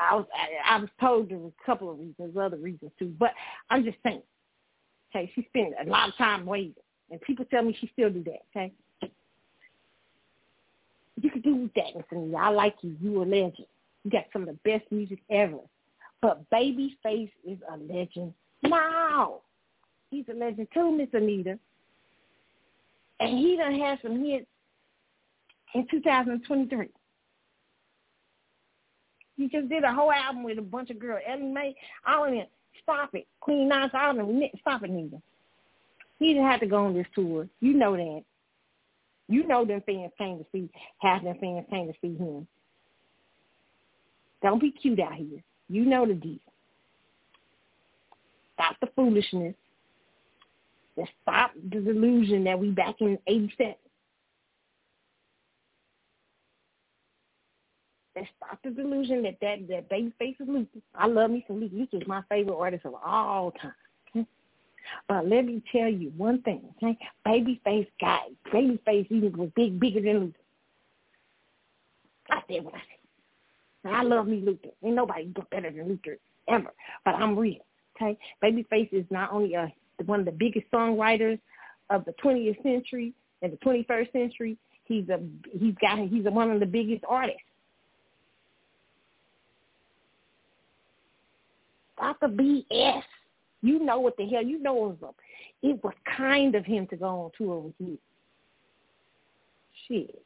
I 0.00 0.14
was 0.14 0.26
I, 0.34 0.76
I 0.76 0.78
was 0.78 0.88
told 1.00 1.30
there 1.30 1.38
was 1.38 1.52
a 1.62 1.66
couple 1.66 1.90
of 1.90 1.98
reasons, 1.98 2.36
other 2.36 2.56
reasons 2.56 2.90
too. 2.98 3.12
But 3.18 3.32
I'm 3.68 3.84
just 3.84 3.98
saying, 4.02 4.22
okay, 5.10 5.30
she 5.34 5.44
spent 5.48 5.74
a 5.80 5.88
lot 5.88 6.08
of 6.08 6.16
time 6.16 6.46
waiting, 6.46 6.74
and 7.10 7.20
people 7.20 7.44
tell 7.44 7.62
me 7.62 7.76
she 7.80 7.90
still 7.92 8.10
do 8.10 8.24
that. 8.24 8.42
Okay, 8.56 8.72
you 11.22 11.30
can 11.30 11.42
do 11.42 11.70
that, 11.76 11.96
Miss 11.96 12.34
I 12.36 12.48
like 12.48 12.76
you. 12.82 12.96
You 13.00 13.22
a 13.22 13.24
legend. 13.24 13.66
You 14.04 14.10
got 14.10 14.24
some 14.32 14.42
of 14.42 14.48
the 14.48 14.58
best 14.70 14.90
music 14.90 15.18
ever. 15.30 15.58
But 16.22 16.48
Babyface 16.50 17.30
is 17.46 17.58
a 17.72 17.76
legend 17.92 18.34
now. 18.62 19.40
He's 20.10 20.24
a 20.30 20.34
legend 20.34 20.68
too, 20.72 20.90
Miss 20.92 21.08
Anita. 21.12 21.58
And 23.20 23.38
he 23.38 23.56
done 23.56 23.78
had 23.78 23.98
some 24.02 24.24
hits 24.24 24.46
in 25.74 25.86
2023. 25.90 26.88
He 29.40 29.48
just 29.48 29.70
did 29.70 29.84
a 29.84 29.92
whole 29.92 30.12
album 30.12 30.42
with 30.42 30.58
a 30.58 30.62
bunch 30.62 30.90
of 30.90 30.98
girls. 30.98 31.22
Ella 31.26 31.40
Mai, 31.40 31.74
all 32.06 32.26
of 32.26 32.30
them. 32.30 32.44
Stop 32.82 33.14
it. 33.14 33.26
Queen 33.40 33.68
Nas, 33.68 33.90
all 33.94 34.10
of 34.10 34.16
them. 34.18 34.42
Stop 34.60 34.82
it, 34.82 34.90
nigga. 34.90 35.18
He 36.18 36.34
didn't 36.34 36.46
have 36.46 36.60
to 36.60 36.66
go 36.66 36.84
on 36.84 36.92
this 36.92 37.06
tour. 37.14 37.48
You 37.60 37.72
know 37.72 37.96
that. 37.96 38.22
You 39.28 39.46
know 39.46 39.64
them 39.64 39.82
fans 39.86 40.12
came 40.18 40.36
to 40.36 40.44
see, 40.52 40.68
half 40.98 41.24
them 41.24 41.38
fans 41.40 41.64
came 41.70 41.86
to 41.86 41.94
see 42.02 42.18
him. 42.18 42.46
Don't 44.42 44.60
be 44.60 44.72
cute 44.72 45.00
out 45.00 45.14
here. 45.14 45.42
You 45.70 45.86
know 45.86 46.06
the 46.06 46.12
deal. 46.12 46.36
Stop 48.54 48.76
the 48.82 48.88
foolishness. 48.94 49.54
Let's 50.98 51.10
stop 51.22 51.52
the 51.54 51.80
delusion 51.80 52.44
that 52.44 52.58
we 52.58 52.72
back 52.72 52.96
in 53.00 53.18
87. 53.26 53.74
And 58.20 58.28
stop 58.36 58.58
the 58.62 58.70
delusion 58.70 59.22
that 59.22 59.36
that, 59.40 59.66
that 59.68 59.88
Babyface 59.88 60.40
is 60.40 60.46
Luther. 60.46 60.80
I 60.94 61.06
love 61.06 61.30
me 61.30 61.42
some 61.48 61.58
Luther. 61.58 61.74
Luther 61.74 61.96
is 61.96 62.06
my 62.06 62.22
favorite 62.28 62.56
artist 62.56 62.84
of 62.84 62.94
all 62.94 63.52
time. 63.52 63.72
Okay? 64.14 64.26
But 65.08 65.26
let 65.26 65.46
me 65.46 65.62
tell 65.72 65.88
you 65.88 66.12
one 66.16 66.42
thing, 66.42 66.62
okay? 66.76 66.98
Babyface 67.26 67.88
guy, 67.98 68.20
Babyface 68.52 69.10
even 69.10 69.32
was 69.38 69.50
big, 69.56 69.80
bigger 69.80 70.02
than 70.02 70.20
Luther. 70.20 70.38
I 72.30 72.40
said 72.46 72.64
what 72.64 72.74
I 72.74 72.78
said. 72.78 73.94
I 73.94 74.02
love 74.02 74.26
me 74.26 74.42
Luther. 74.44 74.68
Ain't 74.84 74.96
nobody 74.96 75.32
better 75.50 75.70
than 75.70 75.88
Luther 75.88 76.18
ever. 76.46 76.72
But 77.06 77.14
I'm 77.14 77.38
real, 77.38 77.64
okay? 77.96 78.18
Babyface 78.42 78.92
is 78.92 79.06
not 79.08 79.32
only 79.32 79.54
a, 79.54 79.72
one 80.04 80.20
of 80.20 80.26
the 80.26 80.32
biggest 80.32 80.70
songwriters 80.70 81.40
of 81.88 82.04
the 82.04 82.12
20th 82.22 82.62
century 82.62 83.14
and 83.40 83.52
the 83.52 83.56
21st 83.58 84.12
century. 84.12 84.58
He's 84.84 85.08
a 85.08 85.20
he's 85.52 85.74
got 85.80 86.00
he's 86.08 86.26
a, 86.26 86.30
one 86.30 86.50
of 86.50 86.58
the 86.58 86.66
biggest 86.66 87.04
artists 87.08 87.40
The 92.00 92.26
BS. 92.26 93.02
You 93.62 93.84
know 93.84 94.00
what 94.00 94.16
the 94.16 94.26
hell. 94.26 94.42
You 94.42 94.58
know 94.62 94.90
it 94.90 95.00
was, 95.00 95.14
it 95.62 95.84
was 95.84 95.94
kind 96.16 96.54
of 96.54 96.64
him 96.64 96.86
to 96.88 96.96
go 96.96 97.06
on 97.06 97.30
tour 97.36 97.58
with 97.58 97.74
you. 97.78 97.98
Shit. 99.86 100.22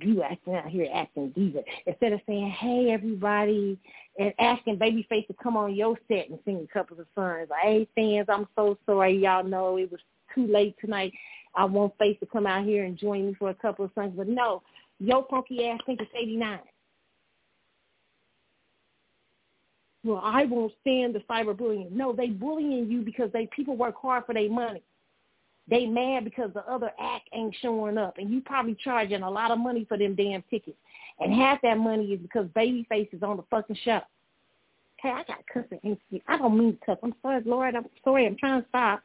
You 0.00 0.22
acting 0.22 0.54
out 0.54 0.66
here 0.66 0.88
acting 0.92 1.30
diva. 1.30 1.60
Instead 1.86 2.12
of 2.12 2.20
saying, 2.26 2.50
hey, 2.50 2.90
everybody, 2.90 3.78
and 4.18 4.32
asking 4.38 4.78
Babyface 4.78 5.26
to 5.28 5.34
come 5.42 5.56
on 5.56 5.74
your 5.74 5.96
set 6.08 6.28
and 6.28 6.38
sing 6.44 6.66
a 6.68 6.72
couple 6.72 6.98
of 6.98 7.06
songs. 7.14 7.48
Like, 7.50 7.62
hey, 7.62 7.88
fans, 7.94 8.26
I'm 8.28 8.48
so 8.56 8.78
sorry. 8.86 9.16
Y'all 9.18 9.44
know 9.44 9.76
it 9.76 9.90
was 9.90 10.00
too 10.34 10.46
late 10.46 10.76
tonight. 10.80 11.12
I 11.54 11.64
want 11.64 11.96
Face 11.98 12.18
to 12.20 12.26
come 12.26 12.46
out 12.46 12.64
here 12.64 12.84
and 12.84 12.98
join 12.98 13.28
me 13.28 13.34
for 13.38 13.50
a 13.50 13.54
couple 13.54 13.84
of 13.84 13.90
songs. 13.94 14.14
But 14.16 14.28
no, 14.28 14.62
your 14.98 15.24
punky 15.24 15.66
ass 15.66 15.80
think 15.86 16.00
it's 16.00 16.10
89. 16.14 16.58
Well, 20.06 20.22
I 20.22 20.44
won't 20.44 20.72
stand 20.80 21.14
the 21.14 21.20
cyberbullying. 21.20 21.90
No, 21.90 22.12
they 22.12 22.28
bullying 22.28 22.88
you 22.90 23.02
because 23.02 23.30
they 23.32 23.48
people 23.54 23.76
work 23.76 23.96
hard 24.00 24.24
for 24.24 24.34
their 24.34 24.48
money. 24.48 24.82
They 25.68 25.84
mad 25.86 26.24
because 26.24 26.50
the 26.54 26.64
other 26.70 26.92
act 27.00 27.28
ain't 27.32 27.54
showing 27.60 27.98
up, 27.98 28.18
and 28.18 28.30
you 28.30 28.40
probably 28.40 28.76
charging 28.82 29.22
a 29.22 29.30
lot 29.30 29.50
of 29.50 29.58
money 29.58 29.84
for 29.88 29.98
them 29.98 30.14
damn 30.14 30.42
tickets. 30.48 30.76
And 31.18 31.34
half 31.34 31.60
that 31.62 31.78
money 31.78 32.12
is 32.12 32.20
because 32.20 32.46
Babyface 32.48 33.12
is 33.12 33.22
on 33.22 33.36
the 33.36 33.42
fucking 33.50 33.78
show. 33.84 34.00
Hey, 34.98 35.10
I 35.10 35.24
got 35.24 35.44
cussing. 35.52 35.98
I 36.28 36.38
don't 36.38 36.58
mean 36.58 36.72
to 36.78 36.86
cuss. 36.86 36.98
I'm 37.02 37.14
sorry, 37.20 37.42
Lord. 37.44 37.74
I'm 37.74 37.86
sorry. 38.04 38.26
I'm 38.26 38.36
trying 38.36 38.62
to 38.62 38.68
stop. 38.68 39.02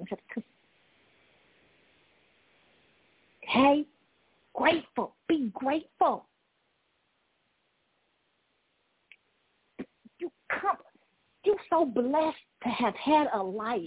I 0.00 0.04
got 0.04 0.18
to 0.18 0.34
cuss. 0.34 0.44
Hey, 3.42 3.84
grateful. 4.54 5.14
Be 5.28 5.50
grateful. 5.54 6.26
You 10.18 10.30
come. 10.60 10.76
You're 11.44 11.56
so 11.70 11.84
blessed 11.84 12.36
to 12.64 12.68
have 12.68 12.94
had 12.94 13.28
a 13.32 13.42
life 13.42 13.82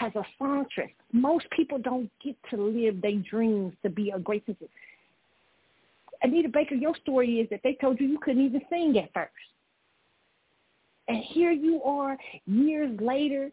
as 0.00 0.12
a 0.14 0.24
songstress. 0.38 0.90
Most 1.12 1.46
people 1.50 1.78
don't 1.78 2.10
get 2.22 2.36
to 2.50 2.56
live 2.56 3.00
their 3.00 3.16
dreams 3.30 3.74
to 3.82 3.90
be 3.90 4.10
a 4.10 4.18
great 4.18 4.44
singer. 4.46 4.70
Anita 6.22 6.48
Baker, 6.48 6.74
your 6.74 6.96
story 6.96 7.40
is 7.40 7.48
that 7.50 7.60
they 7.62 7.76
told 7.80 8.00
you 8.00 8.06
you 8.06 8.18
couldn't 8.18 8.44
even 8.44 8.60
sing 8.70 8.98
at 8.98 9.12
first. 9.12 9.32
And 11.06 11.22
here 11.24 11.52
you 11.52 11.82
are 11.82 12.18
years 12.46 12.98
later 13.00 13.50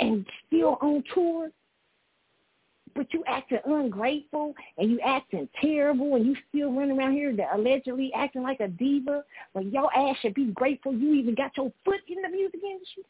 and 0.00 0.26
still 0.46 0.78
on 0.80 1.04
tour, 1.14 1.50
but 2.94 3.12
you 3.12 3.22
acting 3.26 3.58
ungrateful 3.64 4.54
and 4.78 4.90
you 4.90 5.00
acting 5.00 5.48
terrible 5.60 6.16
and 6.16 6.26
you 6.26 6.36
still 6.48 6.72
running 6.72 6.98
around 6.98 7.12
here 7.12 7.34
allegedly 7.54 8.12
acting 8.14 8.42
like 8.42 8.60
a 8.60 8.68
diva 8.68 9.22
when 9.52 9.70
your 9.70 9.94
ass 9.96 10.16
should 10.20 10.34
be 10.34 10.46
grateful 10.46 10.92
you 10.92 11.14
even 11.14 11.34
got 11.34 11.56
your 11.56 11.72
foot 11.84 12.00
in 12.08 12.22
the 12.22 12.28
music 12.28 12.60
industry. 12.62 13.04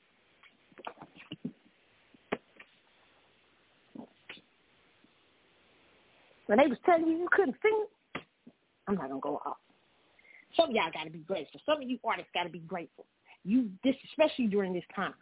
When 6.46 6.58
they 6.58 6.66
was 6.66 6.78
telling 6.84 7.06
you 7.06 7.16
you 7.16 7.28
couldn't 7.30 7.56
sing, 7.62 7.84
I'm 8.88 8.96
not 8.96 9.08
gonna 9.08 9.20
go 9.20 9.40
off. 9.46 9.58
Some 10.56 10.70
of 10.70 10.74
y'all 10.74 10.90
got 10.92 11.04
to 11.04 11.10
be 11.10 11.20
grateful. 11.20 11.60
Some 11.64 11.80
of 11.80 11.88
you 11.88 11.98
artists 12.04 12.30
got 12.34 12.44
to 12.44 12.48
be 12.48 12.58
grateful. 12.60 13.06
You, 13.44 13.70
this 13.84 13.94
especially 14.10 14.46
during 14.46 14.74
this 14.74 14.84
time. 14.94 15.14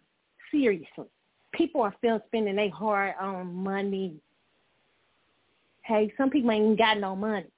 Seriously, 0.50 1.04
people 1.52 1.82
are 1.82 1.94
still 1.98 2.20
spending 2.26 2.56
their 2.56 2.70
hard-earned 2.70 3.54
money. 3.54 4.14
Hey, 5.88 6.12
some 6.18 6.28
people 6.28 6.50
ain't 6.50 6.64
even 6.64 6.76
got 6.76 7.00
no 7.00 7.16
money. 7.16 7.50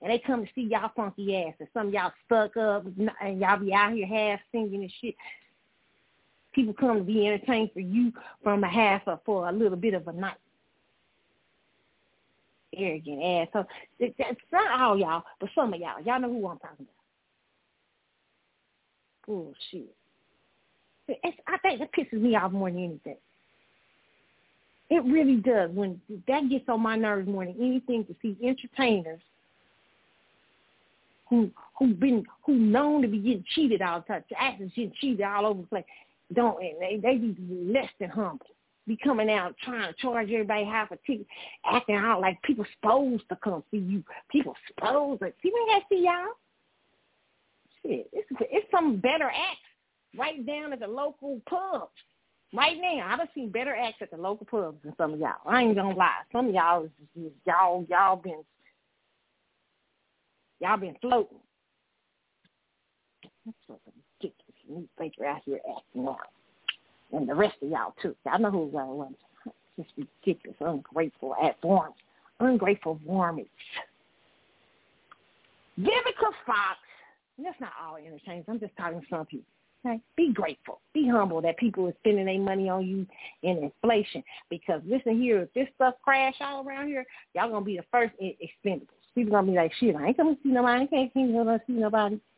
And 0.00 0.12
they 0.12 0.22
come 0.24 0.44
to 0.44 0.50
see 0.54 0.68
y'all 0.70 0.92
funky 0.94 1.36
ass, 1.36 1.54
and 1.58 1.68
some 1.74 1.90
y'all 1.90 2.12
stuck 2.24 2.56
up, 2.56 2.86
and 3.20 3.40
y'all 3.40 3.58
be 3.58 3.74
out 3.74 3.92
here 3.92 4.06
half 4.06 4.38
singing 4.52 4.82
and 4.82 4.92
shit. 5.00 5.16
People 6.54 6.74
come 6.74 6.98
to 6.98 7.02
be 7.04 7.26
entertained 7.26 7.70
for 7.74 7.80
you 7.80 8.12
from 8.42 8.62
a 8.62 8.68
half 8.68 9.02
or 9.06 9.20
for 9.26 9.48
a 9.48 9.52
little 9.52 9.76
bit 9.76 9.94
of 9.94 10.06
a 10.06 10.12
night 10.12 10.36
arrogant 12.76 13.22
ass. 13.22 13.48
So 13.52 13.64
that's 14.18 14.40
not 14.52 14.80
all 14.80 14.98
y'all, 14.98 15.24
but 15.40 15.50
some 15.54 15.74
of 15.74 15.80
y'all. 15.80 16.00
Y'all 16.04 16.20
know 16.20 16.28
who 16.28 16.46
I'm 16.46 16.58
talking 16.58 16.86
about. 16.86 16.88
Bullshit. 19.26 19.94
It's, 21.08 21.38
I 21.48 21.58
think 21.58 21.80
that 21.80 21.92
pisses 21.92 22.20
me 22.20 22.36
off 22.36 22.52
more 22.52 22.70
than 22.70 22.84
anything. 22.84 23.16
It 24.88 25.04
really 25.04 25.36
does. 25.36 25.70
When 25.70 26.00
that 26.28 26.48
gets 26.48 26.68
on 26.68 26.80
my 26.80 26.96
nerves 26.96 27.28
more 27.28 27.44
than 27.44 27.56
anything 27.60 28.04
to 28.06 28.14
see 28.22 28.36
entertainers 28.42 29.20
who 31.28 31.50
who've 31.78 31.98
been 31.98 32.24
who 32.44 32.54
known 32.54 33.02
to 33.02 33.08
be 33.08 33.18
getting 33.18 33.44
cheated 33.54 33.82
all 33.82 34.00
the 34.00 34.06
time, 34.06 34.24
actors 34.38 34.70
getting 34.76 34.92
cheated 35.00 35.22
all 35.22 35.46
over 35.46 35.62
the 35.62 35.66
place. 35.66 35.84
Don't 36.32 36.62
and 36.62 36.80
they 36.80 36.98
they 37.02 37.16
be 37.18 37.36
less 37.72 37.90
than 37.98 38.10
humble 38.10 38.46
be 38.86 38.96
coming 39.02 39.30
out 39.30 39.54
trying 39.64 39.92
to 39.92 40.00
charge 40.00 40.30
everybody 40.30 40.64
half 40.64 40.90
a 40.90 40.98
ticket, 41.06 41.26
acting 41.64 41.96
out 41.96 42.20
like 42.20 42.40
people 42.42 42.64
supposed 42.80 43.24
to 43.28 43.36
come 43.42 43.62
see 43.70 43.78
you. 43.78 44.02
People 44.30 44.54
supposed 44.68 45.20
to. 45.20 45.32
People 45.42 45.58
ain't 45.60 45.70
got 45.70 45.88
to 45.88 45.94
see 45.94 46.04
y'all. 46.04 46.34
Shit, 47.82 48.08
it's, 48.12 48.28
it's 48.40 48.70
some 48.70 48.98
better 48.98 49.28
acts 49.28 49.58
right 50.16 50.44
down 50.46 50.72
at 50.72 50.80
the 50.80 50.86
local 50.86 51.40
pubs. 51.48 51.90
Right 52.56 52.78
now, 52.80 53.18
I've 53.20 53.28
seen 53.34 53.50
better 53.50 53.76
acts 53.76 53.98
at 54.00 54.10
the 54.10 54.16
local 54.16 54.46
pubs 54.46 54.78
than 54.82 54.94
some 54.96 55.12
of 55.12 55.20
y'all. 55.20 55.34
I 55.44 55.60
ain't 55.62 55.76
gonna 55.76 55.94
lie. 55.94 56.22
Some 56.32 56.48
of 56.48 56.54
y'all 56.54 56.84
is, 56.84 56.90
is 57.14 57.30
y'all 57.44 57.84
y'all 57.90 58.16
been 58.16 58.42
y'all 60.58 60.78
been 60.78 60.96
floating. 61.02 61.36
That's 63.44 63.58
fucking 63.68 63.92
ridiculous. 64.22 64.56
Newspaper 64.70 65.26
out 65.26 65.42
here 65.44 65.60
acting 65.76 66.08
out 66.08 66.16
and 67.12 67.28
the 67.28 67.34
rest 67.34 67.56
of 67.62 67.68
y'all 67.68 67.94
too. 68.00 68.16
I 68.26 68.38
know 68.38 68.50
who 68.50 68.70
y'all 68.72 68.96
was. 68.96 69.12
Just 69.76 69.90
ridiculous, 70.24 70.56
ungrateful 70.58 71.36
at 71.42 71.60
forms, 71.60 71.96
ungrateful 72.40 72.98
warmings. 73.04 73.48
Vivica 75.78 76.32
Fox. 76.46 76.78
That's 77.38 77.60
not 77.60 77.72
all 77.84 77.96
entertainers. 77.96 78.46
I'm 78.48 78.58
just 78.58 78.74
talking 78.78 79.02
to 79.02 79.06
some 79.10 79.26
people. 79.26 79.44
Okay? 79.84 80.00
Be 80.16 80.32
grateful. 80.32 80.80
Be 80.94 81.08
humble 81.08 81.40
that 81.42 81.56
people 81.58 81.86
are 81.88 81.94
spending 82.00 82.26
their 82.26 82.38
money 82.40 82.68
on 82.68 82.86
you 82.86 83.06
in 83.42 83.58
inflation. 83.58 84.22
Because 84.50 84.80
listen 84.86 85.20
here, 85.20 85.42
if 85.42 85.52
this 85.54 85.68
stuff 85.74 85.94
crash 86.02 86.34
all 86.40 86.66
around 86.66 86.88
here, 86.88 87.04
y'all 87.34 87.50
gonna 87.50 87.64
be 87.64 87.76
the 87.76 87.84
first 87.90 88.14
expendables. 88.20 88.88
People 89.14 89.32
gonna 89.32 89.46
be 89.46 89.56
like, 89.56 89.72
shit, 89.78 89.96
I 89.96 90.08
ain't 90.08 90.16
to 90.16 90.36
see 90.42 90.50
nobody. 90.50 90.84
I 90.84 90.86
can't 90.86 91.14
come 91.14 91.32
to 91.32 91.60
see 91.66 91.72
nobody. 91.72 92.20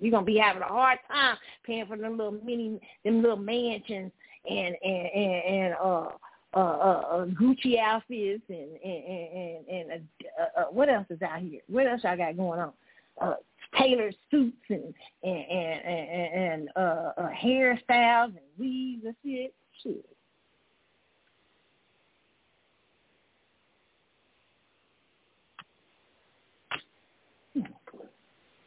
You're 0.00 0.10
gonna 0.10 0.26
be 0.26 0.38
having 0.38 0.62
a 0.62 0.66
hard 0.66 0.98
time 1.08 1.36
paying 1.64 1.86
for 1.86 1.96
them 1.96 2.18
little 2.18 2.38
mini, 2.44 2.80
them 3.04 3.22
little 3.22 3.36
mansions 3.36 4.12
and 4.48 4.76
and 4.82 5.06
and, 5.14 5.42
and 5.44 5.74
uh, 5.82 6.08
uh, 6.54 6.58
uh, 6.58 7.02
uh, 7.10 7.26
Gucci 7.26 7.78
outfits 7.78 8.42
and 8.48 8.78
and 8.84 9.68
and, 9.68 9.90
and 9.90 10.08
uh, 10.40 10.60
uh, 10.60 10.64
what 10.70 10.88
else 10.88 11.06
is 11.10 11.20
out 11.22 11.40
here? 11.40 11.60
What 11.68 11.86
else 11.86 12.02
I 12.04 12.16
got 12.16 12.36
going 12.36 12.60
on? 12.60 12.72
Uh, 13.20 13.34
tailored 13.78 14.16
suits 14.30 14.56
and 14.68 14.94
and 15.22 15.34
and 15.34 16.34
and, 16.34 16.68
uh, 16.76 17.12
uh, 17.18 17.28
hairstyles 17.30 18.28
and 18.28 18.38
weaves 18.58 19.04
and 19.04 19.14
shit. 19.24 19.54
Shit. 19.82 20.06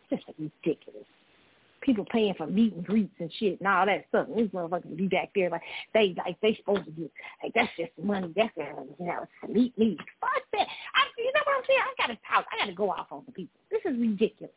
Just 0.10 0.24
ridiculous 0.40 1.06
people 1.82 2.06
paying 2.12 2.34
for 2.36 2.48
meet 2.48 2.74
and 2.74 2.86
greets 2.86 3.14
and 3.20 3.32
shit 3.40 3.60
and 3.60 3.68
all 3.68 3.86
that 3.86 4.06
stuff. 4.10 4.28
And 4.28 4.38
these 4.38 4.50
motherfuckers 4.50 4.96
be 4.96 5.08
back 5.08 5.30
there 5.34 5.50
like 5.50 5.62
they 5.94 6.14
like 6.18 6.40
they 6.42 6.56
supposed 6.56 6.86
to 6.86 6.92
get 6.92 7.12
like 7.44 7.54
that's 7.56 7.72
just 7.78 7.92
money. 8.02 8.32
That's 8.36 8.56
uh, 8.58 8.84
you 9.00 9.06
know 9.06 9.26
meet 9.48 9.78
me. 9.78 9.98
Fuck 10.22 10.44
that. 10.54 10.68
I, 10.68 11.02
you 11.18 11.32
know 11.34 11.42
what 11.46 11.58
I'm 11.58 11.64
saying? 11.68 11.80
I 11.80 12.08
gotta 12.08 12.20
talk. 12.30 12.46
I 12.52 12.58
gotta 12.58 12.74
go 12.74 12.92
off 12.92 13.08
on 13.12 13.24
some 13.26 13.34
people. 13.34 13.60
This 13.72 13.82
is 13.86 14.00
ridiculous. 14.00 14.54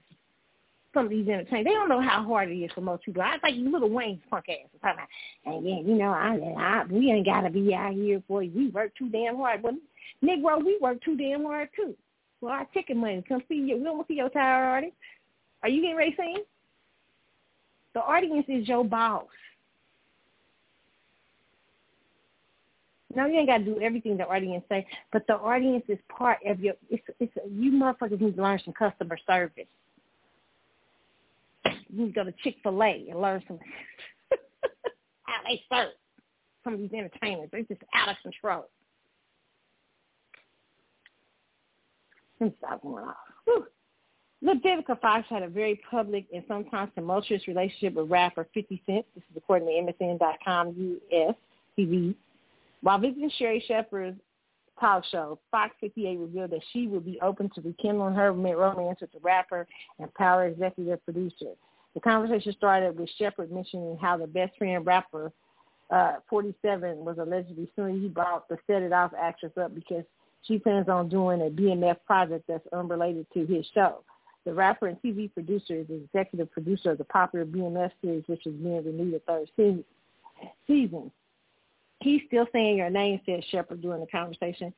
Some 0.95 1.07
of 1.07 1.11
these 1.11 1.27
entertainers, 1.27 1.65
they 1.65 1.71
don't 1.71 1.89
know 1.89 2.03
how 2.03 2.23
hard 2.23 2.51
it 2.51 2.55
is 2.55 2.71
for 2.75 2.83
most 2.83 3.05
people. 3.05 3.23
I 3.23 3.39
like 3.43 3.55
Lil 3.57 3.89
Wayne's 3.89 4.21
punk 4.29 4.45
ass 4.51 4.69
talking 4.83 4.99
about, 4.99 5.09
and 5.47 5.67
yeah, 5.67 5.81
you 5.81 5.95
know, 5.97 6.11
I, 6.11 6.37
I 6.59 6.85
we 6.85 7.11
ain't 7.11 7.25
gotta 7.25 7.49
be 7.49 7.75
out 7.75 7.95
here 7.95 8.23
for 8.29 8.43
you. 8.43 8.53
We 8.55 8.69
work 8.69 8.93
too 8.97 9.09
damn 9.09 9.37
hard. 9.37 9.63
But 9.63 9.75
Negro, 10.23 10.63
we 10.63 10.79
work 10.83 11.03
too 11.03 11.17
damn 11.17 11.45
hard 11.45 11.71
too. 11.75 11.95
Well, 12.43 12.53
our 12.53 12.67
ticket 12.75 12.97
money. 12.97 13.25
Come 13.27 13.43
see 13.49 13.55
you. 13.55 13.79
We 13.79 13.85
don't 13.85 13.97
want 13.97 14.09
to 14.09 14.13
see 14.13 14.19
your 14.19 14.29
tired 14.29 14.67
artist. 14.67 14.95
Are 15.63 15.69
you 15.69 15.81
getting 15.81 15.97
ready 15.97 16.11
to 16.11 16.17
sing? 16.17 16.45
The 17.95 18.01
audience 18.01 18.47
is 18.49 18.69
your 18.69 18.85
boss. 18.85 19.25
No, 23.15 23.27
you 23.27 23.39
ain't 23.39 23.49
got 23.49 23.59
to 23.59 23.65
do 23.65 23.81
everything 23.81 24.17
the 24.17 24.27
audience 24.27 24.65
say, 24.69 24.87
but 25.13 25.27
the 25.27 25.35
audience 25.35 25.85
is 25.89 25.99
part 26.09 26.39
of 26.47 26.61
your. 26.61 26.75
It's 26.91 27.03
it's 27.21 27.33
you 27.51 27.73
motherfuckers 27.73 28.21
need 28.21 28.37
to 28.37 28.43
learn 28.43 28.61
some 28.65 28.75
customer 28.75 29.19
service. 29.27 29.67
You 31.93 32.07
to 32.07 32.13
go 32.13 32.25
to 32.25 32.33
Chick 32.43 32.57
Fil 32.63 32.83
A 32.83 33.07
and 33.11 33.21
learn 33.21 33.43
some 33.47 33.59
how 35.23 35.35
they 35.47 35.63
serve 35.71 35.91
some 36.65 36.75
of 36.75 36.81
these 36.81 36.93
entertainers. 36.93 37.49
They're 37.53 37.63
just 37.63 37.83
out 37.95 38.09
of 38.09 38.17
control. 38.23 38.65
Me 42.41 42.53
stop 42.59 42.83
going 42.83 43.05
off. 43.05 43.17
Lil 44.43 44.57
Vivica 44.57 45.01
Fox 45.01 45.25
had 45.29 45.45
a 45.45 45.49
very 45.49 45.81
public 45.89 46.27
and 46.35 46.43
sometimes 46.49 46.91
tumultuous 46.97 47.47
relationship 47.47 47.95
with 47.95 48.11
rapper 48.11 48.49
50 48.53 48.83
Cent. 48.87 49.07
This 49.15 49.23
is 49.31 49.37
according 49.37 49.69
to 49.69 49.93
MSN.com 49.93 50.99
US 51.13 51.35
TV. 51.79 52.15
While 52.81 52.99
visiting 52.99 53.31
Sherri 53.39 53.65
Shepherd's 53.69 54.19
talk 54.81 55.05
show, 55.13 55.39
Fox 55.53 55.73
58 55.81 56.19
revealed 56.19 56.51
that 56.51 56.63
she 56.73 56.89
would 56.89 57.05
be 57.05 57.21
open 57.21 57.51
to 57.55 57.61
rekindling 57.61 58.15
her 58.15 58.33
romance 58.33 59.01
with 59.01 59.13
the 59.13 59.21
rapper 59.21 59.67
and 60.01 60.13
power 60.15 60.47
executive 60.47 61.05
producer. 61.05 61.53
The 61.95 62.01
conversation 62.01 62.53
started 62.53 62.99
with 62.99 63.11
Shepherd 63.19 63.53
mentioning 63.53 63.99
how 64.01 64.17
the 64.17 64.27
best 64.27 64.57
friend 64.57 64.85
rapper 64.87 65.33
uh, 65.91 66.15
47 66.31 67.05
was 67.05 67.19
allegedly 67.19 67.71
suing 67.77 68.01
he 68.01 68.09
brought 68.09 68.49
the 68.49 68.57
Set 68.67 68.83
It 68.83 68.93
Off 68.93 69.13
actress 69.19 69.53
up 69.61 69.75
because 69.75 70.05
she 70.43 70.59
plans 70.59 70.89
on 70.89 71.09
doing 71.09 71.43
a 71.43 71.51
BMF 71.51 71.97
project 72.07 72.45
that's 72.49 72.67
unrelated 72.73 73.27
to 73.35 73.45
his 73.45 73.67
show. 73.75 74.03
The 74.45 74.55
rapper 74.55 74.89
and 74.89 75.01
TV 75.03 75.33
producer 75.33 75.77
is 75.77 75.87
the 75.87 75.95
executive 75.95 76.51
producer 76.51 76.93
of 76.93 76.99
the 76.99 77.05
popular 77.05 77.45
BMF 77.45 77.93
series, 78.01 78.25
which 78.27 78.47
is 78.47 78.55
being 78.55 78.85
renewed 78.85 79.15
a 79.15 79.19
third 79.21 79.49
season. 80.67 81.13
He's 82.01 82.23
still 82.27 82.49
saying 82.53 82.79
your 82.79 82.91
name, 82.91 83.21
said 83.25 83.45
Shepherd 83.51 83.83
during 83.83 84.01
the 84.01 84.07
conversation. 84.07 84.75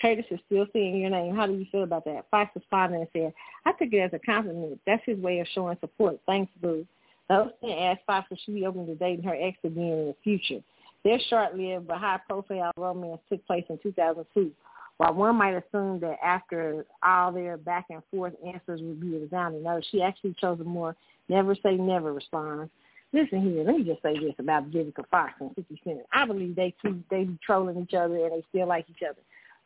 Curtis 0.00 0.26
is 0.30 0.40
still 0.46 0.66
saying 0.72 1.00
your 1.00 1.10
name. 1.10 1.34
How 1.34 1.46
do 1.46 1.54
you 1.54 1.66
feel 1.70 1.82
about 1.82 2.04
that? 2.04 2.26
Fox 2.30 2.50
responded 2.54 3.00
and 3.00 3.08
said, 3.12 3.32
I 3.64 3.72
took 3.72 3.92
it 3.92 3.98
as 3.98 4.12
a 4.12 4.18
compliment. 4.18 4.80
That's 4.86 5.02
his 5.04 5.18
way 5.18 5.40
of 5.40 5.46
showing 5.54 5.76
support. 5.80 6.18
Thanks, 6.26 6.52
Boo. 6.60 6.86
The 7.28 7.34
host 7.34 7.54
then 7.60 7.70
asked 7.70 8.02
Fox 8.06 8.26
if 8.30 8.38
she 8.44 8.52
be 8.52 8.66
open 8.66 8.86
to 8.86 8.94
dating 8.94 9.24
her 9.24 9.36
ex 9.38 9.58
again 9.64 9.82
in 9.82 10.06
the 10.08 10.16
future. 10.24 10.62
Their 11.04 11.18
short-lived 11.28 11.86
but 11.86 11.98
high-profile 11.98 12.72
romance 12.76 13.20
took 13.28 13.46
place 13.46 13.64
in 13.68 13.78
2002. 13.82 14.50
While 14.96 15.14
one 15.14 15.36
might 15.36 15.54
assume 15.54 16.00
that 16.00 16.18
after 16.24 16.84
all 17.04 17.30
their 17.30 17.56
back 17.56 17.86
and 17.90 18.02
forth 18.10 18.32
answers 18.44 18.80
would 18.82 19.00
be 19.00 19.16
resounding, 19.16 19.62
no, 19.62 19.80
she 19.90 20.02
actually 20.02 20.34
chose 20.40 20.58
a 20.60 20.64
more 20.64 20.96
never 21.28 21.54
say 21.54 21.76
never 21.76 22.12
response. 22.12 22.68
Listen 23.12 23.40
here, 23.40 23.64
let 23.64 23.76
me 23.76 23.84
just 23.84 24.02
say 24.02 24.18
this 24.18 24.34
about 24.38 24.70
Vivica 24.70 25.06
Fox 25.08 25.32
and 25.40 25.54
50 25.54 25.80
Cent. 25.84 26.00
I 26.12 26.26
believe 26.26 26.56
they 26.56 26.74
two, 26.82 27.02
they 27.10 27.24
be 27.24 27.38
trolling 27.44 27.80
each 27.80 27.94
other 27.94 28.16
and 28.16 28.32
they 28.32 28.44
still 28.50 28.66
like 28.66 28.86
each 28.90 29.02
other 29.08 29.20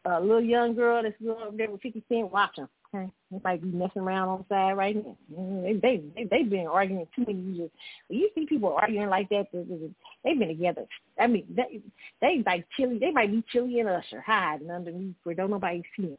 a 0.04 0.20
little 0.20 0.40
young 0.40 0.74
girl 0.74 1.02
that's 1.02 1.14
going 1.22 1.42
up 1.42 1.56
there 1.56 1.70
with 1.70 1.82
50 1.82 2.02
Cent, 2.08 2.32
watch 2.32 2.56
them. 2.56 2.68
Okay? 2.94 3.10
They 3.30 3.40
might 3.42 3.62
be 3.62 3.68
messing 3.68 4.02
around 4.02 4.28
on 4.28 4.38
the 4.48 4.54
side 4.54 4.76
right 4.76 4.96
now. 4.96 5.16
They 5.62 5.74
they 5.74 6.02
they 6.14 6.24
they've 6.24 6.50
been 6.50 6.66
arguing 6.66 7.06
too 7.16 7.24
many 7.26 7.40
years. 7.40 7.70
When 8.08 8.18
you 8.18 8.28
see 8.34 8.46
people 8.46 8.76
arguing 8.78 9.08
like 9.08 9.28
that, 9.30 9.46
they've 9.52 10.38
been 10.38 10.48
together. 10.48 10.84
I 11.18 11.26
mean, 11.26 11.46
they 11.56 11.80
they 12.20 12.42
like 12.44 12.66
Chilli. 12.78 13.00
They 13.00 13.10
might 13.10 13.30
be 13.30 13.42
Chilli 13.54 13.80
and 13.80 13.88
Usher 13.88 14.20
hiding 14.20 14.70
underneath 14.70 15.14
where 15.22 15.34
don't 15.34 15.50
nobody 15.50 15.82
see 15.96 16.08
them. 16.08 16.18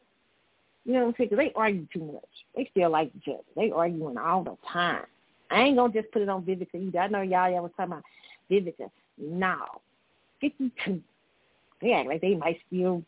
You 0.84 0.94
know 0.94 1.00
what 1.00 1.08
I'm 1.08 1.14
saying? 1.16 1.30
Cause 1.30 1.38
they 1.38 1.52
argue 1.54 1.86
too 1.92 2.04
much. 2.12 2.24
They 2.56 2.68
still 2.70 2.90
like 2.90 3.10
each 3.16 3.28
other. 3.28 3.44
They 3.56 3.70
arguing 3.70 4.18
all 4.18 4.42
the 4.42 4.56
time. 4.70 5.04
I 5.50 5.62
ain't 5.62 5.76
gonna 5.76 5.92
just 5.92 6.10
put 6.10 6.22
it 6.22 6.28
on 6.28 6.42
Vivica 6.42 6.74
either. 6.74 6.98
I 6.98 7.06
know 7.06 7.22
y'all 7.22 7.50
y'all 7.50 7.62
was 7.62 7.70
talking 7.76 7.92
about 7.92 8.04
Vivica. 8.50 8.90
No, 9.16 9.56
52. 10.40 11.00
They 11.80 11.92
act 11.92 12.08
like 12.08 12.20
they 12.20 12.34
might 12.34 12.58
still 12.66 13.02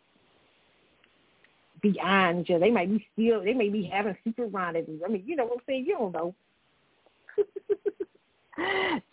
beyond 1.83 2.41
each 2.41 2.51
other. 2.51 2.61
They 2.61 2.71
might 2.71 2.91
be 2.91 3.07
still, 3.13 3.43
they 3.43 3.55
may 3.55 3.69
be 3.69 3.85
having 3.85 4.17
secret 4.25 4.53
rendezvous. 4.53 5.01
I 5.05 5.09
mean, 5.09 5.25
you 5.27 5.37
know 5.37 5.45
what 5.45 5.59
I'm 5.59 5.65
saying? 5.67 5.85
You 5.87 5.97
don't 5.99 6.13
know. 6.13 6.35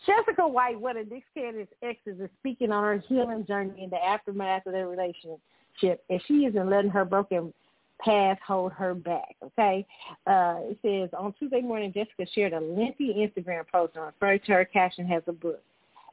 Jessica 0.06 0.48
White, 0.48 0.80
one 0.80 0.98
of 0.98 1.10
Nick 1.12 1.24
Cannon's 1.34 1.68
exes, 1.82 2.20
is 2.20 2.30
speaking 2.40 2.72
on 2.72 2.84
her 2.84 3.04
healing 3.08 3.46
journey 3.46 3.84
in 3.84 3.90
the 3.90 4.04
aftermath 4.04 4.66
of 4.66 4.74
their 4.74 4.88
relationship, 4.88 6.02
and 6.10 6.22
she 6.28 6.46
isn't 6.46 6.70
letting 6.70 6.92
her 6.92 7.04
broken 7.04 7.54
past 8.00 8.42
hold 8.46 8.72
her 8.74 8.94
back. 8.94 9.36
Okay, 9.44 9.86
uh, 10.28 10.60
it 10.62 10.78
says 10.82 11.10
on 11.18 11.34
Tuesday 11.34 11.62
morning, 11.62 11.92
Jessica 11.94 12.26
shared 12.34 12.54
a 12.54 12.60
lengthy 12.60 13.14
Instagram 13.14 13.64
post 13.70 13.96
referred 13.96 14.46
to 14.46 14.54
her 14.54 14.66
caption 14.66 15.12
as 15.12 15.24
a 15.28 15.34
book. 15.34 15.62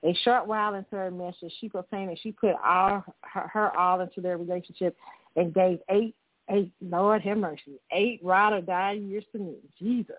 A 0.03 0.15
short 0.25 0.47
while 0.47 0.75
into 0.75 0.97
her 0.97 1.11
message, 1.11 1.53
she 1.61 1.69
proclaimed 1.69 2.11
that 2.11 2.19
she 2.23 2.33
put 2.33 2.55
all 2.65 3.05
her, 3.20 3.51
her 3.53 3.77
all 3.77 4.01
into 4.01 4.20
their 4.20 4.39
relationship 4.39 4.97
and 5.37 5.53
gave 5.53 5.79
eight 5.91 6.15
Eight, 6.51 6.73
Lord 6.81 7.23
have 7.23 7.39
mercy. 7.39 7.81
Eight 7.93 8.20
ride 8.23 8.53
or 8.53 8.61
die 8.61 8.93
years 8.93 9.25
to 9.33 9.39
me. 9.39 9.55
Jesus. 9.79 10.17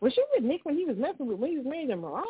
Was 0.00 0.12
she 0.14 0.22
with 0.34 0.44
Nick 0.44 0.64
when 0.64 0.76
he 0.76 0.84
was 0.84 0.96
messing 0.96 1.26
with 1.26 1.38
when 1.38 1.50
he 1.50 1.58
was 1.58 1.66
married 1.66 1.88
to 1.88 1.96
Mariah? 1.96 2.24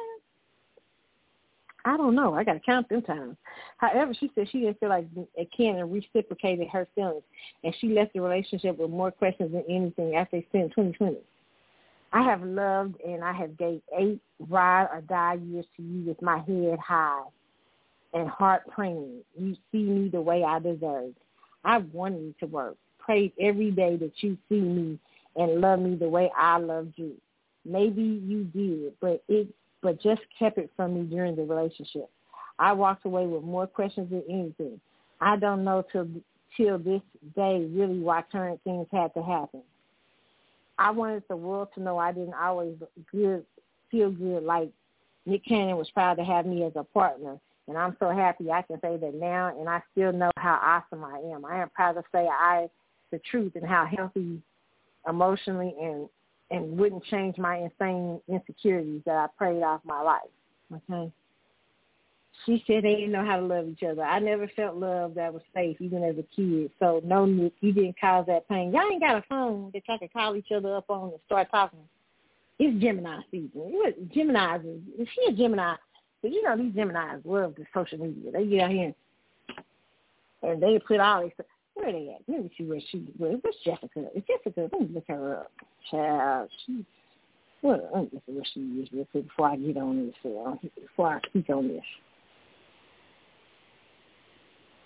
I 1.84 1.96
don't 1.96 2.14
know. 2.14 2.34
I 2.34 2.44
got 2.44 2.54
to 2.54 2.60
count 2.60 2.88
them 2.88 3.02
times. 3.02 3.36
However, 3.78 4.12
she 4.18 4.30
said 4.34 4.48
she 4.50 4.60
didn't 4.60 4.80
feel 4.80 4.90
like 4.90 5.06
Cannon 5.56 5.90
reciprocated 5.90 6.68
her 6.68 6.86
feelings, 6.94 7.22
and 7.64 7.74
she 7.80 7.88
left 7.88 8.12
the 8.12 8.20
relationship 8.20 8.76
with 8.76 8.90
more 8.90 9.10
questions 9.10 9.52
than 9.52 9.64
anything 9.68 10.14
after 10.14 10.38
they 10.38 10.46
spent 10.50 10.72
2020. 10.72 11.18
I 12.12 12.22
have 12.22 12.42
loved 12.42 13.00
and 13.06 13.22
I 13.22 13.32
have 13.32 13.56
gave 13.56 13.80
eight 13.96 14.20
ride 14.48 14.88
or 14.92 15.00
die 15.02 15.34
years 15.34 15.64
to 15.76 15.82
you 15.82 16.08
with 16.08 16.20
my 16.20 16.38
head 16.38 16.78
high 16.80 17.22
and 18.12 18.28
heart 18.28 18.62
praying. 18.68 19.20
You 19.38 19.56
see 19.70 19.84
me 19.84 20.08
the 20.08 20.20
way 20.20 20.42
I 20.42 20.58
deserve. 20.58 21.14
I 21.64 21.78
wanted 21.78 22.20
you 22.20 22.34
to 22.40 22.46
work 22.46 22.76
every 23.40 23.70
day 23.70 23.96
that 23.96 24.12
you 24.18 24.36
see 24.48 24.60
me 24.60 24.98
and 25.36 25.60
love 25.60 25.80
me 25.80 25.96
the 25.96 26.08
way 26.08 26.30
I 26.36 26.58
loved 26.58 26.94
you. 26.96 27.14
Maybe 27.64 28.02
you 28.02 28.44
did, 28.44 28.94
but 29.00 29.22
it 29.28 29.48
but 29.82 30.00
just 30.02 30.20
kept 30.38 30.58
it 30.58 30.70
from 30.76 30.94
me 30.94 31.02
during 31.02 31.36
the 31.36 31.42
relationship. 31.42 32.10
I 32.58 32.72
walked 32.72 33.06
away 33.06 33.26
with 33.26 33.42
more 33.42 33.66
questions 33.66 34.10
than 34.10 34.22
anything. 34.28 34.80
I 35.20 35.36
don't 35.36 35.64
know 35.64 35.84
till 35.90 36.08
till 36.56 36.78
this 36.78 37.02
day 37.36 37.66
really 37.70 38.00
why 38.00 38.22
current 38.30 38.60
things 38.64 38.86
had 38.92 39.14
to 39.14 39.22
happen. 39.22 39.62
I 40.78 40.90
wanted 40.90 41.22
the 41.28 41.36
world 41.36 41.68
to 41.74 41.82
know 41.82 41.98
I 41.98 42.12
didn't 42.12 42.34
always 42.34 42.76
good 43.12 43.44
feel 43.90 44.10
good 44.10 44.42
like 44.42 44.70
Nick 45.26 45.44
Cannon 45.44 45.76
was 45.76 45.90
proud 45.90 46.14
to 46.14 46.24
have 46.24 46.46
me 46.46 46.64
as 46.64 46.72
a 46.76 46.84
partner 46.84 47.38
and 47.68 47.76
I'm 47.76 47.96
so 48.00 48.10
happy 48.10 48.50
I 48.50 48.62
can 48.62 48.80
say 48.80 48.96
that 48.96 49.14
now 49.14 49.54
and 49.58 49.68
I 49.68 49.82
still 49.92 50.12
know 50.12 50.30
how 50.36 50.58
awesome 50.62 51.04
I 51.04 51.18
am. 51.32 51.44
I 51.44 51.62
am 51.62 51.70
proud 51.70 51.92
to 51.92 52.02
say 52.12 52.26
I 52.26 52.68
the 53.10 53.20
truth 53.30 53.52
and 53.54 53.66
how 53.66 53.86
healthy 53.86 54.40
emotionally 55.08 55.74
and 55.80 56.08
and 56.52 56.76
wouldn't 56.76 57.04
change 57.04 57.38
my 57.38 57.58
insane 57.58 58.20
insecurities 58.28 59.02
that 59.06 59.14
I 59.14 59.26
prayed 59.38 59.62
off 59.62 59.80
my 59.84 60.02
life. 60.02 60.20
Okay. 60.74 61.12
She 62.44 62.64
said 62.66 62.82
they 62.82 62.94
didn't 62.94 63.12
know 63.12 63.24
how 63.24 63.36
to 63.36 63.46
love 63.46 63.68
each 63.68 63.82
other. 63.82 64.02
I 64.02 64.18
never 64.18 64.48
felt 64.56 64.76
love 64.76 65.14
that 65.14 65.32
was 65.32 65.42
safe, 65.54 65.76
even 65.80 66.02
as 66.02 66.16
a 66.18 66.24
kid. 66.34 66.70
So 66.78 67.00
no, 67.04 67.24
Nick, 67.26 67.52
you 67.60 67.72
didn't 67.72 68.00
cause 68.00 68.26
that 68.26 68.48
pain. 68.48 68.72
Y'all 68.72 68.90
ain't 68.90 69.00
got 69.00 69.16
a 69.16 69.24
phone 69.28 69.70
that 69.74 69.82
y'all 69.86 69.98
can 69.98 70.08
call 70.08 70.34
each 70.36 70.50
other 70.54 70.74
up 70.76 70.88
on 70.88 71.10
and 71.10 71.20
start 71.26 71.48
talking. 71.50 71.80
It's 72.58 72.82
Gemini 72.82 73.20
season. 73.30 73.72
Gemini 74.12 74.58
is 74.98 75.08
she 75.14 75.32
a 75.32 75.32
Gemini? 75.32 75.76
But 76.22 76.32
you 76.32 76.42
know 76.42 76.56
these 76.56 76.72
Geminis 76.72 77.24
love 77.24 77.54
the 77.56 77.64
social 77.72 77.98
media. 77.98 78.32
They 78.32 78.46
get 78.46 78.60
out 78.60 78.70
here 78.70 78.94
and, 80.42 80.50
and 80.50 80.62
they 80.62 80.78
put 80.78 81.00
all 81.00 81.22
these 81.22 81.32
where 81.80 81.92
they 81.92 82.14
at? 82.14 82.28
Me 82.28 82.50
see 82.56 82.64
where 82.64 82.80
she 82.90 83.06
where 83.16 83.32
where's 83.32 83.56
Jessica? 83.64 84.06
Is 84.14 84.22
Jessica 84.26 84.68
let 84.72 84.80
me 84.80 84.88
look 84.94 85.04
her 85.08 85.36
up. 85.38 85.50
Child, 85.90 86.50
she 86.66 86.84
well, 87.62 87.80
let 87.94 88.12
me 88.12 88.20
at 88.26 88.32
where 88.34 88.44
she 88.52 88.60
is 88.60 88.88
real 88.92 89.06
quick 89.10 89.26
before 89.28 89.48
I 89.48 89.56
get 89.56 89.76
on 89.76 90.06
this 90.06 90.14
uh, 90.24 90.54
before 90.80 91.14
I 91.14 91.20
speak 91.28 91.48
on 91.50 91.68
this. 91.68 91.84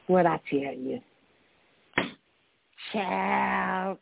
What 0.06 0.26
I 0.26 0.40
tell 0.50 0.74
you. 0.74 1.00
Child 2.92 3.98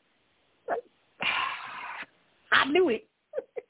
I 2.52 2.64
knew 2.66 2.88
it. 2.90 3.06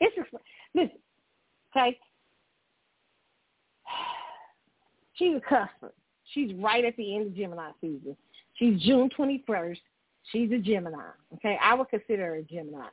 it's 0.00 0.16
just 0.16 0.28
listen, 0.74 0.98
Okay? 1.76 1.98
She's 5.14 5.36
a 5.36 5.40
cusper. 5.40 5.92
She's 6.32 6.54
right 6.54 6.84
at 6.84 6.96
the 6.96 7.16
end 7.16 7.28
of 7.28 7.36
Gemini 7.36 7.70
season. 7.80 8.16
She's 8.54 8.80
June 8.82 9.10
21st. 9.16 9.78
She's 10.32 10.50
a 10.52 10.58
Gemini. 10.58 11.10
Okay? 11.34 11.58
I 11.62 11.74
would 11.74 11.88
consider 11.88 12.26
her 12.26 12.34
a 12.36 12.42
Gemini. 12.42 12.88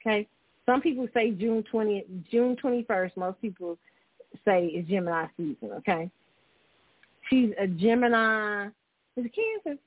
Okay? 0.00 0.28
Some 0.66 0.80
people 0.80 1.06
say 1.14 1.30
June 1.30 1.64
20th, 1.72 2.04
June 2.30 2.56
21st. 2.62 3.16
Most 3.16 3.40
people 3.40 3.78
say 4.44 4.66
is 4.66 4.86
Gemini 4.88 5.26
season. 5.36 5.70
Okay? 5.78 6.10
She's 7.28 7.50
a 7.60 7.66
Gemini. 7.66 8.66
Is 9.16 9.26
it 9.26 9.32
Cancer? 9.34 9.78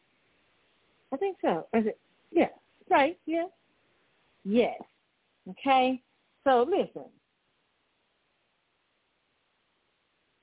I 1.11 1.17
think 1.17 1.37
so. 1.41 1.67
Is 1.73 1.87
it? 1.87 1.99
Yeah. 2.31 2.49
Right. 2.89 3.17
Yeah. 3.25 3.45
Yes. 4.43 4.79
Okay. 5.49 6.01
So 6.43 6.67
listen, 6.69 7.09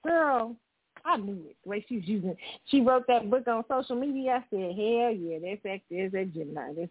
girl, 0.05 0.57
I 1.05 1.17
knew 1.17 1.41
it. 1.49 1.57
The 1.65 1.71
way 1.71 1.85
she 1.89 1.97
was 1.97 2.07
using 2.07 2.37
She 2.67 2.81
wrote 2.81 3.07
that 3.09 3.29
book 3.29 3.47
on 3.49 3.65
social 3.69 3.97
media. 3.97 4.43
I 4.43 4.45
said, 4.51 4.77
hell 4.77 5.13
yeah, 5.13 5.39
that's 5.43 5.63
that, 5.65 5.81
that's 5.91 6.13
that 6.13 6.33
Gemini. 6.33 6.73
That's, 6.77 6.91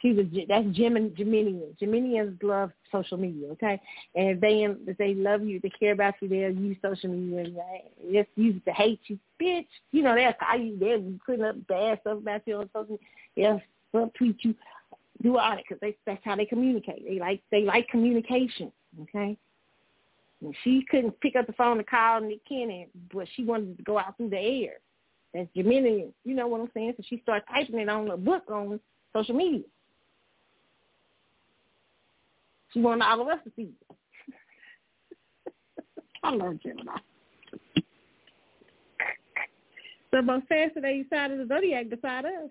she's 0.00 0.18
a, 0.18 0.46
that's 0.48 0.76
Gemini, 0.76 1.08
Geminian. 1.10 1.76
Geminians 1.80 2.42
love 2.42 2.70
social 2.90 3.18
media, 3.18 3.48
okay? 3.52 3.80
And 4.14 4.30
if 4.30 4.40
they 4.40 4.66
if 4.90 4.96
they 4.96 5.14
love 5.14 5.42
you, 5.42 5.60
they 5.60 5.70
care 5.70 5.92
about 5.92 6.14
you, 6.20 6.28
they'll 6.28 6.50
use 6.50 6.76
social 6.82 7.10
media. 7.10 7.52
Right? 7.56 7.84
Just 8.12 8.28
use 8.36 8.56
it 8.56 8.64
to 8.64 8.72
hate 8.72 9.00
you, 9.06 9.18
bitch. 9.40 9.66
You 9.92 10.02
know, 10.02 10.14
they'll 10.14 10.32
call 10.32 10.58
you, 10.58 10.78
they'll 10.78 11.00
be 11.00 11.20
putting 11.24 11.44
up 11.44 11.66
bad 11.66 12.00
stuff 12.00 12.18
about 12.18 12.42
you 12.46 12.56
on 12.56 12.70
social. 12.72 12.98
They'll 13.36 13.60
subtweet 13.94 14.36
you, 14.40 14.54
do 15.22 15.36
all 15.36 15.50
that 15.50 15.64
because 15.68 15.94
that's 16.06 16.24
how 16.24 16.36
they 16.36 16.46
communicate. 16.46 17.06
They 17.06 17.18
like 17.18 17.42
they 17.50 17.64
like 17.64 17.88
communication, 17.88 18.72
okay? 19.02 19.36
And 20.42 20.54
she 20.64 20.84
couldn't 20.90 21.20
pick 21.20 21.36
up 21.36 21.46
the 21.46 21.52
phone 21.52 21.76
to 21.76 21.84
call 21.84 22.20
Nick 22.20 22.46
Cannon, 22.48 22.86
but 23.12 23.26
she 23.34 23.44
wanted 23.44 23.76
to 23.76 23.82
go 23.82 23.98
out 23.98 24.16
through 24.16 24.30
the 24.30 24.38
air. 24.38 24.74
That's 25.34 25.48
Gemini. 25.54 26.06
You 26.24 26.34
know 26.34 26.48
what 26.48 26.62
I'm 26.62 26.70
saying? 26.74 26.94
So 26.96 27.02
she 27.08 27.20
started 27.22 27.44
typing 27.52 27.78
it 27.78 27.88
on 27.88 28.10
a 28.10 28.16
book 28.16 28.44
on 28.50 28.80
social 29.14 29.34
media. 29.34 29.62
She 32.72 32.80
wanted 32.80 33.04
all 33.04 33.20
of 33.20 33.28
us 33.28 33.38
to 33.44 33.52
see 33.54 33.70
it. 33.88 33.96
I 36.22 36.30
love 36.30 36.60
Gemini. 36.62 36.96
So 40.10 40.22
most 40.22 40.46
faster 40.48 40.80
they 40.80 41.02
decided 41.02 41.38
the 41.40 41.46
zodiac 41.46 41.88
beside 41.88 42.24
us. 42.24 42.50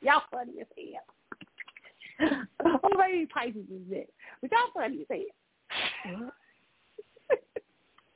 Y'all 0.00 0.22
funny 0.30 0.52
as 0.60 0.66
hell. 0.76 2.42
oh, 2.64 2.88
maybe 2.98 3.26
Pisces 3.26 3.56
is 3.56 3.90
that. 3.90 4.06
But 4.40 4.50
y'all 4.50 4.70
funny 4.74 5.00
as 5.00 5.06
hell. 5.10 5.20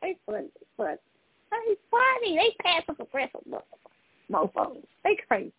they 0.02 0.16
funny, 0.26 0.48
funny. 0.76 0.96
They 1.50 1.76
funny. 1.90 2.36
They 2.36 2.54
passive 2.62 3.00
aggressive 3.00 3.40
motherfuckers. 4.30 4.84
They 5.04 5.16
crazy. 5.28 5.52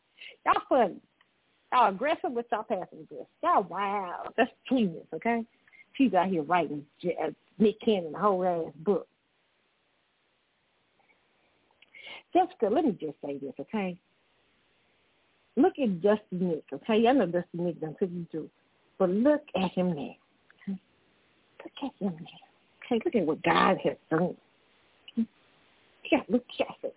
Y'all 0.46 0.62
funny. 0.70 0.98
Y'all 1.72 1.90
aggressive 1.90 2.32
with 2.32 2.46
y'all 2.52 2.64
passive 2.64 3.00
aggressive. 3.02 3.28
Y'all 3.44 3.64
wow. 3.64 4.24
That's 4.38 4.52
genius, 4.70 5.06
okay? 5.14 5.44
She's 5.94 6.14
out 6.14 6.28
here 6.28 6.44
writing 6.44 6.86
uh, 7.06 7.32
Nick 7.58 7.80
Cannon 7.82 8.14
a 8.16 8.20
whole 8.20 8.46
ass 8.46 8.74
book. 8.84 9.08
Jessica, 12.34 12.68
let 12.68 12.86
me 12.86 12.92
just 13.00 13.16
say 13.26 13.38
this, 13.38 13.54
okay? 13.60 13.98
Look 15.56 15.74
at 15.82 16.02
Dusty 16.02 16.22
Nick, 16.32 16.64
okay? 16.72 17.08
I 17.08 17.14
know 17.14 17.26
Dusty 17.26 17.48
Nick 17.54 17.82
done 17.82 17.96
took 18.00 18.12
you 18.12 18.28
through. 18.30 18.50
But 19.00 19.10
look 19.10 19.42
at 19.56 19.72
him 19.72 19.96
now. 19.96 20.16
At 21.84 21.92
him. 22.00 22.28
Okay, 22.86 23.02
look 23.04 23.16
at 23.16 23.26
what 23.26 23.44
God 23.44 23.78
has 23.84 23.98
done. 24.10 24.36
Yeah, 26.12 26.22
look 26.30 26.46
at 26.60 26.68
this. 26.82 26.92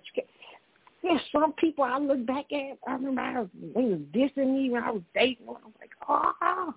There's 1.02 1.20
some 1.33 1.55
people 1.55 1.84
I 1.84 1.99
look 1.99 2.26
back 2.26 2.47
at, 2.52 2.78
I 2.86 2.92
remember 2.92 3.23
I 3.23 3.41
was, 3.41 3.49
they 3.75 3.83
was 3.83 4.00
dissing 4.15 4.55
me 4.55 4.70
when 4.70 4.83
I 4.83 4.91
was 4.91 5.02
dating. 5.15 5.47
I 5.49 5.52
was 5.52 5.73
like, 5.81 5.91
oh, 6.09 6.75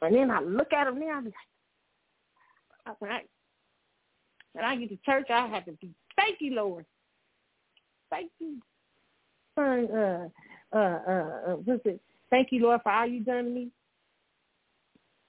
and 0.00 0.14
then 0.14 0.30
I 0.30 0.40
look 0.40 0.72
at 0.72 0.84
them 0.84 1.00
now, 1.00 1.18
I'm 1.18 1.24
like, 1.24 1.34
when 3.00 3.10
I, 3.10 3.22
when 4.52 4.64
I 4.64 4.76
get 4.76 4.90
to 4.90 4.98
church, 5.04 5.26
I 5.30 5.46
have 5.48 5.64
to 5.64 5.72
be, 5.72 5.90
thank 6.16 6.36
you, 6.40 6.54
Lord. 6.54 6.86
Thank 8.08 8.30
you. 8.38 8.58
Uh, 9.56 10.28
uh, 10.72 10.78
uh, 10.78 10.78
uh, 10.78 11.56
what's 11.64 11.84
it? 11.84 12.00
Thank 12.30 12.52
you, 12.52 12.62
Lord, 12.62 12.80
for 12.82 12.92
all 12.92 13.06
you've 13.06 13.26
done 13.26 13.44
to 13.44 13.50
me. 13.50 13.68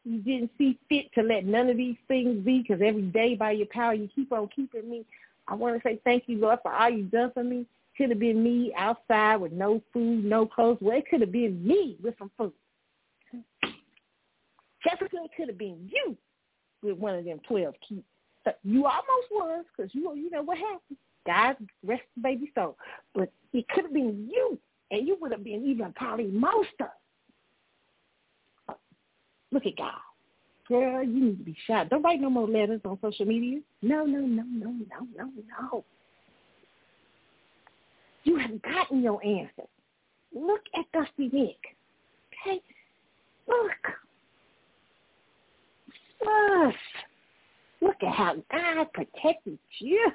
You 0.06 0.20
didn't 0.20 0.52
see 0.58 0.78
fit 0.88 1.12
to 1.16 1.22
let 1.22 1.46
none 1.46 1.70
of 1.70 1.78
these 1.78 1.98
things 2.08 2.44
be 2.46 2.60
because 2.60 2.82
every 2.84 3.04
day 3.04 3.36
by 3.36 3.52
your 3.52 3.68
power 3.68 3.94
you 3.94 4.10
keep 4.14 4.32
on 4.32 4.48
keeping 4.56 4.90
me. 4.90 5.06
I 5.48 5.56
want 5.56 5.76
to 5.76 5.88
say 5.88 6.00
thank 6.04 6.24
you, 6.28 6.38
Lord, 6.38 6.60
for 6.64 6.74
all 6.74 6.90
you've 6.90 7.12
done 7.12 7.32
for 7.34 7.44
me. 7.44 7.66
Could 7.98 8.12
have 8.12 8.20
been 8.20 8.42
me 8.42 8.74
outside 8.78 9.38
with 9.38 9.52
no 9.52 9.82
food, 9.92 10.24
no 10.24 10.46
clothes. 10.46 10.78
Well, 10.80 10.98
it 10.98 11.06
could 11.10 11.22
have 11.22 11.34
been 11.34 11.66
me 11.66 11.98
with 12.02 12.16
some 12.18 12.32
food. 12.38 12.54
Jessica, 14.84 15.18
it 15.26 15.32
could 15.36 15.50
have 15.50 15.58
been 15.58 15.90
you 15.92 16.16
with 16.82 16.98
one 16.98 17.16
of 17.16 17.26
them 17.26 17.40
12 17.48 17.74
keys. 17.88 18.04
Uh, 18.46 18.52
you 18.64 18.86
almost 18.86 19.28
was 19.32 19.66
because 19.76 19.94
you, 19.94 20.16
you 20.16 20.30
know 20.30 20.42
what 20.42 20.58
happened. 20.58 20.98
God 21.26 21.58
rest 21.84 22.04
the 22.16 22.22
baby 22.22 22.52
soul. 22.56 22.78
But 23.14 23.32
it 23.54 23.68
could 23.70 23.84
have 23.84 23.94
been 23.94 24.30
you, 24.32 24.58
and 24.92 25.06
you 25.06 25.18
would 25.20 25.32
have 25.32 25.44
been 25.44 25.66
even 25.66 25.92
probably 25.94 26.28
most 26.28 26.70
of. 26.80 26.88
Look 29.52 29.66
at 29.66 29.78
God. 29.78 29.94
Girl, 30.68 31.04
you 31.04 31.20
need 31.20 31.38
to 31.40 31.44
be 31.44 31.58
shot. 31.66 31.90
Don't 31.90 32.04
write 32.04 32.22
no 32.22 32.30
more 32.30 32.48
letters 32.48 32.82
on 32.86 33.00
social 33.02 33.26
media. 33.26 33.60
No, 33.82 34.06
no, 34.06 34.20
no, 34.20 34.44
no, 34.44 34.70
no, 34.70 35.08
no, 35.18 35.30
no. 35.62 35.84
You 38.24 38.38
have 38.38 38.62
gotten 38.62 39.02
your 39.02 39.24
answer. 39.26 39.64
Look 40.34 40.62
at 40.78 40.86
Dusty 40.94 41.30
Nick. 41.36 41.58
Okay? 42.48 42.62
Look. 43.48 43.72
Look. 46.24 46.76
Look 47.82 48.04
at 48.04 48.14
how 48.14 48.36
God 48.52 48.94
protected 48.94 49.58
you. 49.80 50.12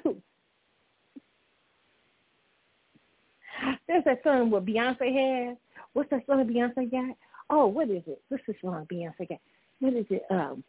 There's 3.87 4.03
that 4.05 4.21
song 4.23 4.51
what 4.51 4.65
Beyonce 4.65 5.47
has. 5.47 5.57
What's 5.93 6.09
that 6.11 6.25
song 6.27 6.45
Beyonce 6.45 6.89
got? 6.91 7.15
Oh, 7.49 7.67
what 7.67 7.89
is 7.89 8.03
it? 8.07 8.21
What's 8.29 8.43
the 8.47 8.55
song 8.61 8.87
Beyonce 8.91 9.29
got? 9.29 9.39
What 9.79 9.93
is 9.93 10.05
it? 10.09 10.23
Um. 10.29 10.63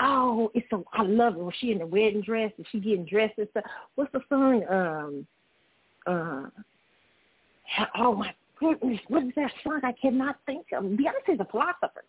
Oh, 0.00 0.50
it's 0.54 0.66
so 0.70 0.84
I 0.92 1.02
love 1.02 1.36
it 1.36 1.40
when 1.40 1.52
she 1.60 1.70
in 1.70 1.78
the 1.78 1.86
wedding 1.86 2.22
dress 2.22 2.52
and 2.56 2.66
she 2.70 2.80
getting 2.80 3.06
dressed 3.06 3.38
and 3.38 3.48
stuff. 3.50 3.64
What's 3.94 4.12
the 4.12 4.20
song? 4.28 4.64
Um. 4.68 5.26
Uh. 6.06 6.48
Oh 7.96 8.14
my 8.14 8.34
goodness, 8.58 9.00
what 9.08 9.24
is 9.24 9.32
that 9.36 9.50
song? 9.62 9.80
I 9.82 9.92
cannot 9.92 10.36
think 10.46 10.66
of. 10.76 10.84
Beyonce's 10.84 11.40
a 11.40 11.44
philosopher. 11.44 12.04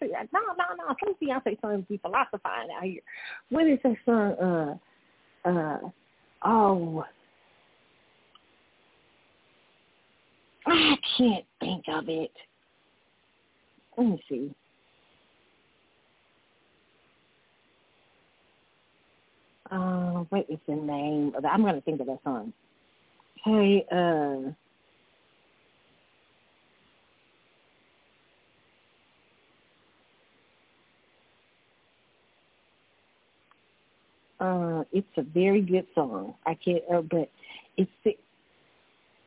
No, 0.00 0.40
no, 0.58 0.64
no. 0.78 0.94
Some 1.02 1.14
Beyonce 1.20 1.60
songs 1.60 1.84
be 1.88 1.98
philosophizing 1.98 2.70
out 2.76 2.84
here. 2.84 3.00
What 3.48 3.66
is 3.66 3.78
that 3.82 3.96
song? 4.04 4.78
Uh. 5.44 5.48
Uh. 5.48 5.78
Oh. 6.44 7.04
I 10.72 10.96
can't 11.18 11.44
think 11.58 11.84
of 11.88 12.08
it. 12.08 12.30
Let 13.96 14.06
me 14.06 14.22
see. 14.28 14.54
Uh, 19.70 20.24
what 20.28 20.46
is 20.48 20.58
the 20.68 20.76
name 20.76 21.32
of 21.36 21.42
that? 21.42 21.52
I'm 21.52 21.62
going 21.62 21.74
to 21.74 21.80
think 21.80 22.00
of 22.00 22.06
that 22.06 22.20
song. 22.22 22.52
Hey, 23.44 23.84
uh, 23.90 24.50
uh, 34.42 34.84
it's 34.92 35.06
a 35.16 35.22
very 35.22 35.62
good 35.62 35.86
song. 35.94 36.34
I 36.46 36.54
can't, 36.54 36.82
uh, 36.92 37.02
but 37.02 37.28
it's 37.76 37.90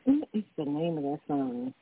what 0.06 0.30
is 0.34 0.44
the 0.58 0.66
name 0.66 0.98
of 0.98 1.04
that 1.04 1.20
song? 1.28 1.74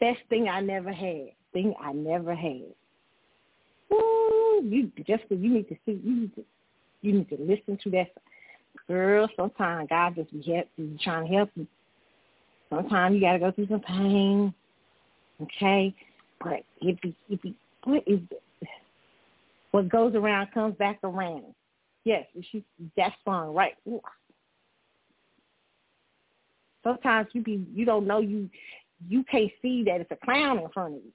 Best 0.00 0.20
thing 0.28 0.48
I 0.48 0.60
never 0.60 0.92
had. 0.92 1.28
Thing 1.52 1.74
I 1.80 1.92
never 1.92 2.34
had. 2.34 2.64
Ooh, 3.92 4.60
you 4.64 4.90
Jessica, 5.06 5.34
you 5.34 5.54
need 5.54 5.68
to 5.68 5.76
see. 5.86 6.00
You 6.02 6.20
need 6.20 6.34
to. 6.34 6.44
You 7.02 7.12
need 7.12 7.28
to 7.28 7.36
listen 7.38 7.78
to 7.84 7.90
that. 7.90 8.10
Girl, 8.88 9.28
sometimes 9.36 9.88
God 9.88 10.14
just 10.16 10.32
be, 10.32 10.52
help, 10.52 10.66
be 10.76 10.98
trying 11.02 11.26
to 11.26 11.34
help 11.34 11.50
you. 11.54 11.66
Sometimes 12.70 13.14
you 13.14 13.20
got 13.20 13.34
to 13.34 13.38
go 13.38 13.52
through 13.52 13.68
some 13.68 13.80
pain. 13.80 14.54
Okay, 15.42 15.94
but 16.42 16.60
it 16.80 17.00
be 17.00 17.14
it 17.28 17.42
be 17.42 17.54
what 17.84 18.02
is 18.06 18.20
it? 18.30 18.68
What 19.70 19.88
goes 19.88 20.14
around 20.14 20.52
comes 20.52 20.76
back 20.76 20.98
around. 21.02 21.54
Yes, 22.04 22.24
she 22.50 22.64
that 22.96 23.12
song 23.24 23.54
right. 23.54 23.74
Ooh, 23.88 24.00
sometimes 26.84 27.28
you 27.32 27.42
be 27.42 27.66
you 27.74 27.84
don't 27.84 28.06
know 28.06 28.20
you 28.20 28.48
you 29.08 29.24
can't 29.24 29.50
see 29.60 29.82
that 29.84 30.00
it's 30.00 30.10
a 30.10 30.24
clown 30.24 30.58
in 30.58 30.68
front 30.70 30.94
of 30.94 31.00
you. 31.04 31.10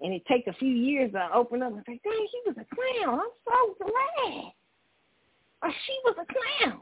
And 0.00 0.12
it 0.12 0.26
takes 0.26 0.46
a 0.48 0.52
few 0.52 0.68
years 0.68 1.12
to 1.12 1.28
open 1.34 1.62
up 1.62 1.72
and 1.72 1.82
say, 1.86 2.00
dang, 2.04 2.26
he 2.30 2.40
was 2.46 2.56
a 2.58 2.74
clown. 2.74 3.20
I'm 3.20 3.30
so 3.46 3.86
glad. 3.86 4.52
Or 5.62 5.70
she 5.86 5.98
was 6.04 6.16
a 6.20 6.66
clown. 6.66 6.80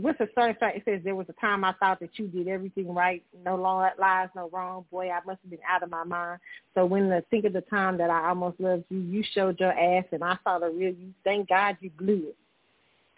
What's 0.00 0.18
the 0.18 0.28
certain 0.34 0.56
fact? 0.58 0.78
It 0.78 0.82
says 0.86 1.00
there 1.04 1.14
was 1.14 1.26
a 1.28 1.40
time 1.40 1.62
I 1.62 1.74
thought 1.74 2.00
that 2.00 2.18
you 2.18 2.26
did 2.28 2.48
everything 2.48 2.94
right, 2.94 3.22
no 3.44 3.56
lies, 3.56 4.28
no 4.34 4.48
wrong. 4.50 4.86
Boy, 4.90 5.10
I 5.10 5.18
must 5.26 5.40
have 5.42 5.50
been 5.50 5.58
out 5.68 5.82
of 5.82 5.90
my 5.90 6.04
mind. 6.04 6.40
So 6.74 6.86
when 6.86 7.12
I 7.12 7.20
think 7.28 7.44
of 7.44 7.52
the 7.52 7.60
time 7.62 7.98
that 7.98 8.08
I 8.08 8.28
almost 8.28 8.60
loved 8.60 8.84
you, 8.88 9.00
you 9.00 9.22
showed 9.34 9.60
your 9.60 9.72
ass, 9.72 10.04
and 10.12 10.24
I 10.24 10.38
saw 10.42 10.58
the 10.58 10.68
real 10.68 10.94
you. 10.94 11.12
Thank 11.22 11.50
God 11.50 11.76
you 11.80 11.90
blew 11.90 12.28
it. 12.28 12.36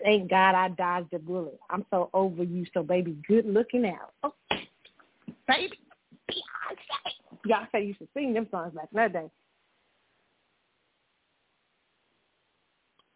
Thank 0.03 0.31
God 0.31 0.55
I 0.55 0.69
dodged 0.69 1.13
a 1.13 1.19
bullet. 1.19 1.59
I'm 1.69 1.85
so 1.91 2.11
over 2.15 2.43
you. 2.43 2.65
So, 2.73 2.83
baby, 2.83 3.17
good 3.27 3.47
looking 3.47 3.87
out. 3.87 4.13
Oh, 4.23 4.35
baby, 5.47 5.79
Beyonce. 6.31 7.47
Beyonce 7.47 7.87
used 7.87 7.99
to 8.01 8.09
sing 8.15 8.33
them 8.33 8.47
songs 8.51 8.75
back 8.75 8.89
in 8.93 8.97
that 8.97 9.13
day. 9.13 9.31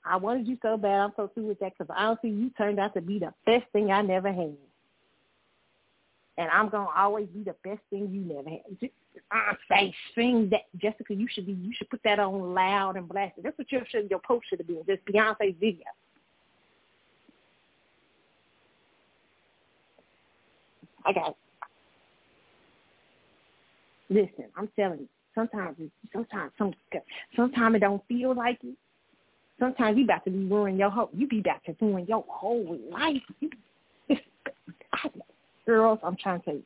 I 0.07 0.17
wanted 0.17 0.47
you 0.47 0.59
so 0.61 0.77
bad. 0.77 1.01
I'm 1.01 1.13
so 1.17 1.31
through 1.33 1.47
with 1.47 1.61
that 1.61 1.73
because 1.79 1.95
honestly, 1.97 2.31
you 2.31 2.51
turned 2.51 2.79
out 2.79 2.93
to 2.95 3.01
be 3.01 3.19
the 3.19 3.33
best 3.47 3.65
thing 3.73 3.91
I 3.91 4.03
never 4.03 4.33
had. 4.33 4.55
And 6.37 6.51
I'm 6.51 6.69
gonna 6.69 6.89
always 6.95 7.29
be 7.29 7.43
the 7.43 7.55
best 7.65 7.81
thing 7.91 8.11
you 8.11 8.21
never 8.21 8.51
had. 8.51 8.91
I 9.31 9.51
uh, 9.51 9.55
say, 9.71 9.95
sing 10.15 10.51
that, 10.51 10.63
Jessica. 10.77 11.15
You 11.15 11.29
should 11.31 11.47
be. 11.47 11.53
You 11.53 11.73
should 11.75 11.89
put 11.89 12.01
that 12.05 12.19
on 12.19 12.55
loud 12.55 12.97
and 12.97 13.09
blast 13.09 13.39
it. 13.39 13.45
That's 13.45 13.57
what 13.57 13.71
your 13.71 13.83
should, 13.89 14.11
your 14.11 14.19
post 14.19 14.47
should 14.49 14.59
have 14.59 14.67
been. 14.67 14.83
This 14.87 14.99
Beyonce 15.09 15.59
video. 15.59 15.85
I 21.05 21.13
got. 21.13 21.37
Listen, 24.11 24.47
I'm 24.57 24.69
telling 24.77 25.01
you. 25.01 25.09
Sometimes, 25.35 25.77
sometimes, 26.13 26.53
some, 26.57 26.73
sometimes 27.35 27.75
it 27.75 27.81
don't 27.81 28.07
feel 28.07 28.35
like 28.37 28.59
it. 28.63 28.77
Sometimes 29.59 29.99
you 29.99 30.05
about 30.05 30.25
to 30.25 30.31
be 30.31 30.45
ruining 30.45 30.79
your 30.79 30.91
whole. 30.91 31.11
You 31.13 31.27
be 31.27 31.41
about 31.41 31.65
to 31.67 31.75
ruin 31.81 32.07
your 32.07 32.25
whole 32.29 32.79
life. 32.91 33.23
Girls, 35.67 35.99
I'm 36.05 36.17
trying 36.17 36.43
to. 36.43 36.63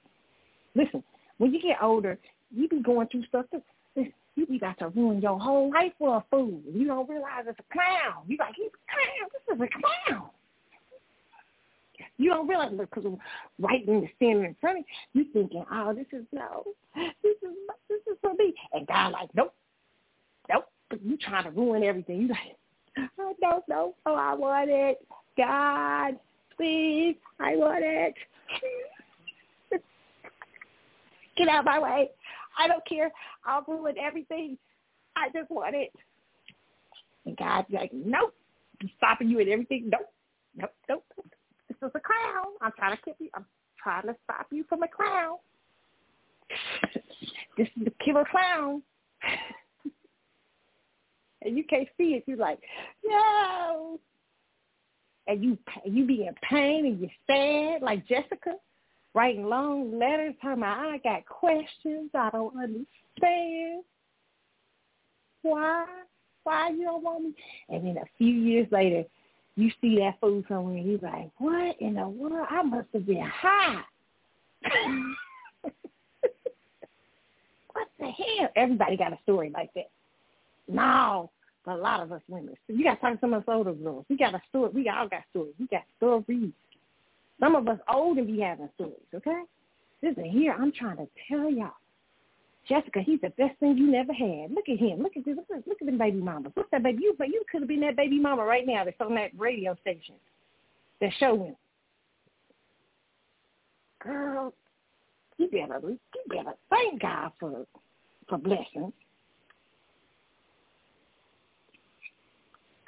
Listen, 0.74 1.02
when 1.38 1.54
you 1.54 1.62
get 1.62 1.78
older, 1.82 2.18
you 2.54 2.68
be 2.68 2.82
going 2.82 3.08
through 3.08 3.24
stuff. 3.26 3.46
That, 3.52 3.62
you 4.38 4.46
be 4.46 4.56
about 4.56 4.78
to 4.78 4.88
ruin 4.88 5.20
your 5.20 5.38
whole 5.38 5.70
life 5.70 5.92
for 5.98 6.16
a 6.16 6.24
fool. 6.30 6.60
You 6.72 6.86
don't 6.86 7.08
realize 7.08 7.44
it's 7.46 7.58
a 7.58 7.72
clown. 7.72 8.22
You 8.28 8.36
like, 8.38 8.54
he's 8.54 8.66
a 8.66 8.86
clown. 8.92 9.28
This 9.32 9.56
is 9.56 9.60
a 9.60 10.12
clown. 10.12 10.30
You 12.16 12.30
don't 12.30 12.48
realize 12.48 12.72
because 12.76 13.04
right 13.58 13.86
in 13.86 14.00
the 14.00 14.08
standing 14.16 14.44
in 14.44 14.56
front 14.60 14.78
of 14.78 14.84
you, 15.12 15.22
you 15.22 15.32
thinking, 15.32 15.64
oh, 15.72 15.92
this 15.94 16.06
is 16.12 16.24
no, 16.32 16.64
this 16.94 17.36
is 17.42 17.54
this 17.88 18.00
is 18.10 18.18
for 18.20 18.34
me. 18.34 18.54
And 18.72 18.86
God 18.86 19.12
like, 19.12 19.28
nope, 19.34 19.54
nope. 20.50 20.66
But 20.90 21.02
you 21.04 21.16
trying 21.16 21.44
to 21.44 21.50
ruin 21.50 21.82
everything. 21.82 22.22
You 22.22 22.28
like, 22.28 22.56
I 23.18 23.32
don't 23.40 23.68
know. 23.68 23.94
Oh, 24.06 24.14
I 24.14 24.34
want 24.34 24.70
it. 24.70 24.98
God, 25.36 26.18
please, 26.56 27.16
I 27.38 27.56
want 27.56 27.84
it. 27.84 28.14
Get 31.36 31.48
out 31.48 31.60
of 31.60 31.64
my 31.64 31.78
way. 31.78 32.10
I 32.58 32.66
don't 32.66 32.84
care. 32.86 33.12
I'll 33.46 33.64
ruin 33.68 33.96
everything. 33.98 34.58
I 35.16 35.28
just 35.32 35.50
want 35.50 35.74
it. 35.76 35.92
And 37.26 37.36
God's 37.36 37.68
like, 37.70 37.92
nope. 37.92 38.34
I'm 38.80 38.90
stopping 38.96 39.28
you 39.28 39.40
at 39.40 39.48
everything. 39.48 39.90
Nope. 39.90 40.12
Nope. 40.56 40.72
Nope. 40.88 41.04
Is 41.82 41.90
a 41.94 42.00
clown. 42.00 42.54
I'm 42.60 42.72
trying 42.78 42.96
to 42.96 43.02
keep 43.02 43.16
you. 43.18 43.30
I'm 43.34 43.46
trying 43.82 44.06
to 44.06 44.16
stop 44.24 44.46
you 44.50 44.64
from 44.68 44.82
a 44.82 44.88
clown. 44.88 45.36
this 47.56 47.68
is 47.76 47.84
the 47.84 47.92
killer 48.04 48.26
clown. 48.30 48.82
and 51.42 51.56
you 51.56 51.64
can't 51.64 51.88
see 51.96 52.14
it. 52.14 52.24
You're 52.26 52.36
like, 52.36 52.60
no. 53.04 54.00
And 55.26 55.44
you 55.44 55.58
you 55.84 56.06
be 56.06 56.26
in 56.26 56.34
pain 56.48 56.86
and 56.86 57.00
you're 57.00 57.10
sad 57.26 57.82
like 57.82 58.06
Jessica 58.08 58.54
writing 59.14 59.44
long 59.44 59.98
letters 59.98 60.34
telling 60.40 60.60
me 60.60 60.66
I 60.66 60.98
got 61.04 61.26
questions. 61.26 62.10
I 62.14 62.30
don't 62.30 62.56
understand. 62.56 63.84
Why? 65.42 65.84
Why 66.44 66.70
you 66.70 66.84
don't 66.84 67.02
want 67.02 67.24
me? 67.24 67.34
And 67.68 67.86
then 67.86 67.98
a 67.98 68.06
few 68.16 68.32
years 68.32 68.68
later, 68.70 69.04
you 69.58 69.70
see 69.80 69.96
that 69.96 70.20
food 70.20 70.44
somewhere 70.48 70.76
and 70.76 70.86
you're 70.86 71.00
like, 71.00 71.30
what 71.38 71.80
in 71.80 71.94
the 71.94 72.08
world? 72.08 72.46
I 72.48 72.62
must 72.62 72.86
have 72.92 73.04
been 73.04 73.20
high. 73.22 73.82
what 77.72 77.88
the 77.98 78.06
hell? 78.06 78.48
Everybody 78.54 78.96
got 78.96 79.12
a 79.12 79.18
story 79.24 79.50
like 79.52 79.74
that. 79.74 79.90
No, 80.68 81.30
but 81.66 81.74
a 81.74 81.82
lot 81.82 82.00
of 82.00 82.12
us 82.12 82.22
women. 82.28 82.54
You 82.68 82.84
got 82.84 82.94
to 82.94 83.00
talk 83.00 83.14
to 83.14 83.18
some 83.20 83.34
of 83.34 83.42
us 83.42 83.48
older 83.48 83.72
girls. 83.72 84.04
We 84.08 84.16
got 84.16 84.32
a 84.34 84.40
story. 84.48 84.70
We 84.72 84.88
all 84.88 85.08
got 85.08 85.22
stories. 85.30 85.54
We 85.58 85.66
got 85.66 85.82
stories. 85.96 86.52
Some 87.40 87.56
of 87.56 87.66
us 87.66 87.80
old 87.92 88.18
and 88.18 88.28
be 88.28 88.40
having 88.40 88.68
stories, 88.76 88.94
okay? 89.12 89.42
Listen, 90.04 90.24
here 90.24 90.54
I'm 90.56 90.70
trying 90.70 90.98
to 90.98 91.08
tell 91.28 91.50
y'all. 91.50 91.72
Jessica, 92.68 93.00
he's 93.00 93.20
the 93.20 93.30
best 93.30 93.58
thing 93.60 93.76
you 93.78 93.90
never 93.90 94.12
had. 94.12 94.50
Look 94.50 94.68
at 94.68 94.78
him. 94.78 95.02
Look 95.02 95.16
at 95.16 95.24
this. 95.24 95.36
Look, 95.36 95.46
at, 95.50 95.66
look 95.66 95.78
at 95.80 95.86
them 95.86 95.98
baby 95.98 96.18
mamas. 96.18 96.52
At 96.56 96.64
that 96.72 96.82
baby. 96.82 96.98
You, 97.02 97.14
but 97.16 97.28
you 97.28 97.42
could 97.50 97.62
have 97.62 97.68
been 97.68 97.80
that 97.80 97.96
baby 97.96 98.20
mama 98.20 98.44
right 98.44 98.66
now 98.66 98.84
that's 98.84 99.00
on 99.00 99.14
that 99.14 99.30
radio 99.36 99.76
station. 99.80 100.14
That's 101.00 101.14
showing. 101.16 101.56
Girl, 104.02 104.52
you 105.38 105.48
better, 105.48 105.80
you 105.82 105.98
better 106.28 106.52
thank 106.70 107.02
God 107.02 107.32
for 107.40 107.66
for 108.28 108.38
blessings. 108.38 108.92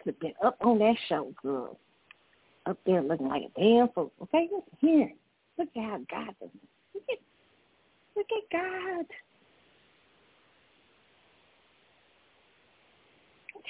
Could 0.04 0.14
have 0.14 0.20
been 0.20 0.34
up 0.44 0.56
on 0.60 0.78
that 0.78 0.96
show, 1.08 1.32
girl 1.42 1.78
up 2.66 2.78
there 2.86 3.02
looking 3.02 3.28
like 3.28 3.42
a 3.42 3.60
damn 3.60 3.88
fool. 3.88 4.12
Okay, 4.22 4.48
listen 4.52 4.76
here. 4.78 5.12
Look 5.58 5.68
at 5.76 5.82
how 5.82 5.98
God 6.10 6.34
does. 6.40 6.50
Look 6.94 7.04
at, 7.10 7.18
look 8.16 8.26
at 8.30 8.52
God. 8.52 9.06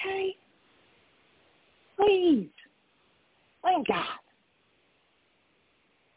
Okay? 0.01 0.37
Please. 1.97 2.49
Thank 3.63 3.89
God. 3.89 4.07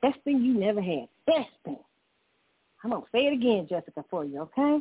Best 0.01 0.19
thing 0.23 0.41
you 0.41 0.53
never 0.53 0.81
had. 0.81 1.07
Best 1.25 1.49
thing. 1.65 1.77
I'm 2.83 2.91
going 2.91 3.01
to 3.01 3.07
say 3.13 3.27
it 3.27 3.33
again, 3.33 3.67
Jessica, 3.69 4.03
for 4.09 4.25
you, 4.25 4.41
okay? 4.41 4.79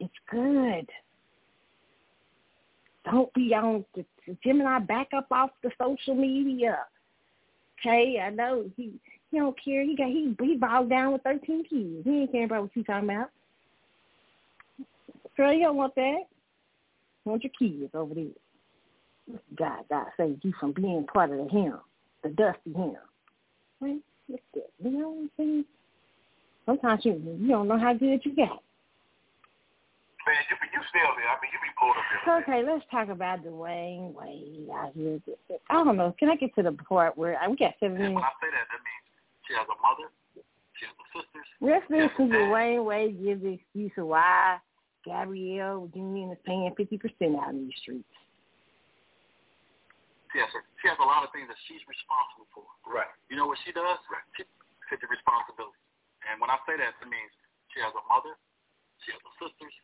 It's 0.00 0.12
good. 0.30 0.88
Don't 3.04 3.32
be 3.34 3.54
on 3.54 3.84
the, 3.94 4.04
Gemini 4.44 4.78
back 4.80 5.08
up 5.16 5.26
off 5.30 5.50
the 5.62 5.70
social 5.80 6.14
media. 6.14 6.78
Okay, 7.80 8.20
I 8.24 8.30
know 8.30 8.70
he 8.76 8.92
he 9.30 9.38
don't 9.38 9.56
care. 9.62 9.82
He 9.82 9.96
got 9.96 10.06
he 10.06 10.36
he 10.40 10.56
bogged 10.56 10.90
down 10.90 11.12
with 11.12 11.22
thirteen 11.22 11.64
kids. 11.64 12.04
He 12.04 12.20
ain't 12.20 12.30
caring 12.30 12.46
about 12.46 12.62
what 12.62 12.70
you 12.76 12.84
talking 12.84 13.08
about. 13.08 13.30
Girl, 15.36 15.52
you 15.52 15.64
don't 15.64 15.76
want 15.76 15.94
that. 15.96 16.20
Want 17.24 17.44
your 17.44 17.52
kids 17.58 17.90
over 17.94 18.14
there. 18.14 19.38
God, 19.56 19.84
God 19.88 20.06
save 20.16 20.38
you 20.42 20.52
from 20.58 20.72
being 20.72 21.06
part 21.06 21.30
of 21.30 21.38
the 21.38 21.48
him, 21.48 21.78
the 22.22 22.30
dusty 22.30 22.72
him. 22.72 22.96
Right? 23.80 24.00
Look 24.28 24.40
at 24.56 24.62
You 24.84 24.90
know 24.90 25.08
what 25.10 25.18
I'm 25.18 25.30
saying? 25.36 25.64
Sometimes 26.66 27.04
you 27.04 27.12
you 27.40 27.48
don't 27.48 27.68
know 27.68 27.78
how 27.78 27.92
good 27.92 28.20
you 28.24 28.34
got. 28.34 28.62
Man, 30.26 30.38
you 30.48 30.56
be 30.62 30.68
you 30.72 30.80
still 30.88 31.10
there. 31.18 31.26
I 31.26 31.34
mean, 31.42 31.50
you 31.50 31.58
be 31.58 31.74
pulled 31.78 31.96
up 31.98 32.04
there. 32.24 32.38
Okay, 32.42 32.62
let's 32.62 32.84
talk 32.90 33.08
about 33.08 33.44
Dwyane 33.44 34.14
Wade 34.14 34.68
out 34.72 34.92
here. 34.94 35.18
I 35.68 35.84
don't 35.84 35.96
know. 35.96 36.14
Can 36.18 36.30
I 36.30 36.36
get 36.36 36.54
to 36.54 36.62
the 36.62 36.72
part 36.72 37.18
where 37.18 37.40
uh, 37.42 37.50
we 37.50 37.56
got 37.56 37.74
seven 37.80 37.98
minutes? 37.98 38.14
When 38.14 38.22
I 38.22 38.30
say 38.40 38.50
that, 38.50 38.66
that 38.70 38.82
means 38.86 39.02
she 39.46 39.54
has 39.54 39.66
a 39.66 39.78
mother, 39.82 40.10
she 40.78 40.86
has 40.86 40.94
a 40.94 41.06
sisters. 41.18 41.48
Let's 41.60 41.84
listen 41.90 42.30
to 42.30 42.36
Dwyane 42.36 42.84
Wade 42.84 43.22
give 43.22 43.42
the 43.42 43.58
excuse 43.58 43.90
of 43.98 44.06
why 44.06 44.58
Gabrielle 45.04 45.90
Union 45.94 46.30
is 46.30 46.40
paying 46.46 46.70
fifty 46.76 46.96
percent 46.98 47.36
out 47.38 47.50
in 47.54 47.66
these 47.66 47.78
streets. 47.82 48.08
Yes, 50.32 50.48
sir. 50.48 50.64
She 50.80 50.88
has 50.88 50.96
a 50.96 51.04
lot 51.04 51.20
of 51.22 51.30
things 51.36 51.44
that 51.52 51.60
she's 51.68 51.84
responsible 51.84 52.48
for. 52.56 52.64
Right. 52.88 53.10
You 53.28 53.36
know 53.36 53.44
what 53.44 53.60
she 53.68 53.72
does? 53.74 54.00
Right. 54.08 54.24
She 54.40 54.48
takes 54.88 55.04
the 55.04 55.10
responsibility. 55.12 55.76
And 56.24 56.40
when 56.40 56.48
I 56.48 56.56
say 56.64 56.80
that, 56.80 56.96
it 56.96 57.08
means 57.10 57.28
she 57.76 57.84
has 57.84 57.92
a 57.92 58.04
mother, 58.08 58.32
she 59.04 59.12
has 59.12 59.20
a 59.20 59.32
sisters, 59.36 59.74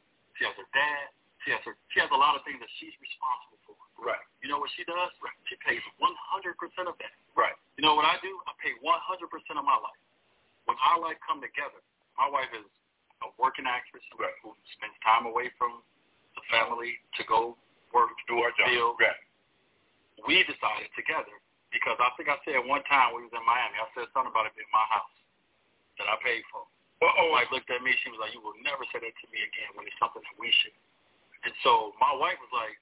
she 0.40 0.48
has 0.48 0.56
her 0.56 0.68
dad. 0.72 1.12
She 1.46 1.54
has 1.54 1.62
her. 1.62 1.78
She 1.94 2.02
has 2.02 2.10
a 2.10 2.18
lot 2.18 2.34
of 2.34 2.42
things 2.42 2.58
that 2.58 2.70
she's 2.82 2.94
responsible 2.98 3.62
for. 3.62 3.78
Right. 3.94 4.22
You 4.42 4.50
know 4.50 4.58
what 4.58 4.70
she 4.74 4.82
does? 4.82 5.12
Right. 5.22 5.34
She 5.46 5.54
pays 5.62 5.82
100% 6.02 6.10
of 6.90 6.98
that. 6.98 7.14
Right. 7.38 7.54
You 7.78 7.86
know 7.86 7.94
what 7.94 8.06
I 8.06 8.18
do? 8.22 8.30
I 8.46 8.54
pay 8.58 8.74
100% 8.82 8.90
of 9.54 9.62
my 9.62 9.78
life. 9.78 10.02
When 10.66 10.74
our 10.82 10.98
life 10.98 11.18
come 11.22 11.38
together, 11.38 11.78
my 12.18 12.26
wife 12.26 12.50
is 12.54 12.66
a 13.22 13.28
working 13.36 13.66
actress 13.66 14.04
right. 14.14 14.30
Uh, 14.30 14.50
who 14.50 14.50
spends 14.78 14.94
time 15.02 15.26
away 15.26 15.50
from 15.58 15.82
the 16.38 16.42
family 16.52 16.98
to 17.18 17.22
go 17.26 17.58
work, 17.90 18.14
do 18.30 18.38
our 18.42 18.52
job. 18.54 18.70
Field. 18.70 18.94
Right. 19.00 19.22
We 20.26 20.42
decided 20.46 20.90
together 20.98 21.34
because 21.70 21.98
I 22.00 22.10
think 22.16 22.30
I 22.32 22.38
said 22.42 22.62
one 22.64 22.82
time 22.88 23.14
we 23.14 23.22
was 23.24 23.34
in 23.34 23.44
Miami, 23.44 23.78
I 23.78 23.86
said 23.94 24.08
something 24.12 24.32
about 24.32 24.48
it 24.48 24.54
being 24.56 24.70
my 24.72 24.86
house 24.88 25.14
that 26.00 26.08
I 26.08 26.16
paid 26.22 26.42
for. 26.50 26.64
Uh-oh. 26.98 27.30
My 27.30 27.42
wife 27.42 27.50
looked 27.54 27.70
at 27.70 27.78
me. 27.82 27.94
She 28.02 28.10
was 28.10 28.18
like, 28.18 28.34
"You 28.34 28.42
will 28.42 28.58
never 28.66 28.82
say 28.90 28.98
that 28.98 29.14
to 29.14 29.26
me 29.30 29.38
again 29.46 29.70
when 29.78 29.86
it's 29.86 29.94
something 30.02 30.22
that 30.22 30.36
we 30.38 30.50
should." 30.50 30.74
And 31.46 31.54
so 31.62 31.94
my 32.02 32.10
wife 32.10 32.38
was 32.42 32.50
like, 32.50 32.74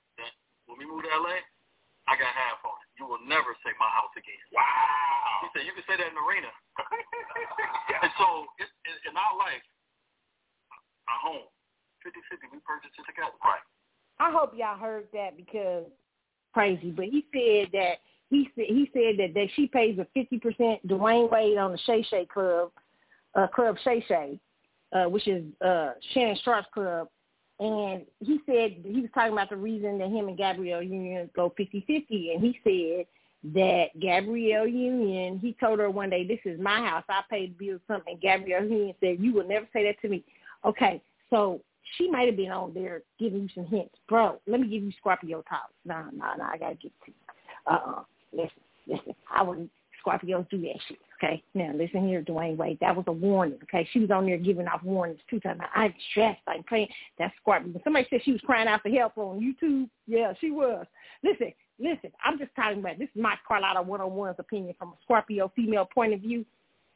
"When 0.65 0.81
we 0.81 0.89
move 0.89 1.05
to 1.05 1.12
LA, 1.12 1.44
I 2.08 2.16
got 2.16 2.32
half 2.32 2.65
on 2.65 2.81
it. 2.81 2.89
You 2.97 3.05
will 3.05 3.20
never 3.28 3.52
say 3.60 3.76
my 3.76 3.92
house 3.92 4.12
again." 4.16 4.40
Wow. 4.56 5.44
She 5.44 5.47
said, 5.52 5.62
"You 5.68 5.76
can 5.76 5.84
say 5.84 6.00
that 6.00 6.08
in 6.08 6.16
the 6.16 6.24
arena." 6.24 6.52
And 7.97 8.12
so 8.20 8.44
it, 8.60 8.68
it, 8.84 8.97
in 9.08 9.16
our 9.16 9.34
life, 9.40 9.65
our 11.08 11.32
home, 11.32 11.46
50-50, 12.04 12.52
we 12.52 12.58
purchased 12.66 12.94
it 12.98 13.06
together. 13.06 13.34
Right. 13.42 13.62
I 14.18 14.30
hope 14.32 14.52
y'all 14.56 14.78
heard 14.78 15.06
that 15.12 15.36
because 15.36 15.84
crazy, 16.54 16.90
but 16.90 17.06
he 17.06 17.24
said 17.32 17.68
that 17.72 17.96
he 18.30 18.48
said 18.54 18.64
he 18.68 18.90
said 18.92 19.18
that, 19.18 19.34
that 19.34 19.48
she 19.54 19.66
pays 19.66 19.98
a 19.98 20.06
fifty 20.14 20.38
percent 20.38 20.86
Dwyane 20.88 21.30
Wade 21.30 21.58
on 21.58 21.72
the 21.72 21.78
Shay 21.78 22.02
Shay 22.08 22.26
Club 22.32 22.72
uh, 23.36 23.46
Club 23.48 23.76
Shay 23.84 24.04
Shay, 24.08 24.40
uh, 24.92 25.04
which 25.04 25.28
is 25.28 25.44
uh, 25.64 25.92
Shannon 26.12 26.38
Sharpe's 26.44 26.66
club. 26.72 27.08
And 27.58 28.02
he 28.20 28.40
said 28.46 28.76
he 28.84 29.00
was 29.00 29.10
talking 29.14 29.32
about 29.32 29.50
the 29.50 29.56
reason 29.56 29.98
that 29.98 30.08
him 30.08 30.28
and 30.28 30.36
Gabrielle 30.36 30.82
Union 30.82 31.30
go 31.34 31.54
50-50. 31.58 32.34
And 32.34 32.42
he 32.42 32.58
said 32.62 33.06
that 33.54 33.98
Gabrielle 33.98 34.66
Union, 34.66 35.38
he 35.38 35.56
told 35.58 35.78
her 35.78 35.90
one 35.90 36.10
day, 36.10 36.26
this 36.26 36.40
is 36.44 36.60
my 36.60 36.80
house. 36.80 37.04
I 37.08 37.22
paid 37.30 37.58
the 37.58 37.66
bills 37.66 37.80
something. 37.88 38.12
And 38.12 38.20
Gabrielle 38.20 38.64
Union 38.64 38.94
said, 39.00 39.16
you 39.20 39.32
will 39.32 39.48
never 39.48 39.66
say 39.72 39.84
that 39.84 40.00
to 40.02 40.08
me. 40.08 40.22
Okay, 40.66 41.00
so 41.30 41.60
she 41.96 42.10
might 42.10 42.26
have 42.26 42.36
been 42.36 42.50
on 42.50 42.74
there 42.74 43.02
giving 43.18 43.42
you 43.42 43.48
some 43.54 43.66
hints. 43.66 43.94
Bro, 44.08 44.40
let 44.46 44.60
me 44.60 44.68
give 44.68 44.82
you 44.82 44.92
Scorpio 44.98 45.42
talk. 45.48 45.70
No, 45.84 46.04
no, 46.12 46.26
no, 46.36 46.44
I 46.44 46.58
got 46.58 46.70
to 46.70 46.74
get 46.74 46.92
to 47.04 47.12
you. 47.12 47.14
Uh-uh. 47.66 48.02
Listen, 48.32 48.50
listen. 48.86 49.14
I 49.32 49.42
wouldn't 49.42 49.70
Scorpios 50.04 50.48
do 50.50 50.60
that 50.62 50.76
shit. 50.88 50.98
Okay, 51.22 51.42
now 51.54 51.72
listen 51.74 52.06
here, 52.06 52.22
Dwyane 52.22 52.56
Wade. 52.56 52.78
That 52.80 52.94
was 52.94 53.04
a 53.06 53.12
warning. 53.12 53.58
Okay, 53.62 53.88
she 53.92 54.00
was 54.00 54.10
on 54.10 54.26
there 54.26 54.36
giving 54.36 54.68
off 54.68 54.82
warnings 54.82 55.20
two 55.30 55.40
times. 55.40 55.60
I'm 55.74 55.94
stressed. 56.10 56.42
I'm 56.46 56.62
praying. 56.64 56.88
That's 57.18 57.34
Scorpio. 57.40 57.80
Somebody 57.84 58.06
said 58.10 58.20
she 58.22 58.32
was 58.32 58.40
crying 58.42 58.68
out 58.68 58.82
for 58.82 58.90
help 58.90 59.16
on 59.16 59.40
YouTube. 59.40 59.88
Yeah, 60.06 60.34
she 60.40 60.50
was. 60.50 60.84
Listen, 61.24 61.52
listen. 61.78 62.12
I'm 62.22 62.38
just 62.38 62.54
talking 62.54 62.80
about 62.80 62.98
this 62.98 63.08
is 63.14 63.22
my 63.22 63.36
Carlotta 63.48 63.82
101's 63.82 64.38
opinion 64.38 64.74
from 64.78 64.90
a 64.90 64.96
Scorpio 65.04 65.50
female 65.56 65.88
point 65.92 66.12
of 66.12 66.20
view. 66.20 66.44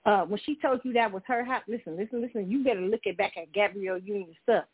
Uh, 0.06 0.22
when 0.24 0.40
she 0.44 0.56
told 0.56 0.80
you 0.82 0.92
that 0.94 1.12
was 1.12 1.22
her 1.26 1.44
house, 1.44 1.62
listen, 1.68 1.96
listen, 1.96 2.22
listen. 2.22 2.50
You 2.50 2.64
better 2.64 2.80
look 2.80 3.06
at 3.06 3.16
back 3.16 3.36
at 3.36 3.52
Gabrielle 3.52 3.98
Union 3.98 4.34
stuff. 4.42 4.64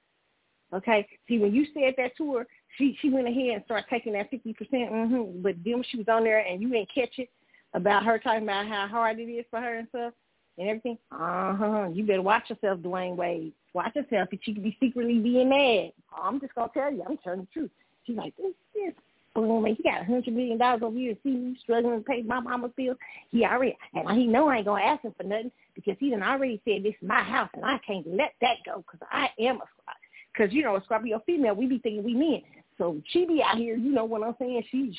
Okay. 0.72 1.06
See, 1.28 1.38
when 1.38 1.54
you 1.54 1.66
said 1.74 1.94
that 1.96 2.16
to 2.16 2.34
her, 2.34 2.46
she 2.76 2.96
she 3.00 3.10
went 3.10 3.28
ahead 3.28 3.54
and 3.54 3.64
started 3.64 3.86
taking 3.88 4.12
that 4.12 4.30
fifty 4.30 4.52
percent. 4.52 4.90
Mm-hmm. 4.92 5.42
But 5.42 5.56
then 5.64 5.74
when 5.74 5.84
she 5.84 5.98
was 5.98 6.08
on 6.08 6.24
there 6.24 6.40
and 6.40 6.60
you 6.60 6.68
didn't 6.70 6.94
catch 6.94 7.18
it, 7.18 7.30
about 7.74 8.04
her 8.04 8.18
talking 8.18 8.42
about 8.42 8.66
how 8.66 8.86
hard 8.88 9.18
it 9.18 9.24
is 9.24 9.44
for 9.50 9.60
her 9.60 9.78
and 9.78 9.88
stuff 9.88 10.12
and 10.58 10.68
everything. 10.68 10.98
Uh 11.12 11.54
huh. 11.54 11.88
You 11.92 12.04
better 12.04 12.22
watch 12.22 12.48
yourself, 12.48 12.80
Dwyane 12.80 13.16
Wade. 13.16 13.52
Watch 13.74 13.94
yourself, 13.94 14.28
but 14.30 14.46
you 14.46 14.54
could 14.54 14.64
be 14.64 14.76
secretly 14.80 15.18
being 15.18 15.50
mad. 15.50 15.92
I'm 16.16 16.40
just 16.40 16.54
gonna 16.54 16.70
tell 16.72 16.92
you, 16.92 17.02
I'm 17.08 17.18
telling 17.18 17.40
the 17.40 17.46
truth. 17.52 17.70
She's 18.04 18.16
like, 18.16 18.34
this, 18.36 18.54
this 18.74 18.94
man, 19.42 19.76
he 19.76 19.82
got 19.82 20.02
a 20.02 20.04
hundred 20.04 20.34
million 20.34 20.58
dollars 20.58 20.82
over 20.82 20.96
here. 20.96 21.14
See 21.22 21.30
me 21.30 21.58
struggling 21.62 21.98
to 21.98 22.04
pay 22.04 22.22
my 22.22 22.40
mama's 22.40 22.72
bills. 22.76 22.96
He 23.30 23.44
already, 23.44 23.76
and 23.94 24.10
he 24.18 24.26
know 24.26 24.48
I 24.48 24.56
ain't 24.56 24.66
gonna 24.66 24.82
ask 24.82 25.02
him 25.02 25.14
for 25.16 25.24
nothing 25.24 25.52
because 25.74 25.96
he 26.00 26.10
done 26.10 26.22
already 26.22 26.60
said 26.64 26.82
this 26.82 26.94
is 27.00 27.08
my 27.08 27.22
house 27.22 27.50
and 27.54 27.64
I 27.64 27.78
can't 27.86 28.06
let 28.06 28.34
that 28.40 28.56
go 28.64 28.84
because 28.86 29.06
I 29.10 29.28
am 29.38 29.56
a 29.56 29.92
because 30.32 30.52
you 30.52 30.62
know 30.62 30.76
a 30.76 30.84
Scorpio 30.84 31.22
female, 31.26 31.54
we 31.54 31.66
be 31.66 31.78
thinking 31.78 32.04
we 32.04 32.14
men. 32.14 32.42
So 32.78 33.00
she 33.08 33.24
be 33.24 33.42
out 33.42 33.56
here, 33.56 33.76
you 33.76 33.92
know 33.92 34.04
what 34.04 34.22
I'm 34.22 34.34
saying? 34.38 34.62
She's 34.70 34.94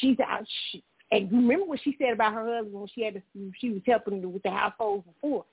she's 0.00 0.18
out. 0.20 0.44
She, 0.70 0.82
and 1.12 1.30
remember 1.32 1.66
what 1.66 1.80
she 1.82 1.96
said 2.00 2.12
about 2.12 2.34
her 2.34 2.56
husband 2.56 2.74
when 2.74 2.88
she 2.94 3.02
had 3.02 3.14
to, 3.14 3.52
she 3.58 3.70
was 3.70 3.82
helping 3.86 4.32
with 4.32 4.42
the 4.42 4.50
household 4.50 5.04
before. 5.06 5.44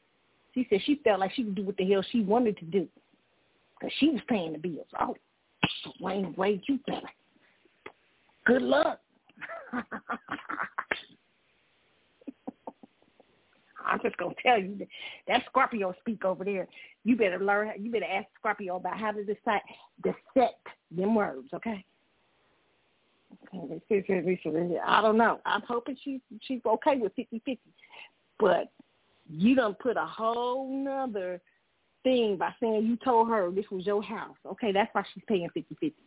She 0.54 0.68
said 0.70 0.82
she 0.86 1.00
felt 1.04 1.20
like 1.20 1.32
she 1.34 1.44
could 1.44 1.56
do 1.56 1.64
what 1.64 1.78
the 1.78 1.90
hell 1.90 2.04
she 2.12 2.22
wanted 2.22 2.58
to 2.58 2.66
do 2.66 2.88
because 3.80 3.94
she 4.00 4.10
was 4.10 4.22
paying 4.28 4.54
the 4.54 4.60
bills. 4.60 4.88
Oh, 5.00 5.16
Wayne 6.00 6.34
Wade, 6.38 6.62
you 6.68 6.80
better. 6.86 7.10
Good 8.48 8.62
luck. 8.62 9.00
I'm 13.86 14.00
just 14.02 14.18
gonna 14.18 14.34
tell 14.44 14.60
you 14.60 14.78
that, 14.80 14.88
that 15.28 15.44
Scorpio 15.50 15.94
speak 16.00 16.26
over 16.26 16.44
there. 16.44 16.68
You 17.04 17.16
better 17.16 17.40
learn. 17.40 17.72
You 17.80 17.92
better 17.92 18.06
ask 18.06 18.28
Scorpio 18.40 18.78
about 18.78 18.98
how 18.98 19.12
to 19.12 19.24
decide 19.24 19.62
dissect 20.04 20.68
them 20.92 21.16
words. 21.16 21.50
Okay. 21.54 21.86
Okay. 23.54 23.82
I 24.86 25.02
don't 25.02 25.18
know. 25.18 25.40
I'm 25.46 25.62
hoping 25.68 25.98
she's 26.04 26.20
she's 26.42 26.62
okay 26.66 26.98
with 26.98 27.14
fifty 27.16 27.42
fifty, 27.46 27.72
but 28.40 28.72
you 29.30 29.56
don't 29.56 29.78
put 29.80 29.98
a 29.98 30.06
whole 30.06 30.70
nother 30.84 31.42
thing 32.04 32.38
by 32.38 32.54
saying 32.62 32.86
you 32.86 32.98
told 32.98 33.30
her 33.30 33.52
this 33.52 33.66
was 33.72 33.86
your 33.86 34.02
house. 34.04 34.38
Okay, 34.46 34.72
that's 34.72 34.94
why 34.94 35.04
she's 35.14 35.24
paying 35.28 35.50
fifty 35.54 35.76
fifty. 35.80 36.07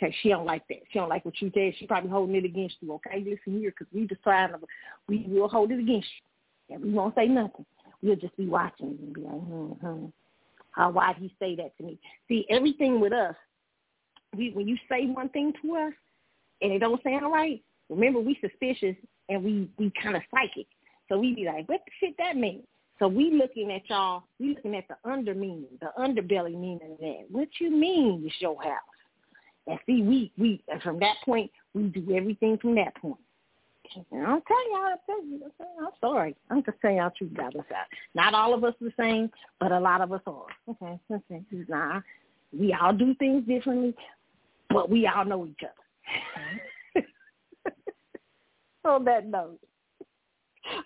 Okay, 0.00 0.14
she 0.22 0.28
don't 0.28 0.46
like 0.46 0.66
that. 0.68 0.78
She 0.92 0.98
don't 0.98 1.08
like 1.08 1.24
what 1.24 1.40
you 1.40 1.50
said. 1.54 1.74
She 1.78 1.86
probably 1.86 2.10
holding 2.10 2.36
it 2.36 2.44
against 2.44 2.76
you. 2.80 2.92
Okay, 2.94 3.18
listen 3.18 3.60
here, 3.60 3.70
because 3.70 3.92
we 3.92 4.06
decided 4.06 4.56
we 5.08 5.24
will 5.26 5.48
hold 5.48 5.72
it 5.72 5.80
against 5.80 6.06
you. 6.68 6.74
And 6.74 6.84
we 6.84 6.92
won't 6.92 7.14
say 7.14 7.26
nothing. 7.26 7.66
We'll 8.02 8.16
just 8.16 8.36
be 8.36 8.46
watching 8.46 8.96
and 9.00 9.12
be 9.12 9.20
like, 9.22 9.32
hmm, 9.32 9.66
hmm. 9.72 10.06
How 10.72 10.90
why'd 10.90 11.16
he 11.16 11.34
say 11.40 11.56
that 11.56 11.76
to 11.78 11.82
me? 11.82 11.98
See, 12.28 12.46
everything 12.48 13.00
with 13.00 13.12
us, 13.12 13.34
we 14.36 14.50
when 14.50 14.68
you 14.68 14.76
say 14.88 15.06
one 15.06 15.28
thing 15.30 15.52
to 15.62 15.76
us 15.76 15.92
and 16.62 16.72
it 16.72 16.78
don't 16.78 17.02
sound 17.02 17.32
right, 17.32 17.60
remember 17.88 18.20
we 18.20 18.38
suspicious 18.40 18.94
and 19.28 19.42
we 19.42 19.68
we 19.78 19.90
kind 20.00 20.14
of 20.14 20.22
psychic. 20.30 20.66
So 21.08 21.18
we 21.18 21.34
be 21.34 21.46
like, 21.46 21.68
what 21.68 21.80
the 21.84 21.92
shit 21.98 22.14
that 22.18 22.36
mean? 22.36 22.62
So 23.00 23.08
we 23.08 23.32
looking 23.32 23.72
at 23.72 23.88
y'all, 23.88 24.24
we 24.38 24.54
looking 24.54 24.76
at 24.76 24.84
the 24.86 25.10
under 25.10 25.34
meaning, 25.34 25.66
the 25.80 25.90
underbelly 25.98 26.54
meaning 26.54 26.92
of 26.92 26.98
that. 26.98 27.24
What 27.30 27.48
you 27.58 27.70
mean 27.70 28.22
it's 28.24 28.34
your 28.40 28.62
house? 28.62 28.97
And 29.68 29.78
see, 29.86 30.02
we 30.02 30.32
we 30.38 30.62
from 30.82 30.98
that 31.00 31.16
point 31.24 31.50
we 31.74 31.84
do 31.84 32.16
everything 32.16 32.58
from 32.58 32.74
that 32.76 32.96
point. 32.96 33.20
And 34.10 34.26
I'll 34.26 34.42
tell 34.42 34.70
y'all, 34.70 34.86
I'll 34.90 35.00
tell 35.06 35.24
you, 35.24 35.40
I'm 35.80 35.88
sorry. 36.00 36.36
I'm 36.50 36.62
just 36.62 36.76
saying 36.82 36.96
y'all 36.96 37.10
truth 37.16 37.32
about 37.32 37.56
us 37.56 37.64
out. 37.74 37.86
Not 38.14 38.34
all 38.34 38.52
of 38.54 38.64
us 38.64 38.74
the 38.80 38.92
same, 38.98 39.30
but 39.60 39.72
a 39.72 39.80
lot 39.80 40.00
of 40.00 40.12
us 40.12 40.20
are. 40.26 40.46
Okay, 40.68 40.98
okay. 41.12 41.42
Nah, 41.68 42.00
we 42.52 42.76
all 42.78 42.92
do 42.92 43.14
things 43.14 43.46
differently, 43.46 43.94
but 44.70 44.90
we 44.90 45.06
all 45.06 45.24
know 45.24 45.46
each 45.46 45.60
other. 45.62 47.06
On 48.84 49.04
that 49.04 49.26
note, 49.26 49.58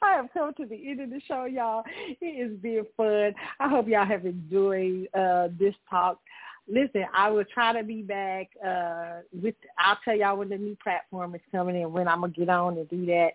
I 0.00 0.14
have 0.14 0.26
come 0.32 0.54
to 0.54 0.66
the 0.66 0.90
end 0.90 1.00
of 1.00 1.10
the 1.10 1.20
show, 1.26 1.44
y'all. 1.44 1.84
It 2.20 2.48
has 2.48 2.58
been 2.58 2.86
fun. 2.96 3.34
I 3.60 3.68
hope 3.68 3.88
y'all 3.88 4.06
have 4.06 4.26
enjoyed 4.26 5.08
uh, 5.14 5.48
this 5.58 5.74
talk 5.88 6.18
listen, 6.68 7.04
I 7.14 7.30
will 7.30 7.44
try 7.44 7.72
to 7.72 7.84
be 7.84 8.02
back 8.02 8.50
uh 8.64 9.20
with 9.32 9.54
I'll 9.78 9.98
tell 10.04 10.16
y'all 10.16 10.36
when 10.36 10.48
the 10.48 10.58
new 10.58 10.76
platform 10.82 11.34
is 11.34 11.40
coming 11.50 11.82
and 11.82 11.92
when 11.92 12.08
I'm 12.08 12.20
gonna 12.20 12.32
get 12.32 12.48
on 12.48 12.78
and 12.78 12.88
do 12.88 13.06
that. 13.06 13.30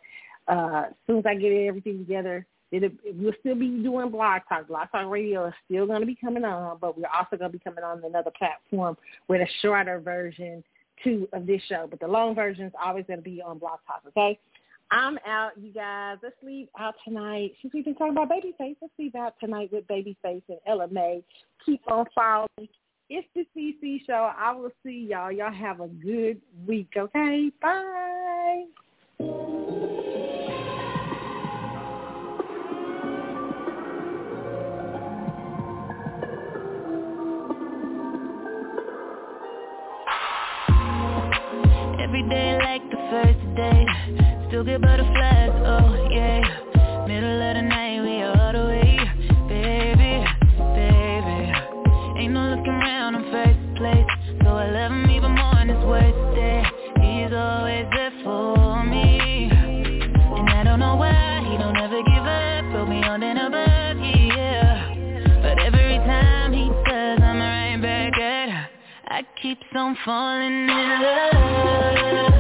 Uh 0.47 0.83
as 0.87 0.93
soon 1.05 1.19
as 1.19 1.25
I 1.25 1.35
get 1.35 1.51
everything 1.51 1.99
together, 1.99 2.45
it 2.71 2.91
we'll 3.15 3.33
still 3.39 3.55
be 3.55 3.67
doing 3.67 4.09
blog 4.09 4.41
talk. 4.49 4.67
Blog 4.67 4.87
talk 4.91 5.09
radio 5.09 5.47
is 5.47 5.53
still 5.65 5.87
gonna 5.87 6.05
be 6.05 6.15
coming 6.15 6.45
on, 6.45 6.77
but 6.79 6.97
we're 6.97 7.07
also 7.07 7.37
gonna 7.37 7.49
be 7.49 7.59
coming 7.59 7.83
on 7.83 8.03
another 8.03 8.31
platform 8.37 8.97
with 9.27 9.41
a 9.41 9.47
shorter 9.61 9.99
version 9.99 10.63
too 11.03 11.27
of 11.33 11.45
this 11.45 11.61
show. 11.69 11.87
But 11.89 11.99
the 11.99 12.07
long 12.07 12.35
version 12.35 12.65
is 12.65 12.73
always 12.83 13.05
gonna 13.07 13.21
be 13.21 13.41
on 13.41 13.59
blog 13.59 13.79
talk, 13.87 14.01
okay? 14.07 14.39
I'm 14.89 15.19
out, 15.27 15.51
you 15.61 15.71
guys. 15.73 16.17
Let's 16.23 16.35
leave 16.41 16.69
out 16.79 16.95
tonight. 17.05 17.51
Since 17.61 17.73
we've 17.73 17.83
been 17.83 17.95
talking 17.95 18.13
about 18.13 18.29
Babyface, 18.29 18.77
let's 18.81 18.93
leave 18.97 19.15
out 19.15 19.33
tonight 19.39 19.69
with 19.71 19.85
Babyface 19.87 20.43
and 20.47 20.59
Ella 20.65 20.87
Mai. 20.89 21.21
Keep 21.65 21.81
on 21.91 22.05
following 22.15 22.69
it's 23.09 23.27
the 23.35 23.45
CC 23.55 24.05
show. 24.05 24.31
I 24.37 24.53
will 24.53 24.71
see 24.83 25.07
y'all. 25.09 25.31
Y'all 25.31 25.51
have 25.51 25.79
a 25.79 25.87
good 25.87 26.41
week, 26.67 26.89
okay? 26.97 27.51
Bye. 27.61 28.65
Every 41.99 42.23
day 42.29 42.57
like 42.61 42.89
the 42.89 42.97
first 43.11 43.55
day 43.55 43.85
Still 44.47 44.63
get 44.63 44.81
butterflies, 44.81 45.51
oh 45.65 46.07
yeah 46.09 46.56
keeps 69.41 69.65
on 69.75 69.95
falling 70.03 70.69
in 70.69 71.01
love 71.01 72.36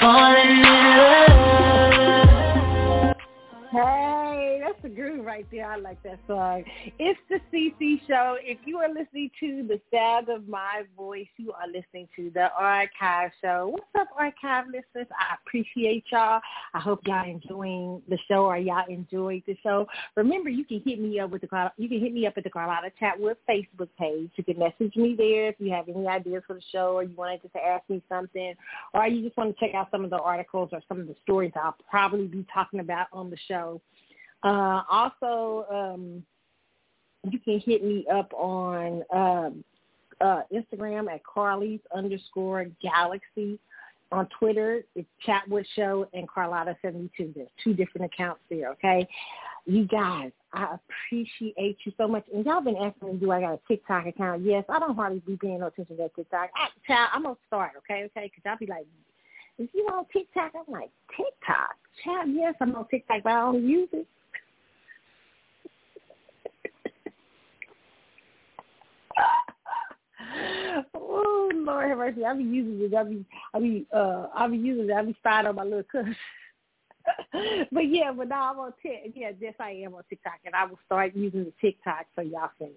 falling 0.00 0.75
I 5.76 5.78
like 5.78 6.02
that 6.04 6.18
song. 6.26 6.64
It's 6.98 7.20
the 7.28 7.38
CC 7.52 8.00
Show. 8.08 8.36
If 8.40 8.56
you 8.64 8.78
are 8.78 8.88
listening 8.88 9.30
to 9.40 9.68
the 9.68 9.78
sound 9.92 10.30
of 10.30 10.48
my 10.48 10.84
voice, 10.96 11.26
you 11.36 11.52
are 11.52 11.66
listening 11.66 12.08
to 12.16 12.30
the 12.32 12.48
Archive 12.58 13.30
Show. 13.42 13.72
What's 13.72 13.84
up, 13.98 14.08
Archive 14.18 14.68
listeners? 14.68 15.06
I 15.10 15.34
appreciate 15.44 16.04
y'all. 16.10 16.40
I 16.72 16.80
hope 16.80 17.00
y'all 17.04 17.28
enjoying 17.28 18.00
the 18.08 18.16
show 18.26 18.46
or 18.46 18.56
y'all 18.56 18.86
enjoyed 18.88 19.42
the 19.46 19.54
show. 19.62 19.86
Remember, 20.16 20.48
you 20.48 20.64
can 20.64 20.80
hit 20.82 20.98
me 20.98 21.20
up 21.20 21.30
with 21.30 21.42
the 21.42 21.72
you 21.76 21.90
can 21.90 22.00
hit 22.00 22.14
me 22.14 22.26
up 22.26 22.38
at 22.38 22.44
the 22.44 22.50
Carlotta 22.50 22.90
Chatwood 22.98 23.36
Facebook 23.46 23.90
page. 23.98 24.30
You 24.36 24.44
can 24.44 24.58
message 24.58 24.96
me 24.96 25.14
there 25.14 25.48
if 25.48 25.56
you 25.58 25.70
have 25.72 25.90
any 25.90 26.06
ideas 26.06 26.42
for 26.46 26.54
the 26.54 26.62
show 26.72 26.94
or 26.94 27.02
you 27.02 27.14
wanted 27.16 27.42
to 27.42 27.58
ask 27.62 27.86
me 27.90 28.02
something, 28.08 28.54
or 28.94 29.06
you 29.06 29.22
just 29.22 29.36
want 29.36 29.54
to 29.54 29.60
check 29.60 29.74
out 29.74 29.88
some 29.90 30.04
of 30.04 30.10
the 30.10 30.18
articles 30.20 30.70
or 30.72 30.80
some 30.88 31.00
of 31.00 31.06
the 31.06 31.16
stories 31.22 31.52
I'll 31.54 31.76
probably 31.90 32.28
be 32.28 32.46
talking 32.54 32.80
about 32.80 33.08
on 33.12 33.28
the 33.28 33.38
show. 33.46 33.82
Uh, 34.42 34.82
also, 34.90 35.66
um, 35.70 36.22
you 37.30 37.38
can 37.40 37.60
hit 37.60 37.84
me 37.84 38.06
up 38.12 38.32
on 38.34 39.02
um, 39.12 39.64
uh, 40.20 40.42
Instagram 40.54 41.12
at 41.12 41.24
Carly's 41.24 41.80
underscore 41.94 42.66
Galaxy. 42.82 43.58
on 44.12 44.28
Twitter, 44.38 44.82
it's 44.94 45.08
Chatwood 45.26 45.64
Show 45.74 46.08
and 46.12 46.28
Carlotta72. 46.28 47.34
There's 47.34 47.48
two 47.62 47.74
different 47.74 48.12
accounts 48.12 48.40
there, 48.48 48.70
okay? 48.70 49.06
You 49.66 49.84
guys, 49.84 50.30
I 50.52 50.76
appreciate 50.76 51.78
you 51.84 51.92
so 51.96 52.06
much. 52.06 52.24
And 52.32 52.46
y'all 52.46 52.60
been 52.60 52.76
asking 52.76 53.14
me, 53.14 53.18
do 53.18 53.32
I 53.32 53.40
got 53.40 53.54
a 53.54 53.60
TikTok 53.66 54.06
account? 54.06 54.42
Yes, 54.44 54.64
I 54.68 54.78
don't 54.78 54.94
hardly 54.94 55.20
be 55.26 55.36
paying 55.36 55.58
no 55.58 55.66
attention 55.66 55.96
to 55.96 56.02
that 56.04 56.14
TikTok. 56.14 56.50
I, 56.54 56.68
child, 56.86 57.08
I'm 57.12 57.22
going 57.24 57.34
to 57.34 57.40
start, 57.48 57.72
okay, 57.78 58.04
okay? 58.04 58.30
Because 58.32 58.48
I'll 58.48 58.58
be 58.58 58.66
like, 58.66 58.86
if 59.58 59.68
you 59.74 59.88
on 59.92 60.04
TikTok, 60.12 60.52
I'm 60.54 60.72
like, 60.72 60.90
TikTok? 61.16 61.74
Child, 62.04 62.28
yes, 62.32 62.54
I'm 62.60 62.76
on 62.76 62.86
TikTok, 62.88 63.22
but 63.24 63.32
I 63.32 63.40
don't 63.40 63.68
use 63.68 63.88
it. 63.92 64.06
Oh 70.94 71.50
Lord 71.54 71.88
have 71.88 71.98
mercy. 71.98 72.24
I 72.24 72.34
be 72.34 72.44
using 72.44 72.80
it. 72.84 72.94
I 72.94 73.04
be 73.04 73.24
I 73.54 73.60
be 73.60 73.86
uh 73.92 74.26
I 74.34 74.48
be 74.48 74.56
using 74.56 74.90
it. 74.90 74.92
I 74.92 75.02
be 75.02 75.14
spying 75.18 75.46
on 75.46 75.56
my 75.56 75.64
little 75.64 75.82
cousin. 75.90 76.16
but 77.72 77.88
yeah, 77.88 78.12
but 78.12 78.28
now 78.28 78.52
I'm 78.52 78.58
on 78.58 78.72
Tik. 78.82 79.12
Yeah, 79.14 79.30
yes, 79.40 79.54
I 79.60 79.70
am 79.70 79.94
on 79.94 80.02
TikTok, 80.08 80.40
and 80.44 80.54
I 80.54 80.64
will 80.64 80.78
start 80.86 81.14
using 81.14 81.44
the 81.44 81.52
TikTok 81.60 82.06
so 82.14 82.22
y'all 82.22 82.50
can 82.58 82.70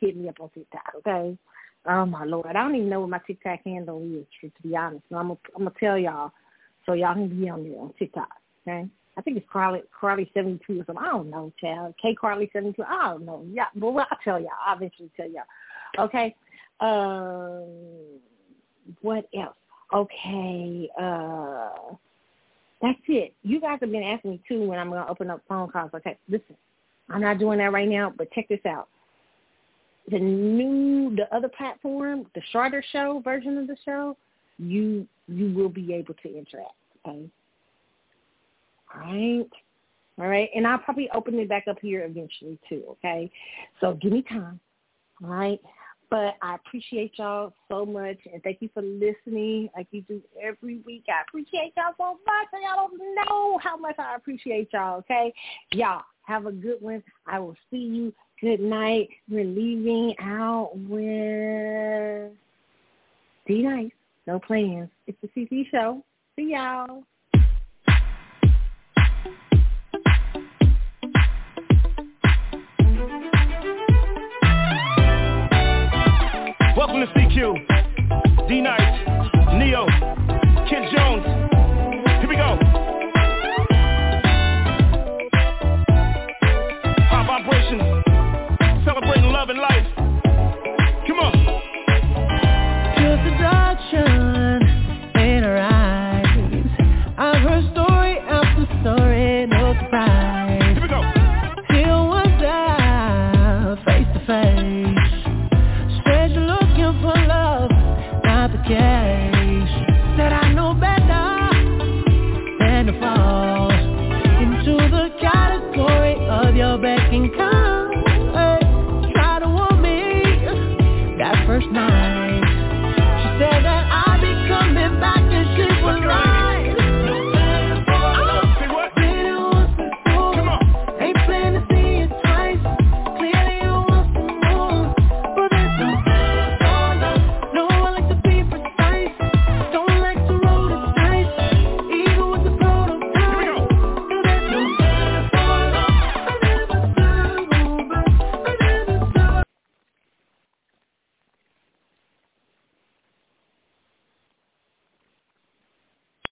hit 0.00 0.16
me 0.16 0.28
up 0.28 0.40
on 0.40 0.50
TikTok. 0.50 0.92
Okay. 0.98 1.36
Oh 1.86 2.06
my 2.06 2.24
lord, 2.24 2.46
I 2.46 2.52
don't 2.52 2.76
even 2.76 2.88
know 2.88 3.00
what 3.00 3.10
my 3.10 3.20
TikTok 3.26 3.60
handle 3.64 4.02
is. 4.02 4.26
To 4.40 4.50
be 4.62 4.76
honest, 4.76 5.04
so 5.10 5.16
I'm 5.16 5.28
gonna 5.28 5.40
I'm 5.56 5.64
gonna 5.64 5.74
tell 5.80 5.98
y'all 5.98 6.32
so 6.86 6.92
y'all 6.92 7.14
can 7.14 7.28
be 7.28 7.48
on 7.48 7.64
there 7.64 7.80
on 7.80 7.92
TikTok. 7.98 8.28
Okay. 8.66 8.88
I 9.16 9.22
think 9.22 9.36
it's 9.36 9.46
Carly 9.52 9.82
Carly 9.98 10.30
seventy 10.32 10.60
two 10.66 10.80
or 10.80 10.84
something. 10.86 11.04
I 11.04 11.10
don't 11.10 11.30
know, 11.30 11.52
child. 11.60 11.94
K 12.00 12.14
Carly 12.14 12.50
seventy 12.52 12.72
two. 12.72 12.84
I 12.86 13.10
don't 13.10 13.26
know. 13.26 13.44
Yeah, 13.50 13.66
but 13.74 13.88
I'll 13.88 14.06
tell 14.24 14.40
y'all. 14.40 14.50
I'll 14.66 14.76
eventually 14.76 15.10
tell 15.16 15.28
y'all. 15.28 15.44
Okay. 15.98 16.34
Um, 16.80 18.18
what 19.02 19.28
else? 19.38 19.56
Okay. 19.94 20.88
Uh, 21.00 21.94
that's 22.80 22.98
it. 23.06 23.34
You 23.42 23.60
guys 23.60 23.78
have 23.80 23.92
been 23.92 24.02
asking 24.02 24.32
me 24.32 24.42
too 24.48 24.66
when 24.66 24.78
I'm 24.78 24.90
to 24.90 25.08
open 25.08 25.30
up 25.30 25.40
phone 25.48 25.70
calls. 25.70 25.90
Okay, 25.94 26.18
listen, 26.28 26.56
I'm 27.08 27.20
not 27.20 27.38
doing 27.38 27.58
that 27.58 27.72
right 27.72 27.88
now, 27.88 28.12
but 28.16 28.32
check 28.32 28.48
this 28.48 28.64
out. 28.66 28.88
The 30.10 30.18
new, 30.18 31.14
the 31.14 31.32
other 31.34 31.48
platform, 31.48 32.26
the 32.34 32.42
shorter 32.50 32.82
show 32.90 33.20
version 33.22 33.56
of 33.56 33.68
the 33.68 33.76
show, 33.84 34.16
you 34.58 35.06
you 35.28 35.52
will 35.54 35.68
be 35.68 35.94
able 35.94 36.14
to 36.14 36.28
interact. 36.28 36.74
Okay. 37.06 37.30
Right. 38.94 39.46
All 40.18 40.28
right. 40.28 40.50
And 40.54 40.66
I'll 40.66 40.78
probably 40.78 41.08
open 41.14 41.38
it 41.38 41.48
back 41.48 41.64
up 41.68 41.78
here 41.80 42.04
eventually 42.04 42.58
too. 42.68 42.82
Okay. 42.90 43.30
So 43.80 43.94
give 43.94 44.12
me 44.12 44.22
time. 44.22 44.60
All 45.22 45.30
right. 45.30 45.60
But 46.10 46.34
I 46.42 46.56
appreciate 46.56 47.12
y'all 47.16 47.54
so 47.70 47.86
much, 47.86 48.18
and 48.30 48.42
thank 48.42 48.58
you 48.60 48.68
for 48.74 48.82
listening 48.82 49.70
like 49.74 49.86
you 49.92 50.02
do 50.02 50.20
every 50.42 50.80
week. 50.84 51.04
I 51.08 51.22
appreciate 51.26 51.72
y'all 51.74 51.94
so 51.96 52.18
much, 52.26 52.48
and 52.52 52.62
y'all 52.62 52.86
don't 52.86 53.14
know 53.14 53.58
how 53.62 53.78
much 53.78 53.94
I 53.98 54.14
appreciate 54.16 54.68
y'all, 54.74 54.98
okay? 54.98 55.32
Y'all, 55.72 56.02
have 56.24 56.44
a 56.44 56.52
good 56.52 56.82
one. 56.82 57.02
I 57.26 57.38
will 57.38 57.56
see 57.70 57.78
you. 57.78 58.14
Good 58.42 58.60
night. 58.60 59.08
We're 59.26 59.44
leaving 59.44 60.14
out 60.20 60.72
with 60.74 62.32
D-Nice. 63.46 63.90
No 64.26 64.38
plans. 64.38 64.90
It's 65.06 65.16
the 65.22 65.28
CC 65.28 65.70
show. 65.70 66.04
See 66.36 66.52
y'all. 66.52 67.04
Welcome 76.84 77.06
to 77.06 77.12
CQ. 77.14 78.48
D 78.48 78.60
Nice, 78.60 79.06
Ne-Yo, 79.54 79.86
Kid 80.68 80.82
Jones, 80.90 81.41